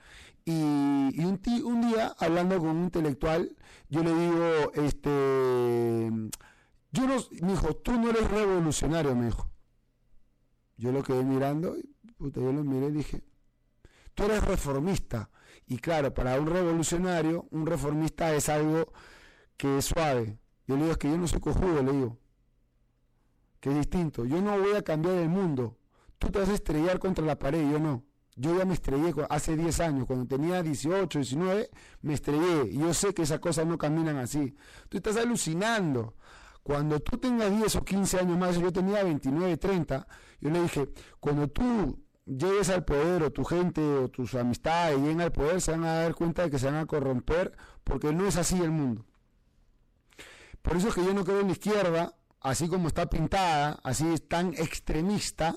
Y, 0.45 0.53
un, 1.25 1.41
un, 1.65 1.91
día, 1.91 2.15
hablando 2.19 2.59
con 2.59 2.69
un 2.69 2.85
intelectual, 2.85 3.57
yo 3.89 4.05
le 4.05 4.15
digo, 4.15 4.73
este, 4.75 6.09
yo 6.93 7.07
no, 7.07 7.17
me 7.43 7.53
dijo, 7.53 7.75
tú 7.77 7.93
no 7.93 8.11
eres 8.11 8.31
revolucionario, 8.31 9.17
me 9.17 9.27
dijo. 9.27 9.51
Yo 10.77 10.93
lo 10.93 11.03
quedé 11.03 11.25
mirando, 11.25 11.77
y 11.77 12.13
puta, 12.13 12.41
yo 12.41 12.53
lo 12.53 12.63
miré 12.63 12.87
y 12.87 12.93
dije, 12.93 13.25
tú 14.15 14.25
eres 14.25 14.45
reformista. 14.45 15.31
Y 15.67 15.79
claro, 15.79 16.15
para 16.15 16.39
un 16.41 16.47
revolucionario, 16.47 17.49
un 17.51 17.67
reformista 17.67 18.33
es 18.33 18.49
algo 18.49 18.93
que 19.57 19.79
es 19.79 19.87
suave. 19.87 20.39
Yo 20.69 20.77
le 20.77 20.83
digo, 20.83 20.93
es 20.93 20.99
que 20.99 21.11
yo 21.11 21.19
no 21.19 21.27
soy 21.27 21.41
cojudo, 21.41 21.83
le 21.83 21.93
digo. 21.93 22.19
Que 23.59 23.71
es 23.71 23.77
distinto. 23.77 24.25
Yo 24.25 24.41
no 24.41 24.59
voy 24.61 24.77
a 24.77 24.83
cambiar 24.83 25.17
el 25.17 25.29
mundo 25.29 25.77
tú 26.19 26.31
te 26.31 26.39
vas 26.39 26.49
a 26.49 26.55
estrellar 26.55 26.99
contra 26.99 27.25
la 27.25 27.39
pared, 27.39 27.71
yo 27.71 27.79
no. 27.79 28.05
Yo 28.39 28.57
ya 28.57 28.67
me 28.67 28.75
estrellé 28.75 29.15
hace 29.31 29.57
10 29.57 29.81
años, 29.81 30.07
cuando 30.07 30.27
tenía 30.27 30.63
18, 30.63 31.19
19, 31.19 31.71
me 32.03 32.13
estrellé. 32.15 32.71
Y 32.71 32.79
yo 32.79 32.93
sé 32.93 33.15
que 33.15 33.23
esas 33.23 33.41
cosas 33.41 33.67
no 33.67 33.79
caminan 33.79 34.19
así. 34.19 34.55
Tú 34.91 34.99
estás 34.99 35.17
alucinando. 35.17 36.15
Cuando 36.63 37.01
tú 37.01 37.17
tengas 37.17 37.51
10 37.51 37.77
o 37.77 37.85
15 37.85 38.19
años 38.19 38.37
más, 38.37 38.59
yo 38.59 38.73
tenía 38.73 39.03
29, 39.05 39.57
30, 39.57 40.07
yo 40.41 40.51
le 40.51 40.63
dije, 40.63 40.89
cuando 41.21 41.49
tú 41.49 42.05
llegues 42.27 42.69
al 42.71 42.85
poder 42.85 43.23
o 43.23 43.33
tu 43.33 43.45
gente 43.45 43.81
o 43.81 44.09
tus 44.09 44.35
amistades 44.35 44.99
lleguen 44.99 45.21
al 45.21 45.33
poder, 45.33 45.61
se 45.61 45.71
van 45.71 45.85
a 45.85 46.03
dar 46.03 46.15
cuenta 46.15 46.43
de 46.43 46.51
que 46.51 46.59
se 46.59 46.67
van 46.67 46.77
a 46.77 46.87
corromper 46.87 47.57
porque 47.85 48.13
no 48.13 48.27
es 48.27 48.37
así 48.37 48.61
el 48.61 48.73
mundo. 48.73 49.07
Por 50.61 50.77
eso 50.77 50.89
es 50.89 50.95
que 50.95 51.05
yo 51.05 51.15
no 51.15 51.25
creo 51.25 51.41
en 51.41 51.47
la 51.47 51.53
izquierda, 51.53 52.17
así 52.41 52.69
como 52.69 52.89
está 52.89 53.09
pintada, 53.09 53.79
así 53.85 54.05
es 54.13 54.29
tan 54.29 54.53
extremista, 54.55 55.57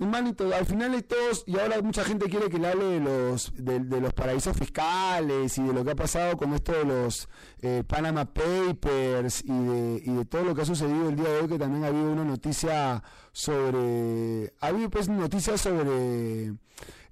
Hermanito, 0.00 0.54
al 0.54 0.64
final 0.64 0.92
de 0.92 1.02
todos, 1.02 1.42
y 1.46 1.58
ahora 1.58 1.82
mucha 1.82 2.04
gente 2.04 2.28
quiere 2.28 2.48
que 2.48 2.58
le 2.58 2.68
hable 2.68 2.84
de 2.84 3.00
los, 3.00 3.52
de, 3.56 4.00
los 4.00 4.12
paraísos 4.12 4.56
fiscales 4.56 5.58
y 5.58 5.62
de 5.62 5.72
lo 5.72 5.84
que 5.84 5.90
ha 5.90 5.96
pasado 5.96 6.36
con 6.36 6.54
esto 6.54 6.72
de 6.72 6.84
los 6.84 7.28
eh, 7.62 7.82
Panama 7.84 8.24
Papers 8.24 9.42
y 9.44 9.52
de, 9.52 10.02
y 10.04 10.12
de 10.12 10.24
todo 10.24 10.44
lo 10.44 10.54
que 10.54 10.62
ha 10.62 10.66
sucedido 10.66 11.08
el 11.08 11.16
día 11.16 11.28
de 11.28 11.40
hoy, 11.40 11.48
que 11.48 11.58
también 11.58 11.84
ha 11.84 11.88
habido 11.88 12.12
una 12.12 12.24
noticia 12.24 13.02
sobre, 13.32 14.54
ha 14.60 14.68
habido 14.68 14.88
pues 14.88 15.08
noticias 15.08 15.60
sobre 15.60 16.52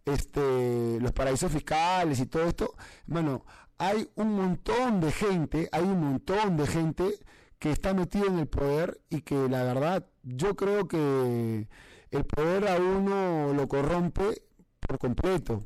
este 0.04 1.00
los 1.00 1.12
paraísos 1.12 1.50
fiscales 1.50 2.20
y 2.20 2.26
todo 2.26 2.44
esto. 2.44 2.74
Bueno, 3.06 3.44
hay 3.78 4.08
un 4.14 4.34
montón 4.34 5.00
de 5.00 5.10
gente, 5.10 5.68
hay 5.72 5.82
un 5.82 6.00
montón 6.00 6.56
de 6.56 6.66
gente 6.66 7.18
que 7.58 7.72
está 7.72 7.94
metida 7.94 8.26
en 8.26 8.38
el 8.38 8.46
poder 8.46 9.00
y 9.10 9.22
que 9.22 9.48
la 9.48 9.64
verdad 9.64 10.06
yo 10.22 10.54
creo 10.54 10.86
que 10.88 11.68
el 12.16 12.24
poder 12.24 12.68
a 12.68 12.76
uno 12.76 13.52
lo 13.52 13.68
corrompe 13.68 14.42
por 14.80 14.98
completo, 14.98 15.64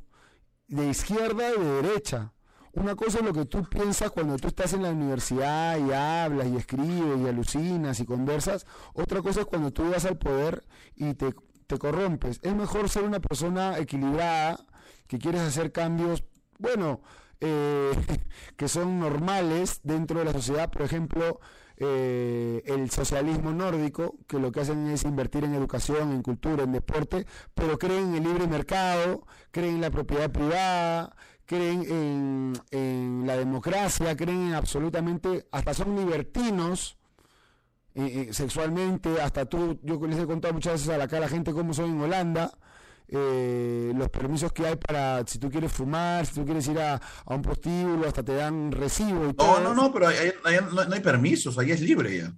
de 0.68 0.88
izquierda 0.88 1.54
y 1.54 1.60
de 1.60 1.82
derecha. 1.82 2.32
Una 2.72 2.94
cosa 2.94 3.18
es 3.18 3.24
lo 3.24 3.32
que 3.32 3.46
tú 3.46 3.64
piensas 3.64 4.10
cuando 4.10 4.36
tú 4.36 4.48
estás 4.48 4.72
en 4.72 4.82
la 4.82 4.90
universidad 4.90 5.76
y 5.78 5.92
hablas 5.92 6.46
y 6.46 6.56
escribes 6.56 7.20
y 7.20 7.28
alucinas 7.28 7.98
y 7.98 8.04
conversas. 8.04 8.64
Otra 8.94 9.22
cosa 9.22 9.40
es 9.40 9.46
cuando 9.46 9.72
tú 9.72 9.90
vas 9.90 10.04
al 10.04 10.18
poder 10.18 10.62
y 10.94 11.14
te, 11.14 11.34
te 11.66 11.78
corrompes. 11.78 12.38
Es 12.42 12.54
mejor 12.54 12.88
ser 12.88 13.04
una 13.04 13.20
persona 13.20 13.78
equilibrada, 13.78 14.64
que 15.08 15.18
quieres 15.18 15.40
hacer 15.40 15.72
cambios, 15.72 16.22
bueno, 16.58 17.00
eh, 17.40 17.90
que 18.56 18.68
son 18.68 19.00
normales 19.00 19.80
dentro 19.82 20.20
de 20.20 20.26
la 20.26 20.32
sociedad. 20.32 20.70
Por 20.70 20.82
ejemplo, 20.82 21.40
eh, 21.82 22.62
el 22.66 22.90
socialismo 22.90 23.52
nórdico, 23.52 24.18
que 24.28 24.38
lo 24.38 24.52
que 24.52 24.60
hacen 24.60 24.86
es 24.88 25.04
invertir 25.04 25.44
en 25.44 25.54
educación, 25.54 26.12
en 26.12 26.22
cultura, 26.22 26.64
en 26.64 26.72
deporte, 26.72 27.26
pero 27.54 27.78
creen 27.78 28.08
en 28.08 28.14
el 28.16 28.24
libre 28.24 28.46
mercado, 28.46 29.26
creen 29.50 29.76
en 29.76 29.80
la 29.80 29.90
propiedad 29.90 30.30
privada, 30.30 31.16
creen 31.46 32.54
en, 32.70 33.26
la 33.26 33.34
democracia, 33.36 34.14
creen 34.14 34.48
en 34.48 34.54
absolutamente, 34.54 35.46
hasta 35.50 35.72
son 35.72 35.96
libertinos. 35.96 36.98
Eh, 37.94 38.28
eh, 38.28 38.32
sexualmente, 38.34 39.20
hasta 39.20 39.46
tú, 39.46 39.80
yo 39.82 39.98
les 40.06 40.18
he 40.18 40.26
contado 40.26 40.52
muchas 40.54 40.74
veces 40.74 40.90
a 40.90 40.98
la 40.98 41.08
cara 41.08 41.24
a 41.24 41.28
la 41.28 41.28
gente 41.28 41.52
cómo 41.52 41.72
son 41.72 41.90
en 41.90 42.00
Holanda, 42.02 42.52
eh, 43.12 43.92
los 43.94 44.08
permisos 44.08 44.52
que 44.52 44.66
hay 44.66 44.76
para 44.76 45.24
si 45.26 45.38
tú 45.38 45.50
quieres 45.50 45.72
fumar, 45.72 46.26
si 46.26 46.34
tú 46.34 46.44
quieres 46.44 46.66
ir 46.68 46.78
a, 46.78 47.00
un 47.26 47.42
prostíbulo, 47.42 48.06
hasta 48.06 48.22
te 48.22 48.34
dan 48.34 48.70
recibo 48.70 49.28
y 49.28 49.34
todo. 49.34 49.60
No, 49.60 49.74
no, 49.74 49.82
no, 49.82 49.92
pero 49.92 50.08
no, 50.08 50.94
hay 50.94 51.00
permisos, 51.00 51.58
ahí 51.58 51.72
es 51.72 51.80
libre 51.80 52.16
ya. 52.18 52.32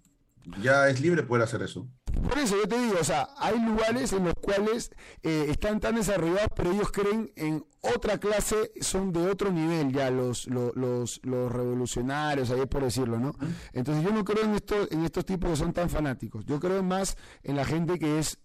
Ya 0.61 0.89
es 0.89 1.01
libre 1.01 1.23
poder 1.23 1.45
hacer 1.45 1.63
eso. 1.63 1.87
Por 2.29 2.37
eso 2.39 2.57
yo 2.57 2.67
te 2.67 2.77
digo, 2.77 2.97
o 3.01 3.05
sea, 3.05 3.29
hay 3.39 3.61
lugares 3.61 4.13
en 4.13 4.25
los 4.25 4.35
cuales 4.35 4.91
eh, 5.23 5.47
están 5.49 5.79
tan 5.79 5.95
desarrollados, 5.95 6.49
pero 6.57 6.73
ellos 6.73 6.91
creen 6.91 7.33
en 7.37 7.65
otra 7.81 8.19
clase, 8.19 8.73
son 8.81 9.13
de 9.13 9.29
otro 9.29 9.53
nivel 9.53 9.93
ya 9.93 10.11
los, 10.11 10.47
los, 10.49 10.75
los, 10.75 11.21
los 11.23 11.53
revolucionarios, 11.53 12.51
ahí 12.51 12.67
por 12.67 12.83
decirlo, 12.83 13.19
¿no? 13.21 13.37
Entonces 13.73 14.03
yo 14.03 14.11
no 14.11 14.25
creo 14.25 14.45
en, 14.45 14.55
esto, 14.55 14.89
en 14.91 15.05
estos 15.05 15.25
tipos 15.25 15.51
que 15.51 15.57
son 15.57 15.73
tan 15.73 15.89
fanáticos. 15.89 16.45
Yo 16.45 16.59
creo 16.59 16.83
más 16.83 17.17
en 17.43 17.57
la 17.57 17.65
gente 17.65 17.99
que 17.99 18.19
es 18.19 18.39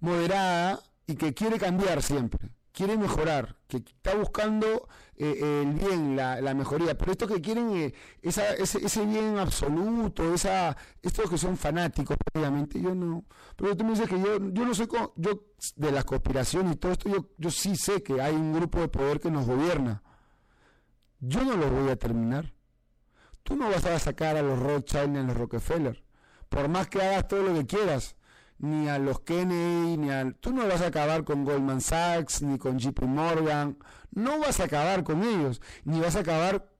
moderada, 0.00 0.80
y 1.12 1.14
que 1.14 1.34
quiere 1.34 1.58
cambiar 1.58 2.02
siempre, 2.02 2.48
quiere 2.72 2.96
mejorar, 2.96 3.56
que 3.68 3.76
está 3.76 4.14
buscando 4.14 4.88
eh, 5.14 5.62
el 5.62 5.74
bien, 5.74 6.16
la, 6.16 6.54
mejoría, 6.54 6.96
pero 6.96 7.12
estos 7.12 7.30
que 7.30 7.42
quieren 7.42 7.76
eh, 7.76 7.94
esa, 8.22 8.54
ese, 8.54 8.84
ese, 8.84 9.04
bien 9.04 9.38
absoluto, 9.38 10.32
esa, 10.32 10.74
estos 11.02 11.28
que 11.28 11.36
son 11.36 11.58
fanáticos, 11.58 12.16
obviamente, 12.32 12.80
yo 12.80 12.94
no, 12.94 13.24
pero 13.56 13.76
tú 13.76 13.84
me 13.84 13.90
dices 13.90 14.08
que 14.08 14.18
yo, 14.18 14.38
yo 14.52 14.64
no 14.64 14.74
soy, 14.74 14.88
yo 15.16 15.44
de 15.76 15.92
la 15.92 16.02
conspiración 16.02 16.72
y 16.72 16.76
todo 16.76 16.92
esto, 16.92 17.10
yo, 17.10 17.28
yo 17.36 17.50
sí 17.50 17.76
sé 17.76 18.02
que 18.02 18.22
hay 18.22 18.34
un 18.34 18.54
grupo 18.54 18.80
de 18.80 18.88
poder 18.88 19.20
que 19.20 19.30
nos 19.30 19.46
gobierna, 19.46 20.02
yo 21.20 21.44
no 21.44 21.56
lo 21.56 21.68
voy 21.70 21.90
a 21.90 21.96
terminar, 21.96 22.54
tú 23.42 23.54
no 23.54 23.68
vas 23.68 23.84
a 23.84 23.98
sacar 23.98 24.36
a 24.38 24.42
los 24.42 24.58
Rothschild 24.58 25.10
ni 25.10 25.18
a 25.18 25.22
los 25.24 25.36
Rockefeller, 25.36 26.02
por 26.48 26.68
más 26.68 26.88
que 26.88 27.02
hagas 27.02 27.28
todo 27.28 27.42
lo 27.42 27.54
que 27.54 27.66
quieras, 27.66 28.16
ni 28.62 28.88
a 28.88 28.98
los 28.98 29.20
Kennedy, 29.20 29.96
ni 29.96 30.10
a... 30.10 30.32
Tú 30.40 30.52
no 30.52 30.66
vas 30.66 30.80
a 30.82 30.86
acabar 30.86 31.24
con 31.24 31.44
Goldman 31.44 31.80
Sachs, 31.80 32.42
ni 32.42 32.58
con 32.58 32.78
JP 32.78 33.02
Morgan, 33.02 33.76
no 34.12 34.38
vas 34.38 34.60
a 34.60 34.64
acabar 34.64 35.02
con 35.02 35.24
ellos, 35.24 35.60
ni 35.84 36.00
vas 36.00 36.14
a 36.14 36.20
acabar 36.20 36.70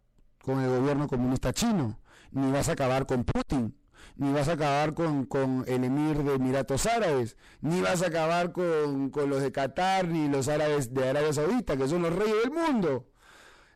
con 0.42 0.60
el 0.60 0.70
gobierno 0.70 1.08
comunista 1.08 1.52
chino, 1.52 1.98
ni 2.30 2.52
vas 2.52 2.68
a 2.68 2.72
acabar 2.72 3.04
con 3.04 3.24
Putin, 3.24 3.76
ni 4.14 4.32
vas 4.32 4.48
a 4.48 4.52
acabar 4.52 4.94
con, 4.94 5.26
con 5.26 5.64
el 5.66 5.82
emir 5.82 6.22
de 6.22 6.34
Emiratos 6.34 6.86
Árabes, 6.86 7.36
ni 7.60 7.80
vas 7.80 8.00
a 8.02 8.06
acabar 8.06 8.52
con, 8.52 9.10
con 9.10 9.28
los 9.28 9.42
de 9.42 9.50
Qatar, 9.50 10.06
ni 10.06 10.28
los 10.28 10.46
árabes 10.46 10.94
de 10.94 11.08
Arabia 11.08 11.32
Saudita, 11.32 11.76
que 11.76 11.88
son 11.88 12.02
los 12.02 12.14
reyes 12.14 12.36
del 12.44 12.52
mundo 12.52 13.08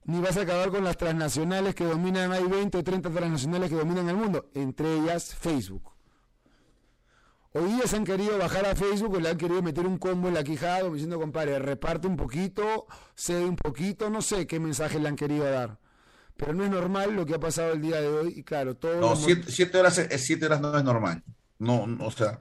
ni 0.05 0.20
vas 0.20 0.37
a 0.37 0.43
acabar 0.43 0.70
con 0.70 0.85
las 0.85 0.97
transnacionales 0.97 1.74
que 1.74 1.83
dominan, 1.83 2.31
hay 2.31 2.45
20 2.45 2.78
o 2.78 2.85
30 2.85 3.11
transnacionales 3.11 3.69
que 3.69 3.74
dominan 3.74 4.09
el 4.09 4.15
mundo, 4.15 4.49
entre 4.55 4.99
ellas 4.99 5.35
Facebook. 5.35 5.95
Hoy 7.52 7.73
día 7.73 7.86
se 7.86 7.97
han 7.97 8.05
querido 8.05 8.36
bajar 8.39 8.66
a 8.66 8.74
Facebook, 8.74 9.20
le 9.20 9.31
han 9.31 9.39
querido 9.39 9.62
meter 9.62 9.86
un 9.86 9.98
combo 9.98 10.28
en 10.28 10.35
la 10.35 10.44
quijada, 10.44 10.82
diciendo, 10.90 11.18
compadre, 11.18 11.59
reparte 11.59 12.06
un 12.06 12.16
poquito, 12.16 12.86
cede 13.14 13.44
un 13.44 13.56
poquito, 13.56 14.10
no 14.10 14.20
sé 14.20 14.47
qué 14.47 14.60
mensaje 14.60 14.98
le 14.98 15.09
han 15.09 15.16
querido 15.16 15.44
dar. 15.44 15.78
Pero 16.36 16.52
no 16.52 16.64
es 16.64 16.70
normal 16.70 17.14
lo 17.14 17.24
que 17.24 17.35
ha 17.35 17.40
pasado 17.40 17.73
el 17.73 17.81
día 17.81 18.01
de 18.01 18.09
hoy, 18.09 18.35
y 18.36 18.43
claro, 18.43 18.77
todo. 18.77 19.01
No, 19.01 19.16
siete, 19.16 19.78
horas, 19.78 20.01
siete 20.18 20.47
horas 20.47 20.60
no 20.60 20.77
es 20.77 20.85
normal. 20.85 21.23
No, 21.59 21.86
o 22.01 22.10
sea, 22.10 22.39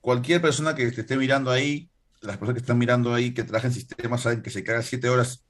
cualquier 0.00 0.40
persona 0.40 0.74
que 0.74 0.90
te 0.92 1.02
esté 1.02 1.16
mirando 1.18 1.50
ahí, 1.50 1.90
las 2.22 2.38
personas 2.38 2.54
que 2.54 2.60
están 2.60 2.78
mirando 2.78 3.12
ahí, 3.12 3.34
que 3.34 3.44
trabajan 3.44 3.72
sistemas, 3.72 4.22
saben 4.22 4.40
que 4.40 4.48
se 4.48 4.64
cagan 4.64 4.82
siete 4.82 5.10
horas, 5.10 5.44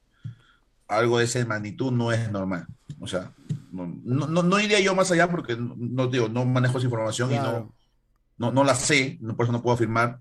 algo 0.89 1.19
de 1.19 1.25
esa 1.25 1.45
magnitud 1.45 1.93
no 1.93 2.11
es 2.11 2.29
normal. 2.29 2.65
O 2.99 3.07
sea, 3.07 3.31
no, 3.71 3.87
no, 4.03 4.43
no 4.43 4.59
iría 4.59 4.81
yo 4.81 4.93
más 4.93 5.09
allá 5.11 5.29
porque 5.29 5.55
no, 5.57 6.07
digo, 6.07 6.27
no 6.27 6.43
manejo 6.43 6.79
esa 6.79 6.87
información 6.87 7.31
y 7.31 7.35
no 7.35 7.78
no, 8.39 8.51
no 8.51 8.63
la 8.63 8.73
sé, 8.73 9.19
por 9.35 9.45
eso 9.45 9.51
no 9.51 9.61
puedo 9.61 9.75
afirmar, 9.75 10.19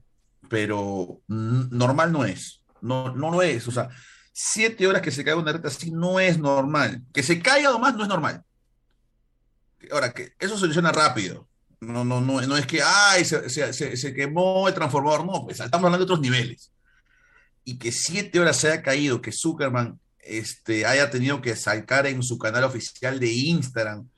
pero 0.51 1.21
normal 1.29 2.13
no 2.13 2.25
es, 2.25 2.63
no, 2.83 3.15
no 3.15 3.31
lo 3.31 3.43
es, 3.43 3.67
o 3.69 3.71
sea, 3.71 3.89
siete 4.33 4.87
horas 4.87 5.03
que 5.03 5.11
se 5.11 5.25
caiga 5.25 5.41
una 5.41 5.53
red 5.53 5.65
así 5.65 5.91
no 5.91 6.21
es 6.21 6.39
normal, 6.39 7.03
que 7.15 7.23
se 7.23 7.41
caiga 7.41 7.71
nomás 7.71 7.95
no 7.95 8.03
es 8.03 8.09
normal. 8.09 8.43
Ahora, 9.93 10.13
que 10.13 10.33
eso 10.39 10.55
se 10.55 10.61
soluciona 10.61 10.93
rápido, 10.93 11.49
no, 11.81 12.05
no, 12.05 12.21
no, 12.21 12.41
no 12.41 12.57
es 12.57 12.67
que, 12.67 12.81
ay, 12.83 13.25
se, 13.25 13.49
se, 13.49 13.97
se, 13.97 14.15
quemó 14.15 14.67
el 14.67 14.75
transformador, 14.75 15.25
no, 15.25 15.45
pues 15.45 15.61
estamos 15.61 15.87
hablando 15.87 15.99
de 15.99 16.13
otros 16.13 16.21
niveles. 16.21 16.73
Y 17.65 17.79
que 17.79 17.93
siete 17.93 18.41
horas 18.41 18.57
se 18.57 18.73
haya 18.73 18.83
caído, 18.83 19.23
que 19.23 19.31
Zuckerman 19.31 20.01
este, 20.19 20.87
haya 20.87 21.09
tenido 21.11 21.41
que 21.41 21.55
sacar 21.55 22.07
en 22.07 22.23
su 22.23 22.37
canal 22.37 22.65
oficial 22.65 23.21
de 23.21 23.31
Instagram 23.33 24.09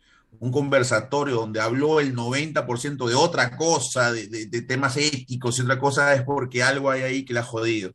un 0.41 0.51
conversatorio 0.51 1.37
donde 1.37 1.61
habló 1.61 2.01
el 2.01 2.17
90% 2.17 3.07
de 3.07 3.15
otra 3.15 3.57
cosa, 3.57 4.11
de, 4.11 4.63
temas 4.63 4.97
éticos 4.97 5.59
y 5.59 5.63
otra 5.63 5.79
cosa, 5.79 6.15
es 6.15 6.23
porque 6.23 6.63
algo 6.63 6.91
hay 6.91 7.03
ahí 7.03 7.25
que 7.25 7.35
le 7.35 7.41
ha 7.41 7.45
jodido. 7.45 7.93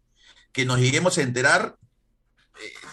Que 0.51 0.63
nos 0.63 0.79
lleguemos 0.79 1.17
a 1.17 1.23
enterar 1.23 1.75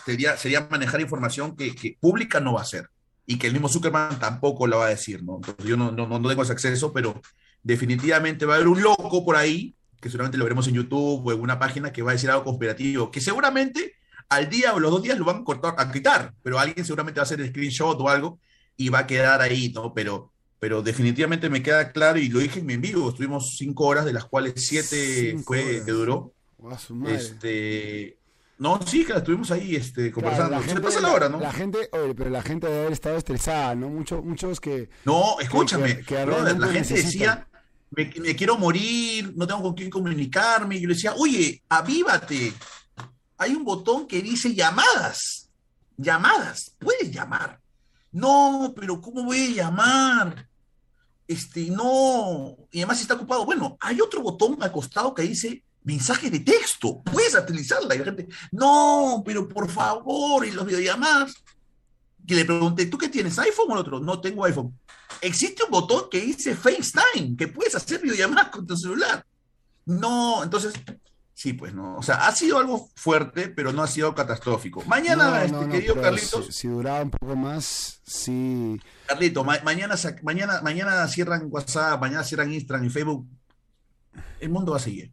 eh, 0.07 0.17
sería, 0.37 0.69
manejar 0.71 1.03
información 1.03 1.55
que, 1.55 1.97
pública 2.01 2.41
no 2.41 2.55
va 2.55 2.63
a 2.63 2.65
ser 2.65 2.89
y 3.27 3.39
que 3.39 3.47
el 3.47 3.53
mismo 3.53 3.69
Zuckerman 3.69 4.19
tampoco 4.19 4.67
la 4.67 4.79
va 4.79 4.87
a 4.87 4.91
decir, 4.91 5.23
¿no? 5.23 5.41
yo 5.65 5.77
no, 5.77 5.93
no, 5.93 6.07
no 6.07 6.29
tengo 6.29 6.43
ese 6.43 6.53
acceso, 6.53 6.93
pero 6.93 7.21
definitivamente 7.63 8.47
va 8.47 8.55
a 8.55 8.57
haber 8.57 8.69
un 8.69 8.83
loco 8.83 9.25
por 9.25 9.37
ahí, 9.37 9.77
que 10.01 10.09
seguramente 10.09 10.39
lo 10.39 10.45
veremos 10.45 10.67
en 10.67 10.75
YouTube 10.75 11.25
o 11.27 11.33
en 11.33 11.41
una 11.41 11.59
página 11.59 11.93
que 11.93 12.03
va 12.03 12.11
a 12.11 12.15
decir 12.15 12.31
algo 12.31 12.43
conspirativo, 12.43 13.11
que 13.11 13.21
seguramente 13.21 13.95
al 14.29 14.49
día 14.49 14.75
o 14.75 14.81
los 14.81 14.91
dos 14.91 15.03
días 15.03 15.19
lo 15.19 15.27
van 15.27 15.43
a 15.43 15.45
cortar, 15.45 15.75
a 15.77 15.93
quitar, 15.93 16.35
pero 16.43 16.59
alguien 16.59 16.85
seguramente 16.85 17.21
va 17.21 17.23
a 17.23 17.27
hacer 17.27 17.41
el 17.41 17.51
screenshot 17.51 18.01
o 18.01 18.09
algo 18.09 18.41
y 18.77 18.89
va 18.89 19.01
a 19.01 19.07
quedar 19.07 19.41
ahí, 19.41 19.73
¿no? 19.75 19.93
Pero, 19.95 20.33
pero 20.59 20.83
definitivamente 20.83 21.51
me 21.51 21.63
queda 21.63 21.93
claro 21.93 22.19
y 22.19 22.29
lo 22.29 22.39
dije 22.41 22.61
en 22.61 22.67
mi 22.67 22.77
vivo, 22.77 23.11
estuvimos 23.11 23.57
cinco 23.57 23.87
horas, 23.87 24.05
de 24.05 24.13
las 24.13 24.25
cuales 24.25 24.55
siete 24.57 25.37
fue 25.45 25.83
que 25.85 25.93
duró. 25.93 26.33
Este, 27.07 28.17
no, 28.59 28.81
sí, 28.87 29.05
que 29.05 29.15
estuvimos 29.15 29.51
ahí 29.51 29.75
este, 29.75 30.13
conversando. 30.13 30.51
la 30.53 30.63
gente, 30.63 30.81
pasa 30.81 31.01
la 31.01 31.13
hora, 31.13 31.29
¿no? 31.29 31.41
La 31.41 31.53
gente, 31.53 31.89
oye, 31.91 32.15
pero 32.15 32.31
la 32.31 32.43
gente 32.43 32.69
debe 32.69 32.81
haber 32.83 32.93
estado 32.93 33.17
estresada, 33.17 33.75
¿no? 33.75 33.89
Muchos, 33.89 34.25
muchos 34.25 34.61
que. 34.61 34.89
No, 35.05 35.41
escúchame. 35.41 36.05
la 36.09 36.69
gente 36.69 36.95
decía, 36.95 37.49
me, 37.91 38.09
quiero 38.09 38.57
morir, 38.57 39.33
no 39.35 39.47
tengo 39.47 39.63
con 39.63 39.75
quién 39.75 39.91
comunicarme. 39.91 40.77
Y 40.77 40.83
yo 40.83 40.89
le 40.89 40.95
decía, 40.95 41.15
oye, 41.15 41.61
avívate. 41.69 42.53
Hay 43.39 43.53
un 43.53 43.65
botón 43.65 44.07
que 44.07 44.23
dice 44.23 44.55
llamadas. 44.55 45.51
Llamadas. 45.97 46.77
Puedes 46.79 47.11
llamar. 47.11 47.61
No, 48.13 48.73
pero 48.77 49.01
¿cómo 49.01 49.25
voy 49.25 49.47
a 49.47 49.65
llamar? 49.65 50.49
Este, 51.27 51.71
no. 51.71 52.57
Y 52.71 52.79
además 52.79 53.01
está 53.01 53.15
ocupado. 53.15 53.45
Bueno, 53.45 53.77
hay 53.81 54.01
otro 54.01 54.23
botón 54.23 54.59
al 54.63 54.71
costado 54.71 55.15
que 55.15 55.23
dice 55.23 55.65
mensaje 55.85 56.31
de 56.31 56.41
texto. 56.41 57.03
Puedes 57.03 57.35
utilizarla. 57.35 57.95
Y 57.95 57.99
la 57.99 58.05
gente, 58.05 58.29
no, 58.51 59.23
pero 59.25 59.49
por 59.49 59.71
favor, 59.71 60.47
y 60.47 60.53
los 60.53 60.67
videollamadas. 60.67 61.35
que 62.27 62.35
le 62.35 62.45
pregunté, 62.45 62.87
¿tú 62.87 62.99
qué 62.99 63.09
tienes, 63.09 63.39
iPhone 63.39 63.71
o 63.71 63.73
el 63.73 63.81
otro? 63.81 64.01
No 64.01 64.21
tengo 64.21 64.45
iPhone. 64.45 64.79
Existe 65.21 65.65
un 65.65 65.71
botón 65.71 66.05
que 66.11 66.21
dice 66.21 66.55
FaceTime, 66.55 67.37
que 67.37 67.49
puedes 67.49 67.75
hacer 67.75 68.01
videollamadas 68.01 68.51
con 68.51 68.67
tu 68.67 68.77
celular. 68.77 69.25
No, 69.85 70.43
entonces, 70.43 70.73
sí, 71.35 71.53
pues 71.53 71.75
no. 71.75 71.97
O 71.97 72.03
sea, 72.03 72.27
ha 72.27 72.33
sido 72.33 72.59
algo 72.59 72.91
fuerte, 72.95 73.49
pero 73.49 73.73
no 73.73 73.83
ha 73.83 73.87
sido 73.87 74.15
catastrófico. 74.15 74.83
Mañana, 74.87 75.45
este, 75.45 75.69
querido 75.69 76.01
Carlitos. 76.01 76.47
Si, 76.55 76.69
duraba 76.69 77.03
un 77.03 77.11
poco 77.11 77.37
más, 77.37 78.01
sí. 78.05 78.81
Carlito, 79.07 79.45
mañana, 79.45 79.97
mañana, 80.23 80.61
mañana 80.63 81.09
cierran 81.09 81.49
WhatsApp, 81.51 82.01
mañana 82.01 82.25
cierran 82.25 82.53
Instagram 82.53 82.87
y 82.87 82.91
Facebook. 82.91 83.27
El 84.41 84.51
mundo 84.51 84.73
va 84.73 84.79
a 84.79 84.81
seguir. 84.81 85.13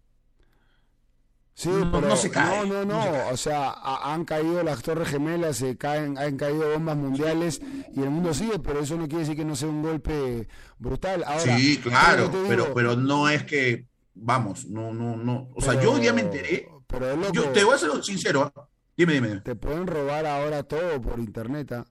Sí, 1.60 1.68
no, 1.68 2.00
no, 2.00 2.16
se 2.16 2.32
cae. 2.32 2.66
No, 2.66 2.86
no, 2.86 2.86
no. 2.86 3.30
O 3.34 3.36
sea, 3.36 3.74
han 3.84 4.24
caído 4.24 4.64
las 4.64 4.82
torres 4.82 5.10
gemelas, 5.10 5.58
se 5.58 5.76
caen, 5.76 6.18
han 6.18 6.38
caído 6.38 6.72
bombas 6.72 6.96
mundiales 6.96 7.62
y 7.94 8.02
el 8.02 8.10
mundo 8.10 8.34
sigue, 8.34 8.60
pero 8.60 8.80
eso 8.80 8.96
no 8.96 9.10
quiere 9.10 9.24
decir 9.24 9.36
que 9.36 9.44
no 9.44 9.58
sea 9.58 9.68
un 9.68 9.82
golpe 9.82 10.48
brutal. 10.78 11.26
sí, 11.40 11.78
claro, 11.84 12.32
pero, 12.48 12.74
pero 12.74 12.96
no 12.96 13.28
es 13.28 13.44
que, 13.44 13.88
vamos, 14.22 14.66
no, 14.66 14.94
no, 14.94 15.16
no. 15.16 15.50
O 15.56 15.62
sea, 15.62 15.82
yo 15.82 15.94
hoy 15.94 16.02
día 16.02 16.14
me 16.14 16.22
enteré. 16.22 16.70
Pero 16.88 17.32
yo 17.32 17.50
te 17.50 17.64
voy 17.64 17.76
a 17.76 17.78
ser 17.78 18.04
sincero. 18.04 18.52
¿ah? 18.56 18.68
Dime, 18.98 19.14
dime. 19.14 19.42
Te 19.42 19.56
pueden 19.56 19.88
robar 19.88 20.26
ahora 20.26 20.64
todo 20.64 21.02
por 21.02 21.20
internet. 21.20 21.72
¿ah? 21.74 21.86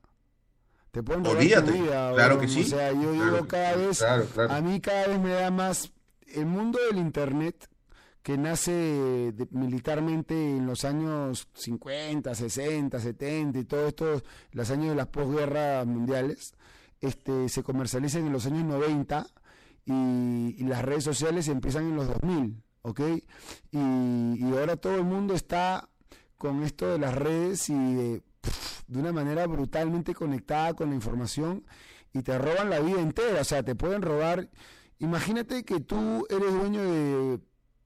Te 0.90 1.02
pueden 1.02 1.24
robar 1.24 1.38
tu 1.64 1.72
vida. 1.72 2.12
Claro 2.14 2.40
que 2.40 2.48
sí. 2.48 2.62
O 2.62 2.64
sea, 2.64 2.92
yo 2.92 3.12
digo 3.12 3.46
cada 3.46 3.76
vez, 3.76 4.02
a 4.02 4.60
mí 4.60 4.80
cada 4.80 5.06
vez 5.06 5.20
me 5.20 5.30
da 5.30 5.50
más 5.50 5.92
el 6.26 6.46
mundo 6.46 6.78
del 6.88 6.98
internet 6.98 7.68
que 8.22 8.36
nace 8.36 9.32
militarmente 9.52 10.34
en 10.34 10.66
los 10.66 10.84
años 10.84 11.48
50, 11.54 12.34
60, 12.34 13.00
70 13.00 13.58
y 13.58 13.64
todo 13.64 13.88
esto, 13.88 14.22
los 14.52 14.70
años 14.70 14.90
de 14.90 14.96
las 14.96 15.06
posguerras 15.06 15.86
mundiales, 15.86 16.52
este, 17.00 17.48
se 17.48 17.62
comercializan 17.62 18.26
en 18.26 18.32
los 18.32 18.44
años 18.44 18.64
90 18.64 19.26
y, 19.88 20.64
las 20.64 20.82
redes 20.82 21.04
sociales 21.04 21.48
empiezan 21.48 21.84
en 21.84 21.96
los 21.96 22.08
2000, 22.08 22.62
¿ok? 22.82 23.00
Y, 23.70 24.42
ahora 24.52 24.76
todo 24.76 24.96
el 24.96 25.04
mundo 25.04 25.34
está 25.34 25.88
con 26.36 26.62
esto 26.62 26.86
de 26.88 26.98
las 26.98 27.14
redes 27.14 27.68
y 27.70 27.74
de, 27.74 28.22
de 28.86 29.00
una 29.00 29.12
manera 29.12 29.46
brutalmente 29.46 30.14
conectada 30.14 30.74
con 30.74 30.90
la 30.90 30.94
información 30.94 31.64
y 32.12 32.22
te 32.22 32.38
roban 32.38 32.70
la 32.70 32.80
vida 32.80 33.00
entera, 33.00 33.40
o 33.40 33.44
sea, 33.44 33.62
te 33.62 33.74
pueden 33.74 34.02
robar. 34.02 34.48
Imagínate 34.98 35.64
que 35.64 35.80
tú 35.80 36.26
eres 36.28 36.52
dueño 36.52 36.82
de 36.82 37.40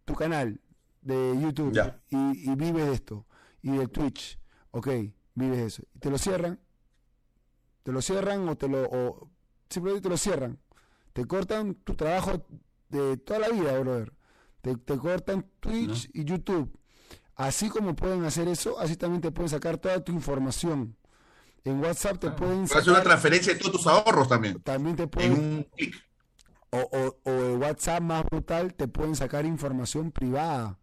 tu 0.05 0.15
canal 0.15 0.61
de 1.03 1.39
YouTube 1.41 1.79
y, 2.09 2.55
vives 2.55 2.87
de 2.87 2.93
esto, 2.93 3.27
y 3.61 3.71
de 3.71 3.89
Twitch, 3.89 4.39
ok, 4.71 4.89
vives 5.35 5.59
eso, 5.59 5.83
y 5.95 5.99
te 5.99 6.11
lo 6.11 6.19
cierran, 6.19 6.61
te 7.83 7.93
lo 7.93 8.01
cierran 8.01 8.49
o 8.49 8.57
te 8.57 8.69
lo, 8.69 8.85
o 8.85 9.31
simplemente 9.69 10.05
te 10.05 10.09
lo 10.09 10.17
cierran, 10.17 10.59
te 11.13 11.25
cortan 11.27 11.75
tu 11.75 11.95
trabajo 11.95 12.47
de 12.89 13.17
toda 13.17 13.41
la 13.41 13.49
vida, 13.49 13.79
brother, 13.79 14.13
te, 14.61 14.77
cortan 14.99 15.47
Twitch 15.61 16.11
y 16.13 16.25
YouTube, 16.25 16.79
así 17.35 17.69
como 17.69 17.95
pueden 17.95 18.25
hacer 18.25 18.49
eso, 18.49 18.79
así 18.79 18.97
también 18.97 19.21
te 19.21 19.31
pueden 19.31 19.49
sacar 19.49 19.79
toda 19.79 20.03
tu 20.03 20.13
información. 20.13 20.97
En 21.65 21.81
WhatsApp 21.81 22.19
te 22.19 22.31
pueden 22.31 22.67
sacar... 22.67 22.89
una 22.89 23.03
transferencia 23.03 23.53
de 23.53 23.61
todos 23.61 23.73
tus 23.73 23.87
ahorros 23.87 24.29
también. 24.29 24.61
También 24.63 24.97
te 24.97 25.07
pueden 25.07 25.67
o, 26.75 27.15
o, 27.25 27.31
el 27.31 27.59
WhatsApp 27.59 28.01
más 28.01 28.25
brutal 28.25 28.75
te 28.75 28.89
pueden 28.89 29.15
sacar 29.15 29.45
información 29.45 30.11
privada. 30.11 30.79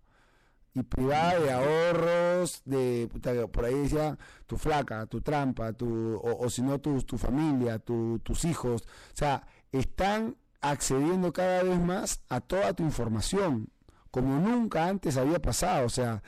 Y 0.75 0.83
privada 0.83 1.39
de 1.39 1.51
ahorros, 1.51 2.61
de 2.63 3.09
por 3.51 3.65
ahí 3.65 3.73
decía 3.73 4.17
tu 4.45 4.55
flaca, 4.55 5.07
tu 5.07 5.19
trampa, 5.19 5.73
tu, 5.73 6.15
o, 6.23 6.47
si 6.49 6.61
no 6.61 6.79
tu, 6.79 7.01
tu 7.01 7.17
familia, 7.17 7.79
tus 7.79 8.45
hijos. 8.45 8.83
O 8.83 9.15
sea, 9.17 9.47
están 9.71 10.35
accediendo 10.61 11.31
cada 11.31 11.63
vez 11.63 11.79
más 11.79 12.21
a 12.29 12.41
toda 12.41 12.73
tu 12.73 12.83
información, 12.83 13.69
como 14.11 14.39
nunca 14.39 14.87
antes 14.87 15.17
había 15.17 15.39
pasado. 15.39 15.85
O 15.85 15.89
sea, 15.89 16.21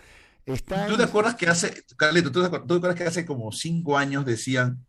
están... 0.45 0.89
¿Tú 0.89 0.97
te 0.97 1.03
acuerdas 1.03 1.35
que 1.35 1.47
hace, 1.47 1.83
Carlito, 1.97 2.31
¿tú 2.31 2.41
te 2.41 2.47
acuerdas 2.47 2.95
que 2.95 3.03
hace 3.03 3.25
como 3.25 3.51
cinco 3.51 3.97
años 3.97 4.25
decían 4.25 4.85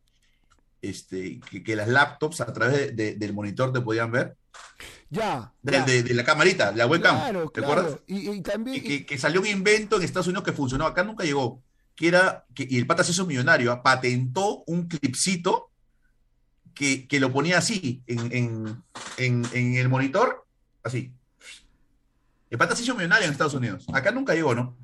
este, 0.82 1.40
que, 1.64 1.76
las 1.76 1.88
laptops 1.88 2.40
a 2.40 2.52
través 2.52 2.94
del 2.96 3.32
monitor 3.32 3.72
te 3.72 3.80
podían 3.80 4.10
ver. 4.10 4.36
Ya. 5.08 5.52
De, 5.62 6.12
la 6.12 6.24
camarita, 6.24 6.72
la 6.72 6.86
webcam. 6.86 7.48
¿Te 7.52 7.60
acuerdas? 7.60 8.00
Y, 8.06 8.40
también. 8.42 9.06
que, 9.06 9.18
salió 9.18 9.40
un 9.40 9.46
invento 9.46 9.96
en 9.96 10.02
Estados 10.02 10.26
Unidos 10.26 10.44
que 10.44 10.52
funcionó, 10.52 10.86
acá 10.86 11.04
nunca 11.04 11.24
llegó. 11.24 11.62
Que 11.94 12.08
era, 12.08 12.46
que, 12.54 12.66
y 12.68 12.78
el 12.78 12.86
pata 12.86 13.04
se 13.04 13.12
hizo 13.12 13.26
millonario, 13.26 13.70
¿ah? 13.70 13.82
patentó 13.82 14.64
un 14.66 14.88
clipcito 14.88 15.70
que, 16.74 17.08
lo 17.20 17.32
ponía 17.32 17.58
así 17.58 18.02
en, 18.06 18.82
el 19.18 19.88
monitor, 19.88 20.46
así. 20.82 21.12
El 22.50 22.58
pata 22.58 22.76
se 22.76 22.82
hizo 22.82 22.94
millonario 22.94 23.26
en 23.26 23.32
Estados 23.32 23.54
Unidos. 23.54 23.86
Acá 23.92 24.10
nunca 24.10 24.34
llegó, 24.34 24.54
¿no? 24.54 24.76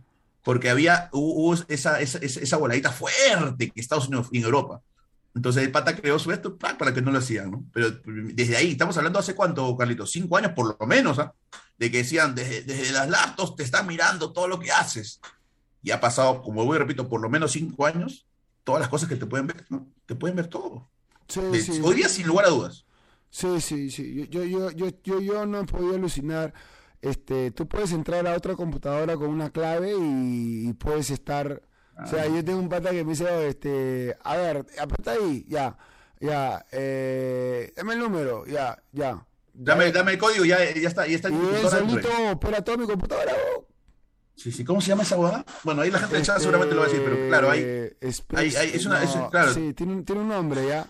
Porque 0.42 0.70
había, 0.70 1.10
hubo, 1.12 1.54
esa, 1.68 2.00
esa, 2.00 2.18
esa, 2.18 2.56
voladita 2.56 2.92
fuerte 2.92 3.70
que 3.70 3.80
Estados 3.80 4.08
Unidos 4.08 4.28
y 4.32 4.38
en 4.38 4.44
Europa. 4.44 4.80
Entonces 5.34 5.62
el 5.62 5.70
pata 5.70 5.94
creó 5.94 6.18
su 6.18 6.32
esto 6.32 6.56
para 6.56 6.94
que 6.94 7.02
no 7.02 7.10
lo 7.10 7.18
hacían, 7.18 7.50
¿no? 7.50 7.64
Pero 7.72 7.90
desde 8.04 8.56
ahí, 8.56 8.72
estamos 8.72 8.96
hablando 8.96 9.18
hace 9.18 9.34
cuánto, 9.34 9.76
Carlitos, 9.76 10.10
cinco 10.10 10.36
años 10.36 10.52
por 10.52 10.76
lo 10.80 10.86
menos, 10.86 11.18
¿ah? 11.18 11.34
De 11.76 11.90
que 11.90 11.98
decían, 11.98 12.34
desde, 12.34 12.90
las 12.92 13.08
laptops 13.08 13.56
te 13.56 13.62
están 13.62 13.86
mirando 13.86 14.32
todo 14.32 14.48
lo 14.48 14.58
que 14.58 14.72
haces. 14.72 15.20
Y 15.82 15.90
ha 15.90 16.00
pasado, 16.00 16.42
como 16.42 16.64
voy 16.64 16.78
repito, 16.78 17.08
por 17.08 17.20
lo 17.20 17.28
menos 17.28 17.52
cinco 17.52 17.86
años, 17.86 18.26
todas 18.64 18.80
las 18.80 18.88
cosas 18.88 19.08
que 19.08 19.16
te 19.16 19.26
pueden 19.26 19.46
ver, 19.46 19.64
¿no? 19.68 19.86
Te 20.06 20.14
pueden 20.14 20.36
ver 20.36 20.48
todo. 20.48 20.88
Sí, 21.28 21.40
sí. 21.60 21.80
Hoy 21.82 21.96
día, 21.96 22.08
sin 22.08 22.26
lugar 22.26 22.46
a 22.46 22.50
dudas. 22.50 22.84
Sí, 23.30 23.60
sí, 23.60 23.90
sí. 23.90 24.26
Yo, 24.30 24.44
yo, 24.44 24.70
yo, 24.70 24.88
yo, 25.02 25.20
yo 25.20 25.46
no 25.46 25.60
he 25.60 25.64
podido 25.64 25.94
alucinar. 25.94 26.54
Este, 27.00 27.50
tú 27.50 27.68
puedes 27.68 27.92
entrar 27.92 28.26
a 28.26 28.34
otra 28.34 28.56
computadora 28.56 29.16
con 29.16 29.28
una 29.28 29.50
clave 29.50 29.94
y 29.96 30.72
puedes 30.72 31.10
estar 31.10 31.62
o 32.04 32.06
sea, 32.06 32.26
yo 32.26 32.44
tengo 32.44 32.60
un 32.60 32.68
pata 32.68 32.90
que 32.90 33.04
me 33.04 33.10
dice, 33.10 33.48
este, 33.48 34.16
a 34.22 34.36
ver, 34.36 34.66
aprieta 34.80 35.12
ahí, 35.12 35.44
ya, 35.48 35.76
ya, 36.20 36.64
eh, 36.70 37.72
dame 37.76 37.94
el 37.94 37.98
número, 37.98 38.46
ya, 38.46 38.80
ya. 38.92 39.24
Dame, 39.52 39.90
dame 39.90 40.12
el 40.12 40.18
código, 40.18 40.44
ya, 40.44 40.58
ya 40.74 40.88
está, 40.88 41.06
ya 41.06 41.16
está. 41.16 41.28
Y 41.28 41.34
él 41.34 41.68
solito 41.68 42.08
opera 42.30 42.62
todo 42.62 42.78
mi 42.78 42.86
computadora. 42.86 43.32
Sí, 44.36 44.52
sí, 44.52 44.64
¿cómo 44.64 44.80
se 44.80 44.90
llama 44.90 45.02
esa 45.02 45.16
abogada? 45.16 45.44
Bueno, 45.64 45.82
ahí 45.82 45.90
la 45.90 45.98
gente 45.98 46.14
del 46.14 46.24
chat 46.24 46.38
seguramente 46.38 46.76
lo 46.76 46.82
va 46.82 46.86
a 46.86 46.90
decir, 46.90 47.04
pero 47.04 47.28
claro, 47.28 47.50
hay, 47.50 47.60
hay, 47.60 48.54
hay 48.54 48.70
es 48.72 48.86
una, 48.86 49.02
es, 49.02 49.10
claro. 49.32 49.52
Sí, 49.52 49.74
tiene 49.74 50.00
tiene 50.04 50.20
un 50.20 50.28
nombre 50.28 50.68
ya, 50.68 50.88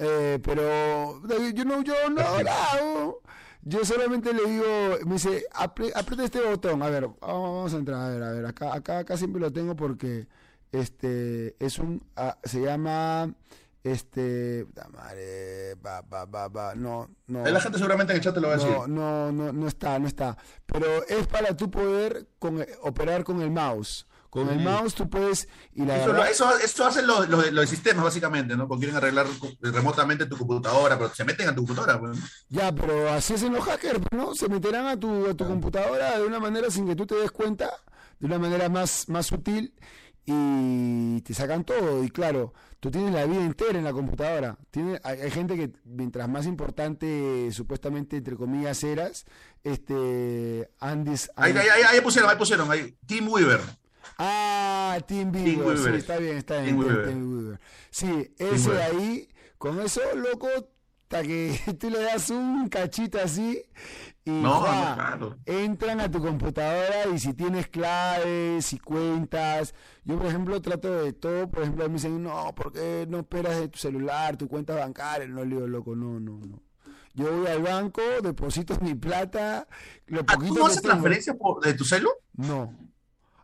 eh, 0.00 0.38
pero 0.42 1.20
yo 1.52 1.64
no, 1.66 1.82
yo 1.82 1.94
no, 2.08 2.42
no, 2.42 3.16
yo 3.62 3.84
solamente 3.84 4.32
le 4.32 4.50
digo, 4.50 4.64
me 5.04 5.12
dice, 5.14 5.44
aprieta 5.52 6.24
este 6.24 6.40
botón, 6.40 6.82
a 6.82 6.88
ver, 6.88 7.06
vamos 7.20 7.74
a 7.74 7.76
entrar, 7.76 8.00
a 8.00 8.08
ver, 8.08 8.22
a 8.22 8.30
ver, 8.32 8.46
acá, 8.46 8.74
acá, 8.74 9.00
acá 9.00 9.18
siempre 9.18 9.42
lo 9.42 9.52
tengo 9.52 9.76
porque 9.76 10.26
este 10.72 11.54
es 11.58 11.78
un 11.78 12.02
ah, 12.16 12.38
se 12.42 12.62
llama 12.62 13.34
este 13.84 14.66
madre, 14.90 15.74
va, 15.74 16.00
va, 16.00 16.48
va, 16.48 16.74
no 16.74 17.10
no. 17.26 17.44
La 17.44 17.60
gente 17.60 17.76
seguramente 17.76 18.14
en 18.14 18.18
el 18.18 18.24
chat 18.24 18.34
te 18.34 18.40
lo 18.40 18.48
va 18.48 18.54
a 18.54 18.56
decir. 18.56 18.88
no 18.88 19.30
no 19.32 19.52
no 19.52 19.66
está 19.66 19.98
no 19.98 20.06
está. 20.06 20.36
Pero 20.64 21.04
es 21.06 21.26
para 21.26 21.54
tu 21.54 21.70
poder 21.70 22.26
con, 22.38 22.64
operar 22.82 23.24
con 23.24 23.42
el 23.42 23.50
mouse 23.50 24.06
con 24.30 24.48
el 24.48 24.60
mouse 24.60 24.94
tú 24.94 25.10
puedes 25.10 25.48
y 25.74 25.84
la 25.84 25.98
eso, 25.98 26.24
eso, 26.24 26.58
eso, 26.58 26.86
hacen 26.86 27.06
los, 27.06 27.28
los, 27.28 27.68
sistemas 27.68 28.04
básicamente 28.04 28.56
no 28.56 28.66
cuando 28.68 28.84
quieren 28.84 28.96
arreglar 28.96 29.26
remotamente 29.60 30.26
tu 30.26 30.36
computadora 30.36 30.96
pero 30.96 31.12
se 31.14 31.24
meten 31.24 31.48
a 31.48 31.54
tu 31.54 31.66
computadora 31.66 31.98
pues. 31.98 32.18
ya 32.48 32.72
pero 32.72 33.10
así 33.10 33.34
hacen 33.34 33.52
los 33.52 33.64
hackers 33.64 34.00
no 34.12 34.34
se 34.34 34.48
meterán 34.48 34.86
a 34.86 34.98
tu, 34.98 35.26
a 35.26 35.34
tu 35.34 35.46
computadora 35.46 36.18
de 36.18 36.24
una 36.24 36.38
manera 36.38 36.70
sin 36.70 36.86
que 36.86 36.96
tú 36.96 37.06
te 37.06 37.16
des 37.16 37.30
cuenta 37.30 37.70
de 38.20 38.26
una 38.26 38.38
manera 38.38 38.68
más 38.68 39.08
más 39.08 39.26
sutil 39.26 39.74
y 40.26 41.20
te 41.22 41.34
sacan 41.34 41.64
todo. 41.64 42.04
Y 42.04 42.10
claro, 42.10 42.52
tú 42.78 42.90
tienes 42.90 43.12
la 43.12 43.26
vida 43.26 43.44
entera 43.44 43.78
en 43.78 43.84
la 43.84 43.92
computadora. 43.92 44.56
Tiene, 44.70 45.00
hay, 45.02 45.30
gente 45.30 45.56
que 45.56 45.72
mientras 45.84 46.28
más 46.28 46.46
importante, 46.46 47.50
supuestamente, 47.52 48.16
entre 48.18 48.36
comillas, 48.36 48.82
eras, 48.84 49.24
este, 49.64 50.70
Andes... 50.78 51.30
Ahí, 51.36 51.52
ahí, 51.52 52.00
pusieron, 52.00 52.30
ahí 52.30 52.36
pusieron, 52.36 52.70
ahí, 52.70 52.96
Team 53.06 53.28
Weaver. 53.28 53.60
Ah, 54.18 54.98
Team 55.06 55.32
Weaver, 55.34 55.78
sí, 55.78 55.98
está 55.98 56.18
bien, 56.18 56.36
está 56.36 56.60
bien. 56.60 56.78
Team 56.78 57.58
Sí, 57.90 58.34
ese 58.38 58.72
de 58.72 58.82
ahí, 58.82 59.28
con 59.58 59.80
eso, 59.80 60.00
loco, 60.14 60.48
hasta 61.10 61.26
que 61.26 61.58
tú 61.80 61.90
le 61.90 62.02
das 62.02 62.30
un 62.30 62.68
cachito 62.68 63.18
así 63.20 63.62
y 64.24 64.42
entran 65.46 66.00
a 66.00 66.10
tu 66.10 66.20
computadora 66.20 67.08
y 67.12 67.18
si 67.18 67.34
tienes 67.34 67.66
claves 67.66 68.72
y 68.72 68.78
cuentas, 68.78 69.74
yo 70.04 70.18
por 70.18 70.26
ejemplo 70.26 70.60
trato 70.60 71.02
de 71.02 71.12
todo, 71.12 71.50
por 71.50 71.62
ejemplo 71.62 71.88
me 71.88 71.94
dicen, 71.94 72.22
no, 72.22 72.54
¿por 72.54 72.72
qué 72.72 73.06
no 73.08 73.18
esperas 73.18 73.58
de 73.58 73.68
tu 73.68 73.78
celular, 73.78 74.36
tu 74.36 74.46
cuenta 74.46 74.74
bancaria? 74.74 75.26
No, 75.26 75.42
le 75.44 75.56
digo, 75.56 75.66
loco, 75.66 75.96
no, 75.96 76.20
no, 76.20 76.38
no. 76.38 76.62
Yo 77.14 77.38
voy 77.38 77.48
al 77.48 77.62
banco, 77.62 78.02
deposito 78.22 78.78
mi 78.80 78.94
plata, 78.94 79.66
lo 80.06 80.20
¿Ah, 80.28 80.36
¿Tú 80.38 80.54
no 80.54 80.66
haces 80.66 80.82
transferencia 80.82 81.34
de 81.62 81.74
tu 81.74 81.84
celo? 81.84 82.10
No. 82.34 82.72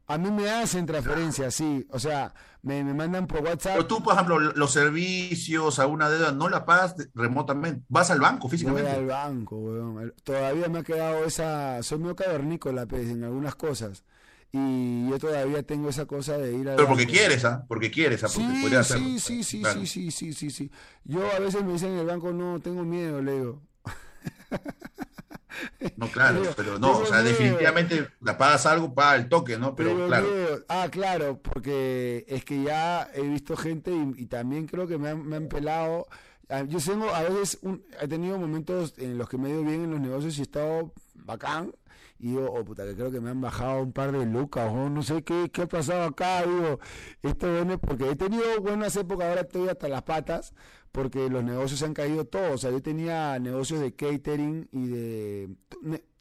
A 0.08 0.18
mí 0.18 0.30
me 0.30 0.48
hacen 0.48 0.86
transferencias, 0.86 1.54
sí. 1.54 1.84
O 1.90 1.98
sea, 1.98 2.32
me, 2.62 2.84
me 2.84 2.94
mandan 2.94 3.26
por 3.26 3.42
WhatsApp. 3.42 3.72
Pero 3.74 3.86
tú, 3.86 4.02
por 4.02 4.14
ejemplo, 4.14 4.38
los 4.38 4.72
servicios 4.72 5.78
a 5.80 5.86
una 5.86 6.08
deuda 6.08 6.30
no 6.30 6.48
la 6.48 6.64
pagas 6.64 6.94
remotamente. 7.14 7.84
Vas 7.88 8.10
al 8.10 8.20
banco 8.20 8.48
físicamente. 8.48 8.88
Voy 8.88 8.98
al 8.98 9.06
banco, 9.06 9.56
weón. 9.56 10.14
Todavía 10.22 10.68
me 10.68 10.78
ha 10.80 10.82
quedado 10.84 11.24
esa. 11.24 11.82
Soy 11.82 11.98
medio 11.98 12.14
cavernícola, 12.14 12.86
pues, 12.86 13.08
en 13.08 13.24
algunas 13.24 13.56
cosas. 13.56 14.04
Y 14.52 15.10
yo 15.10 15.18
todavía 15.18 15.62
tengo 15.64 15.88
esa 15.88 16.06
cosa 16.06 16.38
de 16.38 16.54
ir 16.54 16.68
a. 16.70 16.76
Pero 16.76 16.88
porque 16.88 17.06
quieres, 17.06 17.44
¿ah? 17.44 17.64
Porque 17.66 17.90
quieres, 17.90 18.22
¿ah? 18.22 18.28
Porque 18.32 18.84
sí, 18.84 19.18
sí. 19.18 19.42
Sí, 19.42 19.44
sí, 19.44 19.64
sí, 19.64 19.86
sí, 19.86 20.10
sí, 20.10 20.32
sí, 20.32 20.50
sí. 20.50 20.70
Yo 21.04 21.28
a 21.32 21.40
veces 21.40 21.64
me 21.64 21.72
dicen 21.72 21.92
en 21.92 21.98
el 21.98 22.06
banco, 22.06 22.32
no, 22.32 22.60
tengo 22.60 22.84
miedo, 22.84 23.20
le 23.20 23.32
digo. 23.32 23.62
No, 25.96 26.08
claro, 26.08 26.42
pero 26.56 26.78
no, 26.78 26.98
o 26.98 27.06
sea, 27.06 27.22
definitivamente 27.22 28.08
la 28.20 28.36
pagas 28.36 28.66
algo, 28.66 28.94
paga 28.94 29.16
el 29.16 29.28
toque, 29.28 29.58
¿no? 29.58 29.74
Pero, 29.74 30.06
claro. 30.06 30.28
Ah, 30.68 30.88
claro, 30.90 31.40
porque 31.40 32.24
es 32.28 32.44
que 32.44 32.62
ya 32.62 33.08
he 33.14 33.22
visto 33.22 33.56
gente 33.56 33.92
y, 34.16 34.26
también 34.26 34.66
creo 34.66 34.86
que 34.86 34.98
me 34.98 35.08
han, 35.08 35.48
pelado. 35.48 36.06
Ah, 36.48 36.62
yo 36.62 36.78
tengo, 36.78 37.12
a 37.14 37.22
veces, 37.22 37.60
he 38.00 38.08
tenido 38.08 38.38
momentos 38.38 38.94
en 38.98 39.18
los 39.18 39.28
que 39.28 39.38
me 39.38 39.48
he 39.48 39.52
ido 39.52 39.62
bien 39.62 39.84
en 39.84 39.90
los 39.90 40.00
negocios 40.00 40.36
y 40.36 40.40
he 40.40 40.42
estado 40.42 40.92
bacán. 41.14 41.72
Y 42.18 42.32
yo, 42.32 42.50
oh 42.50 42.64
puta, 42.64 42.84
que 42.84 42.94
creo 42.94 43.10
que 43.10 43.20
me 43.20 43.28
han 43.30 43.42
bajado 43.42 43.82
un 43.82 43.92
par 43.92 44.10
de 44.10 44.24
lucas, 44.24 44.70
o 44.72 44.88
no 44.88 45.02
sé 45.02 45.22
qué, 45.22 45.50
qué 45.52 45.62
ha 45.62 45.66
pasado 45.66 46.04
acá. 46.04 46.42
Digo, 46.42 46.80
esto 47.22 47.52
viene 47.52 47.76
porque 47.76 48.10
he 48.10 48.16
tenido 48.16 48.60
buenas 48.60 48.96
épocas, 48.96 49.28
ahora 49.28 49.42
estoy 49.42 49.68
hasta 49.68 49.88
las 49.88 50.02
patas 50.02 50.54
porque 50.96 51.28
los 51.28 51.44
negocios 51.44 51.80
se 51.80 51.84
han 51.84 51.92
caído 51.92 52.24
todos. 52.24 52.54
O 52.54 52.58
sea, 52.58 52.70
yo 52.70 52.80
tenía 52.80 53.38
negocios 53.38 53.80
de 53.80 53.94
catering 53.94 54.66
y 54.72 54.86
de... 54.86 55.56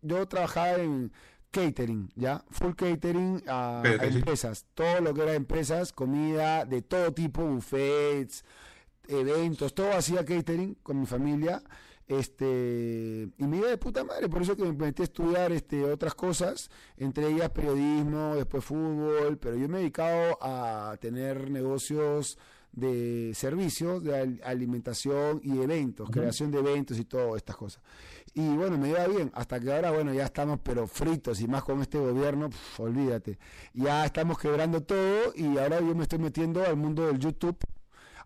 Yo 0.01 0.27
trabajaba 0.27 0.73
en 0.73 1.13
catering, 1.49 2.11
¿ya? 2.15 2.43
Full 2.49 2.73
catering 2.75 3.41
a, 3.47 3.81
empresas. 3.85 4.65
Todo 4.73 4.99
lo 4.99 5.13
que 5.13 5.21
era 5.21 5.33
empresas, 5.33 5.93
comida 5.93 6.65
de 6.65 6.81
todo 6.81 7.13
tipo, 7.13 7.41
buffets, 7.41 8.43
eventos, 9.07 9.73
todo 9.73 9.93
hacía 9.93 10.25
catering 10.25 10.75
con 10.83 10.99
mi 10.99 11.05
familia. 11.05 11.63
Este, 12.05 13.29
y 13.37 13.47
me 13.47 13.57
iba 13.57 13.69
de 13.69 13.77
puta 13.77 14.03
madre, 14.03 14.27
por 14.27 14.41
eso 14.41 14.57
que 14.57 14.63
me 14.63 14.73
metí 14.73 15.03
a 15.03 15.05
estudiar 15.05 15.53
este, 15.53 15.85
otras 15.85 16.13
cosas, 16.15 16.69
entre 16.97 17.29
ellas 17.29 17.49
periodismo, 17.49 18.35
después 18.35 18.63
fútbol, 18.63 19.37
pero 19.37 19.55
yo 19.55 19.69
me 19.69 19.77
he 19.77 19.79
dedicado 19.79 20.37
a 20.41 20.97
tener 20.99 21.49
negocios 21.49 22.37
de 22.75 23.31
servicios, 23.33 24.03
de 24.03 24.39
alimentación 24.43 25.39
y 25.43 25.59
eventos, 25.61 26.09
creación 26.09 26.51
de 26.51 26.59
eventos 26.59 26.99
y 26.99 27.05
todas 27.05 27.37
estas 27.37 27.55
cosas. 27.55 27.81
Y 28.33 28.47
bueno, 28.49 28.77
me 28.77 28.89
iba 28.89 29.07
bien, 29.07 29.31
hasta 29.33 29.59
que 29.61 29.73
ahora, 29.73 29.91
bueno, 29.91 30.13
ya 30.13 30.25
estamos 30.25 30.59
pero 30.61 30.85
fritos 30.87 31.39
y 31.39 31.47
más 31.47 31.63
con 31.63 31.81
este 31.81 31.97
gobierno, 31.97 32.49
olvídate. 32.77 33.39
Ya 33.73 34.05
estamos 34.05 34.37
quebrando 34.37 34.83
todo 34.83 35.33
y 35.33 35.57
ahora 35.57 35.79
yo 35.79 35.95
me 35.95 36.03
estoy 36.03 36.19
metiendo 36.19 36.63
al 36.65 36.75
mundo 36.75 37.07
del 37.07 37.17
YouTube, 37.17 37.57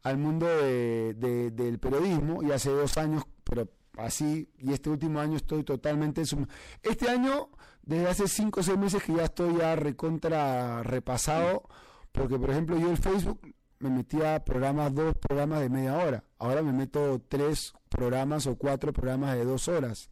al 0.01 0.17
mundo 0.17 0.47
de, 0.47 1.51
del 1.53 1.79
periodismo 1.79 2.41
y 2.41 2.51
hace 2.51 2.71
dos 2.71 2.97
años, 2.97 3.23
pero 3.43 3.69
así, 3.97 4.49
y 4.57 4.73
este 4.73 4.89
último 4.89 5.19
año 5.19 5.37
estoy 5.37 5.63
totalmente... 5.63 6.23
Este 6.81 7.07
año, 7.07 7.49
desde 7.83 8.07
hace 8.07 8.27
cinco 8.27 8.61
o 8.61 8.63
seis 8.63 8.79
meses 8.79 9.03
que 9.03 9.13
ya 9.13 9.25
estoy 9.25 9.57
ya 9.57 9.75
recontra 9.75 10.81
repasado, 10.81 11.69
porque 12.11 12.39
por 12.39 12.49
ejemplo 12.49 12.79
yo 12.79 12.89
el 12.89 12.97
Facebook 12.97 13.39
me 13.79 13.89
metía 13.89 14.43
programas, 14.43 14.93
dos 14.93 15.15
programas 15.15 15.61
de 15.61 15.69
media 15.69 15.97
hora. 15.97 16.23
Ahora 16.37 16.61
me 16.61 16.73
meto 16.73 17.21
tres 17.27 17.73
programas 17.87 18.45
o 18.47 18.55
cuatro 18.57 18.93
programas 18.93 19.35
de 19.35 19.45
dos 19.45 19.67
horas. 19.67 20.09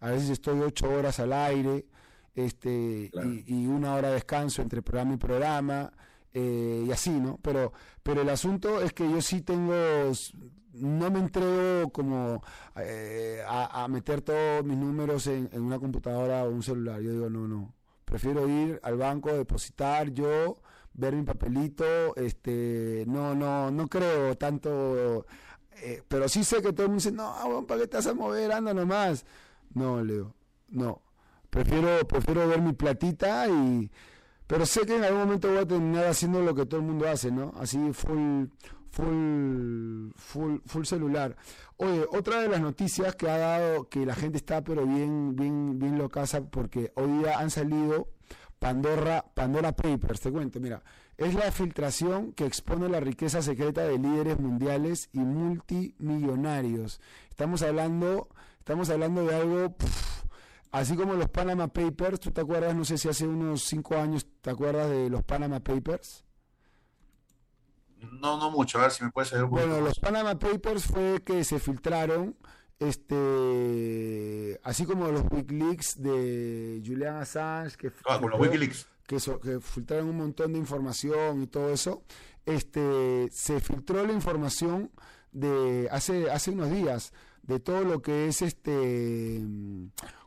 A 0.00 0.10
veces 0.10 0.30
estoy 0.30 0.60
ocho 0.60 0.90
horas 0.90 1.20
al 1.20 1.32
aire 1.32 1.86
este 2.34 3.10
y, 3.46 3.66
una 3.66 3.94
hora 3.94 4.08
de 4.08 4.14
descanso 4.14 4.60
entre 4.60 4.82
programa 4.82 5.14
y 5.14 5.16
programa 5.16 5.92
eh, 6.32 6.84
y 6.86 6.90
así, 6.90 7.10
¿no? 7.10 7.38
Pero, 7.42 7.72
pero 8.02 8.22
el 8.22 8.28
asunto 8.28 8.80
es 8.82 8.92
que 8.92 9.08
yo 9.08 9.22
sí 9.22 9.40
tengo, 9.40 9.72
no 10.72 11.10
me 11.10 11.20
entrego 11.20 11.90
como 11.90 12.42
eh, 12.76 13.40
a, 13.46 13.86
meter 13.88 14.20
todos 14.20 14.64
mis 14.64 14.76
números 14.76 15.28
en, 15.28 15.48
en 15.52 15.62
una 15.62 15.78
computadora 15.78 16.42
o 16.44 16.50
un 16.50 16.64
celular. 16.64 17.00
Yo 17.00 17.12
digo, 17.12 17.30
no, 17.30 17.46
no. 17.46 17.72
Prefiero 18.04 18.48
ir 18.48 18.80
al 18.82 18.96
banco, 18.96 19.32
depositar 19.32 20.10
yo 20.10 20.56
ver 20.94 21.14
mi 21.14 21.24
papelito, 21.24 22.14
este, 22.16 23.04
no, 23.06 23.34
no, 23.34 23.70
no 23.70 23.88
creo 23.88 24.36
tanto, 24.36 25.26
eh, 25.82 26.02
pero 26.08 26.28
sí 26.28 26.44
sé 26.44 26.56
que 26.62 26.72
todo 26.72 26.84
el 26.84 26.88
mundo 26.88 27.02
dice, 27.02 27.12
no, 27.12 27.64
¿para 27.66 27.80
qué 27.80 27.88
te 27.88 27.96
vas 27.96 28.06
a 28.06 28.14
mover? 28.14 28.52
Anda 28.52 28.72
nomás. 28.72 29.24
No, 29.74 30.02
Leo, 30.02 30.34
no. 30.68 31.02
Prefiero, 31.50 32.06
prefiero 32.06 32.48
ver 32.48 32.60
mi 32.60 32.72
platita 32.72 33.48
y, 33.48 33.90
pero 34.46 34.66
sé 34.66 34.86
que 34.86 34.96
en 34.96 35.04
algún 35.04 35.20
momento 35.20 35.48
voy 35.48 35.58
a 35.58 35.66
terminar 35.66 36.06
haciendo 36.06 36.40
lo 36.40 36.54
que 36.54 36.66
todo 36.66 36.80
el 36.80 36.86
mundo 36.86 37.08
hace, 37.08 37.30
¿no? 37.30 37.52
Así 37.56 37.92
full, 37.92 38.46
full, 38.90 40.10
full, 40.16 40.58
full 40.66 40.84
celular. 40.84 41.36
Oye, 41.76 42.06
otra 42.10 42.40
de 42.40 42.48
las 42.48 42.60
noticias 42.60 43.14
que 43.16 43.28
ha 43.28 43.38
dado 43.38 43.88
que 43.88 44.06
la 44.06 44.14
gente 44.14 44.38
está 44.38 44.62
pero 44.62 44.86
bien, 44.86 45.34
bien, 45.34 45.78
bien 45.78 45.98
locasa 45.98 46.40
porque 46.42 46.92
hoy 46.94 47.18
día 47.18 47.38
han 47.38 47.50
salido 47.50 48.08
Pandora, 48.64 49.22
Pandora 49.34 49.72
Papers, 49.72 50.22
te 50.22 50.32
cuento, 50.32 50.58
mira, 50.58 50.82
es 51.18 51.34
la 51.34 51.52
filtración 51.52 52.32
que 52.32 52.46
expone 52.46 52.88
la 52.88 52.98
riqueza 52.98 53.42
secreta 53.42 53.82
de 53.82 53.98
líderes 53.98 54.40
mundiales 54.40 55.10
y 55.12 55.18
multimillonarios. 55.18 56.98
Estamos 57.28 57.60
hablando, 57.60 58.30
estamos 58.58 58.88
hablando 58.88 59.26
de 59.26 59.36
algo, 59.36 59.76
así 60.72 60.96
como 60.96 61.12
los 61.12 61.28
Panama 61.28 61.68
Papers, 61.68 62.20
¿tú 62.20 62.30
te 62.30 62.40
acuerdas? 62.40 62.74
No 62.74 62.86
sé 62.86 62.96
si 62.96 63.06
hace 63.06 63.26
unos 63.26 63.64
cinco 63.64 63.96
años 63.96 64.26
te 64.40 64.48
acuerdas 64.48 64.88
de 64.88 65.10
los 65.10 65.22
Panama 65.24 65.60
Papers. 65.60 66.24
No, 67.98 68.38
no 68.38 68.50
mucho, 68.50 68.78
a 68.78 68.82
ver 68.84 68.92
si 68.92 69.04
me 69.04 69.10
puedes 69.10 69.30
un 69.32 69.50
Bueno, 69.50 69.78
los 69.82 70.00
Panama 70.00 70.38
Papers 70.38 70.86
fue 70.86 71.22
que 71.22 71.44
se 71.44 71.58
filtraron 71.58 72.34
este 72.78 74.60
así 74.62 74.84
como 74.84 75.08
los 75.08 75.24
Wikileaks 75.30 76.00
de 76.02 76.82
Julian 76.84 77.16
Assange 77.16 77.76
que, 77.76 77.92
ah, 78.06 78.18
con 78.20 78.30
los 78.30 78.40
Wikileaks. 78.40 78.88
Que, 79.06 79.20
filtraron 79.60 80.08
un 80.08 80.16
montón 80.16 80.54
de 80.54 80.58
información 80.58 81.42
y 81.42 81.46
todo 81.46 81.70
eso 81.70 82.02
este 82.46 83.28
se 83.30 83.60
filtró 83.60 84.04
la 84.06 84.12
información 84.12 84.90
de 85.30 85.88
hace 85.90 86.30
hace 86.30 86.50
unos 86.50 86.70
días 86.70 87.12
de 87.42 87.60
todo 87.60 87.84
lo 87.84 88.00
que 88.00 88.28
es 88.28 88.42
este 88.42 89.42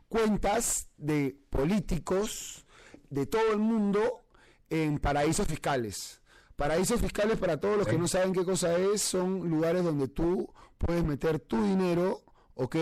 cuentas 0.08 0.88
de 0.96 1.36
políticos 1.50 2.64
de 3.10 3.26
todo 3.26 3.52
el 3.52 3.58
mundo 3.58 4.22
en 4.70 4.98
paraísos 4.98 5.46
fiscales 5.46 6.20
paraísos 6.56 7.00
fiscales 7.00 7.36
para 7.36 7.58
todos 7.58 7.78
los 7.78 7.86
que 7.86 7.98
no 7.98 8.06
saben 8.06 8.32
qué 8.32 8.44
cosa 8.44 8.76
es 8.78 9.02
son 9.02 9.48
lugares 9.48 9.82
donde 9.82 10.08
tú 10.08 10.52
puedes 10.78 11.04
meter 11.04 11.40
tu 11.40 11.62
dinero 11.62 12.22
¿ok? 12.58 12.76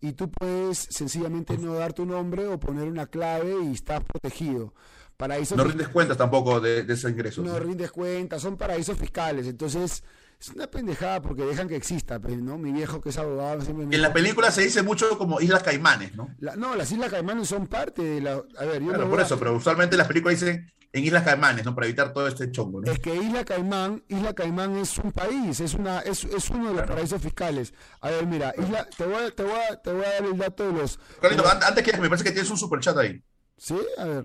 Y 0.00 0.12
tú 0.12 0.30
puedes 0.30 0.78
sencillamente 0.90 1.56
no 1.58 1.74
dar 1.74 1.92
tu 1.92 2.06
nombre 2.06 2.46
o 2.46 2.58
poner 2.58 2.88
una 2.88 3.06
clave 3.06 3.54
y 3.64 3.74
estás 3.74 4.02
protegido. 4.02 4.74
Paraísos 5.16 5.58
no 5.58 5.64
rindes 5.64 5.88
cuentas 5.88 6.16
tampoco 6.16 6.60
de, 6.60 6.80
esos 6.88 7.10
ingresos. 7.10 7.44
No 7.44 7.58
rindes 7.58 7.90
cuentas, 7.90 8.40
son 8.40 8.56
paraísos 8.56 8.96
fiscales. 8.96 9.46
Entonces, 9.46 10.02
es 10.40 10.48
una 10.48 10.66
pendejada 10.66 11.20
porque 11.20 11.44
dejan 11.44 11.68
que 11.68 11.76
exista, 11.76 12.18
pues, 12.18 12.38
¿no? 12.38 12.56
Mi 12.56 12.72
viejo 12.72 13.02
que 13.02 13.10
es 13.10 13.18
abogado 13.18 13.60
siempre 13.60 13.84
En 13.94 14.02
la 14.02 14.14
película 14.14 14.50
se 14.50 14.62
dice 14.62 14.82
mucho 14.82 15.18
como 15.18 15.38
Islas 15.42 15.62
Caimanes, 15.62 16.16
¿no? 16.16 16.34
no, 16.56 16.74
las 16.74 16.90
Islas 16.90 17.10
Caimanes 17.10 17.48
son 17.48 17.66
parte 17.66 18.02
de 18.02 18.22
la... 18.22 18.42
A 18.58 18.64
ver, 18.64 18.82
yo 18.82 19.10
por 19.10 19.20
eso, 19.20 19.38
pero 19.38 19.54
usualmente 19.54 19.98
las 19.98 20.08
películas 20.08 20.40
dicen 20.40 20.72
en 20.92 21.04
Islas 21.04 21.24
Caimanes, 21.24 21.64
¿no? 21.64 21.74
Para 21.74 21.86
evitar 21.86 22.12
todo 22.12 22.26
este 22.26 22.50
chongo, 22.50 22.80
¿no? 22.80 22.90
Es 22.90 22.98
que 22.98 23.14
Isla 23.14 23.44
Caimán, 23.44 24.02
Isla 24.08 24.34
Caimán 24.34 24.76
es 24.76 24.98
un 24.98 25.12
país, 25.12 25.60
es 25.60 25.74
una, 25.74 26.00
es, 26.00 26.24
es 26.24 26.50
uno 26.50 26.70
de 26.70 26.74
los 26.74 26.86
paraísos 26.86 27.22
fiscales. 27.22 27.72
A 28.00 28.10
ver, 28.10 28.26
mira, 28.26 28.52
Isla, 28.58 28.88
te 28.96 29.04
voy 29.04 29.24
a, 29.24 29.30
te 29.30 29.42
voy 29.44 29.58
a, 29.70 29.76
te 29.80 29.92
voy 29.92 30.04
a 30.04 30.10
dar 30.10 30.24
el 30.24 30.36
dato 30.36 30.66
de 30.66 30.72
los. 30.72 30.98
Carlito, 31.20 31.44
antes 31.48 31.84
que 31.84 31.96
me 31.96 32.08
parece 32.08 32.24
que 32.24 32.32
tienes 32.32 32.50
un 32.50 32.58
super 32.58 32.80
chat 32.80 32.96
ahí. 32.96 33.22
Sí, 33.56 33.78
a 33.98 34.04
ver. 34.04 34.24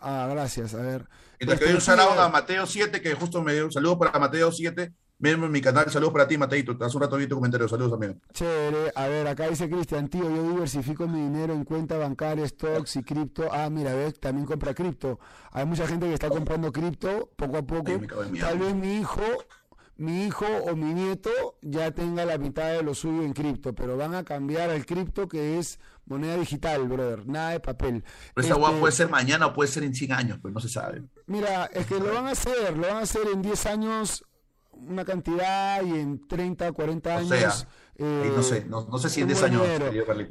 Ah, 0.00 0.28
gracias, 0.30 0.74
a 0.74 0.82
ver. 0.82 1.08
Mientras 1.40 1.58
que 1.58 1.66
doy 1.66 1.74
un 1.74 1.80
saludo 1.80 2.20
a 2.20 2.28
Mateo 2.28 2.66
7, 2.66 3.00
que 3.00 3.14
justo 3.14 3.42
me 3.42 3.54
dio 3.54 3.64
un 3.64 3.72
saludo 3.72 3.98
para 3.98 4.18
Mateo 4.18 4.52
7, 4.52 4.92
Miren 5.22 5.44
en 5.44 5.52
mi 5.52 5.60
canal, 5.60 5.88
saludos 5.88 6.12
para 6.12 6.26
ti, 6.26 6.36
Mateito. 6.36 6.76
Hace 6.80 6.96
un 6.96 7.02
rato 7.04 7.16
vi 7.16 7.28
tu 7.28 7.36
comentario, 7.36 7.68
saludos 7.68 7.92
también. 7.92 8.20
Chévere, 8.32 8.90
a 8.92 9.06
ver, 9.06 9.28
acá 9.28 9.48
dice 9.48 9.70
Cristian, 9.70 10.08
tío, 10.08 10.28
yo 10.28 10.50
diversifico 10.50 11.06
mi 11.06 11.20
dinero 11.20 11.52
en 11.52 11.64
cuenta 11.64 11.96
bancaria, 11.96 12.44
stocks 12.48 12.96
y 12.96 13.04
cripto. 13.04 13.48
Ah, 13.52 13.70
mira, 13.70 13.94
ves, 13.94 14.18
también 14.18 14.48
compra 14.48 14.74
cripto. 14.74 15.20
Hay 15.52 15.64
mucha 15.64 15.86
gente 15.86 16.08
que 16.08 16.14
está 16.14 16.28
comprando 16.28 16.72
cripto 16.72 17.30
poco 17.36 17.58
a 17.58 17.62
poco. 17.62 17.92
Tal 18.40 18.58
vez 18.58 18.74
mi 18.74 18.96
hijo, 18.96 19.22
mi 19.96 20.24
hijo 20.24 20.44
o 20.44 20.74
mi 20.74 20.92
nieto 20.92 21.30
ya 21.62 21.92
tenga 21.92 22.24
la 22.24 22.36
mitad 22.36 22.72
de 22.72 22.82
lo 22.82 22.92
suyo 22.92 23.22
en 23.22 23.32
cripto, 23.32 23.76
pero 23.76 23.96
van 23.96 24.16
a 24.16 24.24
cambiar 24.24 24.70
al 24.70 24.84
cripto 24.84 25.28
que 25.28 25.56
es 25.56 25.78
moneda 26.04 26.36
digital, 26.36 26.88
brother, 26.88 27.28
nada 27.28 27.50
de 27.50 27.60
papel. 27.60 28.02
Pero 28.34 28.44
esa 28.44 28.56
este, 28.58 28.80
puede 28.80 28.92
ser 28.92 29.08
mañana 29.08 29.46
o 29.46 29.52
puede 29.52 29.70
ser 29.70 29.84
en 29.84 29.94
100 29.94 30.12
años, 30.14 30.38
pues 30.42 30.52
no 30.52 30.58
se 30.58 30.68
sabe. 30.68 31.04
Mira, 31.26 31.66
es 31.66 31.86
que 31.86 32.00
lo 32.00 32.12
van 32.12 32.26
a 32.26 32.30
hacer, 32.32 32.76
lo 32.76 32.88
van 32.88 32.96
a 32.96 33.02
hacer 33.02 33.22
en 33.32 33.40
10 33.40 33.66
años 33.66 34.24
una 34.72 35.04
cantidad 35.04 35.82
y 35.84 35.98
en 35.98 36.26
30, 36.26 36.72
40 36.72 37.16
años 37.16 37.66
no 38.02 38.42
sé, 38.42 38.64
no, 38.64 38.98
sé 38.98 39.10
si 39.10 39.20
en 39.20 39.28
10 39.28 39.42
años. 39.42 39.62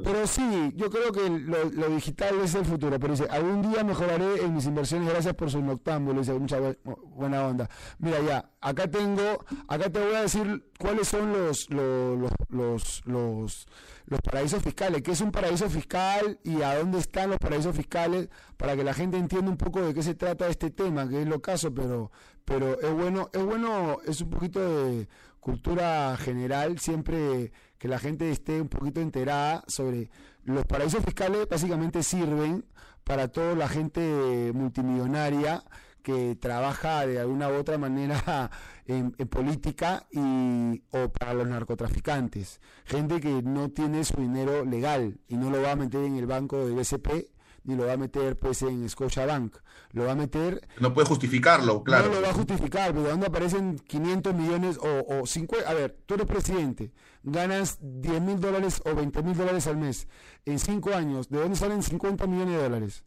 Pero 0.03 0.27
sí, 0.27 0.73
yo 0.76 0.89
creo 0.89 1.11
que 1.11 1.30
lo, 1.30 1.89
digital 1.89 2.39
es 2.41 2.55
el 2.55 2.65
futuro. 2.65 2.99
Pero 2.99 3.13
dice, 3.13 3.27
algún 3.30 3.61
día 3.61 3.84
mejoraré 3.84 4.43
en 4.43 4.55
mis 4.55 4.65
inversiones, 4.65 5.09
gracias 5.09 5.35
por 5.35 5.51
su 5.51 5.61
noctámbulo. 5.61 6.19
Dice, 6.19 6.34
mucha 6.34 6.59
buena 6.84 7.47
onda. 7.47 7.69
Mira, 7.99 8.19
ya, 8.22 8.49
acá 8.61 8.89
tengo, 8.89 9.45
acá 9.68 9.89
te 9.89 9.99
voy 9.99 10.15
a 10.15 10.22
decir 10.22 10.72
cuáles 10.80 11.07
son 11.07 11.31
los, 11.31 11.69
los, 11.69 12.31
los, 12.49 13.01
los, 13.05 13.68
los 14.05 14.22
paraísos 14.22 14.63
fiscales, 14.63 15.01
qué 15.03 15.11
es 15.11 15.22
un 15.22 15.31
paraíso 15.31 15.69
fiscal 15.69 16.39
y 16.43 16.63
a 16.63 16.80
dónde 16.80 16.97
están 16.97 17.30
los 17.30 17.38
paraísos 17.38 17.76
fiscales, 17.76 18.30
para 18.57 18.76
que 18.76 18.84
la 18.84 18.93
gente 18.93 19.18
entienda 19.18 19.49
un 19.49 19.57
poco 19.57 19.81
de 19.81 19.93
qué 19.93 20.01
se 20.01 20.15
trata 20.15 20.47
este 20.47 20.72
tema, 20.72 21.07
que 21.07 21.22
es 21.22 21.27
lo 21.27 21.41
caso, 21.41 21.73
pero, 21.73 22.11
pero 22.45 22.80
es 22.80 22.93
bueno, 22.93 23.30
es 23.34 23.43
bueno, 23.43 23.97
es 24.05 24.22
un 24.22 24.30
poquito 24.30 24.59
de 24.85 25.07
cultura 25.39 26.15
general, 26.18 26.80
siempre 26.80 27.51
que 27.77 27.88
la 27.88 27.99
gente 27.99 28.30
esté 28.30 28.61
un 28.61 28.69
poquito 28.69 29.01
enterada 29.01 29.63
sobre 29.68 30.09
los 30.43 30.65
paraísos 30.65 31.03
fiscales 31.03 31.47
básicamente 31.49 32.03
sirven 32.03 32.65
para 33.03 33.27
toda 33.27 33.55
la 33.55 33.68
gente 33.68 34.51
multimillonaria 34.53 35.63
que 36.01 36.35
trabaja 36.35 37.05
de 37.05 37.19
alguna 37.19 37.49
u 37.49 37.53
otra 37.53 37.77
manera 37.77 38.49
en, 38.85 39.11
política 39.11 40.05
y 40.11 40.84
o 40.91 41.09
para 41.09 41.34
los 41.34 41.47
narcotraficantes, 41.47 42.59
gente 42.85 43.19
que 43.19 43.41
no 43.41 43.69
tiene 43.69 44.03
su 44.03 44.19
dinero 44.19 44.65
legal 44.65 45.19
y 45.27 45.38
no 45.38 45.49
lo 45.49 45.61
va 45.61 45.72
a 45.72 45.76
meter 45.76 46.03
en 46.03 46.18
el 46.18 46.26
banco 46.26 46.65
de 46.65 46.73
BCP 46.73 47.31
ni 47.63 47.76
lo 47.76 47.85
va 47.85 47.93
a 47.93 47.97
meter 47.97 48.38
pues 48.39 48.61
en 48.63 48.88
Scotiabank. 48.89 49.55
Lo 49.93 50.05
va 50.05 50.13
a 50.13 50.15
meter... 50.15 50.68
No 50.80 50.93
puede 50.93 51.07
justificarlo, 51.07 51.84
claro. 51.84 52.07
No 52.07 52.15
lo 52.15 52.22
va 52.22 52.30
a 52.30 52.34
justificar, 52.34 52.93
pero 52.93 53.09
¿dónde 53.09 53.27
aparecen 53.27 53.77
500 53.80 54.34
millones 54.34 54.77
o, 54.77 55.22
o 55.22 55.26
50? 55.26 55.69
A 55.69 55.73
ver, 55.73 55.97
tú 56.05 56.13
eres 56.13 56.27
presidente, 56.27 56.91
ganas 57.23 57.77
10 57.81 58.22
mil 58.22 58.39
dólares 58.39 58.81
o 58.85 58.95
20 58.95 59.23
mil 59.23 59.35
dólares 59.35 59.68
al 59.68 59.77
mes 59.77 60.07
en 60.45 60.59
5 60.59 60.93
años. 60.93 61.30
¿De 61.30 61.39
dónde 61.39 61.57
salen 61.57 61.84
50 61.84 62.26
millones 62.27 62.55
de 62.55 62.63
dólares? 62.63 63.03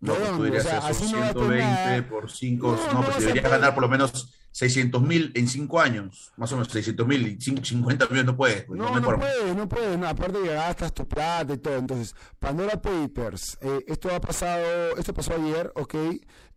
No, 0.00 0.14
pues 0.14 0.30
tú 0.30 0.44
dirías 0.44 0.64
o 0.64 0.68
sea, 0.68 0.78
así 0.78 1.06
120 1.08 2.02
por 2.04 2.30
5, 2.30 2.78
no, 2.92 3.02
pues 3.02 3.18
deberías 3.18 3.50
ganar 3.50 3.74
por 3.74 3.82
lo 3.82 3.88
menos 3.88 4.32
600 4.58 5.00
mil 5.02 5.30
en 5.36 5.46
5 5.46 5.80
años, 5.80 6.32
más 6.36 6.50
o 6.50 6.56
menos 6.56 6.72
600 6.72 7.06
mil 7.06 7.28
y 7.28 7.40
50 7.40 8.06
millones 8.06 8.24
no 8.24 8.36
puedes. 8.36 8.64
Pues, 8.64 8.76
no, 8.76 8.90
no, 8.90 9.00
no 9.00 9.16
puedes, 9.16 9.56
no 9.56 9.68
puedes, 9.68 10.02
aparte 10.02 10.42
que 10.42 10.48
gastas 10.48 10.92
tu 10.92 11.06
plata 11.06 11.54
y 11.54 11.58
todo. 11.58 11.76
Entonces, 11.76 12.16
Pandora 12.40 12.82
Papers, 12.82 13.56
eh, 13.60 13.84
esto 13.86 14.12
ha 14.12 14.20
pasado, 14.20 14.96
esto 14.96 15.14
pasó 15.14 15.34
ayer, 15.34 15.70
ok, 15.76 15.94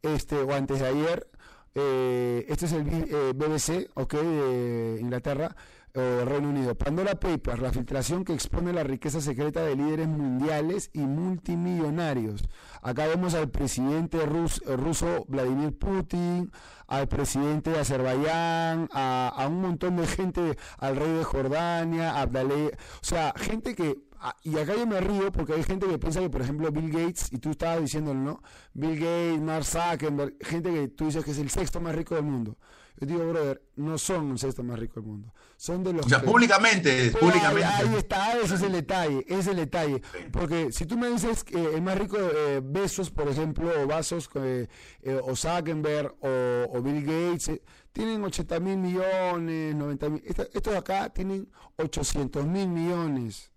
este, 0.01 0.35
o 0.37 0.51
antes 0.51 0.79
de 0.79 0.87
ayer, 0.87 1.27
eh, 1.75 2.43
este 2.49 2.65
es 2.65 2.71
el 2.71 2.87
eh, 2.87 3.33
BBC, 3.35 3.91
ok, 3.93 4.13
de 4.15 4.97
Inglaterra, 4.99 5.55
o 5.93 6.25
Reino 6.25 6.49
Unido. 6.49 6.73
Pandora 6.73 7.19
Papers, 7.19 7.59
la 7.59 7.71
filtración 7.71 8.23
que 8.23 8.33
expone 8.33 8.73
la 8.73 8.83
riqueza 8.83 9.21
secreta 9.21 9.61
de 9.61 9.75
líderes 9.75 10.07
mundiales 10.07 10.89
y 10.93 11.01
multimillonarios. 11.01 12.43
Acá 12.81 13.07
vemos 13.07 13.33
al 13.35 13.49
presidente 13.49 14.25
ruso 14.25 15.25
Vladimir 15.27 15.77
Putin, 15.77 16.51
al 16.91 17.07
presidente 17.07 17.69
de 17.69 17.79
Azerbaiyán, 17.79 18.89
a, 18.91 19.47
un 19.47 19.61
montón 19.61 19.95
de 19.95 20.05
gente, 20.05 20.57
al 20.77 20.97
rey 20.97 21.13
de 21.13 21.23
Jordania, 21.23 22.11
a 22.11 22.23
Abdalé, 22.23 22.67
o 22.67 23.05
sea, 23.05 23.33
gente 23.37 23.75
que 23.75 23.97
y 24.43 24.57
acá 24.57 24.75
yo 24.75 24.85
me 24.85 24.99
río 24.99 25.31
porque 25.31 25.53
hay 25.53 25.63
gente 25.63 25.87
que 25.87 25.97
piensa 25.97 26.19
que, 26.19 26.29
por 26.29 26.41
ejemplo, 26.41 26.69
Bill 26.69 26.91
Gates, 26.91 27.31
y 27.31 27.39
tú 27.39 27.51
estabas 27.51 27.81
diciéndolo, 27.81 28.19
¿no? 28.19 28.43
Bill 28.73 28.99
Gates, 28.99 29.41
Mark 29.41 29.65
Zuckerberg, 29.65 30.35
gente 30.41 30.71
que 30.71 30.89
tú 30.89 31.05
dices 31.05 31.25
que 31.25 31.31
es 31.31 31.39
el 31.39 31.49
sexto 31.49 31.79
más 31.79 31.95
rico 31.95 32.13
del 32.13 32.25
mundo. 32.25 32.57
Yo 32.99 33.07
digo, 33.07 33.27
brother, 33.27 33.63
no 33.77 33.97
son 33.97 34.31
el 34.31 34.37
sexto 34.37 34.61
más 34.61 34.77
rico 34.77 34.99
del 34.99 35.09
mundo. 35.09 35.33
Son 35.61 35.83
de 35.83 35.93
los. 35.93 36.07
O 36.07 36.09
sea, 36.09 36.23
públicamente, 36.23 37.11
públicamente. 37.11 37.63
Ahí, 37.65 37.93
está, 37.95 38.35
ese 38.39 38.55
es 38.55 38.63
el 38.63 38.71
detalle, 38.71 39.23
ese 39.27 39.39
es 39.41 39.47
el 39.47 39.57
detalle. 39.57 40.01
Porque 40.31 40.71
si 40.71 40.87
tú 40.87 40.97
me 40.97 41.07
dices 41.07 41.43
que 41.43 41.75
el 41.75 41.83
más 41.83 41.99
rico, 41.99 42.17
eh, 42.17 42.61
Besos, 42.63 43.11
por 43.11 43.27
ejemplo, 43.27 43.71
o 43.79 43.85
Vasos, 43.85 44.27
eh, 44.33 44.67
eh, 45.03 45.19
o 45.23 45.35
Zuckerberg, 45.35 46.15
o, 46.19 46.81
Bill 46.81 47.05
Gates, 47.05 47.61
tienen 47.91 48.23
80 48.23 48.59
mil 48.59 48.77
millones, 48.77 49.75
90 49.75 50.09
mil. 50.09 50.23
Estos 50.25 50.73
de 50.73 50.77
acá 50.77 51.09
tienen 51.09 51.47
800 51.75 52.43
mil 52.47 52.67
millones, 52.67 53.51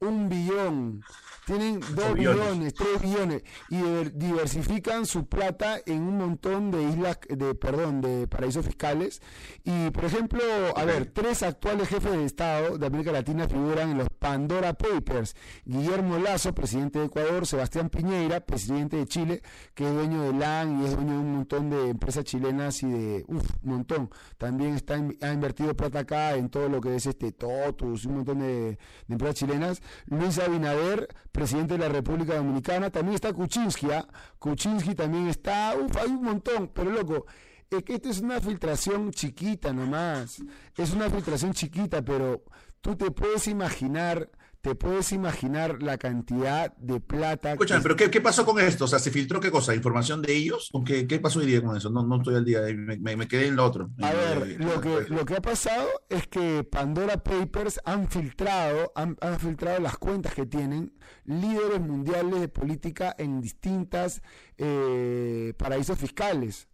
un 0.00 0.28
billón. 0.28 1.04
Tienen 1.46 1.80
2 1.80 2.14
billones, 2.14 2.74
3 2.74 3.02
billones 3.02 3.42
y 3.68 3.82
diversifican 4.14 5.06
su 5.06 5.26
plata 5.26 5.78
en 5.84 6.02
un 6.02 6.16
montón 6.16 6.70
de 6.70 6.82
islas, 6.82 7.18
de 7.28 7.54
perdón, 7.54 8.00
de 8.00 8.26
paraísos 8.26 8.64
fiscales. 8.64 9.20
Y, 9.62 9.90
por 9.90 10.04
ejemplo, 10.04 10.42
a 10.74 10.84
ver, 10.84 11.06
tres 11.06 11.42
actuales 11.42 11.88
jefes 11.88 12.12
de 12.12 12.24
Estado 12.24 12.78
de 12.78 12.86
América 12.86 13.12
Latina 13.12 13.48
figuran 13.48 13.90
en 13.90 13.98
los 13.98 14.08
Pandora 14.18 14.72
Papers. 14.74 15.36
Guillermo 15.64 16.18
Lazo, 16.18 16.54
presidente 16.54 16.98
de 16.98 17.06
Ecuador, 17.06 17.46
Sebastián 17.46 17.90
Piñeira, 17.90 18.40
presidente 18.40 18.96
de 18.96 19.06
Chile, 19.06 19.42
que 19.74 19.84
es 19.84 19.92
dueño 19.92 20.22
de 20.22 20.32
LAN 20.32 20.80
y 20.80 20.86
es 20.86 20.94
dueño 20.94 21.12
de 21.12 21.18
un 21.18 21.32
montón 21.34 21.70
de 21.70 21.90
empresas 21.90 22.24
chilenas 22.24 22.82
y 22.82 22.88
de, 22.88 23.24
uff, 23.28 23.50
un 23.62 23.70
montón. 23.70 24.10
También 24.38 24.74
está, 24.74 24.94
ha 24.94 25.32
invertido 25.32 25.76
plata 25.76 26.00
acá 26.00 26.34
en 26.36 26.48
todo 26.48 26.68
lo 26.68 26.80
que 26.80 26.94
es 26.96 27.06
este 27.06 27.32
TOTUS, 27.32 28.06
un 28.06 28.16
montón 28.16 28.38
de, 28.38 28.46
de 28.46 28.78
empresas 29.08 29.36
chilenas. 29.36 29.82
Luis 30.06 30.38
Abinader, 30.38 31.08
presidente 31.34 31.74
de 31.74 31.80
la 31.80 31.88
República 31.88 32.36
Dominicana. 32.36 32.90
También 32.90 33.16
está 33.16 33.32
Kuczynski, 33.32 33.90
¿ah? 33.90 34.06
Kuczynski 34.38 34.94
también 34.94 35.26
está, 35.26 35.74
uf, 35.76 35.96
hay 35.96 36.10
un 36.10 36.22
montón, 36.22 36.70
pero 36.72 36.90
loco, 36.92 37.26
es 37.68 37.82
que 37.82 37.94
esta 37.94 38.08
es 38.08 38.20
una 38.20 38.40
filtración 38.40 39.10
chiquita 39.10 39.72
nomás, 39.72 40.40
es 40.76 40.92
una 40.92 41.10
filtración 41.10 41.52
chiquita, 41.52 42.02
pero 42.02 42.44
tú 42.80 42.94
te 42.94 43.10
puedes 43.10 43.48
imaginar 43.48 44.30
te 44.64 44.74
puedes 44.74 45.12
imaginar 45.12 45.82
la 45.82 45.98
cantidad 45.98 46.74
de 46.78 46.98
plata. 46.98 47.52
Escúchame, 47.52 47.82
pero 47.82 47.96
qué, 47.96 48.20
pasó 48.22 48.46
con 48.46 48.58
esto? 48.58 48.86
O 48.86 48.88
sea, 48.88 48.98
¿se 48.98 49.10
filtró 49.10 49.38
qué 49.38 49.50
cosa? 49.50 49.74
¿Información 49.74 50.22
de 50.22 50.34
ellos? 50.34 50.70
¿Qué, 50.86 51.06
qué 51.06 51.18
pasó 51.18 51.40
hoy 51.40 51.44
día 51.44 51.62
con 51.62 51.76
eso? 51.76 51.90
No, 51.90 52.02
no 52.02 52.16
estoy 52.16 52.36
al 52.36 52.46
día, 52.46 52.62
me, 52.74 53.28
quedé 53.28 53.48
en 53.48 53.56
lo 53.56 53.64
otro. 53.66 53.90
A 54.00 54.10
ver, 54.14 54.58
lo 54.58 54.80
que, 54.80 55.04
lo 55.10 55.26
que 55.26 55.34
ha 55.34 55.42
pasado 55.42 55.86
es 56.08 56.26
que 56.28 56.64
Pandora 56.64 57.22
Papers 57.22 57.78
han 57.84 58.08
filtrado, 58.08 58.90
han, 58.94 59.18
filtrado 59.38 59.80
las 59.80 59.98
cuentas 59.98 60.32
que 60.32 60.46
tienen 60.46 60.94
líderes 61.26 61.82
mundiales 61.82 62.40
de 62.40 62.48
política 62.48 63.14
en 63.18 63.42
distintas 63.42 64.22
eh, 64.56 65.52
paraísos 65.58 65.98
fiscales. 65.98 66.68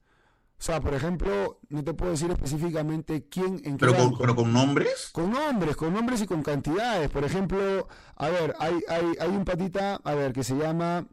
O 0.60 0.62
sea, 0.62 0.78
por 0.78 0.92
ejemplo, 0.92 1.58
no 1.70 1.82
te 1.82 1.94
puedo 1.94 2.10
decir 2.10 2.30
específicamente 2.30 3.24
quién 3.30 3.62
en 3.64 3.78
¿Pero 3.78 3.96
con, 3.96 4.18
¿Pero 4.18 4.36
con 4.36 4.52
nombres? 4.52 5.08
Con 5.10 5.32
nombres, 5.32 5.74
con 5.74 5.94
nombres 5.94 6.20
y 6.20 6.26
con 6.26 6.42
cantidades. 6.42 7.08
Por 7.08 7.24
ejemplo, 7.24 7.88
a 8.16 8.28
ver, 8.28 8.54
hay, 8.58 8.78
hay, 8.86 9.06
hay 9.18 9.28
un 9.30 9.46
patita, 9.46 10.02
a 10.04 10.14
ver, 10.14 10.34
que 10.34 10.44
se 10.44 10.54
llama, 10.54 11.06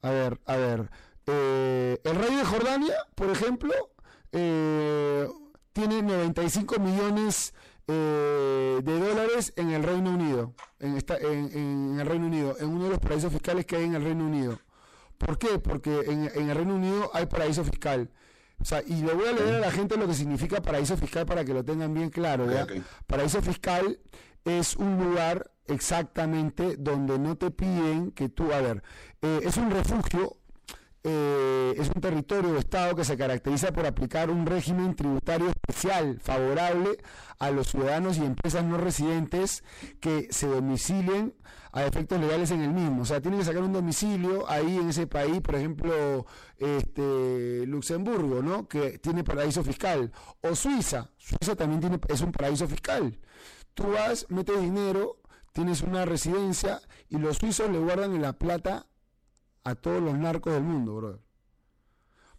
a 0.00 0.10
ver, 0.10 0.40
a 0.46 0.56
ver, 0.56 0.90
eh, 1.26 2.00
el 2.02 2.16
rey 2.16 2.34
de 2.34 2.44
Jordania, 2.46 2.94
por 3.14 3.28
ejemplo, 3.28 3.74
eh, 4.32 5.28
tiene 5.74 6.00
95 6.00 6.78
millones 6.78 7.52
eh, 7.86 8.80
de 8.82 9.00
dólares 9.00 9.52
en 9.56 9.70
el 9.72 9.82
Reino 9.82 10.12
Unido, 10.12 10.54
en, 10.80 10.96
esta, 10.96 11.18
en, 11.18 11.98
el 12.00 12.06
Reino 12.06 12.24
Unido, 12.24 12.56
en 12.58 12.68
uno 12.68 12.84
de 12.84 12.90
los 12.92 13.00
paraísos 13.00 13.30
fiscales 13.30 13.66
que 13.66 13.76
hay 13.76 13.84
en 13.84 13.96
el 13.96 14.02
Reino 14.02 14.24
Unido. 14.24 14.58
¿Por 15.18 15.36
qué? 15.36 15.58
Porque 15.58 16.00
en, 16.06 16.30
en 16.34 16.48
el 16.48 16.56
Reino 16.56 16.74
Unido 16.74 17.10
hay 17.12 17.26
paraíso 17.26 17.64
fiscal. 17.64 18.10
O 18.64 18.66
sea, 18.66 18.82
y 18.86 19.02
le 19.02 19.12
voy 19.12 19.26
a 19.26 19.32
leer 19.32 19.56
a 19.56 19.58
la 19.58 19.70
gente 19.70 19.98
lo 19.98 20.06
que 20.06 20.14
significa 20.14 20.62
paraíso 20.62 20.96
fiscal 20.96 21.26
para 21.26 21.44
que 21.44 21.52
lo 21.52 21.62
tengan 21.62 21.92
bien 21.92 22.08
claro. 22.08 22.46
Paraíso 23.06 23.42
fiscal 23.42 23.98
es 24.42 24.74
un 24.76 24.96
lugar 24.96 25.50
exactamente 25.66 26.76
donde 26.78 27.18
no 27.18 27.36
te 27.36 27.50
piden 27.50 28.10
que 28.12 28.30
tú, 28.30 28.54
a 28.54 28.62
ver, 28.62 28.82
eh, 29.20 29.40
es 29.42 29.58
un 29.58 29.70
refugio 29.70 30.38
eh, 31.06 31.74
es 31.76 31.90
un 31.94 32.00
territorio 32.00 32.54
de 32.54 32.60
Estado 32.60 32.96
que 32.96 33.04
se 33.04 33.18
caracteriza 33.18 33.72
por 33.72 33.84
aplicar 33.84 34.30
un 34.30 34.46
régimen 34.46 34.96
tributario 34.96 35.50
especial 35.50 36.18
favorable 36.18 36.96
a 37.38 37.50
los 37.50 37.68
ciudadanos 37.68 38.16
y 38.16 38.24
empresas 38.24 38.64
no 38.64 38.78
residentes 38.78 39.64
que 40.00 40.28
se 40.30 40.46
domicilien 40.46 41.34
a 41.72 41.84
efectos 41.84 42.18
legales 42.18 42.52
en 42.52 42.62
el 42.62 42.70
mismo. 42.70 43.02
O 43.02 43.04
sea, 43.04 43.20
tienen 43.20 43.40
que 43.40 43.44
sacar 43.44 43.62
un 43.62 43.74
domicilio 43.74 44.48
ahí 44.48 44.78
en 44.78 44.88
ese 44.88 45.06
país, 45.06 45.42
por 45.42 45.56
ejemplo, 45.56 46.24
este, 46.56 47.66
Luxemburgo, 47.66 48.40
¿no? 48.42 48.66
Que 48.66 48.98
tiene 48.98 49.24
paraíso 49.24 49.62
fiscal. 49.62 50.10
O 50.40 50.54
Suiza. 50.54 51.10
Suiza 51.18 51.54
también 51.54 51.80
tiene, 51.80 52.00
es 52.08 52.22
un 52.22 52.32
paraíso 52.32 52.66
fiscal. 52.66 53.20
Tú 53.74 53.90
vas, 53.90 54.24
metes 54.30 54.58
dinero, 54.58 55.18
tienes 55.52 55.82
una 55.82 56.06
residencia 56.06 56.80
y 57.10 57.18
los 57.18 57.36
suizos 57.36 57.68
le 57.70 57.78
guardan 57.78 58.14
en 58.14 58.22
la 58.22 58.32
plata 58.32 58.86
a 59.64 59.74
todos 59.74 60.02
los 60.02 60.16
narcos 60.16 60.52
del 60.52 60.62
mundo, 60.62 60.96
brother. 60.96 61.20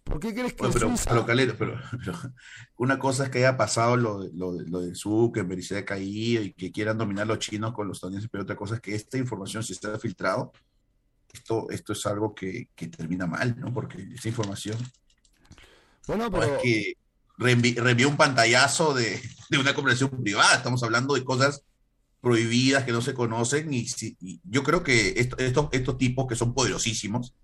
¿Por 0.04 0.20
qué 0.20 0.36
crees 0.36 0.54
que 0.54 0.68
pero, 0.68 1.58
pero, 1.58 1.82
una 2.78 3.00
cosa 3.00 3.24
es 3.24 3.32
que 3.32 3.40
haya 3.40 3.58
pasado 3.58 3.98
lo, 3.98 4.24
lo, 4.34 4.52
lo 4.52 4.82
de 4.82 4.94
Zuckerberg 4.94 5.60
y 5.60 5.64
se 5.64 5.78
haya 5.78 5.86
caído 5.86 6.44
y 6.44 6.54
que 6.54 6.72
quieran 6.72 7.00
dominar 7.00 7.26
los 7.26 7.40
chinos 7.40 7.74
con 7.74 7.88
los 7.88 7.98
estadounidenses, 7.98 8.30
pero 8.32 8.44
otra 8.44 8.56
cosa 8.56 8.76
es 8.76 8.82
que 8.82 8.94
esta 8.94 9.18
información, 9.18 9.64
si 9.64 9.74
está 9.74 9.98
filtrado, 9.98 10.54
esto, 11.34 11.68
esto 11.72 11.94
es 11.94 12.06
algo 12.06 12.36
que, 12.36 12.70
que 12.76 12.88
termina 12.88 13.26
mal, 13.26 13.60
¿no? 13.60 13.74
Porque 13.74 14.08
esta 14.14 14.30
información. 14.30 14.78
Bueno, 16.06 16.30
pero. 16.30 16.58
es 16.58 16.62
que 16.62 16.98
reenvió 17.38 18.08
un 18.08 18.16
pantallazo 18.16 18.94
de, 18.94 19.20
de, 19.50 19.58
una 19.58 19.74
conversación 19.74 20.22
privada, 20.22 20.56
estamos 20.56 20.84
hablando 20.84 21.16
de 21.16 21.24
cosas 21.24 21.64
prohibidas 22.26 22.86
que 22.86 22.92
no 22.92 23.04
se 23.04 23.14
conocen 23.14 23.72
y, 23.72 23.86
yo 24.46 24.64
creo 24.64 24.82
que 24.82 25.14
estos, 25.18 25.70
estos 25.72 25.98
tipos 26.00 26.26
que 26.26 26.36
son 26.36 26.56
poderosísimos 26.56 27.36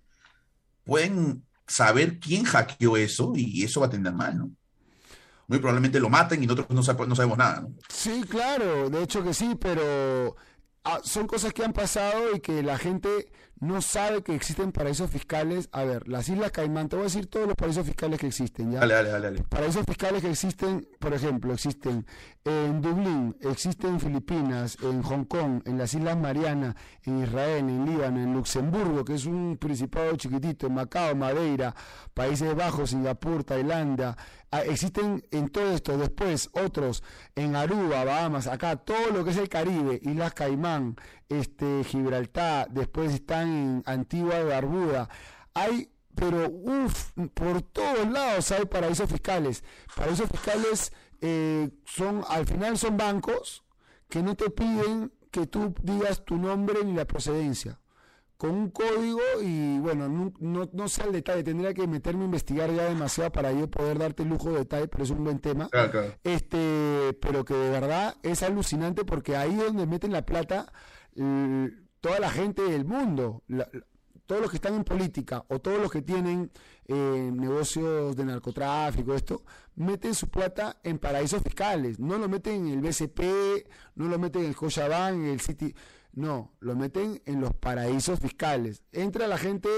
pueden 0.83 1.45
saber 1.67 2.17
quién 2.17 2.45
hackeó 2.45 2.97
eso 2.97 3.33
y 3.35 3.63
eso 3.63 3.81
va 3.81 3.85
a 3.85 3.89
tener 3.91 4.11
mal, 4.11 4.39
¿no? 4.39 4.51
Muy 5.45 5.59
probablemente 5.59 5.99
lo 5.99 6.09
maten 6.09 6.41
y 6.41 6.47
nosotros 6.47 6.67
no, 6.71 7.05
no 7.05 7.15
sabemos 7.15 7.37
nada, 7.37 7.61
¿no? 7.61 7.75
Sí, 7.89 8.23
claro, 8.27 8.89
de 8.89 9.03
hecho 9.03 9.23
que 9.23 9.35
sí, 9.35 9.55
pero 9.59 10.35
ah, 10.83 10.99
son 11.03 11.27
cosas 11.27 11.53
que 11.53 11.63
han 11.63 11.73
pasado 11.73 12.35
y 12.35 12.39
que 12.39 12.63
la 12.63 12.79
gente 12.79 13.31
no 13.61 13.79
sabe 13.79 14.23
que 14.23 14.33
existen 14.33 14.71
paraísos 14.71 15.09
fiscales. 15.09 15.69
A 15.71 15.83
ver, 15.83 16.07
las 16.07 16.27
Islas 16.27 16.51
Caimán, 16.51 16.89
te 16.89 16.95
voy 16.95 17.03
a 17.03 17.05
decir 17.05 17.27
todos 17.27 17.45
los 17.45 17.55
paraísos 17.55 17.85
fiscales 17.85 18.19
que 18.19 18.27
existen. 18.27 18.71
¿ya? 18.71 18.79
Dale, 18.79 18.95
dale, 18.95 19.09
dale, 19.09 19.43
Paraísos 19.43 19.85
fiscales 19.85 20.23
que 20.23 20.31
existen, 20.31 20.87
por 20.99 21.13
ejemplo, 21.13 21.53
existen 21.53 22.05
en 22.43 22.81
Dublín, 22.81 23.37
existen 23.39 23.91
en 23.91 23.99
Filipinas, 23.99 24.77
en 24.81 25.03
Hong 25.03 25.25
Kong, 25.25 25.61
en 25.65 25.77
las 25.77 25.93
Islas 25.93 26.17
Marianas, 26.17 26.75
en 27.03 27.21
Israel, 27.23 27.69
en 27.69 27.85
Líbano, 27.85 28.19
en 28.19 28.33
Luxemburgo, 28.33 29.05
que 29.05 29.13
es 29.13 29.25
un 29.27 29.57
principado 29.57 30.15
chiquitito, 30.15 30.65
en 30.65 30.73
Macao, 30.73 31.15
Madeira, 31.15 31.75
Países 32.15 32.55
Bajos, 32.55 32.89
Singapur, 32.89 33.43
Tailandia. 33.43 34.17
Ah, 34.49 34.63
existen 34.63 35.23
en 35.31 35.49
todo 35.49 35.71
esto. 35.71 35.97
Después, 35.97 36.49
otros 36.53 37.03
en 37.35 37.55
Aruba, 37.55 38.03
Bahamas, 38.03 38.47
acá, 38.47 38.75
todo 38.75 39.11
lo 39.11 39.23
que 39.23 39.29
es 39.29 39.37
el 39.37 39.47
Caribe, 39.47 39.99
Islas 40.01 40.33
Caimán, 40.33 40.95
este, 41.31 41.83
Gibraltar, 41.85 42.69
después 42.71 43.13
están 43.13 43.47
en 43.47 43.83
Antigua 43.85 44.43
Barbuda. 44.43 45.09
Hay, 45.53 45.89
pero 46.13 46.49
uff, 46.49 47.11
por 47.33 47.61
todos 47.61 48.09
lados 48.09 48.51
hay 48.51 48.65
paraísos 48.65 49.09
fiscales. 49.09 49.63
Paraísos 49.95 50.29
fiscales 50.29 50.91
eh, 51.21 51.69
son, 51.85 52.23
al 52.27 52.45
final 52.45 52.77
son 52.77 52.97
bancos 52.97 53.63
que 54.09 54.21
no 54.21 54.35
te 54.35 54.49
piden 54.49 55.11
que 55.31 55.47
tú 55.47 55.73
digas 55.81 56.25
tu 56.25 56.37
nombre 56.37 56.83
ni 56.83 56.93
la 56.93 57.05
procedencia. 57.05 57.79
Con 58.35 58.49
un 58.51 58.71
código 58.71 59.21
y 59.41 59.77
bueno, 59.79 60.09
no, 60.09 60.69
no, 60.73 60.87
sé 60.89 61.03
el 61.03 61.11
detalle, 61.11 61.43
tendría 61.43 61.75
que 61.75 61.85
meterme 61.87 62.23
a 62.23 62.25
investigar 62.25 62.73
ya 62.73 62.85
demasiado 62.85 63.31
para 63.31 63.51
yo 63.53 63.69
poder 63.69 63.99
darte 63.99 64.23
el 64.23 64.29
lujo 64.29 64.49
de 64.51 64.59
detalle, 64.59 64.87
pero 64.87 65.03
es 65.03 65.11
un 65.11 65.23
buen 65.23 65.39
tema. 65.39 65.69
Este, 66.23 67.15
pero 67.21 67.45
que 67.45 67.53
de 67.53 67.69
verdad 67.69 68.15
es 68.23 68.41
alucinante 68.41 69.05
porque 69.05 69.37
ahí 69.37 69.51
es 69.51 69.65
donde 69.67 69.85
meten 69.85 70.11
la 70.11 70.25
plata 70.25 70.73
toda 71.15 72.19
la 72.19 72.29
gente 72.29 72.61
del 72.63 72.85
mundo, 72.85 73.43
todos 74.25 74.41
los 74.41 74.49
que 74.49 74.57
están 74.57 74.75
en 74.75 74.85
política 74.85 75.43
o 75.49 75.59
todos 75.59 75.79
los 75.81 75.91
que 75.91 76.01
tienen 76.01 76.51
eh, 76.85 77.31
negocios 77.33 78.15
de 78.15 78.23
narcotráfico, 78.23 79.13
esto, 79.13 79.43
meten 79.75 80.15
su 80.15 80.29
plata 80.29 80.77
en 80.83 80.99
paraísos 80.99 81.43
fiscales. 81.43 81.99
No 81.99 82.17
lo 82.17 82.29
meten 82.29 82.67
en 82.67 82.73
el 82.73 82.81
BCP, 82.81 83.67
no 83.95 84.07
lo 84.07 84.17
meten 84.17 84.43
en 84.43 84.47
el 84.49 84.55
Cochabamba, 84.55 85.09
en 85.09 85.25
el 85.25 85.41
City. 85.41 85.75
No, 86.13 86.53
lo 86.59 86.75
meten 86.75 87.21
en 87.25 87.41
los 87.41 87.53
paraísos 87.53 88.19
fiscales. 88.19 88.83
Entra 88.91 89.27
la 89.27 89.37
gente, 89.37 89.69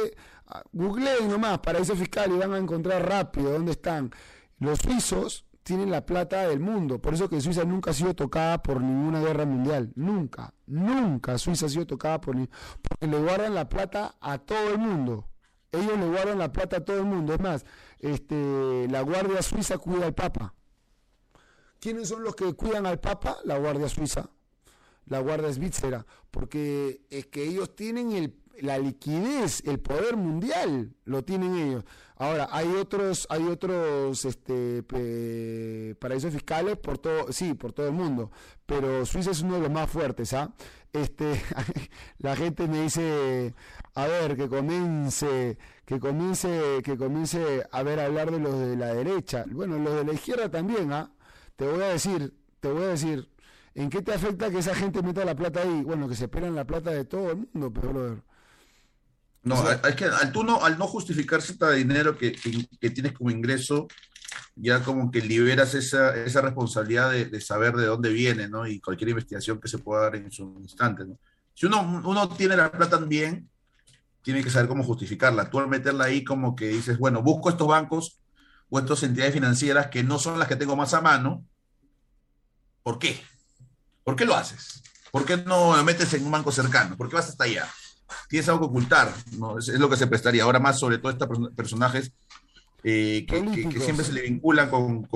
googleen 0.71 1.29
nomás 1.29 1.59
paraísos 1.59 1.97
fiscales 1.97 2.35
y 2.35 2.39
van 2.39 2.53
a 2.53 2.57
encontrar 2.57 3.07
rápido 3.07 3.51
dónde 3.51 3.71
están. 3.71 4.11
Los 4.59 4.79
suizos 4.79 5.45
tienen 5.63 5.89
la 5.89 6.05
plata 6.05 6.47
del 6.47 6.59
mundo. 6.59 6.99
Por 7.01 7.13
eso 7.13 7.29
que 7.29 7.41
Suiza 7.41 7.63
nunca 7.63 7.91
ha 7.91 7.93
sido 7.93 8.13
tocada 8.13 8.61
por 8.61 8.81
ninguna 8.81 9.21
guerra 9.21 9.45
mundial. 9.45 9.91
Nunca, 9.95 10.53
nunca 10.67 11.37
Suiza 11.37 11.65
ha 11.65 11.69
sido 11.69 11.87
tocada 11.87 12.21
por 12.21 12.35
ni 12.35 12.47
porque 12.81 13.07
le 13.07 13.19
guardan 13.19 13.55
la 13.55 13.67
plata 13.69 14.15
a 14.19 14.37
todo 14.37 14.69
el 14.69 14.77
mundo. 14.77 15.29
Ellos 15.71 15.97
le 15.97 16.07
guardan 16.07 16.37
la 16.37 16.51
plata 16.51 16.77
a 16.77 16.85
todo 16.85 16.97
el 16.97 17.05
mundo. 17.05 17.33
Es 17.33 17.39
más, 17.39 17.65
este, 17.99 18.87
la 18.89 19.01
Guardia 19.01 19.41
Suiza 19.41 19.77
cuida 19.79 20.05
al 20.05 20.13
Papa. 20.13 20.53
¿Quiénes 21.79 22.09
son 22.09 22.23
los 22.23 22.35
que 22.35 22.53
cuidan 22.53 22.85
al 22.85 22.99
Papa? 22.99 23.37
La 23.43 23.57
Guardia 23.57 23.89
Suiza, 23.89 24.29
la 25.05 25.19
Guardia 25.19 25.51
Svizzera, 25.51 26.05
porque 26.31 27.01
es 27.09 27.27
que 27.27 27.43
ellos 27.43 27.75
tienen 27.75 28.11
el 28.11 28.33
la 28.61 28.77
liquidez, 28.77 29.63
el 29.65 29.79
poder 29.79 30.15
mundial, 30.15 30.93
lo 31.05 31.23
tienen 31.23 31.55
ellos. 31.55 31.83
Ahora, 32.15 32.47
hay 32.51 32.67
otros, 32.67 33.25
hay 33.29 33.43
otros 33.47 34.25
este, 34.25 34.83
paraísos 35.99 36.31
fiscales 36.31 36.77
por 36.77 36.97
todo, 36.97 37.31
sí, 37.31 37.53
por 37.53 37.73
todo 37.73 37.87
el 37.87 37.93
mundo, 37.93 38.31
pero 38.65 39.05
Suiza 39.05 39.31
es 39.31 39.41
uno 39.41 39.55
de 39.55 39.61
los 39.61 39.71
más 39.71 39.89
fuertes, 39.89 40.33
¿ah? 40.33 40.53
Este, 40.91 41.41
la 42.19 42.35
gente 42.35 42.67
me 42.67 42.83
dice, 42.83 43.53
a 43.95 44.05
ver, 44.05 44.37
que 44.37 44.47
comience, 44.47 45.57
que 45.85 45.99
comience, 45.99 46.81
que 46.83 46.95
comience 46.95 47.65
a 47.71 47.83
ver 47.83 47.99
hablar 47.99 48.29
de 48.29 48.39
los 48.39 48.59
de 48.59 48.77
la 48.77 48.93
derecha. 48.93 49.45
Bueno, 49.49 49.79
los 49.79 49.95
de 49.95 50.03
la 50.05 50.13
izquierda 50.13 50.49
también, 50.49 50.93
¿ah? 50.93 51.11
Te 51.55 51.67
voy 51.67 51.81
a 51.81 51.87
decir, 51.87 52.33
te 52.59 52.71
voy 52.71 52.83
a 52.83 52.87
decir, 52.89 53.27
¿en 53.75 53.89
qué 53.89 54.01
te 54.01 54.13
afecta 54.13 54.49
que 54.49 54.59
esa 54.59 54.75
gente 54.75 55.01
meta 55.01 55.25
la 55.25 55.35
plata 55.35 55.61
ahí? 55.61 55.83
Bueno, 55.83 56.07
que 56.07 56.15
se 56.15 56.25
esperan 56.25 56.55
la 56.55 56.65
plata 56.65 56.91
de 56.91 57.05
todo 57.05 57.31
el 57.31 57.37
mundo, 57.37 57.71
pero 57.73 58.23
no, 59.43 59.69
es 59.69 59.95
que 59.95 60.05
al, 60.05 60.31
tú 60.31 60.43
no, 60.43 60.63
al 60.63 60.77
no 60.77 60.87
justificar 60.87 61.41
cierto 61.41 61.69
dinero 61.69 62.17
que, 62.17 62.31
que, 62.31 62.89
tienes 62.89 63.11
como 63.11 63.29
ingreso, 63.29 63.87
ya 64.55 64.81
como 64.81 65.11
que 65.11 65.21
liberas 65.21 65.73
esa, 65.73 66.15
esa 66.15 66.41
responsabilidad 66.41 67.11
de, 67.11 67.25
de, 67.25 67.41
saber 67.41 67.75
de 67.75 67.85
dónde 67.85 68.09
viene, 68.09 68.47
¿no? 68.47 68.65
Y 68.65 68.79
cualquier 68.79 69.09
investigación 69.09 69.59
que 69.59 69.67
se 69.67 69.79
pueda 69.79 70.03
dar 70.03 70.15
en 70.15 70.31
su 70.31 70.55
instante, 70.61 71.05
¿no? 71.05 71.19
Si 71.53 71.65
uno, 71.65 72.01
uno 72.05 72.29
tiene 72.29 72.55
la 72.55 72.71
plata 72.71 72.97
bien, 72.97 73.49
tiene 74.21 74.41
que 74.43 74.49
saber 74.49 74.69
cómo 74.69 74.83
justificarla. 74.83 75.49
Tú 75.49 75.59
al 75.59 75.67
meterla 75.67 76.05
ahí 76.05 76.23
como 76.23 76.55
que 76.55 76.69
dices, 76.69 76.97
bueno, 76.97 77.21
busco 77.21 77.49
estos 77.49 77.67
bancos 77.67 78.19
o 78.69 78.79
estas 78.79 79.03
entidades 79.03 79.33
financieras 79.33 79.87
que 79.87 80.03
no 80.03 80.17
son 80.19 80.39
las 80.39 80.47
que 80.47 80.55
tengo 80.55 80.77
más 80.77 80.93
a 80.93 81.01
mano. 81.01 81.45
¿Por 82.81 82.97
qué? 82.97 83.21
¿Por 84.03 84.15
qué 84.15 84.25
lo 84.25 84.35
haces? 84.35 84.83
¿Por 85.11 85.25
qué 85.25 85.37
no 85.37 85.75
lo 85.77 85.83
metes 85.83 86.13
en 86.13 86.25
un 86.25 86.31
banco 86.31 86.51
cercano? 86.51 86.97
¿Por 86.97 87.09
qué 87.09 87.15
vas 87.15 87.29
hasta 87.29 87.43
allá? 87.43 87.67
tienes 88.27 88.47
algo 88.49 88.61
que 88.61 88.65
ocultar, 88.67 89.13
¿no? 89.37 89.57
Es, 89.57 89.67
lo 89.67 89.89
que 89.89 89.97
se 89.97 90.07
prestaría. 90.07 90.43
Ahora 90.43 90.59
más 90.59 90.79
sobre 90.79 90.97
todo 90.97 91.11
estos 91.11 91.29
personajes 91.55 92.11
eh, 92.83 93.25
que, 93.27 93.79
siempre 93.79 94.03
se 94.05 94.13
le 94.13 94.21
vinculan 94.21 94.69
con, 94.69 95.07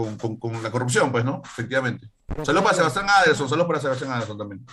la 0.64 0.72
corrupción, 0.72 1.12
pues, 1.12 1.26
¿no? 1.26 1.42
Efectivamente. 1.44 2.10
Saludos 2.44 2.64
para 2.64 2.76
Sebastián 2.76 3.06
Adelson, 3.10 3.50
saludos 3.50 3.68
para 3.68 3.80
Sebastián 3.80 4.12
Adelson 4.12 4.38
también. 4.38 4.66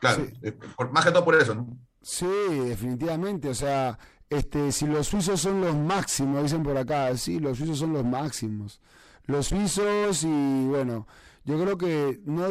Claro, 0.00 0.26
eh, 0.42 0.56
más 0.90 1.04
que 1.04 1.12
todo 1.12 1.24
por 1.24 1.36
eso, 1.36 1.54
¿no? 1.54 1.68
Sí, 2.00 2.26
definitivamente, 2.64 3.48
o 3.48 3.54
sea, 3.54 3.96
este, 4.28 4.72
si 4.72 4.86
los 4.86 5.06
suizos 5.06 5.40
son 5.40 5.60
los 5.60 5.76
máximos, 5.76 6.42
dicen 6.42 6.64
por 6.64 6.76
acá, 6.76 7.16
sí, 7.16 7.38
los 7.38 7.58
suizos 7.58 7.78
son 7.78 7.92
los 7.92 8.04
máximos. 8.04 8.80
Los 9.26 9.46
suizos 9.46 10.24
y 10.24 10.66
bueno, 10.66 11.06
yo 11.44 11.60
creo 11.60 11.78
que 11.78 12.20
no, 12.24 12.48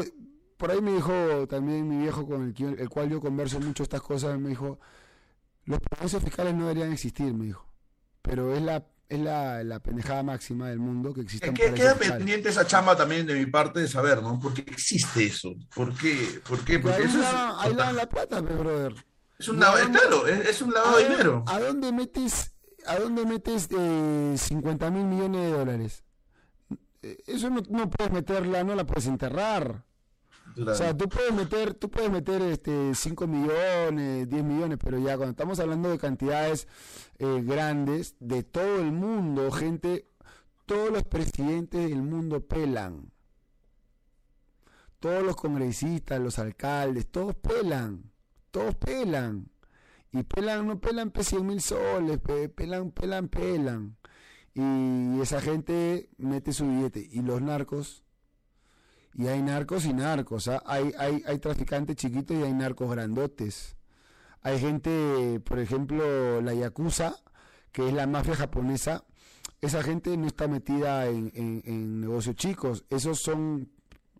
por 0.61 0.69
ahí 0.69 0.79
me 0.79 0.93
dijo 0.93 1.47
también 1.47 1.89
mi 1.89 1.97
viejo 2.03 2.27
con 2.27 2.43
el, 2.55 2.79
el 2.79 2.87
cual 2.87 3.09
yo 3.09 3.19
converso 3.19 3.59
mucho 3.59 3.81
estas 3.81 3.99
cosas, 3.99 4.37
me 4.37 4.49
dijo, 4.49 4.79
los 5.65 5.79
paraísos 5.79 6.23
fiscales 6.23 6.53
no 6.53 6.67
deberían 6.67 6.93
existir, 6.93 7.33
me 7.33 7.45
dijo. 7.45 7.65
Pero 8.21 8.55
es 8.55 8.61
la 8.61 8.85
es 9.09 9.19
la, 9.19 9.63
la 9.63 9.79
pendejada 9.79 10.21
máxima 10.21 10.69
del 10.69 10.77
mundo 10.77 11.15
que 11.15 11.21
existe. 11.21 11.51
queda 11.51 11.95
pendiente 11.95 12.49
esa 12.49 12.67
chamba 12.67 12.95
también 12.95 13.25
de 13.25 13.33
mi 13.33 13.47
parte 13.47 13.79
de 13.79 13.87
saber, 13.87 14.21
¿no? 14.21 14.39
¿Por 14.39 14.53
qué 14.53 14.61
existe 14.61 15.25
eso? 15.25 15.49
¿Por 15.73 15.97
qué? 15.97 16.39
¿Por 16.47 16.63
qué? 16.63 16.77
Porque 16.77 17.05
eso 17.05 17.19
ahí 17.57 17.71
es, 17.71 17.75
la 17.95 18.07
plata, 18.07 18.39
brother. 18.39 18.93
Es 19.39 19.49
un 19.49 19.59
lavado, 19.59 19.89
claro, 19.89 20.27
es, 20.27 20.61
un 20.61 20.71
lavado 20.71 20.97
de 20.99 21.09
dinero. 21.09 21.43
¿A 21.47 21.59
dónde 21.59 21.91
metes, 21.91 22.51
a 22.85 22.99
dónde 22.99 23.25
metes 23.25 23.67
eh, 23.71 24.35
50 24.37 24.91
mil 24.91 25.05
millones 25.05 25.41
de 25.41 25.57
dólares? 25.57 26.03
Eh, 27.01 27.17
eso 27.25 27.49
no, 27.49 27.63
no 27.67 27.89
puedes 27.89 28.13
meterla, 28.13 28.63
no 28.63 28.75
la 28.75 28.85
puedes 28.85 29.07
enterrar. 29.07 29.85
O 30.57 30.75
sea, 30.75 30.95
tú 30.95 31.07
puedes 31.07 31.33
meter, 31.33 31.73
tú 31.73 31.89
puedes 31.89 32.11
meter 32.11 32.41
este 32.41 32.93
5 32.93 33.27
millones, 33.27 34.29
10 34.29 34.43
millones, 34.43 34.77
pero 34.83 34.97
ya 34.99 35.17
cuando 35.17 35.31
estamos 35.31 35.59
hablando 35.59 35.89
de 35.89 35.97
cantidades 35.97 36.67
eh, 37.19 37.41
grandes 37.43 38.15
de 38.19 38.43
todo 38.43 38.77
el 38.77 38.91
mundo, 38.91 39.51
gente, 39.51 40.07
todos 40.65 40.91
los 40.91 41.03
presidentes 41.03 41.89
del 41.89 42.01
mundo 42.01 42.45
pelan. 42.45 43.11
Todos 44.99 45.23
los 45.23 45.35
congresistas, 45.35 46.19
los 46.19 46.37
alcaldes, 46.37 47.07
todos 47.07 47.35
pelan. 47.35 48.11
Todos 48.51 48.75
pelan. 48.75 49.49
Y 50.11 50.23
pelan, 50.23 50.67
no 50.67 50.79
pelan 50.79 51.11
pe 51.11 51.23
100 51.23 51.45
mil 51.45 51.61
soles, 51.61 52.19
pelan, 52.55 52.91
pelan, 52.91 53.29
pelan. 53.29 53.97
Y 54.53 55.21
esa 55.21 55.39
gente 55.39 56.09
mete 56.17 56.51
su 56.51 56.67
billete. 56.67 57.07
Y 57.11 57.21
los 57.21 57.41
narcos 57.41 58.03
y 59.13 59.27
hay 59.27 59.41
narcos 59.41 59.85
y 59.85 59.93
narcos. 59.93 60.47
¿ah? 60.47 60.63
Hay, 60.65 60.93
hay, 60.97 61.23
hay 61.25 61.39
traficantes 61.39 61.95
chiquitos 61.95 62.37
y 62.37 62.43
hay 62.43 62.53
narcos 62.53 62.89
grandotes. 62.89 63.75
Hay 64.41 64.59
gente, 64.59 65.39
por 65.43 65.59
ejemplo, 65.59 66.41
la 66.41 66.53
Yakuza, 66.53 67.15
que 67.71 67.87
es 67.87 67.93
la 67.93 68.07
mafia 68.07 68.35
japonesa. 68.35 69.03
Esa 69.61 69.83
gente 69.83 70.15
no 70.17 70.25
está 70.25 70.47
metida 70.47 71.05
en, 71.07 71.31
en, 71.35 72.01
negocios 72.01 72.35
chicos. 72.35 72.85
Esos 72.89 73.19
son 73.19 73.69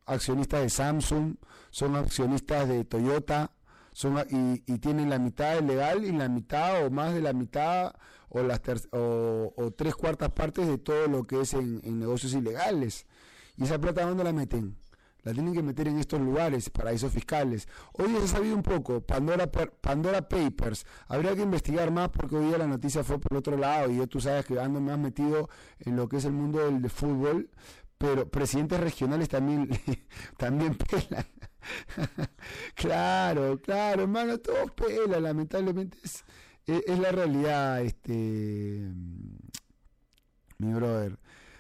accionistas 0.06 0.62
de 0.62 0.70
Samsung, 0.70 1.36
son 1.72 1.96
accionistas 1.96 2.68
de 2.68 2.86
Toyota, 2.86 3.52
son 3.94 4.20
y, 4.30 4.72
y, 4.72 4.78
tienen 4.78 5.10
la 5.10 5.18
mitad 5.18 5.60
legal 5.62 6.06
y 6.06 6.12
la 6.12 6.30
mitad 6.30 6.86
o 6.86 6.92
más 6.92 7.14
de 7.14 7.22
la 7.22 7.34
mitad 7.34 7.94
o 8.30 8.44
las 8.44 8.62
o, 8.92 9.54
o, 9.58 9.72
tres 9.72 9.96
cuartas 9.96 10.32
partes 10.32 10.68
de 10.68 10.78
todo 10.78 11.08
lo 11.08 11.26
que 11.26 11.42
es 11.42 11.54
en, 11.54 11.82
en 11.84 12.00
negocios 12.00 12.34
ilegales. 12.34 13.08
¿Y 13.58 13.64
esa 13.64 13.80
plata 13.80 14.06
dónde 14.06 14.24
la 14.24 14.34
meten? 14.34 14.78
La 15.24 15.34
tienen 15.34 15.54
que 15.54 15.62
meter 15.62 15.88
en 15.88 16.00
estos 16.00 16.20
lugares, 16.20 16.70
paraísos 16.70 17.12
fiscales. 17.12 17.68
Hoy 17.94 18.12
se 18.12 18.24
ha 18.24 18.28
sabido 18.28 18.56
un 18.56 18.64
poco, 18.64 19.02
Pandora, 19.02 19.52
Pandora 19.52 20.28
Papers. 20.28 20.86
Habría 21.08 21.36
que 21.36 21.44
investigar 21.44 21.92
más 21.92 22.10
porque 22.10 22.36
hoy 22.36 22.48
día 22.48 22.58
la 22.58 22.68
noticia 22.68 23.04
fue 23.04 23.20
por 23.20 23.38
otro 23.38 23.56
lado 23.56 23.92
y 23.92 23.98
yo 23.98 24.08
tú 24.08 24.20
sabes 24.20 24.46
que 24.46 24.60
ando 24.60 24.82
más 24.82 24.98
metido 24.98 25.50
en 25.80 25.96
lo 25.96 26.10
que 26.10 26.18
es 26.18 26.26
el 26.26 26.32
mundo 26.32 26.66
del 26.66 26.82
de 26.82 26.90
fútbol, 26.90 27.50
pero 28.00 28.28
presidentes 28.30 28.80
regionales 28.80 29.30
también, 29.30 29.70
también 30.38 30.76
pelan. 30.76 31.26
claro, 32.74 33.62
claro, 33.62 34.04
hermano, 34.04 34.40
todos 34.40 34.72
pelan, 34.72 35.22
lamentablemente 35.22 36.00
es, 36.04 36.26
es, 36.66 37.00
la 37.00 37.12
realidad, 37.12 37.82
este 37.82 38.92
mi 40.58 40.74
brother, 40.74 41.20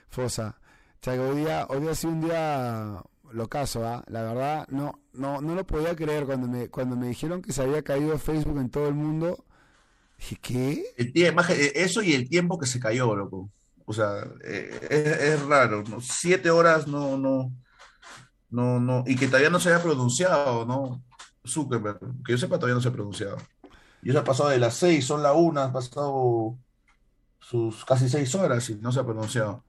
Fosa. 0.09 0.57
O 1.05 1.09
hoy 1.11 1.37
día, 1.41 1.65
hoy 1.69 1.79
día 1.81 1.91
ha 1.91 1.95
sido 1.95 2.13
un 2.13 2.21
día 2.21 3.03
locazo, 3.33 3.85
¿ah? 3.85 4.03
La 4.07 4.21
verdad, 4.23 4.67
no, 4.69 4.99
no, 5.13 5.41
no 5.41 5.55
lo 5.55 5.65
podía 5.65 5.95
creer 5.95 6.25
cuando 6.25 6.47
me, 6.47 6.69
cuando 6.69 6.95
me 6.95 7.07
dijeron 7.07 7.41
que 7.41 7.53
se 7.53 7.61
había 7.61 7.81
caído 7.83 8.17
Facebook 8.17 8.59
en 8.59 8.69
todo 8.69 8.87
el 8.87 8.93
mundo. 8.93 9.45
Dije, 10.17 10.37
¿qué? 10.41 10.85
El 10.97 11.13
tiempo, 11.13 11.41
eh, 11.49 11.71
eso 11.75 12.01
y 12.01 12.13
el 12.13 12.29
tiempo 12.29 12.59
que 12.59 12.67
se 12.67 12.79
cayó, 12.79 13.15
loco. 13.15 13.51
O 13.85 13.93
sea, 13.93 14.25
eh, 14.43 15.33
es, 15.33 15.41
raro. 15.45 15.83
¿no? 15.83 15.99
Siete 16.01 16.51
horas 16.51 16.87
no, 16.87 17.17
no, 17.17 17.51
no, 18.49 18.79
no, 18.79 19.03
y 19.07 19.15
que 19.15 19.27
todavía 19.27 19.49
no 19.49 19.59
se 19.59 19.69
haya 19.69 19.83
pronunciado, 19.83 20.65
¿no? 20.65 21.03
Zuckerberg, 21.45 21.99
que 22.23 22.33
yo 22.33 22.37
sepa 22.37 22.57
todavía 22.57 22.75
no 22.75 22.81
se 22.81 22.89
ha 22.89 22.93
pronunciado. 22.93 23.37
Y 24.03 24.09
eso 24.09 24.19
ha 24.19 24.23
pasado 24.23 24.49
de 24.49 24.59
las 24.59 24.75
seis, 24.75 25.05
son 25.05 25.23
las 25.23 25.35
una, 25.35 25.65
ha 25.65 25.73
pasado 25.73 26.57
sus 27.39 27.83
casi 27.85 28.09
seis 28.09 28.33
horas 28.35 28.69
y 28.69 28.75
no 28.75 28.91
se 28.91 28.99
ha 28.99 29.03
pronunciado. 29.03 29.63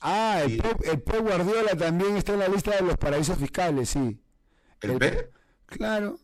Ah, 0.00 0.42
el, 0.44 0.58
Pep, 0.58 1.20
Guardiola 1.20 1.76
también 1.76 2.16
está 2.16 2.34
en 2.34 2.40
la 2.40 2.48
lista 2.48 2.76
de 2.76 2.82
los 2.82 2.96
paraísos 2.96 3.38
fiscales, 3.38 3.90
sí. 3.90 4.20
¿El, 4.80 4.98
Pep? 4.98 5.32
Claro. 5.66 6.18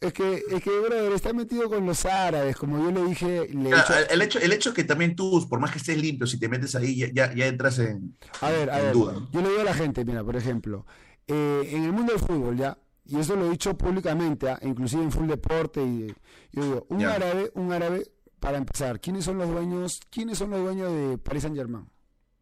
Es 0.00 0.12
que, 0.12 0.42
es 0.50 0.62
que, 0.62 0.70
brother, 0.78 1.12
está 1.12 1.32
metido 1.32 1.70
con 1.70 1.86
los 1.86 2.04
árabes, 2.04 2.56
como 2.56 2.78
yo 2.78 2.90
le 2.90 3.08
dije. 3.08 3.48
el, 3.50 4.22
hecho, 4.22 4.38
el 4.38 4.52
hecho 4.52 4.74
que 4.74 4.84
también 4.84 5.16
tú, 5.16 5.46
por 5.48 5.58
más 5.58 5.72
que 5.72 5.78
estés 5.78 5.96
limpio, 5.96 6.26
si 6.26 6.38
te 6.38 6.48
metes 6.48 6.74
ahí, 6.74 6.96
ya, 7.14 7.34
ya, 7.34 7.46
entras 7.46 7.78
en, 7.78 8.14
a 8.42 8.50
ver, 8.50 8.70
a 8.70 8.78
ver, 8.78 8.92
duda. 8.92 9.26
Yo 9.32 9.40
le 9.40 9.48
digo 9.48 9.62
a 9.62 9.64
la 9.64 9.74
gente, 9.74 10.04
mira, 10.04 10.22
por 10.22 10.36
ejemplo, 10.36 10.86
eh, 11.26 11.70
en 11.72 11.84
el 11.84 11.92
mundo 11.92 12.12
del 12.12 12.20
fútbol, 12.20 12.56
ya, 12.58 12.76
y 13.06 13.18
eso 13.18 13.36
lo 13.36 13.46
he 13.46 13.50
dicho 13.50 13.76
públicamente, 13.76 14.50
ah, 14.50 14.58
inclusive 14.62 15.02
en 15.02 15.10
Full 15.10 15.28
Deporte, 15.28 15.82
y 15.82 16.14
yo 16.52 16.62
digo, 16.62 16.86
un 16.90 17.04
árabe, 17.04 17.50
un 17.54 17.72
árabe, 17.72 18.06
para 18.38 18.58
empezar, 18.58 19.00
¿quiénes 19.00 19.24
son 19.24 19.38
los 19.38 19.48
dueños, 19.48 20.00
quiénes 20.10 20.36
son 20.36 20.50
los 20.50 20.60
dueños 20.60 20.92
de 20.92 21.16
Paris 21.18 21.42
Saint 21.42 21.56
Germain? 21.56 21.86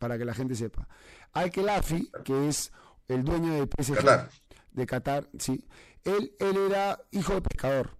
Para 0.04 0.18
que 0.18 0.26
la 0.26 0.34
gente 0.34 0.54
sepa. 0.54 0.86
Al-Khelafi, 1.32 2.10
que 2.24 2.48
es 2.48 2.72
el 3.08 3.24
dueño 3.24 3.54
del 3.54 3.70
PSG 3.70 4.28
de 4.72 4.84
Qatar, 4.84 5.30
sí, 5.38 5.66
él, 6.04 6.34
él 6.40 6.58
era 6.58 7.00
hijo 7.10 7.32
de 7.32 7.40
pescador. 7.40 7.96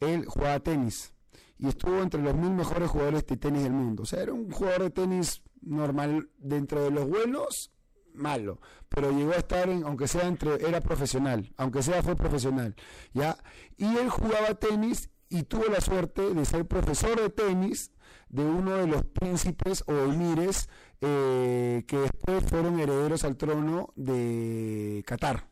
Él 0.00 0.26
jugaba 0.26 0.60
tenis 0.60 1.14
y 1.56 1.68
estuvo 1.68 2.02
entre 2.02 2.20
los 2.20 2.34
mil 2.34 2.50
mejores 2.50 2.90
jugadores 2.90 3.24
de 3.24 3.38
tenis 3.38 3.62
del 3.62 3.72
mundo. 3.72 4.02
O 4.02 4.06
sea, 4.06 4.20
era 4.20 4.34
un 4.34 4.50
jugador 4.50 4.82
de 4.82 4.90
tenis 4.90 5.40
normal 5.62 6.28
dentro 6.36 6.84
de 6.84 6.90
los 6.90 7.08
buenos, 7.08 7.72
malo, 8.12 8.60
pero 8.90 9.10
llegó 9.10 9.32
a 9.32 9.36
estar 9.36 9.70
en, 9.70 9.84
aunque 9.84 10.08
sea 10.08 10.26
entre, 10.26 10.56
era 10.68 10.82
profesional, 10.82 11.54
aunque 11.56 11.82
sea 11.82 12.02
fue 12.02 12.16
profesional, 12.16 12.76
¿ya? 13.14 13.38
Y 13.78 13.96
él 13.96 14.10
jugaba 14.10 14.56
tenis 14.56 15.08
y 15.30 15.44
tuvo 15.44 15.64
la 15.72 15.80
suerte 15.80 16.34
de 16.34 16.44
ser 16.44 16.66
profesor 16.66 17.18
de 17.18 17.30
tenis 17.30 17.92
de 18.30 18.44
uno 18.44 18.76
de 18.76 18.86
los 18.86 19.04
príncipes 19.04 19.84
o 19.86 19.92
emires 19.92 20.68
eh, 21.00 21.84
que 21.86 21.98
después 21.98 22.44
fueron 22.44 22.78
herederos 22.78 23.24
al 23.24 23.36
trono 23.36 23.92
de 23.96 25.02
Qatar. 25.06 25.48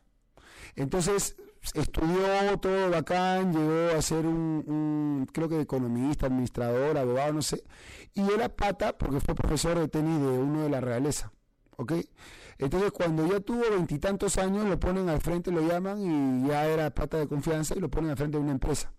Entonces 0.75 1.35
estudió 1.73 2.57
todo 2.59 2.89
bacán, 2.89 3.53
llegó 3.53 3.97
a 3.97 4.01
ser 4.01 4.25
un, 4.25 5.27
creo 5.33 5.49
que 5.49 5.61
economista, 5.61 6.27
administrador, 6.27 6.97
abogado, 6.97 7.33
no 7.33 7.41
sé, 7.41 7.63
y 8.13 8.21
era 8.31 8.49
pata 8.49 8.97
porque 8.97 9.19
fue 9.19 9.35
profesor 9.35 9.77
de 9.77 9.87
tenis 9.87 10.19
de 10.19 10.27
uno 10.27 10.63
de 10.63 10.69
la 10.69 10.81
realeza. 10.81 11.31
¿Ok? 11.77 11.93
Entonces 12.57 12.91
cuando 12.91 13.25
ya 13.25 13.39
tuvo 13.39 13.61
veintitantos 13.71 14.37
años 14.37 14.65
lo 14.65 14.77
ponen 14.77 15.07
al 15.07 15.21
frente, 15.21 15.49
lo 15.49 15.61
llaman 15.61 16.43
y 16.43 16.47
ya 16.49 16.67
era 16.67 16.93
pata 16.93 17.17
de 17.17 17.27
confianza 17.27 17.73
y 17.75 17.79
lo 17.79 17.89
ponen 17.89 18.11
al 18.11 18.17
frente 18.17 18.37
de 18.37 18.43
una 18.43 18.51
empresa. 18.51 18.91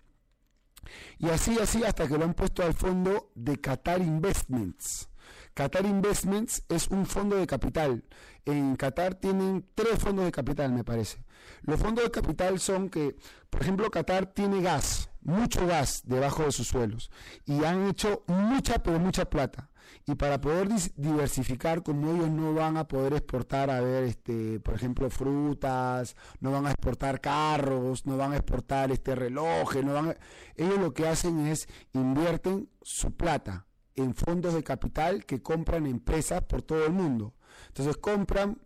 Y 1.18 1.28
así, 1.28 1.58
así 1.58 1.84
hasta 1.84 2.08
que 2.08 2.16
lo 2.16 2.24
han 2.24 2.32
puesto 2.32 2.62
al 2.62 2.72
fondo 2.72 3.30
de 3.34 3.60
Qatar 3.60 4.00
Investments. 4.00 5.09
Qatar 5.54 5.84
Investments 5.84 6.64
es 6.68 6.88
un 6.88 7.06
fondo 7.06 7.36
de 7.36 7.46
capital. 7.46 8.04
En 8.44 8.76
Qatar 8.76 9.14
tienen 9.14 9.66
tres 9.74 9.98
fondos 9.98 10.24
de 10.24 10.32
capital, 10.32 10.72
me 10.72 10.84
parece. 10.84 11.24
Los 11.62 11.80
fondos 11.80 12.04
de 12.04 12.10
capital 12.10 12.60
son 12.60 12.88
que, 12.88 13.16
por 13.50 13.62
ejemplo, 13.62 13.90
Qatar 13.90 14.26
tiene 14.26 14.62
gas, 14.62 15.10
mucho 15.22 15.66
gas 15.66 16.02
debajo 16.04 16.44
de 16.44 16.52
sus 16.52 16.68
suelos. 16.68 17.10
Y 17.44 17.64
han 17.64 17.88
hecho 17.88 18.24
mucha, 18.26 18.82
pero 18.82 18.98
mucha 18.98 19.28
plata. 19.28 19.70
Y 20.06 20.14
para 20.14 20.40
poder 20.40 20.68
diversificar, 20.96 21.82
como 21.82 22.12
ellos 22.12 22.30
no 22.30 22.54
van 22.54 22.76
a 22.76 22.86
poder 22.86 23.12
exportar, 23.12 23.70
a 23.70 23.80
ver, 23.80 24.04
este, 24.04 24.60
por 24.60 24.74
ejemplo, 24.74 25.10
frutas, 25.10 26.16
no 26.38 26.52
van 26.52 26.66
a 26.66 26.70
exportar 26.70 27.20
carros, 27.20 28.06
no 28.06 28.16
van 28.16 28.32
a 28.32 28.36
exportar 28.36 28.92
este 28.92 29.16
relojes, 29.16 29.84
no 29.84 29.94
van 29.94 30.16
ellos 30.56 30.78
lo 30.78 30.94
que 30.94 31.08
hacen 31.08 31.46
es 31.46 31.68
invierten 31.92 32.68
su 32.82 33.12
plata 33.16 33.66
en 34.02 34.14
fondos 34.14 34.54
de 34.54 34.62
capital 34.62 35.24
que 35.24 35.42
compran 35.42 35.86
empresas 35.86 36.42
por 36.42 36.62
todo 36.62 36.84
el 36.84 36.92
mundo. 36.92 37.34
Entonces 37.68 37.96
compran 37.96 38.58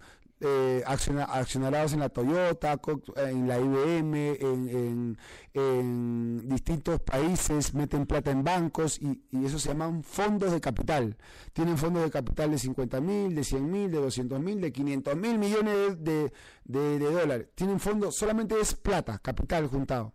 eh, 0.46 0.82
accionados 0.84 1.94
en 1.94 2.00
la 2.00 2.08
Toyota, 2.10 2.78
en 3.16 3.48
la 3.48 3.58
IBM, 3.58 5.16
en, 5.54 6.48
distintos 6.48 7.00
países, 7.00 7.72
meten 7.72 8.04
plata 8.04 8.30
en 8.30 8.44
bancos 8.44 9.00
y, 9.00 9.22
eso 9.44 9.58
se 9.58 9.68
llaman 9.68 10.02
fondos 10.02 10.52
de 10.52 10.60
capital. 10.60 11.16
Tienen 11.54 11.78
fondos 11.78 12.02
de 12.02 12.10
capital 12.10 12.50
de 12.50 12.58
50 12.58 13.00
mil, 13.00 13.34
de 13.34 13.42
100 13.42 13.70
mil, 13.70 13.90
de 13.90 13.98
200 13.98 14.40
mil, 14.40 14.60
de 14.60 14.70
500 14.72 15.16
mil 15.16 15.38
millones 15.38 16.04
de, 16.04 16.30
dólares. 16.64 17.48
Tienen 17.54 17.80
fondos, 17.80 18.14
solamente 18.16 18.60
es 18.60 18.74
plata, 18.74 19.18
capital 19.18 19.66
juntado. 19.68 20.12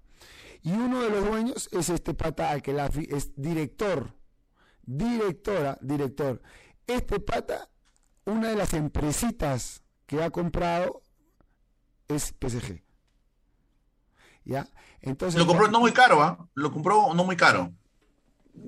Y 0.61 0.73
uno 0.73 1.01
de 1.01 1.09
los 1.09 1.25
dueños 1.25 1.69
es 1.71 1.89
este 1.89 2.13
pata 2.13 2.51
al 2.51 2.61
que 2.61 2.75
es 3.09 3.31
director 3.35 4.18
directora, 4.83 5.77
director. 5.81 6.41
Este 6.87 7.19
pata, 7.19 7.69
una 8.25 8.49
de 8.49 8.55
las 8.55 8.73
empresitas 8.73 9.83
que 10.05 10.23
ha 10.23 10.29
comprado 10.29 11.03
es 12.07 12.33
PSG. 12.39 12.81
¿Ya? 14.43 14.67
Entonces, 15.01 15.39
lo 15.39 15.45
compró 15.47 15.67
no 15.69 15.79
muy 15.79 15.91
caro, 15.91 16.21
¿ah? 16.21 16.49
Lo 16.55 16.71
compró 16.71 17.13
no 17.13 17.23
muy 17.23 17.35
caro. 17.35 17.71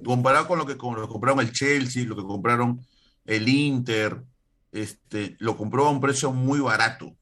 Comparado 0.05 0.47
con 0.47 0.59
lo 0.59 0.65
que, 0.65 0.77
con 0.77 0.95
lo 0.95 1.01
que 1.01 1.07
compraron 1.11 1.39
el 1.39 1.51
Chelsea, 1.51 2.05
lo 2.05 2.15
que 2.15 2.23
compraron 2.23 2.85
el 3.25 3.49
Inter, 3.49 4.23
este, 4.71 5.35
lo 5.39 5.57
compró 5.57 5.87
a 5.87 5.91
un 5.91 5.99
precio 5.99 6.31
muy 6.31 6.59
barato. 6.59 7.15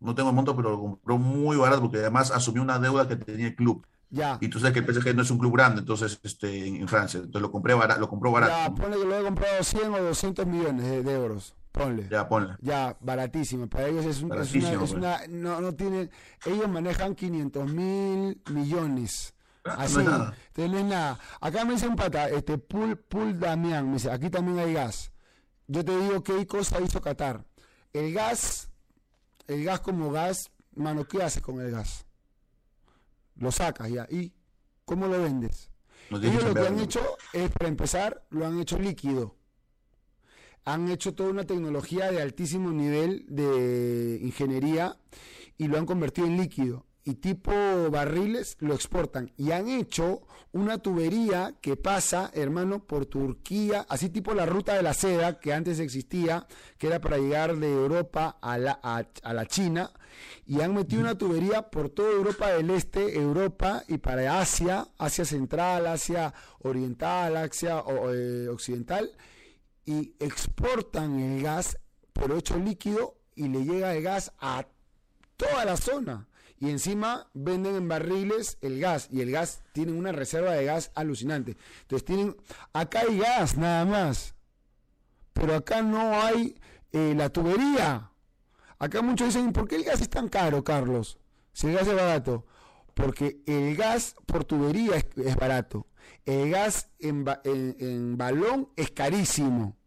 No 0.00 0.14
tengo 0.14 0.30
el 0.30 0.34
monto, 0.34 0.56
pero 0.56 0.70
lo 0.70 0.80
compró 0.80 1.18
muy 1.18 1.56
barato 1.56 1.82
porque 1.82 1.98
además 1.98 2.30
asumió 2.30 2.62
una 2.62 2.78
deuda 2.78 3.06
que 3.06 3.16
tenía 3.16 3.48
el 3.48 3.54
club. 3.54 3.86
Y 4.40 4.48
tú 4.48 4.58
sabes 4.58 4.74
que 4.74 4.80
el 4.80 4.94
PSG 4.94 5.14
no 5.14 5.22
es 5.22 5.30
un 5.30 5.38
club 5.38 5.54
grande, 5.54 5.80
entonces, 5.80 6.18
este, 6.22 6.66
en, 6.66 6.88
Francia. 6.88 7.18
Entonces 7.18 7.42
lo 7.42 7.52
compré 7.52 7.74
barato, 7.74 8.00
lo 8.00 8.08
compró 8.08 8.32
barato. 8.32 8.52
Ya, 8.52 8.74
ponle 8.74 8.98
que 8.98 9.04
lo 9.04 9.18
he 9.18 9.22
comprado 9.22 9.62
100 9.62 9.94
o 9.94 10.02
200 10.02 10.46
millones 10.46 11.04
de, 11.04 11.12
euros. 11.12 11.54
Ponle. 11.70 12.08
Ya, 12.10 12.28
ponle. 12.28 12.56
Ya, 12.60 12.96
baratísimo. 13.00 13.68
Para 13.68 13.86
ellos 13.86 14.04
es, 14.04 14.22
una, 14.22 14.42
es 14.42 14.52
una, 14.52 15.18
pues. 15.18 15.28
no, 15.28 15.60
no 15.60 15.74
tienen, 15.74 16.10
ellos 16.44 16.68
manejan 16.68 17.14
500 17.14 17.72
mil 17.72 18.42
millones. 18.50 19.34
Ah, 19.64 19.76
Así, 19.80 19.98
no 19.98 20.32
entonces 20.56 20.80
es 20.80 20.84
nada. 20.84 21.18
Acá 21.40 21.64
me 21.64 21.74
dice 21.74 21.86
un 21.86 21.94
pata, 21.94 22.28
este, 22.28 22.58
Pul, 22.58 22.96
Pul 22.96 23.38
Damián, 23.38 23.86
me 23.86 23.94
dice, 23.94 24.10
aquí 24.10 24.30
también 24.30 24.58
hay 24.58 24.72
gas. 24.72 25.12
Yo 25.68 25.84
te 25.84 25.96
digo 25.96 26.22
qué 26.22 26.46
cosa 26.46 26.80
hizo 26.80 27.00
Qatar. 27.00 27.44
El 27.92 28.12
gas, 28.12 28.70
el 29.46 29.62
gas 29.62 29.80
como 29.80 30.10
gas, 30.10 30.50
mano, 30.74 31.04
¿qué 31.04 31.22
hace 31.22 31.40
con 31.40 31.60
el 31.60 31.70
gas? 31.70 32.06
Lo 33.40 33.50
sacas 33.50 33.90
ya. 33.90 34.06
¿Y 34.08 34.32
cómo 34.84 35.08
lo 35.08 35.20
vendes? 35.20 35.70
Ellos 36.10 36.44
lo 36.44 36.54
que 36.54 36.66
han 36.66 36.78
hecho 36.78 37.00
es, 37.32 37.50
para 37.50 37.68
empezar, 37.68 38.24
lo 38.30 38.46
han 38.46 38.60
hecho 38.60 38.78
líquido. 38.78 39.36
Han 40.64 40.88
hecho 40.88 41.14
toda 41.14 41.30
una 41.30 41.44
tecnología 41.44 42.10
de 42.12 42.22
altísimo 42.22 42.70
nivel 42.70 43.24
de 43.28 44.18
ingeniería 44.22 44.96
y 45.56 45.68
lo 45.68 45.78
han 45.78 45.86
convertido 45.86 46.26
en 46.26 46.36
líquido 46.36 46.86
y 47.10 47.14
tipo 47.14 47.50
barriles 47.90 48.56
lo 48.60 48.72
exportan. 48.72 49.32
Y 49.36 49.50
han 49.50 49.68
hecho 49.68 50.22
una 50.52 50.78
tubería 50.78 51.56
que 51.60 51.76
pasa, 51.76 52.30
hermano, 52.34 52.86
por 52.86 53.06
Turquía, 53.06 53.84
así 53.88 54.10
tipo 54.10 54.32
la 54.32 54.46
ruta 54.46 54.74
de 54.74 54.82
la 54.82 54.94
seda 54.94 55.40
que 55.40 55.52
antes 55.52 55.80
existía, 55.80 56.46
que 56.78 56.86
era 56.86 57.00
para 57.00 57.18
llegar 57.18 57.56
de 57.56 57.72
Europa 57.72 58.38
a 58.40 58.58
la, 58.58 58.78
a, 58.82 59.32
la 59.32 59.46
China, 59.46 59.90
y 60.46 60.60
han 60.60 60.72
metido 60.72 61.02
una 61.02 61.18
tubería 61.18 61.68
por 61.68 61.90
toda 61.90 62.12
Europa 62.12 62.52
del 62.52 62.70
Este, 62.70 63.18
Europa 63.18 63.82
y 63.88 63.98
para 63.98 64.40
Asia, 64.40 64.86
Asia 64.96 65.24
Central, 65.24 65.88
Asia 65.88 66.32
Oriental, 66.60 67.36
Asia 67.36 67.82
eh, 68.12 68.46
Occidental, 68.48 69.10
y 69.84 70.14
exportan 70.20 71.18
el 71.18 71.42
gas, 71.42 71.76
por 72.12 72.30
hecho 72.30 72.56
líquido, 72.56 73.16
y 73.34 73.48
le 73.48 73.64
llega 73.64 73.96
el 73.96 74.02
gas 74.04 74.32
a 74.38 74.64
toda 75.36 75.64
la 75.64 75.76
zona. 75.76 76.28
Y 76.60 76.68
encima 76.68 77.26
venden 77.32 77.74
en 77.74 77.88
barriles 77.88 78.58
el 78.60 78.80
gas. 78.80 79.08
Y 79.10 79.22
el 79.22 79.30
gas, 79.30 79.62
tienen 79.72 79.96
una 79.96 80.12
reserva 80.12 80.52
de 80.52 80.66
gas 80.66 80.92
alucinante. 80.94 81.56
Entonces 81.82 82.04
tienen, 82.04 82.36
acá 82.74 83.00
hay 83.00 83.18
gas 83.18 83.56
nada 83.56 83.86
más. 83.86 84.34
Pero 85.32 85.56
acá 85.56 85.80
no 85.80 86.20
hay 86.20 86.60
eh, 86.92 87.14
la 87.16 87.30
tubería. 87.30 88.10
Acá 88.78 89.00
muchos 89.00 89.28
dicen, 89.28 89.54
¿por 89.54 89.66
qué 89.66 89.76
el 89.76 89.84
gas 89.84 90.02
es 90.02 90.10
tan 90.10 90.28
caro, 90.28 90.62
Carlos? 90.62 91.18
Si 91.54 91.66
el 91.66 91.74
gas 91.74 91.88
es 91.88 91.94
barato. 91.94 92.44
Porque 92.92 93.40
el 93.46 93.74
gas 93.74 94.14
por 94.26 94.44
tubería 94.44 95.02
es, 95.16 95.36
barato. 95.36 95.86
El 96.26 96.50
gas 96.50 96.90
en, 96.98 97.24
en, 97.44 98.18
balón 98.18 98.68
es 98.76 98.90
carísimo. 98.90 99.78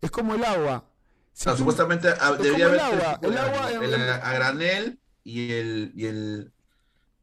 Es 0.00 0.10
como 0.10 0.34
el 0.34 0.44
agua. 0.44 0.90
supuestamente 1.32 2.08
ah, 2.20 2.32
debería 2.32 2.66
haber 2.66 2.80
el 3.22 3.38
agua, 3.38 3.70
el, 3.70 3.94
a 3.94 4.32
granel 4.32 5.01
y 5.24 5.52
el, 5.52 5.92
y 5.94 6.06
el, 6.06 6.52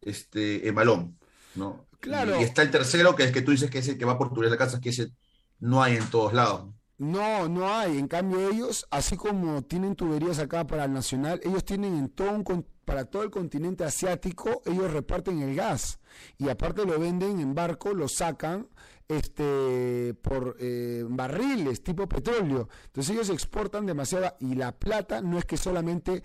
este, 0.01 0.67
el 0.67 0.73
balón. 0.73 1.17
¿no? 1.55 1.88
Claro. 1.99 2.39
Y, 2.39 2.43
está 2.43 2.61
el 2.61 2.71
tercero, 2.71 3.15
que 3.15 3.23
es 3.23 3.31
que 3.31 3.41
tú 3.41 3.51
dices 3.51 3.69
que 3.69 3.80
es 3.80 3.88
el 3.88 3.97
que 3.97 4.05
va 4.05 4.17
por 4.17 4.30
tubería 4.30 4.51
de 4.51 4.57
casa, 4.57 4.80
que 4.80 4.89
ese 4.89 5.11
no 5.59 5.84
hay 5.84 5.97
en 5.97 6.09
todos 6.09 6.34
lados. 6.34 6.69
No, 6.97 7.47
no 7.47 7.73
hay. 7.73 7.97
En 7.97 8.07
cambio 8.07 8.49
ellos, 8.49 8.85
así 8.91 9.15
como 9.15 9.61
tienen 9.61 9.95
tuberías 9.95 10.39
acá 10.39 10.67
para 10.67 10.85
el 10.85 10.93
nacional, 10.93 11.39
ellos 11.43 11.63
tienen 11.63 11.95
en 11.95 12.09
todo 12.09 12.31
un, 12.31 12.65
para 12.84 13.05
todo 13.05 13.23
el 13.23 13.30
continente 13.30 13.84
asiático, 13.84 14.61
ellos 14.65 14.91
reparten 14.91 15.41
el 15.41 15.55
gas 15.55 15.99
y 16.38 16.49
aparte 16.49 16.85
lo 16.85 16.99
venden 16.99 17.39
en 17.39 17.55
barco, 17.55 17.93
lo 17.93 18.07
sacan 18.07 18.67
este 19.07 20.13
por 20.21 20.57
eh, 20.59 21.03
barriles 21.07 21.84
tipo 21.84 22.07
petróleo. 22.07 22.67
Entonces 22.88 23.15
ellos 23.15 23.30
exportan 23.30 23.85
demasiada 23.85 24.35
y 24.39 24.55
la 24.55 24.71
plata 24.71 25.21
no 25.21 25.38
es 25.38 25.45
que 25.45 25.57
solamente 25.57 26.23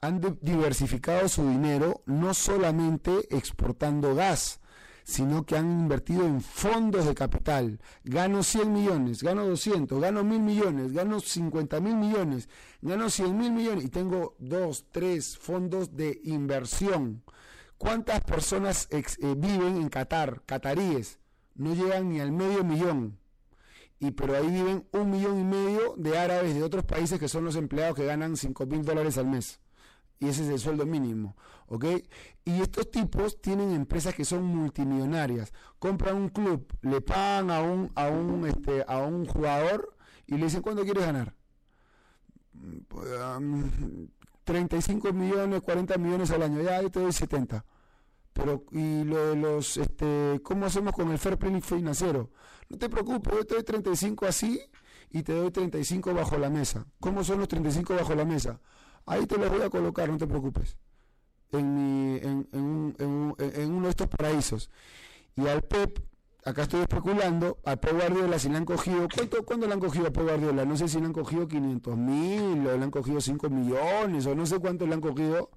han 0.00 0.38
diversificado 0.40 1.28
su 1.28 1.48
dinero, 1.48 2.02
no 2.06 2.34
solamente 2.34 3.12
exportando 3.34 4.14
gas 4.14 4.60
sino 5.06 5.46
que 5.46 5.56
han 5.56 5.70
invertido 5.82 6.26
en 6.26 6.40
fondos 6.40 7.06
de 7.06 7.14
capital. 7.14 7.78
Gano 8.02 8.42
100 8.42 8.72
millones, 8.72 9.22
gano 9.22 9.46
200, 9.46 10.00
gano 10.00 10.24
1000 10.24 10.40
millones, 10.40 10.92
gano 10.92 11.20
50 11.20 11.80
mil 11.80 11.94
millones, 11.94 12.48
gano 12.82 13.08
100 13.08 13.38
mil 13.38 13.52
millones 13.52 13.84
y 13.84 13.88
tengo 13.88 14.34
dos, 14.40 14.86
tres 14.90 15.38
fondos 15.38 15.94
de 15.96 16.20
inversión. 16.24 17.22
¿Cuántas 17.78 18.20
personas 18.24 18.88
eh, 18.90 19.04
viven 19.36 19.76
en 19.76 19.88
Qatar, 19.90 20.42
cataríes? 20.44 21.20
No 21.54 21.72
llegan 21.72 22.08
ni 22.08 22.18
al 22.18 22.32
medio 22.32 22.64
millón. 22.64 23.16
Y 24.00 24.10
pero 24.10 24.36
ahí 24.36 24.50
viven 24.50 24.88
un 24.90 25.10
millón 25.10 25.38
y 25.38 25.44
medio 25.44 25.94
de 25.96 26.18
árabes 26.18 26.52
de 26.52 26.64
otros 26.64 26.84
países 26.84 27.20
que 27.20 27.28
son 27.28 27.44
los 27.44 27.54
empleados 27.54 27.94
que 27.94 28.04
ganan 28.04 28.36
5 28.36 28.66
mil 28.66 28.84
dólares 28.84 29.18
al 29.18 29.26
mes 29.26 29.60
y 30.18 30.28
ese 30.28 30.44
es 30.44 30.48
el 30.48 30.58
sueldo 30.58 30.86
mínimo, 30.86 31.36
¿ok? 31.68 31.84
Y 32.44 32.60
estos 32.60 32.90
tipos 32.90 33.40
tienen 33.40 33.72
empresas 33.72 34.14
que 34.14 34.24
son 34.24 34.44
multimillonarias, 34.44 35.52
compran 35.78 36.16
un 36.16 36.28
club, 36.30 36.66
le 36.82 37.00
pagan 37.00 37.50
a 37.50 37.60
un, 37.60 37.90
a 37.94 38.08
un, 38.08 38.46
este, 38.46 38.84
a 38.86 38.98
un 38.98 39.26
jugador 39.26 39.96
y 40.26 40.36
le 40.36 40.44
dicen, 40.44 40.62
¿cuánto 40.62 40.84
quieres 40.84 41.04
ganar? 41.04 41.34
35 44.44 45.12
millones, 45.12 45.60
40 45.60 45.98
millones 45.98 46.30
al 46.30 46.42
año, 46.42 46.62
ya 46.62 46.78
ahí 46.78 46.88
te 46.88 47.00
doy 47.00 47.12
70. 47.12 47.64
Pero, 48.32 48.64
y 48.70 49.04
lo 49.04 49.30
de 49.30 49.36
los, 49.36 49.76
este, 49.76 50.40
¿cómo 50.42 50.66
hacemos 50.66 50.92
con 50.92 51.10
el 51.10 51.18
fair 51.18 51.38
play 51.38 51.60
financiero? 51.60 52.30
No 52.68 52.78
te 52.78 52.88
preocupes, 52.88 53.32
yo 53.34 53.46
te 53.46 53.54
doy 53.54 53.64
35 53.64 54.26
así 54.26 54.60
y 55.10 55.22
te 55.22 55.32
doy 55.32 55.50
35 55.50 56.14
bajo 56.14 56.36
la 56.36 56.50
mesa. 56.50 56.86
¿Cómo 57.00 57.24
son 57.24 57.38
los 57.38 57.48
35 57.48 57.94
bajo 57.94 58.14
la 58.14 58.24
mesa? 58.24 58.60
Ahí 59.06 59.24
te 59.26 59.38
lo 59.38 59.48
voy 59.48 59.62
a 59.62 59.70
colocar, 59.70 60.08
no 60.08 60.18
te 60.18 60.26
preocupes. 60.26 60.76
En, 61.52 61.74
mi, 61.74 62.16
en, 62.18 62.48
en, 62.98 63.70
uno 63.70 63.84
de 63.84 63.90
estos 63.90 64.08
paraísos. 64.08 64.68
Y 65.36 65.46
al 65.46 65.62
Pep, 65.62 66.00
acá 66.44 66.62
estoy 66.62 66.80
especulando, 66.80 67.58
al 67.64 67.78
Pep 67.78 67.92
Guardiola 67.92 68.38
si 68.40 68.48
le 68.48 68.56
han 68.56 68.64
cogido, 68.64 69.06
¿cuánto, 69.14 69.46
¿cuándo 69.46 69.68
le 69.68 69.74
han 69.74 69.80
cogido 69.80 70.08
a 70.08 70.10
Pep 70.10 70.24
Guardiola? 70.24 70.64
No 70.64 70.76
sé 70.76 70.88
si 70.88 70.98
le 70.98 71.06
han 71.06 71.12
cogido 71.12 71.46
500 71.46 71.96
mil, 71.96 72.66
o 72.66 72.76
le 72.76 72.84
han 72.84 72.90
cogido 72.90 73.20
5 73.20 73.48
millones, 73.48 74.26
o 74.26 74.34
no 74.34 74.44
sé 74.44 74.58
cuánto 74.58 74.86
le 74.86 74.94
han 74.94 75.00
cogido, 75.00 75.50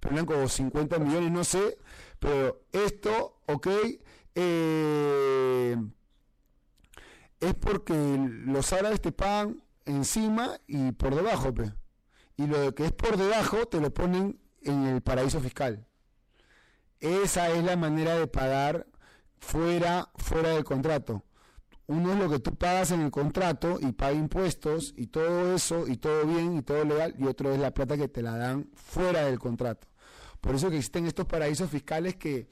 pero 0.00 0.14
le 0.14 0.20
han 0.20 0.26
cogido 0.26 0.48
50 0.48 0.98
millones, 0.98 1.30
no 1.30 1.44
sé. 1.44 1.78
Pero 2.18 2.64
esto, 2.72 3.38
ok, 3.46 3.68
eh, 4.34 5.76
es 7.38 7.54
porque 7.54 7.94
los 8.46 8.72
árabes 8.72 9.00
te 9.00 9.12
pagan 9.12 9.62
encima 9.84 10.58
y 10.66 10.90
por 10.90 11.14
debajo, 11.14 11.54
Pep 11.54 11.72
y 12.36 12.46
lo 12.46 12.74
que 12.74 12.86
es 12.86 12.92
por 12.92 13.16
debajo 13.16 13.66
te 13.66 13.80
lo 13.80 13.92
ponen 13.92 14.38
en 14.62 14.86
el 14.86 15.00
paraíso 15.00 15.40
fiscal. 15.40 15.86
Esa 17.00 17.50
es 17.50 17.64
la 17.64 17.76
manera 17.76 18.18
de 18.18 18.26
pagar 18.26 18.86
fuera, 19.38 20.10
fuera 20.16 20.50
del 20.50 20.64
contrato. 20.64 21.22
Uno 21.86 22.12
es 22.12 22.18
lo 22.18 22.28
que 22.28 22.40
tú 22.40 22.56
pagas 22.56 22.90
en 22.90 23.00
el 23.00 23.10
contrato 23.10 23.78
y 23.80 23.92
paga 23.92 24.12
impuestos 24.12 24.92
y 24.96 25.06
todo 25.06 25.54
eso 25.54 25.86
y 25.86 25.96
todo 25.98 26.26
bien 26.26 26.56
y 26.56 26.62
todo 26.62 26.84
legal 26.84 27.14
y 27.16 27.26
otro 27.26 27.52
es 27.52 27.60
la 27.60 27.72
plata 27.72 27.96
que 27.96 28.08
te 28.08 28.22
la 28.22 28.36
dan 28.36 28.70
fuera 28.74 29.24
del 29.24 29.38
contrato. 29.38 29.86
Por 30.40 30.54
eso 30.54 30.68
que 30.68 30.76
existen 30.76 31.06
estos 31.06 31.26
paraísos 31.26 31.70
fiscales 31.70 32.16
que 32.16 32.48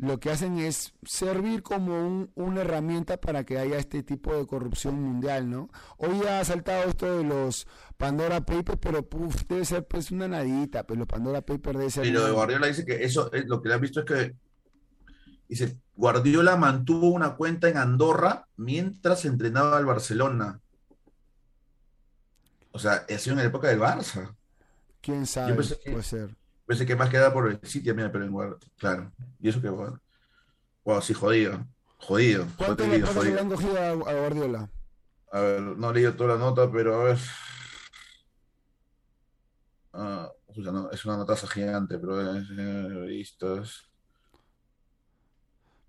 lo 0.00 0.18
que 0.18 0.30
hacen 0.30 0.58
es 0.58 0.94
servir 1.04 1.62
como 1.62 2.30
una 2.34 2.60
herramienta 2.62 3.18
para 3.18 3.44
que 3.44 3.58
haya 3.58 3.76
este 3.76 4.02
tipo 4.02 4.34
de 4.34 4.46
corrupción 4.46 4.98
mundial, 5.00 5.50
¿no? 5.50 5.68
Hoy 5.98 6.26
ha 6.26 6.42
saltado 6.42 6.88
esto 6.88 7.18
de 7.18 7.24
los 7.24 7.66
Pandora 7.98 8.40
Papers, 8.40 8.78
pero 8.80 9.06
debe 9.46 9.64
ser 9.66 9.86
pues 9.86 10.10
una 10.10 10.26
nadita, 10.26 10.84
pero 10.84 10.86
pues, 10.86 10.98
los 11.00 11.06
Pandora 11.06 11.42
Papers 11.42 11.78
debe 11.78 11.90
ser... 11.90 12.06
Y 12.06 12.12
lo 12.12 12.24
de 12.24 12.32
Guardiola 12.32 12.66
dice 12.66 12.86
que 12.86 13.04
eso, 13.04 13.30
lo 13.44 13.60
que 13.60 13.68
le 13.68 13.74
ha 13.74 13.78
visto 13.78 14.00
es 14.00 14.06
que, 14.06 14.36
dice, 15.46 15.76
Guardiola 15.94 16.56
mantuvo 16.56 17.10
una 17.10 17.36
cuenta 17.36 17.68
en 17.68 17.76
Andorra 17.76 18.48
mientras 18.56 19.26
entrenaba 19.26 19.76
al 19.76 19.84
Barcelona. 19.84 20.62
O 22.72 22.78
sea, 22.78 23.04
ha 23.06 23.18
sido 23.18 23.32
en 23.34 23.40
la 23.40 23.44
época 23.44 23.68
del 23.68 23.80
Barça. 23.80 24.34
¿Quién 25.02 25.26
sabe? 25.26 25.54
Puede 25.54 26.02
ser. 26.02 26.39
Pensé 26.70 26.86
que 26.86 26.94
más 26.94 27.10
queda 27.10 27.32
por 27.32 27.50
el 27.50 27.58
sitio, 27.64 27.96
mira, 27.96 28.12
pero 28.12 28.24
en 28.24 28.56
claro. 28.78 29.12
Y 29.40 29.48
eso 29.48 29.60
que, 29.60 29.68
bueno. 29.68 30.00
Wow, 30.84 31.02
sí, 31.02 31.12
jodido. 31.12 31.66
Jodido. 31.96 32.46
¿Cuánto 32.56 32.86
le, 32.86 32.94
han 33.40 33.48
cogido 33.48 33.76
a, 33.76 33.92
Guardiola? 33.94 34.70
A 35.32 35.40
ver, 35.40 35.62
no 35.62 35.90
he 35.90 35.94
leído 35.94 36.14
toda 36.14 36.36
la 36.36 36.38
nota, 36.38 36.70
pero 36.70 36.94
a 36.94 37.04
ver. 37.06 37.18
Ah, 39.92 40.30
es 40.92 41.04
una 41.04 41.16
nota 41.16 41.34
gigante, 41.34 41.98
pero 41.98 42.36
es, 42.36 42.46
eh, 42.56 43.24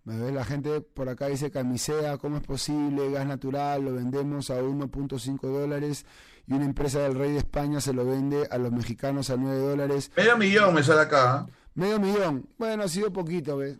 Me 0.04 0.18
ve 0.18 0.32
la 0.32 0.44
gente 0.44 0.82
por 0.82 1.10
acá 1.10 1.28
dice 1.28 1.52
camisea, 1.52 2.18
¿cómo 2.18 2.38
es 2.38 2.44
posible? 2.44 3.12
Gas 3.12 3.28
natural, 3.28 3.84
lo 3.86 3.94
vendemos 3.94 4.50
a 4.50 4.60
1.5 4.62 5.40
dólares 5.42 6.06
y 6.48 6.54
una 6.54 6.66
empresa 6.66 7.00
del 7.00 7.16
rey 7.16 7.34
de 7.34 7.38
España 7.38 7.80
se 7.82 7.94
lo 7.94 8.06
vende 8.06 8.48
a 8.50 8.58
los 8.58 8.72
mexicanos 8.72 9.30
a 9.30 9.38
9 9.38 9.60
dólares. 9.60 10.12
Medio 10.18 10.38
millón 10.38 10.74
me 10.74 10.84
sale 10.84 11.02
acá. 11.02 11.46
¿eh? 11.48 11.52
Medio 11.76 12.00
millón. 12.00 12.50
Bueno, 12.58 12.84
ha 12.84 12.88
sido 12.88 13.14
poquito, 13.14 13.58
¿ves? 13.58 13.78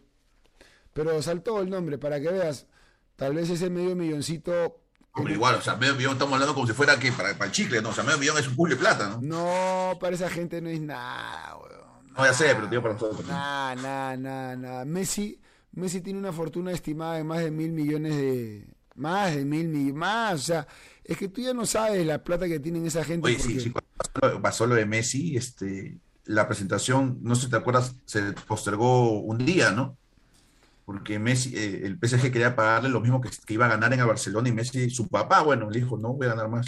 Pero 0.94 1.22
saltó 1.22 1.60
el 1.62 1.70
nombre 1.70 1.98
para 1.98 2.20
que 2.20 2.30
veas. 2.30 2.68
Tal 3.16 3.34
vez 3.34 3.50
ese 3.50 3.70
medio 3.70 3.96
milloncito. 3.96 4.80
Hombre, 5.14 5.34
igual, 5.34 5.56
o 5.56 5.62
sea, 5.62 5.76
medio 5.76 5.96
millón 5.96 6.14
estamos 6.14 6.34
hablando 6.34 6.54
como 6.54 6.68
si 6.68 6.74
fuera 6.74 6.98
que 6.98 7.12
para, 7.12 7.34
para 7.34 7.46
el 7.46 7.52
chicle, 7.52 7.82
¿no? 7.82 7.90
O 7.90 7.94
sea, 7.94 8.04
medio 8.04 8.20
millón 8.20 8.38
es 8.38 8.48
un 8.48 8.56
culo 8.56 8.76
de 8.76 8.80
plata, 8.80 9.10
¿no? 9.10 9.20
No, 9.22 10.00
para 10.00 10.16
esa 10.16 10.30
gente 10.30 10.62
no 10.62 10.70
es 10.70 10.80
nada, 10.80 11.58
weón. 11.58 12.14
No, 12.14 12.26
ya 12.26 12.34
sé, 12.34 12.54
pero 12.56 12.70
tío, 12.70 12.82
para 12.82 12.94
nosotros. 12.94 13.26
Nada, 13.26 13.76
nada, 13.76 14.18
nada, 14.18 14.56
nada. 14.56 14.86
Messi, 14.86 15.40
Messi 15.74 16.02
tiene 16.02 16.20
una 16.20 16.34
fortuna 16.34 16.72
estimada 16.72 17.16
de 17.16 17.24
más 17.24 17.40
de 17.40 17.52
mil 17.52 17.72
millones 17.72 18.16
de. 18.16 18.68
Más 18.96 19.36
de 19.36 19.46
mil 19.46 19.68
millones. 19.68 19.96
Más, 19.96 20.34
o 20.36 20.44
sea 20.44 20.68
es 21.04 21.18
que 21.18 21.28
tú 21.28 21.42
ya 21.42 21.54
no 21.54 21.66
sabes 21.66 22.06
la 22.06 22.24
plata 22.24 22.48
que 22.48 22.60
tienen 22.60 22.86
esa 22.86 23.04
gente. 23.04 23.28
Oye, 23.28 23.40
sí, 23.40 23.60
sí, 23.60 23.72
cuando 23.72 24.42
pasó 24.42 24.66
lo 24.66 24.76
de 24.76 24.86
Messi, 24.86 25.36
este, 25.36 26.00
la 26.26 26.48
presentación, 26.48 27.20
no 27.22 27.36
sé 27.36 27.46
si 27.46 27.52
te 27.52 27.58
acuerdas, 27.58 27.96
se 28.06 28.34
postergó 28.48 29.20
un 29.20 29.40
día, 29.40 29.72
¿no? 29.72 29.98
Porque 30.86 31.20
Messi, 31.20 31.56
eh, 31.56 31.82
el 31.86 31.98
PSG 31.98 32.32
quería 32.32 32.56
pagarle 32.56 32.90
lo 32.90 33.02
mismo 33.02 33.22
que, 33.22 33.30
iba 33.50 33.66
a 33.66 33.70
ganar 33.70 33.94
en 33.94 34.00
el 34.00 34.06
Barcelona 34.06 34.50
y 34.50 34.54
Messi, 34.54 34.90
su 34.90 35.08
papá, 35.08 35.42
bueno, 35.42 35.70
le 35.70 35.80
dijo, 35.80 35.98
no, 35.98 36.14
voy 36.14 36.28
a 36.28 36.32
ganar 36.32 36.50
más. 36.50 36.68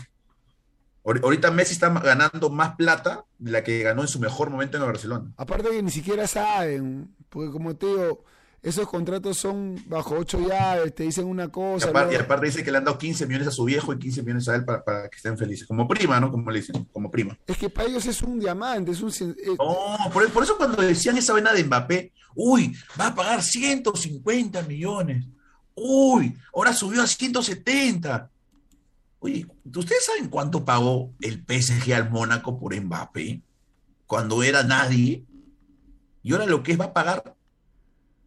Ahorita 1.06 1.52
Messi 1.52 1.74
está 1.74 1.90
ganando 1.90 2.50
más 2.50 2.76
plata 2.76 3.26
de 3.38 3.52
la 3.52 3.64
que 3.64 3.84
ganó 3.84 4.04
en 4.04 4.08
su 4.08 4.20
mejor 4.20 4.50
momento 4.50 4.78
en 4.78 4.84
el 4.84 4.90
Barcelona. 4.90 5.32
Aparte 5.36 5.70
que 5.70 5.84
ni 5.84 5.92
siquiera 5.92 6.28
saben, 6.28 7.14
porque 7.30 7.52
como 7.52 7.76
te 7.76 7.88
digo, 7.88 8.24
esos 8.64 8.88
contratos 8.88 9.38
son 9.38 9.82
bajo 9.88 10.16
ocho 10.16 10.40
llaves, 10.40 10.96
te 10.96 11.04
dicen 11.04 11.26
una 11.26 11.50
cosa. 11.50 11.88
Y 12.12 12.16
aparte, 12.16 12.46
dice 12.46 12.64
que 12.64 12.72
le 12.72 12.80
han 12.80 12.86
dado 12.86 12.98
15 12.98 13.28
millones 13.28 13.48
a 13.50 13.52
su 13.52 13.66
viejo 13.66 13.94
y 13.94 14.00
15 14.00 14.24
millones 14.24 14.48
a 14.50 14.56
él 14.56 14.66
para, 14.66 15.10
que 15.10 15.18
estén 15.18 15.38
felices. 15.38 15.68
Como 15.68 15.88
prima, 15.88 16.20
¿no? 16.20 16.32
Como 16.32 16.50
le 16.50 16.60
dicen, 16.60 16.86
como 16.92 17.12
prima. 17.12 17.38
Es 17.46 17.58
que 17.58 17.70
para 17.70 17.88
ellos 17.88 18.06
es 18.06 18.22
un 18.22 18.40
diamante, 18.40 18.92
es 18.92 19.02
un... 19.02 19.12
Eh, 19.12 19.56
no, 19.58 20.12
por, 20.12 20.44
eso 20.44 20.58
cuando 20.58 20.82
decían 20.82 21.18
esa 21.18 21.34
vena 21.34 21.54
de 21.54 21.64
Mbappé, 21.64 22.12
uy, 22.36 22.76
va 23.00 23.08
a 23.08 23.16
pagar 23.16 23.44
150 23.44 24.64
millones. 24.64 25.26
Uy, 25.76 26.36
ahora 26.56 26.74
subió 26.74 27.02
a 27.02 27.08
170. 27.08 28.30
Oye, 29.20 29.46
¿ustedes 29.66 30.06
saben 30.06 30.30
cuánto 30.30 30.66
pagó 30.66 31.14
el 31.22 31.44
PSG 31.48 31.94
al 31.94 32.10
Mónaco 32.10 32.58
por 32.60 32.76
Mbappé? 32.76 33.42
cuando 34.14 34.44
era 34.44 34.62
nadie, 34.62 35.26
y 36.22 36.34
ahora 36.34 36.46
lo 36.46 36.62
que 36.62 36.74
es 36.74 36.80
va 36.80 36.86
a 36.86 36.94
pagar, 36.94 37.36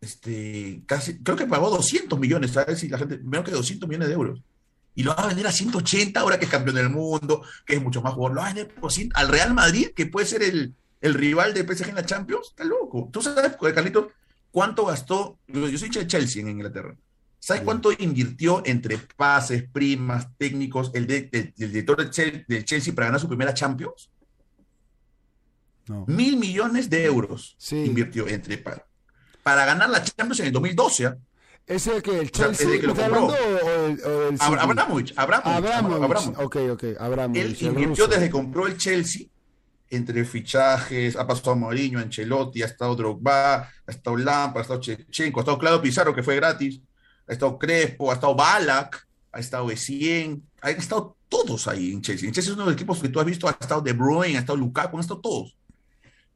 este, 0.00 0.82
casi, 0.86 1.22
creo 1.22 1.36
que 1.36 1.46
pagó 1.46 1.70
200 1.70 2.18
millones, 2.18 2.52
¿sabes? 2.52 2.78
Si 2.78 2.88
la 2.88 2.98
gente, 2.98 3.18
menos 3.18 3.44
que 3.44 3.52
200 3.52 3.88
millones 3.88 4.08
de 4.08 4.14
euros. 4.14 4.42
Y 4.94 5.02
lo 5.02 5.14
va 5.14 5.24
a 5.24 5.26
vender 5.26 5.46
a 5.46 5.52
180 5.52 6.18
ahora 6.18 6.38
que 6.38 6.46
es 6.46 6.50
campeón 6.50 6.76
del 6.76 6.90
mundo, 6.90 7.42
que 7.66 7.74
es 7.74 7.82
mucho 7.82 8.00
más 8.00 8.14
jugador. 8.14 8.34
Lo 8.34 8.40
va 8.40 8.48
a 8.48 8.54
vender 8.54 8.74
por 8.74 8.92
100, 8.92 9.10
al 9.14 9.28
Real 9.28 9.52
Madrid, 9.52 9.88
que 9.94 10.06
puede 10.06 10.26
ser 10.26 10.42
el, 10.42 10.74
el 11.00 11.14
rival 11.14 11.52
de 11.52 11.64
PSG 11.64 11.90
en 11.90 11.94
la 11.96 12.06
Champions. 12.06 12.48
Está 12.48 12.64
loco. 12.64 13.10
¿Tú 13.12 13.20
sabes, 13.20 13.56
Carlitos, 13.56 14.06
cuánto 14.50 14.86
gastó? 14.86 15.38
Yo 15.46 15.78
soy 15.78 15.90
de 15.90 16.06
Chelsea 16.06 16.40
en 16.40 16.48
Inglaterra. 16.48 16.96
¿Sabes 17.38 17.62
cuánto 17.62 17.92
invirtió 17.92 18.62
entre 18.64 18.98
pases, 18.98 19.68
primas, 19.70 20.28
técnicos, 20.36 20.90
el, 20.94 21.08
el, 21.30 21.52
director 21.54 21.96
del 21.98 22.64
Chelsea, 22.64 22.94
para 22.94 23.08
ganar 23.08 23.20
su 23.20 23.28
primera 23.28 23.54
Champions? 23.54 24.10
Mil 26.06 26.38
millones 26.38 26.90
de 26.90 27.04
euros 27.04 27.56
invirtió 27.70 28.26
entre 28.26 28.58
para 29.46 29.64
ganar 29.64 29.88
la 29.88 30.02
Champions 30.02 30.40
en 30.40 30.46
el 30.46 30.52
2012. 30.54 31.06
¿ah? 31.06 31.16
¿Ese 31.68 32.02
que 32.02 32.18
el 32.18 32.32
Chelsea 32.32 32.80
que 32.80 32.86
lo 32.88 32.96
compró. 32.96 33.26
o, 33.26 33.34
el, 33.86 34.00
o 34.04 34.28
el 34.28 34.40
Abramovich, 34.40 35.14
Abramovich, 35.16 35.72
Abramovich, 35.72 36.38
Ok, 36.38 36.56
ok, 36.72 36.84
Abramovich. 36.98 37.40
Él 37.40 37.56
invirtió 37.60 38.08
desde 38.08 38.24
que 38.24 38.30
compró 38.30 38.66
el 38.66 38.76
Chelsea 38.76 39.28
entre 39.88 40.24
fichajes, 40.24 41.14
ha 41.14 41.24
pasado 41.28 41.54
Mourinho, 41.54 42.00
Ancelotti, 42.00 42.64
ha 42.64 42.66
estado 42.66 42.96
Drogba, 42.96 43.54
ha 43.58 43.70
estado 43.86 44.16
Lampa, 44.16 44.58
ha 44.58 44.62
estado 44.62 44.80
Chechenko, 44.80 45.38
ha 45.38 45.42
estado 45.42 45.58
Claudio 45.60 45.80
Pizarro, 45.80 46.12
que 46.12 46.24
fue 46.24 46.34
gratis, 46.34 46.80
ha 47.28 47.32
estado 47.32 47.56
Crespo, 47.56 48.10
ha 48.10 48.14
estado 48.14 48.34
Balak, 48.34 49.06
ha 49.30 49.38
estado 49.38 49.70
Essien, 49.70 50.42
han 50.60 50.74
estado 50.74 51.16
todos 51.28 51.68
ahí 51.68 51.92
en 51.92 52.02
Chelsea. 52.02 52.26
En 52.26 52.34
Chelsea 52.34 52.50
es 52.50 52.56
uno 52.56 52.64
de 52.64 52.72
los 52.72 52.76
equipos 52.80 52.98
que 52.98 53.10
tú 53.10 53.20
has 53.20 53.26
visto, 53.26 53.46
ha 53.46 53.52
estado 53.52 53.80
De 53.80 53.92
Bruyne, 53.92 54.38
ha 54.38 54.40
estado 54.40 54.58
Lukaku, 54.58 54.96
han 54.96 55.02
estado 55.02 55.20
todos. 55.20 55.56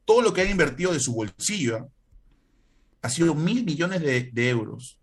Todo 0.05 0.23
lo 0.23 0.33
que 0.33 0.43
han 0.43 0.51
invertido 0.51 0.93
de 0.93 1.01
su 1.01 1.13
bolsillo 1.13 1.91
ha 3.03 3.09
sido 3.09 3.35
mil 3.35 3.65
millones 3.65 4.01
de, 4.01 4.49
euros. 4.49 4.99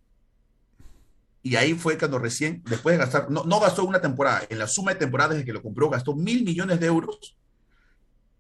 Y 1.44 1.56
ahí 1.56 1.74
fue 1.74 1.98
cuando 1.98 2.20
recién, 2.20 2.62
después 2.66 2.94
de 2.94 3.00
gastar, 3.00 3.32
no, 3.32 3.44
no 3.46 3.60
gastó 3.60 3.86
una 3.86 4.02
temporada, 4.02 4.44
en 4.50 4.60
la 4.60 4.68
suma 4.68 4.94
de 4.94 5.00
temporadas 5.00 5.34
desde 5.34 5.46
que 5.46 5.54
lo 5.54 5.62
compró, 5.62 5.90
gastó 5.90 6.16
mil 6.16 6.44
millones 6.44 6.80
de 6.80 6.88
euros 6.88 7.38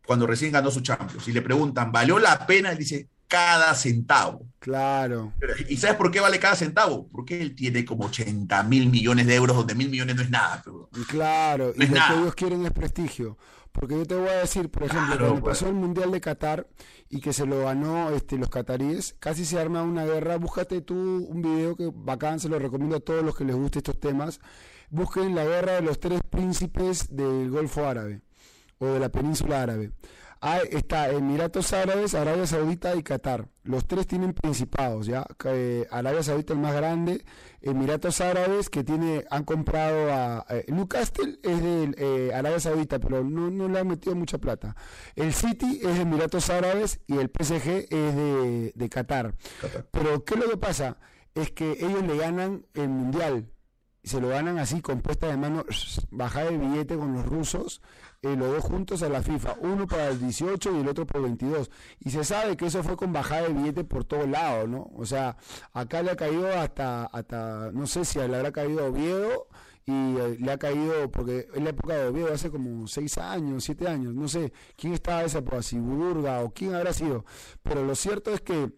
cuando 0.05 0.25
recién 0.25 0.51
ganó 0.51 0.71
su 0.71 0.81
Champions. 0.81 1.27
Y 1.27 1.33
le 1.33 1.41
preguntan, 1.41 1.91
¿valió 1.91 2.17
la 2.17 2.45
pena? 2.47 2.71
Él 2.71 2.77
dice, 2.77 3.09
cada 3.27 3.75
centavo. 3.75 4.47
Claro. 4.59 5.33
¿Y 5.67 5.77
sabes 5.77 5.97
por 5.97 6.09
qué 6.11 6.19
vale 6.19 6.39
cada 6.39 6.55
centavo? 6.55 7.07
Porque 7.09 7.41
él 7.41 7.55
tiene 7.55 7.85
como 7.85 8.05
80 8.05 8.63
mil 8.63 8.89
millones 8.89 9.27
de 9.27 9.35
euros, 9.35 9.55
donde 9.55 9.75
mil 9.75 9.89
millones 9.89 10.15
no 10.15 10.21
es 10.21 10.29
nada. 10.29 10.63
Claro, 11.09 11.73
y 11.75 11.85
lo 11.85 11.93
que 11.93 12.13
ellos 12.13 12.35
quieren 12.35 12.65
es 12.65 12.71
prestigio. 12.71 13.37
Porque 13.79 13.95
yo 13.95 14.05
te 14.07 14.15
voy 14.15 14.29
a 14.29 14.39
decir, 14.39 14.69
por 14.71 14.83
ejemplo, 14.83 15.17
cuando 15.19 15.41
pues. 15.41 15.59
pasó 15.59 15.67
el 15.67 15.75
Mundial 15.75 16.11
de 16.11 16.19
Qatar 16.19 16.67
y 17.09 17.21
que 17.21 17.31
se 17.31 17.45
lo 17.45 17.63
ganó 17.63 18.09
este, 18.09 18.35
los 18.37 18.49
cataríes, 18.49 19.15
casi 19.19 19.45
se 19.45 19.59
arma 19.59 19.83
una 19.83 20.03
guerra. 20.03 20.37
Búscate 20.37 20.81
tú 20.81 20.95
un 20.95 21.43
video 21.43 21.75
que 21.75 21.91
bacán, 21.93 22.39
se 22.39 22.49
lo 22.49 22.57
recomiendo 22.57 22.95
a 22.95 22.99
todos 22.99 23.23
los 23.23 23.35
que 23.35 23.45
les 23.45 23.55
guste 23.55 23.77
estos 23.79 23.99
temas. 23.99 24.39
Busquen 24.89 25.35
la 25.35 25.45
guerra 25.45 25.73
de 25.73 25.83
los 25.83 25.99
tres 25.99 26.21
príncipes 26.27 27.15
del 27.15 27.51
Golfo 27.51 27.85
Árabe 27.85 28.21
o 28.79 28.87
de 28.87 28.99
la 28.99 29.09
península 29.09 29.61
árabe. 29.61 29.91
Ahí 30.39 30.61
está 30.71 31.09
Emiratos 31.09 31.73
Árabes, 31.73 32.13
Arabia 32.13 32.45
Saudita 32.45 32.95
y 32.95 33.01
Qatar. 33.01 33.47
Los 33.63 33.87
tres 33.87 34.05
tienen 34.05 34.33
principados, 34.33 35.07
¿ya? 35.07 35.25
Eh, 35.45 35.87
Arabia 35.89 36.21
Saudita 36.21 36.53
el 36.53 36.59
más 36.59 36.75
grande, 36.75 37.25
Emiratos 37.61 38.21
Árabes 38.21 38.69
que 38.69 38.83
tiene, 38.83 39.25
han 39.29 39.43
comprado 39.43 40.11
a... 40.13 40.45
Eh, 40.49 40.65
Newcastle 40.67 41.39
es 41.41 41.61
de 41.61 41.95
eh, 41.97 42.33
Arabia 42.33 42.59
Saudita, 42.59 42.99
pero 42.99 43.23
no, 43.23 43.49
no, 43.49 43.67
le 43.67 43.79
han 43.79 43.87
metido 43.87 44.15
mucha 44.15 44.37
plata. 44.37 44.75
El 45.15 45.33
City 45.33 45.79
es 45.83 45.95
de 45.95 46.01
Emiratos 46.01 46.49
Árabes 46.49 46.99
y 47.07 47.17
el 47.17 47.29
PSG 47.29 47.87
es 47.89 48.15
de, 48.15 48.73
de 48.75 48.89
Qatar. 48.89 49.33
Pero 49.91 50.23
¿qué 50.23 50.35
es 50.35 50.39
lo 50.39 50.49
que 50.49 50.57
pasa? 50.57 50.97
Es 51.33 51.51
que 51.51 51.71
ellos 51.71 52.03
le 52.03 52.17
ganan 52.17 52.65
el 52.73 52.89
Mundial 52.89 53.51
se 54.07 54.21
lo 54.21 54.29
ganan 54.29 54.57
así 54.57 54.81
con 54.81 55.01
puesta 55.01 55.27
de 55.27 55.37
mano, 55.37 55.65
bajar 56.11 56.47
el 56.47 56.57
billete 56.57 56.95
con 56.95 57.13
los 57.13 57.25
rusos 57.25 57.81
eh, 58.23 58.35
los 58.35 58.51
dos 58.51 58.63
juntos 58.63 59.03
a 59.03 59.09
la 59.09 59.21
FIFA, 59.21 59.57
uno 59.61 59.85
para 59.85 60.09
el 60.09 60.19
18 60.19 60.75
y 60.75 60.79
el 60.81 60.87
otro 60.87 61.05
por 61.05 61.17
el 61.17 61.23
22. 61.23 61.69
Y 61.99 62.09
se 62.09 62.23
sabe 62.23 62.57
que 62.57 62.65
eso 62.65 62.81
fue 62.83 62.97
con 62.97 63.13
bajada 63.13 63.43
de 63.43 63.53
billete 63.53 63.83
por 63.83 64.05
todos 64.05 64.27
lados, 64.27 64.67
¿no? 64.67 64.89
O 64.95 65.05
sea, 65.05 65.37
acá 65.73 66.01
le 66.01 66.11
ha 66.11 66.15
caído 66.15 66.51
hasta, 66.59 67.05
hasta 67.05 67.71
no 67.73 67.85
sé 67.85 68.05
si 68.05 68.17
le 68.17 68.35
habrá 68.35 68.51
caído 68.51 68.87
Oviedo 68.87 69.47
y 69.85 70.17
eh, 70.17 70.37
le 70.39 70.51
ha 70.51 70.57
caído, 70.57 71.11
porque 71.11 71.47
en 71.53 71.63
la 71.63 71.69
época 71.69 71.95
de 71.95 72.07
Oviedo, 72.07 72.33
hace 72.33 72.49
como 72.49 72.87
6 72.87 73.17
años, 73.19 73.63
7 73.63 73.87
años, 73.87 74.15
no 74.15 74.27
sé 74.27 74.51
quién 74.75 74.93
estaba 74.93 75.23
esa, 75.23 75.43
pues 75.43 75.67
si 75.67 75.79
Burga 75.79 76.41
o 76.41 76.51
quién 76.51 76.73
habrá 76.73 76.93
sido. 76.93 77.23
Pero 77.61 77.85
lo 77.85 77.95
cierto 77.95 78.33
es 78.33 78.41
que 78.41 78.71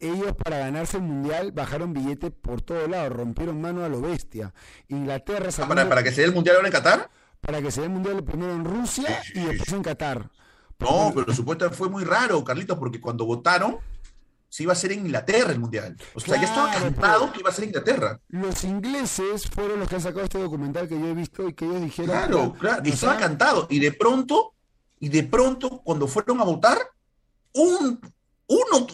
ellos 0.00 0.34
para 0.42 0.58
ganarse 0.58 0.96
el 0.96 1.02
mundial 1.02 1.52
bajaron 1.52 1.92
billete 1.92 2.30
por 2.30 2.62
todos 2.62 2.88
lados, 2.88 3.12
rompieron 3.12 3.60
mano 3.60 3.84
a 3.84 3.88
lo 3.88 4.00
bestia. 4.00 4.54
Inglaterra 4.88 5.50
ah, 5.58 5.68
para, 5.68 5.88
para 5.88 6.02
que 6.02 6.10
se 6.10 6.22
dé 6.22 6.28
el 6.28 6.34
mundial 6.34 6.56
ahora 6.56 6.68
en 6.68 6.72
Qatar 6.72 7.10
para 7.44 7.60
que 7.60 7.70
se 7.70 7.80
dé 7.80 7.86
el 7.86 7.92
mundial 7.92 8.22
primero 8.24 8.52
en 8.52 8.64
Rusia 8.64 9.22
y 9.34 9.40
después 9.40 9.72
en 9.72 9.82
Qatar. 9.82 10.30
No, 10.78 11.12
pero 11.14 11.32
supuestamente 11.32 11.76
fue 11.76 11.88
muy 11.88 12.04
raro, 12.04 12.42
Carlitos, 12.44 12.78
porque 12.78 13.00
cuando 13.00 13.24
votaron 13.24 13.78
se 14.48 14.62
iba 14.62 14.72
a 14.72 14.76
ser 14.76 14.92
en 14.92 15.00
Inglaterra 15.00 15.50
el 15.50 15.58
mundial. 15.58 15.96
O 16.14 16.20
sea, 16.20 16.36
ya 16.36 16.46
estaba 16.46 16.70
cantado 16.70 17.32
que 17.32 17.40
iba 17.40 17.50
a 17.50 17.52
ser 17.52 17.64
Inglaterra. 17.64 18.20
Los 18.28 18.62
ingleses 18.62 19.50
fueron 19.50 19.80
los 19.80 19.88
que 19.88 19.96
han 19.96 20.00
sacado 20.00 20.22
este 20.24 20.38
documental 20.38 20.88
que 20.88 20.98
yo 20.98 21.08
he 21.08 21.14
visto 21.14 21.48
y 21.48 21.54
que 21.54 21.64
ellos 21.64 21.80
dijeron. 21.80 22.10
Claro, 22.10 22.52
claro, 22.52 22.82
y 22.84 22.90
estaba 22.90 23.16
cantado. 23.16 23.66
Y 23.68 23.80
de 23.80 23.90
pronto, 23.90 24.54
y 25.00 25.08
de 25.08 25.24
pronto, 25.24 25.82
cuando 25.82 26.06
fueron 26.06 26.40
a 26.40 26.44
votar, 26.44 26.78
un 27.52 28.00
uno, 28.46 28.86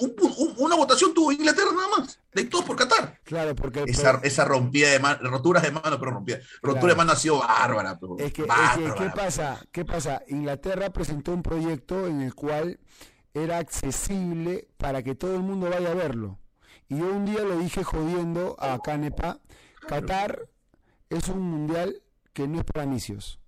una 0.59 0.77
votación 0.77 1.12
tuvo 1.12 1.32
Inglaterra 1.32 1.70
nada 1.74 1.89
más, 1.98 2.20
de 2.32 2.44
todos 2.44 2.64
por 2.64 2.77
Qatar. 2.77 3.20
Claro, 3.24 3.55
porque. 3.56 3.85
Esa, 3.86 4.20
esa 4.22 4.44
rompida 4.44 4.90
de 4.90 4.98
mano, 5.01 5.28
roturas 5.28 5.62
de 5.62 5.72
mano, 5.72 5.98
pero 5.98 6.12
rompida. 6.12 6.39
Rotura 6.62 6.93
de 6.93 6.97
mano 6.97 7.12
ha 7.12 7.16
sido 7.16 7.40
bárbara. 7.40 7.98
es, 8.18 8.32
que, 8.32 8.43
¿qué 8.43 9.10
pasa? 9.14 9.60
¿Qué 9.72 9.85
pasa? 9.85 10.22
Inglaterra 10.28 10.90
presentó 10.90 11.32
un 11.32 11.43
proyecto 11.43 12.06
en 12.06 12.20
el 12.20 12.35
cual 12.35 12.78
era 13.35 13.59
accesible 13.59 14.68
para 14.77 15.02
que 15.02 15.14
todo 15.14 15.35
el 15.35 15.43
mundo 15.43 15.68
vaya 15.68 15.90
a 15.90 15.94
verlo. 15.94 16.39
Y 16.89 16.98
yo 16.98 17.06
un 17.06 17.24
día 17.24 17.44
le 17.44 17.56
dije 17.56 17.82
jodiendo 17.82 18.56
a 18.60 18.78
Canepa: 18.81 19.40
Qatar 19.89 20.48
es 21.09 21.28
un 21.28 21.43
mundial 21.43 22.02
que 22.32 22.47
no 22.47 22.59
es 22.60 22.64
para 22.64 22.85
inicios 22.85 23.40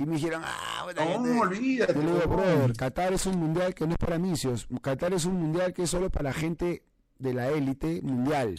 y 0.00 0.06
me 0.06 0.14
dijeron, 0.14 0.40
ah, 0.42 0.80
bueno, 0.84 1.18
no, 1.26 1.40
olvídate. 1.42 1.92
Yo 1.92 2.00
le 2.00 2.26
brother, 2.26 2.72
Qatar 2.72 3.12
es 3.12 3.26
un 3.26 3.36
mundial 3.36 3.74
que 3.74 3.86
no 3.86 3.92
es 3.92 3.98
para 3.98 4.18
misios. 4.18 4.66
Qatar 4.80 5.12
es 5.12 5.26
un 5.26 5.34
mundial 5.34 5.74
que 5.74 5.82
es 5.82 5.90
solo 5.90 6.08
para 6.08 6.30
la 6.30 6.32
gente 6.32 6.86
de 7.18 7.34
la 7.34 7.50
élite 7.50 8.00
mundial. 8.00 8.58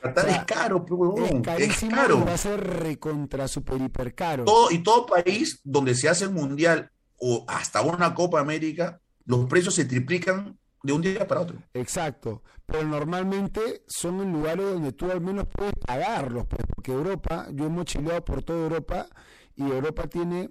Qatar 0.00 0.28
es 0.28 0.44
caro, 0.44 0.84
pero 0.84 1.16
es 1.24 1.42
carísimo 1.42 1.90
es 1.90 1.96
caro. 1.96 2.24
va 2.24 2.34
a 2.34 2.38
ser 2.38 2.60
recontra 2.60 3.48
super 3.48 3.82
hiper 3.82 4.14
caro. 4.14 4.44
Todo, 4.44 4.70
y 4.70 4.78
todo 4.78 5.06
país 5.06 5.60
donde 5.64 5.96
se 5.96 6.08
hace 6.08 6.26
el 6.26 6.30
mundial 6.30 6.88
o 7.18 7.44
hasta 7.48 7.82
una 7.82 8.14
Copa 8.14 8.38
América, 8.38 9.00
los 9.24 9.46
precios 9.46 9.74
se 9.74 9.86
triplican 9.86 10.56
de 10.84 10.92
un 10.92 11.02
día 11.02 11.26
para 11.26 11.40
otro. 11.40 11.58
Exacto, 11.74 12.44
pero 12.64 12.84
normalmente 12.84 13.82
son 13.88 14.20
en 14.20 14.32
lugares 14.32 14.64
donde 14.66 14.92
tú 14.92 15.10
al 15.10 15.20
menos 15.20 15.48
puedes 15.48 15.74
pagarlos, 15.84 16.46
pues, 16.46 16.62
porque 16.72 16.92
Europa, 16.92 17.48
yo 17.50 17.66
he 17.66 17.70
mochileado 17.70 18.24
por 18.24 18.44
toda 18.44 18.60
Europa 18.60 19.08
y 19.56 19.62
Europa 19.62 20.06
tiene 20.06 20.50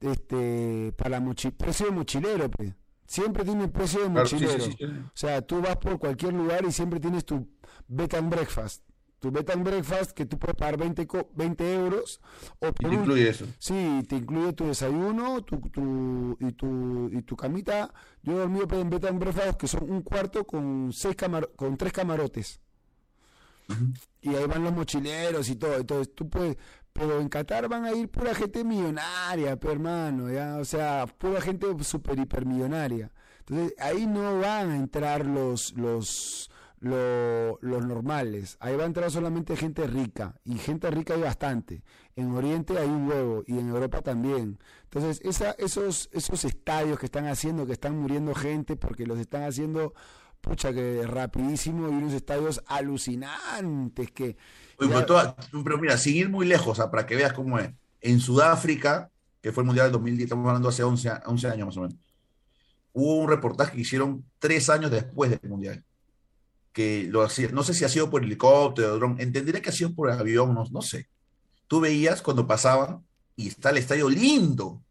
este 0.00 0.92
para 0.96 1.20
mochi 1.20 1.50
precio 1.50 1.86
de 1.86 1.92
mochilero, 1.92 2.50
pues. 2.50 2.74
Siempre 3.06 3.44
tiene 3.44 3.68
precio 3.68 4.02
de 4.02 4.08
mochilero. 4.08 4.64
O 4.64 5.10
sea, 5.14 5.40
tú 5.42 5.60
vas 5.60 5.76
por 5.76 5.98
cualquier 5.98 6.32
lugar 6.34 6.64
y 6.64 6.72
siempre 6.72 6.98
tienes 6.98 7.24
tu 7.24 7.48
bed 7.86 8.14
and 8.14 8.30
breakfast. 8.30 8.82
Tu 9.20 9.30
bed 9.30 9.48
and 9.50 9.64
breakfast 9.64 10.10
que 10.10 10.26
tú 10.26 10.38
puedes 10.38 10.56
pagar 10.56 10.76
20, 10.76 11.06
20 11.34 11.74
euros. 11.74 12.20
O 12.58 12.72
te 12.72 12.86
incluye 12.88 13.28
eso. 13.28 13.46
Sí, 13.58 14.02
te 14.08 14.16
incluye 14.16 14.52
tu 14.52 14.66
desayuno 14.66 15.42
tu, 15.44 15.60
tu, 15.70 16.36
y, 16.40 16.52
tu, 16.52 17.10
y 17.12 17.22
tu 17.22 17.36
camita. 17.36 17.94
Yo 18.22 18.32
he 18.32 18.36
dormido 18.36 18.80
en 18.80 18.90
bed 18.90 19.04
and 19.04 19.20
breakfast 19.20 19.56
que 19.56 19.68
son 19.68 19.88
un 19.90 20.02
cuarto 20.02 20.44
con, 20.44 20.92
seis 20.92 21.14
camar 21.14 21.48
con 21.56 21.76
tres 21.76 21.92
camarotes. 21.92 22.60
Y 24.20 24.34
ahí 24.34 24.46
van 24.46 24.64
los 24.64 24.72
mochileros 24.72 25.48
y 25.48 25.56
todo. 25.56 25.76
Entonces 25.76 26.14
tú 26.14 26.28
puedes, 26.28 26.56
pero 26.96 27.20
en 27.20 27.28
Qatar 27.28 27.68
van 27.68 27.84
a 27.84 27.92
ir 27.92 28.08
pura 28.08 28.34
gente 28.34 28.64
millonaria, 28.64 29.58
hermano, 29.62 30.30
¿ya? 30.30 30.56
O 30.56 30.64
sea, 30.64 31.06
pura 31.06 31.42
gente 31.42 31.66
super 31.84 32.18
hipermillonaria. 32.18 33.12
Entonces, 33.40 33.74
ahí 33.78 34.06
no 34.06 34.40
van 34.40 34.70
a 34.70 34.76
entrar 34.76 35.26
los, 35.26 35.74
los, 35.74 36.50
los, 36.80 37.60
normales. 37.62 38.56
Ahí 38.60 38.76
va 38.76 38.84
a 38.84 38.86
entrar 38.86 39.10
solamente 39.10 39.56
gente 39.56 39.86
rica. 39.86 40.40
Y 40.44 40.56
gente 40.56 40.90
rica 40.90 41.14
hay 41.14 41.20
bastante. 41.20 41.82
En 42.16 42.32
Oriente 42.32 42.78
hay 42.78 42.88
un 42.88 43.08
huevo 43.08 43.44
y 43.46 43.58
en 43.58 43.68
Europa 43.68 44.00
también. 44.00 44.58
Entonces, 44.84 45.20
esa, 45.22 45.50
esos, 45.58 46.08
esos 46.12 46.46
estadios 46.46 46.98
que 46.98 47.06
están 47.06 47.26
haciendo, 47.26 47.66
que 47.66 47.72
están 47.72 47.98
muriendo 47.98 48.34
gente 48.34 48.74
porque 48.76 49.04
los 49.04 49.18
están 49.18 49.42
haciendo, 49.42 49.92
pucha, 50.40 50.72
que 50.72 51.06
rapidísimo 51.06 51.88
y 51.88 51.92
unos 51.92 52.14
estadios 52.14 52.62
alucinantes 52.66 54.10
que 54.12 54.36
pero, 54.76 55.78
mira, 55.78 55.96
sin 55.96 56.16
ir 56.16 56.28
muy 56.28 56.46
lejos, 56.46 56.78
para 56.90 57.06
que 57.06 57.16
veas 57.16 57.32
cómo 57.32 57.58
es. 57.58 57.70
En 58.00 58.20
Sudáfrica, 58.20 59.10
que 59.40 59.52
fue 59.52 59.62
el 59.62 59.66
Mundial 59.66 59.86
del 59.86 59.92
2010, 59.92 60.24
estamos 60.26 60.46
hablando 60.46 60.68
hace 60.68 60.82
11, 60.82 61.10
11 61.26 61.48
años 61.48 61.66
más 61.66 61.76
o 61.76 61.80
menos, 61.82 61.96
hubo 62.92 63.16
un 63.16 63.28
reportaje 63.28 63.72
que 63.72 63.80
hicieron 63.80 64.24
tres 64.38 64.68
años 64.70 64.90
después 64.90 65.30
del 65.30 65.50
Mundial, 65.50 65.84
que 66.72 67.06
lo 67.10 67.22
hacía, 67.22 67.48
no 67.52 67.62
sé 67.62 67.74
si 67.74 67.84
ha 67.84 67.88
sido 67.88 68.10
por 68.10 68.22
helicóptero, 68.22 68.96
dron, 68.96 69.20
entenderé 69.20 69.62
que 69.62 69.70
ha 69.70 69.72
sido 69.72 69.94
por 69.94 70.10
avión, 70.10 70.54
no, 70.54 70.64
no 70.70 70.82
sé. 70.82 71.08
Tú 71.68 71.80
veías 71.80 72.22
cuando 72.22 72.46
pasaban 72.46 73.04
y 73.34 73.48
está 73.48 73.70
el 73.70 73.78
estadio 73.78 74.08
lindo, 74.08 74.82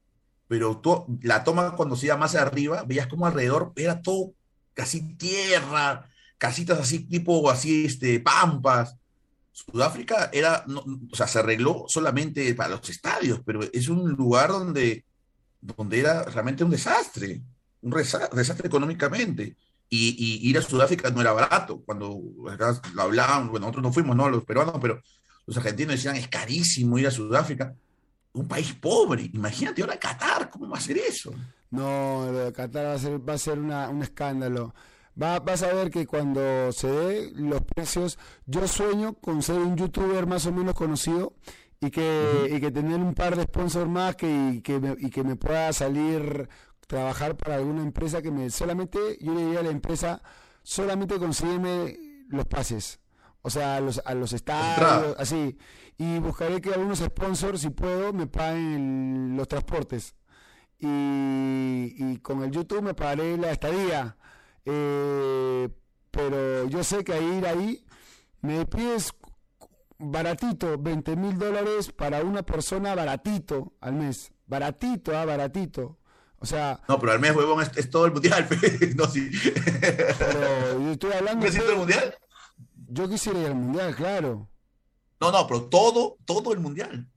pero 0.47 0.77
tú, 0.77 1.05
la 1.21 1.43
toma 1.43 1.75
cuando 1.75 1.95
se 1.95 2.07
iba 2.07 2.17
más 2.17 2.35
arriba, 2.35 2.83
veías 2.83 3.07
como 3.07 3.25
alrededor 3.25 3.71
era 3.75 4.01
todo 4.01 4.33
casi 4.73 5.15
tierra, 5.15 6.09
casitas 6.37 6.79
así 6.79 6.99
tipo 6.99 7.49
así, 7.49 7.85
este, 7.85 8.19
pampas. 8.19 8.95
Sudáfrica 9.55 10.29
era, 10.33 10.65
o 10.67 11.15
sea, 11.15 11.27
se 11.27 11.39
arregló 11.39 11.85
solamente 11.87 12.53
para 12.55 12.75
los 12.75 12.89
estadios, 12.89 13.39
pero 13.45 13.61
es 13.63 13.87
un 13.87 14.11
lugar 14.11 14.49
donde, 14.49 15.05
donde 15.61 15.97
era 15.97 16.23
realmente 16.23 16.65
un 16.65 16.71
desastre, 16.71 17.41
un 17.81 17.91
desastre 17.91 18.67
económicamente. 18.67 19.55
Y, 19.89 20.49
ir 20.49 20.57
a 20.57 20.61
Sudáfrica 20.61 21.09
no 21.09 21.21
era 21.21 21.31
barato. 21.31 21.81
Cuando 21.85 22.21
lo 22.93 23.01
hablaban, 23.01 23.47
bueno, 23.49 23.67
nosotros 23.67 23.83
no 23.83 23.93
fuimos, 23.93 24.13
¿no? 24.17 24.29
Los 24.29 24.43
peruanos, 24.43 24.75
pero 24.81 25.01
los 25.45 25.55
argentinos 25.55 25.95
decían, 25.95 26.17
es 26.17 26.27
carísimo 26.27 26.99
ir 26.99 27.07
a 27.07 27.11
Sudáfrica. 27.11 27.73
Un 28.33 28.49
país 28.49 28.73
pobre. 28.73 29.29
Imagínate 29.33 29.83
ahora 29.83 29.97
Qatar, 29.97 30.49
¿cómo 30.49 30.67
va 30.67 30.79
a 30.79 30.81
ser 30.81 30.97
eso? 30.97 31.33
No, 31.71 32.29
lo 32.29 32.39
de 32.39 32.51
Qatar 32.51 32.87
va 32.87 32.93
a 32.95 32.99
ser, 32.99 33.29
va 33.29 33.33
a 33.35 33.37
ser 33.37 33.57
un 33.57 34.03
escándalo. 34.03 34.75
Va, 35.21 35.39
vas 35.39 35.63
a 35.63 35.73
ver 35.73 35.89
que 35.89 36.05
cuando 36.05 36.71
se 36.71 36.87
dé 36.87 37.31
los 37.35 37.61
precios, 37.63 38.19
yo 38.45 38.67
sueño 38.67 39.13
con 39.13 39.41
ser 39.41 39.59
un 39.59 39.77
youtuber 39.77 40.27
más 40.27 40.45
o 40.45 40.51
menos 40.51 40.75
conocido 40.75 41.35
y 41.79 41.89
que, 41.89 42.49
y 42.51 42.59
que 42.59 42.71
tener 42.71 42.99
un 42.99 43.13
par 43.13 43.35
de 43.35 43.43
sponsors 43.43 43.89
más 43.89 44.15
que, 44.15 44.27
y, 44.55 44.61
que 44.61 44.79
me, 44.79 44.95
y 44.99 45.09
que 45.09 45.23
me 45.23 45.35
pueda 45.35 45.71
salir 45.71 46.49
trabajar 46.87 47.35
para 47.35 47.55
alguna 47.55 47.81
empresa 47.81 48.21
que 48.21 48.31
me 48.31 48.49
solamente, 48.49 48.99
yo 49.21 49.33
le 49.33 49.45
diría 49.45 49.59
a 49.61 49.63
la 49.63 49.71
empresa, 49.71 50.21
solamente 50.63 51.17
conseguirme 51.17 51.97
los 52.27 52.45
pases. 52.45 52.99
O 53.41 53.49
sea, 53.49 53.77
a 53.77 53.79
los, 53.79 54.01
a 54.03 54.15
los 54.15 54.33
estadios, 54.33 55.15
así. 55.19 55.55
Y 55.97 56.17
buscaré 56.19 56.59
que 56.61 56.73
algunos 56.73 56.99
sponsors, 56.99 57.61
si 57.61 57.69
puedo, 57.69 58.11
me 58.11 58.25
paguen 58.25 59.37
los 59.37 59.47
transportes. 59.47 60.15
Y, 60.79 61.93
y 61.97 62.19
con 62.21 62.43
el 62.43 62.51
YouTube 62.51 62.81
me 62.81 62.93
pagaré 62.95 63.37
la 63.37 63.51
estadía 63.51 64.17
eh, 64.65 65.69
pero 66.11 66.67
yo 66.67 66.83
sé 66.83 67.03
que 67.03 67.13
a 67.13 67.19
ir 67.19 67.45
ahí 67.45 67.85
me 68.41 68.65
pides 68.65 69.13
baratito, 69.97 70.77
20 70.77 71.15
mil 71.15 71.37
dólares 71.37 71.91
para 71.91 72.21
una 72.21 72.43
persona 72.43 72.95
baratito 72.95 73.73
al 73.81 73.93
mes. 73.93 74.31
Baratito, 74.47 75.17
ah, 75.17 75.25
baratito. 75.25 75.97
O 76.39 76.45
sea. 76.45 76.81
No, 76.87 76.99
pero 76.99 77.13
al 77.13 77.19
mes, 77.19 77.35
huevón, 77.35 77.63
es, 77.75 77.89
todo 77.89 78.05
el 78.05 78.11
mundial. 78.11 78.47
no, 78.95 79.07
sí. 79.07 79.29
Pero 79.53 80.79
yo 80.79 80.91
estoy 80.91 81.13
hablando. 81.13 81.45
¿Necesito 81.45 81.71
el 81.71 81.77
mundial? 81.77 82.15
Yo 82.87 83.09
quisiera 83.09 83.39
ir 83.39 83.47
al 83.47 83.55
mundial, 83.55 83.95
claro. 83.95 84.49
No, 85.19 85.31
no, 85.31 85.47
pero 85.47 85.63
todo, 85.63 86.17
todo 86.25 86.53
el 86.53 86.59
mundial. 86.59 87.09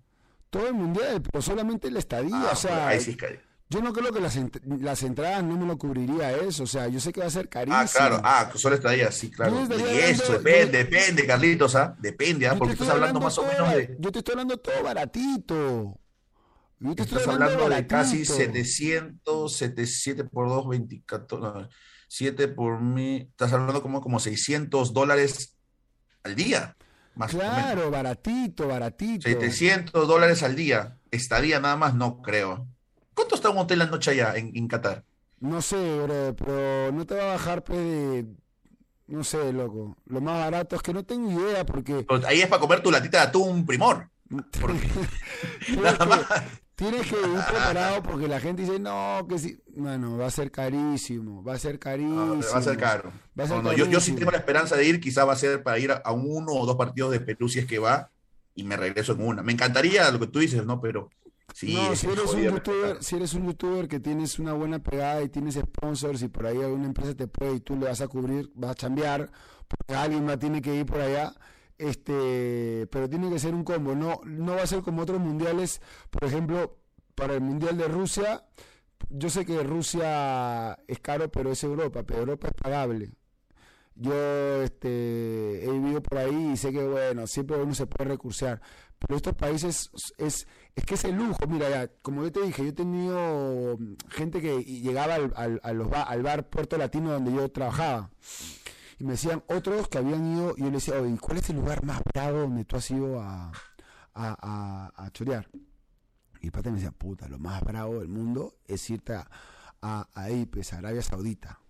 Todo 0.51 0.69
el 0.69 0.75
mundial, 0.75 1.21
pero 1.21 1.43
solamente 1.43 1.91
la 1.91 1.99
estadía. 1.99 2.49
Ah, 2.49 2.51
o 2.53 2.57
sea, 2.57 2.89
ahí 2.89 3.01
sí 3.01 3.11
es 3.21 3.41
yo 3.71 3.83
no 3.83 3.93
creo 3.93 4.13
que 4.13 4.21
las, 4.21 4.39
las 4.65 5.03
entradas 5.03 5.45
no 5.45 5.57
me 5.59 5.67
lo 5.67 5.77
cubriría 5.77 6.33
eso, 6.33 6.63
o 6.63 6.67
sea, 6.67 6.89
yo 6.89 7.01
sé 7.01 7.13
que 7.13 7.21
va 7.21 7.27
a 7.27 7.31
ser 7.31 7.51
carísimo. 7.51 7.79
Ah, 7.79 7.87
claro, 7.87 8.21
ah, 8.25 8.51
solo 8.55 8.77
estaría, 8.77 9.13
sí, 9.13 9.31
claro. 9.31 9.67
Y 9.71 9.99
eso, 9.99 10.33
depende, 10.33 10.85
depende, 10.85 11.27
Carlitos, 11.27 11.75
¿ah? 11.75 11.95
Depende, 11.99 12.49
¿ah? 12.49 12.57
Porque 12.57 12.73
estás 12.73 12.89
hablando, 12.89 13.21
más 13.21 13.37
o 13.37 13.47
menos 13.47 13.71
de... 13.71 13.97
Yo 13.99 14.11
te 14.11 14.21
estoy 14.21 14.33
hablando 14.33 14.57
todo 14.57 14.83
baratito. 14.83 16.01
Yo 16.81 16.95
te 16.95 17.03
estás 17.03 17.19
estoy 17.19 17.35
hablando, 17.35 17.69
de 17.69 17.87
casi 17.87 18.25
700, 18.25 19.55
7 19.55 20.25
por 20.25 20.49
2, 20.49 20.69
24, 20.69 21.69
7 22.07 22.49
por 22.49 22.81
mí, 22.81 23.29
estás 23.31 23.53
hablando 23.53 23.83
como, 23.83 24.01
como 24.01 24.19
600 24.19 24.95
dólares 24.95 25.57
al 26.23 26.35
día. 26.37 26.75
Más 27.17 27.33
claro, 27.33 27.91
baratito, 27.91 28.69
baratito. 28.69 29.29
700 29.29 30.09
dólares 30.09 30.43
al 30.43 30.55
día. 30.55 30.97
Estaría 31.11 31.61
nada 31.61 31.77
más, 31.77 31.95
no 31.95 32.23
creo. 32.23 32.67
¿Cuánto 33.19 33.35
está 33.35 33.51
un 33.51 33.59
hotel 33.59 33.81
la 33.81 33.87
noche 33.87 34.13
allá 34.13 34.37
en, 34.37 34.69
Qatar? 34.69 35.03
No 35.41 35.61
sé, 35.61 36.03
bro, 36.03 36.37
pero 36.37 36.93
no 36.93 37.05
te 37.05 37.17
va 37.17 37.25
a 37.25 37.33
bajar 37.33 37.65
pues, 37.65 37.81
de... 37.81 38.27
No 39.09 39.25
sé, 39.25 39.53
loco. 39.53 39.97
Lo 40.07 40.21
más 40.21 40.39
barato 40.39 40.77
es 40.77 40.83
que 40.83 40.95
no 40.95 41.05
tengo 41.05 41.29
idea 41.29 41.67
porque... 41.67 42.07
ahí 42.29 42.43
es 42.43 42.47
para 42.47 42.61
comer 42.61 42.81
tu 42.81 42.93
latita 42.93 43.19
de 43.19 43.25
atún 43.25 43.67
primor. 43.67 44.09
tienes, 46.77 47.09
que, 47.09 47.17
ir 47.17 47.41
preparado 47.49 48.05
porque 48.05 48.29
la 48.29 48.39
gente 48.39 48.63
dice, 48.63 48.79
no, 48.79 49.27
que 49.29 49.41
sí. 49.41 49.61
Bueno, 49.75 50.17
va 50.17 50.27
a 50.27 50.31
ser 50.31 50.53
carísimo, 50.53 51.43
va 51.43 51.55
a 51.55 51.59
ser 51.59 51.81
carísimo. 51.81 52.41
va 52.41 52.59
a 52.59 52.63
ser 52.63 52.77
caro. 52.77 53.11
yo, 53.75 54.01
sí 54.01 54.13
tengo 54.13 54.31
la 54.31 54.39
esperanza 54.39 54.77
de 54.77 54.85
ir, 54.85 55.01
quizá 55.01 55.25
va 55.25 55.33
a 55.33 55.37
ser 55.37 55.65
para 55.65 55.81
ir 55.81 55.91
a, 55.91 56.13
uno 56.13 56.53
o 56.53 56.67
dos 56.67 56.77
partidos 56.77 57.11
de 57.11 57.19
Perú 57.19 57.49
si 57.49 57.59
es 57.59 57.67
que 57.67 57.81
va 57.81 58.13
y 58.55 58.63
me 58.63 58.77
regreso 58.77 59.15
en 59.15 59.27
una. 59.27 59.43
Me 59.43 59.51
encantaría 59.51 60.09
lo 60.13 60.21
que 60.21 60.29
tú 60.29 60.39
dices, 60.39 60.65
¿no? 60.65 60.81
Pero 60.81 61.11
no, 61.49 61.97
si 61.97 62.07
eres, 62.07 62.35
un 62.35 62.43
youtuber, 62.43 63.03
si 63.03 63.17
eres 63.17 63.35
un 63.35 63.47
youtuber 63.47 63.89
que 63.89 64.01
tienes 64.01 64.39
una 64.39 64.53
buena 64.53 64.79
pegada 64.79 65.23
y 65.23 65.29
tienes 65.29 65.55
sponsors 65.55 66.23
y 66.23 66.29
por 66.29 66.47
ahí 66.47 66.59
alguna 66.59 66.87
empresa 66.87 67.15
te 67.15 67.27
puede 67.27 67.57
y 67.57 67.61
tú 67.61 67.77
le 67.77 67.87
vas 67.87 68.01
a 68.01 68.09
cubrir, 68.09 68.51
vas 68.55 68.73
a 68.73 68.75
chambear, 68.75 69.31
porque 69.67 69.95
alguien 69.95 70.25
más 70.25 70.39
tiene 70.39 70.63
que 70.63 70.75
ir 70.75 70.87
por 70.87 71.01
allá, 71.01 71.33
este, 71.79 72.87
pero 72.91 73.09
tiene 73.09 73.31
que 73.31 73.39
ser 73.39 73.55
un 73.55 73.65
combo, 73.65 73.95
no, 73.95 74.21
no 74.25 74.55
va 74.55 74.63
a 74.63 74.67
ser 74.67 74.83
como 74.83 75.03
otros 75.03 75.21
mundiales, 75.21 75.81
por 76.11 76.25
ejemplo, 76.25 76.77
para 77.15 77.35
el 77.35 77.41
mundial 77.41 77.77
de 77.77 77.89
Rusia, 77.89 78.45
yo 79.11 79.31
sé 79.31 79.45
que 79.45 79.63
Rusia 79.63 80.79
es 80.87 81.01
caro, 81.01 81.31
pero 81.31 81.53
es 81.53 81.63
Europa, 81.65 82.03
pero 82.05 82.21
Europa 82.21 82.49
es 82.49 82.55
pagable. 82.55 83.11
Yo 83.95 84.63
este, 84.63 85.65
he 85.65 85.71
vivido 85.73 86.01
por 86.03 86.19
ahí 86.19 86.53
y 86.53 86.57
sé 86.57 86.73
que, 86.73 86.87
bueno, 86.87 87.27
siempre 87.27 87.57
uno 87.57 87.75
se 87.75 87.87
puede 87.87 88.11
recursear. 88.11 88.61
Pero 88.99 89.17
estos 89.17 89.35
países 89.35 89.91
es, 90.19 90.47
es 90.79 90.85
que 90.85 90.95
es 90.95 91.05
el 91.05 91.17
lujo. 91.17 91.47
Mira, 91.49 91.69
ya, 91.69 91.89
como 92.03 92.23
yo 92.23 92.33
te 92.33 92.41
dije, 92.41 92.63
yo 92.63 92.69
he 92.69 92.73
tenido 92.73 93.77
mm, 93.79 93.95
gente 94.11 94.41
que 94.41 94.63
llegaba 94.63 95.17
al, 95.17 95.61
al, 95.63 96.23
bar 96.23 96.49
Puerto 96.49 96.79
Latino 96.79 97.11
donde 97.11 97.33
yo 97.33 97.51
trabajaba. 97.51 98.11
Y 98.99 99.05
me 99.05 99.13
decían 99.13 99.43
otros 99.49 99.89
que 99.89 99.99
habían 99.99 100.25
ido, 100.37 100.55
y 100.57 100.61
yo 100.61 100.71
les 100.71 100.85
decía, 100.85 101.01
oye, 101.01 101.17
¿cuál 101.21 101.39
es 101.39 101.51
el 101.51 101.57
lugar 101.57 101.85
más 101.85 102.01
bravo 102.13 102.41
donde 102.41 102.65
tú 102.65 102.77
has 102.77 102.91
ido 102.91 103.21
a, 103.21 103.53
a, 104.15 104.93
a, 104.97 105.11
chorear? 105.11 105.49
Y 106.41 106.47
el 106.47 106.53
pata 106.53 106.71
me 106.71 106.77
decía, 106.77 106.93
puta, 106.93 107.29
lo 107.29 107.39
más 107.39 107.63
bravo 107.63 107.99
del 107.99 108.09
mundo 108.09 108.57
es 108.67 108.89
irte 108.91 109.15
a, 109.15 109.29
a, 109.83 110.09
a 110.15 110.77
Arabia 110.77 111.03
Saudita, 111.03 111.61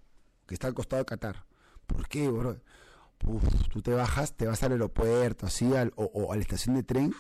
que 0.47 0.55
está 0.55 0.69
al 0.69 0.75
costado 0.75 1.03
de 1.03 1.07
Qatar. 1.07 1.45
¿Por 1.87 2.09
qué, 2.09 2.29
bro? 2.29 2.59
tú 3.73 3.83
te 3.83 3.93
bajas, 3.93 4.35
te 4.35 4.47
vas 4.47 4.63
al 4.63 4.73
aeropuerto, 4.73 5.47
así, 5.47 5.75
al, 5.75 5.93
o, 5.97 6.33
a 6.33 6.37
la 6.37 6.43
estación 6.43 6.77
de 6.77 6.83
tren, 6.83 7.15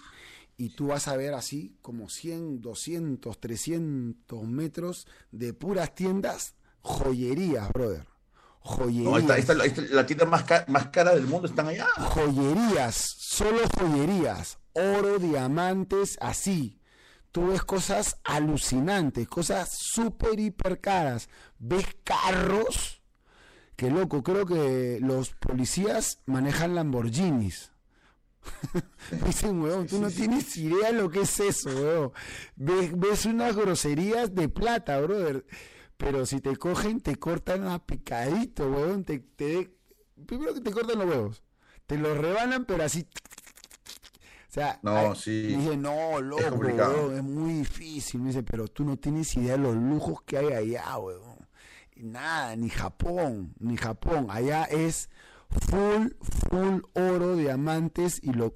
y 0.59 0.71
tú 0.71 0.89
vas 0.89 1.09
a 1.09 1.17
ver 1.17 1.33
así 1.33 1.79
como 1.81 2.11
100, 2.11 2.61
200, 2.61 3.41
300 3.41 4.43
metros 4.45 5.07
de 5.31 5.55
puras 5.55 5.95
tiendas, 5.95 6.55
joyerías, 6.83 7.73
brother. 7.73 8.07
Joyerías. 8.61 9.49
la 9.91 10.05
tienda 10.05 10.27
más, 10.27 10.45
más 10.67 10.89
cara 10.89 11.15
del 11.15 11.27
mundo 11.27 11.49
están 11.49 11.69
allá. 11.69 11.87
Joyerías, 11.97 13.15
solo 13.17 13.61
joyerías, 13.79 14.59
oro, 14.75 15.19
diamantes, 15.19 16.19
así. 16.21 16.79
Tú 17.33 17.47
ves 17.47 17.63
cosas 17.63 18.19
alucinantes, 18.25 19.27
cosas 19.27 19.71
súper, 19.73 20.39
hiper 20.39 20.81
caras. 20.81 21.31
Ves 21.59 21.87
carros 22.05 22.99
Qué 23.79 23.93
loco, 23.93 24.25
creo 24.25 24.45
que 24.45 24.99
los 25.01 25.31
policías 25.37 26.19
manejan 26.27 26.75
Lamborghinis. 26.75 27.71
Dicen, 29.27 29.61
weón, 29.61 29.87
tú 29.87 30.01
no 30.01 30.11
tienes 30.11 30.57
idea 30.57 30.93
lo 30.93 31.11
que 31.11 31.21
es 31.23 31.41
eso, 31.41 31.71
weón. 31.71 32.13
Ves, 32.57 33.27
unas 33.27 33.57
groserías 33.57 34.35
de 34.35 34.49
plata, 34.49 35.01
brother. 35.01 35.45
Pero 35.97 36.27
si 36.27 36.41
te 36.41 36.57
cogen, 36.57 37.01
te 37.01 37.17
cortan 37.17 37.67
a 37.67 37.85
picadito, 37.85 38.71
weón. 38.71 39.05
Te, 39.05 39.21
primero 40.27 40.55
que 40.55 40.61
te 40.61 40.71
cortan 40.71 40.99
los 40.99 41.09
huevos. 41.09 41.43
Te 41.87 41.97
los 41.97 42.17
rebanan, 42.17 42.65
pero 42.65 42.85
así. 42.85 43.09
O 44.49 44.53
sea, 44.53 44.79
no, 44.83 45.15
sí. 45.15 45.43
Dice, 45.43 45.77
no, 45.77 46.21
loco, 46.21 46.43
es, 46.43 46.53
weón, 46.53 47.17
es 47.17 47.23
muy 47.23 47.53
difícil. 47.55 48.21
Me 48.21 48.29
dice, 48.29 48.43
pero 48.43 48.69
tú 48.69 48.85
no 48.85 48.97
tienes 48.97 49.35
idea 49.37 49.53
de 49.53 49.59
los 49.59 49.75
lujos 49.75 50.23
que 50.23 50.39
hay 50.39 50.53
allá, 50.53 50.99
weón 50.99 51.39
nada, 52.03 52.57
ni 52.57 52.69
Japón, 52.69 53.55
ni 53.59 53.77
Japón. 53.77 54.27
Allá 54.31 54.65
es 54.65 55.11
full, 55.51 56.09
full 56.49 56.81
oro, 56.95 57.37
diamantes 57.37 58.21
y 58.23 58.33
lo, 58.33 58.55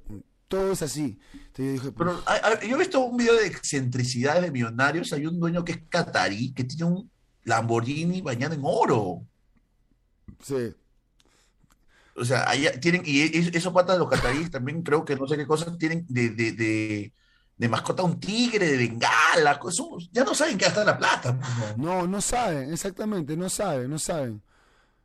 todo 0.48 0.72
es 0.72 0.82
así. 0.82 1.18
yo, 1.56 1.64
dije, 1.64 1.92
Pero 1.92 2.22
yo 2.62 2.76
he 2.76 2.78
visto 2.78 3.00
un 3.00 3.16
video 3.16 3.34
de 3.34 3.46
excentricidades 3.46 4.42
de 4.42 4.50
millonarios. 4.50 5.12
Hay 5.12 5.26
un 5.26 5.40
dueño 5.40 5.64
que 5.64 5.72
es 5.72 5.80
catarí 5.88 6.52
que 6.52 6.64
tiene 6.64 6.84
un 6.84 7.10
Lamborghini 7.44 8.20
bañado 8.20 8.54
en 8.54 8.62
oro. 8.64 9.26
Sí. 10.42 10.74
O 12.14 12.24
sea, 12.24 12.48
allá 12.48 12.78
tienen, 12.78 13.02
y 13.06 13.22
esos 13.56 13.72
patas 13.72 13.96
de 13.96 14.00
los 14.00 14.10
cataríes 14.10 14.50
también 14.50 14.82
creo 14.82 15.04
que 15.04 15.16
no 15.16 15.26
sé 15.26 15.36
qué 15.36 15.46
cosas 15.46 15.78
tienen 15.78 16.04
de, 16.08 16.28
de, 16.30 17.12
de 17.62 17.68
mascota 17.68 18.02
un 18.02 18.18
tigre 18.18 18.66
de 18.66 18.76
bengala. 18.76 19.60
ya 20.10 20.24
no 20.24 20.34
saben 20.34 20.58
qué 20.58 20.64
gastar 20.64 20.84
la 20.84 20.98
plata. 20.98 21.38
Pues, 21.38 21.78
no, 21.78 22.06
no 22.06 22.20
saben, 22.20 22.72
exactamente, 22.72 23.36
no 23.36 23.48
saben, 23.48 23.88
no 23.88 23.98
saben. 23.98 24.42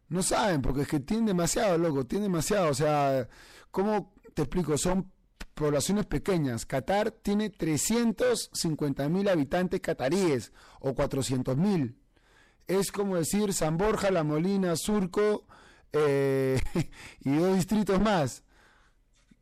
No 0.10 0.24
saben, 0.24 0.62
porque 0.62 0.84
es 0.84 0.88
que 0.88 1.00
tienen 1.00 1.26
demasiado, 1.26 1.78
loco, 1.78 2.06
tienen 2.06 2.32
demasiado. 2.32 2.70
O 2.70 2.74
sea, 2.74 3.28
¿cómo 3.72 4.14
te 4.34 4.44
explico? 4.44 4.78
Son 4.78 5.12
poblaciones 5.54 6.06
pequeñas. 6.06 6.66
Qatar 6.66 7.12
tiene 7.12 7.50
350 7.50 9.10
mil 9.10 9.28
habitantes 9.28 9.82
cataríes 9.82 10.54
o 10.80 10.94
400 10.94 11.58
mil. 11.58 11.98
Es 12.68 12.92
como 12.92 13.16
decir 13.16 13.54
San 13.54 13.78
Borja, 13.78 14.12
La 14.12 14.24
Molina, 14.24 14.76
Surco 14.76 15.46
eh, 15.92 16.60
y 17.22 17.36
dos 17.36 17.56
distritos 17.56 18.00
más. 18.00 18.44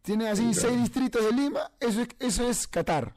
Tiene 0.02 0.30
así 0.30 0.54
seis 0.54 0.80
distritos 0.80 1.26
de 1.26 1.32
Lima, 1.32 1.72
eso 1.80 2.02
es, 2.02 2.10
eso 2.20 2.48
es 2.48 2.68
Qatar. 2.68 3.16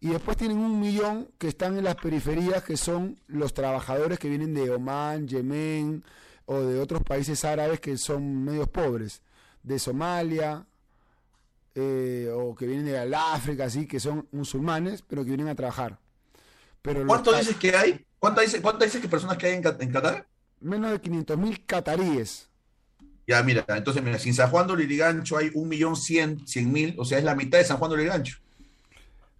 Y 0.00 0.08
después 0.08 0.36
tienen 0.36 0.58
un 0.58 0.80
millón 0.80 1.30
que 1.38 1.48
están 1.48 1.78
en 1.78 1.84
las 1.84 1.94
periferias, 1.94 2.64
que 2.64 2.76
son 2.76 3.18
los 3.28 3.54
trabajadores 3.54 4.18
que 4.18 4.28
vienen 4.28 4.52
de 4.52 4.70
Omán, 4.70 5.28
Yemen 5.28 6.04
o 6.46 6.60
de 6.60 6.80
otros 6.80 7.02
países 7.02 7.44
árabes 7.44 7.80
que 7.80 7.96
son 7.98 8.44
medios 8.44 8.68
pobres, 8.68 9.22
de 9.62 9.78
Somalia, 9.78 10.66
eh, 11.74 12.32
o 12.34 12.54
que 12.54 12.66
vienen 12.66 12.86
de 12.86 13.16
África, 13.16 13.64
así, 13.64 13.86
que 13.86 14.00
son 14.00 14.26
musulmanes, 14.32 15.02
pero 15.02 15.22
que 15.22 15.28
vienen 15.28 15.48
a 15.48 15.54
trabajar. 15.54 15.98
Pero 16.80 17.06
¿Cuánto 17.06 17.36
dices 17.36 17.56
que 17.56 17.76
hay? 17.76 18.04
¿Cuánto 18.18 18.40
dices, 18.40 18.60
cuánto 18.60 18.86
que 18.86 19.08
personas 19.08 19.36
que 19.36 19.46
hay 19.46 19.54
en, 19.54 19.62
Qatar? 19.62 20.26
Menos 20.60 20.90
de 20.90 21.00
500 21.00 21.36
mil 21.36 21.66
cataríes. 21.66 22.48
Ya, 23.26 23.42
mira, 23.42 23.64
entonces, 23.68 24.02
mira, 24.02 24.18
sin 24.18 24.34
San 24.34 24.48
Juan 24.50 24.68
de 24.68 24.74
Lurigancho 24.74 25.36
hay 25.36 25.50
1.100.000, 25.50 26.94
o 26.96 27.04
sea, 27.04 27.18
es 27.18 27.24
la 27.24 27.34
mitad 27.34 27.58
de 27.58 27.64
San 27.64 27.76
Juan 27.76 27.90
de 27.90 27.96
Lurigancho. 27.98 28.38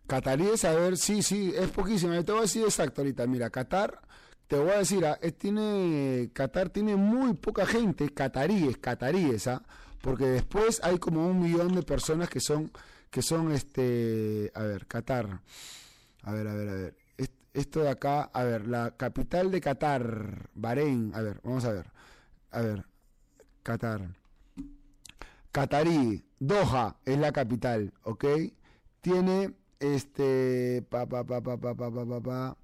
Cataríes, 0.07 0.65
a 0.65 0.73
ver, 0.75 0.97
sí, 0.97 1.23
sí, 1.23 1.55
es 1.57 1.71
poquísimo. 1.71 2.13
Te 2.25 2.33
voy 2.33 2.41
a 2.41 2.43
decir 2.43 2.65
exacto 2.65 3.01
ahorita. 3.01 3.27
Mira, 3.27 3.51
Qatar, 3.51 4.01
te 4.47 4.57
voy 4.57 4.71
a 4.71 4.79
decir, 4.79 5.05
ah, 5.05 5.19
tiene, 5.39 6.31
Qatar 6.33 6.71
tiene 6.71 6.97
muy 6.97 7.35
poca 7.35 7.67
gente, 7.67 8.09
cataríes, 8.11 8.79
cataríes, 8.79 9.49
¿ah? 9.49 9.63
porque 10.01 10.27
después 10.27 10.81
hay 10.85 10.99
como 10.99 11.27
un 11.27 11.41
millón 11.41 11.75
de 11.75 11.83
personas 11.83 12.29
que 12.29 12.41
son, 12.41 12.71
que 13.11 13.23
son 13.23 13.51
este, 13.53 14.53
a 14.55 14.63
ver, 14.63 14.87
Qatar, 14.87 15.41
a 16.23 16.33
ver, 16.33 16.47
a 16.47 16.55
ver, 16.55 16.69
a 16.69 16.75
ver, 16.75 16.97
esto 17.55 17.81
de 17.81 17.89
acá, 17.89 18.23
a 18.23 18.45
ver, 18.45 18.69
la 18.69 18.97
capital 18.97 19.51
de 19.51 19.61
Qatar, 19.61 20.51
Bahrein, 20.55 21.13
a 21.15 21.23
ver, 21.23 21.41
vamos 21.43 21.65
a 21.65 21.73
ver, 21.73 21.91
a 22.51 22.61
ver, 22.61 22.85
Qatar, 23.63 24.15
Qatarí, 25.51 26.23
Doha 26.39 26.99
es 27.05 27.19
la 27.19 27.33
capital, 27.33 27.95
¿ok? 28.03 28.25
Tiene 29.01 29.55
este, 29.81 30.85
pa, 30.89 31.07
pa, 31.07 31.25
pa, 31.25 31.41
pa, 31.41 31.57
pa, 31.57 31.75
pa, 31.75 31.91
pa, 31.91 32.21
pa, 32.21 32.57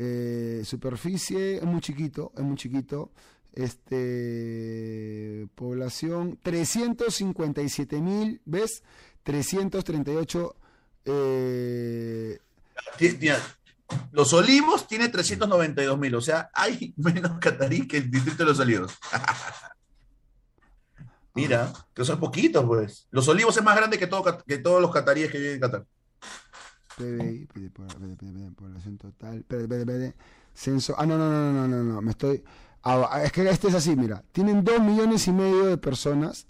eh, 0.00 0.62
superficie, 0.64 1.56
es 1.56 1.64
muy 1.64 1.80
chiquito, 1.80 2.30
es 2.36 2.44
muy 2.44 2.56
chiquito, 2.56 3.10
este, 3.52 5.48
población 5.56 6.38
357 6.40 8.00
mil, 8.00 8.40
¿ves? 8.44 8.84
338. 9.24 10.56
Eh... 11.06 12.38
Los 14.12 14.32
Olivos 14.34 14.86
tiene 14.86 15.08
392 15.08 15.98
mil, 15.98 16.14
o 16.14 16.20
sea, 16.20 16.48
hay 16.54 16.94
menos 16.96 17.38
catarí 17.40 17.88
que 17.88 17.96
el 17.96 18.10
distrito 18.10 18.44
de 18.44 18.50
los 18.50 18.60
Olivos. 18.60 18.96
Mira, 21.34 21.72
que 21.92 22.04
son 22.04 22.20
poquitos, 22.20 22.64
pues. 22.64 23.08
Los 23.10 23.26
Olivos 23.26 23.56
es 23.56 23.64
más 23.64 23.76
grande 23.76 23.98
que, 23.98 24.06
todo, 24.06 24.44
que 24.44 24.58
todos 24.58 24.80
los 24.80 24.92
cataríes 24.92 25.32
que 25.32 25.38
viven 25.38 25.54
en 25.54 25.60
Qatar. 25.60 25.86
PBI, 26.98 28.50
población 28.56 28.98
total, 28.98 29.44
censo. 30.54 30.94
Ah, 30.98 31.06
no, 31.06 31.16
no, 31.16 31.30
no, 31.30 31.52
no, 31.52 31.68
no, 31.68 31.84
no, 31.84 32.02
me 32.02 32.10
estoy. 32.10 32.42
Ah, 32.82 33.22
es 33.24 33.32
que 33.32 33.48
este 33.48 33.68
es 33.68 33.74
así, 33.74 33.96
mira, 33.96 34.24
tienen 34.32 34.64
dos 34.64 34.80
millones 34.80 35.26
y 35.28 35.32
medio 35.32 35.66
de 35.66 35.78
personas, 35.78 36.46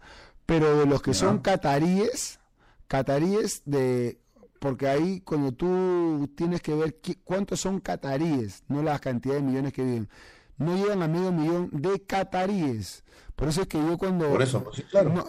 pero 0.46 0.78
de 0.78 0.86
los 0.86 1.02
que 1.02 1.14
son 1.14 1.38
cataríes, 1.38 2.38
cataríes 2.86 3.62
de, 3.64 4.18
porque 4.58 4.88
ahí 4.88 5.20
cuando 5.20 5.52
tú 5.52 6.30
tienes 6.36 6.60
que 6.60 6.74
ver 6.74 6.98
cuántos 7.24 7.60
son 7.60 7.80
cataríes, 7.80 8.64
no 8.68 8.82
la 8.82 8.98
cantidad 8.98 9.34
de 9.34 9.42
millones 9.42 9.72
que 9.72 9.82
viven, 9.82 10.08
no 10.56 10.76
llegan 10.76 11.02
a 11.02 11.08
medio 11.08 11.32
millón 11.32 11.70
de 11.72 12.02
cataríes. 12.02 13.04
Por 13.36 13.48
eso 13.48 13.62
es 13.62 13.68
que 13.68 13.78
yo 13.78 13.96
cuando... 13.96 14.28
Por 14.28 14.42
eso, 14.42 14.64
sí, 14.72 14.82
claro. 14.82 15.24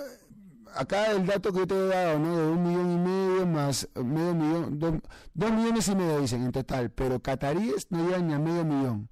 Acá 0.76 1.12
el 1.12 1.26
dato 1.26 1.52
que 1.52 1.60
yo 1.60 1.68
te 1.68 1.76
he 1.76 1.88
dado, 1.88 2.20
¿no? 2.20 2.38
De 2.38 2.48
un 2.48 2.64
millón 2.64 2.92
y 2.92 2.98
medio 2.98 3.46
más 3.46 3.88
medio 3.96 4.34
millón, 4.34 4.80
dos, 4.80 4.94
dos 5.34 5.52
millones 5.52 5.88
y 5.88 5.96
medio 5.96 6.20
dicen 6.20 6.44
en 6.44 6.52
total, 6.52 6.92
pero 6.92 7.22
cataríes 7.22 7.88
no 7.92 8.06
llegan 8.06 8.28
ni 8.28 8.34
a 8.34 8.40
medio 8.40 8.66
millón. 8.66 9.10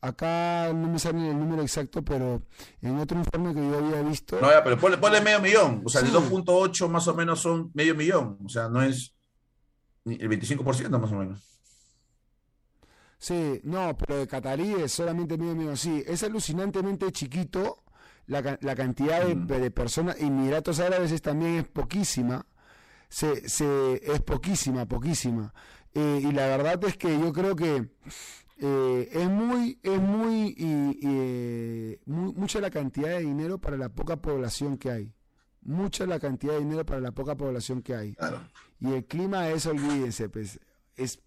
Acá 0.00 0.72
no 0.72 0.88
me 0.88 0.98
sale 0.98 1.30
el 1.30 1.38
número 1.38 1.62
exacto, 1.62 2.04
pero 2.04 2.42
en 2.80 2.98
otro 2.98 3.18
informe 3.18 3.52
que 3.52 3.60
yo 3.60 3.78
había 3.78 4.00
visto. 4.02 4.38
No, 4.40 4.48
ya, 4.48 4.62
pero 4.62 4.78
ponle, 4.78 5.20
medio 5.20 5.40
millón. 5.40 5.82
O 5.84 5.88
sea, 5.88 6.02
el 6.02 6.12
2.8 6.12 6.88
más 6.88 7.08
o 7.08 7.14
menos 7.14 7.40
son 7.40 7.72
medio 7.74 7.96
millón. 7.96 8.38
O 8.44 8.48
sea, 8.48 8.68
no 8.68 8.80
es 8.80 9.16
el 10.04 10.28
25% 10.28 11.00
más 11.00 11.10
o 11.10 11.16
menos. 11.16 11.42
Sí, 13.18 13.60
no, 13.64 13.96
pero 13.96 14.20
de 14.20 14.28
Catarí 14.28 14.72
es 14.74 14.92
solamente 14.92 15.36
medio 15.36 15.56
millón. 15.56 15.76
Sí, 15.76 16.04
es 16.06 16.22
alucinantemente 16.22 17.10
chiquito 17.10 17.82
la, 18.28 18.58
la 18.60 18.76
cantidad 18.76 19.24
de, 19.24 19.34
mm. 19.34 19.46
de, 19.46 19.70
personas. 19.70 20.16
Emiratos 20.20 20.78
Árabes 20.78 21.10
es, 21.10 21.22
también 21.22 21.56
es 21.56 21.68
poquísima. 21.68 22.46
Se, 23.08 23.48
se, 23.48 24.00
es 24.04 24.20
poquísima, 24.20 24.86
poquísima. 24.86 25.52
Eh, 25.94 26.20
y 26.22 26.32
la 26.32 26.46
verdad 26.46 26.82
es 26.84 26.96
que 26.96 27.18
yo 27.18 27.32
creo 27.32 27.56
que 27.56 27.88
eh, 28.58 29.08
es 29.12 29.28
muy, 29.28 29.80
es 29.82 29.98
muy, 29.98 30.54
y, 30.56 31.98
mucha 32.06 32.60
la 32.60 32.70
cantidad 32.70 33.08
de 33.08 33.20
dinero 33.20 33.58
para 33.58 33.76
la 33.76 33.88
poca 33.88 34.16
población 34.16 34.76
que 34.76 34.90
hay. 34.90 35.14
Mucha 35.62 36.06
la 36.06 36.20
cantidad 36.20 36.52
de 36.52 36.60
dinero 36.60 36.84
para 36.84 37.00
la 37.00 37.12
poca 37.12 37.34
población 37.34 37.82
que 37.82 37.94
hay. 37.94 38.16
Y 38.78 38.92
el 38.92 39.06
clima 39.06 39.48
es, 39.48 39.66
olvídense, 39.66 40.28
pues, 40.28 40.60
es, 40.96 41.20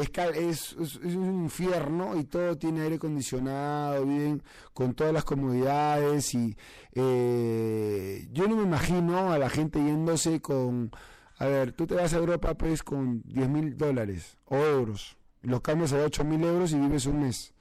es, 0.00 0.76
es, 0.78 0.96
un 0.96 1.42
infierno 1.42 2.16
y 2.18 2.24
todo 2.24 2.56
tiene 2.56 2.82
aire 2.82 2.96
acondicionado, 2.96 4.04
viven 4.04 4.42
con 4.72 4.94
todas 4.94 5.12
las 5.12 5.24
comodidades 5.24 6.34
y 6.34 6.56
eh, 6.92 8.28
yo 8.32 8.48
no 8.48 8.56
me 8.56 8.62
imagino 8.62 9.32
a 9.32 9.38
la 9.38 9.50
gente 9.50 9.78
yéndose 9.78 10.40
con, 10.40 10.90
a 11.38 11.46
ver, 11.46 11.72
tú 11.72 11.86
te 11.86 11.94
vas 11.94 12.12
a 12.14 12.18
Europa 12.18 12.54
pues 12.54 12.82
con 12.82 13.22
10 13.22 13.48
mil 13.48 13.76
dólares 13.76 14.36
o 14.46 14.56
euros 14.56 15.18
los 15.42 15.60
cambias 15.60 15.92
a 15.92 16.04
8 16.04 16.24
mil 16.24 16.42
euros 16.44 16.72
y 16.72 16.78
vives 16.78 17.06
un 17.06 17.22
mes. 17.22 17.54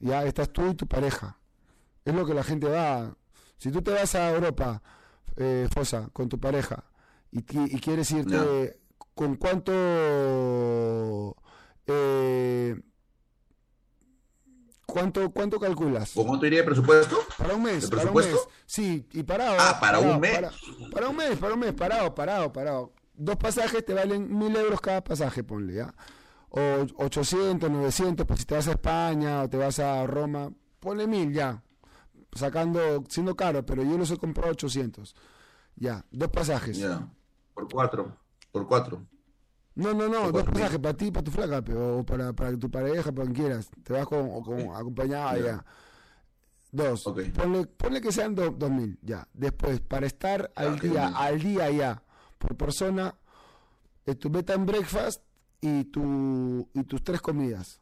Ya 0.00 0.24
estás 0.24 0.50
tú 0.50 0.68
y 0.70 0.74
tu 0.74 0.86
pareja. 0.86 1.38
Es 2.04 2.14
lo 2.14 2.24
que 2.24 2.34
la 2.34 2.44
gente 2.44 2.68
va. 2.68 3.16
Si 3.58 3.70
tú 3.70 3.82
te 3.82 3.90
vas 3.90 4.14
a 4.14 4.30
Europa, 4.30 4.82
eh, 5.36 5.68
Fosa, 5.72 6.08
con 6.12 6.28
tu 6.28 6.38
pareja, 6.38 6.84
y, 7.30 7.38
y 7.40 7.80
quieres 7.80 8.10
irte, 8.12 8.78
¿con 9.14 9.36
cuánto... 9.36 9.72
Eh, 11.88 12.80
¿Cuánto, 14.86 15.30
¿Cuánto 15.30 15.60
calculas? 15.60 16.12
¿Con 16.12 16.26
cuánto 16.26 16.46
iría 16.46 16.60
de 16.60 16.64
presupuesto? 16.64 17.18
Para 17.36 17.54
un 17.54 17.62
mes. 17.62 17.90
Para 17.90 18.10
un 18.10 18.14
mes. 18.14 18.48
Sí, 18.64 19.06
y 19.12 19.22
parado. 19.22 19.56
Ah, 19.58 19.78
para 19.80 19.98
un 19.98 20.18
mes. 20.18 20.40
Para, 20.90 21.08
un 21.08 21.16
mes, 21.16 21.36
para 21.36 21.54
un 21.54 21.60
mes, 21.60 21.74
parado, 21.74 22.14
parado, 22.14 22.52
parado. 22.52 22.92
Dos 23.14 23.36
pasajes 23.36 23.84
te 23.84 23.92
valen 23.92 24.38
mil 24.38 24.54
euros 24.56 24.80
cada 24.80 25.02
pasaje, 25.02 25.42
ponle, 25.42 25.74
¿ya? 25.74 25.94
o 26.50 26.86
800, 26.96 27.70
900, 27.70 28.26
pues 28.26 28.40
si 28.40 28.46
te 28.46 28.54
vas 28.54 28.68
a 28.68 28.72
España 28.72 29.42
o 29.42 29.48
te 29.48 29.56
vas 29.56 29.78
a 29.78 30.06
Roma, 30.06 30.50
ponle 30.80 31.06
mil 31.06 31.32
ya, 31.32 31.62
sacando, 32.32 33.04
siendo 33.08 33.36
caro, 33.36 33.64
pero 33.64 33.82
yo 33.82 33.98
los 33.98 34.10
he 34.10 34.16
comprado 34.16 34.52
800. 34.52 35.14
Ya, 35.76 36.04
dos 36.10 36.30
pasajes. 36.30 36.78
Ya, 36.78 37.08
por 37.54 37.68
cuatro, 37.68 38.16
por 38.50 38.66
cuatro. 38.66 39.06
No, 39.78 39.94
no, 39.94 40.08
no, 40.08 40.32
dos 40.32 40.42
pasajes 40.42 40.80
para 40.80 40.96
ti, 40.96 41.12
para 41.12 41.22
tu 41.22 41.30
flaca, 41.30 41.62
o 41.72 42.04
para, 42.04 42.32
para 42.32 42.58
tu 42.58 42.68
pareja, 42.68 43.12
para 43.12 43.26
quien 43.26 43.34
quieras. 43.34 43.70
Te 43.84 43.92
vas 43.92 44.08
con, 44.08 44.42
con 44.42 44.74
acompañada 44.74 45.38
ya. 45.38 45.64
Dos. 46.72 47.04
Ponle, 47.04 47.64
ponle, 47.64 48.00
que 48.00 48.10
sean 48.10 48.34
dos 48.34 48.70
mil, 48.70 48.98
ya. 49.02 49.28
Después, 49.32 49.80
para 49.80 50.08
estar 50.08 50.50
al 50.56 50.80
día, 50.80 51.12
al 51.14 51.38
día 51.40 51.70
ya, 51.70 52.02
por 52.38 52.56
persona, 52.56 53.14
tu 54.18 54.30
beta 54.30 54.52
en 54.54 54.66
breakfast 54.66 55.22
y, 55.60 55.84
tu, 55.84 56.68
y 56.74 56.82
tus 56.82 57.04
tres 57.04 57.20
comidas. 57.20 57.80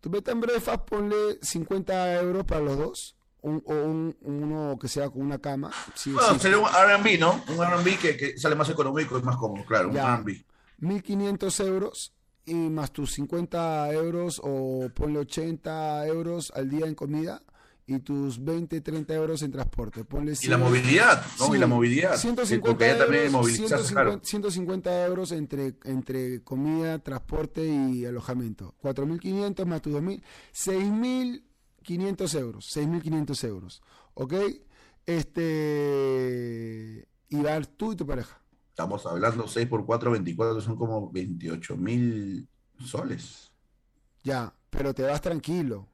Tu 0.00 0.08
beta 0.08 0.32
en 0.32 0.40
breakfast 0.40 0.88
ponle 0.88 1.38
50 1.42 2.22
euros 2.22 2.44
para 2.44 2.62
los 2.62 2.78
dos. 2.78 3.16
Un, 3.42 3.62
o 3.66 3.74
un, 3.74 4.16
uno 4.22 4.78
que 4.80 4.88
sea 4.88 5.10
con 5.10 5.20
una 5.20 5.38
cama. 5.38 5.70
bueno, 6.06 6.38
sería 6.38 6.56
un 6.56 6.64
RB, 6.64 7.20
¿no? 7.20 7.44
Un 7.48 7.62
RB 7.62 7.98
que, 7.98 8.16
que, 8.16 8.38
sale 8.38 8.54
más 8.54 8.70
económico 8.70 9.18
y 9.18 9.22
más 9.22 9.36
cómodo, 9.36 9.62
claro. 9.66 9.90
un 9.90 9.96
RB. 9.96 10.42
1500 10.78 11.60
euros 11.60 12.14
y 12.46 12.54
más 12.54 12.92
tus 12.92 13.12
50 13.12 13.92
euros 13.92 14.40
o 14.42 14.88
ponle 14.94 15.18
80 15.20 16.06
euros 16.06 16.52
al 16.54 16.68
día 16.68 16.86
en 16.86 16.94
comida 16.94 17.42
y 17.86 17.98
tus 17.98 18.42
20, 18.42 18.80
30 18.80 19.14
euros 19.14 19.42
en 19.42 19.52
transporte. 19.52 20.04
Ponle 20.04 20.32
y 20.40 20.46
la 20.46 20.56
movilidad, 20.56 21.22
¿no? 21.38 21.46
Sí, 21.46 21.52
y 21.54 21.58
la 21.58 21.66
movilidad. 21.66 22.16
150 22.16 22.66
porque 22.66 22.86
ya 22.86 22.96
también 22.98 23.24
euros, 23.24 23.42
movilizas, 23.42 23.68
150, 23.68 23.92
claro. 23.92 24.20
150 24.22 25.06
euros 25.06 25.32
entre, 25.32 25.74
entre 25.84 26.42
comida, 26.42 26.98
transporte 26.98 27.66
y 27.66 28.06
alojamiento. 28.06 28.74
4.500 28.82 29.66
más 29.66 29.82
tus 29.82 29.92
2.000, 29.94 30.22
6.500 30.54 32.40
euros. 32.40 32.76
6.500 32.76 33.44
euros. 33.48 33.82
¿Ok? 34.14 34.32
Este. 35.06 35.46
Y 37.28 37.36
vas 37.36 37.68
tú 37.76 37.92
y 37.92 37.96
tu 37.96 38.06
pareja. 38.06 38.40
Estamos 38.74 39.06
hablando 39.06 39.46
6 39.46 39.68
por 39.68 39.86
4, 39.86 40.10
24, 40.10 40.60
son 40.60 40.74
como 40.74 41.08
28 41.12 41.76
mil 41.76 42.48
soles. 42.84 43.52
Ya, 44.24 44.52
pero 44.68 44.92
te 44.92 45.04
vas 45.04 45.20
tranquilo. 45.20 45.86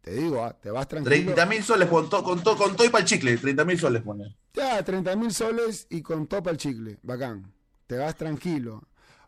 Te 0.00 0.14
digo, 0.14 0.42
ah, 0.42 0.58
te 0.58 0.70
vas 0.70 0.88
tranquilo. 0.88 1.34
30 1.34 1.44
mil 1.44 1.62
soles 1.62 1.90
con 1.90 2.08
todo 2.08 2.24
con 2.24 2.42
to, 2.42 2.56
con 2.56 2.74
to 2.74 2.86
y 2.86 2.88
para 2.88 3.02
el 3.02 3.06
chicle, 3.06 3.36
30 3.36 3.64
mil 3.66 3.78
soles 3.78 4.00
pone. 4.00 4.34
Ya, 4.54 4.82
30 4.82 5.14
mil 5.14 5.30
soles 5.30 5.86
y 5.90 6.00
con 6.00 6.26
topa 6.26 6.48
el 6.48 6.56
chicle. 6.56 6.98
Bacán. 7.02 7.52
Te 7.86 7.98
vas 7.98 8.16
tranquilo. 8.16 8.82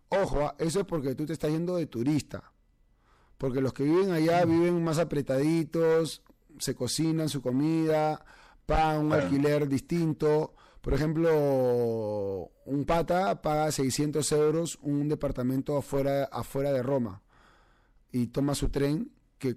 Ojo, 0.08 0.40
ah, 0.40 0.54
eso 0.58 0.80
es 0.80 0.86
porque 0.86 1.14
tú 1.14 1.26
te 1.26 1.34
estás 1.34 1.50
yendo 1.50 1.76
de 1.76 1.84
turista. 1.84 2.54
Porque 3.36 3.60
los 3.60 3.74
que 3.74 3.82
viven 3.82 4.12
allá 4.12 4.46
viven 4.46 4.82
más 4.82 4.96
apretaditos, 4.96 6.22
se 6.58 6.74
cocinan 6.74 7.28
su 7.28 7.42
comida, 7.42 8.24
pagan 8.64 9.04
un 9.04 9.12
alquiler 9.12 9.68
distinto. 9.68 10.54
Por 10.82 10.94
ejemplo, 10.94 12.50
un 12.64 12.84
pata 12.84 13.40
paga 13.40 13.70
600 13.70 14.32
euros 14.32 14.78
un 14.82 15.08
departamento 15.08 15.76
afuera, 15.76 16.24
afuera 16.24 16.72
de 16.72 16.82
Roma 16.82 17.22
y 18.10 18.26
toma 18.26 18.56
su 18.56 18.68
tren 18.68 19.12
que 19.38 19.56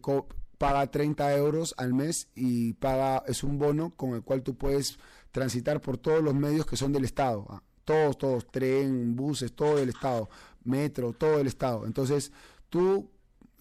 paga 0.60 0.86
30 0.86 1.36
euros 1.36 1.74
al 1.78 1.96
mes 1.96 2.30
y 2.36 2.74
paga 2.74 3.24
es 3.26 3.44
un 3.44 3.58
bono 3.58 3.96
con 3.96 4.14
el 4.14 4.22
cual 4.22 4.44
tú 4.44 4.56
puedes 4.56 5.00
transitar 5.32 5.82
por 5.82 5.98
todos 5.98 6.24
los 6.24 6.36
medios 6.36 6.68
que 6.68 6.78
son 6.78 6.94
del 6.94 7.06
Estado. 7.06 7.48
ah, 7.50 7.64
Todos, 7.84 8.20
todos, 8.20 8.48
tren, 8.52 9.16
buses, 9.16 9.56
todo 9.56 9.78
del 9.78 9.90
Estado, 9.90 10.30
metro, 10.64 11.14
todo 11.14 11.40
del 11.40 11.48
Estado. 11.48 11.88
Entonces, 11.88 12.32
tú 12.70 13.10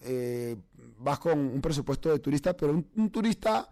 eh, 0.01 0.55
vas 0.99 1.17
con 1.17 1.39
un 1.39 1.61
presupuesto 1.61 2.11
de 2.11 2.19
turista, 2.19 2.55
pero 2.55 2.73
un 2.73 3.09
turista 3.09 3.67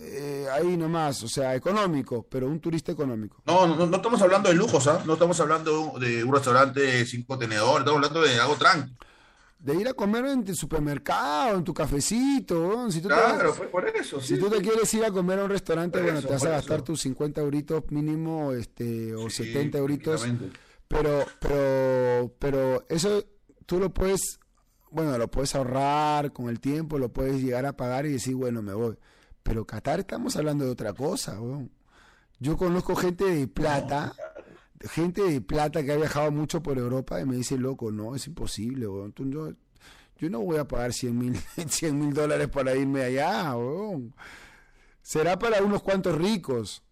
eh, 0.00 0.46
ahí 0.52 0.76
nomás, 0.76 1.22
o 1.22 1.28
sea, 1.28 1.54
económico, 1.54 2.26
pero 2.28 2.46
un 2.46 2.60
turista 2.60 2.92
económico. 2.92 3.42
No, 3.46 3.66
no, 3.66 3.86
no 3.86 3.96
estamos 3.96 4.20
hablando 4.22 4.48
de 4.48 4.54
lujos, 4.54 4.86
¿ah? 4.86 5.02
No 5.04 5.14
estamos 5.14 5.38
hablando 5.40 5.94
de 5.98 6.24
un, 6.24 6.32
restaurante 6.32 7.04
cinco 7.06 7.38
tenedores, 7.38 7.80
estamos 7.80 7.96
hablando 7.96 8.22
de 8.22 8.40
algo 8.40 8.56
tranqui. 8.56 8.94
De 9.58 9.76
ir 9.76 9.86
a 9.86 9.94
comer 9.94 10.24
en 10.26 10.44
tu 10.44 10.54
supermercado, 10.56 11.56
en 11.56 11.62
tu 11.62 11.72
cafecito, 11.72 12.90
si 12.90 13.00
tú 13.00 13.08
te 13.08 13.14
Claro, 13.14 13.54
fue 13.54 13.68
por 13.68 13.86
eso. 13.88 14.20
Si 14.20 14.34
sí, 14.34 14.40
tú 14.40 14.50
te 14.50 14.60
quieres 14.60 14.92
ir 14.94 15.04
a 15.04 15.12
comer 15.12 15.38
a 15.38 15.44
un 15.44 15.50
restaurante, 15.50 15.98
Por 15.98 16.04
bueno, 16.04 16.18
eso, 16.18 16.28
te 16.28 16.34
vas 16.34 16.44
a 16.46 16.50
gastar 16.50 16.76
eso. 16.78 16.84
tus 16.84 17.00
50 17.02 17.40
euritos 17.40 17.84
mínimo, 17.90 18.52
este, 18.52 19.14
o 19.14 19.30
Sí, 19.30 19.44
70 19.44 19.78
euritos, 19.78 20.26
pero, 20.88 21.24
pero, 21.40 22.34
pero 22.40 22.84
eso 22.88 23.24
tú 23.66 23.78
lo 23.78 23.90
puedes, 23.94 24.40
bueno, 24.90 25.16
lo 25.16 25.30
puedes 25.30 25.54
ahorrar 25.54 26.32
con 26.32 26.48
el 26.48 26.58
tiempo, 26.58 26.98
lo 26.98 27.12
puedes 27.12 27.40
llegar 27.40 27.64
a 27.64 27.76
pagar 27.76 28.04
y 28.06 28.12
decir, 28.12 28.34
bueno, 28.34 28.62
me 28.62 28.74
voy. 28.74 28.96
Pero 29.42 29.66
Qatar 29.66 30.00
estamos 30.00 30.36
hablando 30.36 30.64
de 30.64 30.70
otra 30.70 30.92
cosa, 30.92 31.40
weón. 31.40 31.70
Yo 32.38 32.56
conozco 32.56 32.96
gente 32.96 33.24
de 33.24 33.46
plata, 33.48 34.14
gente 34.90 35.22
de 35.22 35.40
plata 35.40 35.82
que 35.84 35.92
ha 35.92 35.96
viajado 35.96 36.30
mucho 36.32 36.62
por 36.62 36.78
Europa 36.78 37.20
y 37.20 37.24
me 37.24 37.36
dice, 37.36 37.56
loco, 37.58 37.90
no, 37.92 38.14
es 38.14 38.26
imposible, 38.26 38.86
weón. 38.86 39.12
Tú- 39.12 39.28
yo, 39.30 39.50
yo 40.18 40.30
no 40.30 40.40
voy 40.40 40.56
a 40.58 40.66
pagar 40.66 40.92
100 40.92 41.18
mil 41.18 41.36
100 41.68 41.98
mil 41.98 42.12
dólares 42.14 42.48
para 42.48 42.74
irme 42.74 43.02
allá, 43.02 43.54
weón. 43.56 44.14
Será 45.02 45.38
para 45.38 45.62
unos 45.62 45.82
cuantos 45.82 46.16
ricos, 46.16 46.82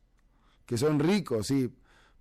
que 0.66 0.77
son 0.77 0.98
ricos, 0.98 1.47
sí. 1.48 1.72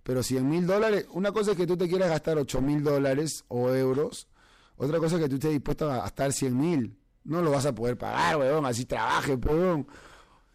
Pero 0.02 0.22
100 0.22 0.48
mil 0.48 0.66
dólares, 0.66 1.06
una 1.12 1.30
cosa 1.32 1.52
es 1.52 1.56
que 1.56 1.66
tú 1.66 1.76
te 1.76 1.88
quieras 1.88 2.08
gastar 2.08 2.38
8 2.38 2.60
mil 2.62 2.82
dólares 2.82 3.44
o 3.48 3.68
euros, 3.70 4.28
otra 4.76 4.98
cosa 4.98 5.16
es 5.16 5.22
que 5.22 5.28
tú 5.28 5.34
estés 5.34 5.50
dispuesto 5.50 5.90
a 5.90 5.98
gastar 5.98 6.32
100 6.32 6.56
mil. 6.56 6.96
No 7.22 7.42
lo 7.42 7.50
vas 7.50 7.66
a 7.66 7.74
poder 7.74 7.98
pagar, 7.98 8.38
weón, 8.38 8.64
así 8.64 8.86
trabaje, 8.86 9.34
weón. 9.34 9.86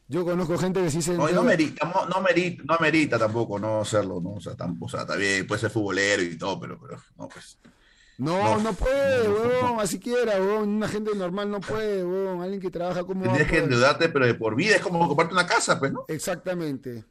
Yo 0.08 0.24
conozco 0.24 0.58
gente 0.58 0.82
que 0.84 0.92
sí 0.92 1.02
se... 1.02 1.14
No, 1.18 1.28
no 1.30 1.44
merita, 1.44 1.92
no, 1.94 2.06
no 2.08 2.22
merita, 2.22 2.64
no 2.68 2.78
merita 2.80 3.18
tampoco 3.18 3.58
no 3.58 3.82
hacerlo, 3.82 4.22
¿no? 4.22 4.34
O 4.34 4.40
sea, 4.42 4.56
tampoco, 4.56 4.86
o 4.86 4.90
sea, 4.90 5.02
está 5.02 5.16
bien, 5.16 5.48
puede 5.48 5.62
ser 5.62 5.72
futbolero 5.72 6.22
y 6.22 6.38
todo, 6.38 6.60
pero, 6.60 6.80
pero 6.80 6.98
no, 7.18 7.28
pues. 7.28 7.58
No, 8.18 8.56
No, 8.56 8.64
no 8.64 8.74
puede, 8.74 9.28
no. 9.28 9.80
así 9.82 10.00
quiera, 10.00 10.40
weón. 10.40 10.70
Una 10.70 10.88
gente 10.88 11.14
normal 11.16 11.50
no 11.50 11.60
puede, 11.60 12.06
weón. 12.06 12.42
Alguien 12.42 12.62
que 12.62 12.70
trabaja 12.70 13.04
como... 13.04 13.24
Tendrías 13.24 13.50
que 13.50 13.58
endeudarte, 13.58 14.10
pero 14.10 14.26
de 14.28 14.36
por 14.36 14.56
vida 14.56 14.76
es 14.76 14.82
como 14.82 15.06
comprarte 15.08 15.34
una 15.34 15.48
casa, 15.48 15.80
pues, 15.80 15.92
¿no? 15.92 16.06
Exactamente. 16.08 17.04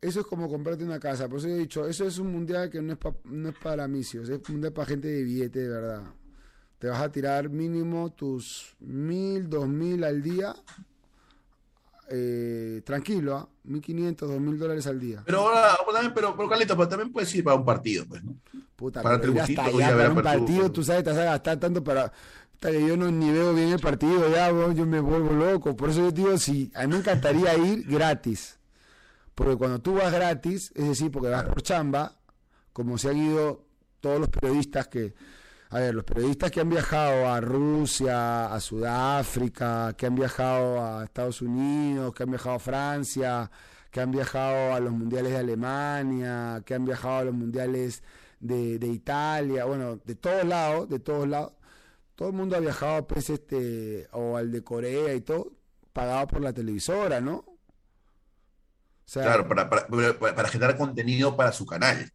Eso 0.00 0.20
es 0.20 0.26
como 0.26 0.48
comprarte 0.48 0.84
una 0.84 1.00
casa. 1.00 1.28
Por 1.28 1.40
eso 1.40 1.48
he 1.48 1.56
dicho, 1.58 1.86
eso 1.88 2.06
es 2.06 2.18
un 2.18 2.30
mundial 2.30 2.70
que 2.70 2.80
no 2.80 2.92
es, 2.92 2.98
pa- 2.98 3.16
no 3.24 3.48
es 3.48 3.56
para 3.58 3.88
misios, 3.88 4.28
es 4.28 4.38
un 4.48 4.54
mundial 4.54 4.72
para 4.72 4.86
gente 4.86 5.08
de 5.08 5.24
billete, 5.24 5.58
de 5.62 5.68
verdad. 5.68 6.02
Te 6.78 6.86
vas 6.88 7.00
a 7.02 7.10
tirar 7.10 7.48
mínimo 7.48 8.12
tus 8.12 8.76
mil, 8.78 9.48
dos 9.50 9.66
mil 9.66 10.04
al 10.04 10.22
día. 10.22 10.54
Eh, 12.08 12.82
tranquilo, 12.84 13.36
¿ah? 13.36 13.48
mil 13.64 13.80
quinientos, 13.80 14.28
dos 14.28 14.40
mil 14.40 14.58
dólares 14.58 14.86
al 14.86 14.98
día. 15.00 15.22
Pero 15.24 15.40
ahora, 15.40 15.76
también, 15.92 16.12
pero, 16.14 16.36
pero 16.36 16.48
Carlitos, 16.48 16.76
pero 16.76 16.88
también 16.88 17.12
puedes 17.12 17.34
ir 17.34 17.44
para 17.44 17.56
un 17.56 17.64
partido, 17.64 18.04
pues, 18.08 18.22
¿no? 18.24 18.34
Puta, 18.76 19.02
Para 19.02 19.20
pero 19.20 19.32
ir 19.32 19.40
hasta 19.40 19.64
allá 19.64 19.88
ver 19.94 19.96
para 19.96 20.08
un 20.10 20.22
partido, 20.22 20.60
pero- 20.62 20.72
tú 20.72 20.84
sabes, 20.84 21.02
te 21.04 21.10
vas 21.10 21.18
a 21.18 21.24
gastar 21.24 21.58
tanto 21.58 21.82
para... 21.82 22.12
Que 22.60 22.86
yo 22.86 22.96
no 22.96 23.10
ni 23.10 23.30
veo 23.30 23.52
bien 23.52 23.68
el 23.70 23.80
partido 23.80 24.30
ya, 24.30 24.48
yo 24.50 24.86
me 24.86 24.98
vuelvo 25.00 25.32
loco. 25.32 25.76
Por 25.76 25.90
eso 25.90 26.00
yo 26.00 26.10
digo, 26.10 26.38
sí, 26.38 26.70
a 26.74 26.82
mí 26.82 26.88
me 26.88 26.96
encantaría 27.00 27.54
ir 27.56 27.86
gratis. 27.86 28.58
Porque 29.34 29.56
cuando 29.56 29.78
tú 29.80 29.94
vas 29.94 30.10
gratis, 30.12 30.72
es 30.74 30.88
decir, 30.88 31.10
porque 31.10 31.28
vas 31.28 31.44
por 31.44 31.60
chamba, 31.62 32.16
como 32.72 32.96
se 32.96 33.10
han 33.10 33.18
ido 33.18 33.66
todos 34.00 34.20
los 34.20 34.28
periodistas 34.30 34.88
que... 34.88 35.14
A 35.70 35.80
ver, 35.80 35.94
los 35.94 36.04
periodistas 36.04 36.50
que 36.50 36.60
han 36.60 36.68
viajado 36.68 37.28
a 37.28 37.40
Rusia, 37.40 38.54
a 38.54 38.60
Sudáfrica, 38.60 39.94
que 39.96 40.06
han 40.06 40.14
viajado 40.14 40.80
a 40.80 41.04
Estados 41.04 41.42
Unidos, 41.42 42.14
que 42.14 42.22
han 42.22 42.30
viajado 42.30 42.56
a 42.56 42.60
Francia, 42.60 43.50
que 43.90 44.00
han 44.00 44.12
viajado 44.12 44.74
a 44.74 44.80
los 44.80 44.92
mundiales 44.92 45.32
de 45.32 45.38
Alemania, 45.38 46.62
que 46.64 46.74
han 46.74 46.84
viajado 46.84 47.16
a 47.16 47.24
los 47.24 47.34
mundiales 47.34 48.02
de, 48.38 48.86
Italia, 48.86 49.64
bueno, 49.64 49.96
de 50.04 50.14
todos 50.14 50.44
lados, 50.44 50.88
de 50.88 51.00
todos 51.00 51.26
lados. 51.26 51.52
Todo 52.14 52.28
el 52.28 52.34
mundo 52.34 52.56
ha 52.56 52.60
viajado, 52.60 53.06
pues, 53.06 53.28
este, 53.28 54.08
o 54.12 54.36
al 54.36 54.52
de 54.52 54.62
Corea 54.62 55.14
y 55.14 55.20
todo, 55.20 55.52
pagado 55.92 56.28
por 56.28 56.42
la 56.42 56.52
televisora, 56.52 57.20
¿no? 57.20 57.44
Claro, 59.12 59.48
para 59.48 60.48
generar 60.48 60.76
contenido 60.76 61.36
para 61.36 61.52
su 61.52 61.66
canal. 61.66 62.12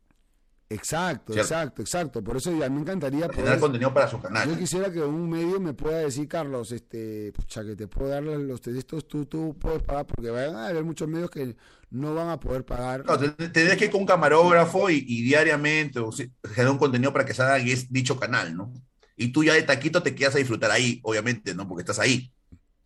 Exacto, 0.73 1.33
Cierto. 1.33 1.53
exacto, 1.53 1.81
exacto. 1.81 2.23
Por 2.23 2.37
eso 2.37 2.51
ya 2.57 2.69
me 2.69 2.81
encantaría 2.81 3.27
poder, 3.29 3.59
contenido 3.59 3.93
para 3.93 4.07
su 4.07 4.17
Yo 4.17 4.23
canal. 4.23 4.57
quisiera 4.57 4.91
que 4.91 5.01
un 5.01 5.29
medio 5.29 5.59
me 5.59 5.73
pueda 5.73 5.99
decir, 5.99 6.27
Carlos, 6.27 6.71
este, 6.71 7.31
pucha, 7.33 7.63
que 7.63 7.75
te 7.75 7.87
puedo 7.87 8.09
dar 8.09 8.23
los 8.23 8.61
textos, 8.61 9.07
tú, 9.07 9.25
tú 9.25 9.57
puedes 9.59 9.83
pagar, 9.83 10.05
porque 10.07 10.29
van 10.29 10.55
a 10.55 10.67
haber 10.67 10.83
muchos 10.83 11.07
medios 11.07 11.29
que 11.29 11.55
no 11.91 12.15
van 12.15 12.29
a 12.29 12.39
poder 12.39 12.65
pagar. 12.65 13.05
No, 13.05 13.17
te- 13.17 13.29
tendrías 13.49 13.77
que 13.77 13.85
ir 13.85 13.91
con 13.91 14.01
un 14.01 14.07
camarógrafo 14.07 14.89
y, 14.89 15.03
y 15.07 15.21
diariamente 15.23 15.99
o 15.99 16.11
generar 16.11 16.71
un 16.71 16.77
contenido 16.77 17.11
para 17.13 17.25
que 17.25 17.33
salga 17.33 17.55
dicho 17.89 18.19
canal, 18.19 18.55
¿no? 18.55 18.71
Y 19.17 19.31
tú 19.31 19.43
ya 19.43 19.53
de 19.53 19.63
taquito 19.63 20.01
te 20.01 20.15
quedas 20.15 20.35
a 20.35 20.39
disfrutar 20.39 20.71
ahí, 20.71 20.99
obviamente, 21.03 21.53
¿no? 21.53 21.67
Porque 21.67 21.81
estás 21.81 21.99
ahí. 21.99 22.31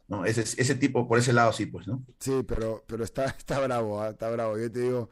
¿no? 0.07 0.25
Ese, 0.25 0.41
ese 0.41 0.75
tipo, 0.75 1.07
por 1.07 1.19
ese 1.19 1.33
lado 1.33 1.51
sí, 1.53 1.65
pues, 1.65 1.87
¿no? 1.87 2.03
Sí, 2.19 2.43
pero, 2.47 2.83
pero 2.87 3.03
está, 3.03 3.25
está 3.37 3.59
bravo, 3.59 4.01
ah, 4.01 4.09
está 4.09 4.29
bravo. 4.29 4.57
Yo 4.57 4.71
te 4.71 4.79
digo, 4.79 5.09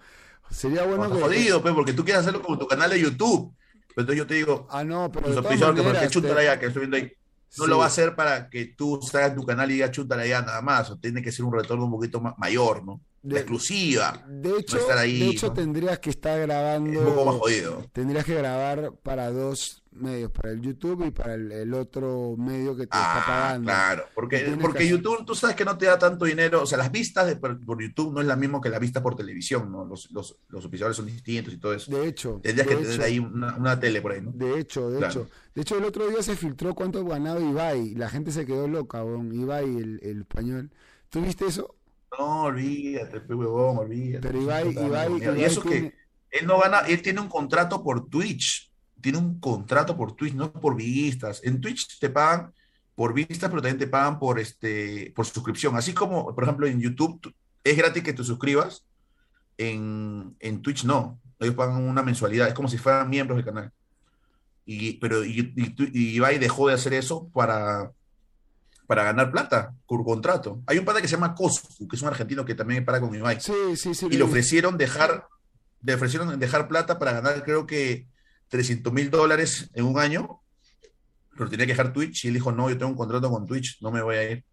sería 0.49 0.83
bueno 0.85 1.11
que... 1.13 1.21
jodido, 1.21 1.61
pues, 1.61 1.73
porque 1.73 1.93
tú 1.93 2.03
quieres 2.03 2.21
hacerlo 2.21 2.41
como 2.41 2.57
tu 2.57 2.67
canal 2.67 2.89
de 2.89 2.99
YouTube. 2.99 3.53
Pero 3.95 4.01
entonces 4.01 4.17
yo 4.17 4.27
te 4.27 4.33
digo, 4.35 4.67
Ah, 4.71 4.83
no, 4.83 5.11
pero 5.11 5.31
tu 5.31 5.37
auspiciador 5.39 5.75
que 5.75 5.81
por 5.81 5.91
qué 5.91 5.93
maneras, 5.97 6.11
chúntala 6.11 6.35
te- 6.39 6.45
ya, 6.45 6.59
que 6.59 6.65
estoy 6.67 6.79
viendo 6.81 6.97
ahí. 6.97 7.11
No 7.55 7.65
sí. 7.65 7.69
lo 7.69 7.77
va 7.77 7.83
a 7.83 7.87
hacer 7.87 8.15
para 8.15 8.49
que 8.49 8.65
tú 8.75 8.99
salgas 9.03 9.35
tu 9.35 9.45
canal 9.45 9.69
y 9.69 9.75
digas 9.75 9.91
chúntala 9.91 10.25
ya 10.25 10.41
nada 10.41 10.61
más. 10.63 10.89
O 10.89 10.97
tiene 10.97 11.21
que 11.21 11.31
ser 11.31 11.45
un 11.45 11.53
retorno 11.53 11.85
un 11.85 11.91
poquito 11.91 12.19
más 12.19 12.33
mayor, 12.39 12.83
¿no? 12.83 12.99
La 13.21 13.35
De- 13.35 13.39
exclusiva. 13.41 14.23
De 14.27 14.57
hecho, 14.57 14.77
estar 14.77 14.97
ahí, 14.97 15.19
de 15.19 15.27
hecho 15.27 15.47
¿no? 15.47 15.53
tendrías 15.53 15.99
que 15.99 16.09
estar 16.09 16.39
Es 16.39 16.47
grabando... 16.47 16.99
un 16.99 17.05
poco 17.05 17.25
más 17.25 17.35
jodido. 17.35 17.85
Tendrías 17.93 18.25
que 18.25 18.33
grabar 18.33 18.93
para 19.03 19.29
dos 19.31 19.82
medios, 19.95 20.31
para 20.31 20.51
el 20.51 20.61
YouTube 20.61 21.05
y 21.07 21.11
para 21.11 21.33
el, 21.35 21.51
el 21.51 21.73
otro 21.73 22.35
medio 22.37 22.71
que 22.75 22.87
te 22.87 22.95
está 22.95 23.17
Ah, 23.21 23.23
pagando. 23.25 23.65
claro, 23.65 24.03
porque, 24.15 24.57
porque 24.61 24.87
YouTube, 24.87 25.25
tú 25.25 25.35
sabes 25.35 25.55
que 25.55 25.65
no 25.65 25.77
te 25.77 25.85
da 25.85 25.97
tanto 25.99 26.25
dinero, 26.25 26.61
o 26.63 26.65
sea, 26.65 26.77
las 26.77 26.91
vistas 26.91 27.27
de, 27.27 27.35
por, 27.35 27.63
por 27.65 27.81
YouTube 27.81 28.13
no 28.13 28.21
es 28.21 28.27
la 28.27 28.35
misma 28.35 28.59
que 28.61 28.69
la 28.69 28.79
vista 28.79 29.01
por 29.03 29.15
televisión, 29.15 29.71
¿no? 29.71 29.85
Los, 29.85 30.11
los, 30.11 30.37
los 30.49 30.63
auspiciadores 30.63 30.97
son 30.97 31.05
distintos 31.05 31.53
y 31.53 31.57
todo 31.57 31.73
eso. 31.73 31.91
De 31.91 32.07
hecho, 32.07 32.39
Tendrías 32.43 32.67
de 32.67 32.75
que 32.77 32.81
tener 32.83 33.01
ahí 33.01 33.19
una, 33.19 33.55
una 33.55 33.79
tele 33.79 34.01
por 34.01 34.11
ahí, 34.11 34.21
¿no? 34.21 34.31
De 34.33 34.59
hecho, 34.59 34.89
de 34.89 34.97
Claro. 34.99 35.11
hecho. 35.11 35.29
De 35.55 35.61
hecho, 35.61 35.77
el 35.77 35.83
otro 35.85 36.07
día 36.07 36.23
se 36.23 36.35
filtró 36.35 36.73
cuánto 36.73 37.05
ganaba 37.05 37.39
Ibai. 37.39 37.95
La 37.95 38.09
gente 38.09 38.31
se 38.31 38.45
quedó 38.45 38.67
loca, 38.67 39.03
weón. 39.03 39.31
Ibai, 39.33 39.65
el, 39.77 39.99
el 40.01 40.21
español. 40.21 40.71
¿Tú 41.09 41.21
viste 41.21 41.45
eso? 41.45 41.75
No, 42.17 42.43
olvídate, 42.43 43.19
huevón, 43.33 43.77
olvídate. 43.77 44.27
Pero 44.27 44.41
Ibai, 44.41 44.63
Puta 44.65 44.85
Ibai, 44.85 45.09
mierda. 45.09 45.31
Y 45.33 45.39
Ibai 45.39 45.43
eso 45.45 45.61
tiene- 45.61 45.91
que 45.91 46.03
él 46.39 46.47
no 46.47 46.59
gana, 46.59 46.79
él 46.87 47.01
tiene 47.03 47.21
un 47.21 47.27
contrato 47.29 47.83
por 47.83 48.09
Twitch, 48.09 48.71
tiene 49.03 49.17
un 49.17 49.39
contrato 49.39 49.95
por 49.97 50.15
Twitch, 50.15 50.33
no 50.33 50.51
por 50.51 50.75
vistas. 50.77 51.41
En 51.43 51.59
Twitch 51.59 51.99
te 51.99 52.09
pagan 52.09 52.53
por 52.95 53.13
vistas, 53.13 53.49
pero 53.49 53.61
también 53.61 53.77
te 53.77 53.87
pagan 53.87 54.17
por, 54.17 54.39
este, 54.39 55.11
por 55.13 55.25
suscripción. 55.25 55.75
Así 55.75 55.93
como, 55.93 56.33
por 56.33 56.43
ejemplo, 56.43 56.65
en 56.65 56.79
YouTube 56.79 57.35
es 57.63 57.77
gratis 57.77 58.01
que 58.01 58.13
te 58.13 58.23
suscribas, 58.23 58.83
en, 59.57 60.35
en 60.39 60.61
Twitch 60.61 60.85
no. 60.85 61.19
Ellos 61.37 61.55
pagan 61.55 61.83
una 61.83 62.01
mensualidad, 62.01 62.47
es 62.47 62.53
como 62.53 62.69
si 62.69 62.77
fueran 62.77 63.09
miembros 63.09 63.35
del 63.35 63.45
canal. 63.45 63.71
Y, 64.65 64.93
pero 64.93 65.25
y, 65.25 65.53
y, 65.55 66.15
Ibai 66.15 66.39
dejó 66.39 66.69
de 66.69 66.75
hacer 66.75 66.93
eso 66.93 67.27
para, 67.33 67.91
para 68.87 69.03
ganar 69.03 69.31
plata 69.31 69.73
por 69.85 70.05
contrato. 70.05 70.61
Hay 70.65 70.77
un 70.77 70.85
padre 70.85 71.01
que 71.01 71.09
se 71.09 71.15
llama 71.15 71.35
Coscu, 71.35 71.89
que 71.89 71.97
es 71.97 72.01
un 72.01 72.07
argentino 72.07 72.45
que 72.45 72.55
también 72.55 72.85
para 72.85 73.01
con 73.01 73.13
Ibai. 73.13 73.41
Sí, 73.41 73.75
sí, 73.75 73.93
sí. 73.93 74.07
Y 74.09 74.15
le 74.15 74.23
ofrecieron 74.23 74.77
dejar, 74.77 75.27
le 75.83 75.95
ofrecieron 75.95 76.39
dejar 76.39 76.69
plata 76.69 76.97
para 76.97 77.11
ganar, 77.11 77.43
creo 77.43 77.67
que 77.67 78.07
300 78.53 78.93
mil 78.93 79.09
dólares 79.09 79.67
en 79.73 79.85
un 79.85 79.97
año, 79.97 80.39
pero 81.35 81.49
tenía 81.49 81.65
que 81.65 81.71
dejar 81.71 81.91
Twitch 81.91 82.25
y 82.25 82.27
él 82.27 82.35
dijo, 82.35 82.51
no, 82.51 82.69
yo 82.69 82.77
tengo 82.77 82.91
un 82.91 82.97
contrato 82.97 83.27
con 83.31 83.47
Twitch, 83.47 83.81
no 83.81 83.89
me 83.89 84.03
voy 84.03 84.15
a 84.15 84.31
ir. 84.31 84.43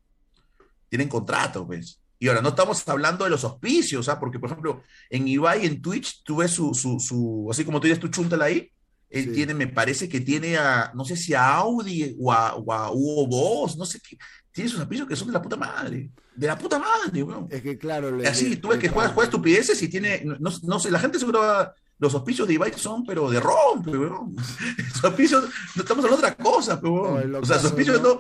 Tienen 0.89 1.07
contrato, 1.07 1.67
pues. 1.67 2.01
Y 2.19 2.29
ahora, 2.29 2.41
no 2.41 2.49
estamos 2.49 2.89
hablando 2.89 3.25
de 3.25 3.31
los 3.31 3.45
auspicios, 3.45 4.09
¿ah? 4.09 4.19
porque, 4.19 4.39
por 4.39 4.49
ejemplo, 4.49 4.83
en 5.11 5.29
Ibai, 5.29 5.67
en 5.67 5.83
Twitch, 5.83 6.23
tú 6.25 6.37
ves 6.37 6.51
su, 6.51 6.73
su, 6.73 6.99
su 6.99 7.49
así 7.51 7.63
como 7.63 7.79
tú 7.79 7.89
dices, 7.89 8.01
tu 8.01 8.09
chúntala 8.09 8.47
ahí, 8.47 8.73
él 9.11 9.35
tiene, 9.35 9.53
me 9.53 9.67
parece 9.67 10.09
que 10.09 10.23
tiene 10.23 10.57
a, 10.57 10.93
no 10.95 11.05
sé 11.05 11.15
si 11.15 11.35
a 11.35 11.57
Audi 11.57 12.17
o 12.19 12.33
a, 12.33 12.55
o 12.55 12.93
Hugo 12.95 13.27
Boss, 13.27 13.77
no 13.77 13.85
sé 13.85 14.01
qué, 14.01 14.17
tiene 14.51 14.71
sus 14.71 14.81
auspicios 14.81 15.07
que 15.07 15.17
son 15.17 15.27
de 15.27 15.35
la 15.35 15.43
puta 15.43 15.57
madre, 15.57 16.11
de 16.35 16.47
la 16.47 16.57
puta 16.57 16.79
madre, 16.79 17.23
weón. 17.23 17.49
Es 17.51 17.61
que 17.61 17.77
claro, 17.77 18.17
le, 18.17 18.27
así, 18.27 18.57
tú 18.57 18.69
ves 18.69 18.79
que 18.79 18.89
juega, 18.89 19.11
juega 19.11 19.27
estupideces 19.27 19.83
y 19.83 19.89
tiene, 19.89 20.23
no, 20.25 20.51
no 20.63 20.81
sé, 20.81 20.91
la 20.91 21.01
gente 21.01 21.19
seguro 21.19 21.41
va, 21.41 21.75
los 22.01 22.15
auspicios 22.15 22.49
de 22.49 22.55
Ibai 22.55 22.73
son, 22.77 23.05
pero 23.05 23.31
de 23.31 23.39
rompe, 23.39 23.91
weón. 23.91 24.35
Los 24.79 25.05
auspicios, 25.05 25.45
no 25.77 25.83
estamos 25.83 26.05
hablando 26.05 26.27
de 26.27 26.33
otra 26.33 26.35
cosa, 26.43 26.81
weón. 26.83 27.35
o 27.37 27.45
sea, 27.45 27.57
los 27.57 27.67
auspicios 27.67 28.01
no... 28.01 28.19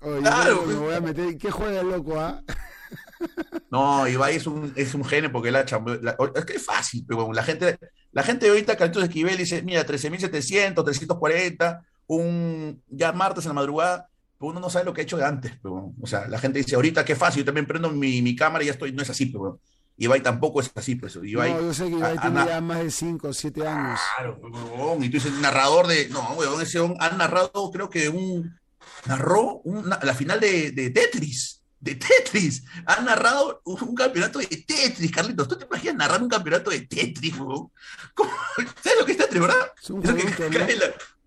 Oye, 0.00 0.20
claro, 0.20 0.64
me 0.64 0.74
voy 0.74 0.94
a 0.94 1.00
meter, 1.00 1.36
¿qué 1.36 1.50
juega 1.50 1.80
el 1.80 1.90
loco, 1.90 2.18
ah? 2.18 2.42
No, 3.70 4.08
Ibai 4.08 4.36
es 4.36 4.46
un, 4.46 4.72
es 4.74 4.94
un 4.94 5.04
genio 5.04 5.30
porque 5.30 5.50
la, 5.50 5.66
la, 6.00 6.16
es 6.34 6.44
que 6.46 6.54
es 6.54 6.64
fácil, 6.64 7.04
pero 7.06 7.30
la 7.32 7.42
gente, 7.42 7.78
la 8.12 8.22
gente 8.22 8.48
ahorita, 8.48 8.76
Carlitos 8.76 9.02
Esquivel 9.02 9.36
dice, 9.36 9.60
mira, 9.62 9.84
13.700, 9.84 10.82
340, 10.82 11.84
un, 12.06 12.82
ya 12.88 13.12
martes 13.12 13.44
en 13.44 13.50
la 13.50 13.54
madrugada, 13.54 14.08
pero 14.38 14.50
uno 14.52 14.60
no 14.60 14.70
sabe 14.70 14.86
lo 14.86 14.94
que 14.94 15.02
ha 15.02 15.04
hecho 15.04 15.18
de 15.18 15.24
antes, 15.24 15.52
pero, 15.62 15.92
o 16.00 16.06
sea, 16.06 16.26
la 16.28 16.38
gente 16.38 16.60
dice, 16.60 16.76
ahorita 16.76 17.04
qué 17.04 17.16
fácil, 17.16 17.40
yo 17.40 17.46
también 17.46 17.66
prendo 17.66 17.90
mi, 17.90 18.22
mi 18.22 18.34
cámara 18.34 18.64
y 18.64 18.68
ya 18.68 18.72
estoy, 18.72 18.92
no 18.92 19.02
es 19.02 19.10
así, 19.10 19.26
pero 19.26 19.60
Ibai 19.98 20.22
tampoco 20.22 20.60
es 20.60 20.70
así, 20.74 20.94
pues. 20.94 21.18
Ibai, 21.22 21.52
no, 21.52 21.60
yo 21.60 21.74
sé 21.74 21.84
que 21.84 21.96
Ibai 21.96 22.18
tiene 22.18 22.46
ya 22.46 22.60
más 22.60 22.78
de 22.78 22.90
5 22.90 23.28
o 23.28 23.32
7 23.32 23.66
años. 23.66 24.00
Claro, 24.16 24.96
y 25.00 25.08
tú 25.08 25.16
dices, 25.16 25.32
narrador 25.40 25.86
de, 25.86 26.08
no, 26.08 26.32
weón, 26.34 26.62
ese 26.62 26.78
ha 26.78 27.10
narrado, 27.10 27.70
creo 27.72 27.90
que 27.90 28.08
un, 28.08 28.58
narró 29.06 29.60
una, 29.64 29.98
la 30.02 30.14
final 30.14 30.40
de, 30.40 30.70
de 30.70 30.90
Tetris 30.90 31.58
de 31.80 31.94
Tetris. 31.94 32.64
Ha 32.86 33.00
narrado 33.02 33.62
un 33.64 33.94
campeonato 33.94 34.38
de 34.38 34.46
Tetris, 34.46 35.12
Carlitos. 35.12 35.48
¿Tú 35.48 35.56
te 35.56 35.64
imaginas 35.64 35.96
narrar 35.96 36.22
un 36.22 36.28
campeonato 36.28 36.70
de 36.70 36.80
Tetris, 36.82 37.34
¿Sabes 38.82 38.98
lo 38.98 39.06
que 39.06 39.12
es 39.12 39.18
Tetris, 39.18 39.40
verdad? 39.40 39.72
Es 39.80 39.90
un 39.90 40.02
lo, 40.02 40.12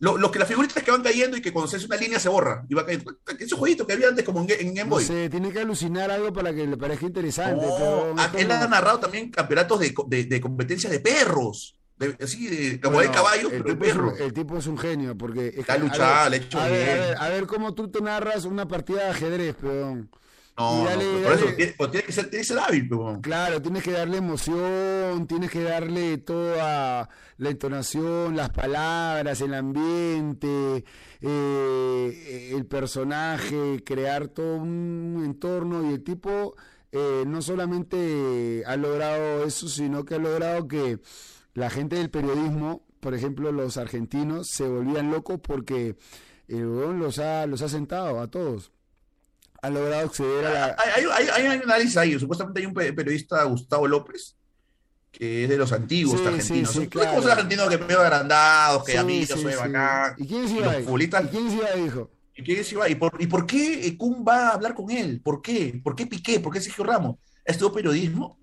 lo, 0.00 0.30
que 0.30 0.38
las 0.38 0.48
figuritas 0.48 0.82
que 0.82 0.90
van 0.90 1.02
cayendo 1.02 1.36
y 1.36 1.42
que 1.42 1.52
cuando 1.52 1.68
se 1.68 1.76
hace 1.76 1.86
una 1.86 1.96
línea 1.96 2.20
se 2.20 2.28
borra 2.28 2.64
y 2.68 2.74
va 2.74 2.86
cayendo. 2.86 3.16
Esos 3.38 3.58
jueguitos 3.58 3.86
que 3.86 3.94
había 3.94 4.08
antes 4.08 4.24
como 4.24 4.40
en, 4.40 4.50
en 4.50 4.74
Game 4.74 4.90
Boy. 4.90 5.02
No 5.04 5.08
sé, 5.08 5.28
tiene 5.28 5.52
que 5.52 5.60
alucinar 5.60 6.10
algo 6.10 6.32
para 6.32 6.54
que 6.54 6.66
le 6.66 6.76
parezca 6.76 7.06
interesante. 7.06 7.66
él 8.36 8.50
ha 8.50 8.66
narrado 8.68 9.00
también 9.00 9.30
campeonatos 9.30 9.80
de, 9.80 9.94
de, 10.06 10.24
de 10.24 10.40
competencia 10.40 10.88
de 10.88 11.00
perros. 11.00 11.74
De, 11.96 12.16
así, 12.22 12.46
de, 12.46 12.80
como 12.80 13.00
de 13.00 13.10
caballo, 13.10 13.48
pero 13.50 13.64
de 13.64 13.74
perro. 13.74 14.16
el 14.16 14.32
tipo 14.32 14.56
es 14.56 14.68
un 14.68 14.78
genio, 14.78 15.18
porque... 15.18 15.48
Está 15.56 15.76
luchado, 15.76 16.30
le 16.30 16.36
hecho 16.36 16.60
a 16.60 16.68
ver, 16.68 16.90
a 16.90 16.94
ver, 16.94 17.16
a 17.18 17.28
ver, 17.28 17.46
cómo 17.46 17.74
tú 17.74 17.90
te 17.90 18.00
narras 18.00 18.44
una 18.44 18.68
partida 18.68 19.02
de 19.02 19.10
ajedrez, 19.10 19.56
perdón. 19.56 20.08
No, 20.58 20.84
no 20.84 21.22
por 21.22 21.32
eso 21.32 21.46
tiene, 21.56 21.74
pues 21.78 21.90
tiene, 21.92 22.06
que 22.06 22.12
ser, 22.12 22.30
tiene 22.30 22.38
que 22.38 22.44
ser 22.44 22.58
hábil. 22.58 22.88
Pero... 22.88 23.20
Claro, 23.22 23.62
tienes 23.62 23.84
que 23.84 23.92
darle 23.92 24.16
emoción, 24.18 25.26
tienes 25.28 25.50
que 25.52 25.62
darle 25.62 26.18
toda 26.18 27.08
la 27.36 27.50
entonación, 27.50 28.34
las 28.34 28.50
palabras, 28.50 29.40
el 29.40 29.54
ambiente, 29.54 30.84
eh, 31.20 32.50
el 32.52 32.66
personaje, 32.66 33.84
crear 33.84 34.28
todo 34.28 34.56
un 34.56 35.22
entorno 35.24 35.88
y 35.88 35.94
el 35.94 36.02
tipo 36.02 36.56
eh, 36.90 37.22
no 37.24 37.40
solamente 37.40 38.64
ha 38.66 38.76
logrado 38.76 39.44
eso, 39.44 39.68
sino 39.68 40.04
que 40.04 40.16
ha 40.16 40.18
logrado 40.18 40.66
que 40.66 40.98
la 41.54 41.70
gente 41.70 41.96
del 41.96 42.10
periodismo, 42.10 42.82
por 42.98 43.14
ejemplo 43.14 43.52
los 43.52 43.76
argentinos, 43.76 44.48
se 44.50 44.66
volvían 44.66 45.12
locos 45.12 45.38
porque 45.40 45.96
el 46.48 46.62
los 46.98 47.20
ha, 47.20 47.46
los 47.46 47.62
ha 47.62 47.68
sentado 47.68 48.20
a 48.20 48.28
todos. 48.28 48.72
Ha 49.60 49.70
logrado 49.70 50.06
acceder 50.06 50.46
a 50.46 50.50
la... 50.50 50.76
Hay, 50.78 51.04
hay, 51.12 51.28
hay, 51.28 51.56
un 51.56 51.62
análisis 51.62 51.96
ahí, 51.96 52.18
supuestamente 52.18 52.60
hay 52.60 52.66
un 52.66 52.74
periodista, 52.74 53.42
Gustavo 53.44 53.88
López, 53.88 54.36
que 55.10 55.44
es 55.44 55.48
de 55.48 55.56
los 55.56 55.72
antiguos 55.72 56.20
argentinos. 56.24 56.70
Sí, 56.70 56.80
sí, 56.80 56.86
claro. 56.88 57.20
Son 57.20 57.30
argentinos 57.30 57.68
que 57.68 57.78
medio 57.78 58.00
agrandados, 58.00 58.84
que 58.84 58.96
amigos, 58.96 59.40
soy 59.40 59.54
bacán. 59.54 60.14
¿Y 60.18 60.26
quién 60.26 60.44
es 60.44 60.52
Ibai? 60.52 60.82
¿Y 60.82 61.28
quién 61.28 61.46
es 61.46 61.54
Ibai, 61.54 61.82
dijo? 61.82 62.10
¿Y 62.36 62.42
quién 62.42 62.58
es 62.60 62.72
Ibai? 62.72 62.92
¿Y 62.92 62.94
por, 62.94 63.20
¿Y 63.20 63.26
por 63.26 63.46
qué 63.46 63.96
Kun 63.98 64.24
va 64.26 64.50
a 64.50 64.54
hablar 64.54 64.74
con 64.74 64.90
él? 64.90 65.20
¿Por 65.22 65.42
qué? 65.42 65.80
¿Por 65.82 65.96
qué 65.96 66.06
Piqué? 66.06 66.38
¿Por 66.38 66.52
qué 66.52 66.60
Sergio 66.60 66.84
Ramos? 66.84 67.16
¿Estuvo 67.44 67.72
periodismo? 67.72 68.38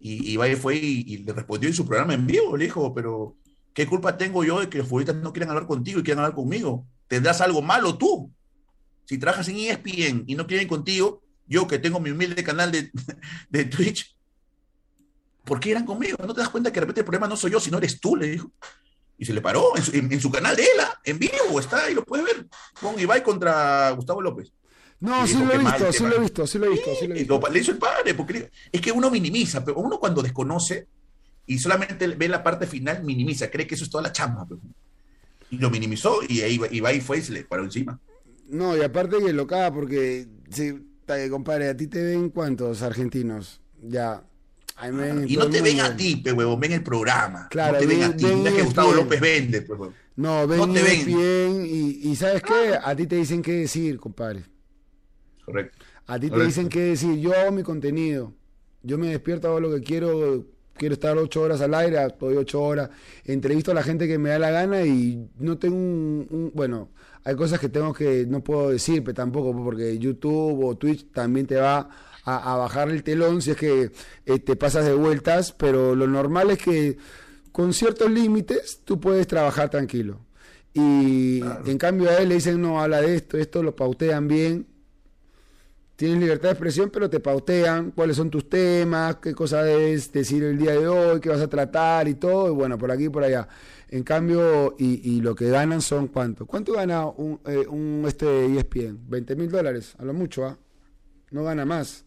Y 0.00 0.32
Ibai 0.32 0.56
fue 0.56 0.76
y, 0.76 1.18
le 1.18 1.32
respondió 1.32 1.68
en 1.68 1.74
su 1.74 1.86
programa 1.86 2.14
en 2.14 2.26
vivo, 2.26 2.56
le 2.56 2.64
dijo, 2.64 2.92
pero 2.94 3.36
¿qué 3.72 3.86
culpa 3.86 4.16
tengo 4.16 4.44
yo 4.44 4.60
de 4.60 4.68
que 4.68 4.78
los 4.78 4.88
futbolistas 4.88 5.16
no 5.16 5.32
quieran 5.32 5.50
hablar 5.50 5.66
contigo 5.66 6.00
y 6.00 6.02
quieran 6.02 6.24
hablar 6.24 6.36
conmigo? 6.36 6.86
¿Tendrás 7.06 7.40
algo 7.40 7.62
malo 7.62 7.96
tú? 7.96 8.32
Si 9.06 9.18
trabajas 9.18 9.48
en 9.48 9.56
ESPN 9.56 10.24
y 10.26 10.34
no 10.34 10.46
quieren 10.46 10.68
contigo, 10.68 11.22
yo 11.46 11.66
que 11.66 11.78
tengo 11.78 12.00
mi 12.00 12.10
humilde 12.10 12.44
canal 12.44 12.70
de, 12.70 12.90
de 13.48 13.64
Twitch, 13.64 14.14
¿por 15.44 15.60
qué 15.60 15.70
irán 15.70 15.86
conmigo? 15.86 16.18
¿No 16.26 16.34
te 16.34 16.40
das 16.40 16.50
cuenta 16.50 16.70
que 16.70 16.74
de 16.74 16.80
repente 16.80 17.00
el 17.00 17.06
problema 17.06 17.28
no 17.28 17.36
soy 17.36 17.52
yo, 17.52 17.60
sino 17.60 17.78
eres 17.78 18.00
tú? 18.00 18.16
Le 18.16 18.28
dijo. 18.28 18.50
Y 19.18 19.24
se 19.24 19.32
le 19.32 19.40
paró 19.40 19.72
en 19.76 20.20
su, 20.20 20.30
canal 20.30 20.54
de 20.54 20.62
ELA, 20.62 21.00
en 21.02 21.18
vivo, 21.18 21.58
está 21.58 21.84
ahí, 21.84 21.94
lo 21.94 22.04
puede 22.04 22.22
ver, 22.22 22.46
con 22.78 23.00
Ibai 23.00 23.22
contra 23.22 23.90
Gustavo 23.92 24.20
López. 24.20 24.52
No, 25.00 25.26
sí 25.26 25.34
lo, 25.34 25.52
he 25.52 25.58
visto, 25.58 25.90
sí 25.90 26.02
lo 26.04 26.16
he 26.16 26.18
visto, 26.20 26.46
sí 26.46 26.58
lo 26.58 26.66
he 26.66 26.68
visto, 26.70 26.94
sí 26.94 27.06
lo 27.06 27.14
he 27.14 27.18
visto. 27.18 27.48
le 27.50 27.58
hizo 27.58 27.70
el 27.70 27.78
padre, 27.78 28.12
porque 28.12 28.50
es 28.70 28.80
que 28.80 28.92
uno 28.92 29.10
minimiza, 29.10 29.64
pero 29.64 29.78
uno 29.78 29.98
cuando 29.98 30.20
desconoce 30.20 30.86
y 31.46 31.58
solamente 31.58 32.08
ve 32.08 32.28
la 32.28 32.42
parte 32.42 32.66
final, 32.66 33.04
minimiza, 33.04 33.50
cree 33.50 33.66
que 33.66 33.74
eso 33.74 33.84
es 33.84 33.90
toda 33.90 34.02
la 34.02 34.12
chamba. 34.12 34.46
Pues. 34.46 34.60
Y 35.50 35.58
lo 35.58 35.70
minimizó 35.70 36.18
y 36.28 36.42
ahí 36.42 36.60
iba 36.70 36.92
y 36.92 37.00
fue 37.00 37.18
y 37.18 37.22
se 37.22 37.32
le 37.32 37.44
paró 37.44 37.64
encima. 37.64 37.98
No, 38.48 38.76
y 38.76 38.82
aparte 38.82 39.18
que 39.18 39.32
lo 39.32 39.46
caga 39.46 39.72
porque, 39.72 40.26
sí, 40.50 40.86
compadre, 41.30 41.68
a 41.68 41.76
ti 41.76 41.86
te 41.86 42.02
ven 42.02 42.30
cuántos 42.30 42.82
argentinos, 42.82 43.60
ya. 43.82 44.24
y 45.26 45.36
no 45.36 45.48
te 45.48 45.62
ven 45.62 45.80
a 45.80 45.96
ti, 45.96 46.16
pe 46.16 46.32
huevo, 46.32 46.56
ven 46.56 46.72
el 46.72 46.82
programa. 46.82 47.48
Claro, 47.50 47.74
no 47.74 47.78
te 47.80 47.86
ven, 47.86 48.02
a 48.02 48.16
ti, 48.16 48.24
no 48.24 48.46
es 48.46 48.54
que 48.54 48.62
Gustavo 48.62 48.92
López 48.92 49.20
vende, 49.20 49.62
pues, 49.62 49.90
No, 50.16 50.46
ven, 50.46 50.58
no 50.58 50.72
te 50.72 50.82
ven. 50.82 51.06
bien 51.06 51.66
y, 51.66 52.10
y 52.10 52.16
¿sabes 52.16 52.42
qué? 52.42 52.78
A 52.82 52.94
ti 52.94 53.06
te 53.06 53.16
dicen 53.16 53.42
qué 53.42 53.52
decir, 53.52 53.98
compadre. 53.98 54.44
Correcto. 55.44 55.78
A 56.06 56.18
ti 56.18 56.30
te 56.30 56.44
dicen 56.44 56.68
qué 56.68 56.80
decir. 56.80 57.18
Yo 57.18 57.32
hago 57.32 57.52
mi 57.52 57.62
contenido. 57.62 58.32
Yo 58.82 58.98
me 58.98 59.08
despierto, 59.08 59.48
hago 59.48 59.60
lo 59.60 59.74
que 59.74 59.82
quiero. 59.82 60.44
Quiero 60.74 60.92
estar 60.92 61.16
ocho 61.16 61.40
horas 61.40 61.62
al 61.62 61.72
aire, 61.74 62.04
estoy 62.04 62.36
ocho 62.36 62.60
horas. 62.62 62.90
Entrevisto 63.24 63.70
a 63.70 63.74
la 63.74 63.82
gente 63.82 64.06
que 64.06 64.18
me 64.18 64.28
da 64.28 64.38
la 64.38 64.50
gana 64.50 64.84
y 64.84 65.26
no 65.38 65.56
tengo 65.56 65.74
un, 65.76 66.52
bueno, 66.54 66.90
hay 67.26 67.34
cosas 67.34 67.58
que 67.58 67.68
tengo 67.68 67.92
que 67.92 68.24
no 68.24 68.40
puedo 68.44 68.70
decir, 68.70 69.02
pero 69.02 69.14
tampoco 69.14 69.52
porque 69.52 69.98
YouTube 69.98 70.64
o 70.64 70.76
Twitch 70.76 71.10
también 71.10 71.44
te 71.44 71.56
va 71.56 71.90
a, 72.22 72.56
bajar 72.56 72.88
el 72.88 73.02
telón 73.02 73.42
si 73.42 73.50
es 73.50 73.56
que 73.56 73.90
eh, 74.24 74.38
te 74.38 74.54
pasas 74.54 74.84
de 74.84 74.94
vueltas, 74.94 75.50
pero 75.50 75.96
lo 75.96 76.06
normal 76.06 76.52
es 76.52 76.58
que 76.58 76.98
con 77.50 77.72
ciertos 77.72 78.12
límites 78.12 78.82
tú 78.84 79.00
puedes 79.00 79.26
trabajar 79.26 79.70
tranquilo. 79.70 80.20
Y 80.72 81.40
en 81.64 81.78
cambio 81.78 82.10
a 82.10 82.18
él 82.18 82.28
le 82.28 82.36
dicen, 82.36 82.62
no, 82.62 82.80
habla 82.80 83.00
de 83.00 83.16
esto, 83.16 83.38
esto 83.38 83.60
lo 83.60 83.74
pautean 83.74 84.28
bien 84.28 84.66
tienes 85.96 86.18
libertad 86.18 86.50
de 86.50 86.52
expresión, 86.52 86.90
pero 86.90 87.08
te 87.08 87.20
pautean 87.20 87.90
cuáles 87.90 88.16
son 88.18 88.30
tus 88.30 88.48
temas, 88.48 89.16
qué 89.16 89.34
cosa 89.34 89.62
debes 89.62 90.12
decir 90.12 90.44
el 90.44 90.58
día 90.58 90.72
de 90.72 90.86
hoy, 90.86 91.20
qué 91.20 91.30
vas 91.30 91.40
a 91.40 91.48
tratar 91.48 92.06
y 92.06 92.14
todo, 92.14 92.48
y 92.48 92.54
bueno, 92.54 92.76
por 92.76 92.90
aquí 92.92 93.04
y 93.06 93.08
por 93.08 93.24
allá. 93.24 93.48
En 93.88 94.02
cambio, 94.02 94.74
y, 94.78 95.20
lo 95.20 95.34
que 95.34 95.48
ganan 95.48 95.80
son 95.80 96.08
cuánto. 96.08 96.44
¿Cuánto 96.46 96.72
gana 96.72 97.06
un, 97.06 97.40
eh, 97.46 97.66
un 97.68 98.04
este 98.06 98.46
ESPN? 98.46 98.98
20 99.08 99.36
mil 99.36 99.50
dólares, 99.50 99.94
a 99.98 100.04
lo 100.04 100.12
mucho, 100.12 100.44
¿ah? 100.44 100.58
No 101.30 101.44
gana 101.44 101.64
más. 101.64 102.04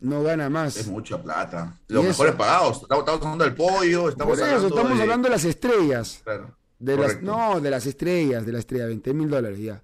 No 0.00 0.22
gana 0.22 0.48
más. 0.48 0.76
Es 0.76 0.86
mucha 0.86 1.20
plata. 1.20 1.76
Los 1.88 2.04
mejores 2.04 2.34
pagados. 2.34 2.82
Estamos, 2.82 3.08
hablando 3.08 3.44
del 3.44 3.54
pollo, 3.54 4.08
estamos 4.10 4.40
hablando 4.40 4.68
estamos 4.68 5.00
hablando 5.00 5.28
de 5.28 5.34
las 5.34 5.44
estrellas. 5.44 6.20
Claro. 6.22 6.56
De 6.78 6.96
las, 6.96 7.22
no, 7.22 7.60
de 7.60 7.70
las 7.70 7.86
estrellas, 7.86 8.46
de 8.46 8.52
la 8.52 8.60
estrella, 8.60 8.86
20 8.86 9.14
mil 9.14 9.28
dólares 9.28 9.58
ya. 9.58 9.82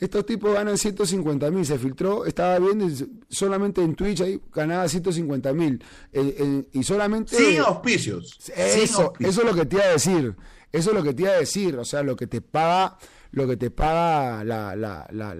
Estos 0.00 0.24
tipos 0.24 0.54
ganan 0.54 0.78
150 0.78 1.50
mil. 1.50 1.66
Se 1.66 1.78
filtró, 1.78 2.24
estaba 2.24 2.58
viendo 2.58 2.86
solamente 3.28 3.82
en 3.82 3.94
Twitch 3.94 4.22
ahí 4.22 4.40
ganaba 4.52 4.88
150 4.88 5.52
mil. 5.52 5.82
y 6.72 6.82
solamente. 6.82 7.36
Sin 7.36 7.60
auspicios. 7.60 8.38
Eso, 8.56 9.12
eso 9.18 9.40
es 9.42 9.46
lo 9.46 9.54
que 9.54 9.66
te 9.66 9.76
iba 9.76 9.84
a 9.84 9.92
decir. 9.92 10.34
Eso 10.72 10.90
es 10.90 10.96
lo 10.96 11.02
que 11.02 11.14
te 11.14 11.22
iba 11.22 11.32
a 11.32 11.36
decir. 11.38 11.76
O 11.76 11.84
sea, 11.84 12.02
lo 12.02 12.16
que 12.16 12.26
te 12.26 12.40
paga 12.40 12.96
lo 13.32 13.46
que 13.46 13.56
te 13.56 13.70
paga 13.70 14.42
la, 14.42 14.74
la, 14.74 15.06
la, 15.12 15.34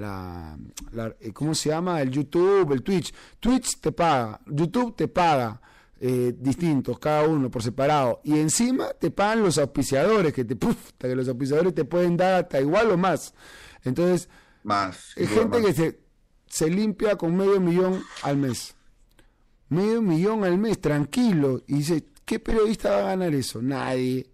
la, 0.93 1.17
eh, 1.21 1.33
¿cómo 1.33 1.55
se 1.55 1.71
llama? 1.71 2.01
El 2.01 2.11
YouTube, 2.11 2.73
el 2.73 2.83
Twitch. 2.83 3.13
Twitch 3.41 3.81
te 3.81 3.93
paga, 3.93 4.41
YouTube 4.47 4.95
te 4.95 5.09
paga. 5.09 5.61
Eh, 6.03 6.35
distintos, 6.39 6.99
cada 6.99 7.29
uno 7.29 7.51
por 7.51 7.63
separado. 7.63 8.23
Y 8.25 8.39
encima 8.39 8.89
te 8.99 9.11
pagan 9.11 9.43
los 9.43 9.59
auspiciadores, 9.59 10.33
que 10.33 10.47
te 10.47 10.57
que 10.57 11.15
los 11.15 11.29
auspiciadores 11.29 11.75
te 11.75 11.85
pueden 11.85 12.17
dar 12.17 12.45
hasta 12.45 12.59
igual 12.59 12.91
o 12.91 12.97
más. 12.97 13.35
Entonces, 13.85 14.31
más. 14.63 15.15
Hay 15.17 15.27
gente 15.27 15.63
que 15.63 15.73
se, 15.73 16.01
se 16.47 16.69
limpia 16.69 17.17
con 17.17 17.37
medio 17.37 17.61
millón 17.61 18.03
al 18.23 18.37
mes. 18.37 18.75
Medio 19.69 20.03
millón 20.03 20.45
al 20.45 20.59
mes, 20.59 20.81
tranquilo. 20.81 21.63
Y 21.67 21.77
dice, 21.77 22.05
¿qué 22.25 22.39
periodista 22.39 22.91
va 22.91 22.99
a 22.99 23.07
ganar 23.17 23.35
eso? 23.35 23.63
Nadie. 23.63 24.29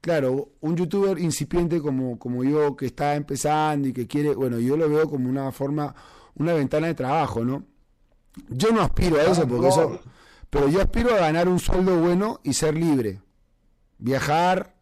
Claro, 0.00 0.52
un 0.60 0.76
youtuber 0.76 1.18
incipiente 1.18 1.80
como, 1.80 2.18
como 2.18 2.42
yo, 2.44 2.76
que 2.76 2.86
está 2.86 3.14
empezando 3.14 3.88
y 3.88 3.92
que 3.92 4.06
quiere, 4.06 4.34
bueno, 4.34 4.58
yo 4.58 4.76
lo 4.76 4.88
veo 4.88 5.08
como 5.08 5.28
una 5.28 5.52
forma, 5.52 5.94
una 6.34 6.54
ventana 6.54 6.88
de 6.88 6.94
trabajo, 6.94 7.44
¿no? 7.44 7.64
Yo 8.48 8.72
no 8.72 8.82
aspiro 8.82 9.16
a 9.16 9.24
eso, 9.24 9.46
porque 9.46 9.68
eso, 9.68 10.00
pero 10.50 10.68
yo 10.68 10.80
aspiro 10.80 11.14
a 11.14 11.18
ganar 11.18 11.48
un 11.48 11.60
sueldo 11.60 11.98
bueno 12.00 12.40
y 12.42 12.54
ser 12.54 12.74
libre. 12.74 13.20
Viajar 13.98 14.74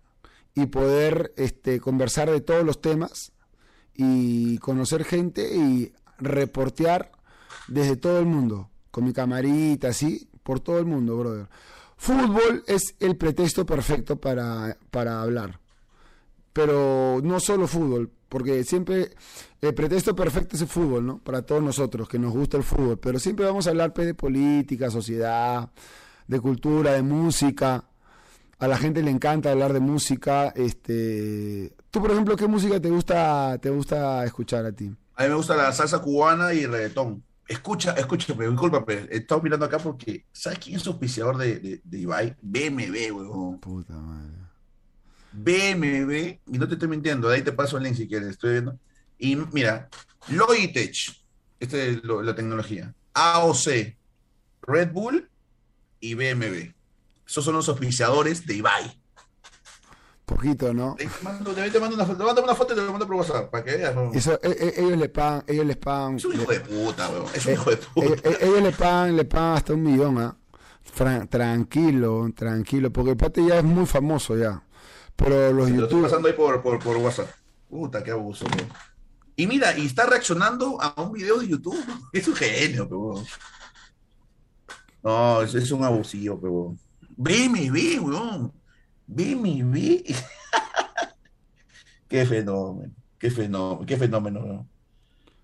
y 0.55 0.67
poder 0.67 1.35
este, 1.37 1.81
conversar 1.81 2.31
de 2.31 2.41
todos 2.41 2.65
los 2.65 2.81
temas 2.81 3.33
y 4.01 4.59
conocer 4.59 5.05
gente 5.05 5.55
y 5.55 5.93
reportear 6.19 7.13
desde 7.69 7.97
todo 7.97 8.19
el 8.19 8.27
mundo, 8.27 8.71
con 8.91 9.05
mi 9.05 9.13
camarita, 9.13 9.89
así, 9.89 10.29
por 10.43 10.61
todo 10.61 10.79
el 10.79 10.87
mundo, 10.87 11.17
brother. 11.17 11.49
Fútbol 11.97 12.65
es 12.67 12.95
el 12.99 13.17
pretexto 13.17 13.67
perfecto 13.67 14.17
para, 14.17 14.77
para 14.91 15.21
hablar. 15.21 15.61
Pero 16.53 17.21
no 17.23 17.39
solo 17.41 17.69
fútbol, 17.69 18.11
porque 18.29 18.65
siempre 18.65 19.11
el 19.61 19.75
pretexto 19.75 20.17
perfecto 20.17 20.57
es 20.57 20.63
el 20.63 20.69
fútbol, 20.69 21.07
¿no? 21.07 21.19
Para 21.19 21.43
todos 21.43 21.63
nosotros 21.63 22.09
que 22.09 22.19
nos 22.19 22.33
gusta 22.33 22.57
el 22.57 22.63
fútbol. 22.63 22.99
Pero 22.99 23.19
siempre 23.19 23.45
vamos 23.45 23.67
a 23.67 23.71
hablar 23.71 23.93
pues, 23.93 24.07
de 24.07 24.15
política, 24.15 24.91
sociedad, 24.91 25.71
de 26.27 26.41
cultura, 26.41 26.93
de 26.93 27.03
música. 27.03 27.85
A 28.59 28.67
la 28.67 28.79
gente 28.79 29.03
le 29.03 29.11
encanta 29.11 29.51
hablar 29.51 29.73
de 29.73 29.81
música. 29.81 30.49
Este, 30.57 31.75
tú, 31.91 32.01
por 32.01 32.11
ejemplo, 32.11 32.37
¿qué 32.37 32.47
música 32.47 32.81
te 32.81 32.91
gusta, 32.91 33.59
te 33.59 33.71
gusta 33.71 34.25
escuchar 34.25 34.67
a 34.67 34.73
ti? 34.73 34.95
A 35.17 35.25
mí 35.25 35.29
me 35.29 35.35
gusta 35.35 35.57
la 35.57 35.73
salsa 35.73 35.99
cubana 36.01 36.55
y 36.55 36.61
el 36.61 36.73
reggaetón. 36.73 37.23
Escucha, 37.47 37.95
disculpa, 37.95 38.85
pero 38.85 39.07
he 39.11 39.17
estado 39.17 39.43
mirando 39.43 39.67
acá 39.67 39.79
porque, 39.79 40.25
¿sabes 40.33 40.61
quién 40.61 40.77
es 40.77 40.87
auspiciador 40.87 41.37
de, 41.37 41.59
de, 41.59 41.81
de 41.83 41.99
Ibai? 41.99 42.37
BMW, 42.41 43.11
weón. 43.13 43.59
Puta 43.59 43.95
madre. 43.95 44.39
BMW, 45.33 46.39
y 46.47 46.59
no 46.59 46.67
te 46.67 46.75
estoy 46.75 46.89
mintiendo, 46.89 47.29
de 47.29 47.37
ahí 47.37 47.43
te 47.43 47.53
paso 47.53 47.77
el 47.77 47.85
link 47.85 47.97
si 47.97 48.09
quieres, 48.09 48.31
estoy 48.31 48.53
viendo. 48.53 48.79
Y 49.19 49.37
mira, 49.37 49.89
Logitech, 50.29 51.23
esta 51.59 51.77
es 51.77 52.03
la 52.05 52.35
tecnología, 52.35 52.95
AOC, 53.15 53.97
Red 54.63 54.93
Bull 54.93 55.29
y 56.01 56.15
BMW. 56.15 56.73
Esos 57.27 57.45
son 57.45 57.55
los 57.55 57.69
auspiciadores 57.69 58.47
de 58.47 58.55
Ibai. 58.55 59.00
Poquito, 60.31 60.73
¿no? 60.73 60.95
Te 60.95 61.11
mando, 61.23 61.53
te 61.53 61.81
mando 61.81 61.97
una 61.97 62.07
foto, 62.07 62.35
te 62.35 62.41
una 62.41 62.55
foto 62.55 62.73
y 62.73 62.77
te 62.77 62.83
lo 62.83 62.93
mando 62.93 63.05
por 63.05 63.17
WhatsApp, 63.17 63.51
para 63.51 63.65
que 63.65 63.77
veas. 63.77 63.93
¿no? 63.97 64.13
Eso, 64.13 64.39
e, 64.45 64.49
e, 64.49 64.81
ellos 64.81 64.97
le 64.97 65.09
pagan, 65.09 65.43
ellos 65.49 65.67
les 65.67 65.77
pagan. 65.77 66.17
Es 66.17 66.25
un 66.25 66.35
hijo 66.35 66.53
de 66.53 66.61
puta, 66.61 67.09
weón. 67.09 67.27
Es 67.35 67.47
un 67.47 67.51
eh, 67.51 67.55
hijo 67.55 67.71
de 67.71 67.77
puta. 67.79 68.29
Eh, 68.29 68.39
ellos 68.43 68.63
le 68.63 68.71
pagan, 68.71 69.17
le 69.17 69.25
pagan 69.25 69.57
hasta 69.57 69.75
un 69.75 69.83
millón, 69.83 70.19
¿ah? 70.19 70.37
tranquilo, 71.29 72.31
tranquilo, 72.33 72.93
porque 72.93 73.11
el 73.11 73.17
pate 73.17 73.45
ya 73.45 73.59
es 73.59 73.65
muy 73.65 73.87
famoso 73.87 74.37
ya. 74.37 74.63
Pero 75.17 75.53
los 75.53 75.69
youtubers. 75.69 75.83
Estoy 75.91 76.03
pasando 76.03 76.29
ahí 76.29 76.35
por, 76.35 76.63
por, 76.63 76.79
por, 76.79 76.97
WhatsApp. 76.99 77.29
Puta, 77.69 78.05
qué 78.05 78.13
abuso, 78.13 78.45
weón. 78.45 78.69
Y 79.35 79.49
mira, 79.49 79.77
y 79.77 79.87
está 79.87 80.07
reaccionando 80.07 80.81
a 80.81 81.03
un 81.03 81.13
video 81.13 81.41
de 81.41 81.49
YouTube. 81.49 81.85
Es 82.13 82.29
un 82.29 82.37
genio, 82.37 82.87
weón. 82.87 83.27
No, 85.03 85.43
es, 85.43 85.57
es 85.57 85.73
un 85.73 85.83
abusivo, 85.83 86.37
weón. 86.37 86.79
Ve 87.17 87.49
mi 87.49 87.69
weón. 87.69 88.60
Vi 89.13 89.35
mi 89.35 89.63
vi. 89.63 90.05
qué 92.09 92.25
fenómeno, 92.25 92.95
qué 93.19 93.31
fenómeno, 93.31 93.87
qué 93.87 93.97
fenómeno. 93.97 94.69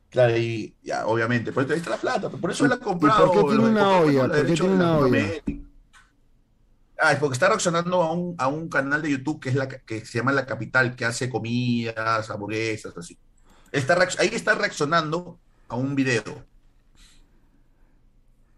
Claro, 0.08 0.36
y 0.36 0.76
ya, 0.84 1.06
obviamente, 1.06 1.52
por 1.52 1.64
eso 1.64 1.74
está 1.74 1.90
la 1.90 1.96
plata, 1.96 2.30
por 2.30 2.52
eso 2.52 2.64
él 2.64 2.72
ha 2.72 2.78
comprado. 2.78 3.32
¿Por 3.32 3.42
qué 3.42 3.48
tiene 3.48 3.70
una 3.70 3.98
olla? 3.98 4.28
¿Por 4.28 4.46
qué 4.46 4.52
tiene 4.52 4.74
una 4.74 4.98
olla? 4.98 5.18
Ah, 6.98 7.12
es 7.12 7.18
porque 7.18 7.34
está 7.34 7.48
reaccionando 7.48 8.02
a 8.02 8.12
un, 8.12 8.36
a 8.38 8.46
un 8.46 8.68
canal 8.68 9.02
de 9.02 9.10
YouTube 9.10 9.40
que 9.40 9.48
es 9.48 9.56
la 9.56 9.68
que 9.68 10.06
se 10.06 10.18
llama 10.18 10.32
La 10.32 10.46
Capital, 10.46 10.94
que 10.94 11.04
hace 11.04 11.28
comidas, 11.28 12.30
hamburguesas, 12.30 12.96
así. 12.96 13.18
Está, 13.72 13.98
ahí 14.18 14.30
está 14.32 14.54
reaccionando 14.54 15.40
a 15.68 15.74
un 15.74 15.96
video. 15.96 16.44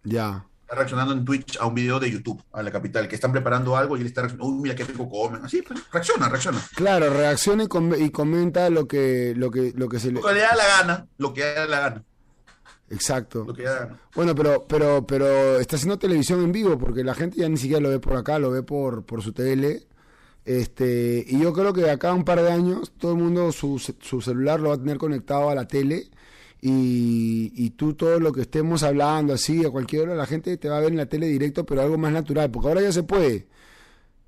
Ya 0.04 0.46
está 0.68 0.76
reaccionando 0.76 1.14
en 1.14 1.24
Twitch 1.24 1.56
a 1.58 1.64
un 1.64 1.74
video 1.74 1.98
de 1.98 2.10
YouTube, 2.10 2.44
a 2.52 2.62
la 2.62 2.70
capital, 2.70 3.08
que 3.08 3.14
están 3.14 3.32
preparando 3.32 3.74
algo 3.74 3.96
y 3.96 4.02
él 4.02 4.06
está 4.06 4.20
reaccionando, 4.20 4.54
uy, 4.54 4.60
mira 4.60 4.74
qué 4.74 4.84
rico 4.84 5.08
comen, 5.08 5.42
así, 5.42 5.62
pues, 5.62 5.80
reacciona, 5.90 6.28
reacciona. 6.28 6.60
Claro, 6.74 7.08
reacciona 7.08 7.64
y, 7.64 8.10
comenta 8.10 8.68
lo 8.68 8.86
que, 8.86 9.32
lo 9.34 9.50
que, 9.50 9.72
lo 9.74 9.88
que 9.88 9.98
se 9.98 10.08
le... 10.08 10.20
Lo 10.20 10.26
que 10.26 10.34
le 10.34 10.40
da 10.40 10.54
la 10.54 10.66
gana, 10.66 11.06
lo 11.16 11.32
que 11.32 11.40
le 11.40 11.54
da 11.54 11.66
la 11.66 11.80
gana. 11.80 12.04
Exacto. 12.90 13.44
Lo 13.46 13.54
que 13.54 13.62
da 13.62 13.98
Bueno, 14.14 14.34
pero, 14.34 14.66
pero, 14.68 15.06
pero 15.06 15.58
está 15.58 15.76
haciendo 15.76 15.98
televisión 15.98 16.42
en 16.44 16.52
vivo, 16.52 16.78
porque 16.78 17.02
la 17.02 17.14
gente 17.14 17.38
ya 17.38 17.48
ni 17.48 17.56
siquiera 17.56 17.80
lo 17.80 17.88
ve 17.88 17.98
por 17.98 18.16
acá, 18.16 18.38
lo 18.38 18.50
ve 18.50 18.62
por, 18.62 19.06
por 19.06 19.22
su 19.22 19.32
tele. 19.32 19.86
Este, 20.44 21.24
y 21.26 21.40
yo 21.40 21.54
creo 21.54 21.72
que 21.72 21.80
de 21.80 21.92
acá 21.92 22.10
a 22.10 22.14
un 22.14 22.24
par 22.24 22.42
de 22.42 22.52
años 22.52 22.92
todo 22.98 23.12
el 23.12 23.18
mundo 23.18 23.52
su, 23.52 23.78
su 23.78 24.20
celular 24.20 24.60
lo 24.60 24.68
va 24.68 24.74
a 24.74 24.78
tener 24.78 24.98
conectado 24.98 25.48
a 25.48 25.54
la 25.54 25.66
tele 25.66 26.10
y, 26.60 27.52
y, 27.54 27.70
tú 27.70 27.94
todo 27.94 28.18
lo 28.18 28.32
que 28.32 28.40
estemos 28.40 28.82
hablando 28.82 29.32
así 29.32 29.64
a 29.64 29.70
cualquier 29.70 30.02
hora 30.02 30.16
la 30.16 30.26
gente 30.26 30.56
te 30.56 30.68
va 30.68 30.78
a 30.78 30.80
ver 30.80 30.90
en 30.90 30.96
la 30.96 31.06
tele 31.06 31.28
directo 31.28 31.64
pero 31.64 31.82
algo 31.82 31.98
más 31.98 32.12
natural 32.12 32.50
porque 32.50 32.68
ahora 32.68 32.82
ya 32.82 32.90
se 32.92 33.04
puede 33.04 33.46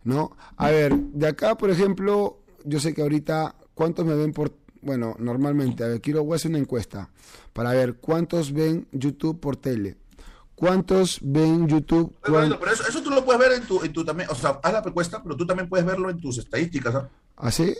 no 0.04 0.36
a 0.56 0.70
ver 0.70 0.96
de 0.96 1.26
acá 1.26 1.56
por 1.56 1.70
ejemplo 1.70 2.38
yo 2.64 2.78
sé 2.78 2.94
que 2.94 3.02
ahorita 3.02 3.56
cuántos 3.74 4.06
me 4.06 4.14
ven 4.14 4.32
por 4.32 4.54
bueno 4.80 5.16
normalmente 5.18 5.82
a 5.82 5.88
ver 5.88 6.00
quiero 6.00 6.22
voy 6.22 6.34
a 6.34 6.36
hacer 6.36 6.50
una 6.50 6.60
encuesta 6.60 7.10
para 7.52 7.72
ver 7.72 7.94
cuántos 7.94 8.52
ven 8.52 8.86
YouTube 8.92 9.40
por 9.40 9.56
tele 9.56 9.96
¿Cuántos 10.60 11.20
ven 11.22 11.66
YouTube? 11.66 12.14
pero 12.20 12.42
eso, 12.70 12.86
eso, 12.86 13.02
tú 13.02 13.08
lo 13.08 13.24
puedes 13.24 13.40
ver 13.40 13.52
en 13.52 13.66
tu, 13.66 13.82
en 13.82 13.94
tu 13.94 14.04
también, 14.04 14.28
o 14.28 14.34
sea, 14.34 14.60
haz 14.62 14.72
la 14.74 14.82
encuesta, 14.84 15.22
pero 15.22 15.34
tú 15.34 15.46
también 15.46 15.70
puedes 15.70 15.86
verlo 15.86 16.10
en 16.10 16.20
tus 16.20 16.36
estadísticas. 16.36 16.94
¿ah, 16.96 17.08
¿Ah 17.38 17.50
sí? 17.50 17.74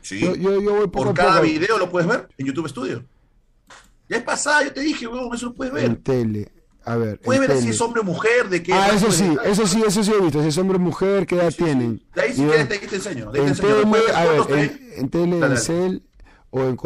Sí. 0.00 0.20
Yo, 0.20 0.36
yo, 0.36 0.60
voy 0.76 0.86
por 0.86 1.12
cada 1.12 1.40
video 1.40 1.76
lo 1.76 1.90
puedes 1.90 2.08
ver 2.08 2.28
en 2.38 2.46
YouTube 2.46 2.68
Studio. 2.68 3.02
Ya 4.08 4.16
es 4.16 4.22
pasada, 4.22 4.64
yo 4.64 4.72
te 4.72 4.80
dije, 4.80 5.06
weón, 5.06 5.34
eso 5.34 5.46
lo 5.46 5.54
puedes 5.54 5.72
ver. 5.72 5.84
En 5.84 6.02
tele. 6.02 6.50
A 6.84 6.96
ver. 6.96 7.20
Puedes 7.20 7.46
ver 7.46 7.58
si 7.58 7.68
es 7.68 7.80
hombre 7.82 8.00
o 8.00 8.04
mujer, 8.04 8.48
de 8.48 8.62
qué. 8.62 8.72
Ah, 8.72 8.92
eso 8.94 9.12
sí, 9.12 9.36
eso 9.44 9.66
sí, 9.66 9.82
eso 9.86 10.02
sí 10.02 10.10
he 10.10 10.22
visto. 10.22 10.40
Si 10.42 10.48
es 10.48 10.56
hombre 10.56 10.78
o 10.78 10.80
mujer, 10.80 11.26
qué 11.26 11.34
edad 11.34 11.52
tienen. 11.52 12.02
De 12.14 12.22
ahí 12.22 12.32
si 12.32 12.44
quieres, 12.44 12.66
te, 12.68 12.78
te 12.78 12.96
enseño. 12.96 13.30
en 13.34 13.54
Tele, 13.54 13.84
a 14.14 14.24
ver, 14.24 14.80
en, 14.96 15.10
tele, 15.10 15.38
en 15.38 15.56
cel 15.58 16.02
o 16.48 16.62
en, 16.62 16.76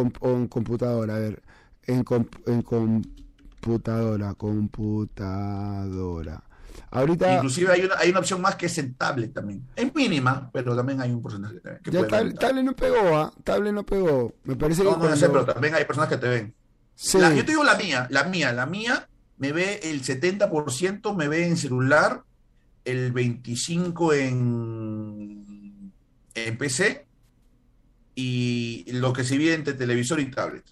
computadora. 0.48 1.14
A 1.14 1.20
ver, 1.20 1.40
en, 1.86 2.04
en 2.46 2.62
computadora, 2.62 4.34
computadora. 4.34 6.42
Ahorita, 6.90 7.36
Inclusive 7.36 7.72
hay 7.72 7.84
una, 7.84 7.94
hay 7.98 8.10
una 8.10 8.18
opción 8.18 8.40
más 8.40 8.56
que 8.56 8.66
es 8.66 8.76
en 8.78 8.94
tablet 8.94 9.32
también. 9.32 9.68
Es 9.76 9.94
mínima, 9.94 10.50
pero 10.52 10.74
también 10.74 11.00
hay 11.00 11.12
un 11.12 11.22
porcentaje 11.22 11.60
que 11.82 11.90
ya 11.90 12.06
tablet, 12.06 12.64
no 12.64 12.74
pegó, 12.74 13.16
¿ah? 13.16 13.32
Tablet 13.44 13.72
no 13.72 13.86
pegó. 13.86 14.34
Me 14.44 14.56
parece 14.56 14.82
no, 14.82 15.00
que. 15.00 15.08
No, 15.08 15.16
sé, 15.16 15.28
pero 15.28 15.44
también 15.44 15.74
hay 15.74 15.84
personas 15.84 16.08
que 16.08 16.16
te 16.16 16.28
ven 16.28 16.54
yo 17.02 17.44
te 17.44 17.52
digo 17.52 17.64
la 17.64 17.76
mía, 17.76 18.06
la 18.10 18.24
mía, 18.24 18.52
la 18.52 18.66
mía 18.66 19.08
me 19.38 19.50
ve 19.50 19.80
el 19.82 20.02
70% 20.04 21.16
me 21.16 21.26
ve 21.26 21.46
en 21.46 21.56
celular, 21.56 22.22
el 22.84 23.12
25% 23.12 24.14
en, 24.14 25.92
en 26.34 26.58
PC 26.58 27.06
y 28.14 28.84
lo 28.92 29.12
que 29.12 29.24
se 29.24 29.36
ve 29.38 29.54
entre 29.54 29.74
televisor 29.74 30.20
y 30.20 30.30
tablet. 30.30 30.64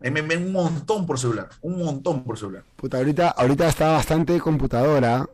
Me 0.00 0.20
ven 0.20 0.46
un 0.46 0.52
montón 0.52 1.06
por 1.06 1.16
celular, 1.16 1.48
un 1.60 1.78
montón 1.78 2.24
por 2.24 2.36
celular. 2.36 2.64
Puta, 2.74 2.96
ahorita, 2.96 3.28
ahorita 3.28 3.68
está 3.68 3.92
bastante 3.92 4.40
computadora, 4.40 5.28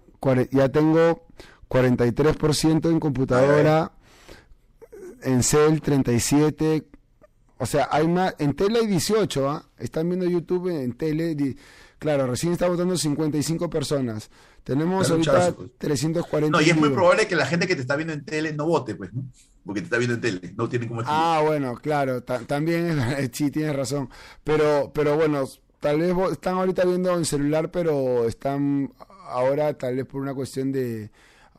ya 0.50 0.68
tengo 0.68 1.26
43% 1.70 2.90
en 2.90 3.00
computadora, 3.00 3.92
en 5.22 5.42
cel 5.42 5.80
37, 5.80 6.84
o 7.58 7.66
sea, 7.66 7.88
hay 7.90 8.06
más, 8.06 8.34
en 8.38 8.54
tele 8.54 8.80
hay 8.80 8.86
18, 8.86 9.50
¿ah? 9.50 9.64
Están 9.78 10.08
viendo 10.08 10.26
YouTube 10.26 10.68
en 10.68 10.92
tele, 10.92 11.56
claro, 11.98 12.26
recién 12.26 12.52
está 12.52 12.68
votando 12.68 12.96
55 12.96 13.68
personas. 13.68 14.30
Tenemos 14.64 15.10
ahorita 15.10 15.54
340. 15.78 16.56
No, 16.56 16.64
y 16.64 16.70
es 16.70 16.76
muy 16.76 16.90
probable 16.90 17.26
que 17.26 17.34
la 17.34 17.46
gente 17.46 17.66
que 17.66 17.74
te 17.74 17.80
está 17.80 17.96
viendo 17.96 18.12
en 18.12 18.24
tele 18.24 18.52
no 18.52 18.66
vote, 18.66 18.94
pues, 18.94 19.12
¿no? 19.12 19.24
Porque 19.64 19.80
te 19.80 19.86
está 19.86 19.98
viendo 19.98 20.14
en 20.14 20.20
tele, 20.20 20.54
no 20.56 20.68
tiene 20.68 20.86
como 20.86 21.02
Ah, 21.04 21.42
bueno, 21.44 21.74
claro, 21.76 22.22
también 22.22 22.98
sí 23.32 23.50
tienes 23.50 23.74
razón. 23.74 24.08
Pero, 24.44 24.92
pero 24.94 25.16
bueno, 25.16 25.44
tal 25.80 26.00
vez 26.00 26.14
están 26.32 26.56
ahorita 26.56 26.84
viendo 26.84 27.16
en 27.16 27.24
celular, 27.24 27.70
pero 27.70 28.26
están 28.26 28.92
ahora 29.26 29.74
tal 29.74 29.96
vez 29.96 30.06
por 30.06 30.20
una 30.20 30.34
cuestión 30.34 30.72
de 30.72 31.10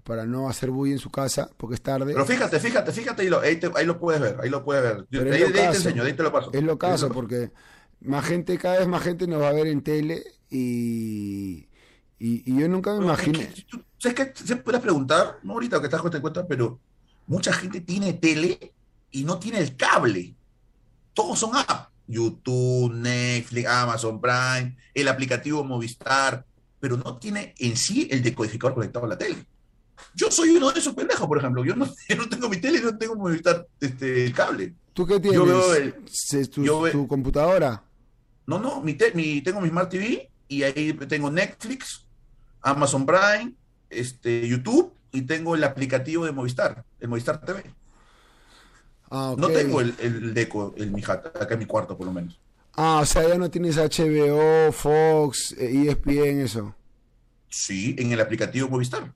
para 0.09 0.25
no 0.25 0.49
hacer 0.49 0.71
bullying 0.71 0.93
en 0.93 0.99
su 0.99 1.11
casa, 1.11 1.51
porque 1.55 1.75
es 1.75 1.83
tarde. 1.83 2.13
Pero 2.13 2.25
fíjate, 2.25 2.59
fíjate, 2.59 2.91
fíjate, 2.91 3.21
ahí 3.21 3.29
lo, 3.29 3.41
ahí, 3.41 3.85
lo 3.85 3.99
puedes 3.99 4.19
ver, 4.19 4.37
ahí 4.41 4.49
lo 4.49 4.63
puedes 4.65 4.81
ver. 4.81 5.31
ahí, 5.31 5.51
te 5.51 5.65
enseño, 5.65 6.01
ahí 6.01 6.13
te 6.13 6.23
lo 6.23 6.31
paso. 6.31 6.49
Es 6.51 6.63
lo 6.63 6.79
caso, 6.79 7.09
porque 7.09 7.51
más 8.01 8.25
gente, 8.25 8.57
cada 8.57 8.79
vez 8.79 8.87
más 8.87 9.03
gente 9.03 9.27
nos 9.27 9.39
va 9.39 9.49
a 9.49 9.53
ver 9.53 9.67
en 9.67 9.83
tele 9.83 10.23
y, 10.49 11.67
y, 12.17 12.59
yo 12.59 12.67
nunca 12.67 12.95
me 12.95 13.05
imaginé. 13.05 13.53
¿Sabes 13.99 14.15
qué? 14.15 14.33
Se 14.43 14.55
puedes 14.55 14.81
preguntar, 14.81 15.37
no 15.43 15.53
ahorita 15.53 15.79
que 15.79 15.85
estás 15.85 16.01
con 16.01 16.09
cuenta, 16.19 16.47
pero 16.47 16.79
mucha 17.27 17.53
gente 17.53 17.79
tiene 17.81 18.13
tele 18.13 18.73
y 19.11 19.25
no 19.25 19.37
tiene 19.37 19.59
el 19.59 19.77
cable. 19.77 20.33
Todos 21.13 21.37
son 21.37 21.55
apps. 21.55 21.87
YouTube, 22.07 22.95
Netflix, 22.95 23.67
Amazon 23.67 24.19
Prime, 24.19 24.75
el 24.95 25.07
aplicativo 25.07 25.63
Movistar, 25.63 26.43
pero 26.79 26.97
no 26.97 27.17
tiene 27.17 27.53
en 27.59 27.77
sí 27.77 28.07
el 28.09 28.23
decodificador 28.23 28.73
conectado 28.73 29.05
a 29.05 29.09
la 29.09 29.17
tele. 29.19 29.45
Yo 30.15 30.31
soy 30.31 30.49
uno 30.49 30.71
de 30.71 30.79
esos 30.79 30.93
pendejos, 30.93 31.27
por 31.27 31.37
ejemplo. 31.37 31.63
Yo 31.63 31.75
no, 31.75 31.87
tengo 32.29 32.49
mi 32.49 32.57
tele 32.57 32.81
no 32.81 32.97
tengo 32.97 33.15
Movistar 33.15 33.67
este, 33.79 34.25
el 34.25 34.33
cable. 34.33 34.73
¿Tú 34.93 35.05
qué 35.05 35.19
tienes? 35.19 35.39
Yo 36.55 36.81
veo 36.81 36.91
tu, 36.91 37.07
computadora? 37.07 37.83
No, 38.45 38.59
no, 38.59 38.81
mi, 38.81 38.97
mi, 39.13 39.41
tengo 39.41 39.61
mi 39.61 39.69
Smart 39.69 39.89
TV 39.89 40.29
y 40.47 40.63
ahí 40.63 40.93
tengo 40.93 41.29
Netflix, 41.29 42.05
Amazon 42.61 43.05
Prime, 43.05 43.53
este, 43.89 44.47
YouTube 44.47 44.93
y 45.11 45.21
tengo 45.21 45.55
el 45.55 45.63
aplicativo 45.63 46.25
de 46.25 46.31
Movistar, 46.31 46.83
el 46.99 47.07
Movistar 47.07 47.39
TV. 47.45 47.63
Ah, 49.11 49.35
no 49.37 49.47
tengo 49.47 49.81
el, 49.81 49.95
el 49.99 50.33
deco, 50.33 50.73
el 50.77 50.91
mi 50.91 51.01
acá 51.03 51.47
en 51.49 51.59
mi 51.59 51.65
cuarto 51.65 51.97
por 51.97 52.05
lo 52.05 52.13
menos. 52.13 52.39
Ah, 52.73 52.99
o 53.01 53.05
sea, 53.05 53.27
ya 53.27 53.37
no 53.37 53.49
tienes 53.49 53.77
HBO, 53.77 54.71
Fox, 54.71 55.53
ESPN, 55.57 56.09
eh, 56.11 56.23
e 56.23 56.43
eso. 56.43 56.75
Sí, 57.49 57.95
en 57.97 58.11
el 58.11 58.21
aplicativo 58.21 58.69
Movistar. 58.69 59.11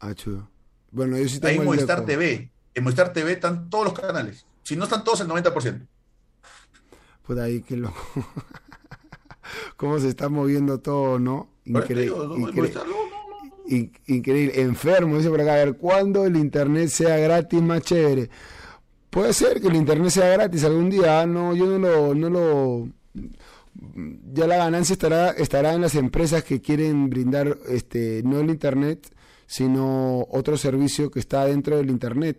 Ah, 0.00 0.14
chulo. 0.14 0.48
Bueno, 0.90 1.18
yo 1.18 1.28
sí 1.28 1.40
tengo 1.40 1.48
Ahí 1.48 1.58
en 1.58 1.64
Movistar 1.64 2.04
TV. 2.04 2.50
En 2.74 2.84
Movistar 2.84 3.12
TV 3.12 3.32
están 3.32 3.70
todos 3.70 3.84
los 3.84 3.94
canales. 3.94 4.46
Si 4.62 4.76
no 4.76 4.84
están 4.84 5.04
todos, 5.04 5.20
el 5.20 5.28
90%. 5.28 5.86
Pues 7.22 7.38
ahí, 7.38 7.62
qué 7.62 7.76
loco. 7.76 7.96
Cómo 9.76 9.98
se 9.98 10.08
está 10.08 10.28
moviendo 10.28 10.80
todo, 10.80 11.18
¿no? 11.18 11.48
Increíble. 11.64 12.14
Increíble. 14.06 14.60
Enfermo, 14.60 15.16
dice 15.16 15.30
por 15.30 15.40
acá. 15.40 15.54
A 15.54 15.56
ver, 15.64 15.76
¿cuándo 15.76 16.24
el 16.24 16.36
internet 16.36 16.88
sea 16.88 17.16
gratis 17.16 17.60
más 17.62 17.82
chévere? 17.82 18.30
Puede 19.10 19.32
ser 19.32 19.60
que 19.60 19.68
el 19.68 19.76
internet 19.76 20.10
sea 20.10 20.28
gratis 20.28 20.64
algún 20.64 20.90
día, 20.90 21.20
ah, 21.20 21.26
no, 21.26 21.54
yo 21.54 21.66
no 21.66 21.78
lo, 21.78 22.14
no 22.14 22.28
lo, 22.28 22.88
ya 24.32 24.46
la 24.46 24.56
ganancia 24.56 24.92
estará, 24.92 25.30
estará 25.30 25.72
en 25.72 25.80
las 25.80 25.94
empresas 25.94 26.44
que 26.44 26.60
quieren 26.60 27.08
brindar, 27.08 27.56
este, 27.68 28.22
no 28.24 28.40
el 28.40 28.50
internet, 28.50 29.08
sino 29.46 30.26
otro 30.30 30.56
servicio 30.56 31.10
que 31.10 31.20
está 31.20 31.44
dentro 31.46 31.76
del 31.76 31.90
internet. 31.90 32.38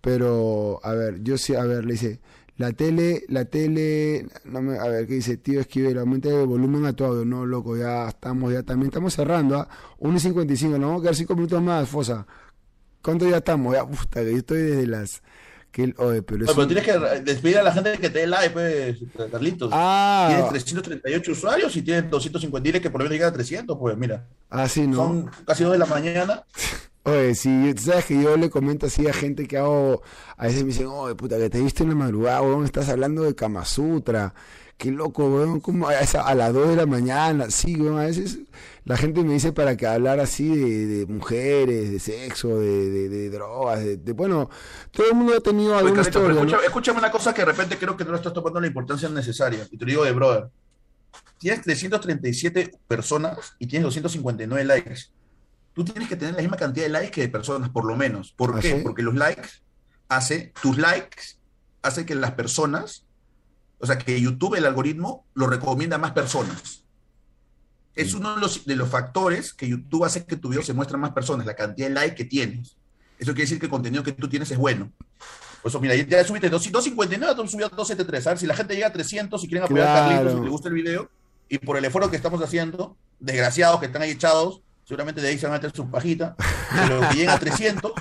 Pero, 0.00 0.80
a 0.82 0.92
ver, 0.94 1.22
yo 1.22 1.36
sí, 1.36 1.54
a 1.54 1.64
ver, 1.64 1.84
le 1.84 1.92
dice, 1.92 2.20
la 2.56 2.72
tele, 2.72 3.24
la 3.28 3.44
tele, 3.46 4.26
no 4.44 4.60
me, 4.62 4.78
a 4.78 4.84
ver, 4.84 5.06
¿qué 5.06 5.14
dice? 5.14 5.36
Tío 5.38 5.60
Esquivel, 5.60 5.98
aumenta 5.98 6.28
el 6.28 6.46
volumen 6.46 6.84
a 6.86 6.92
tu 6.92 7.04
audio. 7.04 7.24
No, 7.24 7.46
loco, 7.46 7.76
ya 7.76 8.08
estamos, 8.08 8.52
ya 8.52 8.62
también 8.62 8.88
estamos 8.88 9.14
cerrando, 9.14 9.56
¿ah? 9.58 9.68
1 9.98 10.16
y 10.16 10.20
55, 10.20 10.72
nos 10.78 10.80
vamos 10.80 11.00
a 11.00 11.02
quedar 11.02 11.14
5 11.16 11.34
minutos 11.36 11.62
más, 11.62 11.88
Fosa. 11.88 12.26
¿Cuánto 13.02 13.28
ya 13.28 13.38
estamos? 13.38 13.74
Ya, 13.74 13.86
puta, 13.86 14.22
yo 14.22 14.36
estoy 14.36 14.60
desde 14.60 14.86
las 14.86 15.22
pero, 15.72 16.66
tienes 16.66 16.84
que 16.84 16.98
despedir 17.22 17.58
a 17.58 17.62
la 17.62 17.72
gente 17.72 17.98
que 17.98 18.10
te 18.10 18.20
dé 18.20 18.26
like, 18.26 18.50
pues, 18.50 19.30
Carlitos. 19.30 19.70
Ah. 19.72 20.26
Tienes 20.28 20.48
338 20.50 21.32
usuarios 21.32 21.76
y 21.76 21.82
tienes 21.82 22.10
250. 22.10 22.64
Dile 22.64 22.80
que 22.80 22.90
por 22.90 23.00
lo 23.00 23.04
menos 23.04 23.12
llega 23.12 23.28
a 23.28 23.32
300, 23.32 23.78
pues 23.78 23.96
mira. 23.96 24.26
Ah, 24.48 24.68
sí, 24.68 24.86
¿no? 24.86 24.96
Son 24.96 25.30
casi 25.46 25.64
2 25.64 25.72
de 25.72 25.78
la 25.78 25.86
mañana. 25.86 26.44
Oye, 27.04 27.34
sí, 27.34 27.72
sabes 27.78 28.04
que 28.04 28.22
yo 28.22 28.36
le 28.36 28.50
comento 28.50 28.86
así 28.86 29.06
a 29.08 29.14
gente 29.14 29.48
que 29.48 29.56
hago, 29.56 30.02
a 30.36 30.44
veces 30.44 30.62
me 30.64 30.68
dicen, 30.68 30.86
oye, 30.86 31.14
puta, 31.14 31.38
que 31.38 31.48
te 31.48 31.58
viste 31.58 31.82
en 31.82 31.88
la 31.88 31.94
madrugada, 31.94 32.42
weón, 32.42 32.66
estás 32.66 32.90
hablando 32.90 33.22
de 33.22 33.34
Kama 33.34 33.64
Sutra, 33.64 34.34
qué 34.80 34.90
loco, 34.90 35.28
weón, 35.28 35.60
como 35.60 35.88
a, 35.88 35.92
a 35.92 36.34
las 36.34 36.52
2 36.54 36.70
de 36.70 36.76
la 36.76 36.86
mañana, 36.86 37.50
sí, 37.50 37.76
weón, 37.76 37.98
a 37.98 38.04
veces 38.04 38.38
la 38.86 38.96
gente 38.96 39.22
me 39.22 39.34
dice 39.34 39.52
para 39.52 39.76
que 39.76 39.86
hablar 39.86 40.20
así 40.20 40.48
de, 40.48 41.06
mujeres, 41.06 41.90
de 41.90 42.00
sexo, 42.00 42.58
de, 42.58 43.28
drogas, 43.28 43.84
de, 43.84 44.12
bueno, 44.12 44.48
todo 44.90 45.06
el 45.10 45.14
mundo 45.14 45.34
ha 45.36 45.40
tenido 45.40 45.76
alguna 45.76 46.00
historia. 46.00 46.58
Escúchame 46.64 46.98
una 46.98 47.10
cosa 47.10 47.34
que 47.34 47.42
de 47.42 47.46
repente 47.46 47.76
creo 47.76 47.94
que 47.94 48.04
no 48.04 48.12
lo 48.12 48.16
estás 48.16 48.32
tomando 48.32 48.58
la 48.58 48.66
importancia 48.66 49.08
necesaria, 49.10 49.68
y 49.70 49.76
te 49.76 49.84
lo 49.84 49.90
digo 49.90 50.04
de 50.04 50.12
brother. 50.12 50.48
Tienes 51.38 51.62
337 51.62 52.72
personas 52.88 53.54
y 53.58 53.66
tienes 53.66 53.84
259 53.84 54.64
likes. 54.64 55.10
Tú 55.74 55.84
tienes 55.84 56.08
que 56.08 56.16
tener 56.16 56.34
la 56.34 56.40
misma 56.40 56.56
cantidad 56.56 56.86
de 56.86 56.90
likes 56.90 57.10
que 57.10 57.20
de 57.20 57.28
personas, 57.28 57.68
por 57.68 57.84
lo 57.84 57.96
menos. 57.96 58.32
¿Por 58.32 58.56
¿Ah, 58.56 58.60
qué? 58.60 58.76
Porque 58.76 59.02
los 59.02 59.14
likes 59.14 59.48
hace, 60.08 60.52
tus 60.60 60.78
likes 60.78 61.38
hace 61.82 62.06
que 62.06 62.14
las 62.14 62.32
personas 62.32 63.06
o 63.80 63.86
sea, 63.86 63.98
que 63.98 64.20
YouTube, 64.20 64.56
el 64.56 64.66
algoritmo, 64.66 65.26
lo 65.34 65.46
recomienda 65.46 65.96
a 65.96 65.98
más 65.98 66.12
personas. 66.12 66.84
Es 67.94 68.14
uno 68.14 68.34
de 68.34 68.40
los, 68.40 68.64
de 68.66 68.76
los 68.76 68.88
factores 68.88 69.52
que 69.52 69.68
YouTube 69.68 70.04
hace 70.04 70.24
que 70.24 70.36
tu 70.36 70.48
video 70.48 70.62
se 70.62 70.74
muestre 70.74 70.96
a 70.96 71.00
más 71.00 71.12
personas, 71.12 71.46
la 71.46 71.56
cantidad 71.56 71.88
de 71.88 71.94
likes 71.94 72.14
que 72.14 72.24
tienes. 72.24 72.76
Eso 73.18 73.32
quiere 73.32 73.42
decir 73.42 73.58
que 73.58 73.66
el 73.66 73.70
contenido 73.70 74.02
que 74.02 74.12
tú 74.12 74.28
tienes 74.28 74.50
es 74.50 74.58
bueno. 74.58 74.92
Por 75.62 75.70
eso, 75.70 75.80
mira, 75.80 75.94
ya 75.94 76.24
subiste 76.24 76.48
259, 76.48 77.34
tú 77.34 77.48
subió 77.48 77.66
a 77.66 77.68
273. 77.68 78.26
A 78.26 78.30
ver 78.30 78.38
si 78.38 78.46
la 78.46 78.54
gente 78.54 78.74
llega 78.74 78.86
a 78.86 78.92
300 78.92 79.44
y 79.44 79.48
quieren 79.48 79.64
apoyar 79.64 79.88
a 79.88 80.08
Carlitos, 80.08 80.32
si 80.34 80.40
les 80.40 80.50
gusta 80.50 80.68
el 80.68 80.74
video, 80.74 81.10
y 81.48 81.58
por 81.58 81.76
el 81.76 81.84
esfuerzo 81.84 82.10
que 82.10 82.16
estamos 82.16 82.42
haciendo, 82.42 82.96
desgraciados 83.18 83.80
que 83.80 83.86
están 83.86 84.02
ahí 84.02 84.10
echados, 84.10 84.62
seguramente 84.84 85.20
de 85.20 85.28
ahí 85.28 85.38
se 85.38 85.46
van 85.46 85.54
a 85.54 85.58
meter 85.58 85.72
su 85.74 85.90
pajita, 85.90 86.34
pero 86.70 87.00
que 87.00 87.14
lleguen 87.14 87.30
a 87.30 87.38
300, 87.38 87.92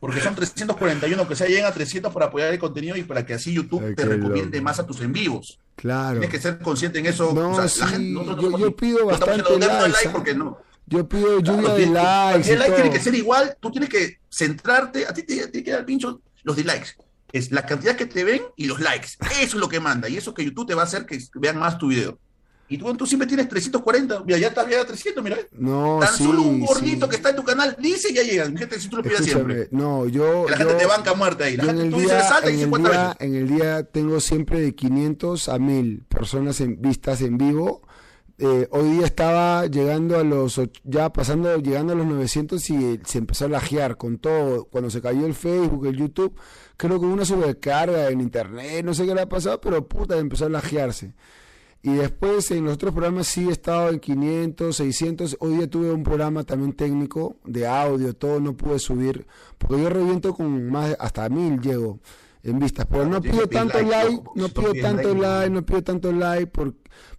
porque 0.00 0.20
son 0.20 0.34
341, 0.34 1.28
que 1.28 1.36
se 1.36 1.46
lleguen 1.46 1.66
a 1.66 1.72
300 1.72 2.12
para 2.12 2.26
apoyar 2.26 2.52
el 2.52 2.58
contenido 2.58 2.96
y 2.96 3.02
para 3.04 3.24
que 3.26 3.34
así 3.34 3.52
YouTube 3.52 3.94
te 3.94 4.04
recomiende 4.06 4.58
más 4.62 4.80
a 4.80 4.86
tus 4.86 5.00
en 5.02 5.12
vivos. 5.12 5.60
Claro. 5.76 6.18
Tienes 6.18 6.30
que 6.30 6.40
ser 6.40 6.58
consciente 6.58 6.98
en 6.98 7.06
eso. 7.06 7.32
No, 7.34 7.68
sí, 7.68 8.14
yo, 8.14 8.74
pido 8.74 9.06
bastante 9.06 9.58
likes. 9.58 10.08
porque 10.10 10.34
no. 10.34 10.58
Yo 10.86 11.06
pido 11.06 11.40
lluvia 11.40 11.74
de 11.74 11.86
likes. 11.86 12.50
El 12.50 12.58
like 12.58 12.74
tiene 12.74 12.90
que 12.90 13.00
ser 13.00 13.14
igual, 13.14 13.56
tú 13.60 13.70
tienes 13.70 13.90
que 13.90 14.18
centrarte, 14.30 15.06
a 15.06 15.12
ti 15.12 15.22
te, 15.22 15.46
te 15.48 15.62
queda 15.62 15.78
el 15.78 15.84
pincho 15.84 16.22
los 16.44 16.56
dislikes. 16.56 16.96
Es 17.32 17.52
la 17.52 17.66
cantidad 17.66 17.94
que 17.94 18.06
te 18.06 18.24
ven 18.24 18.42
y 18.56 18.66
los 18.66 18.80
likes. 18.80 19.10
Eso 19.40 19.42
es 19.42 19.54
lo 19.54 19.68
que 19.68 19.80
manda. 19.80 20.08
Y 20.08 20.16
eso 20.16 20.32
que 20.32 20.44
YouTube 20.44 20.66
te 20.66 20.74
va 20.74 20.82
a 20.82 20.86
hacer 20.86 21.04
que 21.04 21.18
vean 21.34 21.58
más 21.58 21.78
tu 21.78 21.88
video. 21.88 22.18
Y 22.70 22.78
tú, 22.78 22.94
tú 22.94 23.04
siempre 23.04 23.26
tienes 23.26 23.48
340. 23.48 24.22
Mira, 24.24 24.38
ya 24.38 24.46
estás 24.46 24.70
ya 24.70 24.80
a 24.80 24.84
300, 24.86 25.24
mira. 25.24 25.36
No, 25.52 25.98
Tan 26.00 26.16
solo 26.16 26.42
un 26.42 26.60
gordito 26.60 27.08
que 27.08 27.16
está 27.16 27.30
en 27.30 27.36
tu 27.36 27.42
canal 27.42 27.76
dice 27.80 28.12
y 28.12 28.14
ya 28.14 28.22
llega. 28.22 28.44
Gente, 28.44 28.78
si 28.78 28.88
tú 28.88 28.98
lo 28.98 29.02
pidas 29.02 29.24
siempre. 29.24 29.66
No, 29.72 30.06
yo. 30.06 30.48
la 30.48 30.56
gente 30.56 30.74
te 30.74 30.86
banca 30.86 31.12
muerta 31.14 31.44
ahí. 31.44 31.56
La 31.56 31.64
gente, 31.64 31.82
en 31.82 31.92
el 31.92 32.00
día, 32.00 32.28
en 32.44 32.60
el 32.60 32.70
día, 32.70 33.16
En 33.18 33.34
el 33.34 33.48
día 33.48 33.82
tengo 33.82 34.20
siempre 34.20 34.60
de 34.60 34.72
500 34.76 35.48
a 35.48 35.58
1000 35.58 36.04
personas 36.04 36.60
en, 36.60 36.80
vistas 36.80 37.20
en 37.22 37.38
vivo. 37.38 37.82
Eh, 38.38 38.68
hoy 38.70 38.88
día 38.90 39.04
estaba 39.04 39.66
llegando 39.66 40.16
a 40.16 40.22
los. 40.22 40.60
Ya 40.84 41.12
pasando, 41.12 41.56
llegando 41.56 41.92
a 41.92 41.96
los 41.96 42.06
900 42.06 42.70
y 42.70 43.00
se 43.04 43.18
empezó 43.18 43.46
a 43.46 43.48
lajear 43.48 43.96
con 43.96 44.18
todo. 44.18 44.66
Cuando 44.66 44.90
se 44.90 45.02
cayó 45.02 45.26
el 45.26 45.34
Facebook, 45.34 45.86
el 45.86 45.96
YouTube, 45.96 46.38
creo 46.76 47.00
que 47.00 47.06
una 47.06 47.24
sobrecarga 47.24 48.10
en 48.10 48.20
internet, 48.20 48.84
no 48.84 48.94
sé 48.94 49.06
qué 49.06 49.14
le 49.14 49.22
ha 49.22 49.28
pasado, 49.28 49.60
pero 49.60 49.88
puta, 49.88 50.16
empezó 50.18 50.46
a 50.46 50.48
lajearse. 50.50 51.14
Y 51.82 51.94
después 51.94 52.50
en 52.50 52.64
los 52.64 52.74
otros 52.74 52.92
programas 52.92 53.26
sí 53.26 53.48
he 53.48 53.52
estado 53.52 53.88
en 53.88 54.00
500, 54.00 54.76
600. 54.76 55.36
Hoy 55.40 55.56
día 55.56 55.70
tuve 55.70 55.90
un 55.90 56.02
programa 56.02 56.44
también 56.44 56.74
técnico 56.74 57.38
de 57.44 57.66
audio, 57.66 58.14
todo 58.14 58.38
no 58.38 58.54
pude 58.54 58.78
subir, 58.78 59.26
porque 59.56 59.82
yo 59.82 59.88
reviento 59.88 60.34
con 60.34 60.70
más, 60.70 60.94
hasta 60.98 61.26
mil 61.30 61.58
llego 61.60 62.00
en 62.42 62.58
vistas. 62.58 62.86
Pero 62.90 63.06
no 63.06 63.22
pido 63.22 63.46
tanto 63.46 63.80
like, 63.80 64.22
no 64.34 64.48
pido 64.50 64.74
tanto 64.74 65.14
like, 65.14 65.50
no 65.50 65.64
pido 65.64 65.82
tanto 65.82 66.12
like, 66.12 66.48
por, 66.48 66.74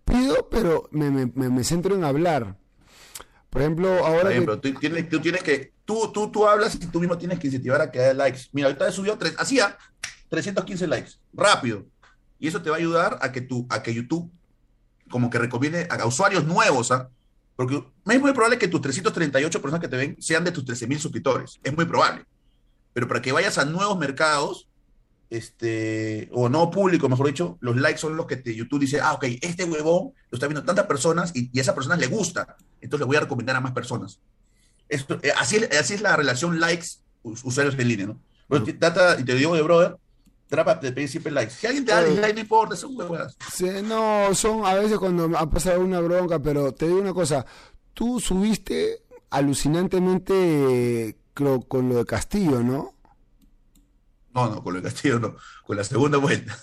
pido, 0.06 0.48
pero 0.50 0.88
me, 0.92 1.10
me, 1.10 1.26
me, 1.26 1.64
centro 1.64 1.96
en 1.96 2.04
hablar. 2.04 2.56
Por 3.50 3.64
ejemplo, 3.64 3.90
ahora. 4.06 4.22
Por 4.22 4.32
ejemplo, 4.32 4.60
tú, 4.60 4.74
tienes, 4.76 5.10
tú 5.10 5.20
tienes 5.20 5.42
que. 5.42 5.74
Tú, 5.86 6.12
tú, 6.14 6.32
tú 6.32 6.48
hablas 6.48 6.76
y 6.76 6.86
tú 6.86 7.00
mismo 7.00 7.18
tienes 7.18 7.40
que 7.40 7.48
incentivar 7.48 7.82
a 7.82 7.92
que 7.92 8.00
haya 8.00 8.14
likes. 8.14 8.42
Mira, 8.54 8.68
ahorita 8.68 8.88
he 8.88 8.92
subido 8.92 9.18
tres, 9.18 9.34
hacía 9.40 9.76
315 10.30 10.88
likes, 10.88 11.12
rápido. 11.34 11.88
Y 12.40 12.48
eso 12.48 12.62
te 12.62 12.70
va 12.70 12.76
a 12.76 12.80
ayudar 12.80 13.18
a 13.22 13.32
que, 13.32 13.42
tú, 13.42 13.66
a 13.70 13.82
que 13.82 13.94
YouTube 13.94 14.32
como 15.12 15.30
que 15.30 15.38
recomiende 15.38 15.88
a, 15.90 16.06
usuarios 16.06 16.46
nuevos, 16.46 16.92
¿ah? 16.92 17.10
Porque 17.56 17.76
es 17.76 18.20
muy 18.20 18.32
probable 18.32 18.58
que 18.58 18.68
tus 18.68 18.82
338 18.82 19.62
personas 19.62 19.82
que 19.82 19.88
te 19.88 19.98
ven 19.98 20.18
sean 20.20 20.44
de 20.44 20.52
tus 20.52 20.66
13.000 20.66 20.98
suscriptores. 20.98 21.60
Es 21.64 21.76
muy 21.76 21.86
probable. 21.86 22.26
Pero 22.94 23.08
para 23.08 23.22
que 23.22 23.32
vayas 23.32 23.60
a 23.60 23.66
nuevos 23.66 24.00
mercados, 24.00 24.68
este, 25.30 26.28
o 26.34 26.50
no 26.50 26.72
público, 26.72 27.08
mejor 27.08 27.28
dicho, 27.28 27.58
los 27.62 27.78
likes 27.78 28.00
son 28.00 28.18
los 28.18 28.26
que 28.26 28.38
te, 28.38 28.56
YouTube 28.56 28.80
dice, 28.80 29.00
ah, 29.00 29.14
ok, 29.14 29.26
este 29.42 29.64
huevón 29.64 30.12
lo 30.30 30.36
está 30.36 30.48
viendo 30.48 30.64
tantas 30.64 30.88
personas 30.88 31.32
y, 31.36 31.58
a 31.58 31.62
esas 31.62 31.76
personas 31.76 32.00
le 32.00 32.08
gusta. 32.08 32.58
Entonces 32.82 33.02
le 33.02 33.06
voy 33.06 33.18
a 33.18 33.22
recomendar 33.22 33.56
a 33.56 33.62
más 33.62 33.74
personas. 33.74 34.20
Esto, 34.90 35.20
eh, 35.22 35.32
así, 35.38 35.58
así 35.80 35.94
es 35.94 36.02
la 36.02 36.16
relación 36.16 36.60
likes-usuarios 36.60 37.78
en 37.78 37.88
línea, 37.88 38.08
¿no? 38.08 38.20
y 38.58 39.24
te 39.24 39.36
digo 39.36 39.56
de 39.56 39.62
brother, 39.62 39.96
trapa 40.52 40.76
de 40.76 41.08
siempre 41.08 41.32
likes. 41.32 41.54
Si 41.54 41.66
alguien 41.66 41.86
te 41.86 41.94
da 41.94 42.04
dislike, 42.04 42.34
no 42.36 42.42
importa, 42.42 42.76
son 42.76 42.96
huevadas. 42.96 43.38
Sí, 43.54 43.70
no, 43.84 44.36
son 44.36 44.66
a 44.66 44.74
veces 44.74 45.00
cuando 45.00 45.32
ha 45.38 45.50
pasado 45.50 45.80
una 45.80 46.02
bronca, 46.02 46.40
pero 46.40 46.74
te 46.74 46.88
digo 46.88 47.00
una 47.00 47.14
cosa, 47.14 47.46
tú 47.94 48.20
subiste 48.20 49.02
alucinantemente 49.30 51.18
creo, 51.34 51.62
con 51.62 51.88
lo 51.88 51.96
de 51.96 52.06
Castillo, 52.06 52.62
¿no? 52.62 52.94
No, 54.34 54.50
no, 54.50 54.62
con 54.62 54.74
lo 54.74 54.82
de 54.82 54.90
Castillo 54.90 55.20
no, 55.20 55.38
con 55.66 55.78
la 55.78 55.86
segunda 55.86 56.18
vuelta. 56.18 56.58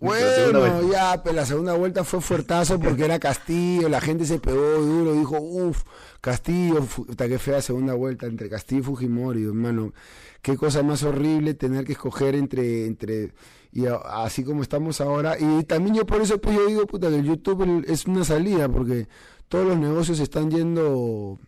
Bueno, 0.00 0.90
ya, 0.90 1.22
pero 1.22 1.36
la 1.36 1.44
segunda 1.44 1.74
vuelta 1.74 2.04
fue 2.04 2.22
fuertazo 2.22 2.80
porque 2.80 3.04
era 3.04 3.18
Castillo, 3.18 3.88
la 3.90 4.00
gente 4.00 4.24
se 4.24 4.38
pegó 4.38 4.78
duro, 4.80 5.12
dijo, 5.12 5.38
uff, 5.38 5.82
Castillo, 6.22 6.86
hasta 7.08 7.28
qué 7.28 7.38
fea 7.38 7.60
segunda 7.60 7.92
vuelta 7.92 8.26
entre 8.26 8.48
Castillo 8.48 8.80
y 8.80 8.84
Fujimori, 8.84 9.44
hermano. 9.44 9.92
Qué 10.40 10.56
cosa 10.56 10.82
más 10.82 11.02
horrible 11.02 11.52
tener 11.52 11.84
que 11.84 11.92
escoger 11.92 12.34
entre, 12.34 12.86
entre, 12.86 13.34
y 13.72 13.84
así 13.86 14.42
como 14.42 14.62
estamos 14.62 15.02
ahora. 15.02 15.36
Y 15.38 15.64
también 15.64 15.96
yo 15.96 16.06
por 16.06 16.22
eso 16.22 16.40
pues 16.40 16.56
yo 16.56 16.66
digo, 16.66 16.86
puta, 16.86 17.10
que 17.10 17.16
el 17.16 17.24
YouTube 17.24 17.84
es 17.86 18.06
una 18.06 18.24
salida, 18.24 18.70
porque 18.70 19.06
todos 19.48 19.66
los 19.66 19.76
negocios 19.76 20.18
están 20.18 20.50
yendo 20.50 21.38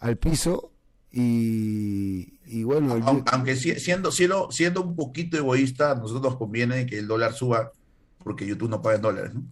al 0.00 0.16
piso 0.16 0.71
y, 1.12 2.62
bueno. 2.64 2.98
Aunque, 3.26 3.56
siendo, 3.56 4.10
siendo, 4.10 4.50
siendo 4.50 4.82
un 4.82 4.96
poquito 4.96 5.36
egoísta, 5.36 5.92
a 5.92 5.94
nosotros 5.94 6.22
nos 6.22 6.36
conviene 6.36 6.86
que 6.86 6.98
el 6.98 7.06
dólar 7.06 7.34
suba 7.34 7.72
porque 8.18 8.46
YouTube 8.46 8.70
no 8.70 8.80
paga 8.80 8.96
en 8.96 9.02
dólares, 9.02 9.34
¿no? 9.34 9.42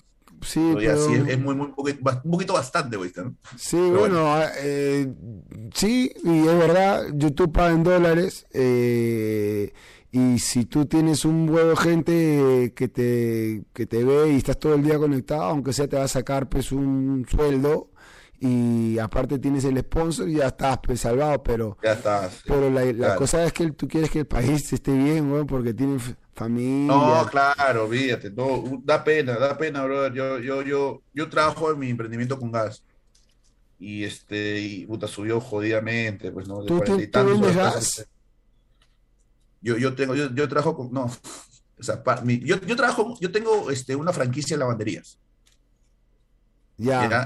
Sí, 0.42 0.72
pero... 0.74 0.92
es, 0.92 1.38
muy, 1.38 1.54
muy, 1.54 1.72
un 1.76 2.30
poquito 2.30 2.54
bastante 2.54 2.96
egoísta, 2.96 3.24
¿no? 3.24 3.34
Sí, 3.58 3.76
bueno, 3.76 4.32
ah, 4.32 4.48
eh, 4.58 5.12
sí, 5.74 6.10
y 6.24 6.38
es 6.38 6.58
verdad, 6.58 7.08
YouTube 7.12 7.52
paga 7.52 7.72
en 7.72 7.82
dólares. 7.82 8.46
Eh, 8.54 9.70
y 10.12 10.38
si 10.38 10.64
tú 10.64 10.86
tienes 10.86 11.26
un 11.26 11.48
huevo 11.48 11.70
de 11.70 11.76
gente 11.76 12.72
que 12.74 12.88
te, 12.88 13.64
que 13.74 13.86
te 13.86 14.02
ve 14.02 14.32
y 14.32 14.36
estás 14.36 14.58
todo 14.58 14.74
el 14.74 14.82
día 14.82 14.98
conectado, 14.98 15.42
aunque 15.42 15.74
sea 15.74 15.88
te 15.88 15.96
va 15.96 16.04
a 16.04 16.08
sacar 16.08 16.48
pues 16.48 16.72
un 16.72 17.26
sueldo, 17.30 17.90
y 18.42 18.98
aparte 18.98 19.38
tienes 19.38 19.64
el 19.66 19.78
sponsor 19.80 20.26
y 20.26 20.36
ya 20.36 20.46
estás 20.46 20.78
pues, 20.82 21.00
salvado, 21.00 21.42
pero 21.42 21.76
ya 21.82 21.92
estás, 21.92 22.42
pero 22.46 22.70
la, 22.70 23.14
cosa 23.14 23.44
es 23.44 23.52
que 23.52 23.70
tú 23.72 23.86
quieres 23.86 24.10
que 24.10 24.20
el 24.20 24.26
país 24.26 24.72
esté 24.72 24.92
bien, 24.92 25.28
güey, 25.28 25.44
porque 25.44 25.74
tiene 25.74 25.98
familia. 26.32 26.86
No, 26.86 27.26
claro, 27.30 27.86
fíjate, 27.86 28.30
no, 28.30 28.80
da 28.82 29.04
pena, 29.04 29.38
da 29.38 29.58
pena, 29.58 29.84
brother. 29.84 30.14
Yo, 30.14 30.38
yo, 30.38 30.62
yo, 30.62 31.02
yo 31.12 31.28
trabajo 31.28 31.70
en 31.70 31.78
mi 31.78 31.90
emprendimiento 31.90 32.38
con 32.38 32.50
gas 32.50 32.82
y 33.78 34.04
este, 34.04 34.58
y 34.58 34.86
puta, 34.86 35.06
subió 35.06 35.38
jodidamente, 35.38 36.32
pues, 36.32 36.48
¿no? 36.48 36.62
De 36.62 36.68
¿Tú, 36.68 36.80
gas? 37.54 38.08
Yo, 39.60 39.76
yo 39.76 39.94
tengo, 39.94 40.14
yo, 40.14 40.34
yo 40.34 40.48
trabajo 40.48 40.74
con, 40.74 40.90
no, 40.90 41.04
o 41.78 41.82
sea, 41.82 42.02
yo, 42.24 42.58
yo 42.58 42.76
trabajo, 42.76 43.18
yo 43.20 43.30
tengo 43.30 43.70
este, 43.70 43.94
una 43.96 44.14
franquicia 44.14 44.56
de 44.56 44.60
lavanderías. 44.60 45.18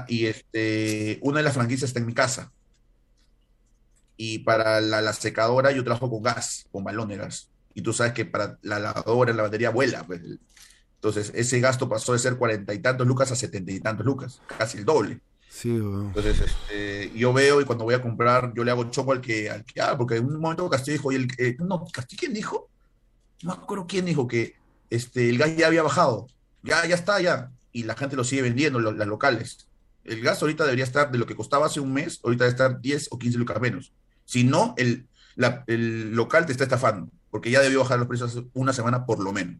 Y 0.07 0.25
este, 0.25 1.19
una 1.21 1.37
de 1.37 1.43
las 1.43 1.53
franquicias 1.53 1.89
está 1.89 1.99
en 1.99 2.05
mi 2.05 2.13
casa. 2.13 2.51
Y 4.17 4.39
para 4.39 4.81
la, 4.81 5.13
secadora 5.13 5.71
yo 5.71 5.83
trabajo 5.83 6.09
con 6.09 6.23
gas, 6.23 6.65
con 6.71 6.83
balón 6.83 7.09
de 7.09 7.17
gas. 7.17 7.49
Y 7.73 7.81
tú 7.81 7.93
sabes 7.93 8.13
que 8.13 8.25
para 8.25 8.57
la 8.61 8.79
lavadora, 8.79 9.33
la 9.33 9.43
batería 9.43 9.69
vuela. 9.69 10.05
Pues. 10.05 10.21
Entonces, 10.95 11.31
ese 11.35 11.59
gasto 11.59 11.89
pasó 11.89 12.13
de 12.13 12.19
ser 12.19 12.37
cuarenta 12.37 12.73
y 12.73 12.79
tantos 12.79 13.07
lucas 13.07 13.31
a 13.31 13.35
setenta 13.35 13.71
y 13.71 13.79
tantos 13.79 14.05
lucas, 14.05 14.41
casi 14.57 14.79
el 14.79 14.85
doble. 14.85 15.19
Sí, 15.49 15.69
Entonces, 15.69 16.41
este, 16.41 17.11
yo 17.15 17.31
veo 17.31 17.61
y 17.61 17.65
cuando 17.65 17.85
voy 17.85 17.93
a 17.93 18.01
comprar, 18.01 18.53
yo 18.55 18.63
le 18.63 18.71
hago 18.71 18.89
choco 18.91 19.13
al 19.13 19.21
que, 19.21 19.49
al 19.49 19.63
que 19.63 19.79
ah, 19.79 19.97
porque 19.97 20.17
en 20.17 20.25
un 20.25 20.39
momento 20.39 20.69
Castillo 20.69 20.97
dijo, 20.97 21.11
y 21.13 21.15
el, 21.15 21.27
eh, 21.37 21.55
no, 21.59 21.85
Castillo, 21.93 22.19
¿quién 22.19 22.33
dijo? 22.33 22.69
No 23.41 23.55
me 23.55 23.63
acuerdo 23.63 23.87
quién 23.87 24.03
dijo 24.03 24.27
que 24.27 24.55
este, 24.89 25.29
el 25.29 25.37
gas 25.37 25.55
ya 25.55 25.67
había 25.67 25.83
bajado. 25.83 26.27
Ya, 26.61 26.85
ya 26.85 26.95
está, 26.95 27.21
ya 27.21 27.51
y 27.75 27.83
la 27.83 27.97
gente 27.97 28.15
lo 28.15 28.23
sigue 28.23 28.41
vendiendo, 28.41 28.79
las 28.79 29.05
locales. 29.05 29.67
El 30.05 30.21
gas 30.21 30.41
ahorita 30.41 30.63
debería 30.63 30.85
estar 30.85 31.11
de 31.11 31.17
lo 31.17 31.25
que 31.25 31.35
costaba 31.35 31.65
hace 31.65 31.81
un 31.81 31.91
mes, 31.91 32.21
ahorita 32.23 32.45
debe 32.45 32.51
estar 32.51 32.79
10 32.79 33.09
o 33.11 33.19
15 33.19 33.37
lucas 33.37 33.59
menos. 33.59 33.91
Si 34.23 34.45
no, 34.45 34.73
el, 34.77 35.09
el 35.67 36.15
local 36.15 36.45
te 36.45 36.53
está 36.53 36.63
estafando, 36.63 37.11
porque 37.29 37.51
ya 37.51 37.59
debió 37.59 37.81
bajar 37.81 37.99
los 37.99 38.07
precios 38.07 38.31
hace 38.31 38.45
una 38.53 38.71
semana 38.71 39.05
por 39.05 39.19
lo 39.21 39.33
menos. 39.33 39.57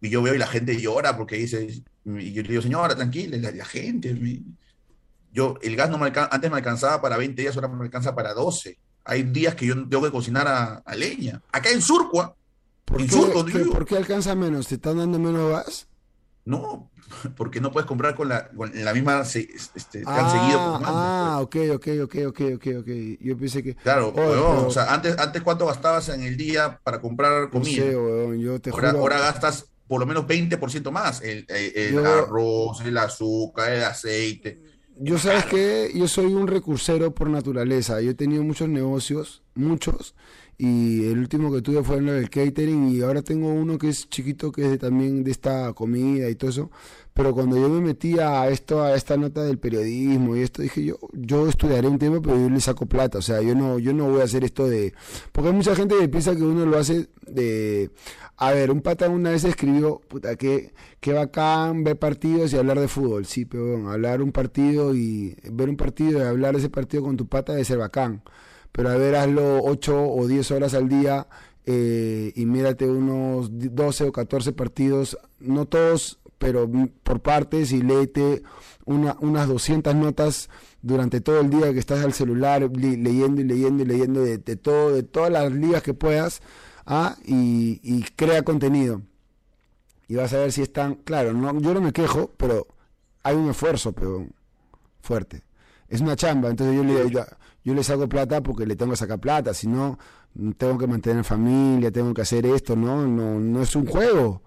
Y 0.00 0.08
yo 0.08 0.22
veo 0.22 0.34
y 0.34 0.38
la 0.38 0.46
gente 0.46 0.80
llora 0.80 1.14
porque 1.18 1.36
dice, 1.36 1.62
y 2.06 2.32
yo 2.32 2.42
le 2.42 2.48
digo, 2.48 2.62
señora, 2.62 2.96
tranquila, 2.96 3.36
la, 3.36 3.64
gente, 3.66 4.18
yo, 5.30 5.58
el 5.60 5.76
gas 5.76 5.90
no 5.90 5.98
me 5.98 6.10
antes 6.14 6.50
me 6.50 6.56
alcanzaba 6.56 7.02
para 7.02 7.18
20 7.18 7.42
días, 7.42 7.54
ahora 7.54 7.68
me 7.68 7.84
alcanza 7.84 8.14
para 8.14 8.32
12. 8.32 8.78
Hay 9.04 9.24
días 9.24 9.54
que 9.54 9.66
yo 9.66 9.74
tengo 9.86 10.04
que 10.04 10.10
cocinar 10.10 10.48
a, 10.48 10.94
leña. 10.94 11.42
Acá 11.52 11.68
en 11.68 11.82
Surcua, 11.82 12.34
¿Por, 12.86 13.02
en 13.02 13.08
qué, 13.08 13.64
¿Por 13.70 13.84
qué 13.84 13.98
alcanza 13.98 14.34
menos? 14.34 14.68
¿Te 14.68 14.76
están 14.76 14.96
dando 14.96 15.18
menos 15.18 15.50
gas? 15.50 15.86
No, 16.46 16.90
porque 17.36 17.60
no 17.60 17.70
puedes 17.70 17.86
comprar 17.86 18.14
con 18.14 18.28
la, 18.28 18.50
la 18.74 18.94
misma 18.94 19.20
este, 19.20 19.48
te 19.90 20.04
han 20.06 20.30
seguido 20.30 20.80
Ah, 20.84 21.40
ok, 21.42 21.56
ok, 21.74 21.88
ok, 22.04 22.14
ok, 22.28 22.40
ok, 22.54 22.66
ok. 22.78 22.88
Yo 23.20 23.36
pensé 23.36 23.62
que. 23.62 23.74
Claro, 23.74 24.14
o 24.14 24.70
sea, 24.70 24.94
antes, 24.94 25.18
antes 25.18 25.42
cuánto 25.42 25.66
gastabas 25.66 26.08
en 26.08 26.22
el 26.22 26.36
día 26.36 26.80
para 26.82 27.00
comprar 27.00 27.50
comida. 27.50 27.84
yo 28.38 28.60
te 28.60 28.70
ahora, 28.70 28.90
ahora 28.92 29.18
gastas 29.18 29.66
por 29.88 30.00
lo 30.00 30.06
menos 30.06 30.24
20% 30.26 30.90
más. 30.90 31.20
El, 31.22 31.46
arroz, 32.04 32.80
el 32.80 32.96
azúcar, 32.96 33.72
el 33.72 33.84
aceite. 33.84 34.60
Yo 34.98 35.18
sabes 35.18 35.44
que 35.44 35.92
yo 35.94 36.08
soy 36.08 36.32
un 36.32 36.46
recursero 36.46 37.14
por 37.14 37.28
naturaleza. 37.28 38.00
Yo 38.00 38.12
he 38.12 38.14
tenido 38.14 38.42
muchos 38.42 38.68
negocios, 38.68 39.42
muchos, 39.54 40.14
y 40.58 41.04
el 41.06 41.18
último 41.18 41.52
que 41.52 41.60
tuve 41.60 41.82
fue 41.82 41.98
en 41.98 42.08
el 42.08 42.30
catering 42.30 42.88
y 42.88 43.02
ahora 43.02 43.20
tengo 43.20 43.48
uno 43.48 43.76
que 43.76 43.90
es 43.90 44.08
chiquito 44.08 44.50
que 44.50 44.72
es 44.72 44.78
también 44.78 45.22
de 45.22 45.30
esta 45.30 45.72
comida 45.74 46.30
y 46.30 46.34
todo 46.34 46.50
eso. 46.50 46.70
Pero 47.12 47.34
cuando 47.34 47.56
yo 47.56 47.68
me 47.68 47.80
metí 47.80 48.18
a 48.18 48.48
esto 48.48 48.82
a 48.82 48.94
esta 48.94 49.16
nota 49.16 49.42
del 49.42 49.58
periodismo 49.58 50.34
y 50.36 50.40
esto 50.40 50.62
dije 50.62 50.84
yo 50.84 50.98
yo 51.12 51.48
estudiaré 51.48 51.88
un 51.88 51.98
tema 51.98 52.20
pero 52.22 52.38
yo 52.38 52.48
le 52.48 52.60
saco 52.60 52.86
plata. 52.86 53.18
O 53.18 53.22
sea 53.22 53.42
yo 53.42 53.54
no 53.54 53.78
yo 53.78 53.92
no 53.92 54.08
voy 54.08 54.22
a 54.22 54.24
hacer 54.24 54.44
esto 54.44 54.66
de 54.66 54.94
porque 55.32 55.48
hay 55.50 55.54
mucha 55.54 55.76
gente 55.76 55.94
que 55.98 56.08
piensa 56.08 56.34
que 56.34 56.42
uno 56.42 56.64
lo 56.64 56.78
hace 56.78 57.08
de 57.26 57.90
a 58.38 58.52
ver 58.52 58.70
un 58.70 58.80
pata 58.80 59.08
una 59.10 59.30
vez 59.30 59.44
escribió 59.44 60.00
puta 60.08 60.36
que 60.36 60.72
bacán 61.06 61.84
ver 61.84 61.98
partidos 61.98 62.52
y 62.52 62.56
hablar 62.56 62.80
de 62.80 62.88
fútbol 62.88 63.26
sí 63.26 63.44
pero 63.44 63.72
bueno, 63.72 63.90
hablar 63.90 64.22
un 64.22 64.32
partido 64.32 64.94
y 64.94 65.36
ver 65.50 65.68
un 65.68 65.76
partido 65.76 66.18
y 66.18 66.22
hablar 66.22 66.54
de 66.54 66.60
ese 66.60 66.70
partido 66.70 67.02
con 67.02 67.16
tu 67.16 67.26
pata 67.28 67.52
debe 67.52 67.64
ser 67.64 67.78
bacán 67.78 68.22
pero 68.76 68.90
a 68.90 68.96
ver, 68.96 69.16
hazlo 69.16 69.64
8 69.64 70.12
o 70.12 70.26
10 70.26 70.50
horas 70.50 70.74
al 70.74 70.86
día 70.90 71.26
eh, 71.64 72.30
y 72.36 72.44
mírate 72.44 72.86
unos 72.86 73.48
12 73.50 74.04
o 74.04 74.12
14 74.12 74.52
partidos, 74.52 75.16
no 75.40 75.64
todos, 75.64 76.20
pero 76.36 76.70
por 77.02 77.20
partes 77.20 77.72
y 77.72 77.80
léete 77.80 78.42
una, 78.84 79.16
unas 79.20 79.48
200 79.48 79.94
notas 79.94 80.50
durante 80.82 81.22
todo 81.22 81.40
el 81.40 81.48
día 81.48 81.72
que 81.72 81.78
estás 81.78 82.04
al 82.04 82.12
celular 82.12 82.70
leyendo 82.70 83.40
y 83.40 83.44
leyendo 83.44 83.82
y 83.82 83.86
leyendo 83.86 84.20
de, 84.20 84.38
todo, 84.56 84.92
de 84.92 85.02
todas 85.02 85.30
las 85.30 85.50
ligas 85.52 85.82
que 85.82 85.94
puedas 85.94 86.42
¿ah? 86.84 87.16
y, 87.24 88.02
crea 88.14 88.42
contenido. 88.42 89.00
Y 90.06 90.16
vas 90.16 90.34
a 90.34 90.38
ver 90.40 90.52
si 90.52 90.60
están, 90.60 90.96
claro, 90.96 91.32
no, 91.32 91.58
yo 91.60 91.72
no 91.72 91.80
me 91.80 91.94
quejo, 91.94 92.30
pero 92.36 92.66
hay 93.22 93.36
un 93.36 93.48
esfuerzo 93.48 93.92
pero 93.92 94.26
fuerte. 95.00 95.44
Es 95.88 96.02
una 96.02 96.14
chamba, 96.14 96.50
entonces 96.50 96.76
yo 96.76 96.84
le, 96.84 97.24
yo 97.66 97.74
le 97.74 97.82
saco 97.82 98.08
plata 98.08 98.44
porque 98.44 98.64
le 98.64 98.76
tengo 98.76 98.92
que 98.92 98.96
sacar 98.96 99.18
plata, 99.18 99.52
si 99.52 99.66
no, 99.66 99.98
tengo 100.56 100.78
que 100.78 100.86
mantener 100.86 101.24
familia, 101.24 101.90
tengo 101.90 102.14
que 102.14 102.22
hacer 102.22 102.46
esto, 102.46 102.76
¿no? 102.76 103.08
No, 103.08 103.40
no 103.40 103.60
es 103.60 103.74
un 103.74 103.86
juego, 103.86 104.42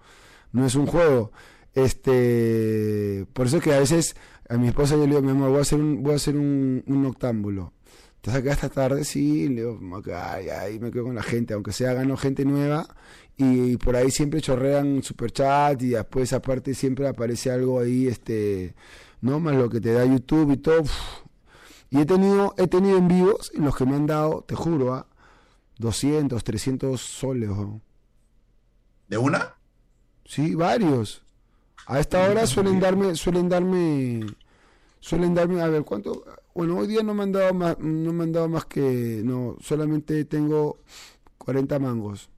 no 0.52 0.64
es 0.64 0.74
un 0.74 0.86
juego. 0.86 1.30
Este, 1.74 3.26
por 3.34 3.46
eso 3.46 3.58
es 3.58 3.62
que 3.62 3.74
a 3.74 3.78
veces 3.78 4.16
a 4.48 4.56
mi 4.56 4.68
esposa 4.68 4.94
yo 4.94 5.02
le 5.02 5.08
digo, 5.08 5.20
mi 5.20 5.32
amor, 5.32 5.50
voy 5.50 5.58
a 5.58 5.60
hacer 5.60 5.78
un, 5.78 6.02
voy 6.02 6.14
a 6.14 6.16
hacer 6.16 6.34
un, 6.34 6.82
un 6.86 7.04
octámbulo. 7.04 7.74
¿Te 8.22 8.30
saca 8.30 8.52
esta 8.52 8.70
tarde? 8.70 9.04
Sí, 9.04 9.48
le 9.48 9.56
digo, 9.56 9.78
ay, 10.14 10.48
ay, 10.48 10.78
me 10.80 10.90
quedo 10.90 11.04
con 11.04 11.14
la 11.14 11.22
gente, 11.22 11.52
aunque 11.52 11.72
sea 11.72 11.92
gano 11.92 12.16
gente 12.16 12.46
nueva, 12.46 12.86
y, 13.36 13.76
por 13.76 13.96
ahí 13.96 14.10
siempre 14.10 14.40
chorrean 14.40 15.02
super 15.02 15.30
chat 15.30 15.82
y 15.82 15.90
después 15.90 16.32
aparte 16.32 16.72
siempre 16.72 17.06
aparece 17.06 17.50
algo 17.50 17.80
ahí, 17.80 18.06
este, 18.06 18.74
¿no? 19.20 19.40
Más 19.40 19.56
lo 19.56 19.68
que 19.68 19.82
te 19.82 19.92
da 19.92 20.06
YouTube 20.06 20.52
y 20.52 20.56
todo, 20.56 20.84
y 21.90 22.00
he 22.00 22.06
tenido, 22.06 22.54
he 22.56 22.68
tenido 22.68 22.98
en 22.98 23.08
vivos 23.08 23.50
en 23.54 23.64
los 23.64 23.76
que 23.76 23.84
me 23.84 23.96
han 23.96 24.06
dado, 24.06 24.42
te 24.42 24.54
juro, 24.54 24.94
a 24.94 25.06
200, 25.78 26.42
300 26.42 27.00
soles. 27.00 27.50
¿De 29.08 29.18
una? 29.18 29.56
Sí, 30.24 30.54
varios. 30.54 31.22
A 31.86 31.98
esta 31.98 32.28
hora 32.28 32.46
suelen 32.46 32.78
darme, 32.78 33.16
suelen 33.16 33.48
darme, 33.48 34.24
suelen 35.00 35.34
darme, 35.34 35.60
a 35.60 35.66
ver, 35.66 35.82
¿cuánto? 35.82 36.24
Bueno, 36.54 36.76
hoy 36.76 36.86
día 36.86 37.02
no 37.02 37.14
me 37.14 37.24
han 37.24 37.32
dado 37.32 37.52
más, 37.54 37.78
no 37.80 38.12
me 38.12 38.24
han 38.24 38.32
dado 38.32 38.48
más 38.48 38.66
que, 38.66 39.22
no, 39.24 39.56
solamente 39.60 40.24
tengo 40.26 40.78
40 41.38 41.78
mangos. 41.80 42.30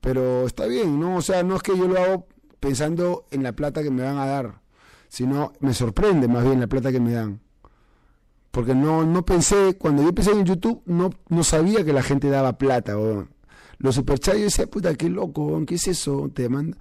Pero 0.00 0.46
está 0.46 0.66
bien, 0.66 1.00
¿no? 1.00 1.16
O 1.16 1.22
sea, 1.22 1.42
no 1.42 1.56
es 1.56 1.62
que 1.62 1.74
yo 1.78 1.88
lo 1.88 1.98
hago 1.98 2.26
pensando 2.60 3.24
en 3.30 3.42
la 3.42 3.52
plata 3.52 3.82
que 3.82 3.90
me 3.90 4.02
van 4.02 4.18
a 4.18 4.26
dar, 4.26 4.60
sino 5.08 5.54
me 5.60 5.72
sorprende 5.72 6.28
más 6.28 6.44
bien 6.44 6.60
la 6.60 6.66
plata 6.66 6.92
que 6.92 7.00
me 7.00 7.12
dan. 7.12 7.40
Porque 8.54 8.72
no, 8.72 9.04
no 9.04 9.24
pensé, 9.24 9.74
cuando 9.76 10.02
yo 10.02 10.10
empecé 10.10 10.30
en 10.30 10.44
YouTube, 10.44 10.80
no, 10.86 11.10
no 11.28 11.42
sabía 11.42 11.84
que 11.84 11.92
la 11.92 12.04
gente 12.04 12.30
daba 12.30 12.56
plata. 12.56 12.96
Los 13.78 13.96
superchats, 13.96 14.38
yo 14.38 14.44
decía, 14.44 14.68
puta, 14.68 14.94
qué 14.94 15.10
loco, 15.10 15.60
¿qué 15.66 15.74
es 15.74 15.88
eso? 15.88 16.30
Te 16.32 16.48
manda. 16.48 16.78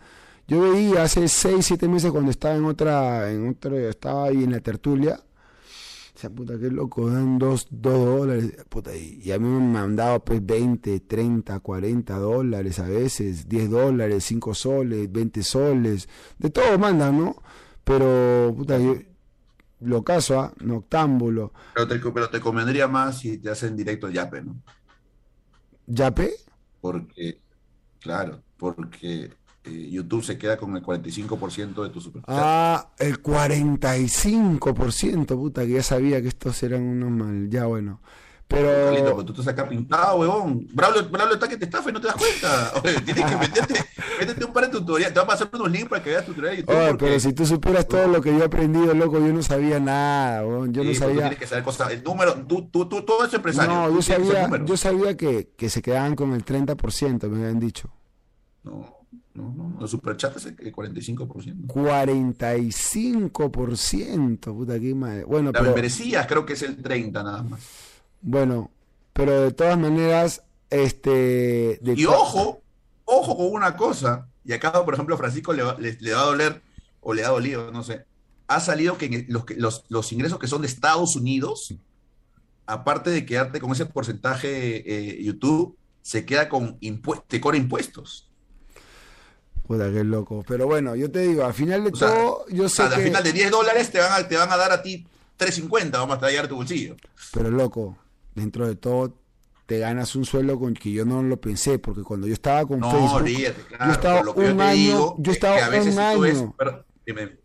Yo 0.47 0.61
veía 0.61 1.01
hace 1.01 1.27
6, 1.27 1.65
7 1.65 1.87
meses 1.87 2.11
cuando 2.11 2.29
estaba 2.29 2.53
en 2.53 2.65
otra, 2.65 3.31
en 3.31 3.49
otro, 3.49 3.75
estaba 3.75 4.25
ahí 4.25 4.43
en 4.43 4.51
la 4.51 4.59
tertulia, 4.59 5.19
Esa 6.15 6.29
puta, 6.29 6.59
qué 6.59 6.69
loco, 6.69 7.09
dan 7.09 7.39
dos, 7.39 7.65
dólares. 7.71 8.55
Puta, 8.69 8.95
y, 8.95 9.31
a 9.31 9.39
mí 9.39 9.47
me 9.47 9.57
han 9.57 9.71
mandado 9.71 10.23
pues 10.23 10.45
20, 10.45 10.99
30, 10.99 11.59
40 11.59 12.19
dólares 12.19 12.77
a 12.77 12.87
veces, 12.87 13.49
10 13.49 13.71
dólares, 13.71 14.23
5 14.25 14.53
soles, 14.53 15.11
20 15.11 15.41
soles. 15.41 16.07
De 16.37 16.51
todo 16.51 16.77
mandan, 16.77 17.17
¿no? 17.17 17.35
Pero, 17.83 18.53
puta, 18.55 18.77
yo, 18.77 18.95
lo 19.83 20.03
caso, 20.03 20.39
¿ah? 20.39 20.53
Noctámbulo. 20.61 21.53
Pero 21.73 21.87
te, 21.87 21.99
pero 21.99 22.29
te 22.29 22.39
convendría 22.39 22.87
más 22.87 23.19
si 23.19 23.37
te 23.37 23.49
hacen 23.49 23.75
directo 23.75 24.09
Yape, 24.09 24.41
¿no? 24.41 24.55
¿Yape? 25.87 26.31
Porque, 26.81 27.39
claro, 27.99 28.41
porque 28.57 29.31
eh, 29.65 29.89
YouTube 29.89 30.23
se 30.23 30.37
queda 30.37 30.57
con 30.57 30.75
el 30.75 30.83
45% 30.83 31.83
de 31.83 31.89
tu 31.89 32.01
super 32.01 32.23
Ah, 32.27 32.89
el 32.97 33.21
45%, 33.21 35.27
puta, 35.27 35.65
que 35.65 35.73
ya 35.73 35.83
sabía 35.83 36.21
que 36.21 36.27
estos 36.27 36.61
eran 36.63 36.83
unos 36.83 37.11
mal. 37.11 37.49
Ya, 37.49 37.65
bueno. 37.65 38.01
Pero. 38.53 38.85
Carlito, 38.85 39.25
tú 39.25 39.31
estás 39.31 39.47
acá 39.47 39.67
pintado, 39.67 40.19
huevón. 40.19 40.67
Braulio, 40.71 41.09
Braulio 41.09 41.33
está 41.33 41.47
que 41.47 41.57
te 41.57 41.65
estafa 41.65 41.89
y 41.89 41.93
no 41.93 41.99
te 41.99 42.05
das 42.07 42.15
cuenta. 42.15 42.71
Oye, 42.83 43.01
tienes 43.01 43.25
que 43.25 43.35
meterte, 43.35 43.73
métete 44.19 44.45
un 44.45 44.53
par 44.53 44.65
de 44.65 44.71
tutoriales. 44.71 45.13
Te 45.13 45.19
va 45.19 45.23
a 45.23 45.27
pasar 45.27 45.49
unos 45.53 45.71
links 45.71 45.89
para 45.89 46.03
que 46.03 46.11
veas 46.11 46.25
tutoriales 46.25 46.57
de 46.57 46.61
YouTube. 46.61 46.83
Oye, 46.83 46.95
pero 46.99 47.19
si 47.19 47.33
tú 47.33 47.47
supieras 47.47 47.87
todo 47.87 48.07
lo 48.07 48.21
que 48.21 48.31
yo 48.31 48.37
he 48.39 48.45
aprendido, 48.45 48.93
loco, 48.93 49.19
yo 49.19 49.33
no 49.33 49.41
sabía 49.41 49.79
nada, 49.79 50.45
huevón. 50.45 50.71
Yo 50.71 50.83
no 50.83 50.93
sabía. 50.93 51.15
Tú 51.15 51.21
tienes 51.21 51.39
que 51.39 51.47
saber 51.47 51.63
cosas. 51.63 51.91
El 51.91 52.03
número, 52.03 52.35
tú, 52.47 52.69
tú, 52.71 52.87
tú, 52.87 53.01
todo 53.01 53.25
es 53.25 53.33
empresario. 53.33 53.73
No, 53.73 53.91
yo 53.91 54.03
sabía, 54.03 54.47
yo 54.63 54.77
sabía 54.77 55.17
que, 55.17 55.49
que 55.57 55.69
se 55.69 55.81
quedaban 55.81 56.15
con 56.15 56.33
el 56.33 56.45
30%, 56.45 57.27
me 57.29 57.43
habían 57.43 57.59
dicho. 57.59 57.89
No. 58.63 59.01
No, 59.35 59.51
no, 59.51 59.79
el 59.81 59.87
superchat 59.87 60.37
es 60.37 60.45
el 60.45 60.71
45%. 60.71 61.65
45%, 61.65 64.39
puta 64.39 64.79
que 64.79 64.93
madre. 64.93 65.23
Bueno, 65.23 65.51
la 65.51 65.59
pero, 65.59 65.73
creo 66.27 66.45
que 66.45 66.53
es 66.53 66.61
el 66.61 66.83
30 66.83 67.23
nada 67.23 67.41
más. 67.41 67.82
Bueno, 68.23 68.71
pero 69.11 69.41
de 69.41 69.51
todas 69.51 69.77
maneras, 69.77 70.43
este... 70.69 71.77
y 71.83 72.05
ojo, 72.05 72.61
ojo 73.03 73.37
con 73.37 73.51
una 73.51 73.75
cosa, 73.75 74.29
y 74.45 74.53
acá, 74.53 74.71
por 74.85 74.93
ejemplo, 74.93 75.17
Francisco 75.17 75.51
le 75.51 75.61
va, 75.61 75.77
le, 75.77 76.13
va 76.13 76.21
a 76.21 76.25
doler, 76.25 76.61
o 77.01 77.13
le 77.13 77.25
ha 77.25 77.29
dolido, 77.29 77.69
no 77.71 77.83
sé, 77.83 78.05
ha 78.47 78.61
salido 78.61 78.97
que 78.97 79.25
los, 79.27 79.43
los, 79.57 79.83
los 79.89 80.11
ingresos 80.13 80.39
que 80.39 80.47
son 80.47 80.61
de 80.61 80.67
Estados 80.67 81.17
Unidos, 81.17 81.75
aparte 82.65 83.09
de 83.09 83.25
quedarte 83.25 83.59
con 83.59 83.73
ese 83.73 83.85
porcentaje 83.85 84.83
eh, 84.85 85.21
YouTube, 85.21 85.77
se 86.01 86.25
queda 86.25 86.47
con 86.47 86.77
impuestos, 86.79 87.27
te 87.27 87.41
cobra 87.41 87.57
impuestos. 87.57 88.29
Puta, 89.67 89.91
qué 89.91 90.05
loco. 90.05 90.45
Pero 90.47 90.65
bueno, 90.65 90.95
yo 90.95 91.11
te 91.11 91.19
digo, 91.19 91.43
al 91.43 91.53
final 91.53 91.83
de 91.83 91.91
todo, 91.91 92.45
yo 92.49 92.69
sé 92.69 92.87
que... 92.87 92.95
Al 92.95 93.01
final 93.01 93.23
de 93.23 93.33
10 93.33 93.51
dólares 93.51 93.91
te 93.91 93.99
van 93.99 94.13
a, 94.13 94.27
te 94.27 94.37
van 94.37 94.51
a 94.51 94.57
dar 94.57 94.71
a 94.71 94.81
ti 94.81 95.05
3.50, 95.37 95.91
vamos 95.91 96.15
a 96.15 96.19
traer 96.19 96.47
tu 96.47 96.55
bolsillo. 96.55 96.95
Pero 97.33 97.49
loco, 97.49 97.97
dentro 98.35 98.67
de 98.67 98.75
todo 98.75 99.19
te 99.65 99.79
ganas 99.79 100.15
un 100.15 100.25
sueldo 100.25 100.59
con 100.59 100.73
que 100.73 100.91
yo 100.91 101.05
no 101.05 101.23
lo 101.23 101.39
pensé, 101.39 101.79
porque 101.79 102.03
cuando 102.03 102.27
yo 102.27 102.33
estaba 102.33 102.65
con 102.65 102.81
Facebook, 102.81 103.25
yo 103.27 103.91
estaba 103.91 104.21
un 104.31 104.61
año, 104.61 105.15
yo 105.17 105.31
estaba 105.31 105.69
un 105.69 105.99
año. 105.99 106.55
dime, 107.05 107.37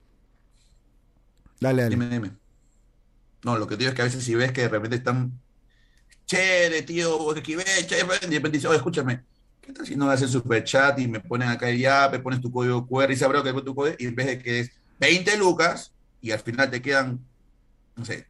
dale, 1.61 1.83
dale. 1.83 1.89
Dime, 1.91 2.09
dime. 2.09 2.33
No, 3.45 3.57
lo 3.57 3.67
que 3.69 3.77
te 3.77 3.81
digo 3.81 3.91
es 3.91 3.95
que 3.95 4.03
a 4.03 4.07
veces 4.07 4.25
si 4.25 4.35
ves 4.35 4.51
que 4.51 4.63
de 4.63 4.69
repente 4.69 4.97
están, 4.97 5.41
chévere, 6.27 6.83
tío, 6.83 7.33
que 7.35 7.43
chévere, 7.43 8.27
de 8.27 8.37
repente 8.37 8.59
dices, 8.59 8.67
oye, 8.67 8.79
escúchame, 8.79 9.23
¿Qué 9.69 9.75
tal 9.75 9.87
si 9.87 9.97
no 9.97 10.11
hacen 10.11 10.31
super 10.31 10.65
chat 10.65 10.99
y 10.99 11.07
me 11.07 11.21
ponen 11.21 11.51
acá 11.51 11.69
el 11.69 11.79
me 12.11 12.21
pones 12.21 12.41
tu 12.41 12.51
código 12.51 12.87
QR 12.87 13.13
y 13.13 13.17
sabrá 13.17 13.43
que 13.43 13.51
es 13.51 13.65
tu 13.65 13.75
código 13.75 13.97
y 13.99 14.07
en 14.07 14.15
vez 14.15 14.27
de 14.27 14.39
que 14.39 14.61
es 14.61 14.71
20 14.99 15.37
lucas 15.37 15.93
y 16.23 16.31
al 16.31 16.39
final 16.39 16.71
te 16.71 16.81
quedan, 16.81 17.21
no 17.95 18.03
sé, 18.07 18.27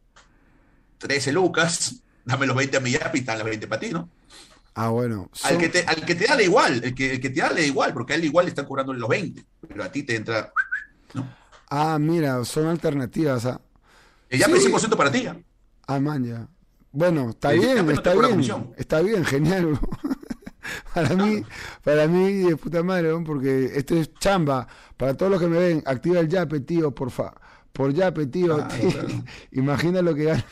13 0.99 1.31
lucas, 1.31 2.03
dame 2.29 2.47
los 2.47 2.55
20 2.55 2.77
a 2.77 2.81
mi 2.81 2.91
YAP 2.91 3.17
y 3.17 3.19
están 3.21 3.39
los 3.39 3.47
20 3.47 3.67
para 3.67 3.81
ti, 3.81 3.91
¿no? 3.91 4.11
Ah, 4.75 4.91
bueno. 4.91 5.31
Al, 5.43 5.59
que 5.59 5.71
te, 5.71 5.81
al 5.85 6.05
que 6.05 6.15
te 6.15 6.27
da 6.27 6.37
le 6.37 6.45
igual, 6.45 6.85
el 6.85 6.95
que, 6.95 7.13
el 7.15 7.21
que 7.21 7.31
te 7.31 7.41
da 7.41 7.51
le 7.51 7.67
igual, 7.67 7.95
porque 7.95 8.13
a 8.13 8.17
él 8.17 8.25
igual 8.27 8.45
le 8.45 8.51
están 8.51 8.67
cobrando 8.67 8.93
los 8.93 9.09
20, 9.09 9.45
pero 9.67 9.83
a 9.83 9.91
ti 9.91 10.03
te 10.03 10.15
entra, 10.15 10.53
¿no? 11.15 11.27
Ah, 11.71 11.99
mira, 11.99 12.45
son 12.45 12.67
alternativas. 12.67 13.47
¿ah? 13.47 13.61
El 14.29 14.41
YAP 14.41 14.51
es 14.51 14.69
100% 14.69 14.97
para 14.97 15.11
ti. 15.11 15.27
¿ah? 15.27 15.37
ah, 15.87 15.99
man, 15.99 16.25
ya. 16.25 16.47
Bueno, 16.93 17.31
está 17.31 17.53
bien, 17.53 17.91
está 17.91 18.15
bien. 18.15 18.73
Está 18.77 19.01
bien, 19.01 19.25
genial. 19.25 19.81
para 20.95 21.15
mí, 21.15 21.43
para 21.83 22.07
mí, 22.07 22.33
de 22.43 22.57
puta 22.57 22.83
madre, 22.83 23.11
porque 23.25 23.73
esto 23.75 23.97
es 23.97 24.13
chamba. 24.15 24.69
Para 24.99 25.15
todos 25.15 25.33
los 25.33 25.41
que 25.41 25.49
me 25.49 25.59
ven, 25.59 25.83
activa 25.87 26.21
el 26.21 26.29
yape, 26.29 26.61
tío, 26.61 26.95
porfa. 26.95 27.33
Por 27.73 27.95
yape, 27.95 28.27
tío. 28.27 28.59
Ah, 28.61 28.69
Imagina 29.53 30.03
lo 30.03 30.15
que 30.15 30.25
gana. 30.25 30.45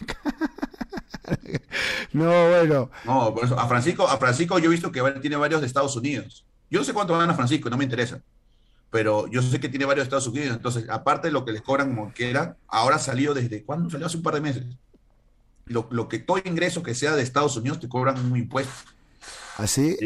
no, 2.12 2.48
bueno. 2.48 2.90
No, 3.04 3.34
por 3.34 3.44
eso, 3.44 3.58
a 3.58 3.66
Francisco, 3.68 4.06
a 4.08 4.18
Francisco 4.18 4.58
yo 4.58 4.66
he 4.66 4.72
visto 4.72 4.92
que 4.92 5.02
tiene 5.20 5.36
varios 5.36 5.60
de 5.60 5.66
Estados 5.66 5.96
Unidos. 5.96 6.44
Yo 6.70 6.80
no 6.80 6.84
sé 6.84 6.92
cuánto 6.92 7.16
gana 7.16 7.34
Francisco, 7.34 7.70
no 7.70 7.76
me 7.76 7.84
interesa. 7.84 8.20
Pero 8.90 9.26
yo 9.28 9.42
sé 9.42 9.60
que 9.60 9.68
tiene 9.68 9.84
varios 9.84 10.04
de 10.04 10.08
Estados 10.08 10.28
Unidos. 10.28 10.56
Entonces, 10.56 10.88
aparte 10.88 11.28
de 11.28 11.32
lo 11.32 11.44
que 11.44 11.52
les 11.52 11.62
cobran 11.62 11.94
como 11.94 12.12
quiera, 12.12 12.56
ahora 12.68 12.98
salió 12.98 13.34
desde, 13.34 13.62
¿cuándo 13.64 13.90
salió? 13.90 14.06
Hace 14.06 14.16
un 14.16 14.22
par 14.22 14.34
de 14.34 14.40
meses. 14.40 14.64
Lo, 15.64 15.88
lo 15.90 16.08
que 16.08 16.18
todo 16.20 16.38
ingreso 16.44 16.82
que 16.82 16.94
sea 16.94 17.16
de 17.16 17.22
Estados 17.22 17.56
Unidos 17.56 17.80
te 17.80 17.88
cobran 17.88 18.18
un 18.18 18.36
impuesto. 18.36 18.72
¿Así? 19.56 19.96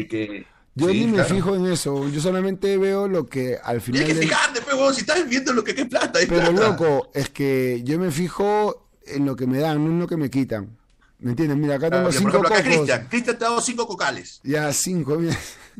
yo 0.73 0.87
ni 0.87 1.07
me 1.07 1.23
fijo 1.25 1.55
en 1.55 1.65
eso, 1.67 2.07
yo 2.09 2.21
solamente 2.21 2.77
veo 2.77 3.07
lo 3.07 3.27
que 3.27 3.57
al 3.61 3.81
final. 3.81 4.05
Que 4.05 4.15
fijarte, 4.15 4.61
pues, 4.61 4.95
si 4.95 5.01
estás 5.01 5.27
viendo 5.27 5.53
lo 5.53 5.63
que 5.63 5.71
es 5.71 5.87
plata. 5.87 6.19
Pero 6.27 6.51
loco, 6.51 7.11
es 7.13 7.29
que 7.29 7.81
yo 7.83 7.99
me 7.99 8.09
fijo 8.09 8.89
en 9.05 9.25
lo 9.25 9.35
que 9.35 9.47
me 9.47 9.59
dan, 9.59 9.83
no 9.83 9.91
en 9.91 9.99
lo 9.99 10.07
que 10.07 10.17
me 10.17 10.29
quitan. 10.29 10.77
¿Me 11.21 11.31
entiendes? 11.31 11.55
Mira, 11.57 11.75
acá 11.75 11.91
tengo 11.91 12.11
cinco 12.11 12.31
por 12.31 12.47
ejemplo, 12.47 12.55
acá 12.55 12.63
Cristian. 12.63 13.07
Cristian 13.07 13.37
te 13.37 13.45
ha 13.45 13.49
dado 13.49 13.61
cinco 13.61 13.87
cocales. 13.87 14.41
Ya, 14.43 14.73
cinco, 14.73 15.17
mira. 15.17 15.37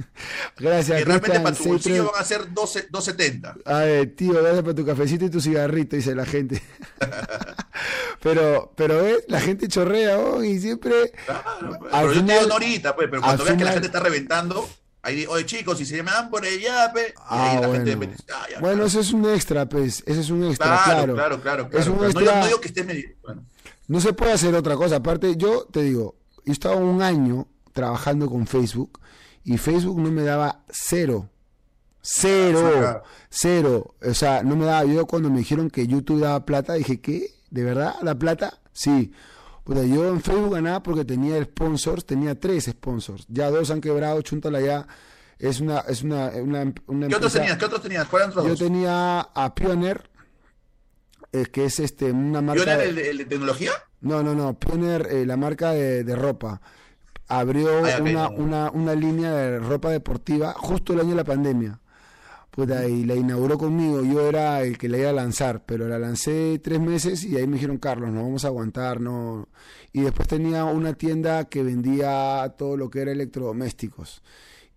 Gracias, 0.57 1.01
Y 1.01 1.03
realmente 1.03 1.39
para 1.39 1.55
tu 1.55 1.63
bolsillo 1.63 2.11
van 2.11 2.21
a 2.21 2.25
ser 2.25 2.47
2.70. 2.49 3.61
Ay, 3.65 4.07
tío, 4.07 4.33
gracias 4.33 4.63
por 4.63 4.73
tu 4.73 4.85
cafecito 4.85 5.25
y 5.25 5.29
tu 5.29 5.41
cigarrito, 5.41 5.95
dice 5.95 6.15
la 6.15 6.25
gente. 6.25 6.61
pero, 8.21 8.71
pero 8.75 9.03
ves, 9.03 9.25
la 9.27 9.41
gente 9.41 9.67
chorrea 9.67 10.17
oh, 10.17 10.43
y 10.43 10.59
siempre. 10.59 11.11
Claro, 11.25 11.77
pues, 11.79 11.91
pero 11.91 12.13
yo 12.13 12.25
te 12.25 12.39
digo 12.39 12.53
ahorita, 12.53 12.95
pues, 12.95 13.07
pero 13.09 13.21
cuando 13.21 13.43
veas 13.43 13.57
que 13.57 13.63
la 13.63 13.71
gente 13.73 13.87
está 13.87 13.99
reventando, 13.99 14.69
ahí 15.01 15.25
oye 15.27 15.45
chicos, 15.45 15.77
si 15.77 15.85
se 15.85 16.01
me 16.03 16.11
dan 16.11 16.29
por 16.29 16.45
el 16.45 16.59
yape, 16.59 17.13
ah, 17.17 17.57
la 17.59 17.67
bueno. 17.67 17.85
gente 17.85 18.15
ah, 18.33 18.45
Bueno, 18.59 18.85
eso 18.85 18.99
es 18.99 19.11
un 19.11 19.29
extra, 19.29 19.67
pues, 19.67 20.03
ese 20.05 20.21
es 20.21 20.29
un 20.29 20.45
extra, 20.45 20.81
claro. 20.85 21.15
Claro, 21.15 21.41
claro, 21.41 21.69
claro. 21.69 21.81
Es 21.81 21.87
un 21.87 22.05
extra... 22.05 22.39
no, 22.39 22.45
digo 22.45 22.61
que 22.61 22.67
esté 22.67 22.83
medio. 22.83 23.09
Bueno. 23.23 23.43
No 23.91 23.99
se 23.99 24.13
puede 24.13 24.31
hacer 24.31 24.55
otra 24.55 24.77
cosa. 24.77 24.95
Aparte, 24.95 25.35
yo 25.35 25.67
te 25.69 25.81
digo, 25.81 26.15
he 26.45 26.51
estado 26.53 26.77
un 26.77 27.01
año 27.01 27.49
trabajando 27.73 28.29
con 28.29 28.47
Facebook 28.47 29.01
y 29.43 29.57
Facebook 29.57 29.99
no 29.99 30.09
me 30.09 30.23
daba 30.23 30.63
cero. 30.69 31.29
Cero, 32.01 33.03
cero. 33.29 33.95
O 34.01 34.13
sea, 34.13 34.43
no 34.43 34.55
me 34.55 34.65
daba. 34.65 34.85
Yo 34.85 35.05
cuando 35.07 35.29
me 35.29 35.39
dijeron 35.39 35.69
que 35.69 35.87
YouTube 35.87 36.21
daba 36.21 36.45
plata, 36.45 36.75
dije, 36.75 37.01
¿qué? 37.01 37.31
¿De 37.49 37.65
verdad? 37.65 37.95
¿La 38.01 38.15
plata? 38.15 38.61
Sí. 38.71 39.11
Pues 39.65 39.85
yo 39.89 40.07
en 40.07 40.21
Facebook 40.21 40.53
ganaba 40.53 40.81
porque 40.81 41.03
tenía 41.03 41.43
sponsors, 41.43 42.05
tenía 42.05 42.39
tres 42.39 42.67
sponsors. 42.71 43.25
Ya 43.27 43.51
dos 43.51 43.71
han 43.71 43.81
quebrado, 43.81 44.21
Chuntala 44.21 44.61
ya 44.61 44.87
es 45.37 45.59
una, 45.59 45.79
es 45.79 46.01
una, 46.01 46.27
una, 46.35 46.73
una 46.87 47.07
¿Qué 47.09 47.15
otros 47.15 47.33
tenías? 47.33 47.57
¿Qué 47.57 47.65
otros 47.65 47.81
tenías? 47.81 48.07
Yo 48.09 48.55
tenía 48.55 49.19
a 49.19 49.53
Pioneer, 49.53 50.09
eh, 51.31 51.45
que 51.51 51.65
es 51.65 51.79
este 51.79 52.11
una 52.11 52.41
marca. 52.41 52.63
¿Pioneer 52.63 52.89
el, 52.89 52.97
el 52.97 53.17
de 53.19 53.25
tecnología? 53.25 53.71
No, 54.01 54.23
no, 54.23 54.35
no. 54.35 54.57
Pioneer, 54.57 55.07
eh, 55.11 55.25
la 55.25 55.37
marca 55.37 55.71
de, 55.71 56.03
de 56.03 56.15
ropa 56.15 56.61
abrió 57.27 57.79
una, 57.79 58.29
una, 58.29 58.71
una, 58.71 58.93
línea 58.93 59.31
de 59.31 59.59
ropa 59.59 59.89
deportiva 59.89 60.53
justo 60.53 60.93
el 60.93 60.99
año 60.99 61.11
de 61.11 61.15
la 61.15 61.23
pandemia. 61.23 61.79
Puta, 62.49 62.85
y 62.85 63.05
la 63.05 63.15
inauguró 63.15 63.57
conmigo. 63.57 64.03
Yo 64.03 64.27
era 64.27 64.61
el 64.61 64.77
que 64.77 64.89
la 64.89 64.97
iba 64.97 65.09
a 65.11 65.13
lanzar, 65.13 65.63
pero 65.65 65.87
la 65.87 65.97
lancé 65.97 66.59
tres 66.61 66.81
meses 66.81 67.23
y 67.23 67.37
ahí 67.37 67.47
me 67.47 67.53
dijeron, 67.53 67.77
Carlos, 67.77 68.11
no 68.11 68.23
vamos 68.23 68.43
a 68.43 68.49
aguantar, 68.49 68.99
no. 68.99 69.47
Y 69.93 70.01
después 70.01 70.27
tenía 70.27 70.65
una 70.65 70.93
tienda 70.93 71.45
que 71.45 71.63
vendía 71.63 72.53
todo 72.57 72.75
lo 72.75 72.89
que 72.89 73.01
era 73.01 73.13
electrodomésticos. 73.13 74.21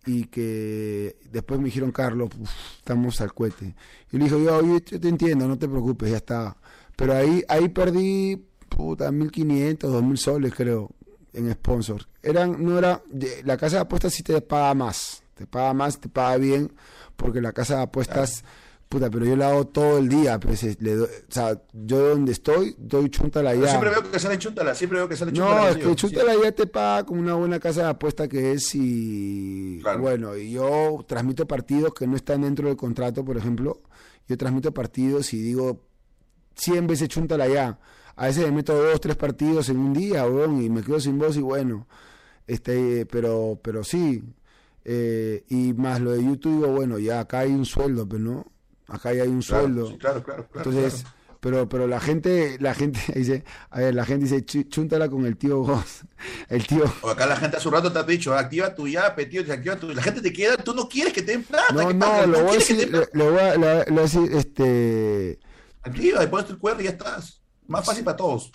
Y 0.06 0.24
que 0.24 1.16
después 1.30 1.58
me 1.58 1.66
dijeron, 1.66 1.90
Carlos, 1.90 2.30
estamos 2.78 3.20
al 3.20 3.32
cohete. 3.32 3.74
Y 4.12 4.18
le 4.18 4.24
dije, 4.24 4.44
yo, 4.44 4.62
yo 4.62 5.00
te 5.00 5.08
entiendo, 5.08 5.48
no 5.48 5.58
te 5.58 5.68
preocupes, 5.68 6.10
ya 6.10 6.18
está. 6.18 6.56
Pero 6.96 7.14
ahí, 7.14 7.42
ahí 7.48 7.68
perdí, 7.68 8.44
puta, 8.68 9.10
1.500, 9.10 9.78
2.000 9.78 10.16
soles, 10.16 10.54
creo 10.54 10.90
en 11.34 11.52
sponsor. 11.52 12.06
Eran, 12.22 12.64
no 12.64 12.78
era, 12.78 13.02
la 13.44 13.56
casa 13.56 13.76
de 13.76 13.82
apuestas 13.82 14.14
sí 14.14 14.22
te 14.22 14.40
paga 14.40 14.72
más, 14.74 15.22
te 15.34 15.46
paga 15.46 15.74
más, 15.74 16.00
te 16.00 16.08
paga 16.08 16.36
bien, 16.36 16.72
porque 17.16 17.40
la 17.40 17.52
casa 17.52 17.76
de 17.76 17.82
apuestas, 17.82 18.44
puta, 18.94 19.10
pero 19.10 19.26
yo 19.26 19.34
la 19.34 19.50
hago 19.50 19.66
todo 19.66 19.98
el 19.98 20.08
día, 20.08 20.38
pues, 20.38 20.80
le 20.80 21.00
o 21.00 21.08
sea, 21.28 21.60
yo 21.72 22.10
donde 22.10 22.30
estoy, 22.30 22.76
doy 22.78 23.10
chuntala 23.10 23.52
ya. 23.52 23.66
siempre 23.66 23.90
veo 23.90 24.08
que 24.08 24.20
sale 24.20 24.38
chuntala, 24.38 24.72
siempre 24.72 24.98
veo 24.98 25.08
que 25.08 25.16
sale 25.16 25.32
chuntala. 25.32 25.62
No, 25.62 25.68
es 25.68 25.76
que 25.78 25.96
chuntala 25.96 26.34
ya 26.40 26.52
te 26.52 26.68
paga 26.68 27.04
como 27.04 27.20
una 27.20 27.34
buena 27.34 27.58
casa 27.58 27.82
de 27.82 27.88
apuesta 27.88 28.28
que 28.28 28.52
es 28.52 28.72
y, 28.76 29.82
bueno, 29.98 30.36
y 30.36 30.52
yo 30.52 31.04
transmito 31.08 31.48
partidos 31.48 31.92
que 31.92 32.06
no 32.06 32.14
están 32.14 32.42
dentro 32.42 32.68
del 32.68 32.76
contrato, 32.76 33.24
por 33.24 33.36
ejemplo, 33.36 33.82
yo 34.28 34.36
transmito 34.36 34.72
partidos 34.72 35.34
y 35.34 35.42
digo, 35.42 35.82
100 36.54 36.86
veces 36.86 37.08
chuntala 37.08 37.48
ya. 37.48 37.80
A 38.14 38.26
veces 38.26 38.46
me 38.46 38.52
meto 38.52 38.80
dos, 38.80 39.00
tres 39.00 39.16
partidos 39.16 39.68
en 39.70 39.78
un 39.78 39.92
día, 39.92 40.24
weón, 40.24 40.62
y 40.62 40.70
me 40.70 40.84
quedo 40.84 41.00
sin 41.00 41.18
voz 41.18 41.36
y 41.36 41.40
bueno. 41.40 41.88
Este, 42.46 43.06
pero, 43.06 43.58
pero 43.60 43.82
sí. 43.82 44.22
Eh, 44.84 45.44
y 45.48 45.72
más 45.72 46.00
lo 46.00 46.12
de 46.12 46.22
YouTube, 46.22 46.60
digo, 46.60 46.68
bueno, 46.68 47.00
ya 47.00 47.20
acá 47.20 47.40
hay 47.40 47.50
un 47.50 47.64
sueldo, 47.64 48.08
pero 48.08 48.22
no. 48.22 48.53
Acá 48.88 49.10
hay 49.10 49.20
un 49.20 49.42
sueldo. 49.42 49.96
claro, 49.98 50.22
claro, 50.22 50.46
claro. 50.48 50.70
Entonces, 50.70 51.04
pero 51.44 51.68
pero 51.68 51.86
la 51.86 52.00
gente 52.00 52.56
la 52.58 52.74
gente 52.74 52.98
dice 53.14 53.44
a 53.68 53.80
ver 53.80 53.94
la 53.94 54.06
gente 54.06 54.24
dice 54.24 54.44
chúntala 54.66 55.10
con 55.10 55.26
el 55.26 55.36
tío 55.36 55.58
vos 55.58 56.00
el 56.48 56.66
tío 56.66 56.84
o 57.02 57.10
acá 57.10 57.26
la 57.26 57.36
gente 57.36 57.58
hace 57.58 57.68
un 57.68 57.74
rato 57.74 57.92
te 57.92 57.98
ha 57.98 58.02
dicho 58.02 58.34
activa 58.34 58.74
tu 58.74 58.88
yape 58.88 59.26
tío 59.26 59.42
activa 59.52 59.76
tu 59.76 59.92
la 59.92 60.02
gente 60.02 60.22
te 60.22 60.32
queda 60.32 60.56
tú 60.56 60.74
no 60.74 60.88
quieres 60.88 61.12
que 61.12 61.20
te 61.20 61.32
den 61.32 61.44
plata 61.44 61.74
no 61.74 61.92
no 61.92 62.26
lo 62.26 62.44
voy 62.44 62.52
a 62.52 62.58
decir 62.58 62.90
lo, 63.12 63.30
voy 63.30 63.40
a, 63.40 63.84
decir 63.84 64.32
este 64.32 65.38
activa 65.82 66.26
pones 66.30 66.46
tu 66.46 66.58
QR 66.58 66.80
y 66.80 66.84
ya 66.84 66.90
estás 66.90 67.42
más 67.66 67.84
fácil 67.84 68.04
para 68.04 68.16
todos 68.16 68.50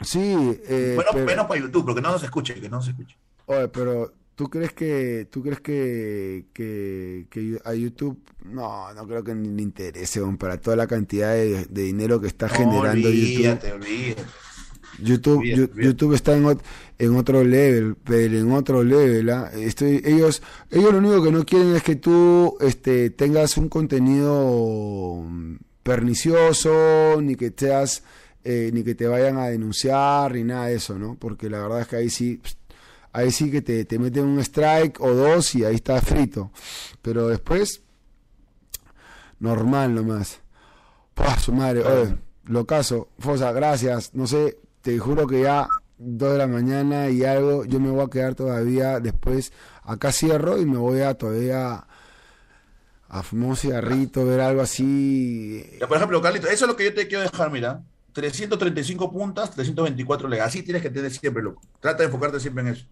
sí 0.00 0.60
eh, 0.68 0.92
bueno 0.94 1.26
menos 1.26 1.46
para 1.46 1.60
YouTube 1.60 1.86
porque 1.86 2.00
no 2.00 2.12
nos 2.12 2.22
escuche 2.22 2.54
que 2.60 2.68
no 2.68 2.80
se 2.80 2.90
escuche 2.90 3.18
oye 3.46 3.66
pero 3.66 4.14
¿Tú 4.36 4.50
crees 4.50 4.74
que, 4.74 5.26
tú 5.30 5.42
crees 5.42 5.60
que, 5.60 6.44
que, 6.52 7.58
a 7.64 7.72
YouTube 7.72 8.20
no, 8.44 8.92
no 8.92 9.06
creo 9.08 9.24
que 9.24 9.34
le 9.34 9.62
interese 9.62 10.20
para 10.38 10.60
toda 10.60 10.76
la 10.76 10.86
cantidad 10.86 11.32
de, 11.32 11.64
dinero 11.70 12.20
que 12.20 12.26
está 12.26 12.46
generando 12.50 13.08
olvídate, 13.08 13.68
YouTube? 13.68 13.82
Olvídate. 13.82 14.22
YouTube, 14.98 15.42
YouTube 15.74 16.14
está 16.14 16.36
en, 16.36 16.58
en, 16.98 17.16
otro 17.16 17.42
level, 17.44 17.96
pero 17.96 18.36
en 18.36 18.52
otro 18.52 18.84
level. 18.84 19.30
Estoy, 19.54 20.02
ellos, 20.04 20.42
ellos 20.70 20.92
lo 20.92 20.98
único 20.98 21.22
que 21.22 21.32
no 21.32 21.44
quieren 21.46 21.74
es 21.74 21.82
que 21.82 21.96
tú 21.96 22.58
este, 22.60 23.08
tengas 23.08 23.56
un 23.56 23.70
contenido 23.70 25.24
pernicioso, 25.82 27.22
ni 27.22 27.36
que 27.36 27.54
seas, 27.56 28.02
eh, 28.44 28.70
ni 28.74 28.84
que 28.84 28.94
te 28.94 29.06
vayan 29.06 29.38
a 29.38 29.46
denunciar, 29.46 30.34
ni 30.34 30.44
nada 30.44 30.66
de 30.66 30.74
eso, 30.74 30.98
¿no? 30.98 31.16
Porque 31.18 31.48
la 31.48 31.60
verdad 31.60 31.80
es 31.80 31.88
que 31.88 31.96
ahí 31.96 32.10
sí 32.10 32.38
ahí 33.16 33.30
sí 33.30 33.50
que 33.50 33.62
te, 33.62 33.84
te 33.86 33.98
meten 33.98 34.24
un 34.24 34.38
strike 34.40 35.00
o 35.00 35.14
dos 35.14 35.54
y 35.54 35.64
ahí 35.64 35.76
está 35.76 36.00
frito. 36.02 36.52
Pero 37.00 37.28
después, 37.28 37.82
normal 39.38 39.94
nomás. 39.94 40.40
Pah, 41.14 41.38
su 41.38 41.52
madre, 41.52 41.82
oye, 41.82 42.16
lo 42.44 42.66
caso, 42.66 43.08
Fosa, 43.18 43.52
gracias. 43.52 44.14
No 44.14 44.26
sé, 44.26 44.58
te 44.82 44.98
juro 44.98 45.26
que 45.26 45.42
ya 45.42 45.66
dos 45.96 46.32
de 46.32 46.38
la 46.38 46.46
mañana 46.46 47.08
y 47.08 47.24
algo, 47.24 47.64
yo 47.64 47.80
me 47.80 47.90
voy 47.90 48.04
a 48.04 48.10
quedar 48.10 48.34
todavía 48.34 49.00
después. 49.00 49.50
Acá 49.82 50.12
cierro 50.12 50.58
y 50.58 50.66
me 50.66 50.76
voy 50.76 51.00
a 51.00 51.14
todavía 51.14 51.86
a 53.08 53.22
fumar 53.22 53.50
un 53.50 53.56
cigarrito, 53.56 54.26
ver 54.26 54.40
algo 54.40 54.60
así. 54.60 55.64
por 55.88 55.96
ejemplo, 55.96 56.20
Carlito, 56.20 56.48
eso 56.48 56.66
es 56.66 56.68
lo 56.68 56.76
que 56.76 56.84
yo 56.84 56.94
te 56.94 57.08
quiero 57.08 57.22
dejar, 57.22 57.50
mira. 57.50 57.82
335 58.12 59.12
puntas, 59.12 59.50
324 59.52 60.28
legas. 60.28 60.48
Así 60.48 60.62
tienes 60.62 60.82
que 60.82 60.90
tener 60.90 61.10
siempre, 61.10 61.42
loco. 61.42 61.62
Trata 61.80 61.98
de 61.98 62.04
enfocarte 62.06 62.40
siempre 62.40 62.62
en 62.62 62.68
eso. 62.68 62.86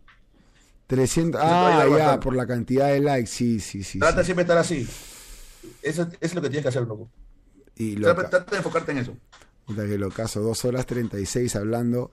300, 0.86 1.40
ah, 1.42 1.86
ya, 1.96 2.20
por 2.20 2.36
la 2.36 2.46
cantidad 2.46 2.88
de 2.88 3.00
likes, 3.00 3.30
sí, 3.30 3.60
sí, 3.60 3.82
sí. 3.82 3.98
Trata 3.98 4.22
siempre 4.22 4.42
estar 4.42 4.58
así. 4.58 4.86
Eso, 5.82 6.08
es 6.20 6.34
lo 6.34 6.42
que 6.42 6.48
tienes 6.48 6.62
que 6.62 6.68
hacer, 6.68 6.82
loco. 6.82 7.08
Y 7.76 7.96
trata, 7.96 8.40
de 8.40 8.56
enfocarte 8.56 8.92
en 8.92 8.98
eso. 8.98 9.16
Puta 9.66 9.86
que 9.86 9.98
lo 9.98 10.10
caso, 10.10 10.40
2 10.40 10.64
horas 10.66 10.86
36 10.86 11.56
hablando 11.56 12.12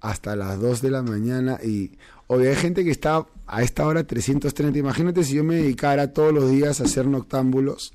hasta 0.00 0.36
las 0.36 0.60
2 0.60 0.82
de 0.82 0.90
la 0.90 1.02
mañana 1.02 1.58
y 1.62 1.98
hoy 2.28 2.46
hay 2.46 2.56
gente 2.56 2.84
que 2.84 2.90
está 2.90 3.26
a 3.46 3.62
esta 3.62 3.86
hora 3.86 4.04
330. 4.04 4.78
Imagínate 4.78 5.24
si 5.24 5.34
yo 5.34 5.44
me 5.44 5.56
dedicara 5.56 6.12
todos 6.12 6.32
los 6.32 6.50
días 6.50 6.80
a 6.80 6.84
hacer 6.84 7.06
noctámbulos, 7.06 7.92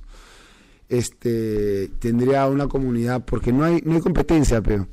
este 0.89 1.89
tendría 1.99 2.47
una 2.47 2.67
comunidad 2.67 3.23
porque 3.25 3.51
no 3.51 3.63
hay 3.63 3.81
no 3.83 3.95
hay 3.95 4.01
competencia, 4.01 4.61
pero 4.61 4.87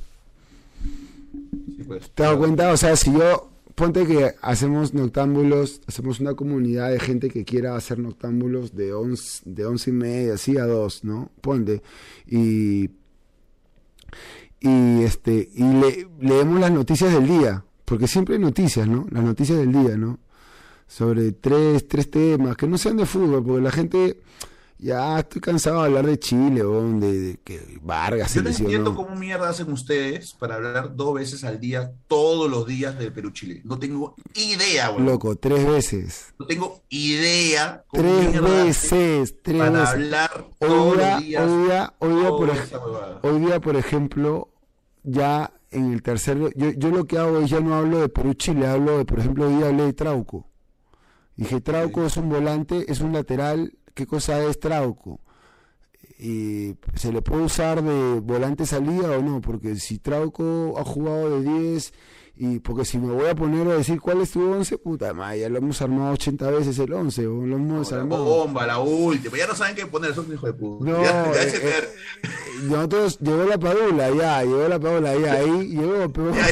pues, 1.87 2.11
¿Te 2.11 2.23
das 2.23 2.37
cuenta? 2.37 2.73
O 2.73 2.77
sea, 2.77 2.97
si 2.97 3.13
yo 3.13 3.51
ponte 3.75 4.07
que 4.07 4.35
hacemos 4.41 4.95
noctámbulos, 4.95 5.81
hacemos 5.87 6.21
una 6.21 6.35
comunidad 6.35 6.91
de 6.91 7.01
gente 7.01 7.29
que 7.29 7.45
quiera 7.45 7.77
hacer 7.77 7.99
noctámbulos 7.99 8.75
de 8.75 8.93
once, 8.93 9.43
de 9.45 9.67
once 9.67 9.91
y 9.91 9.93
media, 9.93 10.35
así 10.35 10.57
a 10.57 10.67
dos, 10.67 11.05
¿no? 11.05 11.31
Ponte. 11.41 11.83
Y, 12.27 12.91
y 14.61 15.03
este, 15.03 15.51
y 15.55 15.63
le, 15.63 16.09
leemos 16.21 16.61
las 16.61 16.71
noticias 16.71 17.13
del 17.13 17.27
día, 17.27 17.65
porque 17.85 18.07
siempre 18.07 18.37
hay 18.37 18.41
noticias, 18.41 18.87
¿no? 18.87 19.07
Las 19.11 19.25
noticias 19.25 19.59
del 19.59 19.73
día, 19.73 19.97
¿no? 19.97 20.21
Sobre 20.87 21.33
tres, 21.33 21.89
tres 21.89 22.11
temas, 22.11 22.57
que 22.57 22.69
no 22.69 22.79
sean 22.79 22.97
de 22.97 23.07
fútbol, 23.07 23.45
porque 23.45 23.63
la 23.63 23.73
gente 23.73 24.21
ya 24.79 25.21
estoy 25.21 25.41
cansado 25.41 25.81
de 25.81 25.87
hablar 25.87 26.07
de 26.07 26.19
Chile, 26.19 26.63
o 26.63 26.83
de, 26.99 27.39
que 27.45 27.79
Vargas. 27.83 28.35
Yo 28.35 28.43
no 28.43 28.51
entiendo 28.51 28.95
cómo 28.95 29.15
mierda 29.15 29.49
hacen 29.49 29.71
ustedes 29.73 30.35
para 30.35 30.57
hablar 30.57 30.95
dos 30.97 31.15
veces 31.15 31.45
al 31.45 31.61
día, 31.61 31.93
todos 32.09 32.51
los 32.51 32.67
días 32.67 32.99
del 32.99 33.13
Perú-Chile. 33.13 33.63
No 33.65 33.79
tengo 33.79 34.17
idea, 34.35 34.89
güey. 34.89 35.05
Loco, 35.05 35.37
tres 35.37 35.67
veces. 35.67 36.35
No 36.39 36.47
tengo 36.47 36.83
idea. 36.89 37.85
tres 37.93 38.41
veces, 38.41 39.43
tres 39.43 39.59
para 39.59 39.91
hablar 39.91 40.47
todos 40.59 40.97
los 40.97 41.21
días. 41.21 41.45
Hoy 41.45 41.65
día, 41.65 41.95
hoy 41.99 42.15
día, 42.15 42.29
por, 42.31 42.51
hoy 43.23 43.41
día, 43.41 43.61
por 43.61 43.77
ejemplo, 43.77 44.49
ya 45.03 45.53
en 45.71 45.93
el 45.93 46.03
tercer... 46.03 46.39
Yo, 46.57 46.71
yo 46.71 46.91
lo 46.91 47.05
que 47.05 47.19
hago 47.19 47.39
es 47.39 47.51
ya 47.51 47.61
no 47.61 47.75
hablo 47.75 48.01
de 48.01 48.09
Perú-Chile, 48.09 48.67
hablo 48.67 48.99
de, 48.99 49.05
por 49.05 49.21
ejemplo, 49.21 49.47
hoy 49.47 49.57
día 49.57 49.69
hablé 49.69 49.85
de 49.85 49.93
Trauco. 49.93 50.49
Dije, 51.37 51.61
Trauco 51.61 52.05
es 52.05 52.17
un 52.17 52.29
volante, 52.29 52.91
es 52.91 53.01
un 53.01 53.13
lateral 53.13 53.77
qué 53.95 54.07
cosa 54.07 54.43
es 54.45 54.59
Trauco. 54.59 55.21
Y 56.19 56.77
se 56.95 57.13
le 57.13 57.23
puede 57.23 57.45
usar 57.45 57.83
de 57.83 58.21
volante 58.21 58.67
salida 58.67 59.19
o 59.19 59.23
no, 59.23 59.41
porque 59.41 59.77
si 59.77 59.99
Trauco 59.99 60.75
ha 60.79 60.85
jugado 60.85 61.41
de 61.41 61.51
10 61.69 61.93
y 62.37 62.59
porque 62.59 62.85
si 62.85 62.99
me 62.99 63.13
voy 63.13 63.29
a 63.29 63.35
poner 63.37 63.69
a 63.69 63.77
decir 63.77 64.01
cuál 64.01 64.21
es 64.21 64.33
tu 64.33 64.43
11, 64.43 64.79
puta 64.79 65.15
madre, 65.15 65.41
ya 65.41 65.49
lo 65.49 65.59
hemos 65.59 65.81
armado 65.81 66.15
80 66.15 66.51
veces 66.51 66.79
el 66.81 66.93
11, 66.93 67.27
o 67.29 67.47
lo 67.47 67.57
hemos 67.57 67.93
armado. 67.93 68.25
bomba, 68.25 68.67
la 68.67 68.79
última, 68.79 69.39
ya 69.39 69.47
no 69.47 69.55
saben 69.55 69.77
qué 69.77 69.87
poner, 69.87 70.13
son 70.15 70.33
hijos 70.33 70.43
de 70.43 70.53
puta. 70.53 70.91
No, 70.91 71.01
ya, 71.01 71.33
ya 71.33 71.43
eh, 71.43 71.61
eh, 71.63 71.89
nosotros 72.65 73.21
llegó 73.21 73.45
la 73.45 73.59
padula, 73.59 74.11
ya, 74.11 74.43
llegó 74.43 74.67
la 74.67 74.81
padula, 74.81 75.17
ya, 75.17 75.33
ahí 75.35 75.69
llegó, 75.69 76.13
pero. 76.13 76.33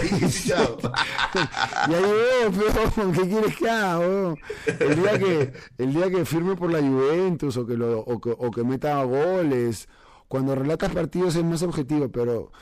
Ya, 0.44 0.56
ya 1.88 2.00
llegó, 2.00 2.52
pero, 2.94 3.12
¿qué 3.12 3.28
quieres 3.28 3.56
que 3.56 3.68
haga, 3.68 4.34
El 4.78 4.96
día 4.96 5.18
que, 5.18 5.52
el 5.78 5.94
día 5.94 6.10
que 6.10 6.24
firme 6.24 6.54
por 6.54 6.72
la 6.72 6.80
Juventus 6.80 7.56
o 7.56 7.66
que, 7.66 7.76
lo, 7.76 8.00
o 8.00 8.20
que, 8.20 8.34
o 8.36 8.50
que 8.50 8.62
meta 8.62 9.02
goles, 9.02 9.88
cuando 10.28 10.54
relatas 10.54 10.92
partidos 10.92 11.34
es 11.36 11.44
más 11.44 11.62
objetivo, 11.62 12.08
pero 12.08 12.52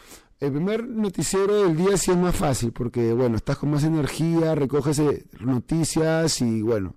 el 0.41 0.52
primer 0.52 0.89
noticiero 0.89 1.65
del 1.65 1.77
día 1.77 1.97
sí 1.97 2.10
es 2.10 2.17
más 2.17 2.35
fácil, 2.35 2.73
porque 2.73 3.12
bueno, 3.12 3.36
estás 3.36 3.59
con 3.59 3.70
más 3.70 3.85
energía, 3.85 4.55
recoges 4.55 4.99
eh, 4.99 5.27
noticias 5.41 6.41
y 6.41 6.62
bueno. 6.62 6.97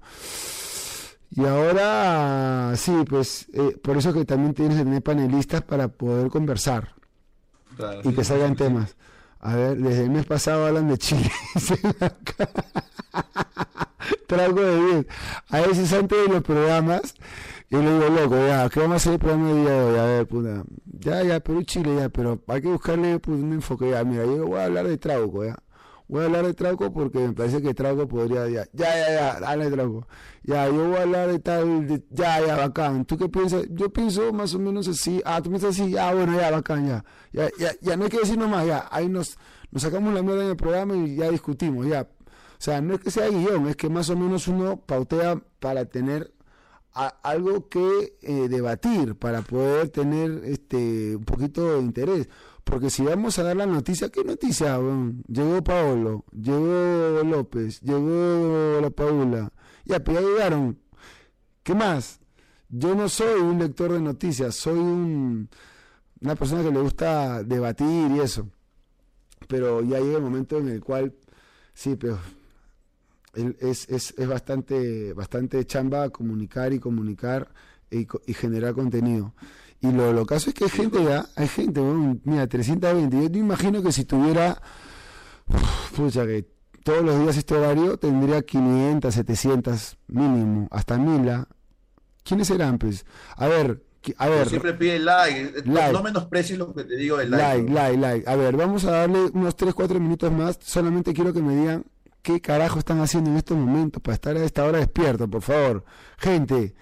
Y 1.30 1.46
ahora 1.46 2.74
sí, 2.78 2.94
pues 3.10 3.48
eh, 3.54 3.78
por 3.82 3.98
eso 3.98 4.14
que 4.14 4.24
también 4.24 4.54
tienes 4.54 4.78
que 4.78 4.84
tener 4.84 5.02
panelistas 5.02 5.62
para 5.64 5.88
poder 5.88 6.30
conversar 6.30 6.94
y 8.04 8.14
que 8.14 8.24
salgan 8.24 8.56
temas. 8.56 8.96
A 9.40 9.56
ver, 9.56 9.78
desde 9.78 10.04
el 10.04 10.12
mes 10.12 10.26
pasado 10.26 10.68
hablan 10.68 10.88
de 10.88 10.98
Chile. 10.98 11.30
Traigo 14.28 14.62
de 14.62 14.86
bien. 14.86 15.08
A 15.50 15.62
veces 15.62 15.92
antes 15.92 16.18
de 16.28 16.34
los 16.34 16.44
programas 16.44 17.16
yo 17.74 17.82
le 17.82 17.92
digo, 17.92 18.08
loco, 18.08 18.35
ya, 18.35 18.69
¿qué 18.69 18.82
vamos 18.82 18.93
a 18.93 18.95
hacer 18.98 19.14
el 19.14 19.19
programa 19.19 19.50
de 19.50 19.61
día 19.61 19.72
de 19.72 19.82
hoy? 19.82 19.98
A 19.98 20.03
ver, 20.03 20.27
puta. 20.27 20.64
Ya, 20.85 21.24
ya, 21.24 21.40
Perú, 21.40 21.64
Chile, 21.64 21.95
ya, 21.95 22.08
pero 22.08 22.40
hay 22.45 22.61
que 22.61 22.68
buscarle 22.68 23.19
pues, 23.19 23.42
un 23.42 23.52
enfoque. 23.52 23.90
Ya, 23.90 24.03
mira, 24.03 24.26
yo 24.26 24.45
voy 24.45 24.60
a 24.60 24.66
hablar 24.66 24.88
de 24.88 24.95
Trauco, 25.00 25.43
ya. 25.43 25.58
Voy 26.08 26.22
a 26.22 26.26
hablar 26.26 26.45
de 26.45 26.53
Trauco 26.53 26.93
porque 26.93 27.18
me 27.18 27.34
parece 27.34 27.64
que 27.64 27.74
Trauco 27.74 28.08
podría, 28.08 28.48
ya, 28.48 28.68
ya, 28.74 28.95
ya, 28.95 29.40
ya, 29.40 29.58
de 29.58 29.72
Trauco. 29.72 30.08
Ya, 30.43 30.68
yo 30.68 30.88
voy 30.88 30.98
a 30.98 31.02
hablar 31.02 31.32
de 31.32 31.40
tal, 31.40 32.03
ya, 32.11 32.45
ya, 32.45 32.58
bacán. 32.58 33.06
¿Tú 33.06 33.18
qué 33.18 33.27
piensas? 33.27 33.66
Yo 33.72 33.92
pienso 33.92 34.32
más 34.32 34.53
o 34.53 34.60
menos 34.60 34.88
así. 34.88 35.19
Ah, 35.26 35.42
tú 35.42 35.50
piensas 35.50 35.72
así, 35.72 35.90
ya, 35.90 36.14
bueno, 36.14 36.40
ya, 36.40 36.52
bacán, 36.52 36.88
ya. 36.88 37.03
Ya, 37.32 37.50
ya, 37.58 37.72
ya, 37.82 37.98
no 37.98 38.03
hay 38.03 38.11
que 38.11 38.19
decir 38.19 38.38
nomás, 38.38 38.68
ya. 38.68 38.88
Ahí 38.92 39.10
nos, 39.10 39.35
nos 39.72 39.82
sacamos 39.82 40.14
la 40.14 40.22
mierda 40.22 40.43
en 40.43 40.52
el 40.52 40.58
programa 40.58 40.95
y 40.95 41.16
ya 41.16 41.32
discutimos, 41.32 41.88
ya. 41.88 42.02
O 42.03 42.61
sea, 42.64 42.82
no 42.82 42.93
es 42.93 43.00
que 43.00 43.10
sea 43.10 43.30
guion, 43.30 43.68
es 43.68 43.76
que 43.77 43.90
más 43.90 44.11
o 44.11 44.16
menos 44.16 44.48
uno 44.48 44.77
pautea 44.77 45.42
para 45.60 45.85
tener 45.85 46.32
algo 46.94 47.70
que 47.70 48.18
eh, 48.22 48.48
debatir 48.50 49.16
para 49.16 49.42
poder 49.42 49.90
tener 49.90 50.44
este 50.46 51.16
un 51.16 51.26
poquito 51.26 51.76
de 51.76 51.82
interés. 51.82 52.30
Porque 52.64 52.90
si 52.90 53.04
vamos 53.04 53.38
a 53.40 53.44
dar 53.44 53.58
la 53.58 53.66
noticia, 53.66 54.10
¿qué 54.10 54.24
noticia? 54.24 54.80
llegó 55.28 55.64
Paolo, 55.64 56.24
llegó 56.32 57.22
López, 57.24 57.82
llegó 57.82 58.80
la 58.82 58.90
Paula. 58.90 59.52
Ya, 59.86 60.02
pero 60.04 60.22
ya 60.22 60.28
llegaron. 60.28 60.80
¿Qué 61.64 61.76
más? 61.76 62.20
Yo 62.70 62.96
no 62.96 63.10
soy 63.10 63.42
un 63.42 63.60
lector 63.60 63.92
de 63.92 64.00
noticias, 64.00 64.56
soy 64.56 64.80
un, 64.80 65.50
una 66.22 66.36
persona 66.36 66.64
que 66.64 66.72
le 66.72 66.80
gusta 66.80 67.44
debatir 67.44 68.12
y 68.12 68.20
eso. 68.20 68.48
Pero 69.48 69.82
ya 69.82 70.00
llega 70.00 70.18
el 70.18 70.24
momento 70.24 70.58
en 70.58 70.70
el 70.70 70.82
cual, 70.82 71.14
sí, 71.74 71.96
pero 71.96 72.18
es, 73.34 73.90
es, 73.90 74.14
es 74.18 74.28
bastante, 74.28 75.14
bastante 75.14 75.66
chamba 75.66 76.10
comunicar 76.10 76.74
y 76.74 76.80
comunicar 76.80 77.50
y, 77.90 78.06
generar 78.34 78.74
contenido. 78.74 79.34
Y 79.82 79.92
lo, 79.92 80.14
lo 80.14 80.26
caso 80.26 80.50
es 80.50 80.56
que 80.56 80.66
hay 80.66 80.70
gente 80.70 81.03
ya, 81.03 81.26
hay 81.36 81.48
gente, 81.48 81.82
mira, 82.24 82.48
320. 82.48 83.24
Yo 83.24 83.32
te 83.32 83.38
imagino 83.38 83.84
que 83.84 83.92
si 83.92 84.06
tuviera, 84.06 84.62
pucha, 85.95 86.26
que 86.26 86.48
todos 86.84 87.03
los 87.03 87.20
días 87.20 87.38
este 87.38 87.56
horario 87.56 87.98
tendría 87.98 88.42
500, 88.42 89.14
700 89.14 89.98
mínimo, 90.08 90.68
hasta 90.72 90.98
1000. 90.98 91.30
¿ah? 91.30 91.48
¿Quiénes 92.24 92.48
serán, 92.48 92.78
pues? 92.78 93.06
A 93.36 93.48
ver, 93.48 93.84
a 94.18 94.30
ver. 94.30 94.50
siempre 94.50 94.74
pide 94.74 95.00
like. 95.00 95.64
No 95.66 96.02
menosprecies 96.02 96.58
lo 96.58 96.74
que 96.74 96.84
te 96.84 96.95
digo 96.95 97.18
del 97.18 97.32
like. 97.32 97.70
Like, 97.70 97.72
like, 97.72 97.98
like. 97.98 98.30
A 98.30 98.36
ver, 98.36 98.56
vamos 98.56 98.86
a 98.86 98.92
darle 98.92 99.26
unos 99.34 99.56
3, 99.56 99.74
4 99.74 100.00
minutos 100.00 100.32
más. 100.32 100.58
Solamente 100.62 101.14
quiero 101.14 101.34
que 101.34 101.42
me 101.42 101.56
digan 101.56 101.86
qué 102.24 102.42
carajo 102.42 102.80
están 102.80 103.02
haciendo 103.02 103.30
en 103.30 103.38
estos 103.38 103.58
momentos 103.58 104.02
para 104.02 104.16
estar 104.16 104.35
a 104.35 104.43
esta 104.43 104.64
hora 104.64 104.80
despierto, 104.80 105.30
por 105.30 105.42
favor. 105.42 105.84
Gente, 106.18 106.74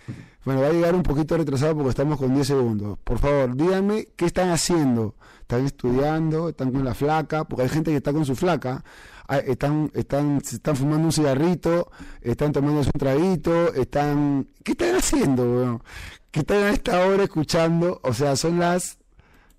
bueno, 0.45 0.61
va 0.61 0.67
a 0.67 0.71
llegar 0.71 0.95
un 0.95 1.03
poquito 1.03 1.35
retrasado 1.35 1.75
porque 1.75 1.89
estamos 1.89 2.17
con 2.19 2.33
10 2.33 2.47
segundos. 2.47 2.99
Por 3.03 3.17
favor, 3.17 3.55
díganme 3.55 4.07
qué 4.15 4.25
están 4.25 4.49
haciendo. 4.51 5.15
¿Están 5.41 5.65
estudiando? 5.65 6.47
¿Están 6.47 6.71
con 6.71 6.85
la 6.85 6.93
flaca? 6.93 7.43
Porque 7.43 7.63
hay 7.63 7.69
gente 7.69 7.91
que 7.91 7.97
está 7.97 8.13
con 8.13 8.23
su 8.23 8.35
flaca. 8.35 8.85
Ah, 9.27 9.39
están, 9.39 9.91
están, 9.95 10.37
están 10.37 10.75
fumando 10.75 11.05
un 11.05 11.11
cigarrito, 11.11 11.91
están 12.21 12.51
tomando 12.51 12.81
un 12.81 12.91
traguito, 12.91 13.73
están... 13.73 14.47
¿Qué 14.63 14.73
están 14.73 14.95
haciendo, 14.95 15.81
¿Qué 16.29 16.41
están 16.41 16.63
a 16.63 16.69
esta 16.69 17.05
hora 17.07 17.23
escuchando? 17.23 17.99
O 18.03 18.13
sea, 18.13 18.35
son 18.35 18.59
las... 18.59 18.99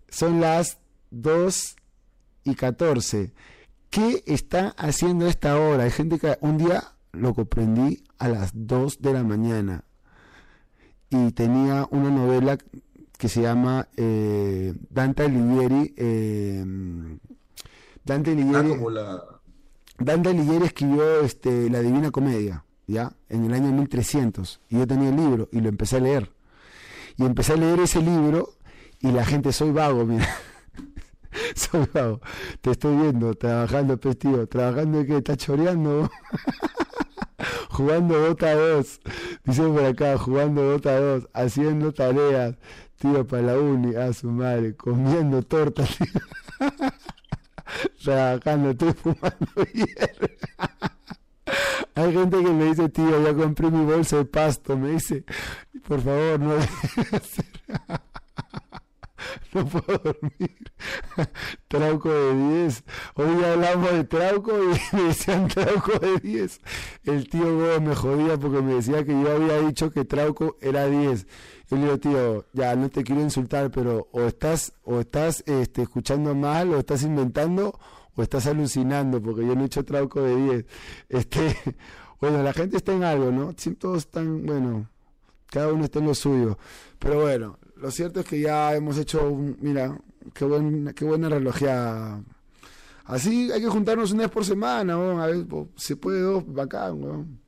Son 0.08 0.40
las 0.40 0.78
2 1.10 1.76
y 2.44 2.54
14. 2.54 3.32
¿Qué 3.92 4.24
están 4.24 4.72
haciendo 4.78 5.26
a 5.26 5.28
esta 5.28 5.60
hora? 5.60 5.84
Hay 5.84 5.90
gente 5.90 6.18
que 6.18 6.38
un 6.40 6.56
día 6.56 6.82
lo 7.12 7.34
comprendí 7.34 8.02
a 8.16 8.26
las 8.28 8.50
2 8.54 9.02
de 9.02 9.12
la 9.12 9.22
mañana 9.22 9.84
y 11.10 11.30
tenía 11.32 11.86
una 11.90 12.08
novela 12.08 12.56
que 13.18 13.28
se 13.28 13.42
llama 13.42 13.88
eh, 13.98 14.72
Dante 14.88 15.24
Alighieri. 15.24 15.92
Eh, 15.94 16.64
Dante 18.02 18.30
Alighieri. 18.30 18.76
Ah, 18.98 19.40
Dante 19.98 20.30
Alighieri 20.30 20.64
escribió 20.64 21.20
este, 21.20 21.68
La 21.68 21.80
Divina 21.80 22.10
Comedia, 22.10 22.64
¿ya? 22.86 23.12
En 23.28 23.44
el 23.44 23.52
año 23.52 23.72
1300. 23.72 24.62
Y 24.70 24.78
yo 24.78 24.86
tenía 24.86 25.10
el 25.10 25.16
libro 25.16 25.50
y 25.52 25.60
lo 25.60 25.68
empecé 25.68 25.98
a 25.98 26.00
leer. 26.00 26.32
Y 27.18 27.26
empecé 27.26 27.52
a 27.52 27.56
leer 27.56 27.78
ese 27.80 28.00
libro 28.00 28.54
y 29.00 29.12
la 29.12 29.26
gente, 29.26 29.52
soy 29.52 29.70
vago, 29.70 30.06
mira. 30.06 30.26
soy 31.54 31.86
vago. 31.92 32.20
Te 32.60 32.72
estoy 32.72 32.96
viendo, 32.96 33.34
trabajando, 33.34 33.98
pestivo. 33.98 34.46
¿Trabajando 34.46 35.00
en 35.00 35.06
qué? 35.06 35.16
¿Estás 35.18 35.38
choreando? 35.38 36.10
jugando 37.70 38.18
Dota 38.18 38.54
2, 38.54 39.00
dice 39.44 39.62
por 39.62 39.84
acá, 39.84 40.18
jugando 40.18 40.62
Dota 40.62 40.98
2, 40.98 41.28
haciendo 41.32 41.92
tareas, 41.92 42.56
tío, 42.98 43.26
para 43.26 43.42
la 43.42 43.58
uni, 43.58 43.94
a 43.96 44.12
su 44.12 44.30
madre, 44.30 44.76
comiendo 44.76 45.42
tortas, 45.42 45.96
trabajando, 48.04 48.70
estoy 48.70 48.92
fumando 48.92 49.64
hierro. 49.72 50.28
Hay 51.94 52.12
gente 52.12 52.42
que 52.42 52.50
me 52.50 52.64
dice, 52.66 52.88
tío, 52.88 53.22
ya 53.22 53.34
compré 53.34 53.70
mi 53.70 53.84
bolsa 53.84 54.16
de 54.16 54.24
pasto, 54.24 54.76
me 54.76 54.90
dice, 54.90 55.24
por 55.86 56.00
favor, 56.00 56.40
no 56.40 56.54
no 59.52 59.66
puedo 59.66 59.98
dormir. 59.98 60.72
Trauco 61.68 62.10
de 62.10 62.62
10. 62.62 62.84
Hoy 63.14 63.44
hablamos 63.44 63.92
de 63.92 64.04
Trauco 64.04 64.52
y 64.52 64.96
me 64.96 65.02
decían 65.04 65.48
Trauco 65.48 65.98
de 65.98 66.18
10. 66.18 66.60
El 67.04 67.28
tío 67.28 67.44
Gómez 67.44 67.80
me 67.80 67.94
jodía 67.94 68.36
porque 68.36 68.62
me 68.62 68.74
decía 68.74 69.04
que 69.04 69.12
yo 69.12 69.30
había 69.30 69.58
dicho 69.60 69.90
que 69.90 70.04
Trauco 70.04 70.56
era 70.60 70.86
10. 70.86 71.26
Y 71.70 71.74
le 71.74 71.80
digo, 71.82 71.98
tío, 71.98 72.46
ya 72.52 72.76
no 72.76 72.90
te 72.90 73.02
quiero 73.02 73.22
insultar, 73.22 73.70
pero 73.70 74.08
o 74.12 74.22
estás, 74.22 74.72
o 74.84 75.00
estás 75.00 75.42
este, 75.46 75.82
escuchando 75.82 76.34
mal, 76.34 76.72
o 76.74 76.78
estás 76.78 77.02
inventando, 77.02 77.78
o 78.14 78.22
estás 78.22 78.46
alucinando, 78.46 79.22
porque 79.22 79.46
yo 79.46 79.54
no 79.54 79.62
he 79.62 79.66
hecho 79.66 79.84
Trauco 79.84 80.20
de 80.20 80.36
10. 80.36 80.66
Este, 81.08 81.56
bueno, 82.20 82.42
la 82.42 82.52
gente 82.52 82.76
está 82.76 82.92
en 82.92 83.04
algo, 83.04 83.30
¿no? 83.32 83.54
Todos 83.78 83.98
están, 83.98 84.44
bueno, 84.44 84.88
cada 85.50 85.72
uno 85.72 85.84
está 85.84 85.98
en 85.98 86.06
lo 86.06 86.14
suyo. 86.14 86.58
Pero 86.98 87.20
bueno, 87.20 87.58
lo 87.82 87.90
cierto 87.90 88.20
es 88.20 88.26
que 88.26 88.38
ya 88.38 88.74
hemos 88.76 88.96
hecho, 88.96 89.36
mira, 89.58 89.98
qué, 90.32 90.44
buen, 90.44 90.94
qué 90.94 91.04
buena 91.04 91.28
relojeada. 91.28 92.22
Así 93.04 93.50
hay 93.50 93.60
que 93.60 93.66
juntarnos 93.66 94.12
una 94.12 94.22
vez 94.22 94.30
por 94.30 94.44
semana, 94.44 94.94
a 94.94 95.26
ver, 95.26 95.44
se 95.74 95.96
puede 95.96 96.20
dos, 96.20 96.44
bacán, 96.46 97.02
weón. 97.02 97.40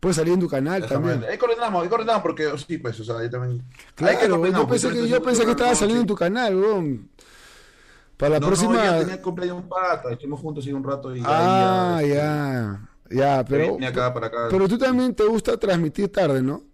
Puede 0.00 0.14
salir 0.14 0.32
en 0.32 0.40
tu 0.40 0.48
canal 0.48 0.86
también. 0.88 1.22
Ahí 1.28 1.36
coordinamos, 1.36 1.82
ahí 1.82 1.90
coordinamos 1.90 2.22
porque 2.22 2.50
sí, 2.66 2.78
pues, 2.78 2.98
o 3.00 3.04
sea, 3.04 3.22
yo 3.22 3.28
también. 3.28 3.62
Claro, 3.94 4.46
yo 4.46 4.66
pensé 4.66 4.88
que, 4.88 5.06
yo 5.06 5.22
pensé 5.22 5.44
que 5.44 5.50
estaba 5.50 5.74
saliendo 5.74 6.00
en 6.00 6.06
tu 6.06 6.16
canal, 6.16 6.56
weón. 6.56 7.10
Para 8.16 8.40
la 8.40 8.40
próxima. 8.40 8.72
No, 8.72 8.82
ya 8.82 8.98
tenía 9.00 9.20
cumpleaños 9.20 9.58
un 9.58 9.68
pata, 9.68 10.10
estuvimos 10.10 10.40
juntos 10.40 10.66
y 10.66 10.72
un 10.72 10.82
rato 10.82 11.14
y 11.14 11.22
Ah, 11.22 12.00
ya, 12.00 12.08
ya, 12.08 12.90
ya, 13.10 13.44
pero. 13.44 13.76
Pero 14.48 14.68
tú 14.68 14.78
también 14.78 15.14
te 15.14 15.24
gusta 15.24 15.58
transmitir 15.58 16.10
tarde, 16.10 16.40
¿no? 16.40 16.71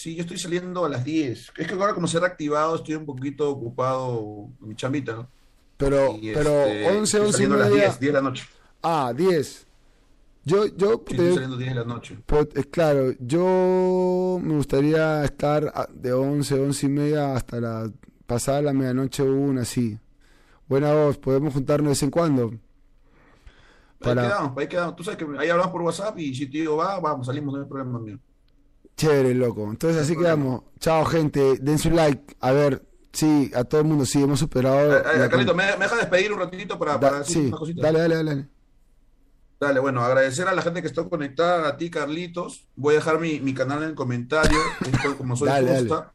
Sí, 0.00 0.14
yo 0.14 0.22
estoy 0.22 0.38
saliendo 0.38 0.86
a 0.86 0.88
las 0.88 1.04
10. 1.04 1.52
Es 1.58 1.66
que 1.66 1.74
ahora 1.74 1.92
como 1.92 2.06
se 2.06 2.16
ha 2.16 2.20
reactivado 2.20 2.76
estoy 2.76 2.94
un 2.94 3.04
poquito 3.04 3.50
ocupado 3.50 4.48
mi 4.60 4.74
chambita, 4.74 5.12
¿no? 5.12 5.28
Pero, 5.76 6.16
pero 6.22 6.64
este, 6.64 6.88
11, 6.88 7.20
11 7.20 7.42
y 7.42 7.46
media. 7.46 7.64
A 7.64 7.68
las 7.68 7.70
10, 7.70 8.00
10 8.00 8.00
de 8.00 8.12
la 8.14 8.22
noche. 8.22 8.44
Ah, 8.82 9.12
10. 9.14 9.66
Yo, 10.46 10.64
yo 10.74 11.04
sí, 11.06 11.12
estoy 11.12 11.34
saliendo 11.34 11.58
10 11.58 11.68
de 11.68 11.74
la 11.74 11.84
noche. 11.84 12.18
Pues, 12.24 12.46
claro, 12.70 13.12
yo 13.18 14.40
me 14.42 14.54
gustaría 14.54 15.22
estar 15.22 15.90
de 15.90 16.14
11, 16.14 16.54
11 16.54 16.86
y 16.86 16.88
media 16.88 17.34
hasta 17.36 17.60
la 17.60 17.92
pasada 18.26 18.62
la 18.62 18.72
medianoche 18.72 19.22
una, 19.22 19.62
así. 19.62 19.98
Buena 20.66 20.94
voz, 20.94 21.18
podemos 21.18 21.52
juntarnos 21.52 21.88
de 21.88 21.90
vez 21.90 22.02
en 22.04 22.10
cuando. 22.10 22.54
Para... 23.98 24.22
Ahí 24.22 24.28
quedamos, 24.28 24.56
ahí 24.56 24.66
quedamos. 24.66 24.96
Tú 24.96 25.04
sabes 25.04 25.18
que 25.18 25.26
ahí 25.38 25.50
hablamos 25.50 25.72
por 25.72 25.82
WhatsApp 25.82 26.18
y 26.18 26.34
si 26.34 26.46
te 26.46 26.56
digo 26.56 26.78
va, 26.78 26.98
vamos, 27.00 27.26
salimos, 27.26 27.52
no 27.52 27.60
hay 27.60 27.68
problema 27.68 27.98
mío. 27.98 28.18
Chévere, 29.00 29.34
loco. 29.34 29.64
Entonces 29.64 30.02
así 30.02 30.14
quedamos. 30.14 30.62
Chao, 30.78 31.06
gente. 31.06 31.56
Den 31.56 31.78
su 31.78 31.90
like. 31.90 32.36
A 32.38 32.52
ver, 32.52 32.82
sí, 33.14 33.50
a 33.54 33.64
todo 33.64 33.80
el 33.80 33.86
mundo, 33.86 34.04
sí, 34.04 34.22
hemos 34.22 34.38
superado. 34.40 34.94
Eh, 34.94 35.02
eh, 35.24 35.28
Carlito, 35.30 35.54
¿me, 35.54 35.64
¿me 35.78 35.84
dejas 35.84 36.00
despedir 36.00 36.30
un 36.34 36.38
ratito 36.38 36.78
para, 36.78 36.98
decir 37.20 37.46
una 37.46 37.56
cosita? 37.56 37.80
Dale, 37.80 37.98
dale, 37.98 38.14
dale. 38.16 38.46
Dale, 39.58 39.80
bueno, 39.80 40.04
agradecer 40.04 40.48
a 40.48 40.54
la 40.54 40.60
gente 40.60 40.82
que 40.82 40.88
está 40.88 41.02
conectada, 41.04 41.66
a 41.66 41.78
ti, 41.78 41.88
Carlitos. 41.88 42.66
Voy 42.76 42.92
a 42.92 42.98
dejar 42.98 43.20
mi, 43.20 43.40
mi 43.40 43.54
canal 43.54 43.82
en 43.82 43.88
el 43.88 43.94
comentario. 43.94 44.58
como 45.16 45.34
soy 45.34 45.48
Fosta. 45.48 46.12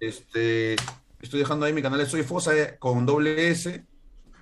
Este, 0.00 0.74
estoy 1.22 1.38
dejando 1.38 1.66
ahí 1.66 1.72
mi 1.72 1.82
canal, 1.82 2.04
soy 2.08 2.24
Fosa 2.24 2.56
eh, 2.56 2.78
con 2.80 3.06
doble 3.06 3.48
S. 3.50 3.84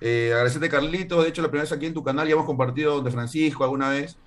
Eh, 0.01 0.31
agradecerte, 0.33 0.67
Carlitos. 0.67 1.21
De 1.21 1.29
hecho, 1.29 1.43
la 1.43 1.49
primera 1.49 1.65
vez 1.65 1.71
aquí 1.73 1.85
en 1.85 1.93
tu 1.93 2.03
canal 2.03 2.27
ya 2.27 2.33
hemos 2.33 2.47
compartido 2.47 3.01
de 3.01 3.11
Francisco 3.11 3.63
alguna 3.63 3.89
vez. 3.89 4.17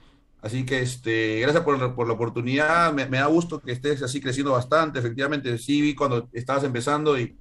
Así 0.43 0.65
que 0.65 0.81
este, 0.81 1.41
gracias 1.41 1.63
por, 1.63 1.79
la 1.79 2.13
oportunidad, 2.13 2.93
me, 2.95 3.07
da 3.07 3.27
gusto 3.27 3.61
que 3.61 3.73
estés 3.73 4.03
así 4.03 4.21
creciendo 4.21 4.53
bastante, 4.53 4.99
efectivamente, 4.99 5.59
sí 5.59 5.83
vi 5.83 5.95
cuando 5.95 6.29
estabas 6.33 6.65
empezando 6.65 7.19
y, 7.19 7.37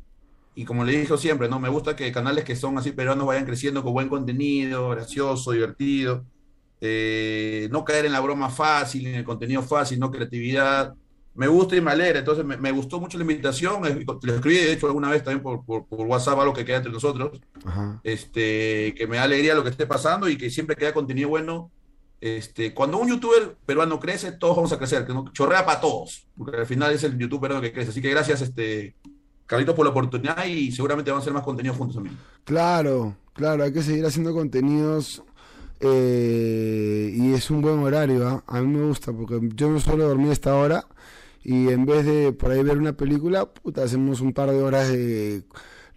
y 0.53 0.65
como 0.65 0.83
le 0.83 0.99
dije 0.99 1.17
siempre, 1.17 1.47
¿no? 1.47 1.59
Me 1.59 1.69
gusta 1.69 1.95
que 1.95 2.11
canales 2.11 2.43
que 2.43 2.57
son 2.57 2.77
así 2.77 2.91
peruanos 2.91 3.25
vayan 3.25 3.45
creciendo 3.45 3.83
con 3.83 3.93
buen 3.93 4.09
contenido, 4.09 4.89
gracioso, 4.89 5.53
divertido, 5.53 6.25
eh, 6.81 7.69
no 7.71 7.85
caer 7.85 8.05
en 8.05 8.11
la 8.11 8.19
broma 8.19 8.49
fácil, 8.49 9.07
en 9.07 9.15
el 9.15 9.23
contenido 9.23 9.61
fácil, 9.61 9.99
no 9.99 10.11
creatividad. 10.11 10.93
Me 11.35 11.47
gusta 11.47 11.77
y 11.77 11.81
me 11.81 11.91
alegra, 11.91 12.19
entonces 12.19 12.43
me, 12.43 12.71
gustó 12.71 12.99
mucho 12.99 13.17
la 13.17 13.23
invitación, 13.23 13.81
lo 13.81 14.33
escribí 14.33 14.57
de 14.57 14.73
hecho 14.73 14.87
alguna 14.87 15.09
vez 15.09 15.23
también 15.23 15.41
por, 15.41 15.63
por, 15.63 15.85
por 15.87 16.05
WhatsApp, 16.05 16.39
algo 16.39 16.53
que 16.53 16.65
queda 16.65 16.77
entre 16.77 16.91
nosotros, 16.91 17.39
este 18.03 18.93
que 18.95 19.07
me 19.07 19.15
da 19.15 19.23
alegría 19.23 19.55
lo 19.55 19.63
que 19.63 19.69
esté 19.69 19.87
pasando 19.87 20.27
y 20.27 20.37
que 20.37 20.49
siempre 20.49 20.75
queda 20.75 20.91
contenido 20.91 21.29
bueno 21.29 21.71
este, 22.21 22.73
cuando 22.73 22.97
un 22.97 23.09
youtuber 23.09 23.55
peruano 23.65 23.99
crece, 23.99 24.31
todos 24.33 24.55
vamos 24.55 24.71
a 24.71 24.77
crecer, 24.77 25.07
chorrea 25.31 25.65
para 25.65 25.79
todos, 25.79 26.27
porque 26.37 26.57
al 26.57 26.65
final 26.65 26.93
es 26.93 27.03
el 27.03 27.17
youtuber 27.17 27.41
peruano 27.49 27.61
que 27.61 27.71
crece. 27.71 27.91
Así 27.91 28.01
que 28.01 28.09
gracias, 28.09 28.41
este, 28.41 28.95
Carlitos, 29.45 29.75
por 29.75 29.85
la 29.85 29.91
oportunidad 29.91 30.45
y 30.45 30.71
seguramente 30.71 31.09
vamos 31.09 31.23
a 31.23 31.25
hacer 31.25 31.33
más 31.33 31.43
contenido 31.43 31.73
juntos 31.73 31.95
también. 31.95 32.17
Claro, 32.43 33.15
claro, 33.33 33.63
hay 33.63 33.73
que 33.73 33.81
seguir 33.81 34.05
haciendo 34.05 34.33
contenidos 34.33 35.23
eh, 35.79 37.11
y 37.15 37.33
es 37.33 37.49
un 37.49 37.61
buen 37.61 37.79
horario, 37.79 38.27
¿ah? 38.27 38.43
a 38.45 38.61
mí 38.61 38.67
me 38.67 38.85
gusta, 38.85 39.13
porque 39.13 39.39
yo 39.55 39.69
no 39.69 39.79
suelo 39.79 40.07
dormir 40.07 40.31
esta 40.31 40.53
hora 40.55 40.85
y 41.43 41.69
en 41.69 41.85
vez 41.85 42.05
de 42.05 42.33
por 42.33 42.51
ahí 42.51 42.61
ver 42.61 42.77
una 42.77 42.93
película, 42.93 43.45
puta, 43.51 43.83
hacemos 43.83 44.21
un 44.21 44.33
par 44.33 44.51
de 44.51 44.61
horas 44.61 44.89
de 44.89 45.43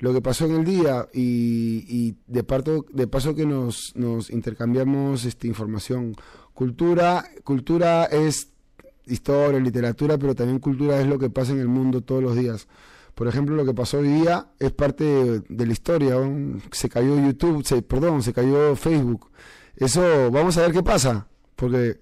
lo 0.03 0.13
que 0.13 0.21
pasó 0.21 0.47
en 0.47 0.57
el 0.57 0.65
día 0.65 1.07
y, 1.13 2.17
de, 2.27 2.43
parto, 2.43 2.85
de 2.93 3.07
paso 3.07 3.37
que 3.37 3.47
nos, 3.47 3.93
nos 3.95 4.31
intercambiamos 4.31 5.25
este, 5.25 5.47
información. 5.47 6.17
Cultura, 6.55 7.25
cultura 7.45 8.07
es 8.07 8.49
historia, 9.07 9.61
literatura, 9.61 10.19
pero 10.19 10.35
también 10.35 10.59
cultura 10.59 11.01
es 11.01 11.07
lo 11.07 11.21
que 11.21 11.31
pasa 11.31 11.53
en 11.53 11.61
el 11.61 11.69
mundo 11.69 12.01
todos 12.01 12.21
los 12.21 12.35
días. 12.35 12.67
Por 13.15 13.29
ejemplo, 13.29 13.55
lo 13.55 13.65
que 13.65 13.75
pasó 13.75 13.99
hoy 13.99 14.09
día 14.09 14.49
es 14.59 14.73
parte 14.73 15.05
de, 15.49 15.67
la 15.67 15.73
historia. 15.73 16.17
Se 16.73 16.89
cayó 16.89 17.17
YouTube, 17.25 17.65
se, 17.65 17.81
perdón, 17.83 18.25
se 18.25 18.33
cayó 18.33 18.75
Facebook. 18.75 19.31
Eso, 19.77 20.33
vamos 20.33 20.59
a 20.59 20.63
ver 20.63 20.73
qué 20.73 20.83
pasa, 20.83 21.29
porque, 21.55 22.01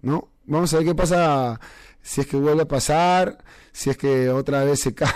¿no? 0.00 0.30
Vamos 0.46 0.72
a 0.72 0.78
ver 0.78 0.86
qué 0.86 0.94
pasa 0.94 1.60
si 2.00 2.22
es 2.22 2.26
que 2.26 2.38
vuelve 2.38 2.62
a 2.62 2.68
pasar, 2.68 3.44
si 3.72 3.90
es 3.90 3.98
que 3.98 4.30
otra 4.30 4.64
vez 4.64 4.80
se 4.80 4.94
cae. 4.94 5.10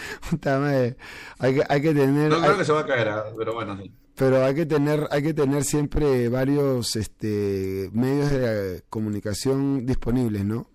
hay, 1.38 1.54
que, 1.54 1.64
hay 1.68 1.82
que 1.82 1.94
tener... 1.94 2.30
No 2.30 2.40
creo 2.40 2.58
que 2.58 2.64
se 2.64 2.72
va 2.72 2.80
a 2.80 2.86
caer, 2.86 3.08
ah, 3.08 3.24
pero 3.36 3.54
bueno, 3.54 3.76
sí. 3.76 3.92
Pero 4.14 4.44
hay 4.44 4.54
que 4.54 4.66
tener, 4.66 5.08
hay 5.10 5.22
que 5.22 5.34
tener 5.34 5.64
siempre 5.64 6.28
varios 6.28 6.96
este, 6.96 7.88
medios 7.92 8.30
de 8.30 8.82
comunicación 8.90 9.86
disponibles, 9.86 10.44
¿no? 10.44 10.70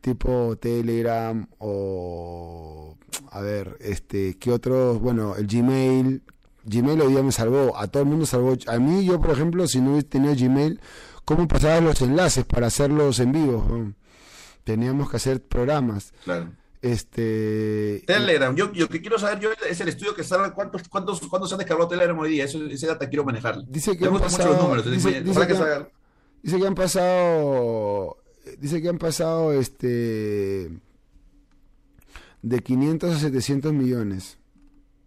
Tipo 0.00 0.56
Telegram 0.56 1.46
o 1.58 2.96
a 3.30 3.40
ver, 3.40 3.76
este, 3.80 4.38
¿qué 4.38 4.52
otros? 4.52 5.00
Bueno, 5.00 5.36
el 5.36 5.46
Gmail. 5.46 6.22
Gmail 6.64 7.00
hoy 7.00 7.12
día 7.12 7.22
me 7.22 7.32
salvó, 7.32 7.76
a 7.76 7.88
todo 7.88 8.02
el 8.02 8.08
mundo 8.08 8.26
salvó. 8.26 8.56
A 8.66 8.78
mí, 8.78 9.04
yo, 9.04 9.20
por 9.20 9.30
ejemplo, 9.30 9.66
si 9.66 9.80
no 9.80 9.92
hubiese 9.92 10.08
tenido 10.08 10.34
Gmail, 10.36 10.80
¿cómo 11.24 11.48
pasaba 11.48 11.80
los 11.80 12.00
enlaces 12.02 12.44
para 12.44 12.68
hacerlos 12.68 13.18
en 13.20 13.32
vivo? 13.32 13.92
Teníamos 14.64 15.10
que 15.10 15.16
hacer 15.16 15.42
programas. 15.42 16.12
Claro. 16.24 16.52
Este. 16.80 18.04
Telegram, 18.06 18.54
yo, 18.54 18.72
yo 18.72 18.88
que 18.88 19.00
quiero 19.00 19.18
saber 19.18 19.40
yo 19.40 19.50
es 19.68 19.80
el 19.80 19.88
estudio 19.88 20.14
que 20.14 20.22
está 20.22 20.52
cuántos, 20.54 20.88
cuántos, 20.88 21.20
cuántos 21.20 21.48
se 21.48 21.54
han 21.56 21.58
descargado 21.58 21.88
Telegram 21.88 22.16
hoy 22.18 22.30
día, 22.30 22.44
Eso, 22.44 22.64
ese 22.66 22.86
data 22.86 23.08
quiero 23.08 23.24
manejar. 23.24 23.64
Dice 23.66 23.96
que, 23.96 24.06
han 24.06 24.18
pasado, 24.18 24.76
dice, 24.82 25.10
que, 25.10 25.18
han, 26.66 26.74
pasado, 26.74 28.16
dice 28.58 28.80
que 28.80 28.88
han 28.88 28.98
pasado 28.98 29.52
este 29.52 30.70
de 32.42 32.60
500 32.60 33.16
a 33.16 33.18
700 33.18 33.72
millones. 33.72 34.38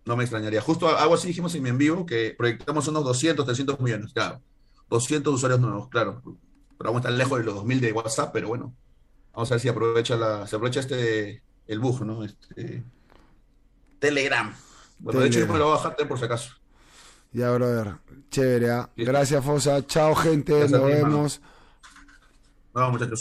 No 0.05 0.17
me 0.17 0.23
extrañaría. 0.23 0.61
Justo 0.61 0.89
algo 0.89 1.13
así 1.13 1.27
dijimos 1.27 1.55
en 1.55 1.63
mi 1.63 1.69
envío, 1.69 2.05
que 2.05 2.35
proyectamos 2.37 2.87
unos 2.89 3.05
200, 3.05 3.45
300 3.45 3.79
millones, 3.79 4.11
claro. 4.13 4.41
200 4.89 5.33
usuarios 5.33 5.61
nuevos, 5.61 5.87
claro. 5.87 6.21
Pero 6.23 6.91
vamos 6.91 6.97
a 6.97 7.07
estar 7.07 7.13
lejos 7.13 7.39
de 7.39 7.45
los 7.45 7.55
2000 7.55 7.79
de 7.79 7.93
WhatsApp, 7.93 8.31
pero 8.33 8.49
bueno. 8.49 8.75
Vamos 9.33 9.49
a 9.51 9.55
ver 9.55 9.61
si 9.61 9.69
aprovecha 9.69 10.17
la, 10.17 10.45
se 10.47 10.55
aprovecha 10.57 10.81
este 10.81 11.43
el 11.71 11.79
bug, 11.79 12.01
¿no? 12.03 12.23
Este, 12.23 12.83
Telegram. 13.99 14.53
Bueno, 14.99 15.21
de 15.21 15.27
hecho, 15.27 15.39
yo 15.39 15.47
me 15.47 15.57
lo 15.57 15.65
voy 15.65 15.73
a 15.73 15.77
bajar 15.77 15.95
por 16.07 16.19
si 16.19 16.25
acaso. 16.25 16.53
Ya, 17.31 17.49
brother. 17.51 17.95
Chévere. 18.29 18.71
¿ah? 18.71 18.89
Gracias, 18.97 19.43
Fosa. 19.43 19.85
Chao, 19.87 20.13
gente. 20.15 20.67
Nos 20.67 20.85
vemos. 20.85 21.41
Vemos, 22.73 22.91
muchachos. 22.91 23.09